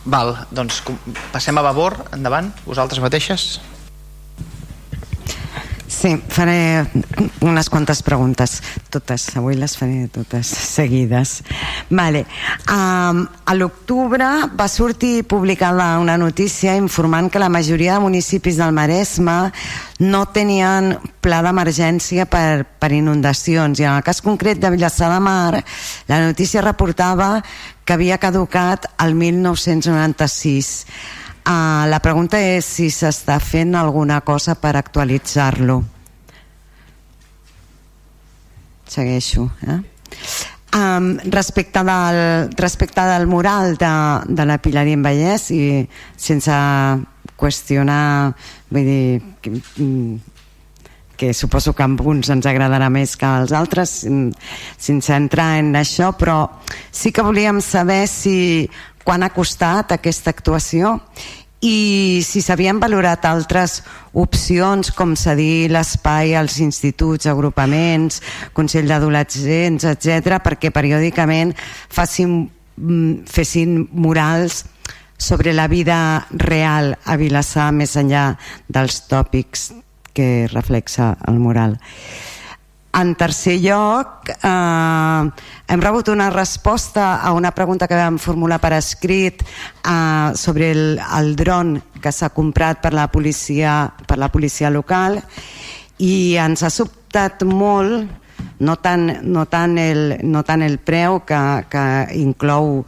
Val, 0.03 0.33
doncs 0.51 0.81
passem 1.31 1.55
a 1.57 1.63
Vavor, 1.63 1.95
endavant, 2.11 2.49
vosaltres 2.65 2.99
mateixes. 2.99 3.61
Sí, 5.93 6.17
faré 6.27 6.88
unes 7.45 7.69
quantes 7.69 8.01
preguntes, 8.03 8.57
totes, 8.89 9.27
avui 9.38 9.53
les 9.55 9.75
faré 9.77 10.07
totes 10.11 10.49
seguides. 10.49 11.35
Vale. 11.93 12.25
Um, 12.65 13.22
a 13.45 13.53
l'octubre 13.55 14.27
va 14.57 14.67
sortir 14.67 15.23
publicada 15.30 15.99
una 16.01 16.17
notícia 16.17 16.75
informant 16.75 17.30
que 17.30 17.39
la 17.39 17.51
majoria 17.53 17.93
de 17.93 18.07
municipis 18.07 18.57
del 18.57 18.73
Maresme 18.73 19.38
no 20.01 20.25
tenien 20.33 20.97
pla 21.22 21.43
d'emergència 21.45 22.25
per, 22.25 22.65
per 22.65 22.91
inundacions 22.91 23.80
i 23.80 23.85
en 23.85 23.93
el 23.93 24.03
cas 24.03 24.19
concret 24.25 24.59
de 24.59 24.73
Vilassar 24.73 25.13
de 25.13 25.22
Mar 25.23 25.63
la 26.09 26.23
notícia 26.25 26.65
reportava 26.65 27.38
que 27.85 27.93
havia 27.93 28.17
caducat 28.17 28.89
el 28.97 29.13
1996 29.15 30.73
Uh, 31.43 31.83
la 31.91 31.99
pregunta 31.99 32.39
és 32.39 32.63
si 32.63 32.88
s'està 32.88 33.35
fent 33.43 33.75
alguna 33.75 34.22
cosa 34.23 34.55
per 34.55 34.77
actualitzar-lo. 34.80 35.81
Segueixo. 38.88 39.49
Eh? 39.67 39.80
Um, 40.73 41.17
respecte, 41.33 41.83
del, 41.83 42.49
respecte 42.55 43.01
del 43.01 43.27
mural 43.27 43.75
de, 43.77 43.93
de 44.25 44.45
la 44.45 44.57
Pilarí 44.57 44.95
en 44.95 45.03
Vallès 45.05 45.49
i 45.53 45.83
sense 46.17 46.55
qüestionar 47.38 48.33
vull 48.72 48.88
dir 48.88 49.22
que 51.23 51.33
suposo 51.33 51.71
que 51.71 51.85
amb 51.85 52.01
uns 52.03 52.27
ens 52.33 52.45
agradarà 52.49 52.89
més 52.91 53.13
que 53.15 53.27
als 53.27 53.53
altres 53.55 54.01
sense 54.03 55.13
entrar 55.15 55.53
en 55.61 55.71
això 55.79 56.11
però 56.19 56.35
sí 56.91 57.13
que 57.15 57.23
volíem 57.23 57.61
saber 57.63 58.03
si 58.11 58.35
quan 59.05 59.23
ha 59.23 59.31
costat 59.31 59.93
aquesta 59.95 60.33
actuació 60.35 60.97
i 61.63 62.19
si 62.27 62.41
s'havien 62.43 62.81
valorat 62.81 63.23
altres 63.23 63.77
opcions 64.19 64.91
com 64.91 65.13
cedir 65.15 65.69
l'espai 65.71 66.35
als 66.35 66.57
instituts, 66.59 67.29
agrupaments, 67.31 68.19
Consell 68.51 68.91
d'Adolescents, 68.91 69.85
etc, 69.93 70.41
perquè 70.43 70.73
periòdicament 70.75 71.55
facin, 71.55 72.49
mm, 72.75 73.23
fessin 73.31 73.87
murals 73.93 74.65
sobre 75.15 75.55
la 75.55 75.69
vida 75.71 76.27
real 76.35 76.97
a 77.05 77.15
Vilassar 77.15 77.71
més 77.71 77.95
enllà 77.95 78.33
dels 78.67 79.05
tòpics 79.07 79.71
que 80.14 80.48
reflexa 80.51 81.17
el 81.27 81.40
mural. 81.40 81.80
En 82.93 83.16
tercer 83.17 83.58
lloc, 83.58 84.30
eh, 84.30 85.30
hem 85.67 85.82
rebut 85.82 86.09
una 86.14 86.30
resposta 86.30 87.16
a 87.16 87.33
una 87.33 87.50
pregunta 87.51 87.88
que 87.88 87.98
vam 87.98 88.19
formular 88.22 88.59
per 88.61 88.75
escrit 88.77 89.42
eh, 89.42 90.32
sobre 90.35 90.72
el, 90.72 91.00
el 91.17 91.35
dron 91.35 91.80
que 92.00 92.11
s'ha 92.14 92.30
comprat 92.30 92.83
per 92.83 92.93
la, 92.93 93.08
policia, 93.09 93.90
per 94.06 94.19
la 94.22 94.30
policia 94.30 94.69
local 94.69 95.17
i 95.98 96.35
ens 96.38 96.61
ha 96.61 96.69
sobtat 96.69 97.42
molt 97.50 98.22
no 98.59 98.75
tant, 98.77 99.08
no 99.24 99.48
tant, 99.50 99.77
el, 99.80 100.19
no 100.24 100.43
tant 100.45 100.61
el 100.61 100.77
preu 100.77 101.22
que, 101.25 101.42
que 101.74 101.85
inclou 102.19 102.83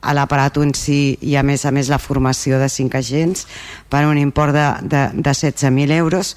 a 0.00 0.14
l'aparat 0.16 0.58
en 0.60 0.72
si 0.74 1.16
i 1.20 1.36
a 1.36 1.44
més 1.44 1.64
a 1.66 1.72
més 1.74 1.90
la 1.92 2.00
formació 2.00 2.58
de 2.60 2.68
cinc 2.72 2.96
agents 2.96 3.46
per 3.88 4.06
un 4.08 4.18
import 4.18 4.56
de, 4.56 4.66
de, 4.82 5.04
de 5.14 5.30
16.000 5.30 5.96
euros. 5.98 6.36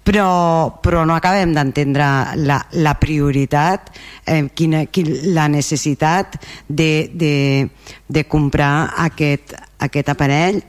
Però, 0.00 0.80
però 0.82 1.04
no 1.04 1.14
acabem 1.14 1.52
d'entendre 1.54 2.06
la, 2.40 2.56
la 2.72 2.94
prioritat, 2.98 3.90
eh, 4.24 4.46
quina, 4.56 4.86
quina, 4.88 5.18
la 5.36 5.44
necessitat 5.52 6.38
de, 6.66 7.10
de, 7.12 7.68
de 8.08 8.24
comprar 8.24 8.94
aquest, 9.04 9.54
aquest 9.78 10.08
aparell. 10.08 10.62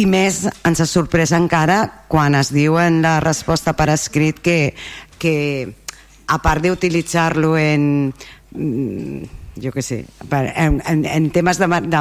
I 0.00 0.06
més 0.08 0.46
ens 0.64 0.80
ha 0.80 0.88
sorprès 0.88 1.34
encara 1.36 1.82
quan 2.08 2.34
es 2.38 2.50
diu 2.54 2.78
en 2.80 3.02
la 3.04 3.18
resposta 3.20 3.76
per 3.76 3.90
escrit 3.92 4.40
que, 4.40 4.72
que 5.20 5.36
a 6.30 6.38
part 6.40 6.64
d'utilitzar-lo 6.64 7.56
en 7.60 7.84
jo 9.58 9.72
què 9.74 9.82
sé, 9.82 9.98
en, 10.30 10.78
en, 10.86 11.04
en 11.04 11.28
temes 11.34 11.58
de, 11.58 11.66
de, 11.90 12.00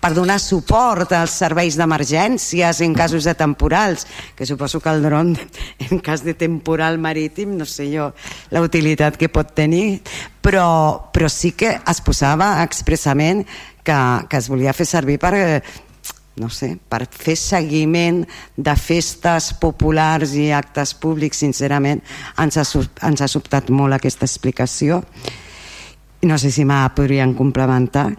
per 0.00 0.10
donar 0.16 0.38
suport 0.40 1.12
als 1.12 1.36
serveis 1.42 1.76
d'emergències 1.76 2.80
en 2.84 2.94
casos 2.96 3.28
de 3.28 3.34
temporals, 3.36 4.06
que 4.36 4.46
suposo 4.48 4.80
que 4.80 4.90
el 4.90 5.02
dron 5.04 5.34
en 5.90 6.00
cas 6.00 6.24
de 6.24 6.34
temporal 6.34 6.98
marítim, 6.98 7.56
no 7.58 7.66
sé 7.68 7.90
jo 7.92 8.12
la 8.50 8.62
utilitat 8.64 9.18
que 9.20 9.28
pot 9.28 9.52
tenir, 9.54 10.00
però, 10.40 11.10
però 11.12 11.28
sí 11.28 11.52
que 11.52 11.76
es 11.76 12.00
posava 12.04 12.56
expressament 12.64 13.44
que, 13.84 13.98
que 14.28 14.40
es 14.40 14.48
volia 14.48 14.76
fer 14.76 14.88
servir 14.88 15.18
per 15.20 15.34
no 16.38 16.48
sé, 16.54 16.76
per 16.88 17.02
fer 17.10 17.34
seguiment 17.34 18.22
de 18.56 18.74
festes 18.78 19.50
populars 19.58 20.36
i 20.38 20.48
actes 20.54 20.94
públics, 20.94 21.42
sincerament, 21.42 22.00
ens 22.38 22.58
ha, 22.60 22.64
ens 23.08 23.24
ha 23.24 23.28
sobtat 23.28 23.72
molt 23.74 23.98
aquesta 23.98 24.28
explicació. 24.28 25.02
No 26.22 26.38
sé 26.38 26.50
si 26.50 26.64
me 26.64 26.80
podrien 26.96 27.34
complementar. 27.34 28.10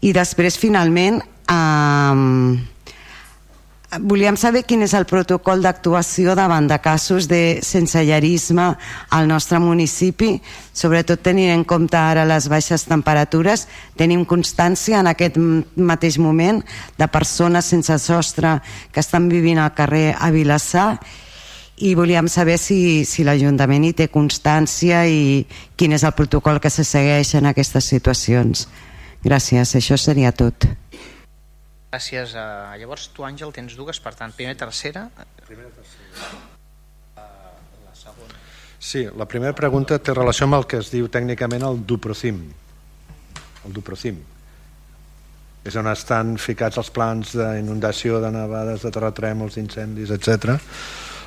I 0.00 0.12
després, 0.12 0.58
finalment, 0.58 1.22
eh, 1.48 2.58
Volíem 3.88 4.36
saber 4.36 4.66
quin 4.68 4.82
és 4.84 4.92
el 4.92 5.06
protocol 5.08 5.62
d'actuació 5.64 6.34
davant 6.36 6.66
de 6.68 6.76
casos 6.84 7.24
de 7.24 7.60
sensellerisme 7.64 8.66
al 9.16 9.28
nostre 9.30 9.56
municipi, 9.64 10.34
sobretot 10.76 11.22
tenint 11.24 11.54
en 11.54 11.62
compte 11.64 11.96
ara 11.96 12.26
les 12.28 12.50
baixes 12.52 12.84
temperatures. 12.84 13.64
Tenim 13.96 14.26
constància 14.28 15.00
en 15.00 15.08
aquest 15.08 15.40
mateix 15.40 16.18
moment 16.20 16.60
de 17.00 17.08
persones 17.08 17.72
sense 17.72 17.96
sostre 18.04 18.58
que 18.92 19.00
estan 19.00 19.30
vivint 19.32 19.62
al 19.62 19.72
carrer 19.72 20.12
a 20.12 20.28
Vilassar 20.36 20.90
i 21.80 21.94
volíem 21.94 22.28
saber 22.28 22.58
si, 22.58 23.04
si 23.06 23.24
l'Ajuntament 23.26 23.84
hi 23.86 23.94
té 23.94 24.08
constància 24.10 25.04
i 25.06 25.44
quin 25.78 25.94
és 25.94 26.04
el 26.04 26.14
protocol 26.18 26.58
que 26.62 26.70
se 26.70 26.84
segueix 26.84 27.34
en 27.38 27.46
aquestes 27.50 27.88
situacions. 27.92 28.66
Gràcies, 29.24 29.74
això 29.78 29.98
seria 29.98 30.32
tot. 30.32 30.66
Gràcies. 31.92 32.34
A... 32.36 32.76
Llavors 32.78 33.08
tu, 33.14 33.24
Àngel, 33.26 33.52
tens 33.54 33.74
dues, 33.78 33.98
per 34.02 34.14
tant, 34.18 34.34
primera 34.36 34.56
i 34.56 34.60
tercera. 34.60 35.06
Primera 35.46 35.70
i 35.70 35.76
tercera. 35.76 36.40
La 37.16 37.94
segona. 37.96 38.40
Sí, 38.78 39.06
la 39.18 39.26
primera 39.26 39.56
pregunta 39.56 39.98
té 39.98 40.14
relació 40.14 40.46
amb 40.46 40.60
el 40.60 40.66
que 40.70 40.82
es 40.82 40.92
diu 40.94 41.08
tècnicament 41.10 41.64
el 41.66 41.80
duprocim. 41.86 42.42
El 43.66 43.74
duprocim. 43.74 44.20
És 45.66 45.76
on 45.76 45.88
estan 45.90 46.36
ficats 46.40 46.78
els 46.80 46.90
plans 46.94 47.34
d'inundació, 47.36 48.22
de 48.22 48.30
nevades, 48.32 48.84
de 48.84 48.92
terratrèmols, 48.94 49.58
d'incendis, 49.58 50.12
etc. 50.14 50.60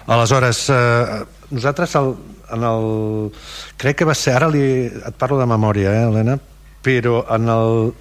Aleshores, 0.08 0.66
eh, 0.70 1.22
nosaltres 1.52 1.96
el, 1.96 2.16
en 2.52 2.64
el... 2.64 3.32
Crec 3.78 4.02
que 4.02 4.08
va 4.08 4.16
ser, 4.18 4.36
ara 4.40 4.50
li, 4.50 4.64
et 4.90 5.16
parlo 5.20 5.40
de 5.40 5.48
memòria, 5.50 5.94
eh, 5.94 6.10
Helena, 6.10 6.40
però 6.82 7.22
en 7.36 7.50
el 7.50 7.94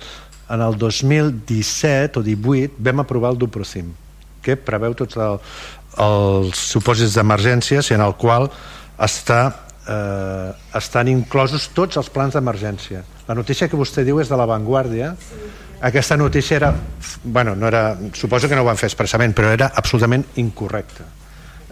en 0.51 0.61
el 0.61 0.77
2017 0.77 2.19
o 2.19 2.23
18 2.23 2.75
vam 2.79 3.01
aprovar 3.01 3.31
el 3.31 3.39
Duprocim 3.39 3.93
que 4.43 4.57
preveu 4.57 4.97
tots 4.99 5.19
el, 5.21 5.39
els 6.03 6.63
supòsits 6.73 7.15
d'emergències 7.15 7.91
i 7.91 7.97
en 7.97 8.03
el 8.03 8.17
qual 8.19 8.49
està, 8.99 9.41
eh, 9.85 10.51
estan 10.81 11.13
inclosos 11.13 11.69
tots 11.77 12.01
els 12.01 12.11
plans 12.11 12.35
d'emergència. 12.35 13.05
La 13.29 13.37
notícia 13.39 13.69
que 13.69 13.79
vostè 13.79 14.05
diu 14.05 14.19
és 14.21 14.33
de 14.33 14.41
l'avantguàrdia. 14.41 15.13
Aquesta 15.87 16.17
notícia 16.17 16.57
era, 16.57 16.75
bueno, 17.23 17.55
no 17.55 17.69
era 17.69 17.97
suposo 18.13 18.49
que 18.49 18.57
no 18.57 18.65
ho 18.65 18.69
van 18.73 18.81
fer 18.81 18.91
expressament 18.91 19.37
però 19.37 19.55
era 19.55 19.71
absolutament 19.77 20.27
incorrecta 20.43 21.20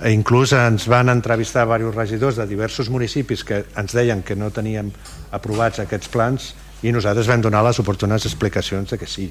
e 0.03 0.13
inclús 0.15 0.53
ens 0.55 0.87
van 0.87 1.11
entrevistar 1.11 1.67
diversos 1.67 1.95
regidors 1.95 2.37
de 2.37 2.47
diversos 2.47 2.91
municipis 2.91 3.45
que 3.45 3.65
ens 3.77 3.95
deien 3.95 4.23
que 4.23 4.37
no 4.37 4.51
teníem 4.55 4.93
aprovats 5.35 5.83
aquests 5.83 6.09
plans 6.09 6.53
i 6.83 6.93
nosaltres 6.95 7.27
vam 7.27 7.43
donar 7.43 7.65
les 7.67 7.81
oportunes 7.83 8.25
explicacions 8.25 8.91
de 8.91 8.99
que 8.99 9.07
sí, 9.11 9.27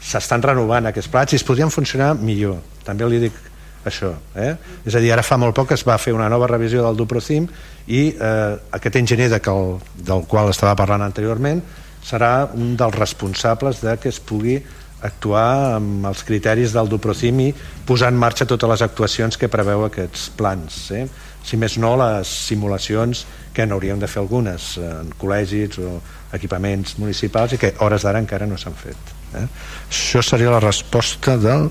s'estan 0.00 0.42
renovant 0.42 0.90
aquests 0.90 1.10
plats 1.10 1.32
i 1.32 1.38
es 1.38 1.46
podrien 1.46 1.70
funcionar 1.70 2.14
millor 2.18 2.58
també 2.84 3.06
li 3.06 3.22
dic 3.28 3.38
això 3.86 4.10
eh? 4.34 4.56
és 4.84 4.94
a 4.94 5.00
dir, 5.02 5.12
ara 5.14 5.22
fa 5.22 5.38
molt 5.38 5.54
poc 5.54 5.72
es 5.76 5.86
va 5.86 5.98
fer 6.02 6.14
una 6.16 6.28
nova 6.28 6.48
revisió 6.50 6.82
del 6.82 6.98
Duprocim 6.98 7.46
i 7.86 8.08
eh, 8.10 8.56
aquest 8.74 8.98
enginyer 8.98 9.30
de 9.30 9.40
del 9.40 10.26
qual 10.26 10.50
estava 10.50 10.74
parlant 10.74 11.06
anteriorment 11.06 11.62
serà 12.04 12.48
un 12.54 12.76
dels 12.76 12.94
responsables 12.98 13.82
de 13.84 13.96
que 14.02 14.08
es 14.08 14.18
pugui 14.18 14.58
actuar 15.02 15.76
amb 15.76 16.06
els 16.08 16.24
criteris 16.26 16.74
del 16.74 16.88
Duprocim 16.90 17.40
i 17.44 17.48
posar 17.86 18.10
en 18.12 18.18
marxa 18.18 18.46
totes 18.48 18.70
les 18.72 18.82
actuacions 18.82 19.38
que 19.38 19.50
preveu 19.50 19.84
aquests 19.86 20.28
plans 20.38 20.78
eh? 20.96 21.04
si 21.44 21.56
més 21.56 21.78
no 21.78 21.94
les 22.00 22.28
simulacions 22.48 23.24
que 23.54 23.66
n'hauríem 23.66 24.00
de 24.02 24.10
fer 24.10 24.20
algunes 24.24 24.74
en 24.82 25.12
col·legis 25.20 25.78
o 25.78 25.98
equipaments 26.34 26.98
municipals 26.98 27.54
i 27.54 27.60
que 27.62 27.72
hores 27.84 28.04
d'ara 28.04 28.20
encara 28.24 28.50
no 28.50 28.58
s'han 28.58 28.76
fet 28.78 29.14
eh? 29.38 29.46
això 29.86 30.24
seria 30.24 30.50
la 30.56 30.62
resposta 30.64 31.38
del, 31.38 31.70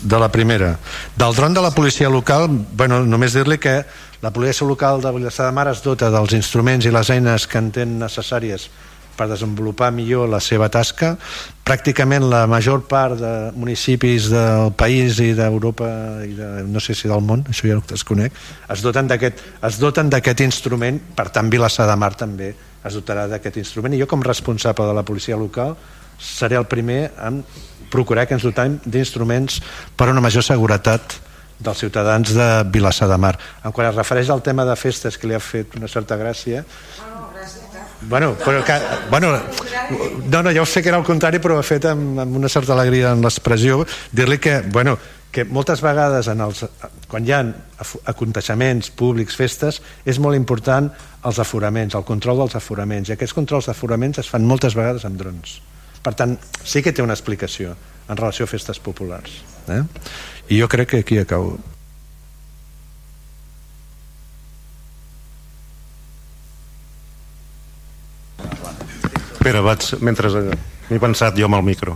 de 0.00 0.18
la 0.22 0.32
primera 0.32 0.72
del 1.16 1.36
dron 1.36 1.54
de 1.54 1.68
la 1.68 1.74
policia 1.76 2.08
local 2.08 2.48
bueno, 2.48 3.04
només 3.04 3.36
dir-li 3.36 3.60
que 3.60 3.82
la 4.24 4.32
policia 4.32 4.66
local 4.66 5.02
de 5.04 5.12
Vilassar 5.12 5.50
de 5.50 5.52
Mar 5.52 5.68
es 5.68 5.84
dota 5.84 6.08
dels 6.10 6.32
instruments 6.32 6.88
i 6.88 6.94
les 6.94 7.12
eines 7.12 7.44
que 7.46 7.60
entén 7.60 7.98
necessàries 8.00 8.70
per 9.16 9.28
desenvolupar 9.30 9.90
millor 9.94 10.28
la 10.30 10.40
seva 10.44 10.68
tasca 10.72 11.14
pràcticament 11.66 12.28
la 12.30 12.44
major 12.50 12.84
part 12.86 13.18
de 13.20 13.32
municipis 13.56 14.30
del 14.32 14.72
país 14.78 15.20
i 15.24 15.32
d'Europa 15.36 15.88
i 16.26 16.32
de, 16.36 16.50
no 16.68 16.80
sé 16.80 16.94
si 16.94 17.10
del 17.10 17.24
món, 17.24 17.44
això 17.50 17.68
ja 17.70 17.80
ho 17.80 17.84
desconec 17.88 18.36
es 18.70 18.84
doten 19.80 20.10
d'aquest 20.12 20.44
instrument 20.46 21.00
per 21.16 21.30
tant 21.34 21.50
Vilassar 21.50 21.88
de 21.90 21.96
Mar 21.98 22.14
també 22.14 22.52
es 22.86 22.94
dotarà 22.94 23.26
d'aquest 23.30 23.58
instrument 23.62 23.96
i 23.96 24.00
jo 24.02 24.08
com 24.10 24.22
responsable 24.22 24.86
de 24.86 24.94
la 24.94 25.06
policia 25.06 25.38
local 25.38 25.74
seré 26.18 26.56
el 26.56 26.68
primer 26.70 27.10
en 27.22 27.42
procurar 27.90 28.26
que 28.26 28.36
ens 28.36 28.44
dotem 28.44 28.78
d'instruments 28.84 29.60
per 29.96 30.08
a 30.08 30.14
una 30.14 30.24
major 30.24 30.44
seguretat 30.44 31.20
dels 31.58 31.78
ciutadans 31.80 32.34
de 32.36 32.46
Vilassar 32.68 33.08
de 33.08 33.16
Mar. 33.16 33.36
En 33.64 33.72
quan 33.72 33.88
es 33.88 33.96
refereix 33.96 34.30
al 34.30 34.42
tema 34.44 34.66
de 34.68 34.76
festes 34.76 35.16
que 35.16 35.28
li 35.28 35.36
ha 35.36 35.40
fet 35.40 35.76
una 35.78 35.88
certa 35.88 36.18
gràcia, 36.20 36.64
Bueno, 38.02 38.34
però 38.36 38.62
que, 38.64 38.74
bueno, 39.10 39.32
no, 40.28 40.42
no, 40.42 40.52
ja 40.52 40.62
ho 40.62 40.66
sé 40.66 40.82
que 40.82 40.90
era 40.90 40.98
el 40.98 41.04
contrari, 41.04 41.40
però 41.40 41.56
ho 41.56 41.62
ha 41.62 41.66
fet 41.66 41.86
amb, 41.88 42.18
amb 42.20 42.36
una 42.36 42.50
certa 42.52 42.74
alegria 42.74 43.14
en 43.16 43.22
l'expressió, 43.24 43.80
dir-li 44.12 44.38
que, 44.42 44.60
bueno, 44.72 44.98
que 45.32 45.44
moltes 45.44 45.82
vegades 45.84 46.28
en 46.32 46.40
els, 46.40 46.62
quan 47.10 47.26
hi 47.26 47.32
ha 47.36 47.42
aconteixements 48.12 48.88
públics, 48.96 49.36
festes, 49.36 49.82
és 50.08 50.20
molt 50.22 50.38
important 50.38 50.88
els 51.28 51.40
aforaments, 51.42 51.96
el 51.98 52.06
control 52.08 52.40
dels 52.44 52.56
aforaments, 52.56 53.10
i 53.10 53.16
aquests 53.16 53.36
controls 53.36 53.68
d'aforaments 53.68 54.22
es 54.22 54.30
fan 54.32 54.46
moltes 54.48 54.76
vegades 54.78 55.04
amb 55.08 55.20
drons. 55.20 55.58
Per 56.04 56.14
tant, 56.16 56.36
sí 56.64 56.80
que 56.80 56.94
té 56.94 57.04
una 57.04 57.16
explicació 57.16 57.74
en 58.08 58.16
relació 58.16 58.46
a 58.46 58.50
festes 58.50 58.80
populars. 58.80 59.42
Eh? 59.68 59.82
I 60.54 60.60
jo 60.60 60.68
crec 60.72 60.94
que 60.94 61.02
aquí 61.04 61.18
acabo. 61.18 61.58
Espera, 69.46 69.60
vaig, 69.62 69.84
mentre 70.02 70.26
m'he 70.90 70.96
pensat 70.98 71.36
jo 71.38 71.46
amb 71.46 71.54
el 71.54 71.62
micro. 71.62 71.92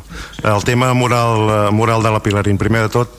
El 0.47 0.63
tema 0.63 0.93
moral, 0.95 1.49
eh, 1.51 1.71
moral 1.75 2.05
de 2.05 2.11
la 2.15 2.21
Pilarín. 2.23 2.57
Primer 2.57 2.83
de 2.85 2.89
tot, 2.95 3.11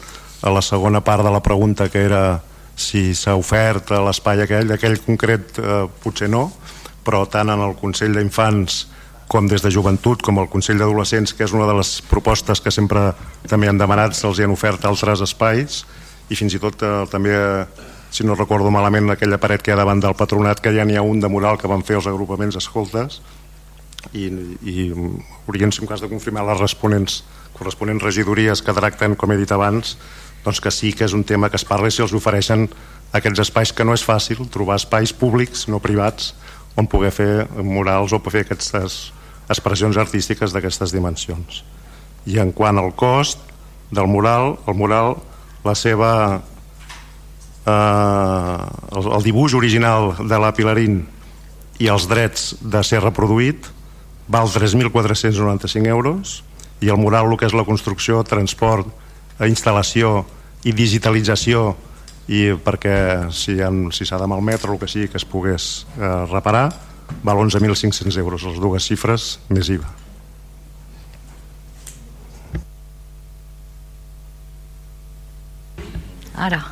a 0.42 0.50
la 0.50 0.62
segona 0.62 1.02
part 1.04 1.22
de 1.22 1.32
la 1.34 1.42
pregunta 1.44 1.90
que 1.90 2.00
era 2.00 2.40
si 2.74 3.12
s'ha 3.14 3.36
ofert 3.36 3.92
l'espai 3.92 4.40
aquell, 4.46 4.72
aquell 4.72 4.96
concret 5.04 5.60
eh, 5.60 5.84
potser 6.00 6.30
no, 6.32 6.46
però 7.04 7.26
tant 7.28 7.52
en 7.52 7.60
el 7.60 7.76
Consell 7.76 8.16
d'Infants 8.16 8.78
com 9.28 9.50
des 9.52 9.60
de 9.60 9.70
joventut, 9.70 10.24
com 10.24 10.40
el 10.40 10.48
Consell 10.48 10.80
d'Adolescents, 10.80 11.36
que 11.36 11.44
és 11.44 11.52
una 11.52 11.68
de 11.68 11.76
les 11.82 11.92
propostes 12.08 12.64
que 12.64 12.72
sempre 12.72 13.12
també 13.50 13.68
han 13.68 13.84
demanat, 13.84 14.16
se'ls 14.16 14.40
han 14.40 14.56
ofert 14.56 14.88
altres 14.88 15.20
espais, 15.28 15.84
i 16.30 16.40
fins 16.40 16.56
i 16.56 16.64
tot 16.64 16.80
eh, 16.88 17.04
també, 17.12 17.36
si 18.16 18.24
no 18.24 18.40
recordo 18.40 18.72
malament, 18.72 19.12
aquella 19.12 19.44
paret 19.44 19.60
que 19.60 19.74
hi 19.74 19.76
ha 19.76 19.82
davant 19.84 20.00
del 20.00 20.16
patronat, 20.16 20.64
que 20.64 20.72
ja 20.72 20.88
n'hi 20.88 20.96
ha 20.96 21.04
un 21.04 21.20
de 21.20 21.28
mural 21.28 21.60
que 21.60 21.68
van 21.68 21.84
fer 21.84 22.00
els 22.00 22.08
agrupaments 22.08 22.56
escoltes, 22.56 23.20
i, 24.14 24.28
i 24.66 24.90
haurien, 25.48 25.72
un 25.82 25.90
cas 25.90 26.02
de 26.02 26.10
confirmar 26.12 26.46
les 26.48 26.60
responents, 26.60 27.22
corresponents 27.58 28.04
regidories 28.04 28.62
que 28.66 28.76
tracten, 28.76 29.16
com 29.16 29.32
he 29.32 29.40
dit 29.40 29.52
abans, 29.52 29.96
doncs 30.46 30.62
que 30.62 30.72
sí 30.74 30.92
que 30.98 31.06
és 31.06 31.14
un 31.14 31.24
tema 31.28 31.50
que 31.50 31.60
es 31.60 31.68
parla 31.68 31.92
si 31.94 32.02
els 32.04 32.16
ofereixen 32.18 32.68
aquests 33.14 33.44
espais 33.46 33.74
que 33.76 33.86
no 33.86 33.94
és 33.94 34.06
fàcil 34.06 34.48
trobar 34.52 34.80
espais 34.80 35.14
públics, 35.14 35.68
no 35.68 35.82
privats 35.84 36.34
on 36.80 36.88
poder 36.88 37.12
fer 37.12 37.32
murals 37.60 38.14
o 38.16 38.22
fer 38.24 38.46
aquestes 38.46 39.12
expressions 39.52 39.98
artístiques 40.00 40.54
d'aquestes 40.56 40.94
dimensions. 40.96 41.64
I 42.26 42.40
en 42.40 42.54
quant 42.56 42.80
al 42.80 42.94
cost 42.96 43.40
del 43.92 44.08
mural, 44.08 44.56
el 44.68 44.78
mural 44.80 45.18
la 45.66 45.76
seva 45.76 46.42
eh, 47.66 47.72
el, 48.98 49.12
el 49.18 49.26
dibuix 49.26 49.54
original 49.58 50.16
de 50.18 50.40
la 50.40 50.54
Pilarín 50.56 51.04
i 51.82 51.90
els 51.92 52.08
drets 52.10 52.56
de 52.62 52.82
ser 52.88 53.02
reproduït 53.04 53.68
val 54.32 54.48
3.495 54.48 55.92
euros 55.92 56.42
i 56.82 56.90
el 56.90 56.98
mural 56.98 57.28
el 57.30 57.38
que 57.38 57.50
és 57.50 57.56
la 57.58 57.68
construcció, 57.68 58.24
transport 58.24 58.88
instal·lació 59.44 60.22
i 60.64 60.74
digitalització 60.78 61.72
i 62.32 62.52
perquè 62.64 63.32
si 63.34 63.58
s'ha 63.60 63.72
si 63.92 64.08
de 64.08 64.30
malmetre 64.30 64.72
el 64.72 64.80
que 64.80 64.88
sigui 64.88 65.10
que 65.12 65.20
es 65.20 65.26
pogués 65.28 65.86
eh, 65.98 66.14
reparar 66.32 66.70
val 67.28 67.42
11.500 67.44 68.18
euros 68.22 68.46
les 68.48 68.62
dues 68.62 68.88
xifres 68.88 69.34
més 69.50 69.70
IVA 69.74 70.00
Ara, 76.42 76.64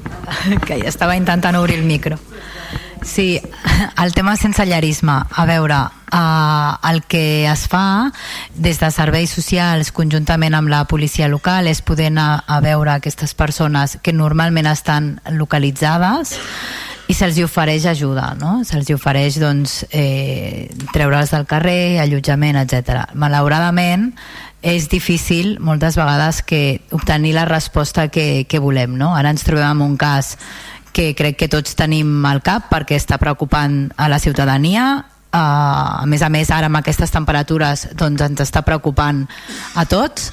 que 0.66 0.78
ja 0.80 0.88
estava 0.88 1.16
intentant 1.18 1.58
obrir 1.58 1.76
el 1.76 1.84
micro. 1.84 2.16
Sí, 3.02 3.40
el 4.02 4.12
tema 4.14 4.36
sense 4.36 4.66
llarisme. 4.66 5.12
A 5.30 5.46
veure, 5.46 5.78
eh, 6.12 6.90
el 6.90 7.02
que 7.04 7.46
es 7.50 7.66
fa 7.68 8.12
des 8.54 8.80
de 8.80 8.90
serveis 8.90 9.32
socials 9.32 9.92
conjuntament 9.92 10.54
amb 10.54 10.68
la 10.68 10.84
policia 10.84 11.28
local 11.28 11.70
és 11.70 11.82
poder 11.82 12.10
anar 12.12 12.44
a 12.46 12.60
veure 12.60 12.92
aquestes 12.92 13.34
persones 13.34 13.98
que 14.02 14.12
normalment 14.12 14.68
estan 14.70 15.16
localitzades 15.32 16.36
i 17.10 17.14
se'ls 17.16 17.40
ofereix 17.42 17.88
ajuda, 17.90 18.36
no? 18.38 18.60
Se'ls 18.62 18.92
ofereix 18.94 19.40
doncs, 19.42 19.80
eh, 19.90 20.70
treure'ls 20.92 21.32
del 21.34 21.48
carrer, 21.50 21.98
allotjament, 21.98 22.60
etc. 22.60 23.08
Malauradament, 23.18 24.12
és 24.62 24.88
difícil 24.92 25.56
moltes 25.58 25.96
vegades 25.96 26.42
que 26.42 26.82
obtenir 26.90 27.32
la 27.34 27.46
resposta 27.48 28.08
que, 28.08 28.46
que 28.46 28.60
volem. 28.60 28.94
No? 29.00 29.14
Ara 29.16 29.32
ens 29.32 29.44
trobem 29.46 29.80
en 29.80 29.82
un 29.82 29.96
cas 29.96 30.36
que 30.92 31.14
crec 31.18 31.38
que 31.40 31.48
tots 31.52 31.76
tenim 31.78 32.24
al 32.26 32.42
cap 32.42 32.68
perquè 32.72 32.98
està 32.98 33.18
preocupant 33.22 33.86
a 33.96 34.10
la 34.10 34.20
ciutadania 34.22 34.90
Uh, 35.30 36.02
a 36.02 36.06
més 36.10 36.24
a 36.26 36.28
més 36.28 36.48
ara 36.50 36.66
amb 36.66 36.80
aquestes 36.80 37.12
temperatures 37.14 37.84
doncs 37.94 38.24
ens 38.24 38.40
està 38.42 38.64
preocupant 38.66 39.20
a 39.78 39.84
tots 39.86 40.32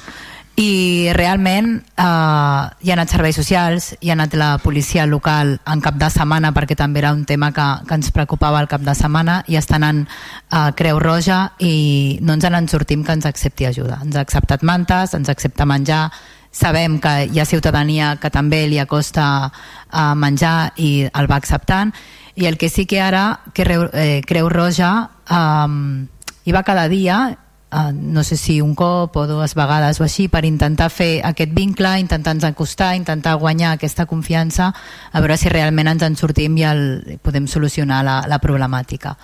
i 0.58 1.12
realment 1.14 1.68
eh, 1.78 2.02
hi 2.02 2.90
ha 2.90 2.94
anat 2.96 3.12
serveis 3.12 3.36
socials, 3.38 3.92
hi 4.02 4.10
ha 4.10 4.16
anat 4.16 4.34
la 4.34 4.48
policia 4.58 5.04
local 5.06 5.52
en 5.70 5.82
cap 5.84 5.94
de 6.00 6.08
setmana 6.10 6.50
perquè 6.56 6.74
també 6.74 6.98
era 6.98 7.12
un 7.14 7.22
tema 7.30 7.52
que, 7.54 7.66
que 7.86 7.94
ens 7.94 8.10
preocupava 8.14 8.58
el 8.58 8.66
cap 8.70 8.82
de 8.82 8.94
setmana 8.98 9.44
i 9.46 9.54
està 9.60 9.76
anant 9.78 10.02
a 10.50 10.64
Creu 10.74 10.98
Roja 10.98 11.52
i 11.62 12.18
no 12.26 12.34
ens 12.34 12.48
en 12.48 12.66
sortim 12.66 13.04
que 13.06 13.14
ens 13.14 13.28
accepti 13.30 13.68
ajuda. 13.70 14.00
Ens 14.02 14.18
ha 14.18 14.24
acceptat 14.26 14.66
mantes, 14.66 15.14
ens 15.14 15.30
accepta 15.30 15.68
menjar, 15.68 16.08
sabem 16.50 16.98
que 17.00 17.28
hi 17.30 17.40
ha 17.40 17.46
ciutadania 17.48 18.16
que 18.20 18.30
també 18.30 18.66
li 18.68 18.78
acosta 18.78 19.50
a 19.90 20.06
menjar 20.14 20.72
i 20.76 21.08
el 21.08 21.30
va 21.30 21.36
acceptant. 21.36 21.92
I 22.38 22.46
el 22.46 22.56
que 22.56 22.68
sí 22.70 22.86
que 22.86 23.00
ara 23.02 23.40
Creu, 23.54 23.88
eh, 23.92 24.22
Creu 24.26 24.48
Roja 24.48 25.10
eh, 25.28 26.06
hi 26.44 26.52
va 26.54 26.62
cada 26.62 26.88
dia 26.88 27.38
Uh, 27.70 27.92
no 27.92 28.24
sé 28.24 28.38
si 28.40 28.62
un 28.62 28.74
cop 28.74 29.12
o 29.20 29.26
dues 29.28 29.52
vegades 29.52 29.98
o 30.00 30.04
així 30.06 30.24
per 30.32 30.40
intentar 30.48 30.86
fer 30.88 31.20
aquest 31.20 31.50
vincle, 31.52 31.90
intentar-nos 32.00 32.46
acostar, 32.48 32.94
intentar 32.96 33.34
guanyar 33.36 33.74
aquesta 33.74 34.06
confiança 34.08 34.70
a 35.12 35.20
veure 35.20 35.36
si 35.36 35.52
realment 35.52 35.90
ens 35.92 36.06
en 36.06 36.16
sortim 36.16 36.56
i 36.56 36.64
el, 36.64 36.80
podem 37.20 37.44
solucionar 37.44 38.00
la, 38.08 38.16
la 38.24 38.40
problemàtica. 38.40 39.18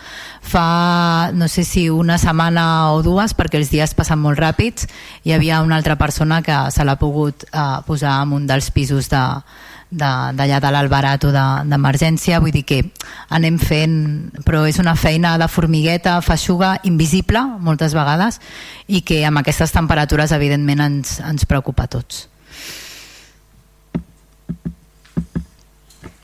Fa, 0.45 1.31
no 1.33 1.49
sé 1.49 1.65
si 1.65 1.89
una 1.89 2.19
setmana 2.21 2.93
o 2.93 3.01
dues, 3.01 3.33
perquè 3.33 3.63
els 3.63 3.73
dies 3.73 3.97
passen 3.97 4.21
molt 4.21 4.37
ràpids, 4.37 4.93
hi 5.25 5.33
havia 5.33 5.63
una 5.65 5.81
altra 5.81 5.97
persona 5.97 6.43
que 6.45 6.67
se 6.69 6.85
l'ha 6.85 7.01
pogut 7.01 7.49
uh, 7.49 7.81
posar 7.89 8.21
en 8.27 8.37
un 8.37 8.45
dels 8.51 8.69
pisos 8.77 9.09
de, 9.09 9.25
d'allà 9.95 10.59
de, 10.59 10.67
de 10.67 10.73
l'Albarato 10.75 11.31
d'emergència, 11.35 12.41
vull 12.43 12.55
dir 12.55 12.65
que 12.67 12.81
anem 13.35 13.59
fent, 13.63 13.97
però 14.47 14.65
és 14.69 14.81
una 14.83 14.97
feina 14.99 15.37
de 15.41 15.49
formigueta, 15.49 16.19
feixuga, 16.25 16.75
invisible 16.91 17.43
moltes 17.65 17.95
vegades 17.97 18.41
i 18.87 19.05
que 19.07 19.23
amb 19.27 19.43
aquestes 19.43 19.73
temperatures 19.75 20.35
evidentment 20.35 20.85
ens, 20.85 21.19
ens 21.25 21.47
preocupa 21.49 21.87
a 21.87 21.93
tots. 21.97 22.27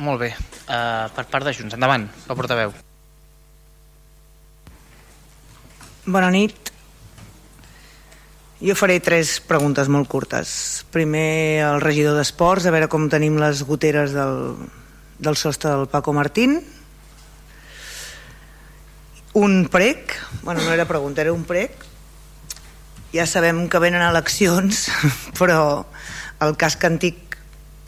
Molt 0.01 0.23
bé, 0.23 0.31
uh, 0.33 1.11
per 1.13 1.27
part 1.29 1.45
de 1.45 1.53
Junts, 1.53 1.77
endavant, 1.77 2.07
la 2.29 2.37
portaveu. 2.39 2.73
Bona 6.07 6.31
nit. 6.33 6.70
Jo 8.61 8.75
faré 8.77 8.99
tres 9.01 9.39
preguntes 9.41 9.89
molt 9.89 10.05
curtes. 10.13 10.51
Primer, 10.93 11.65
al 11.65 11.81
regidor 11.81 12.19
d'Esports, 12.19 12.67
a 12.69 12.73
veure 12.75 12.91
com 12.93 13.07
tenim 13.09 13.39
les 13.41 13.63
goteres 13.65 14.13
del, 14.13 14.53
del 15.17 15.39
sostre 15.41 15.73
del 15.73 15.89
Paco 15.89 16.13
Martín. 16.13 16.59
Un 19.33 19.65
prec, 19.73 20.13
bueno, 20.43 20.61
no 20.61 20.75
era 20.75 20.85
pregunta, 20.85 21.23
era 21.23 21.33
un 21.33 21.47
prec. 21.49 21.73
Ja 23.15 23.25
sabem 23.25 23.65
que 23.73 23.81
venen 23.81 24.05
eleccions, 24.05 24.91
però 25.41 25.87
el 26.45 26.53
casc 26.61 26.85
antic, 26.85 27.39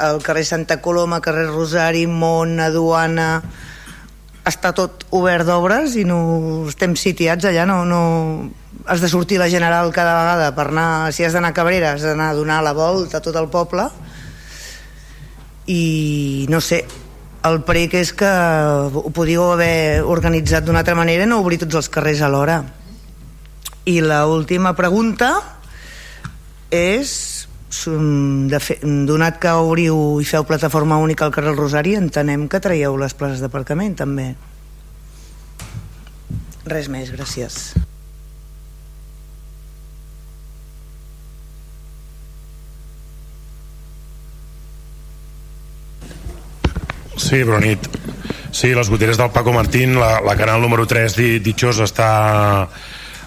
el 0.00 0.24
carrer 0.24 0.46
Santa 0.48 0.80
Coloma, 0.80 1.20
carrer 1.20 1.50
Rosari, 1.50 2.06
Mont, 2.08 2.56
Aduana, 2.64 3.42
està 4.48 4.72
tot 4.72 5.04
obert 5.12 5.44
d'obres 5.46 6.00
i 6.00 6.08
no 6.08 6.64
estem 6.70 6.96
sitiats 6.96 7.44
allà, 7.46 7.68
no, 7.68 7.82
no, 7.86 8.00
has 8.86 9.00
de 9.00 9.08
sortir 9.08 9.38
la 9.38 9.50
General 9.50 9.92
cada 9.92 10.16
vegada 10.18 10.54
per 10.54 10.68
anar, 10.70 11.12
si 11.12 11.24
has 11.24 11.34
d'anar 11.34 11.52
a 11.52 11.56
Cabrera 11.56 11.92
has 11.92 12.02
d'anar 12.02 12.30
a 12.30 12.34
donar 12.34 12.62
la 12.62 12.72
volta 12.72 13.18
a 13.18 13.24
tot 13.24 13.36
el 13.36 13.48
poble. 13.48 13.88
I 15.66 16.46
no 16.50 16.60
sé 16.60 16.82
el 17.46 17.60
prec 17.66 17.94
és 17.98 18.12
que 18.14 18.28
ho 18.28 19.10
podíeu 19.14 19.52
haver 19.52 20.02
organitzat 20.02 20.66
d'una 20.66 20.82
altra 20.82 20.96
manera 20.98 21.26
no 21.26 21.40
obrir 21.42 21.60
tots 21.62 21.78
els 21.78 21.90
carrers 21.90 22.22
alhora. 22.22 22.62
I 23.84 24.00
la 24.02 24.26
última 24.30 24.74
pregunta 24.78 25.34
és 26.70 27.46
de 27.72 28.58
fe, 28.60 28.76
donat 29.08 29.38
que 29.40 29.52
obriu 29.56 30.20
i 30.20 30.26
feu 30.28 30.44
plataforma 30.44 31.00
única 31.00 31.24
al 31.24 31.32
carrer 31.34 31.54
Rosari 31.56 31.96
entenem 31.96 32.46
que 32.48 32.60
traieu 32.60 32.98
les 33.00 33.14
places 33.14 33.40
d'aparcament 33.42 33.96
també. 33.98 34.34
Res 36.68 36.86
més, 36.92 37.10
gràcies 37.10 37.72
Sí, 47.16 47.42
bona 47.44 47.60
nit. 47.60 47.88
Sí, 48.52 48.72
les 48.74 48.88
goteres 48.88 49.18
del 49.20 49.30
Paco 49.30 49.52
Martín, 49.52 49.98
la, 50.00 50.20
la 50.24 50.36
canal 50.36 50.62
número 50.62 50.86
3 50.88 51.16
Ditxós 51.44 51.80
està 51.84 52.68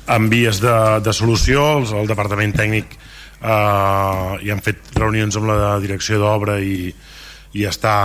en 0.10 0.30
vies 0.30 0.60
de, 0.62 0.76
de 1.06 1.14
solució, 1.14 1.64
el, 1.80 1.86
el 2.02 2.10
departament 2.10 2.54
tècnic 2.58 2.96
eh, 2.96 4.32
hi 4.42 4.52
han 4.54 4.62
fet 4.66 4.90
reunions 4.98 5.38
amb 5.38 5.50
la 5.50 5.76
direcció 5.82 6.20
d'obra 6.22 6.58
i, 6.62 6.90
i 7.54 7.66
està 7.70 7.96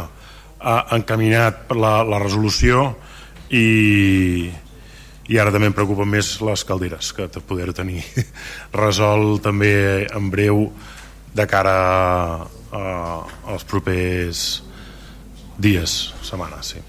eh, 0.00 0.80
encaminat 0.96 1.66
per 1.68 1.76
la, 1.80 1.92
la 2.04 2.20
resolució 2.20 2.86
i, 3.48 4.48
i 5.28 5.40
ara 5.40 5.52
també 5.52 5.68
em 5.68 5.76
preocupen 5.76 6.08
més 6.12 6.32
les 6.44 6.64
calderes 6.68 7.12
que 7.16 7.28
poder 7.40 7.72
tenir 7.76 8.00
resolt 8.84 9.44
també 9.44 9.74
en 10.08 10.32
breu 10.32 10.66
de 11.36 11.46
cara 11.48 11.76
a, 12.72 12.82
als 13.52 13.68
propers 13.68 14.69
dies, 15.60 16.14
setmanes, 16.26 16.74
sí. 16.74 16.82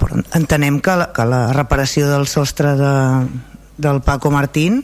Però 0.00 0.18
entenem 0.36 0.80
que 0.82 0.94
la, 0.98 1.10
que 1.14 1.26
la 1.28 1.42
reparació 1.54 2.08
del 2.10 2.26
sostre 2.30 2.74
de, 2.78 2.94
del 3.82 4.02
Paco 4.04 4.32
Martín 4.34 4.82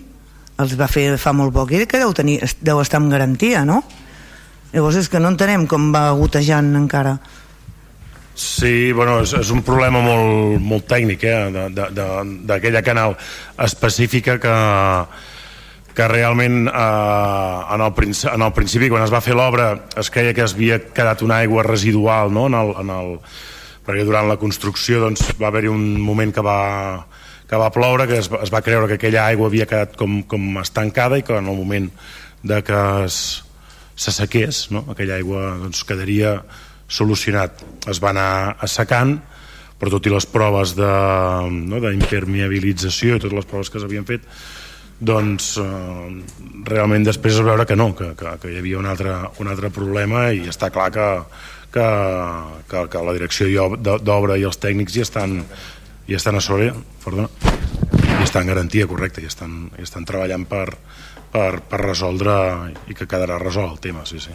els 0.59 0.75
va 0.79 0.89
fer 0.91 1.13
fa 1.21 1.33
molt 1.37 1.55
poc 1.55 1.73
i 1.75 1.85
que 1.87 2.01
deu, 2.01 2.13
tenir, 2.15 2.41
deu 2.65 2.81
estar 2.83 3.01
amb 3.03 3.13
garantia, 3.13 3.65
no? 3.69 3.83
Llavors 4.73 4.99
és 5.01 5.09
que 5.09 5.21
no 5.23 5.31
entenem 5.33 5.67
com 5.71 5.91
va 5.95 6.11
gotejant 6.19 6.75
encara. 6.77 7.17
Sí, 8.39 8.93
bueno, 8.95 9.17
és, 9.25 9.33
és 9.35 9.49
un 9.51 9.65
problema 9.67 10.03
molt, 10.05 10.61
molt 10.63 10.87
tècnic, 10.91 11.25
eh, 11.27 11.67
d'aquella 12.47 12.83
canal 12.87 13.17
específica 13.65 14.37
que, 14.43 14.55
que 15.99 16.07
realment 16.07 16.71
eh, 16.71 17.75
en, 17.75 17.83
el 17.83 17.91
en 18.33 18.43
el 18.47 18.53
principi 18.55 18.87
quan 18.93 19.03
es 19.03 19.11
va 19.11 19.19
fer 19.25 19.35
l'obra 19.35 19.73
es 19.99 20.13
creia 20.15 20.31
que 20.35 20.45
es 20.47 20.55
havia 20.55 20.79
quedat 20.95 21.23
una 21.27 21.37
aigua 21.43 21.63
residual 21.67 22.31
no? 22.31 22.47
en 22.47 22.55
el, 22.55 22.71
en 22.85 22.91
el, 22.95 23.19
perquè 23.83 24.05
durant 24.07 24.31
la 24.31 24.39
construcció 24.39 25.01
doncs, 25.03 25.35
va 25.41 25.49
haver-hi 25.49 25.69
un 25.73 25.99
moment 25.99 26.33
que 26.35 26.43
va, 26.45 27.07
que 27.49 27.57
va 27.57 27.73
ploure, 27.75 28.07
que 28.07 28.19
es, 28.21 28.29
es 28.29 28.51
va 28.55 28.63
creure 28.63 28.87
que 28.87 28.95
aquella 29.01 29.27
aigua 29.27 29.47
havia 29.49 29.67
quedat 29.67 29.97
com, 29.99 30.23
com 30.29 30.59
estancada 30.63 31.19
i 31.19 31.23
que 31.27 31.35
en 31.35 31.49
el 31.49 31.57
moment 31.57 31.91
de 32.47 32.63
que 32.63 33.09
s'assequés, 33.09 34.71
no? 34.71 34.85
aquella 34.93 35.15
aigua 35.17 35.59
doncs, 35.65 35.85
quedaria 35.89 36.43
solucionat. 36.87 37.63
Es 37.91 37.99
va 38.05 38.11
anar 38.13 38.57
assecant, 38.65 39.21
però 39.81 39.91
tot 39.95 40.07
i 40.07 40.11
les 40.13 40.27
proves 40.31 40.75
d'impermeabilització 40.79 43.11
no? 43.11 43.17
i 43.19 43.21
totes 43.25 43.39
les 43.41 43.49
proves 43.49 43.71
que 43.73 43.81
s'havien 43.81 44.07
fet, 44.07 44.23
doncs 44.99 45.53
eh, 45.63 46.09
realment 46.67 47.07
després 47.07 47.39
es 47.39 47.47
veure 47.47 47.67
que 47.67 47.77
no, 47.79 47.93
que, 47.95 48.13
que, 48.19 48.35
que 48.43 48.53
hi 48.53 48.59
havia 48.59 48.81
un 48.81 48.89
altre, 48.91 49.15
un 49.39 49.51
altre 49.51 49.71
problema 49.75 50.29
i 50.35 50.49
està 50.51 50.73
clar 50.75 50.89
que, 50.95 51.09
que, 51.75 51.89
que, 52.71 52.85
que 52.91 53.05
la 53.07 53.15
direcció 53.15 53.69
d'obra 53.79 54.39
i 54.39 54.47
els 54.49 54.59
tècnics 54.59 54.97
hi 54.97 55.05
estan, 55.07 55.39
hi 56.09 56.19
estan 56.19 56.39
a 56.39 56.43
sobre 56.43 56.73
perdona, 57.05 57.31
i 58.19 58.23
estan 58.27 58.51
garantia 58.51 58.89
correcta 58.91 59.23
i 59.23 59.31
estan, 59.31 59.69
i 59.79 59.87
estan 59.87 60.07
treballant 60.09 60.49
per, 60.51 60.67
per, 61.31 61.51
per 61.63 61.85
resoldre 61.85 62.39
i 62.91 62.99
que 62.99 63.07
quedarà 63.07 63.39
resolt 63.39 63.77
el 63.77 63.85
tema 63.85 64.07
sí, 64.09 64.19
sí. 64.19 64.35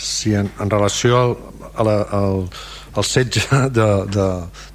si 0.00 0.34
en, 0.34 0.50
en 0.60 0.70
relació 0.70 1.16
al, 1.20 1.36
a 1.74 1.84
la, 1.84 1.96
al, 2.16 2.46
al 2.94 3.04
setge 3.04 3.46
de, 3.70 3.88
de, 4.10 4.26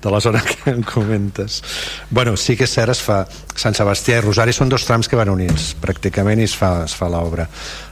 de 0.01 0.11
la 0.11 0.21
zona 0.21 0.41
que 0.41 0.71
em 0.71 0.83
comentes. 0.83 1.61
Bueno, 2.09 2.35
sí 2.37 2.55
que 2.55 2.65
és 2.67 2.73
cert, 2.73 2.93
es 2.95 3.01
fa 3.03 3.23
Sant 3.55 3.75
Sebastià 3.75 4.19
i 4.19 4.23
Rosari 4.23 4.55
són 4.55 4.71
dos 4.71 4.85
trams 4.87 5.09
que 5.11 5.19
van 5.19 5.31
units 5.33 5.73
pràcticament 5.81 6.39
i 6.39 6.47
es 6.47 6.55
fa, 6.55 6.85
es 6.85 6.95
fa 6.95 7.09
l'obra. 7.11 7.47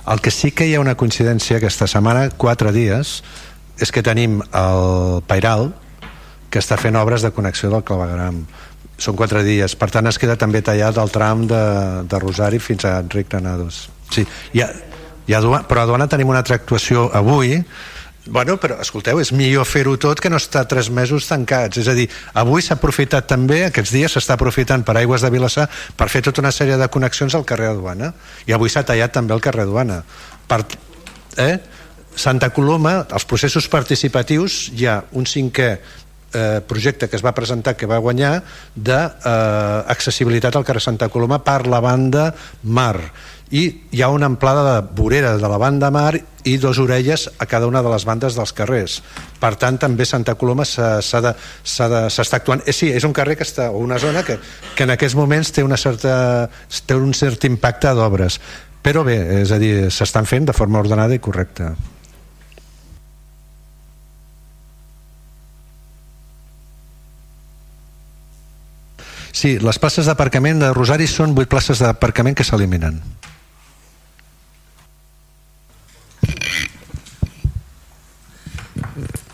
El 0.08 0.22
que 0.24 0.32
sí 0.32 0.52
que 0.52 0.68
hi 0.68 0.76
ha 0.76 0.84
una 0.84 0.96
coincidència 1.00 1.60
aquesta 1.60 1.88
setmana, 1.92 2.30
quatre 2.38 2.72
dies 2.76 3.22
és 3.82 3.92
que 3.92 4.04
tenim 4.06 4.40
el 4.54 5.24
Pairal 5.28 5.72
que 6.54 6.62
està 6.62 6.78
fent 6.78 6.96
obres 7.00 7.24
de 7.26 7.34
connexió 7.34 7.72
del 7.74 7.84
clavegram. 7.84 8.44
Són 9.02 9.18
quatre 9.18 9.42
dies, 9.44 9.74
per 9.76 9.90
tant 9.92 10.06
es 10.08 10.20
queda 10.22 10.38
també 10.38 10.62
tallat 10.62 11.00
el 11.02 11.12
tram 11.12 11.48
de, 11.50 11.64
de 12.06 12.20
Rosari 12.22 12.62
fins 12.62 12.86
a 12.86 13.00
Enric 13.02 13.32
Granados. 13.32 13.88
Sí, 14.14 14.22
hi 14.54 14.62
ha, 14.62 14.70
hi 15.26 15.34
ha 15.34 15.42
però 15.66 15.82
a 15.82 15.90
Duana 15.90 16.08
tenim 16.08 16.30
una 16.30 16.44
altra 16.44 16.60
actuació 16.62 17.10
avui 17.12 17.58
Bueno, 18.26 18.56
però 18.56 18.78
escolteu, 18.80 19.20
és 19.20 19.34
millor 19.36 19.66
fer-ho 19.68 19.98
tot 20.00 20.22
que 20.24 20.30
no 20.32 20.38
estar 20.40 20.64
tres 20.72 20.88
mesos 20.88 21.26
tancats. 21.28 21.82
És 21.82 21.90
a 21.92 21.96
dir, 21.98 22.06
avui 22.40 22.64
s'ha 22.64 22.78
aprofitat 22.78 23.28
també, 23.28 23.66
aquests 23.66 23.92
dies 23.92 24.16
s'està 24.16 24.38
aprofitant 24.38 24.86
per 24.88 24.96
Aigües 25.02 25.26
de 25.26 25.32
Vilassar 25.34 25.68
per 26.00 26.08
fer 26.08 26.22
tota 26.24 26.40
una 26.40 26.54
sèrie 26.56 26.78
de 26.80 26.88
connexions 26.88 27.36
al 27.36 27.44
carrer 27.44 27.74
Duana. 27.76 28.14
I 28.48 28.56
avui 28.56 28.72
s'ha 28.72 28.86
tallat 28.88 29.12
també 29.12 29.36
el 29.36 29.44
carrer 29.44 29.68
Duana. 29.68 30.00
Per, 30.48 30.62
eh? 31.44 31.58
Santa 32.16 32.52
Coloma, 32.56 33.02
els 33.12 33.28
processos 33.28 33.68
participatius, 33.68 34.70
hi 34.72 34.88
ha 34.88 35.02
un 35.20 35.28
cinquè 35.28 35.70
eh, 36.34 36.62
projecte 36.68 37.10
que 37.10 37.20
es 37.20 37.26
va 37.26 37.36
presentar 37.36 37.76
que 37.76 37.90
va 37.90 38.00
guanyar 38.00 38.38
d'accessibilitat 38.76 40.54
eh, 40.54 40.62
al 40.62 40.68
carrer 40.68 40.82
Santa 40.86 41.10
Coloma 41.12 41.42
per 41.44 41.66
la 41.68 41.84
banda 41.84 42.30
Mar 42.64 43.00
i 43.52 43.64
hi 43.92 44.02
ha 44.02 44.10
una 44.10 44.26
amplada 44.26 44.64
de 44.68 44.88
vorera 44.96 45.36
de 45.38 45.50
la 45.50 45.58
banda 45.58 45.92
Mar 45.92 46.16
i 46.44 46.58
dos 46.58 46.80
orelles 46.80 47.30
a 47.40 47.46
cada 47.46 47.68
una 47.68 47.82
de 47.84 47.92
les 47.92 48.06
bandes 48.06 48.36
dels 48.36 48.54
carrers. 48.54 49.00
Per 49.40 49.54
tant 49.60 49.78
també 49.80 50.06
Santa 50.06 50.36
Coloma 50.36 50.66
s'està 50.66 51.36
actuant. 52.36 52.64
Eh, 52.66 52.74
sí, 52.74 52.92
és 52.92 53.06
un 53.08 53.14
carrer 53.14 53.38
que 53.40 53.48
està, 53.48 53.70
o 53.72 53.80
una 53.84 54.00
zona 54.00 54.24
que, 54.24 54.40
que 54.76 54.88
en 54.88 54.94
aquests 54.96 55.16
moments 55.16 55.54
té, 55.56 55.64
una 55.64 55.78
certa, 55.78 56.50
té 56.86 56.96
un 56.96 57.14
cert 57.14 57.46
impacte 57.50 57.94
d'obres. 57.96 58.40
Però 58.84 59.06
bé, 59.08 59.18
és 59.42 59.52
a 59.56 59.60
dir, 59.62 59.90
s'estan 59.96 60.28
fent 60.28 60.50
de 60.50 60.56
forma 60.56 60.82
ordenada 60.84 61.16
i 61.16 61.24
correcta. 61.24 61.72
Sí, 69.34 69.58
les 69.60 69.80
places 69.82 70.06
d'aparcament 70.08 70.62
de 70.62 70.70
Rosari 70.76 71.08
són 71.10 71.34
8 71.34 71.50
places 71.50 71.82
d'aparcament 71.82 72.36
que 72.38 72.46
s'eliminen. 72.48 73.00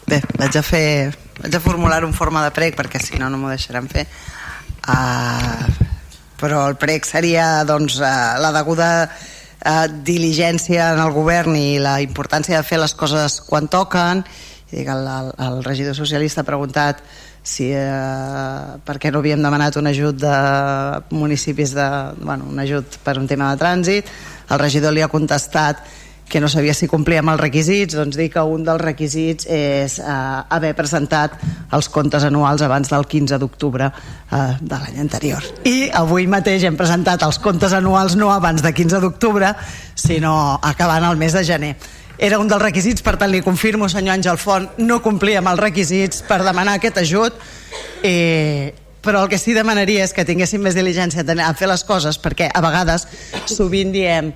Bé, 0.10 0.18
vaig 0.40 0.56
a 0.58 0.62
fer 0.66 1.12
vaig 1.38 1.54
a 1.54 1.60
formular 1.62 2.02
un 2.02 2.16
forma 2.18 2.42
de 2.42 2.50
prec 2.56 2.74
perquè 2.74 2.98
si 3.04 3.20
no 3.22 3.28
no 3.30 3.38
m'ho 3.38 3.52
deixaran 3.52 3.86
fer. 3.92 4.08
Uh, 4.90 5.68
però 6.40 6.64
el 6.72 6.80
prec 6.82 7.06
seria 7.06 7.62
doncs, 7.68 8.00
uh, 8.02 8.40
la 8.42 8.50
deguda 8.56 8.88
uh, 9.06 9.86
diligència 10.08 10.88
en 10.96 11.04
el 11.04 11.14
govern 11.14 11.54
i 11.60 11.78
la 11.84 12.00
importància 12.02 12.58
de 12.58 12.66
fer 12.66 12.80
les 12.82 12.96
coses 12.98 13.38
quan 13.46 13.70
toquen. 13.70 14.24
El, 14.72 14.90
el, 14.90 15.32
el 15.46 15.62
regidor 15.66 15.94
socialista 15.98 16.42
ha 16.42 16.48
preguntat 16.48 17.06
si, 17.42 17.70
eh, 17.74 18.76
per 18.86 18.98
què 19.02 19.10
no 19.10 19.24
havíem 19.24 19.42
demanat 19.42 19.80
un 19.80 19.90
ajut 19.90 20.18
de 20.22 20.34
municipis 21.10 21.74
de, 21.74 21.88
bueno, 22.22 22.46
un 22.52 22.60
ajut 22.62 23.00
per 23.02 23.16
un 23.18 23.26
tema 23.26 23.50
de 23.50 23.62
trànsit. 23.62 24.12
El 24.50 24.62
regidor 24.62 24.94
li 24.94 25.02
ha 25.02 25.10
contestat 25.10 25.82
que 26.30 26.40
no 26.40 26.48
sabia 26.48 26.76
si 26.78 26.88
complia 26.88 27.24
amb 27.24 27.34
els 27.34 27.42
requisits 27.42 27.98
doncs 27.98 28.16
dic 28.20 28.36
que 28.38 28.44
un 28.46 28.64
dels 28.64 28.82
requisits 28.82 29.48
és 29.50 29.98
eh, 30.00 30.06
haver 30.56 30.72
presentat 30.78 31.36
els 31.76 31.90
comptes 31.92 32.24
anuals 32.28 32.64
abans 32.64 32.92
del 32.94 33.08
15 33.10 33.40
d'octubre 33.42 33.90
eh, 33.90 34.42
de 34.62 34.80
l'any 34.80 35.00
anterior. 35.02 35.44
I 35.68 35.90
avui 35.98 36.28
mateix 36.32 36.64
hem 36.70 36.78
presentat 36.80 37.26
els 37.26 37.42
comptes 37.44 37.74
anuals 37.74 38.16
no 38.16 38.32
abans 38.32 38.64
de 38.64 38.74
15 38.74 39.02
d'octubre 39.04 39.54
sinó 39.96 40.60
acabant 40.62 41.10
el 41.10 41.18
mes 41.18 41.34
de 41.34 41.44
gener. 41.44 41.76
Era 42.20 42.38
un 42.40 42.50
dels 42.52 42.62
requisits, 42.62 43.02
per 43.02 43.16
tant 43.16 43.32
li 43.32 43.40
confirmo, 43.40 43.88
senyor 43.88 44.18
Àngel 44.18 44.38
Font, 44.38 44.68
no 44.84 45.00
complia 45.02 45.40
amb 45.40 45.54
els 45.54 45.62
requisits 45.62 46.20
per 46.28 46.42
demanar 46.44 46.76
aquest 46.76 47.00
ajut, 47.00 47.38
eh, 48.04 48.76
però 49.00 49.24
el 49.24 49.30
que 49.32 49.40
sí 49.40 49.56
demanaria 49.56 50.04
és 50.04 50.12
que 50.14 50.26
tinguéssim 50.28 50.60
més 50.62 50.76
diligència 50.76 51.24
a 51.24 51.54
fer 51.56 51.70
les 51.72 51.86
coses, 51.88 52.20
perquè 52.20 52.50
a 52.52 52.62
vegades 52.62 53.08
sovint 53.48 53.96
diem 53.96 54.34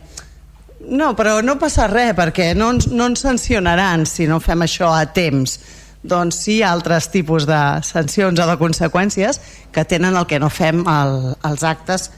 no, 0.88 1.14
però 1.16 1.40
no 1.44 1.58
passa 1.62 1.88
res, 1.88 2.14
perquè 2.18 2.52
no 2.58 2.72
ens, 2.76 2.90
no 2.92 3.08
ens 3.12 3.24
sancionaran 3.24 4.06
si 4.10 4.28
no 4.28 4.40
fem 4.44 4.66
això 4.66 4.92
a 4.94 5.06
temps. 5.16 5.58
Doncs 6.04 6.42
sí 6.44 6.58
hi 6.58 6.64
ha 6.64 6.74
altres 6.76 7.08
tipus 7.14 7.48
de 7.48 7.60
sancions 7.88 8.40
o 8.40 8.48
de 8.50 8.58
conseqüències 8.60 9.40
que 9.72 9.86
tenen 9.88 10.18
el 10.20 10.28
que 10.28 10.40
no 10.40 10.50
fem 10.52 10.84
el, 10.84 11.16
els 11.48 11.64
actes 11.64 12.10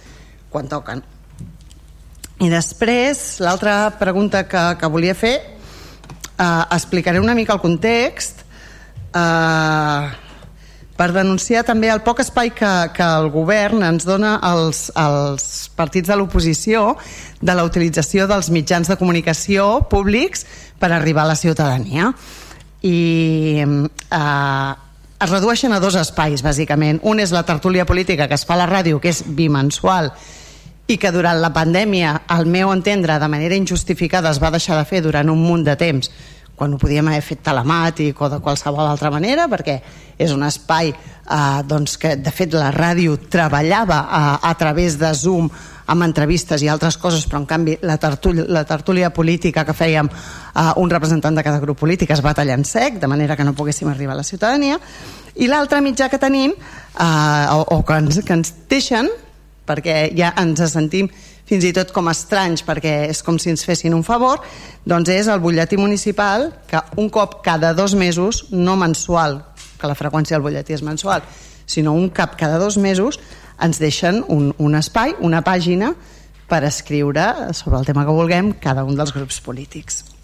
quan 0.50 0.70
toquen. 0.72 1.04
I 2.42 2.50
després, 2.52 3.38
l'altra 3.40 3.94
pregunta 4.00 4.44
que, 4.50 4.64
que 4.80 4.90
volia 4.92 5.16
fer 5.16 5.36
eh, 5.38 6.64
explicaré 6.76 7.22
una 7.22 7.36
mica 7.38 7.54
el 7.54 7.62
context 7.64 8.42
eh, 9.14 10.25
per 10.96 11.12
denunciar 11.12 11.66
també 11.68 11.90
el 11.92 12.02
poc 12.06 12.22
espai 12.24 12.54
que, 12.56 12.72
que 12.96 13.04
el 13.04 13.28
govern 13.34 13.84
ens 13.84 14.06
dona 14.08 14.38
als, 14.40 14.88
als 14.96 15.68
partits 15.76 16.08
de 16.08 16.16
l'oposició 16.16 16.94
de 17.42 17.56
la 17.56 17.66
utilització 17.68 18.30
dels 18.32 18.50
mitjans 18.54 18.88
de 18.88 18.98
comunicació 19.00 19.84
públics 19.92 20.46
per 20.80 20.94
arribar 20.96 21.26
a 21.26 21.34
la 21.34 21.40
ciutadania. 21.40 22.14
I 22.86 22.98
eh, 23.66 24.72
es 25.26 25.32
redueixen 25.32 25.76
a 25.76 25.82
dos 25.84 25.98
espais 26.00 26.44
bàsicament, 26.46 27.02
un 27.04 27.20
és 27.20 27.36
la 27.36 27.44
tertúlia 27.48 27.86
política 27.86 28.30
que 28.30 28.40
es 28.40 28.48
fa 28.48 28.56
a 28.56 28.64
la 28.64 28.70
ràdio 28.72 29.02
que 29.04 29.12
és 29.12 29.24
bimensual 29.28 30.12
i 30.88 31.00
que 31.02 31.12
durant 31.12 31.40
la 31.42 31.52
pandèmia, 31.54 32.12
al 32.30 32.46
meu 32.46 32.72
entendre, 32.72 33.18
de 33.20 33.30
manera 33.32 33.58
injustificada 33.58 34.30
es 34.30 34.40
va 34.40 34.54
deixar 34.54 34.78
de 34.78 34.86
fer 34.86 35.02
durant 35.02 35.32
un 35.34 35.42
munt 35.42 35.66
de 35.66 35.76
temps, 35.80 36.12
quan 36.56 36.74
ho 36.74 36.80
podíem 36.80 37.08
haver 37.12 37.24
fet 37.24 37.44
telemàtic 37.44 38.20
o 38.22 38.30
de 38.32 38.40
qualsevol 38.44 38.88
altra 38.88 39.12
manera, 39.12 39.50
perquè 39.52 39.80
és 40.18 40.32
un 40.32 40.46
espai 40.48 40.92
eh, 40.92 41.62
doncs 41.68 41.98
que, 42.00 42.16
de 42.16 42.32
fet, 42.32 42.56
la 42.56 42.72
ràdio 42.72 43.18
treballava 43.30 44.06
a, 44.08 44.22
a 44.42 44.54
través 44.58 44.98
de 45.00 45.12
Zoom 45.14 45.50
amb 45.86 46.06
entrevistes 46.06 46.64
i 46.64 46.70
altres 46.72 46.98
coses, 46.98 47.28
però 47.30 47.44
en 47.44 47.50
canvi 47.50 47.76
la, 47.86 47.98
tertúlia, 48.02 48.46
la 48.50 48.64
tertúlia 48.66 49.12
política 49.14 49.66
que 49.68 49.76
fèiem 49.76 50.10
eh, 50.10 50.72
un 50.82 50.90
representant 50.90 51.36
de 51.36 51.44
cada 51.46 51.62
grup 51.62 51.80
polític 51.84 52.16
es 52.16 52.24
va 52.26 52.34
tallar 52.34 52.58
en 52.58 52.66
sec, 52.66 53.00
de 53.02 53.12
manera 53.12 53.36
que 53.36 53.46
no 53.46 53.54
poguéssim 53.54 53.92
arribar 53.92 54.16
a 54.16 54.24
la 54.24 54.28
ciutadania, 54.28 54.80
i 55.36 55.52
l'altre 55.52 55.84
mitjà 55.84 56.10
que 56.10 56.22
tenim, 56.22 56.56
eh, 56.56 57.46
o, 57.52 57.62
o 57.78 57.84
que 57.86 58.02
ens, 58.02 58.24
que 58.24 58.40
ens 58.40 58.54
deixen, 58.72 59.12
perquè 59.66 60.10
ja 60.16 60.32
ens 60.40 60.62
sentim 60.72 61.10
fins 61.46 61.66
i 61.68 61.74
tot 61.76 61.94
com 61.96 62.10
estranys 62.10 62.64
perquè 62.66 62.96
és 63.10 63.22
com 63.26 63.38
si 63.42 63.52
ens 63.54 63.66
fessin 63.68 63.94
un 63.98 64.04
favor 64.06 64.42
doncs 64.86 65.12
és 65.14 65.30
el 65.32 65.42
butlletí 65.44 65.78
municipal 65.78 66.50
que 66.70 66.82
un 67.02 67.10
cop 67.14 67.42
cada 67.46 67.74
dos 67.78 67.96
mesos 67.96 68.46
no 68.52 68.76
mensual, 68.76 69.44
que 69.80 69.88
la 69.88 69.98
freqüència 69.98 70.38
del 70.38 70.46
butlletí 70.46 70.74
és 70.78 70.86
mensual 70.86 71.24
sinó 71.66 71.94
un 71.94 72.10
cap 72.10 72.36
cada 72.40 72.58
dos 72.62 72.78
mesos 72.78 73.20
ens 73.62 73.80
deixen 73.80 74.24
un, 74.28 74.52
un 74.58 74.76
espai, 74.76 75.16
una 75.22 75.44
pàgina 75.46 75.94
per 76.50 76.64
escriure 76.66 77.54
sobre 77.54 77.80
el 77.80 77.86
tema 77.86 78.06
que 78.06 78.14
vulguem 78.14 78.54
cada 78.62 78.84
un 78.86 78.98
dels 78.98 79.14
grups 79.16 79.42
polítics 79.42 80.15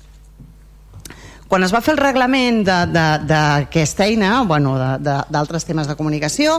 quan 1.51 1.65
es 1.67 1.73
va 1.75 1.81
fer 1.83 1.97
el 1.97 1.99
reglament 1.99 2.61
d'aquesta 2.63 4.05
eina, 4.07 4.29
bueno, 4.47 4.77
d'altres 5.03 5.65
temes 5.67 5.89
de 5.89 5.97
comunicació, 5.99 6.53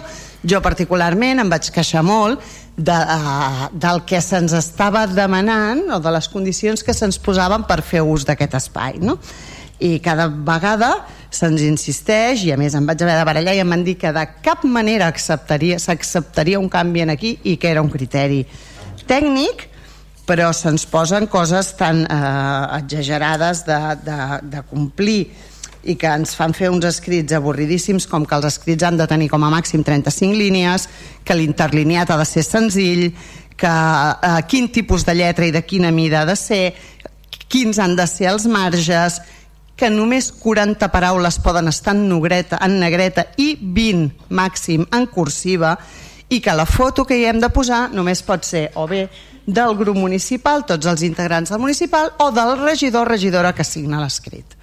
jo 0.44 0.60
particularment 0.60 1.40
em 1.40 1.48
vaig 1.48 1.70
queixar 1.72 2.02
molt 2.04 2.42
de, 2.76 2.92
uh, 2.92 3.70
del 3.72 4.02
que 4.04 4.20
se'ns 4.20 4.52
estava 4.58 5.06
demanant 5.08 5.80
o 5.96 6.00
de 6.04 6.12
les 6.12 6.28
condicions 6.28 6.84
que 6.84 6.92
se'ns 6.92 7.16
posaven 7.24 7.64
per 7.64 7.80
fer 7.80 8.04
ús 8.04 8.28
d'aquest 8.28 8.58
espai. 8.60 9.00
No? 9.00 9.16
I 9.80 9.96
cada 10.04 10.28
vegada 10.28 10.92
se'ns 11.32 11.64
insisteix, 11.64 12.44
i 12.44 12.52
a 12.52 12.60
més 12.60 12.76
em 12.76 12.84
vaig 12.84 13.00
haver 13.00 13.16
de 13.16 13.26
barallar 13.32 13.56
i 13.56 13.64
em 13.64 13.72
van 13.72 13.88
dir 13.88 13.96
que 13.96 14.12
de 14.12 14.28
cap 14.44 14.68
manera 14.68 15.08
s'acceptaria 15.16 16.60
un 16.60 16.68
canvi 16.68 17.06
en 17.06 17.16
aquí 17.16 17.38
i 17.48 17.56
que 17.56 17.72
era 17.72 17.80
un 17.80 17.88
criteri 17.88 18.44
tècnic 19.08 19.71
però 20.32 20.48
se'ns 20.56 20.86
posen 20.88 21.26
coses 21.28 21.74
tan 21.76 22.06
eh, 22.06 22.78
exagerades 22.78 23.66
de, 23.66 23.80
de, 24.00 24.18
de 24.48 24.62
complir 24.70 25.26
i 25.84 25.96
que 25.98 26.08
ens 26.08 26.32
fan 26.38 26.54
fer 26.56 26.70
uns 26.72 26.86
escrits 26.88 27.34
avorridíssims 27.36 28.06
com 28.08 28.24
que 28.24 28.38
els 28.38 28.46
escrits 28.48 28.86
han 28.86 28.96
de 28.96 29.06
tenir 29.10 29.28
com 29.28 29.42
a 29.44 29.50
màxim 29.52 29.82
35 29.84 30.38
línies, 30.38 30.86
que 31.26 31.36
l'interlineat 31.36 32.14
ha 32.14 32.16
de 32.16 32.26
ser 32.30 32.46
senzill, 32.46 33.10
que 33.60 33.72
eh, 33.72 34.38
quin 34.48 34.70
tipus 34.72 35.04
de 35.04 35.16
lletra 35.18 35.44
i 35.44 35.52
de 35.52 35.64
quina 35.68 35.90
mida 35.92 36.22
ha 36.22 36.28
de 36.30 36.38
ser, 36.38 36.72
quins 37.52 37.82
han 37.82 37.98
de 37.98 38.06
ser 38.08 38.30
els 38.30 38.46
marges, 38.48 39.18
que 39.76 39.90
només 39.92 40.30
40 40.38 40.88
paraules 40.94 41.40
poden 41.44 41.68
estar 41.68 41.92
en 41.92 42.06
negreta, 42.08 42.62
en 42.64 42.78
negreta 42.80 43.26
i 43.36 43.56
20 43.60 44.32
màxim 44.32 44.88
en 44.94 45.10
cursiva 45.12 45.74
i 46.32 46.40
que 46.40 46.56
la 46.56 46.64
foto 46.64 47.04
que 47.04 47.18
hi 47.20 47.26
hem 47.28 47.42
de 47.42 47.52
posar 47.52 47.90
només 47.92 48.24
pot 48.24 48.48
ser 48.48 48.70
o 48.80 48.86
bé 48.88 49.02
del 49.46 49.76
grup 49.76 49.96
municipal, 49.98 50.64
tots 50.66 50.86
els 50.86 51.02
integrants 51.02 51.50
del 51.50 51.60
municipal, 51.62 52.12
o 52.18 52.30
del 52.30 52.56
regidor 52.62 53.06
o 53.06 53.10
regidora 53.10 53.52
que 53.54 53.64
signa 53.64 54.00
l'escrit. 54.02 54.58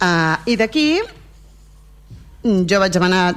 Uh, 0.00 0.40
I 0.48 0.56
d'aquí 0.56 1.00
jo 2.42 2.78
vaig 2.80 2.92
demanar 2.92 3.34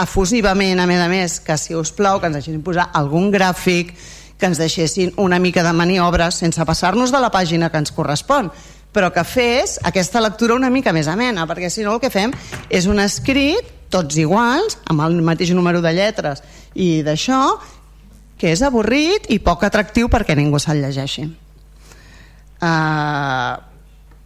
efusivament, 0.00 0.80
a 0.80 0.86
més 0.88 1.00
a 1.00 1.08
més, 1.08 1.38
que 1.44 1.56
si 1.60 1.76
us 1.76 1.92
plau 1.92 2.20
que 2.20 2.30
ens 2.30 2.38
deixessin 2.38 2.62
posar 2.64 2.88
algun 2.96 3.28
gràfic, 3.32 3.92
que 4.38 4.48
ens 4.48 4.58
deixessin 4.58 5.12
una 5.20 5.38
mica 5.38 5.62
de 5.62 5.72
maniobres 5.76 6.40
sense 6.40 6.64
passar-nos 6.64 7.12
de 7.12 7.20
la 7.20 7.30
pàgina 7.30 7.68
que 7.70 7.78
ens 7.82 7.92
correspon, 7.92 8.48
però 8.92 9.12
que 9.12 9.24
fes 9.24 9.78
aquesta 9.84 10.20
lectura 10.20 10.56
una 10.56 10.70
mica 10.70 10.92
més 10.92 11.08
amena, 11.08 11.46
perquè 11.48 11.70
si 11.70 11.84
no 11.84 11.94
el 11.94 12.00
que 12.00 12.10
fem 12.12 12.32
és 12.68 12.88
un 12.88 13.00
escrit, 13.00 13.68
tots 13.92 14.16
iguals, 14.16 14.78
amb 14.88 15.04
el 15.04 15.20
mateix 15.20 15.52
número 15.52 15.82
de 15.84 15.92
lletres 15.92 16.40
i 16.72 17.02
d'això, 17.04 17.58
que 18.42 18.50
és 18.50 18.62
avorrit 18.66 19.28
i 19.30 19.38
poc 19.38 19.62
atractiu 19.62 20.08
perquè 20.10 20.34
ningú 20.34 20.58
se'l 20.58 20.80
llegeixi. 20.82 21.28
Uh, 22.58 23.54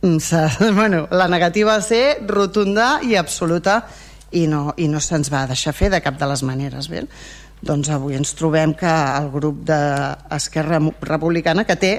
bueno, 0.78 1.05
la 1.12 1.27
negativa 1.28 1.75
va 1.75 1.83
ser 1.85 2.23
rotunda 2.25 3.03
i 3.05 3.17
absoluta 3.20 3.83
i 4.33 4.47
no, 4.49 4.70
i 4.81 4.89
no 4.89 5.03
se'ns 5.05 5.28
va 5.33 5.45
deixar 5.51 5.75
fer 5.77 5.91
de 5.93 6.01
cap 6.01 6.17
de 6.17 6.28
les 6.31 6.45
maneres. 6.49 6.89
Bé? 6.89 7.05
Doncs 7.61 7.91
avui 7.93 8.17
ens 8.17 8.33
trobem 8.39 8.73
que 8.77 8.89
el 8.89 9.28
grup 9.35 9.61
d'Esquerra 9.69 10.81
Republicana 11.05 11.67
que 11.69 11.77
té 11.77 11.93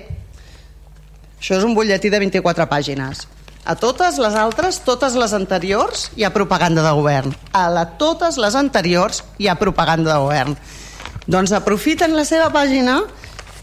això 1.37 1.59
és 1.59 1.65
un 1.65 1.77
butlletí 1.77 2.09
de 2.09 2.21
24 2.21 2.65
pàgines 2.69 3.27
a 3.67 3.75
totes 3.75 4.17
les 4.17 4.33
altres, 4.33 4.79
totes 4.87 5.13
les 5.19 5.33
anteriors 5.37 6.07
hi 6.17 6.25
ha 6.25 6.33
propaganda 6.33 6.81
de 6.85 6.93
govern 6.97 7.33
a 7.53 7.67
la, 7.69 7.85
totes 8.01 8.39
les 8.41 8.55
anteriors 8.57 9.23
hi 9.37 9.49
ha 9.49 9.57
propaganda 9.59 10.13
de 10.13 10.19
govern 10.23 10.57
doncs 11.27 11.53
aprofiten 11.55 12.15
la 12.15 12.25
seva 12.25 12.49
pàgina 12.53 13.01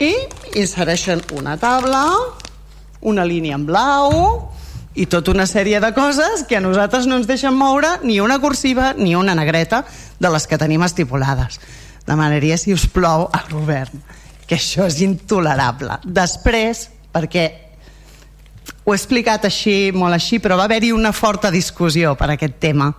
i 0.02 0.12
insereixen 0.60 1.22
una 1.36 1.56
taula 1.60 2.04
una 3.04 3.24
línia 3.24 3.56
en 3.58 3.66
blau 3.68 4.50
i 4.94 5.06
tota 5.10 5.32
una 5.34 5.46
sèrie 5.50 5.80
de 5.82 5.90
coses 5.94 6.44
que 6.48 6.56
a 6.56 6.62
nosaltres 6.62 7.08
no 7.10 7.18
ens 7.18 7.26
deixen 7.26 7.54
moure 7.56 7.98
ni 8.02 8.20
una 8.20 8.38
cursiva 8.40 8.92
ni 8.96 9.16
una 9.16 9.34
negreta 9.34 9.82
de 10.20 10.30
les 10.30 10.46
que 10.46 10.58
tenim 10.58 10.84
estipulades. 10.86 11.58
Demanaria, 12.06 12.56
si 12.60 12.72
us 12.72 12.86
plou, 12.86 13.26
al 13.32 13.50
govern 13.50 14.04
que 14.46 14.56
això 14.58 14.86
és 14.88 15.00
intolerable. 15.04 15.98
Després, 16.04 16.88
perquè 17.12 17.44
ho 18.84 18.92
he 18.92 18.96
explicat 18.96 19.46
així, 19.48 19.90
molt 19.96 20.16
així, 20.16 20.38
però 20.38 20.58
va 20.60 20.68
haver-hi 20.68 20.92
una 20.92 21.14
forta 21.16 21.50
discussió 21.50 22.14
per 22.20 22.30
aquest 22.34 22.58
tema. 22.60 22.90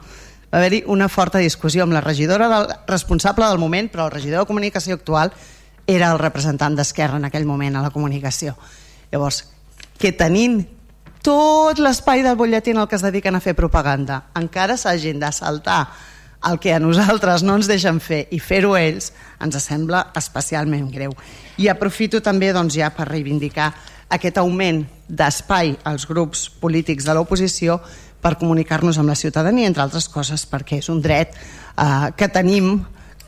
Va 0.55 0.61
haver-hi 0.61 0.85
una 0.87 1.09
forta 1.11 1.41
discussió 1.43 1.83
amb 1.83 1.91
la 1.91 1.99
regidora 1.99 2.45
del, 2.47 2.69
responsable 2.87 3.43
del 3.43 3.57
moment, 3.59 3.89
però 3.91 4.05
el 4.05 4.13
regidor 4.13 4.45
de 4.45 4.47
comunicació 4.47 4.95
actual 4.95 5.33
era 5.85 6.13
el 6.13 6.19
representant 6.21 6.77
d'Esquerra 6.77 7.19
en 7.19 7.27
aquell 7.27 7.43
moment 7.43 7.75
a 7.75 7.81
la 7.83 7.89
comunicació. 7.91 8.53
Llavors, 9.11 9.41
que 9.99 10.13
tenint 10.15 10.61
tot 11.27 11.81
l'espai 11.83 12.23
del 12.23 12.37
butlletí 12.39 12.71
en 12.71 12.79
el 12.79 12.87
que 12.87 12.95
es 12.95 13.03
dediquen 13.03 13.35
a 13.35 13.41
fer 13.43 13.51
propaganda 13.57 14.29
encara 14.39 14.77
s'hagin 14.79 15.19
de 15.19 15.33
saltar 15.35 15.89
el 16.47 16.61
que 16.63 16.71
a 16.71 16.79
nosaltres 16.79 17.43
no 17.43 17.57
ens 17.59 17.67
deixen 17.67 17.99
fer 17.99 18.21
i 18.31 18.39
fer-ho 18.39 18.77
ells 18.79 19.11
ens 19.43 19.59
sembla 19.59 20.05
especialment 20.15 20.87
greu. 20.87 21.11
I 21.59 21.67
aprofito 21.67 22.23
també 22.23 22.53
doncs, 22.55 22.79
ja 22.79 22.93
per 22.95 23.09
reivindicar 23.11 23.73
aquest 24.07 24.39
augment 24.39 24.85
d'espai 25.09 25.75
als 25.83 26.07
grups 26.07 26.47
polítics 26.61 27.03
de 27.03 27.13
l'oposició 27.17 27.81
per 28.25 28.39
comunicar-nos 28.41 28.97
amb 28.97 29.11
la 29.11 29.19
ciutadania, 29.19 29.69
entre 29.69 29.83
altres 29.85 30.07
coses 30.09 30.47
perquè 30.49 30.79
és 30.81 30.89
un 30.89 31.01
dret 31.01 31.35
eh, 31.37 32.07
que 32.17 32.29
tenim 32.33 32.79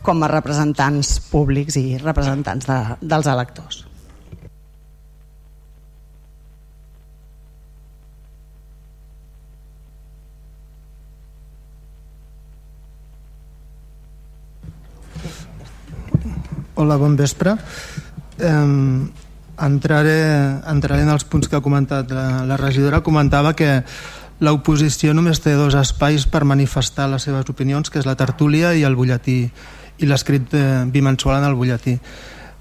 com 0.01 0.23
a 0.23 0.31
representants 0.31 1.19
públics 1.29 1.77
i 1.77 1.99
representants 2.01 2.65
de, 2.65 2.79
dels 3.05 3.29
electors. 3.29 3.83
Hola, 16.77 16.97
bon 16.97 17.15
vespre. 17.17 17.53
Eh, 18.37 18.51
entraré, 19.65 20.19
entraré 20.69 21.01
en 21.05 21.09
els 21.09 21.25
punts 21.25 21.49
que 21.49 21.57
ha 21.57 21.65
comentat. 21.65 22.13
La, 22.13 22.45
la 22.49 22.57
regidora 22.57 23.01
comentava 23.05 23.53
que 23.57 23.81
l'oposició 24.39 25.13
només 25.17 25.41
té 25.41 25.55
dos 25.57 25.75
espais 25.77 26.27
per 26.29 26.45
manifestar 26.45 27.09
les 27.09 27.25
seves 27.25 27.49
opinions, 27.49 27.89
que 27.89 27.99
és 27.99 28.07
la 28.07 28.17
tertúlia 28.19 28.73
i 28.77 28.83
el 28.87 28.97
butlletí, 28.97 29.39
i 29.97 30.09
l'escrit 30.09 30.53
eh, 30.53 30.83
bimensual 30.93 31.41
en 31.41 31.47
el 31.49 31.57
butlletí. 31.57 31.97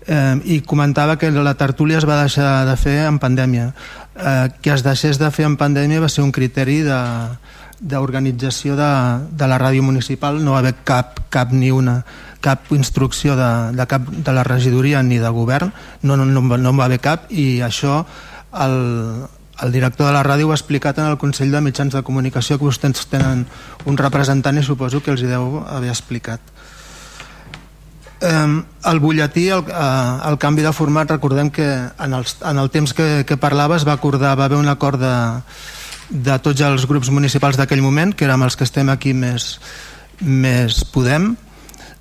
Eh, 0.06 0.36
I 0.56 0.60
comentava 0.62 1.18
que 1.18 1.30
la 1.30 1.56
tertúlia 1.58 1.98
es 1.98 2.08
va 2.08 2.22
deixar 2.22 2.64
de 2.68 2.76
fer 2.80 3.02
en 3.06 3.18
pandèmia. 3.18 3.72
Eh, 4.16 4.48
que 4.62 4.72
es 4.72 4.86
deixés 4.86 5.20
de 5.20 5.30
fer 5.30 5.44
en 5.44 5.58
pandèmia 5.60 6.00
va 6.00 6.08
ser 6.08 6.24
un 6.24 6.32
criteri 6.32 6.80
de, 6.86 7.00
d'organització 7.80 8.76
de, 8.76 8.92
de 9.36 9.48
la 9.48 9.58
ràdio 9.60 9.84
municipal 9.84 10.40
no 10.44 10.54
va 10.56 10.62
haver 10.62 10.74
cap, 10.84 11.20
cap 11.28 11.52
ni 11.52 11.70
una 11.70 12.00
cap 12.40 12.70
instrucció 12.72 13.36
de, 13.36 13.76
de, 13.76 13.86
cap, 13.86 14.06
de 14.08 14.32
la 14.32 14.44
regidoria 14.44 15.02
ni 15.02 15.18
de 15.18 15.28
govern 15.28 15.72
no, 16.02 16.16
no, 16.16 16.24
no, 16.24 16.40
no 16.40 16.76
va 16.76 16.86
haver 16.86 17.00
cap 17.04 17.28
i 17.28 17.60
això 17.60 18.04
el, 18.64 19.26
el 19.62 19.72
director 19.72 20.06
de 20.06 20.12
la 20.12 20.24
ràdio 20.26 20.48
ho 20.48 20.52
ha 20.52 20.58
explicat 20.58 20.98
en 20.98 21.06
el 21.10 21.18
Consell 21.18 21.54
de 21.54 21.62
Mitjans 21.64 21.94
de 21.94 22.04
Comunicació 22.04 22.58
que 22.58 22.68
vostès 22.68 23.06
tenen 23.08 23.46
un 23.86 23.96
representant 23.96 24.58
i 24.58 24.64
suposo 24.66 25.00
que 25.00 25.14
els 25.14 25.22
hi 25.22 25.30
deu 25.30 25.62
haver 25.64 25.92
explicat 25.94 26.52
el 28.20 29.00
butlletí 29.00 29.48
el, 29.52 29.64
eh, 29.68 30.28
el 30.28 30.38
canvi 30.40 30.62
de 30.64 30.72
format 30.72 31.10
recordem 31.10 31.50
que 31.52 31.66
en, 31.68 32.14
els, 32.16 32.38
en 32.40 32.58
el 32.58 32.70
temps 32.72 32.94
que, 32.96 33.24
que 33.28 33.36
parlava 33.36 33.76
es 33.76 33.84
va 33.84 33.92
acordar 33.92 34.38
va 34.38 34.46
haver 34.48 34.56
un 34.56 34.72
acord 34.72 35.00
de 35.00 35.16
de 36.08 36.38
tots 36.38 36.62
els 36.62 36.86
grups 36.86 37.10
municipals 37.10 37.58
d'aquell 37.58 37.82
moment, 37.82 38.14
que 38.14 38.26
érem 38.26 38.44
els 38.46 38.56
que 38.56 38.64
estem 38.66 38.88
aquí 38.92 39.12
més, 39.14 39.56
més 40.20 40.84
Podem, 40.92 41.34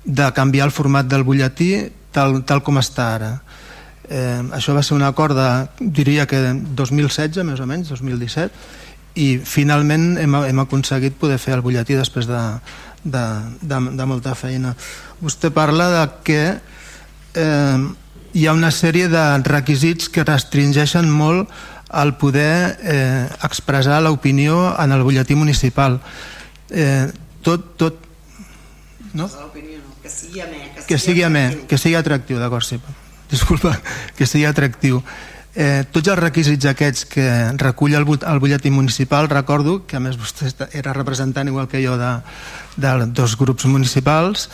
de 0.04 0.28
canviar 0.34 0.68
el 0.68 0.74
format 0.74 1.08
del 1.10 1.26
butlletí 1.26 1.70
tal, 2.14 2.42
tal 2.46 2.62
com 2.62 2.78
està 2.78 3.14
ara. 3.16 3.32
Eh, 3.34 3.65
això 4.08 4.74
va 4.76 4.82
ser 4.86 4.94
un 4.94 5.04
acord 5.06 5.36
de, 5.36 5.48
diria 5.80 6.26
que 6.30 6.38
2016, 6.78 7.42
més 7.46 7.60
o 7.60 7.66
menys, 7.66 7.90
2017, 7.90 8.50
i 9.16 9.36
finalment 9.40 10.16
hem, 10.20 10.34
hem 10.44 10.58
aconseguit 10.60 11.16
poder 11.18 11.38
fer 11.40 11.56
el 11.56 11.62
butlletí 11.64 11.96
després 11.96 12.28
de, 12.28 12.40
de, 13.04 13.24
de, 13.62 13.78
de 13.96 14.08
molta 14.08 14.34
feina. 14.36 14.74
Vostè 15.22 15.50
parla 15.54 15.88
de 15.94 16.02
que 16.26 16.42
eh, 16.52 17.86
hi 18.36 18.44
ha 18.46 18.56
una 18.56 18.72
sèrie 18.74 19.08
de 19.08 19.24
requisits 19.46 20.10
que 20.12 20.26
restringeixen 20.28 21.08
molt 21.08 21.48
el 21.96 22.12
poder 22.20 22.76
eh, 22.82 23.24
expressar 23.46 24.02
l'opinió 24.04 24.74
en 24.82 24.92
el 24.92 25.06
butlletí 25.06 25.38
municipal. 25.38 26.00
Eh, 26.68 27.06
tot, 27.46 27.72
tot... 27.80 28.04
No? 29.16 29.30
Que 30.02 30.12
sigui 30.12 30.44
amè. 30.44 30.62
Que, 30.74 30.86
que 30.90 31.00
sigui 31.00 31.24
amè, 31.24 31.44
que 31.70 31.80
sigui 31.80 31.96
atractiu, 31.96 32.42
d'acord, 32.42 32.66
sí. 32.68 32.82
Disculpa, 33.30 33.74
que 34.16 34.26
sigui 34.26 34.46
atractiu. 34.46 35.02
Eh, 35.56 35.86
tots 35.88 36.10
els 36.12 36.20
requisits 36.20 36.68
aquests 36.68 37.06
que 37.08 37.24
recull 37.56 37.96
el, 37.96 38.04
el 38.04 38.40
butlletí 38.42 38.70
municipal, 38.70 39.30
recordo 39.32 39.78
que 39.88 39.96
a 39.96 40.02
més 40.04 40.18
vostè 40.20 40.52
era 40.76 40.92
representant 40.92 41.48
igual 41.48 41.70
que 41.72 41.80
jo 41.80 41.96
de, 41.96 42.12
de 42.76 42.92
dos 43.16 43.38
grups 43.40 43.64
municipals, 43.64 44.50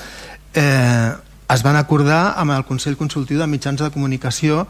eh, 0.55 1.11
es 1.53 1.63
van 1.63 1.77
acordar 1.77 2.35
amb 2.41 2.55
el 2.55 2.65
Consell 2.65 2.97
Consultiu 2.97 3.37
de 3.39 3.47
Mitjans 3.51 3.83
de 3.83 3.91
Comunicació 3.93 4.63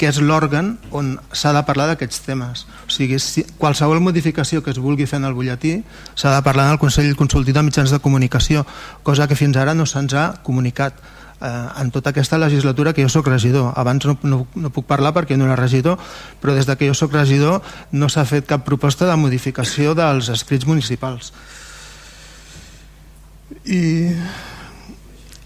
que 0.00 0.08
és 0.08 0.20
l'òrgan 0.24 0.72
on 0.96 1.12
s'ha 1.36 1.52
de 1.52 1.60
parlar 1.68 1.90
d'aquests 1.90 2.22
temes. 2.24 2.64
O 2.86 2.92
sigui, 2.92 3.18
si, 3.20 3.44
qualsevol 3.60 4.00
modificació 4.00 4.62
que 4.64 4.72
es 4.72 4.80
vulgui 4.80 5.08
fer 5.10 5.18
en 5.20 5.28
el 5.28 5.36
butlletí 5.36 5.74
s'ha 6.14 6.32
de 6.36 6.44
parlar 6.46 6.70
en 6.70 6.76
el 6.76 6.80
Consell 6.80 7.12
Consultiu 7.18 7.52
de 7.56 7.64
Mitjans 7.66 7.92
de 7.92 8.00
Comunicació, 8.00 8.64
cosa 9.02 9.28
que 9.28 9.36
fins 9.36 9.58
ara 9.60 9.74
no 9.76 9.84
se'ns 9.84 10.14
ha 10.16 10.26
comunicat 10.46 10.96
eh, 11.42 11.82
en 11.82 11.90
tota 11.90 12.14
aquesta 12.14 12.38
legislatura 12.38 12.94
que 12.94 13.04
jo 13.04 13.12
sóc 13.12 13.28
regidor. 13.28 13.74
Abans 13.76 14.06
no, 14.08 14.16
no, 14.22 14.46
no 14.54 14.72
puc 14.72 14.88
parlar 14.88 15.12
perquè 15.16 15.36
no 15.36 15.44
era 15.44 15.58
regidor, 15.60 15.98
però 16.40 16.56
des 16.56 16.64
de 16.64 16.78
que 16.80 16.88
jo 16.88 16.96
sóc 16.96 17.12
regidor 17.12 17.60
no 17.92 18.08
s'ha 18.08 18.24
fet 18.24 18.48
cap 18.48 18.64
proposta 18.64 19.10
de 19.10 19.18
modificació 19.20 19.92
dels 19.98 20.32
escrits 20.32 20.64
municipals. 20.64 21.34
I 23.66 24.16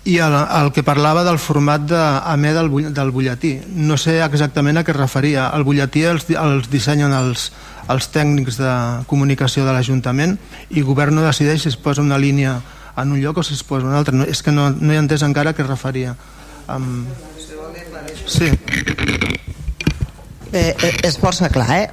i 0.04 0.18
el, 0.20 0.34
el 0.36 0.70
que 0.76 0.84
parlava 0.84 1.24
del 1.24 1.38
format 1.40 1.84
de, 1.88 1.96
a 1.96 2.36
me 2.36 2.52
del, 2.52 2.68
del 2.92 3.10
butlletí. 3.10 3.54
No 3.72 3.96
sé 3.96 4.18
exactament 4.24 4.76
a 4.76 4.84
què 4.84 4.92
es 4.92 4.98
referia. 4.98 5.48
El 5.56 5.64
butlletí 5.64 6.04
els, 6.04 6.26
els 6.28 6.68
dissenyen 6.72 7.12
els, 7.16 7.50
els 7.88 8.08
tècnics 8.12 8.60
de 8.60 8.72
comunicació 9.08 9.64
de 9.64 9.72
l'Ajuntament 9.72 10.36
i 10.70 10.84
govern 10.84 11.16
no 11.16 11.24
decideix 11.24 11.64
si 11.64 11.72
es 11.72 11.80
posa 11.80 12.04
una 12.04 12.20
línia 12.20 12.58
en 13.00 13.14
un 13.16 13.20
lloc 13.22 13.40
o 13.40 13.42
si 13.42 13.56
es 13.56 13.64
posa 13.64 13.88
una 13.88 13.98
altra. 13.98 14.14
No, 14.14 14.28
és 14.28 14.44
que 14.44 14.52
no, 14.52 14.68
no 14.70 14.92
he 14.92 15.00
entès 15.00 15.24
encara 15.24 15.54
a 15.54 15.56
què 15.56 15.64
es 15.64 15.70
referia. 15.72 16.14
Um... 16.68 17.06
sí. 18.28 18.52
Bé, 20.52 20.68
eh, 20.70 20.92
és 21.02 21.16
força 21.18 21.48
clar 21.50 21.80
eh? 21.80 21.88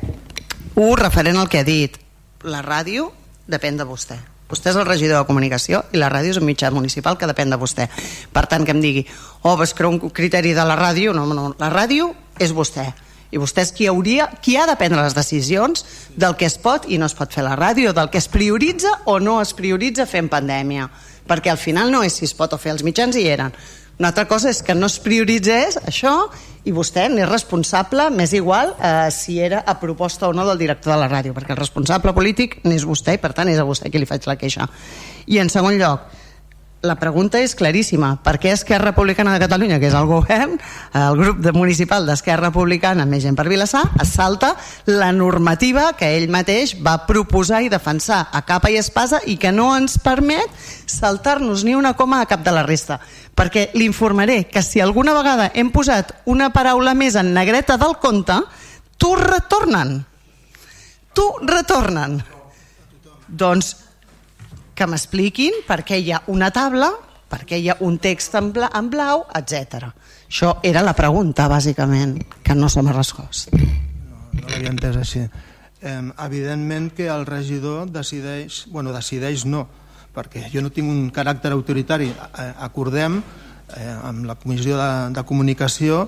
un 0.76 0.94
referent 1.00 1.40
al 1.40 1.50
que 1.50 1.64
ha 1.64 1.68
dit 1.68 1.98
la 2.44 2.62
ràdio 2.62 3.10
depèn 3.50 3.80
de 3.80 3.88
vostè 3.88 4.20
Vostè 4.52 4.74
és 4.74 4.80
el 4.80 4.88
regidor 4.88 5.22
de 5.22 5.28
comunicació 5.30 5.86
i 5.96 6.00
la 6.02 6.10
ràdio 6.12 6.34
és 6.34 6.40
un 6.42 6.48
mitjà 6.48 6.72
municipal 6.76 7.16
que 7.18 7.30
depèn 7.30 7.54
de 7.54 7.60
vostè. 7.60 7.88
Per 8.34 8.44
tant, 8.52 8.66
que 8.68 8.76
em 8.76 8.82
digui, 8.84 9.06
oh, 9.44 9.56
vas 9.56 9.74
crear 9.74 9.94
un 9.94 10.12
criteri 10.12 10.52
de 10.58 10.66
la 10.68 10.76
ràdio, 10.76 11.16
no, 11.16 11.24
no, 11.32 11.54
la 11.60 11.72
ràdio 11.72 12.12
és 12.40 12.52
vostè. 12.52 12.90
I 13.32 13.40
vostè 13.40 13.64
és 13.64 13.72
qui, 13.72 13.88
hauria, 13.88 14.28
qui 14.44 14.58
ha 14.60 14.66
de 14.68 14.76
prendre 14.76 15.00
les 15.00 15.16
decisions 15.16 15.86
del 16.20 16.36
que 16.36 16.50
es 16.50 16.58
pot 16.60 16.84
i 16.92 17.00
no 17.00 17.08
es 17.08 17.16
pot 17.16 17.32
fer 17.32 17.46
la 17.48 17.56
ràdio, 17.56 17.94
del 17.96 18.12
que 18.12 18.20
es 18.20 18.28
prioritza 18.28 18.92
o 19.08 19.22
no 19.24 19.40
es 19.40 19.56
prioritza 19.56 20.06
fent 20.06 20.28
pandèmia. 20.28 20.90
Perquè 21.32 21.54
al 21.54 21.62
final 21.62 21.94
no 21.94 22.04
és 22.04 22.20
si 22.20 22.28
es 22.28 22.36
pot 22.36 22.52
o 22.52 22.60
fer, 22.60 22.74
els 22.76 22.84
mitjans 22.84 23.16
hi 23.16 23.30
eren. 23.32 23.56
Una 24.02 24.10
altra 24.10 24.24
cosa 24.26 24.50
és 24.50 24.64
que 24.66 24.74
no 24.74 24.88
es 24.90 24.96
prioritzés 24.98 25.76
això 25.78 26.12
i 26.66 26.72
vostè 26.74 27.04
n'és 27.14 27.28
responsable, 27.30 28.08
m'és 28.10 28.32
igual 28.34 28.72
eh, 28.82 29.12
si 29.14 29.36
era 29.38 29.60
a 29.62 29.76
proposta 29.78 30.26
o 30.26 30.34
no 30.34 30.42
del 30.48 30.58
director 30.58 30.96
de 30.96 30.98
la 31.04 31.10
ràdio, 31.12 31.36
perquè 31.38 31.54
el 31.54 31.60
responsable 31.60 32.10
polític 32.18 32.56
n'és 32.66 32.82
vostè 32.90 33.14
i 33.14 33.22
per 33.22 33.30
tant 33.38 33.52
és 33.54 33.62
a 33.62 33.68
vostè 33.68 33.92
qui 33.94 34.02
li 34.02 34.10
faig 34.10 34.26
la 34.26 34.40
queixa. 34.42 34.66
I 35.30 35.38
en 35.44 35.54
segon 35.54 35.78
lloc, 35.78 36.10
la 36.82 36.96
pregunta 36.98 37.40
és 37.40 37.54
claríssima. 37.56 38.16
Per 38.26 38.38
què 38.42 38.52
Esquerra 38.56 38.90
Republicana 38.90 39.36
de 39.36 39.42
Catalunya, 39.44 39.78
que 39.80 39.90
és 39.92 39.96
el 39.98 40.08
govern, 40.10 40.58
el 40.98 41.18
grup 41.20 41.42
de 41.44 41.54
municipal 41.54 42.08
d'Esquerra 42.08 42.50
Republicana, 42.50 43.06
més 43.06 43.22
gent 43.26 43.38
per 43.38 43.46
Vilassar, 43.50 43.84
es 44.02 44.14
salta 44.16 44.56
la 44.90 45.12
normativa 45.14 45.92
que 45.98 46.10
ell 46.18 46.30
mateix 46.34 46.74
va 46.82 47.04
proposar 47.08 47.62
i 47.62 47.70
defensar 47.70 48.24
a 48.32 48.42
capa 48.48 48.72
i 48.74 48.80
espasa 48.82 49.22
i 49.30 49.38
que 49.38 49.54
no 49.54 49.70
ens 49.78 50.00
permet 50.02 50.50
saltar-nos 50.90 51.66
ni 51.68 51.76
una 51.78 51.94
coma 51.94 52.22
a 52.22 52.30
cap 52.30 52.42
de 52.46 52.56
la 52.56 52.66
resta. 52.66 53.00
Perquè 53.38 53.70
l'informaré 53.78 54.46
que 54.50 54.66
si 54.66 54.82
alguna 54.82 55.14
vegada 55.14 55.52
hem 55.54 55.70
posat 55.72 56.16
una 56.26 56.50
paraula 56.50 56.96
més 56.98 57.16
en 57.16 57.34
negreta 57.36 57.78
del 57.78 57.98
compte, 58.02 58.42
t'ho 58.98 59.16
retornen. 59.22 60.02
T'ho 61.14 61.30
retornen. 61.46 62.22
Doncs 63.28 63.76
que 64.76 64.88
m'expliquin 64.88 65.64
per 65.68 65.82
què 65.88 66.00
hi 66.00 66.12
ha 66.14 66.22
una 66.32 66.52
taula, 66.56 66.92
per 67.32 67.44
què 67.48 67.60
hi 67.60 67.70
ha 67.72 67.78
un 67.86 67.98
text 68.04 68.36
en, 68.40 68.52
bla, 68.56 68.72
en 68.76 68.90
blau, 68.92 69.26
etc. 69.38 69.92
Això 70.28 70.56
era 70.68 70.84
la 70.84 70.96
pregunta, 70.98 71.48
bàsicament, 71.52 72.18
que 72.44 72.56
no 72.56 72.70
se 72.70 72.84
m'ha 72.84 72.96
respost. 72.96 73.54
No, 73.56 74.26
no 74.36 74.48
l'havia 74.48 74.74
entès 74.74 75.00
així. 75.00 75.24
Eh, 75.82 76.00
evidentment 76.26 76.92
que 76.96 77.08
el 77.10 77.26
regidor 77.26 77.88
decideix, 77.90 78.66
bueno, 78.72 78.94
decideix 78.94 79.46
no, 79.50 79.66
perquè 80.16 80.46
jo 80.54 80.62
no 80.62 80.74
tinc 80.74 80.92
un 80.92 81.08
caràcter 81.16 81.54
autoritari. 81.56 82.12
Eh, 82.12 82.52
acordem 82.68 83.22
eh, 83.22 83.96
amb 84.04 84.28
la 84.28 84.36
Comissió 84.36 84.78
de, 84.78 84.92
de 85.16 85.24
Comunicació 85.28 86.06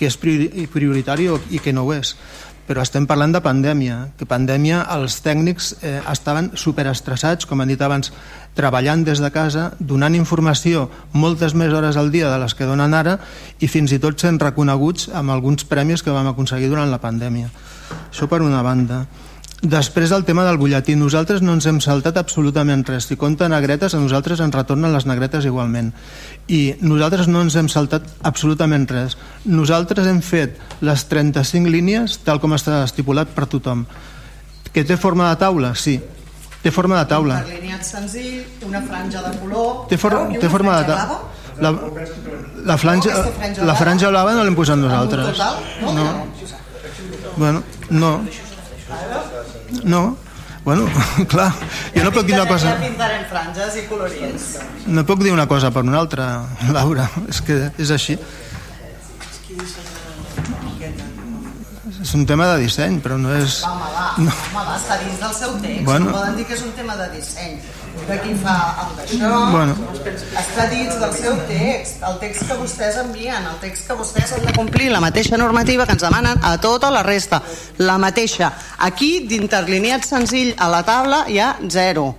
que 0.00 0.08
és 0.08 0.16
prioritari 0.16 1.26
i 1.52 1.58
que 1.60 1.74
no 1.76 1.84
ho 1.84 1.92
és 1.92 2.14
però 2.70 2.84
estem 2.86 3.02
parlant 3.10 3.32
de 3.34 3.40
pandèmia, 3.42 3.96
que 4.14 4.28
pandèmia 4.30 4.84
els 4.94 5.16
tècnics 5.24 5.72
eh, 5.82 5.96
estaven 6.06 6.52
superestressats, 6.54 7.48
com 7.50 7.58
han 7.58 7.72
dit 7.72 7.80
abans, 7.82 8.12
treballant 8.54 9.02
des 9.02 9.18
de 9.18 9.30
casa, 9.34 9.72
donant 9.80 10.14
informació 10.14 10.84
moltes 11.10 11.56
més 11.58 11.74
hores 11.74 11.98
al 11.98 12.12
dia 12.14 12.30
de 12.30 12.38
les 12.38 12.54
que 12.54 12.68
donen 12.70 12.94
ara 12.94 13.16
i 13.58 13.66
fins 13.66 13.90
i 13.90 13.98
tot 13.98 14.22
sent 14.22 14.38
reconeguts 14.38 15.08
amb 15.18 15.34
alguns 15.34 15.66
premis 15.66 16.06
que 16.06 16.14
vam 16.14 16.30
aconseguir 16.30 16.70
durant 16.70 16.94
la 16.94 17.02
pandèmia. 17.02 17.50
Això 18.12 18.30
per 18.30 18.38
una 18.46 18.62
banda. 18.62 19.02
Després 19.60 20.08
del 20.08 20.24
tema 20.24 20.46
del 20.46 20.56
butlletí, 20.56 20.94
nosaltres 20.96 21.42
no 21.44 21.52
ens 21.52 21.66
hem 21.68 21.82
saltat 21.84 22.16
absolutament 22.16 22.80
res. 22.88 23.04
Si 23.10 23.16
compta 23.20 23.48
negretes, 23.52 23.92
a 23.92 24.00
nosaltres 24.00 24.40
ens 24.40 24.54
retornen 24.56 24.94
les 24.94 25.04
negretes 25.04 25.44
igualment. 25.44 25.90
I 26.48 26.78
nosaltres 26.80 27.28
no 27.28 27.42
ens 27.44 27.58
hem 27.60 27.68
saltat 27.68 28.06
absolutament 28.24 28.88
res. 28.88 29.18
Nosaltres 29.44 30.08
hem 30.08 30.22
fet 30.24 30.56
les 30.80 31.04
35 31.12 31.68
línies 31.68 32.16
tal 32.24 32.40
com 32.40 32.56
està 32.56 32.80
estipulat 32.86 33.36
per 33.36 33.50
tothom. 33.52 33.84
Que 34.72 34.86
té 34.88 34.96
forma 34.96 35.28
de 35.28 35.36
taula? 35.44 35.74
Sí. 35.76 35.98
Té 36.64 36.72
forma 36.72 36.96
de 37.02 37.04
taula. 37.12 37.42
Un 37.44 37.52
alineat 37.52 37.84
senzill, 37.84 38.40
una 38.64 38.80
franja 38.80 39.20
de 39.28 39.36
color... 39.44 39.70
Té, 39.92 40.00
for 40.00 40.16
té 40.40 40.48
forma 40.48 40.80
de 40.80 40.88
taula. 40.88 41.20
La, 41.60 41.70
la, 42.64 42.76
franja, 42.80 43.12
la 43.60 43.74
franja 43.76 44.08
blava 44.08 44.32
no 44.32 44.44
l'hem 44.46 44.56
posat 44.56 44.80
nosaltres. 44.80 45.40
No. 45.84 45.92
no. 45.92 46.12
Bueno, 47.36 47.62
no. 47.90 48.20
No, 49.84 50.16
bueno, 50.64 50.88
clar, 51.32 51.52
jo 51.94 52.04
no 52.04 52.12
puc 52.12 52.26
dir 52.28 52.36
una 52.36 52.46
cosa... 52.48 52.74
pintarem 52.82 53.24
franges 53.30 53.76
i 53.80 53.86
colorins. 53.88 54.46
No 54.86 55.06
puc 55.08 55.24
dir 55.24 55.32
una 55.32 55.46
cosa 55.48 55.70
per 55.72 55.84
una 55.86 55.98
altra, 56.02 56.30
Laura, 56.74 57.08
és 57.30 57.40
que 57.46 57.60
és 57.78 57.92
així. 57.96 58.18
És 62.00 62.14
un 62.16 62.22
tema 62.24 62.46
de 62.54 62.62
disseny, 62.62 62.96
però 63.04 63.18
no 63.20 63.32
és... 63.36 63.58
Home, 63.68 63.88
va, 63.92 64.04
no. 64.18 64.32
home, 64.32 64.62
va, 64.64 64.76
està 64.78 64.96
dins 65.02 65.18
del 65.20 65.34
seu 65.36 65.56
text. 65.60 65.84
Bueno. 65.84 66.08
No 66.08 66.16
poden 66.16 66.38
dir 66.38 66.46
que 66.48 66.56
és 66.56 66.62
un 66.64 66.72
tema 66.76 66.96
de 66.96 67.10
disseny. 67.12 67.58
De 68.08 68.16
qui 68.22 68.32
fa 68.42 68.56
el 68.82 68.94
d'això... 68.98 69.30
Bueno. 69.52 69.74
Està 70.40 70.66
dins 70.70 70.96
del 71.00 71.12
seu 71.14 71.36
text. 71.48 72.02
El 72.06 72.18
text 72.22 72.46
que 72.48 72.56
vostès 72.58 72.98
envien, 73.02 73.46
el 73.46 73.58
text 73.62 73.86
que 73.88 73.96
vostès 73.98 74.34
han 74.36 74.46
de 74.46 74.54
complir, 74.56 74.88
la 74.90 75.02
mateixa 75.04 75.38
normativa 75.40 75.86
que 75.86 75.94
ens 75.98 76.04
demanen 76.06 76.40
a 76.42 76.56
tota 76.62 76.90
la 76.94 77.04
resta. 77.06 77.42
La 77.78 77.98
mateixa. 78.02 78.52
Aquí, 78.88 79.12
d'interlineat 79.30 80.06
senzill 80.08 80.54
a 80.58 80.70
la 80.72 80.82
taula, 80.86 81.24
hi 81.28 81.38
ha 81.38 81.54
zero. 81.68 82.10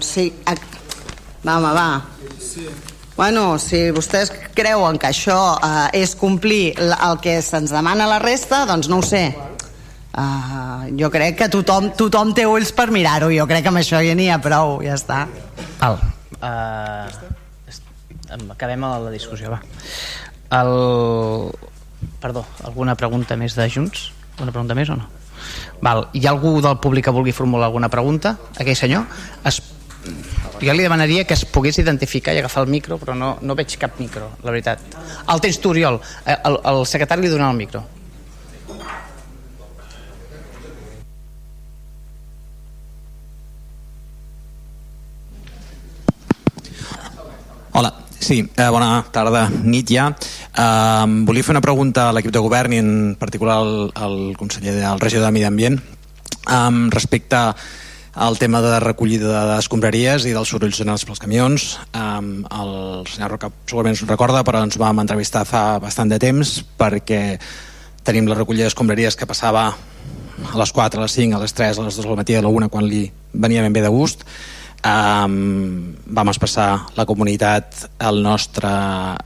Sí, 0.00 0.30
va, 1.44 1.58
home, 1.58 1.72
va. 1.76 1.88
Bueno, 3.20 3.58
si 3.60 3.90
vostès 3.92 4.30
creuen 4.56 4.96
que 4.96 5.10
això 5.10 5.40
eh, 5.60 6.00
és 6.00 6.14
complir 6.16 6.72
el 6.80 7.18
que 7.20 7.34
se'ns 7.44 7.72
demana 7.74 8.06
a 8.06 8.14
la 8.14 8.20
resta, 8.22 8.62
doncs 8.64 8.88
no 8.88 9.02
ho 9.02 9.04
sé. 9.04 9.26
Uh, 10.10 10.90
jo 10.98 11.06
crec 11.12 11.36
que 11.38 11.48
tothom, 11.52 11.92
tothom 11.94 12.32
té 12.34 12.42
ulls 12.50 12.72
per 12.74 12.88
mirar-ho, 12.90 13.30
jo 13.30 13.46
crec 13.46 13.62
que 13.62 13.70
amb 13.70 13.78
això 13.78 14.00
ja 14.02 14.16
n'hi 14.18 14.26
ha 14.30 14.40
prou, 14.42 14.80
ja 14.82 14.96
està. 14.98 15.22
Val. 15.78 16.00
Uh, 16.40 17.06
acabem 18.50 18.86
la 18.90 19.12
discussió, 19.14 19.52
va. 19.52 19.60
El... 20.60 21.52
Perdó, 22.20 22.44
alguna 22.64 22.96
pregunta 22.96 23.36
més 23.36 23.54
de 23.54 23.68
Junts? 23.70 24.10
Una 24.40 24.50
pregunta 24.50 24.74
més 24.74 24.90
o 24.90 24.96
no? 24.98 25.06
Val. 25.84 26.08
Hi 26.16 26.26
ha 26.26 26.32
algú 26.34 26.58
del 26.64 26.80
públic 26.82 27.06
que 27.06 27.14
vulgui 27.14 27.32
formular 27.36 27.68
alguna 27.68 27.90
pregunta? 27.92 28.34
Aquell 28.58 28.76
senyor? 28.76 29.06
Es 29.46 29.60
jo 30.60 30.72
li 30.76 30.84
demanaria 30.84 31.24
que 31.24 31.34
es 31.36 31.46
pogués 31.48 31.78
identificar 31.80 32.34
i 32.34 32.40
agafar 32.40 32.64
el 32.64 32.70
micro, 32.72 32.98
però 33.00 33.14
no, 33.16 33.30
no 33.40 33.56
veig 33.56 33.76
cap 33.80 33.96
micro, 34.00 34.28
la 34.44 34.52
veritat. 34.52 34.82
El 35.32 35.40
tens 35.40 35.60
tu, 35.60 35.72
Oriol. 35.72 36.00
Eh, 36.26 36.36
el, 36.36 36.58
el 36.72 36.84
secretari 36.88 37.24
li 37.24 37.32
donarà 37.32 37.54
el 37.54 37.60
micro. 37.60 37.84
Hola, 47.72 47.94
sí, 48.18 48.40
eh, 48.56 48.68
bona 48.68 49.04
tarda, 49.14 49.44
nit 49.62 49.90
ja. 49.94 50.08
Eh, 50.10 51.04
volia 51.26 51.46
fer 51.46 51.54
una 51.54 51.62
pregunta 51.62 52.08
a 52.08 52.14
l'equip 52.16 52.32
de 52.34 52.42
govern 52.42 52.74
i 52.74 52.80
en 52.82 52.90
particular 53.20 53.60
al, 53.62 53.74
al 53.94 54.16
conseller 54.38 54.74
del 54.74 54.98
regidor 54.98 55.28
de 55.28 55.30
Medi 55.36 55.46
Ambient 55.46 55.78
eh, 55.78 56.88
respecte 56.90 57.36
a 57.36 57.54
el 58.26 58.40
tema 58.42 58.58
de 58.60 58.80
recollida 58.82 59.44
d'escombraries 59.52 60.26
i 60.26 60.34
dels 60.34 60.50
sorolls 60.50 60.80
sonats 60.82 61.06
pels 61.06 61.22
camions. 61.22 61.68
Um, 61.94 62.42
el 62.50 62.72
senyor 63.06 63.36
Roca 63.36 63.52
segurament 63.70 63.94
us 63.94 64.02
recorda, 64.08 64.42
però 64.44 64.64
ens 64.66 64.76
vam 64.82 64.98
entrevistar 64.98 65.44
fa 65.46 65.78
bastant 65.78 66.10
de 66.10 66.18
temps 66.18 66.56
perquè 66.76 67.38
tenim 68.02 68.26
la 68.26 68.34
recollida 68.34 68.66
d'escombraries 68.66 69.14
que 69.16 69.30
passava 69.30 69.68
a 69.70 70.58
les 70.58 70.72
4, 70.74 70.98
a 70.98 71.06
les 71.06 71.14
5, 71.14 71.38
a 71.38 71.40
les 71.44 71.54
3, 71.54 71.78
a 71.78 71.86
les 71.86 72.00
2 72.02 72.08
del 72.10 72.18
matí, 72.18 72.34
a 72.34 72.42
la 72.42 72.50
1, 72.50 72.68
quan 72.68 72.90
li 72.90 73.04
venia 73.32 73.62
ben 73.62 73.72
bé 73.72 73.86
de 73.86 73.94
gust. 73.94 74.26
Um, 74.80 75.92
vam 76.08 76.30
expressar 76.32 76.86
la 76.96 77.04
comunitat 77.04 77.82
el 78.00 78.22
nostre, 78.24 78.70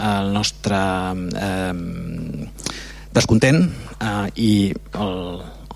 el 0.03 0.33
nostre 0.35 0.81
um, 1.15 2.49
descontent 3.15 3.61
uh, 4.03 4.27
i 4.35 4.73
el, 4.99 5.15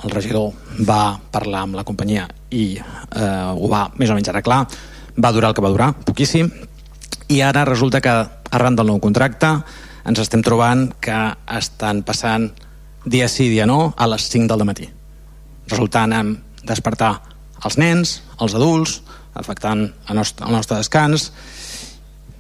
el 0.03 0.11
regidor 0.11 0.51
va 0.83 1.19
parlar 1.31 1.63
amb 1.67 1.79
la 1.79 1.87
companyia 1.87 2.27
i 2.51 2.79
eh, 2.79 3.51
ho 3.53 3.69
va 3.69 3.89
més 3.99 4.11
o 4.11 4.17
menys 4.17 4.31
arreglar. 4.33 4.63
Va 5.19 5.33
durar 5.35 5.51
el 5.51 5.57
que 5.57 5.65
va 5.65 5.73
durar, 5.75 5.91
poquíssim. 6.07 6.49
I 7.29 7.41
ara 7.45 7.65
resulta 7.69 8.01
que 8.01 8.15
arran 8.57 8.79
del 8.79 8.89
nou 8.89 9.01
contracte 9.03 9.51
ens 10.09 10.23
estem 10.23 10.43
trobant 10.45 10.87
que 11.05 11.17
estan 11.59 12.01
passant 12.07 12.49
dia 13.05 13.29
sí, 13.29 13.49
dia 13.51 13.67
no, 13.67 13.95
a 13.97 14.07
les 14.09 14.29
5 14.31 14.49
del 14.49 14.65
matí. 14.69 14.89
Resultant 15.69 16.15
en 16.17 16.37
despertar 16.65 17.19
els 17.65 17.77
nens, 17.81 18.23
els 18.41 18.55
adults 18.57 19.03
afectant 19.39 19.87
el 19.89 20.19
nostre, 20.19 20.47
el 20.47 20.53
nostre 20.53 20.81
descans 20.81 21.31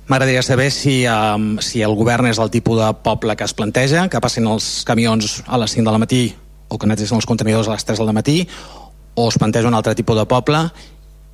M'agradaria 0.09 0.41
saber 0.41 0.71
si, 0.73 1.05
um, 1.05 1.59
si 1.61 1.83
el 1.85 1.93
govern 1.93 2.31
és 2.31 2.39
el 2.41 2.49
tipus 2.49 2.79
de 2.81 2.87
poble 3.05 3.35
que 3.37 3.45
es 3.45 3.53
planteja, 3.53 4.07
que 4.09 4.21
passin 4.25 4.47
els 4.49 4.81
camions 4.89 5.43
a 5.45 5.59
les 5.61 5.75
5 5.77 5.85
de 5.85 5.93
la 5.93 6.01
matí 6.01 6.23
o 6.69 6.79
que 6.81 6.89
netesin 6.89 7.21
els 7.21 7.29
contenidors 7.29 7.69
a 7.69 7.75
les 7.77 7.85
3 7.85 8.01
del 8.01 8.15
matí 8.17 8.39
o 9.15 9.29
es 9.29 9.37
planteja 9.37 9.69
un 9.69 9.77
altre 9.77 9.93
tipus 9.95 10.17
de 10.17 10.25
poble 10.25 10.63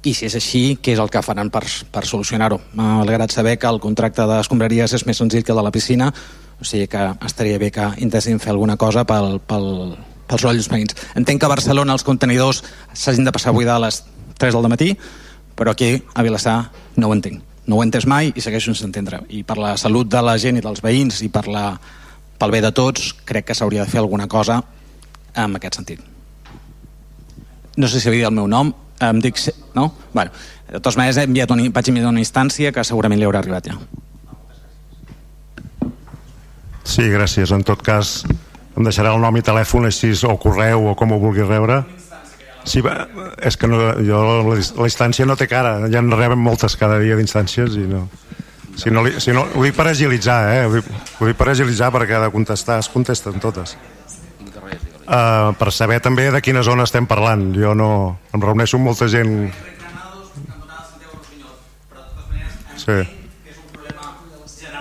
i 0.03 0.13
si 0.13 0.27
és 0.27 0.35
així, 0.35 0.65
què 0.83 0.97
és 0.97 1.01
el 1.01 1.09
que 1.09 1.23
faran 1.23 1.53
per, 1.55 1.63
per 1.95 2.03
solucionar-ho? 2.05 2.59
M'ha 2.75 3.29
saber 3.31 3.59
que 3.59 3.71
el 3.71 3.79
contracte 3.81 4.27
d'escombraries 4.27 4.93
és 4.93 5.07
més 5.07 5.23
senzill 5.23 5.45
que 5.45 5.53
el 5.53 5.63
de 5.63 5.65
la 5.65 5.73
piscina, 5.73 6.13
o 6.61 6.65
sigui 6.65 6.89
que 6.89 7.15
estaria 7.25 7.59
bé 7.59 7.71
que 7.71 7.87
intessin 7.99 8.41
fer 8.41 8.51
alguna 8.51 8.77
cosa 8.77 9.05
pel, 9.07 9.39
pel, 9.39 9.95
pels 10.27 10.43
rolls 10.43 10.69
veïns. 10.69 10.99
Entenc 11.15 11.41
que 11.41 11.47
a 11.47 11.55
Barcelona 11.55 11.95
els 11.95 12.05
contenidors 12.05 12.65
s'hagin 12.93 13.25
de 13.25 13.33
passar 13.33 13.55
a 13.55 13.57
buidar 13.57 13.79
a 13.79 13.87
les 13.87 14.03
3 14.37 14.53
del 14.53 14.69
matí, 14.69 14.97
però 15.57 15.73
aquí 15.73 15.97
a 16.15 16.23
Vilassar 16.23 16.59
no 16.97 17.09
ho 17.09 17.17
entenc. 17.17 17.43
No 17.67 17.77
ho 17.77 17.83
he 17.83 17.87
entès 17.87 18.07
mai 18.07 18.33
i 18.35 18.43
segueixo 18.45 18.73
sense 18.73 18.85
entendre. 18.85 19.23
I 19.29 19.43
per 19.43 19.57
la 19.59 19.77
salut 19.81 20.09
de 20.11 20.21
la 20.23 20.37
gent 20.39 20.59
i 20.61 20.65
dels 20.65 20.83
veïns 20.85 21.23
i 21.25 21.31
per 21.33 21.47
la, 21.49 21.71
pel 22.39 22.53
bé 22.53 22.61
de 22.61 22.73
tots, 22.77 23.13
crec 23.25 23.49
que 23.49 23.57
s'hauria 23.57 23.85
de 23.85 23.91
fer 23.91 24.03
alguna 24.03 24.29
cosa 24.29 24.61
en 25.35 25.57
aquest 25.57 25.81
sentit. 25.81 26.01
No 27.77 27.89
sé 27.89 28.01
si 28.01 28.09
havia 28.09 28.27
dit 28.27 28.29
el 28.29 28.37
meu 28.37 28.47
nom, 28.51 28.73
em 29.01 29.21
dic... 29.21 29.41
No? 29.75 29.93
Bueno, 30.13 30.31
de 30.69 30.79
totes 30.79 30.97
maneres, 31.01 31.19
he 31.19 31.27
enviat 31.27 31.51
un, 31.51 31.65
vaig 31.75 31.91
enviar 31.91 32.13
una 32.13 32.23
instància 32.23 32.73
que 32.73 32.85
segurament 32.87 33.21
li 33.21 33.27
haurà 33.27 33.41
arribat 33.43 33.71
ja. 33.71 33.79
Sí, 36.85 37.09
gràcies. 37.09 37.51
En 37.57 37.65
tot 37.65 37.83
cas, 37.83 38.23
em 38.77 38.85
deixarà 38.85 39.15
el 39.15 39.23
nom 39.23 39.37
i 39.39 39.43
telèfon 39.43 39.89
així, 39.89 40.13
o 40.29 40.37
correu 40.39 40.91
o 40.91 40.95
com 40.99 41.15
ho 41.15 41.19
vulgui 41.23 41.47
rebre. 41.47 41.81
Sí, 42.65 42.81
va, 42.81 42.95
és 43.45 43.59
que 43.61 43.69
no, 43.69 43.79
jo, 44.01 44.21
la, 44.25 44.57
la 44.57 44.89
instància 44.89 45.27
no 45.29 45.37
té 45.37 45.47
cara, 45.51 45.77
ja 45.93 46.01
en 46.01 46.09
rebem 46.13 46.41
moltes 46.41 46.79
cada 46.81 46.99
dia 47.03 47.17
d'instàncies 47.19 47.77
i 47.81 47.89
no... 47.91 48.07
Si 48.75 48.91
no, 48.91 49.05
li, 49.07 49.13
si 49.23 49.31
no, 49.31 49.45
ho 49.55 49.63
dic 49.63 49.77
per 49.77 49.85
agilitzar, 49.87 50.39
eh? 50.51 50.63
Ho 50.67 50.73
dic, 50.75 50.87
ho 51.21 51.29
dic 51.29 51.37
per 51.39 51.47
agilitzar 51.53 51.93
perquè 51.95 52.19
de 52.19 52.31
contestar, 52.35 52.81
es 52.83 52.89
contesten 52.91 53.39
totes. 53.39 53.77
Uh, 55.05 55.53
per 55.61 55.69
saber 55.71 56.01
també 56.03 56.31
de 56.33 56.41
quina 56.43 56.65
zona 56.67 56.87
estem 56.89 57.07
parlant. 57.07 57.53
Jo 57.55 57.75
no... 57.79 57.91
Em 58.35 58.43
reuneixo 58.43 58.81
amb 58.81 58.89
molta 58.91 59.07
gent... 59.13 59.53
Sí. 62.81 62.97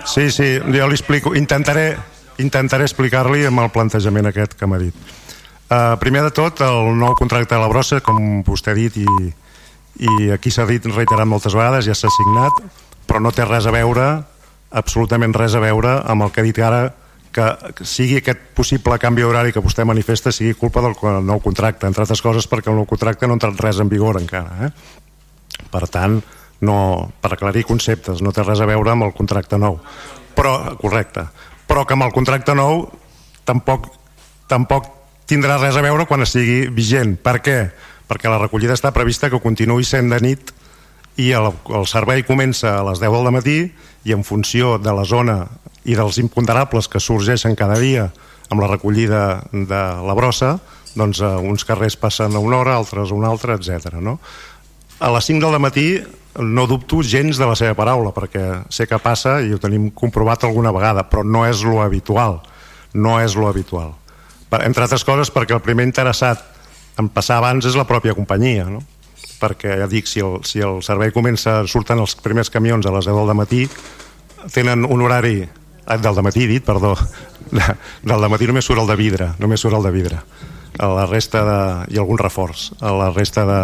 Sí, 0.04 0.30
sí, 0.30 0.48
jo 0.58 0.88
li 0.88 0.98
explico. 0.98 1.36
Intentaré, 1.38 1.92
intentaré 2.42 2.88
explicar-li 2.88 3.46
amb 3.48 3.62
el 3.62 3.70
plantejament 3.72 4.32
aquest 4.32 4.58
que 4.58 4.66
m'ha 4.68 4.80
dit. 4.82 5.14
Uh, 5.64 5.96
primer 5.96 6.22
de 6.26 6.30
tot, 6.34 6.60
el 6.60 6.92
nou 7.00 7.14
contracte 7.16 7.54
de 7.54 7.60
la 7.60 7.70
brossa, 7.72 8.02
com 8.04 8.42
vostè 8.44 8.74
ha 8.74 8.76
dit, 8.76 8.98
i, 9.00 9.30
i 10.04 10.28
aquí 10.34 10.52
s'ha 10.52 10.66
dit 10.68 10.84
reiterat 10.92 11.28
moltes 11.28 11.56
vegades, 11.56 11.86
ja 11.88 11.96
s'ha 11.96 12.10
signat, 12.12 12.60
però 13.08 13.22
no 13.22 13.32
té 13.32 13.46
res 13.48 13.64
a 13.66 13.72
veure, 13.72 14.04
absolutament 14.76 15.34
res 15.36 15.56
a 15.56 15.62
veure 15.62 15.96
amb 16.04 16.26
el 16.26 16.34
que 16.34 16.42
ha 16.42 16.46
dit 16.46 16.60
ara, 16.60 16.82
que 17.34 17.46
sigui 17.82 18.20
aquest 18.20 18.42
possible 18.54 18.98
canvi 19.02 19.24
horari 19.26 19.52
que 19.52 19.62
vostè 19.62 19.82
manifesta 19.88 20.30
sigui 20.32 20.54
culpa 20.54 20.82
del 20.84 20.94
nou 21.26 21.40
contracte, 21.42 21.88
entre 21.88 22.04
altres 22.04 22.22
coses 22.22 22.46
perquè 22.50 22.70
el 22.70 22.78
nou 22.78 22.86
contracte 22.86 23.26
no 23.26 23.34
ha 23.34 23.40
entrat 23.40 23.64
res 23.64 23.80
en 23.82 23.90
vigor 23.90 24.20
encara. 24.20 24.68
Eh? 24.68 25.64
Per 25.72 25.82
tant, 25.90 26.20
no, 26.62 26.76
per 27.20 27.32
aclarir 27.34 27.64
conceptes, 27.66 28.22
no 28.22 28.32
té 28.32 28.44
res 28.44 28.62
a 28.62 28.68
veure 28.70 28.94
amb 28.94 29.08
el 29.08 29.14
contracte 29.16 29.58
nou. 29.58 29.80
Però, 30.34 30.54
correcte, 30.78 31.26
però 31.66 31.82
que 31.86 31.96
amb 31.96 32.06
el 32.06 32.14
contracte 32.14 32.54
nou 32.54 32.84
tampoc, 33.48 33.90
tampoc 34.50 34.92
tindrà 35.34 35.58
res 35.58 35.74
a 35.74 35.82
veure 35.82 36.06
quan 36.06 36.22
estigui 36.22 36.68
vigent. 36.70 37.16
Per 37.18 37.40
què? 37.42 37.58
Perquè 38.06 38.30
la 38.30 38.38
recollida 38.38 38.76
està 38.76 38.92
prevista 38.94 39.30
que 39.32 39.42
continuï 39.42 39.82
sent 39.86 40.12
de 40.12 40.20
nit 40.22 40.52
i 41.18 41.30
el, 41.34 41.50
el 41.74 41.86
servei 41.90 42.22
comença 42.26 42.76
a 42.78 42.84
les 42.86 43.00
10 43.02 43.16
del 43.18 43.34
matí 43.34 43.58
i 44.06 44.14
en 44.14 44.22
funció 44.26 44.76
de 44.78 44.94
la 44.94 45.06
zona 45.08 45.40
i 45.84 45.96
dels 45.98 46.20
imponderables 46.22 46.86
que 46.90 47.02
sorgeixen 47.02 47.56
cada 47.58 47.80
dia 47.82 48.08
amb 48.52 48.62
la 48.62 48.68
recollida 48.70 49.42
de 49.50 49.82
la 50.06 50.14
brossa, 50.14 50.58
doncs 50.94 51.22
eh, 51.24 51.32
uns 51.50 51.66
carrers 51.66 51.96
passen 51.98 52.36
a 52.36 52.42
una 52.42 52.60
hora, 52.60 52.76
altres 52.78 53.10
a 53.10 53.16
una 53.18 53.32
altra, 53.32 53.58
etc. 53.58 53.98
No? 53.98 54.18
A 55.00 55.10
les 55.16 55.32
5 55.32 55.42
del 55.42 55.62
matí 55.62 55.88
no 56.38 56.68
dubto 56.70 57.02
gens 57.02 57.40
de 57.40 57.50
la 57.50 57.58
seva 57.58 57.74
paraula, 57.78 58.14
perquè 58.14 58.68
sé 58.70 58.86
que 58.86 59.02
passa 59.02 59.40
i 59.42 59.50
ho 59.54 59.58
tenim 59.62 59.90
comprovat 59.90 60.46
alguna 60.46 60.74
vegada, 60.74 61.08
però 61.10 61.26
no 61.26 61.42
és 61.48 61.66
lo 61.66 61.80
habitual. 61.82 62.42
No 62.94 63.18
és 63.18 63.34
lo 63.34 63.48
habitual. 63.50 63.94
Entre 64.62 64.84
altres 64.84 65.04
coses 65.06 65.32
perquè 65.34 65.56
el 65.56 65.62
primer 65.64 65.86
interessat 65.88 66.42
en 67.00 67.08
passar 67.10 67.40
abans 67.40 67.66
és 67.66 67.76
la 67.78 67.86
pròpia 67.88 68.14
companyia, 68.14 68.68
no? 68.70 68.82
perquè 69.40 69.78
ja 69.80 69.88
dic, 69.90 70.06
si 70.08 70.22
el, 70.24 70.38
si 70.46 70.62
el 70.64 70.80
servei 70.86 71.10
comença, 71.12 71.58
surten 71.68 72.00
els 72.00 72.14
primers 72.22 72.52
camions 72.52 72.86
a 72.86 72.92
les 72.94 73.08
10 73.08 73.18
del 73.18 73.36
matí, 73.36 73.64
tenen 74.54 74.86
un 74.86 75.02
horari 75.04 75.42
eh, 75.42 75.98
del 75.98 76.22
matí 76.24 76.46
dit, 76.48 76.64
perdó 76.64 76.94
del 78.10 78.28
matí 78.30 78.48
només 78.48 78.64
surt 78.64 78.82
el 78.84 78.88
de 78.88 78.96
vidre 78.98 79.32
només 79.42 79.60
surt 79.60 79.76
el 79.78 79.88
de 79.88 79.94
vidre. 79.94 80.20
A 80.74 80.88
la 80.90 81.04
resta 81.06 81.44
de, 81.46 81.58
i 81.94 82.00
algun 82.02 82.18
reforç. 82.18 82.72
A 82.82 82.90
la 82.90 83.12
resta 83.14 83.44
de 83.46 83.58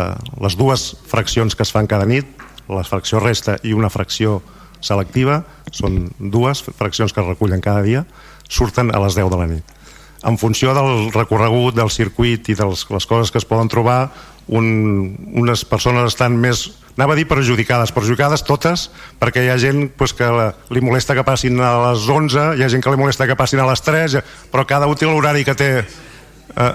les 0.45 0.55
dues 0.55 0.93
fraccions 1.11 1.57
que 1.59 1.67
es 1.67 1.73
fan 1.75 1.89
cada 1.91 2.07
nit 2.07 2.29
la 2.71 2.85
fracció 2.87 3.21
resta 3.21 3.57
i 3.67 3.75
una 3.75 3.91
fracció 3.91 4.41
selectiva 4.81 5.43
són 5.75 6.07
dues 6.19 6.63
fraccions 6.63 7.13
que 7.13 7.21
es 7.21 7.27
recullen 7.27 7.61
cada 7.61 7.83
dia 7.83 8.05
surten 8.49 8.95
a 8.95 9.01
les 9.03 9.19
10 9.19 9.31
de 9.33 9.41
la 9.41 9.49
nit 9.51 9.80
en 10.23 10.37
funció 10.39 10.75
del 10.77 11.09
recorregut 11.15 11.77
del 11.77 11.91
circuit 11.91 12.51
i 12.53 12.57
de 12.59 12.69
les, 12.69 12.85
coses 12.85 13.31
que 13.31 13.41
es 13.41 13.49
poden 13.49 13.71
trobar 13.73 14.11
un, 14.49 15.17
unes 15.39 15.65
persones 15.65 16.13
estan 16.13 16.37
més 16.37 16.67
anava 16.99 17.15
a 17.15 17.17
dir 17.17 17.25
perjudicades, 17.31 17.95
perjudicades 17.97 18.45
totes 18.45 18.89
perquè 19.21 19.47
hi 19.47 19.51
ha 19.53 19.59
gent 19.63 19.89
pues, 19.97 20.13
que 20.17 20.29
li 20.75 20.85
molesta 20.85 21.17
que 21.17 21.25
passin 21.25 21.61
a 21.65 21.73
les 21.89 22.05
11 22.05 22.55
hi 22.59 22.65
ha 22.65 22.71
gent 22.73 22.85
que 22.85 22.93
li 22.93 23.01
molesta 23.01 23.29
que 23.31 23.39
passin 23.39 23.63
a 23.63 23.69
les 23.71 23.85
3 23.87 24.19
però 24.53 24.67
cada 24.69 24.91
útil 24.91 25.15
horari 25.15 25.47
que 25.47 25.55
té. 25.57 25.71
Eh, 25.81 26.73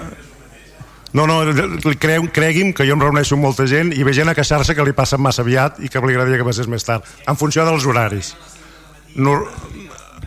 no, 1.15 1.23
no, 1.27 1.37
cre 1.99 2.17
cregui'm 2.33 2.73
que 2.75 2.87
jo 2.87 2.95
em 2.97 3.03
reuneixo 3.03 3.37
amb 3.37 3.45
molta 3.47 3.67
gent 3.71 3.93
i 3.95 4.03
ve 4.03 4.11
gent 4.15 4.27
a 4.27 4.35
queixar-se 4.35 4.75
que 4.75 4.83
li 4.83 4.95
passen 4.95 5.21
massa 5.23 5.45
aviat 5.45 5.77
i 5.79 5.91
que 5.91 6.01
li 6.03 6.15
agradaria 6.15 6.41
que 6.41 6.47
passés 6.47 6.67
més 6.71 6.83
tard 6.83 7.07
en 7.27 7.39
funció 7.39 7.63
dels 7.67 7.85
horaris. 7.87 8.33
Nor 9.15 9.45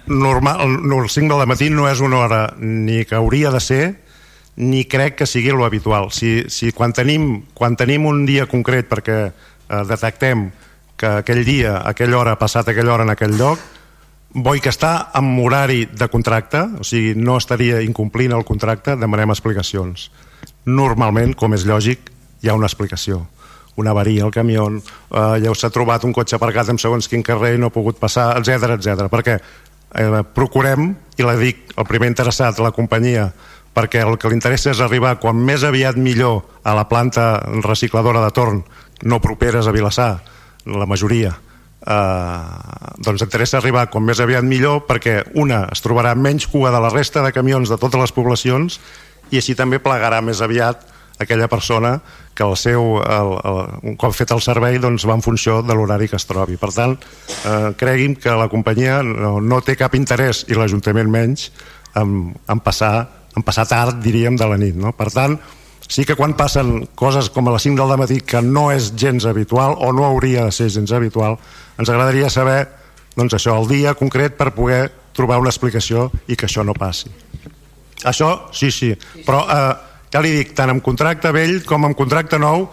normal, 0.09 0.61
el 0.83 1.11
5 1.11 1.39
del 1.39 1.49
matí 1.49 1.71
no 1.71 1.89
és 1.89 2.01
una 2.01 2.19
hora 2.25 2.43
ni 2.59 3.05
que 3.05 3.17
hauria 3.17 3.51
de 3.55 3.61
ser 3.61 3.83
ni 4.59 4.85
crec 4.85 5.21
que 5.21 5.27
sigui 5.27 5.53
lo 5.55 5.65
habitual. 5.65 6.11
Si, 6.11 6.45
si 6.51 6.73
quan, 6.73 6.93
tenim, 6.93 7.45
quan 7.55 7.77
tenim 7.79 8.09
un 8.11 8.25
dia 8.27 8.49
concret 8.51 8.89
perquè 8.91 9.19
eh, 9.29 9.83
detectem 9.87 10.49
que 10.99 11.21
aquell 11.23 11.45
dia, 11.47 11.79
aquella 11.87 12.19
hora, 12.19 12.35
ha 12.35 12.41
passat 12.41 12.69
aquella 12.69 12.97
hora 12.97 13.07
en 13.07 13.15
aquell 13.15 13.37
lloc, 13.39 13.63
vull 14.35 14.59
que 14.61 14.73
està 14.75 15.13
en 15.15 15.31
horari 15.39 15.87
de 15.87 16.11
contracte, 16.11 16.65
o 16.83 16.85
sigui, 16.85 17.15
no 17.15 17.39
estaria 17.39 17.79
incomplint 17.87 18.35
el 18.35 18.45
contracte, 18.45 18.99
demanem 18.99 19.31
explicacions. 19.31 20.11
Normalment, 20.67 21.37
com 21.39 21.55
és 21.55 21.65
lògic, 21.69 22.11
hi 22.43 22.51
ha 22.51 22.59
una 22.59 22.67
explicació 22.67 23.27
una 23.79 23.93
avaria 23.95 24.25
al 24.27 24.33
camió, 24.35 24.67
eh, 24.67 25.39
ja 25.39 25.53
s'ha 25.55 25.71
trobat 25.71 26.03
un 26.03 26.13
cotxe 26.13 26.35
aparcat 26.35 26.73
en 26.73 26.81
segons 26.83 27.07
quin 27.07 27.23
carrer 27.23 27.55
i 27.55 27.61
no 27.63 27.71
ha 27.71 27.75
pogut 27.75 28.01
passar, 28.03 28.33
etc 28.41 28.75
etc. 28.75 29.07
perquè 29.07 29.37
eh, 29.95 30.23
procurem, 30.35 30.93
i 31.19 31.27
la 31.27 31.37
dic, 31.39 31.73
el 31.77 31.87
primer 31.89 32.11
interessat, 32.13 32.61
la 32.63 32.75
companyia, 32.75 33.31
perquè 33.75 34.03
el 34.05 34.17
que 34.19 34.31
li 34.31 34.39
interessa 34.39 34.73
és 34.73 34.81
arribar 34.83 35.19
quan 35.23 35.39
més 35.39 35.65
aviat 35.65 35.99
millor 36.01 36.43
a 36.65 36.75
la 36.75 36.89
planta 36.91 37.39
recicladora 37.65 38.25
de 38.25 38.33
torn, 38.35 38.63
no 39.03 39.21
properes 39.23 39.67
a 39.67 39.75
Vilassar, 39.75 40.13
la 40.67 40.87
majoria, 40.87 41.37
eh, 41.87 42.95
doncs 42.99 43.23
interessa 43.23 43.59
arribar 43.59 43.89
com 43.93 44.05
més 44.05 44.21
aviat 44.21 44.47
millor 44.47 44.85
perquè 44.89 45.21
una 45.39 45.65
es 45.73 45.83
trobarà 45.85 46.15
menys 46.19 46.49
cua 46.51 46.73
de 46.75 46.81
la 46.83 46.93
resta 46.93 47.23
de 47.25 47.33
camions 47.33 47.71
de 47.71 47.79
totes 47.79 48.01
les 48.01 48.15
poblacions 48.15 48.81
i 49.31 49.39
així 49.41 49.55
també 49.55 49.81
plegarà 49.83 50.21
més 50.25 50.43
aviat 50.45 50.87
aquella 51.19 51.49
persona 51.49 51.99
que 52.35 52.47
el 52.47 52.57
seu, 52.57 52.99
el, 53.03 53.33
el, 53.51 53.61
un 53.91 53.97
cop 53.99 54.15
fet 54.15 54.31
el 54.35 54.43
servei 54.45 54.79
doncs 54.79 55.07
va 55.09 55.17
en 55.19 55.25
funció 55.25 55.61
de 55.67 55.75
l'horari 55.75 56.09
que 56.09 56.19
es 56.19 56.27
trobi. 56.29 56.57
Per 56.61 56.71
tant, 56.75 56.97
eh, 57.43 57.71
cregui'm 57.79 58.17
que 58.23 58.35
la 58.39 58.49
companyia 58.53 59.03
no, 59.03 59.39
no 59.41 59.61
té 59.67 59.77
cap 59.77 59.97
interès, 59.99 60.45
i 60.49 60.59
l'Ajuntament 60.59 61.11
menys, 61.11 61.51
en, 61.99 62.35
en, 62.47 62.61
passar, 62.63 63.09
en 63.37 63.47
passar 63.47 63.67
tard, 63.71 63.99
diríem, 64.05 64.39
de 64.39 64.47
la 64.47 64.59
nit. 64.61 64.77
No? 64.79 64.95
Per 64.97 65.11
tant, 65.15 65.39
sí 65.89 66.05
que 66.07 66.17
quan 66.19 66.37
passen 66.39 66.87
coses 66.99 67.33
com 67.35 67.49
a 67.49 67.57
les 67.57 67.67
5 67.67 67.81
del 67.81 67.99
matí 67.99 68.21
que 68.21 68.43
no 68.45 68.69
és 68.71 68.93
gens 68.95 69.27
habitual 69.27 69.75
o 69.81 69.93
no 69.97 70.07
hauria 70.07 70.47
de 70.47 70.55
ser 70.55 70.69
gens 70.71 70.93
habitual, 70.93 71.39
ens 71.79 71.89
agradaria 71.89 72.31
saber 72.31 72.61
doncs 73.19 73.35
això, 73.35 73.57
el 73.59 73.67
dia 73.67 73.97
concret 73.99 74.37
per 74.39 74.53
poder 74.55 74.93
trobar 75.17 75.41
una 75.43 75.51
explicació 75.51 76.07
i 76.29 76.37
que 76.39 76.47
això 76.47 76.63
no 76.63 76.77
passi. 76.79 77.11
Això, 78.07 78.29
sí, 78.55 78.71
sí, 78.71 78.93
però 79.27 79.43
eh, 79.51 79.88
ja 80.13 80.23
li 80.25 80.33
dic, 80.41 80.55
tant 80.57 80.73
amb 80.73 80.85
contracte 80.85 81.33
vell 81.35 81.61
com 81.69 81.85
amb 81.85 81.97
contracte 81.99 82.39
nou, 82.41 82.69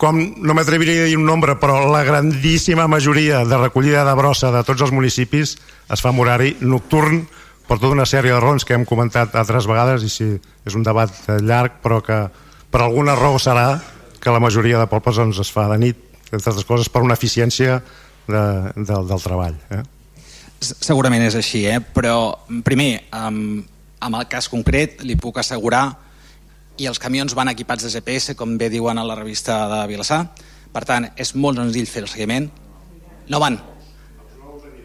com 0.00 0.18
no 0.42 0.56
m'atreviria 0.56 1.04
a 1.04 1.08
dir 1.08 1.16
un 1.18 1.26
nombre, 1.26 1.54
però 1.60 1.84
la 1.90 2.02
grandíssima 2.04 2.88
majoria 2.90 3.44
de 3.46 3.58
recollida 3.60 4.04
de 4.04 4.14
brossa 4.18 4.50
de 4.52 4.64
tots 4.66 4.82
els 4.82 4.92
municipis 4.92 5.56
es 5.56 6.02
fa 6.02 6.10
en 6.10 6.20
horari 6.20 6.56
nocturn 6.60 7.22
per 7.64 7.78
tota 7.78 7.94
una 7.94 8.06
sèrie 8.08 8.34
de 8.34 8.40
raons 8.42 8.66
que 8.66 8.74
hem 8.76 8.84
comentat 8.84 9.36
altres 9.40 9.68
vegades 9.70 10.04
i 10.04 10.10
sí, 10.12 10.28
és 10.66 10.76
un 10.76 10.84
debat 10.84 11.10
llarg 11.40 11.78
però 11.84 12.02
que 12.04 12.18
per 12.70 12.82
alguna 12.82 13.14
raó 13.16 13.38
serà 13.38 13.78
que 14.20 14.32
la 14.32 14.42
majoria 14.42 14.80
de 14.80 14.88
pobles 14.90 15.20
doncs, 15.20 15.38
es 15.40 15.52
fa 15.52 15.68
de 15.70 15.78
nit, 15.78 16.00
entre 16.32 16.50
altres 16.50 16.66
coses 16.66 16.88
per 16.90 17.04
una 17.04 17.14
eficiència 17.14 17.78
de, 18.26 18.44
de, 18.74 18.96
del 19.08 19.20
treball. 19.22 19.56
Eh? 19.70 19.82
Segurament 20.64 21.22
és 21.26 21.36
així, 21.36 21.64
eh? 21.68 21.78
però 21.80 22.32
primer, 22.64 23.04
amb, 23.12 23.64
amb 24.00 24.18
el 24.18 24.26
cas 24.32 24.48
concret 24.52 25.04
li 25.04 25.16
puc 25.20 25.38
assegurar 25.40 25.86
i 26.78 26.88
els 26.90 26.98
camions 26.98 27.34
van 27.36 27.50
equipats 27.52 27.86
de 27.86 27.92
GPS, 27.92 28.34
com 28.34 28.56
bé 28.58 28.68
diuen 28.72 28.98
a 28.98 29.06
la 29.06 29.16
revista 29.18 29.64
de 29.70 29.80
Vilassar. 29.90 30.24
Per 30.74 30.82
tant, 30.86 31.06
és 31.16 31.34
molt 31.38 31.60
senzill 31.60 31.86
fer 31.86 32.02
el 32.02 32.10
seguiment. 32.10 32.48
No 33.30 33.40
van. 33.42 33.60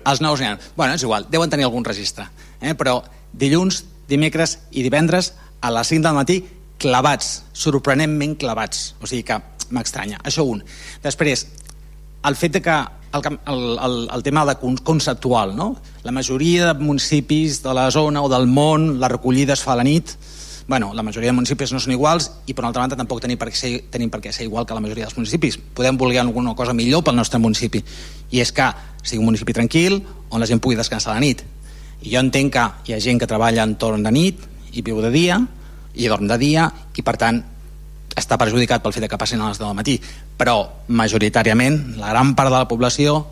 Els 0.09 0.21
nous 0.21 0.41
n'hi 0.41 0.47
ha. 0.47 0.57
Bueno, 0.77 0.93
és 0.93 1.03
igual, 1.03 1.25
deuen 1.31 1.49
tenir 1.49 1.65
algun 1.65 1.85
registre. 1.85 2.27
Eh? 2.61 2.75
Però 2.77 2.99
dilluns, 3.33 3.83
dimecres 4.09 4.59
i 4.71 4.85
divendres 4.85 5.33
a 5.61 5.73
les 5.73 5.89
5 5.91 6.05
del 6.05 6.17
matí 6.17 6.37
clavats, 6.79 7.43
sorprenentment 7.53 8.37
clavats. 8.39 8.93
O 9.01 9.09
sigui 9.09 9.25
que 9.27 9.41
m'estranya. 9.73 10.21
Això 10.23 10.45
un. 10.47 10.63
Després, 11.03 11.47
el 12.25 12.37
fet 12.37 12.57
de 12.57 12.61
que 12.63 12.77
el, 13.11 13.39
el, 13.49 13.95
el, 14.13 14.23
tema 14.23 14.45
de 14.45 14.55
conceptual, 14.83 15.55
no? 15.55 15.75
La 16.03 16.11
majoria 16.11 16.69
de 16.69 16.85
municipis 16.85 17.63
de 17.63 17.73
la 17.73 17.89
zona 17.91 18.21
o 18.21 18.29
del 18.29 18.47
món, 18.47 18.99
la 18.99 19.09
recollida 19.09 19.57
es 19.57 19.65
fa 19.65 19.73
a 19.73 19.79
la 19.81 19.87
nit, 19.87 20.13
bueno, 20.69 20.93
la 20.93 21.01
majoria 21.01 21.31
de 21.31 21.33
municipis 21.33 21.71
no 21.73 21.79
són 21.81 21.95
iguals 21.95 22.27
i 22.45 22.53
per 22.53 22.61
altra 22.67 22.83
banda 22.83 22.97
tampoc 22.99 23.23
tenim 23.23 23.39
per, 23.41 23.49
ser, 23.57 23.71
tenim 23.89 24.11
per 24.13 24.19
què 24.21 24.29
ser 24.29 24.45
igual 24.45 24.67
que 24.69 24.75
la 24.77 24.83
majoria 24.85 25.07
dels 25.07 25.17
municipis. 25.17 25.57
Podem 25.57 25.97
voler 25.97 26.19
alguna 26.21 26.53
cosa 26.53 26.75
millor 26.77 27.01
pel 27.01 27.17
nostre 27.17 27.39
municipi 27.41 27.81
i 28.29 28.43
és 28.43 28.51
que 28.53 28.67
sigui 29.01 29.17
un 29.17 29.31
municipi 29.31 29.55
tranquil 29.57 29.97
on 30.29 30.37
la 30.37 30.45
gent 30.45 30.61
pugui 30.61 30.77
descansar 30.77 31.15
a 31.15 31.17
la 31.17 31.25
nit. 31.25 31.41
I 32.05 32.13
jo 32.13 32.21
entenc 32.21 32.53
que 32.53 32.67
hi 32.85 32.93
ha 32.93 33.01
gent 33.01 33.17
que 33.17 33.25
treballa 33.25 33.65
en 33.65 33.79
torn 33.81 34.05
de 34.05 34.13
nit 34.13 34.45
i 34.77 34.85
viu 34.85 35.01
de 35.01 35.09
dia 35.09 35.41
i 35.97 36.05
dorm 36.05 36.29
de 36.29 36.37
dia 36.37 36.69
i 36.93 37.01
per 37.01 37.17
tant 37.17 37.41
està 38.13 38.37
perjudicat 38.37 38.85
pel 38.85 38.93
fet 38.93 39.09
que 39.09 39.17
passin 39.17 39.41
a 39.41 39.49
les 39.49 39.57
10 39.57 39.65
del 39.65 39.81
matí 39.81 39.97
però 40.37 40.59
majoritàriament 40.85 41.97
la 41.97 42.13
gran 42.13 42.35
part 42.37 42.53
de 42.53 42.59
la 42.61 42.69
població 42.69 43.23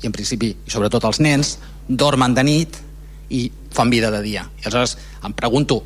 i 0.00 0.08
en 0.08 0.16
principi 0.16 0.54
i 0.56 0.72
sobretot 0.72 1.04
els 1.04 1.20
nens 1.20 1.58
dormen 1.86 2.32
de 2.32 2.48
nit 2.48 2.80
i 3.28 3.50
fan 3.72 3.92
vida 3.92 4.08
de 4.14 4.24
dia 4.24 4.48
i 4.56 4.64
aleshores 4.64 4.96
em 5.20 5.36
pregunto 5.36 5.82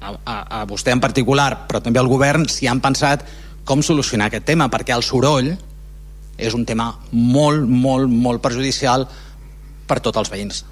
a, 0.00 0.14
a, 0.24 0.36
a 0.60 0.64
vostè 0.68 0.94
en 0.94 1.02
particular, 1.02 1.66
però 1.68 1.82
també 1.84 2.00
al 2.00 2.10
govern, 2.10 2.48
si 2.48 2.68
han 2.68 2.80
pensat 2.80 3.24
com 3.68 3.82
solucionar 3.84 4.30
aquest 4.30 4.48
tema, 4.48 4.70
perquè 4.72 4.96
el 4.96 5.04
soroll 5.06 5.52
és 6.40 6.56
un 6.56 6.64
tema 6.66 6.90
molt, 7.12 7.68
molt, 7.68 8.08
molt 8.08 8.42
perjudicial 8.42 9.06
per 9.86 10.00
tots 10.00 10.18
els 10.22 10.32
veïns. 10.32 10.64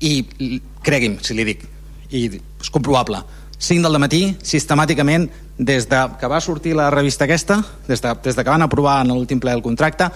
I 0.00 0.22
cregui'm, 0.86 1.18
si 1.24 1.34
li 1.34 1.46
dic, 1.48 1.66
i 2.14 2.28
és 2.38 2.70
comprovable, 2.72 3.20
5 3.58 3.82
del 3.82 3.98
matí, 3.98 4.22
sistemàticament, 4.46 5.26
des 5.58 5.88
de 5.90 6.00
que 6.20 6.30
va 6.30 6.40
sortir 6.40 6.76
la 6.78 6.90
revista 6.94 7.26
aquesta, 7.26 7.58
des 7.88 8.00
de, 8.00 8.12
des 8.22 8.36
de 8.36 8.44
que 8.44 8.50
van 8.50 8.62
aprovar 8.62 9.00
en 9.02 9.10
l'últim 9.10 9.40
ple 9.42 9.50
del 9.50 9.64
contracte, 9.64 10.06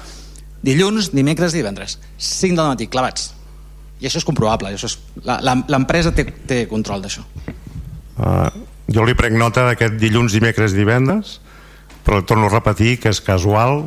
dilluns, 0.62 1.10
dimecres 1.10 1.57
i 1.57 1.59
divendres. 1.59 1.99
5 2.18 2.55
del 2.55 2.70
matí, 2.70 2.86
clavats. 2.86 3.33
I 3.99 4.07
això 4.07 4.23
és 4.23 4.26
comprovable. 4.26 4.70
L'empresa 5.70 6.15
té, 6.15 6.25
té 6.47 6.62
control 6.70 7.02
d'això. 7.02 7.26
Uh, 8.18 8.49
jo 8.92 9.07
li 9.07 9.15
prenc 9.16 9.39
nota 9.39 9.65
d'aquest 9.68 9.97
dilluns, 10.00 10.34
dimecres 10.34 10.74
divendres, 10.76 11.39
però 12.05 12.20
torno 12.26 12.49
a 12.49 12.52
repetir 12.52 12.99
que 13.00 13.12
és 13.12 13.23
casual, 13.24 13.86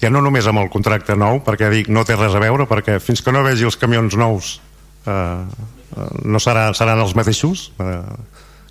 ja 0.00 0.10
no 0.10 0.22
només 0.24 0.48
amb 0.48 0.62
el 0.62 0.70
contracte 0.72 1.16
nou, 1.18 1.42
perquè 1.44 1.68
dic 1.72 1.90
no 1.92 2.04
té 2.08 2.16
res 2.16 2.34
a 2.34 2.42
veure, 2.42 2.66
perquè 2.66 2.98
fins 3.02 3.22
que 3.22 3.34
no 3.34 3.44
vegi 3.44 3.68
els 3.68 3.76
camions 3.76 4.16
nous 4.16 4.56
uh, 5.06 5.44
no 6.24 6.40
serà, 6.40 6.70
seran 6.74 7.02
els 7.02 7.14
mateixos, 7.18 7.68
uh, 7.78 8.00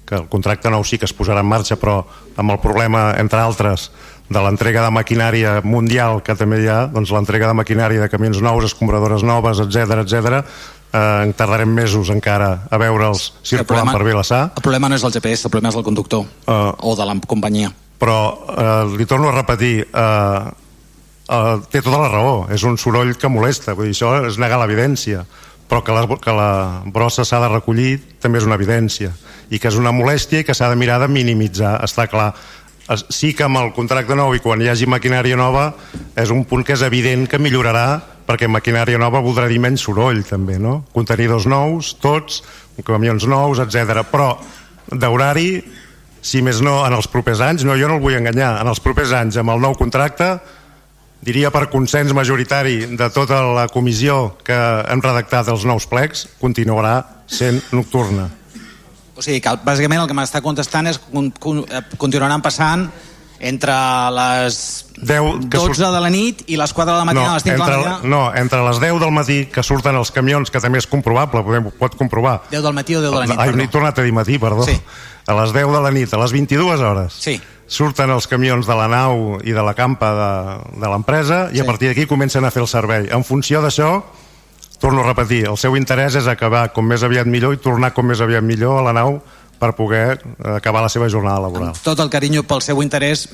que 0.10 0.18
el 0.18 0.26
contracte 0.32 0.72
nou 0.74 0.84
sí 0.84 0.98
que 0.98 1.06
es 1.06 1.14
posarà 1.14 1.44
en 1.46 1.52
marxa, 1.52 1.78
però 1.78 2.02
amb 2.36 2.56
el 2.56 2.58
problema, 2.64 3.12
entre 3.22 3.44
altres, 3.44 3.92
de 4.30 4.42
l'entrega 4.42 4.84
de 4.86 4.94
maquinària 4.94 5.54
mundial 5.66 6.24
que 6.26 6.36
també 6.38 6.60
hi 6.64 6.68
ha, 6.70 6.84
doncs 6.90 7.14
l'entrega 7.14 7.50
de 7.50 7.58
maquinària 7.58 8.02
de 8.04 8.10
camions 8.10 8.42
nous, 8.46 8.66
escombradores 8.66 9.26
noves, 9.26 9.62
etc 9.62 10.04
etc 10.04 10.44
eh, 10.94 11.24
en 11.24 11.34
tardarem 11.34 11.70
mesos 11.70 12.10
encara 12.14 12.66
a 12.70 12.80
veure'ls 12.82 13.34
circulant 13.44 13.90
problema, 13.90 13.98
per 13.98 14.08
Vilassar. 14.08 14.42
El 14.56 14.66
problema 14.66 14.90
no 14.90 14.98
és 14.98 15.06
el 15.06 15.14
GPS, 15.14 15.48
el 15.48 15.54
problema 15.54 15.74
és 15.74 15.78
el 15.80 15.86
conductor 15.86 16.26
uh, 16.26 16.74
o 16.80 16.96
de 16.98 17.06
la 17.06 17.16
companyia. 17.28 17.72
Però 18.00 18.20
eh, 18.48 18.96
li 18.96 19.06
torno 19.06 19.28
a 19.28 19.36
repetir, 19.36 19.84
eh, 19.84 20.52
eh, 21.28 21.56
té 21.68 21.82
tota 21.84 21.98
la 22.00 22.08
raó, 22.08 22.36
és 22.48 22.64
un 22.64 22.78
soroll 22.80 23.18
que 23.20 23.28
molesta, 23.28 23.76
vull 23.76 23.90
dir, 23.90 23.98
això 23.98 24.14
és 24.30 24.38
negar 24.40 24.62
l'evidència, 24.62 25.26
però 25.70 25.84
que 25.84 25.94
la, 25.94 26.06
que 26.24 26.34
la 26.34 26.52
brossa 26.88 27.26
s'ha 27.28 27.42
de 27.44 27.50
recollir 27.52 27.98
també 28.24 28.40
és 28.40 28.48
una 28.48 28.56
evidència, 28.56 29.12
i 29.52 29.60
que 29.60 29.68
és 29.68 29.76
una 29.76 29.92
molèstia 29.92 30.42
i 30.42 30.48
que 30.48 30.56
s'ha 30.56 30.72
de 30.72 30.80
mirar 30.80 31.02
de 31.04 31.10
minimitzar, 31.12 31.76
està 31.84 32.08
clar. 32.08 32.32
Sí 33.14 33.36
que 33.38 33.46
amb 33.46 33.60
el 33.60 33.74
contracte 33.76 34.16
nou 34.18 34.32
i 34.34 34.40
quan 34.42 34.64
hi 34.64 34.72
hagi 34.72 34.88
maquinària 34.90 35.38
nova 35.38 35.74
és 36.18 36.32
un 36.34 36.42
punt 36.50 36.64
que 36.66 36.74
és 36.74 36.82
evident 36.88 37.28
que 37.30 37.38
millorarà 37.38 38.00
perquè 38.30 38.46
maquinària 38.46 39.00
nova 39.02 39.24
voldrà 39.26 39.48
dir 39.50 39.58
menys 39.62 39.82
soroll 39.88 40.22
també, 40.28 40.60
no? 40.62 40.84
Contenidors 40.94 41.48
nous, 41.50 41.96
tots, 41.98 42.44
camions 42.86 43.26
nous, 43.26 43.60
etc. 43.64 44.04
Però 44.12 44.36
d'horari, 44.94 45.50
si 46.22 46.44
més 46.46 46.62
no 46.62 46.84
en 46.86 46.94
els 46.94 47.10
propers 47.10 47.42
anys, 47.42 47.66
no, 47.66 47.74
jo 47.80 47.90
no 47.90 47.98
el 47.98 48.06
vull 48.06 48.20
enganyar, 48.20 48.60
en 48.62 48.70
els 48.70 48.82
propers 48.86 49.16
anys 49.18 49.40
amb 49.42 49.56
el 49.56 49.64
nou 49.66 49.74
contracte 49.80 50.36
diria 51.26 51.50
per 51.52 51.66
consens 51.72 52.14
majoritari 52.16 52.96
de 52.96 53.08
tota 53.12 53.42
la 53.52 53.68
comissió 53.72 54.38
que 54.46 54.56
hem 54.56 55.02
redactat 55.04 55.50
els 55.52 55.66
nous 55.68 55.88
plecs, 55.90 56.28
continuarà 56.40 57.02
sent 57.28 57.60
nocturna. 57.76 58.30
O 59.20 59.24
sigui 59.26 59.42
que 59.44 59.52
bàsicament 59.66 60.00
el 60.00 60.08
que 60.08 60.16
m'està 60.16 60.40
contestant 60.40 60.88
és 60.88 61.02
eh, 61.02 61.82
continuaran 62.00 62.46
passant 62.46 62.88
entre 63.40 63.74
les 64.12 64.86
10, 65.00 65.48
12 65.48 65.76
surt... 65.76 65.80
de 65.80 66.02
la 66.04 66.10
nit 66.12 66.44
i 66.52 66.58
les 66.60 66.74
4 66.76 66.92
de 66.92 66.98
la 66.98 67.06
matina 67.08 67.26
no, 67.26 67.32
a 67.32 67.38
les 67.38 67.46
5 67.48 67.56
entre, 67.56 67.66
de 67.66 67.72
la 67.72 67.94
matina? 67.94 68.10
No, 68.12 68.22
entre 68.36 68.64
les 68.68 68.82
10 68.84 69.00
del 69.00 69.14
matí 69.16 69.40
que 69.54 69.64
surten 69.64 69.96
els 69.96 70.12
camions, 70.12 70.52
que 70.52 70.62
també 70.64 70.82
és 70.82 70.88
comprovable, 70.92 71.44
podem, 71.48 71.70
pot 71.80 71.96
comprovar. 72.00 72.42
10 72.52 72.66
del 72.68 72.76
matí 72.76 72.98
o 73.00 73.04
10 73.04 73.16
de 73.16 73.22
la 73.22 73.30
nit? 73.32 73.40
Ai, 73.40 73.56
n'he 73.56 73.70
tornat 73.72 74.00
a 74.00 74.06
dir 74.06 74.14
matí, 74.16 74.38
perdó. 74.42 74.68
Sí. 74.68 74.76
A 75.30 75.38
les 75.40 75.56
10 75.56 75.72
de 75.72 75.82
la 75.86 75.94
nit, 75.96 76.14
a 76.14 76.22
les 76.22 76.36
22 76.36 76.84
hores. 76.84 77.20
Sí. 77.24 77.40
Surten 77.70 78.12
els 78.12 78.28
camions 78.28 78.68
de 78.68 78.76
la 78.76 78.88
nau 78.92 79.38
i 79.46 79.54
de 79.56 79.64
la 79.64 79.76
campa 79.78 80.14
de, 80.18 80.32
de 80.82 80.90
l'empresa 80.90 81.48
i 81.54 81.60
sí. 81.60 81.64
a 81.64 81.68
partir 81.70 81.92
d'aquí 81.92 82.08
comencen 82.10 82.44
a 82.44 82.52
fer 82.52 82.66
el 82.66 82.72
servei. 82.72 83.08
En 83.14 83.24
funció 83.24 83.62
d'això, 83.64 84.00
torno 84.82 85.04
a 85.04 85.10
repetir, 85.12 85.46
el 85.48 85.60
seu 85.60 85.78
interès 85.78 86.18
és 86.18 86.28
acabar 86.28 86.70
com 86.74 86.88
més 86.88 87.04
aviat 87.06 87.30
millor 87.30 87.54
i 87.54 87.62
tornar 87.62 87.94
com 87.94 88.10
més 88.10 88.24
aviat 88.26 88.44
millor 88.44 88.80
a 88.80 88.88
la 88.90 88.96
nau 88.96 89.20
per 89.60 89.74
poder 89.76 90.20
acabar 90.58 90.82
la 90.86 90.90
seva 90.90 91.10
jornada 91.12 91.44
laboral. 91.46 91.74
Amb 91.74 91.84
tot 91.84 92.00
el 92.00 92.12
carinyo 92.12 92.46
pel 92.48 92.64
seu 92.64 92.82
interès, 92.84 93.28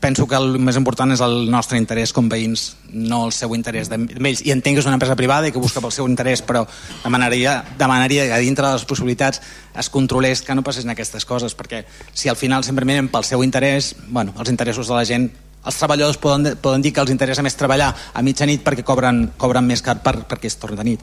penso 0.00 0.26
que 0.28 0.36
el 0.38 0.58
més 0.62 0.76
important 0.78 1.10
és 1.14 1.22
el 1.24 1.48
nostre 1.50 1.78
interès 1.78 2.12
com 2.14 2.28
veïns, 2.30 2.68
no 2.92 3.24
el 3.26 3.32
seu 3.34 3.54
interès 3.56 3.90
d'ells. 3.90 4.44
I 4.46 4.54
entenc 4.54 4.78
que 4.78 4.82
és 4.82 4.88
una 4.88 4.98
empresa 4.98 5.16
privada 5.18 5.48
i 5.48 5.54
que 5.54 5.62
busca 5.62 5.82
pel 5.82 5.94
seu 5.94 6.06
interès, 6.10 6.42
però 6.46 6.64
demanaria, 7.02 7.58
demanaria 7.78 8.28
que 8.30 8.38
dintre 8.44 8.66
de 8.66 8.76
les 8.78 8.86
possibilitats 8.88 9.42
es 9.78 9.90
controlés 9.90 10.42
que 10.42 10.54
no 10.54 10.66
passessin 10.66 10.94
aquestes 10.94 11.26
coses, 11.26 11.56
perquè 11.58 11.84
si 12.12 12.30
al 12.30 12.38
final 12.38 12.64
sempre 12.64 12.86
mirem 12.88 13.10
pel 13.10 13.26
seu 13.26 13.42
interès, 13.46 13.94
bueno, 14.08 14.34
els 14.38 14.50
interessos 14.54 14.88
de 14.88 14.98
la 14.98 15.04
gent 15.08 15.28
els 15.68 15.76
treballadors 15.76 16.16
poden, 16.22 16.54
poden 16.62 16.82
dir 16.82 16.94
que 16.94 17.02
els 17.02 17.10
interessa 17.10 17.42
més 17.42 17.56
treballar 17.58 17.90
a 18.14 18.22
mitjanit 18.22 18.62
perquè 18.64 18.84
cobren, 18.86 19.26
cobren 19.36 19.66
més 19.66 19.82
car 19.82 19.98
per, 20.04 20.20
perquè 20.30 20.48
és 20.48 20.56
torn 20.56 20.78
de 20.78 20.86
nit. 20.86 21.02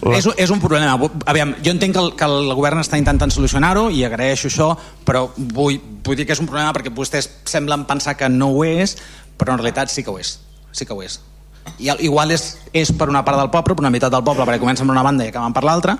La... 0.00 0.16
És, 0.16 0.26
és 0.40 0.50
un 0.52 0.60
problema. 0.62 0.94
Aviam, 1.28 1.52
jo 1.64 1.72
entenc 1.74 1.96
que 1.96 2.00
el, 2.00 2.12
que 2.16 2.28
el 2.28 2.52
govern 2.56 2.80
està 2.80 2.96
intentant 3.00 3.32
solucionar-ho 3.34 3.88
i 3.92 4.04
agraeixo 4.06 4.48
això, 4.48 4.70
però 5.04 5.26
vull, 5.36 5.76
vull 6.04 6.16
dir 6.16 6.24
que 6.28 6.32
és 6.32 6.40
un 6.40 6.48
problema 6.48 6.72
perquè 6.76 6.92
vostès 6.94 7.28
semblen 7.48 7.84
pensar 7.88 8.16
que 8.16 8.30
no 8.32 8.48
ho 8.54 8.64
és, 8.64 8.96
però 9.36 9.52
en 9.52 9.60
realitat 9.60 9.92
sí 9.92 10.04
que 10.06 10.12
ho 10.12 10.16
és. 10.20 10.38
Sí 10.72 10.88
que 10.88 10.96
ho 10.96 11.02
és. 11.04 11.18
I 11.76 11.92
igual 12.06 12.32
és, 12.32 12.54
és 12.72 12.92
per 12.96 13.10
una 13.12 13.22
part 13.26 13.38
del 13.40 13.50
poble, 13.52 13.74
per 13.74 13.84
una 13.84 13.92
meitat 13.92 14.12
del 14.12 14.24
poble, 14.24 14.46
perquè 14.48 14.62
comencen 14.62 14.88
per 14.88 14.96
una 14.96 15.04
banda 15.04 15.26
i 15.26 15.32
acaben 15.32 15.52
per 15.56 15.64
l'altra, 15.68 15.98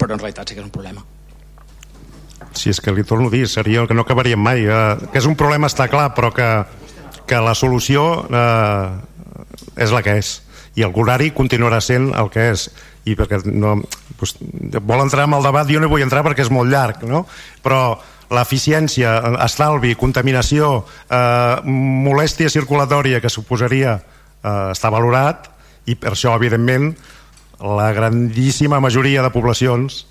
però 0.00 0.16
en 0.16 0.22
realitat 0.22 0.48
sí 0.48 0.56
que 0.56 0.64
és 0.64 0.66
un 0.66 0.72
problema. 0.72 1.04
Si 2.56 2.72
és 2.72 2.80
que 2.84 2.92
li 2.92 3.04
torno 3.04 3.28
a 3.28 3.32
dir, 3.32 3.46
seria 3.48 3.86
que 3.88 3.94
no 3.96 4.04
acabaríem 4.04 4.40
mai. 4.40 4.64
Eh, 4.64 5.10
que 5.12 5.20
és 5.20 5.28
un 5.28 5.36
problema 5.36 5.68
està 5.68 5.88
clar, 5.92 6.10
però 6.16 6.32
que, 6.34 6.48
que 7.28 7.40
la 7.40 7.54
solució 7.56 8.24
eh, 8.28 8.88
és 9.76 9.92
la 9.92 10.02
que 10.04 10.16
és 10.20 10.40
i 10.78 10.84
el 10.86 10.94
horari 10.96 11.30
continuarà 11.36 11.80
sent 11.84 12.10
el 12.16 12.30
que 12.32 12.48
és 12.54 12.68
i 13.08 13.16
perquè 13.18 13.42
no, 13.50 13.76
doncs, 14.18 14.36
vol 14.80 15.02
entrar 15.04 15.26
en 15.26 15.36
el 15.36 15.44
debat, 15.44 15.68
jo 15.68 15.80
no 15.82 15.90
vull 15.90 16.04
entrar 16.04 16.22
perquè 16.24 16.46
és 16.46 16.52
molt 16.54 16.70
llarg 16.72 17.02
no? 17.08 17.24
però 17.64 17.98
l'eficiència, 18.32 19.18
estalvi, 19.44 19.92
contaminació 20.00 20.78
eh, 21.12 21.56
molèstia 21.68 22.48
circulatòria 22.52 23.20
que 23.20 23.32
suposaria 23.32 23.98
eh, 23.98 24.70
està 24.72 24.92
valorat 24.94 25.50
i 25.90 25.98
per 25.98 26.14
això 26.14 26.32
evidentment 26.38 26.92
la 27.62 27.90
grandíssima 27.94 28.80
majoria 28.80 29.22
de 29.22 29.30
poblacions 29.34 30.06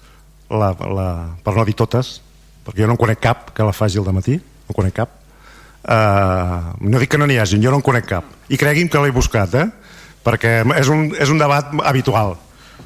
la, 0.51 0.71
la, 0.75 1.07
per 1.43 1.55
no 1.55 1.65
dir 1.67 1.75
totes 1.79 2.19
perquè 2.65 2.83
jo 2.83 2.89
no 2.89 2.95
en 2.97 3.01
conec 3.01 3.21
cap 3.23 3.51
que 3.55 3.65
la 3.65 3.75
faci 3.75 3.99
el 3.99 4.07
matí 4.13 4.37
no 4.37 4.75
conec 4.75 4.99
cap 4.99 5.15
uh, 5.87 6.75
no 6.79 6.99
dic 6.99 7.11
que 7.11 7.19
no 7.19 7.27
n'hi 7.27 7.39
hagi, 7.41 7.59
jo 7.63 7.71
no 7.71 7.79
en 7.79 7.85
conec 7.85 8.07
cap 8.07 8.51
i 8.51 8.59
cregui'm 8.59 8.91
que 8.91 9.01
l'he 9.01 9.15
buscat 9.15 9.55
eh? 9.55 9.67
Perquè 10.25 10.61
és 10.77 10.91
un, 10.91 11.09
és 11.17 11.29
un 11.29 11.41
debat 11.41 11.71
habitual. 11.83 12.35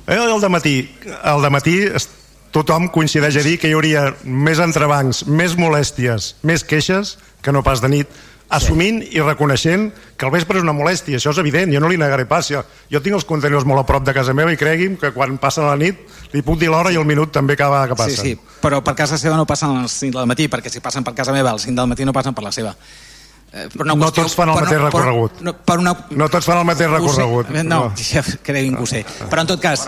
Eh, 0.06 0.20
el 0.20 0.42
de 0.42 0.50
matí, 0.50 0.76
el 1.24 1.42
de 1.42 1.50
matí 1.54 1.76
tothom 2.56 2.88
coincideix 2.94 3.40
a 3.42 3.44
dir 3.44 3.58
que 3.60 3.68
hi 3.68 3.76
hauria 3.76 4.08
més 4.24 4.62
entrebancs, 4.64 5.26
més 5.28 5.58
molèsties, 5.60 6.36
més 6.44 6.64
queixes 6.64 7.18
que 7.44 7.52
no 7.52 7.64
pas 7.66 7.82
de 7.84 7.92
nit, 7.92 8.22
assumint 8.50 9.02
sí. 9.02 9.16
i 9.18 9.24
reconeixent 9.24 9.90
que 10.16 10.28
el 10.28 10.32
vespre 10.34 10.60
és 10.60 10.66
una 10.66 10.76
molèstia, 10.78 11.18
això 11.18 11.34
és 11.34 11.40
evident, 11.42 11.74
jo 11.74 11.82
no 11.82 11.90
li 11.90 11.98
negaré 12.00 12.28
pas. 12.30 12.48
Jo, 12.52 12.62
jo 12.92 13.02
tinc 13.04 13.18
els 13.18 13.26
contenidors 13.28 13.66
molt 13.68 13.82
a 13.82 13.86
prop 13.90 14.06
de 14.06 14.14
casa 14.16 14.36
meva 14.38 14.54
i 14.54 14.60
cregui'm 14.60 15.00
que 15.02 15.12
quan 15.16 15.40
passa 15.42 15.66
la 15.66 15.76
nit 15.80 16.00
li 16.34 16.44
puc 16.46 16.60
dir 16.62 16.70
l'hora 16.72 16.94
i 16.94 17.00
el 17.02 17.08
minut 17.10 17.34
també 17.34 17.58
cada 17.60 17.86
que 17.90 17.98
passa. 17.98 18.22
Sí, 18.22 18.36
sí, 18.36 18.60
però 18.62 18.82
per 18.86 18.96
casa 18.96 19.20
seva 19.22 19.40
no 19.40 19.48
passen 19.50 19.74
als 19.82 19.98
5 20.04 20.20
del 20.20 20.30
matí, 20.30 20.48
perquè 20.52 20.72
si 20.72 20.84
passen 20.84 21.04
per 21.04 21.16
casa 21.18 21.34
meva 21.36 21.52
als 21.52 21.68
5 21.68 21.76
del 21.82 21.92
matí 21.92 22.06
no 22.06 22.14
passen 22.14 22.38
per 22.38 22.46
la 22.46 22.54
seva. 22.56 22.76
Eh, 23.56 23.70
per 23.72 23.86
una 23.86 23.96
qüestió, 23.96 24.02
no 24.02 24.12
tots 24.12 24.34
fan 24.36 24.50
el 24.52 24.58
mateix 24.60 24.82
recorregut. 24.82 25.38
Per, 25.40 25.52
per 25.70 25.76
una... 25.80 25.94
No 26.12 26.26
tots 26.28 26.48
fan 26.50 26.58
el 26.60 26.66
mateix 26.68 26.90
recorregut. 26.92 27.52
Sé, 27.54 27.62
no, 27.64 27.78
no. 27.88 28.08
Ja 28.12 28.24
creguin 28.44 28.76
que 28.76 28.84
ho 28.84 28.90
sé. 28.90 29.06
Però 29.32 29.46
en 29.46 29.52
tot 29.54 29.62
cas... 29.64 29.86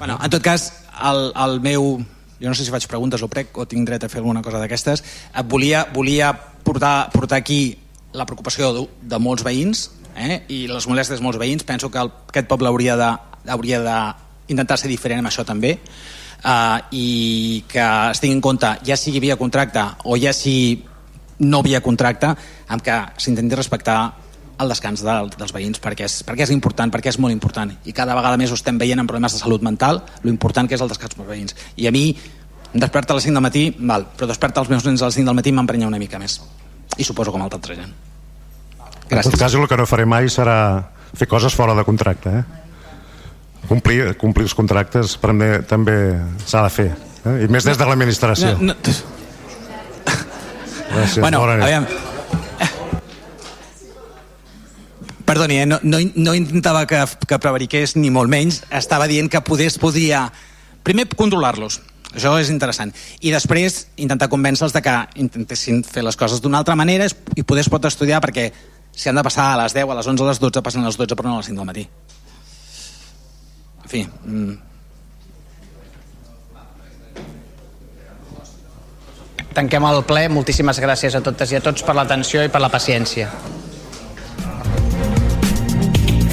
Bueno, 0.00 0.18
en 0.18 0.32
tot 0.34 0.42
cas, 0.42 0.66
el, 1.06 1.28
el 1.44 1.60
meu 1.62 1.86
jo 2.40 2.50
no 2.50 2.56
sé 2.58 2.66
si 2.66 2.72
faig 2.74 2.88
preguntes 2.90 3.22
o 3.22 3.28
prec 3.30 3.54
o 3.56 3.68
tinc 3.70 3.86
dret 3.86 4.02
a 4.04 4.10
fer 4.10 4.18
alguna 4.18 4.42
cosa 4.42 4.58
d'aquestes, 4.60 5.04
volia, 5.48 5.84
volia 5.94 6.32
portar, 6.66 7.08
portar 7.14 7.38
aquí 7.38 7.78
la 8.12 8.26
preocupació 8.26 8.72
de, 8.74 8.82
de 9.14 9.20
molts 9.22 9.46
veïns 9.46 9.86
eh? 10.18 10.42
i 10.50 10.64
les 10.68 10.88
molèsties 10.90 11.22
de 11.22 11.24
molts 11.24 11.38
veïns. 11.38 11.62
Penso 11.64 11.88
que 11.94 12.02
el, 12.02 12.10
aquest 12.34 12.50
poble 12.50 12.68
hauria 12.68 12.98
de, 12.98 13.12
hauria 13.54 13.80
de 13.86 13.96
intentar 14.50 14.76
ser 14.82 14.90
diferent 14.90 15.22
amb 15.22 15.30
això 15.30 15.46
també 15.46 15.78
uh, 16.44 16.78
i 16.92 17.64
que 17.68 17.86
es 18.10 18.20
tingui 18.22 18.38
en 18.38 18.42
compte 18.44 18.70
ja 18.86 18.96
sigui 19.00 19.22
via 19.24 19.38
contracte 19.40 19.82
o 20.04 20.18
ja 20.20 20.32
sigui 20.32 20.84
no 21.44 21.62
via 21.66 21.82
contracte 21.82 22.30
amb 22.68 22.84
que 22.84 23.00
s'intenti 23.18 23.58
respectar 23.58 23.98
el 24.62 24.70
descans 24.70 25.02
de, 25.02 25.16
dels 25.34 25.52
veïns 25.52 25.82
perquè 25.82 26.06
és, 26.06 26.20
perquè 26.22 26.46
és 26.46 26.54
important, 26.54 26.92
perquè 26.94 27.10
és 27.10 27.18
molt 27.18 27.34
important 27.34 27.72
i 27.84 27.92
cada 27.92 28.14
vegada 28.14 28.38
més 28.38 28.52
ho 28.52 28.58
estem 28.60 28.78
veient 28.78 29.02
en 29.02 29.10
problemes 29.10 29.34
de 29.34 29.42
salut 29.42 29.66
mental 29.66 30.04
lo 30.22 30.30
important 30.30 30.70
que 30.70 30.78
és 30.78 30.84
el 30.84 30.92
descans 30.92 31.18
dels 31.18 31.28
veïns 31.28 31.58
i 31.76 31.90
a 31.90 31.94
mi 31.94 32.06
em 32.74 32.80
desperta 32.82 33.14
a 33.14 33.18
les 33.18 33.26
5 33.26 33.34
del 33.34 33.42
matí 33.44 33.68
val, 33.78 34.08
però 34.16 34.26
desperta 34.30 34.62
els 34.62 34.70
meus 34.70 34.86
nens 34.86 35.02
a 35.02 35.10
les 35.10 35.20
5 35.20 35.30
del 35.30 35.38
matí 35.42 35.52
m'emprenya 35.52 35.90
una 35.90 35.98
mica 35.98 36.18
més 36.18 36.40
i 36.98 37.06
suposo 37.06 37.34
com 37.34 37.42
altra 37.42 37.74
gent 37.74 37.94
Gràcies. 39.08 39.26
En 39.26 39.34
tot 39.34 39.40
cas, 39.40 39.54
el 39.54 39.68
que 39.68 39.76
no 39.76 39.86
faré 39.88 40.06
mai 40.08 40.30
serà 40.32 40.56
fer 41.14 41.28
coses 41.28 41.54
fora 41.54 41.74
de 41.76 41.84
contracte. 41.84 42.30
Eh? 42.30 42.63
Complir, 43.68 44.14
complir 44.20 44.48
els 44.48 44.54
contractes 44.56 45.16
també, 45.22 45.58
també 45.68 45.96
s'ha 46.44 46.64
de 46.66 46.72
fer. 46.72 46.88
Eh? 47.24 47.36
I 47.46 47.52
més 47.52 47.64
des 47.64 47.78
de 47.80 47.86
l'administració. 47.88 48.56
No, 48.60 48.74
no. 48.74 48.96
Gràcies, 50.94 51.22
bueno, 51.24 51.40
aviam, 51.42 51.86
Perdoni, 55.24 55.56
eh? 55.62 55.66
no, 55.66 55.78
no, 55.82 55.98
no 56.14 56.34
intentava 56.36 56.84
que, 56.86 57.00
que 57.26 57.38
prevariqués 57.40 57.96
ni 57.96 58.10
molt 58.12 58.28
menys, 58.30 58.60
estava 58.70 59.08
dient 59.08 59.30
que 59.32 59.40
podés, 59.42 59.78
podria 59.80 60.26
primer 60.84 61.06
controlar-los, 61.16 61.80
això 62.12 62.34
és 62.38 62.52
interessant, 62.52 62.92
i 63.24 63.32
després 63.32 63.86
intentar 63.96 64.28
convèncer-los 64.32 64.76
de 64.76 64.84
que 64.84 64.94
intentessin 65.24 65.80
fer 65.88 66.04
les 66.04 66.20
coses 66.20 66.44
d'una 66.44 66.60
altra 66.60 66.76
manera 66.76 67.08
i 67.34 67.42
poder 67.42 67.64
es 67.64 67.72
pot 67.72 67.88
estudiar 67.88 68.20
perquè 68.22 68.50
si 68.92 69.08
han 69.08 69.16
de 69.16 69.24
passar 69.24 69.54
a 69.54 69.62
les 69.64 69.74
10, 69.74 69.88
a 69.88 69.96
les 69.98 70.12
11, 70.12 70.22
a 70.22 70.28
les 70.28 70.42
12, 70.44 70.62
passen 70.62 70.84
a 70.84 70.92
les 70.92 71.00
12 71.00 71.16
però 71.16 71.32
no 71.32 71.38
a 71.38 71.42
les 71.42 71.48
5 71.48 71.58
del 71.58 71.72
matí. 71.72 71.88
En 73.84 73.90
fi... 73.90 74.04
Mm. 74.24 74.54
Tanquem 79.54 79.84
el 79.86 80.00
ple. 80.02 80.24
Moltíssimes 80.34 80.80
gràcies 80.82 81.14
a 81.14 81.22
totes 81.22 81.52
i 81.54 81.60
a 81.60 81.62
tots 81.62 81.84
per 81.86 81.94
l'atenció 81.94 82.42
i 82.42 82.50
per 82.50 82.62
la 82.64 82.72
paciència. 82.72 83.28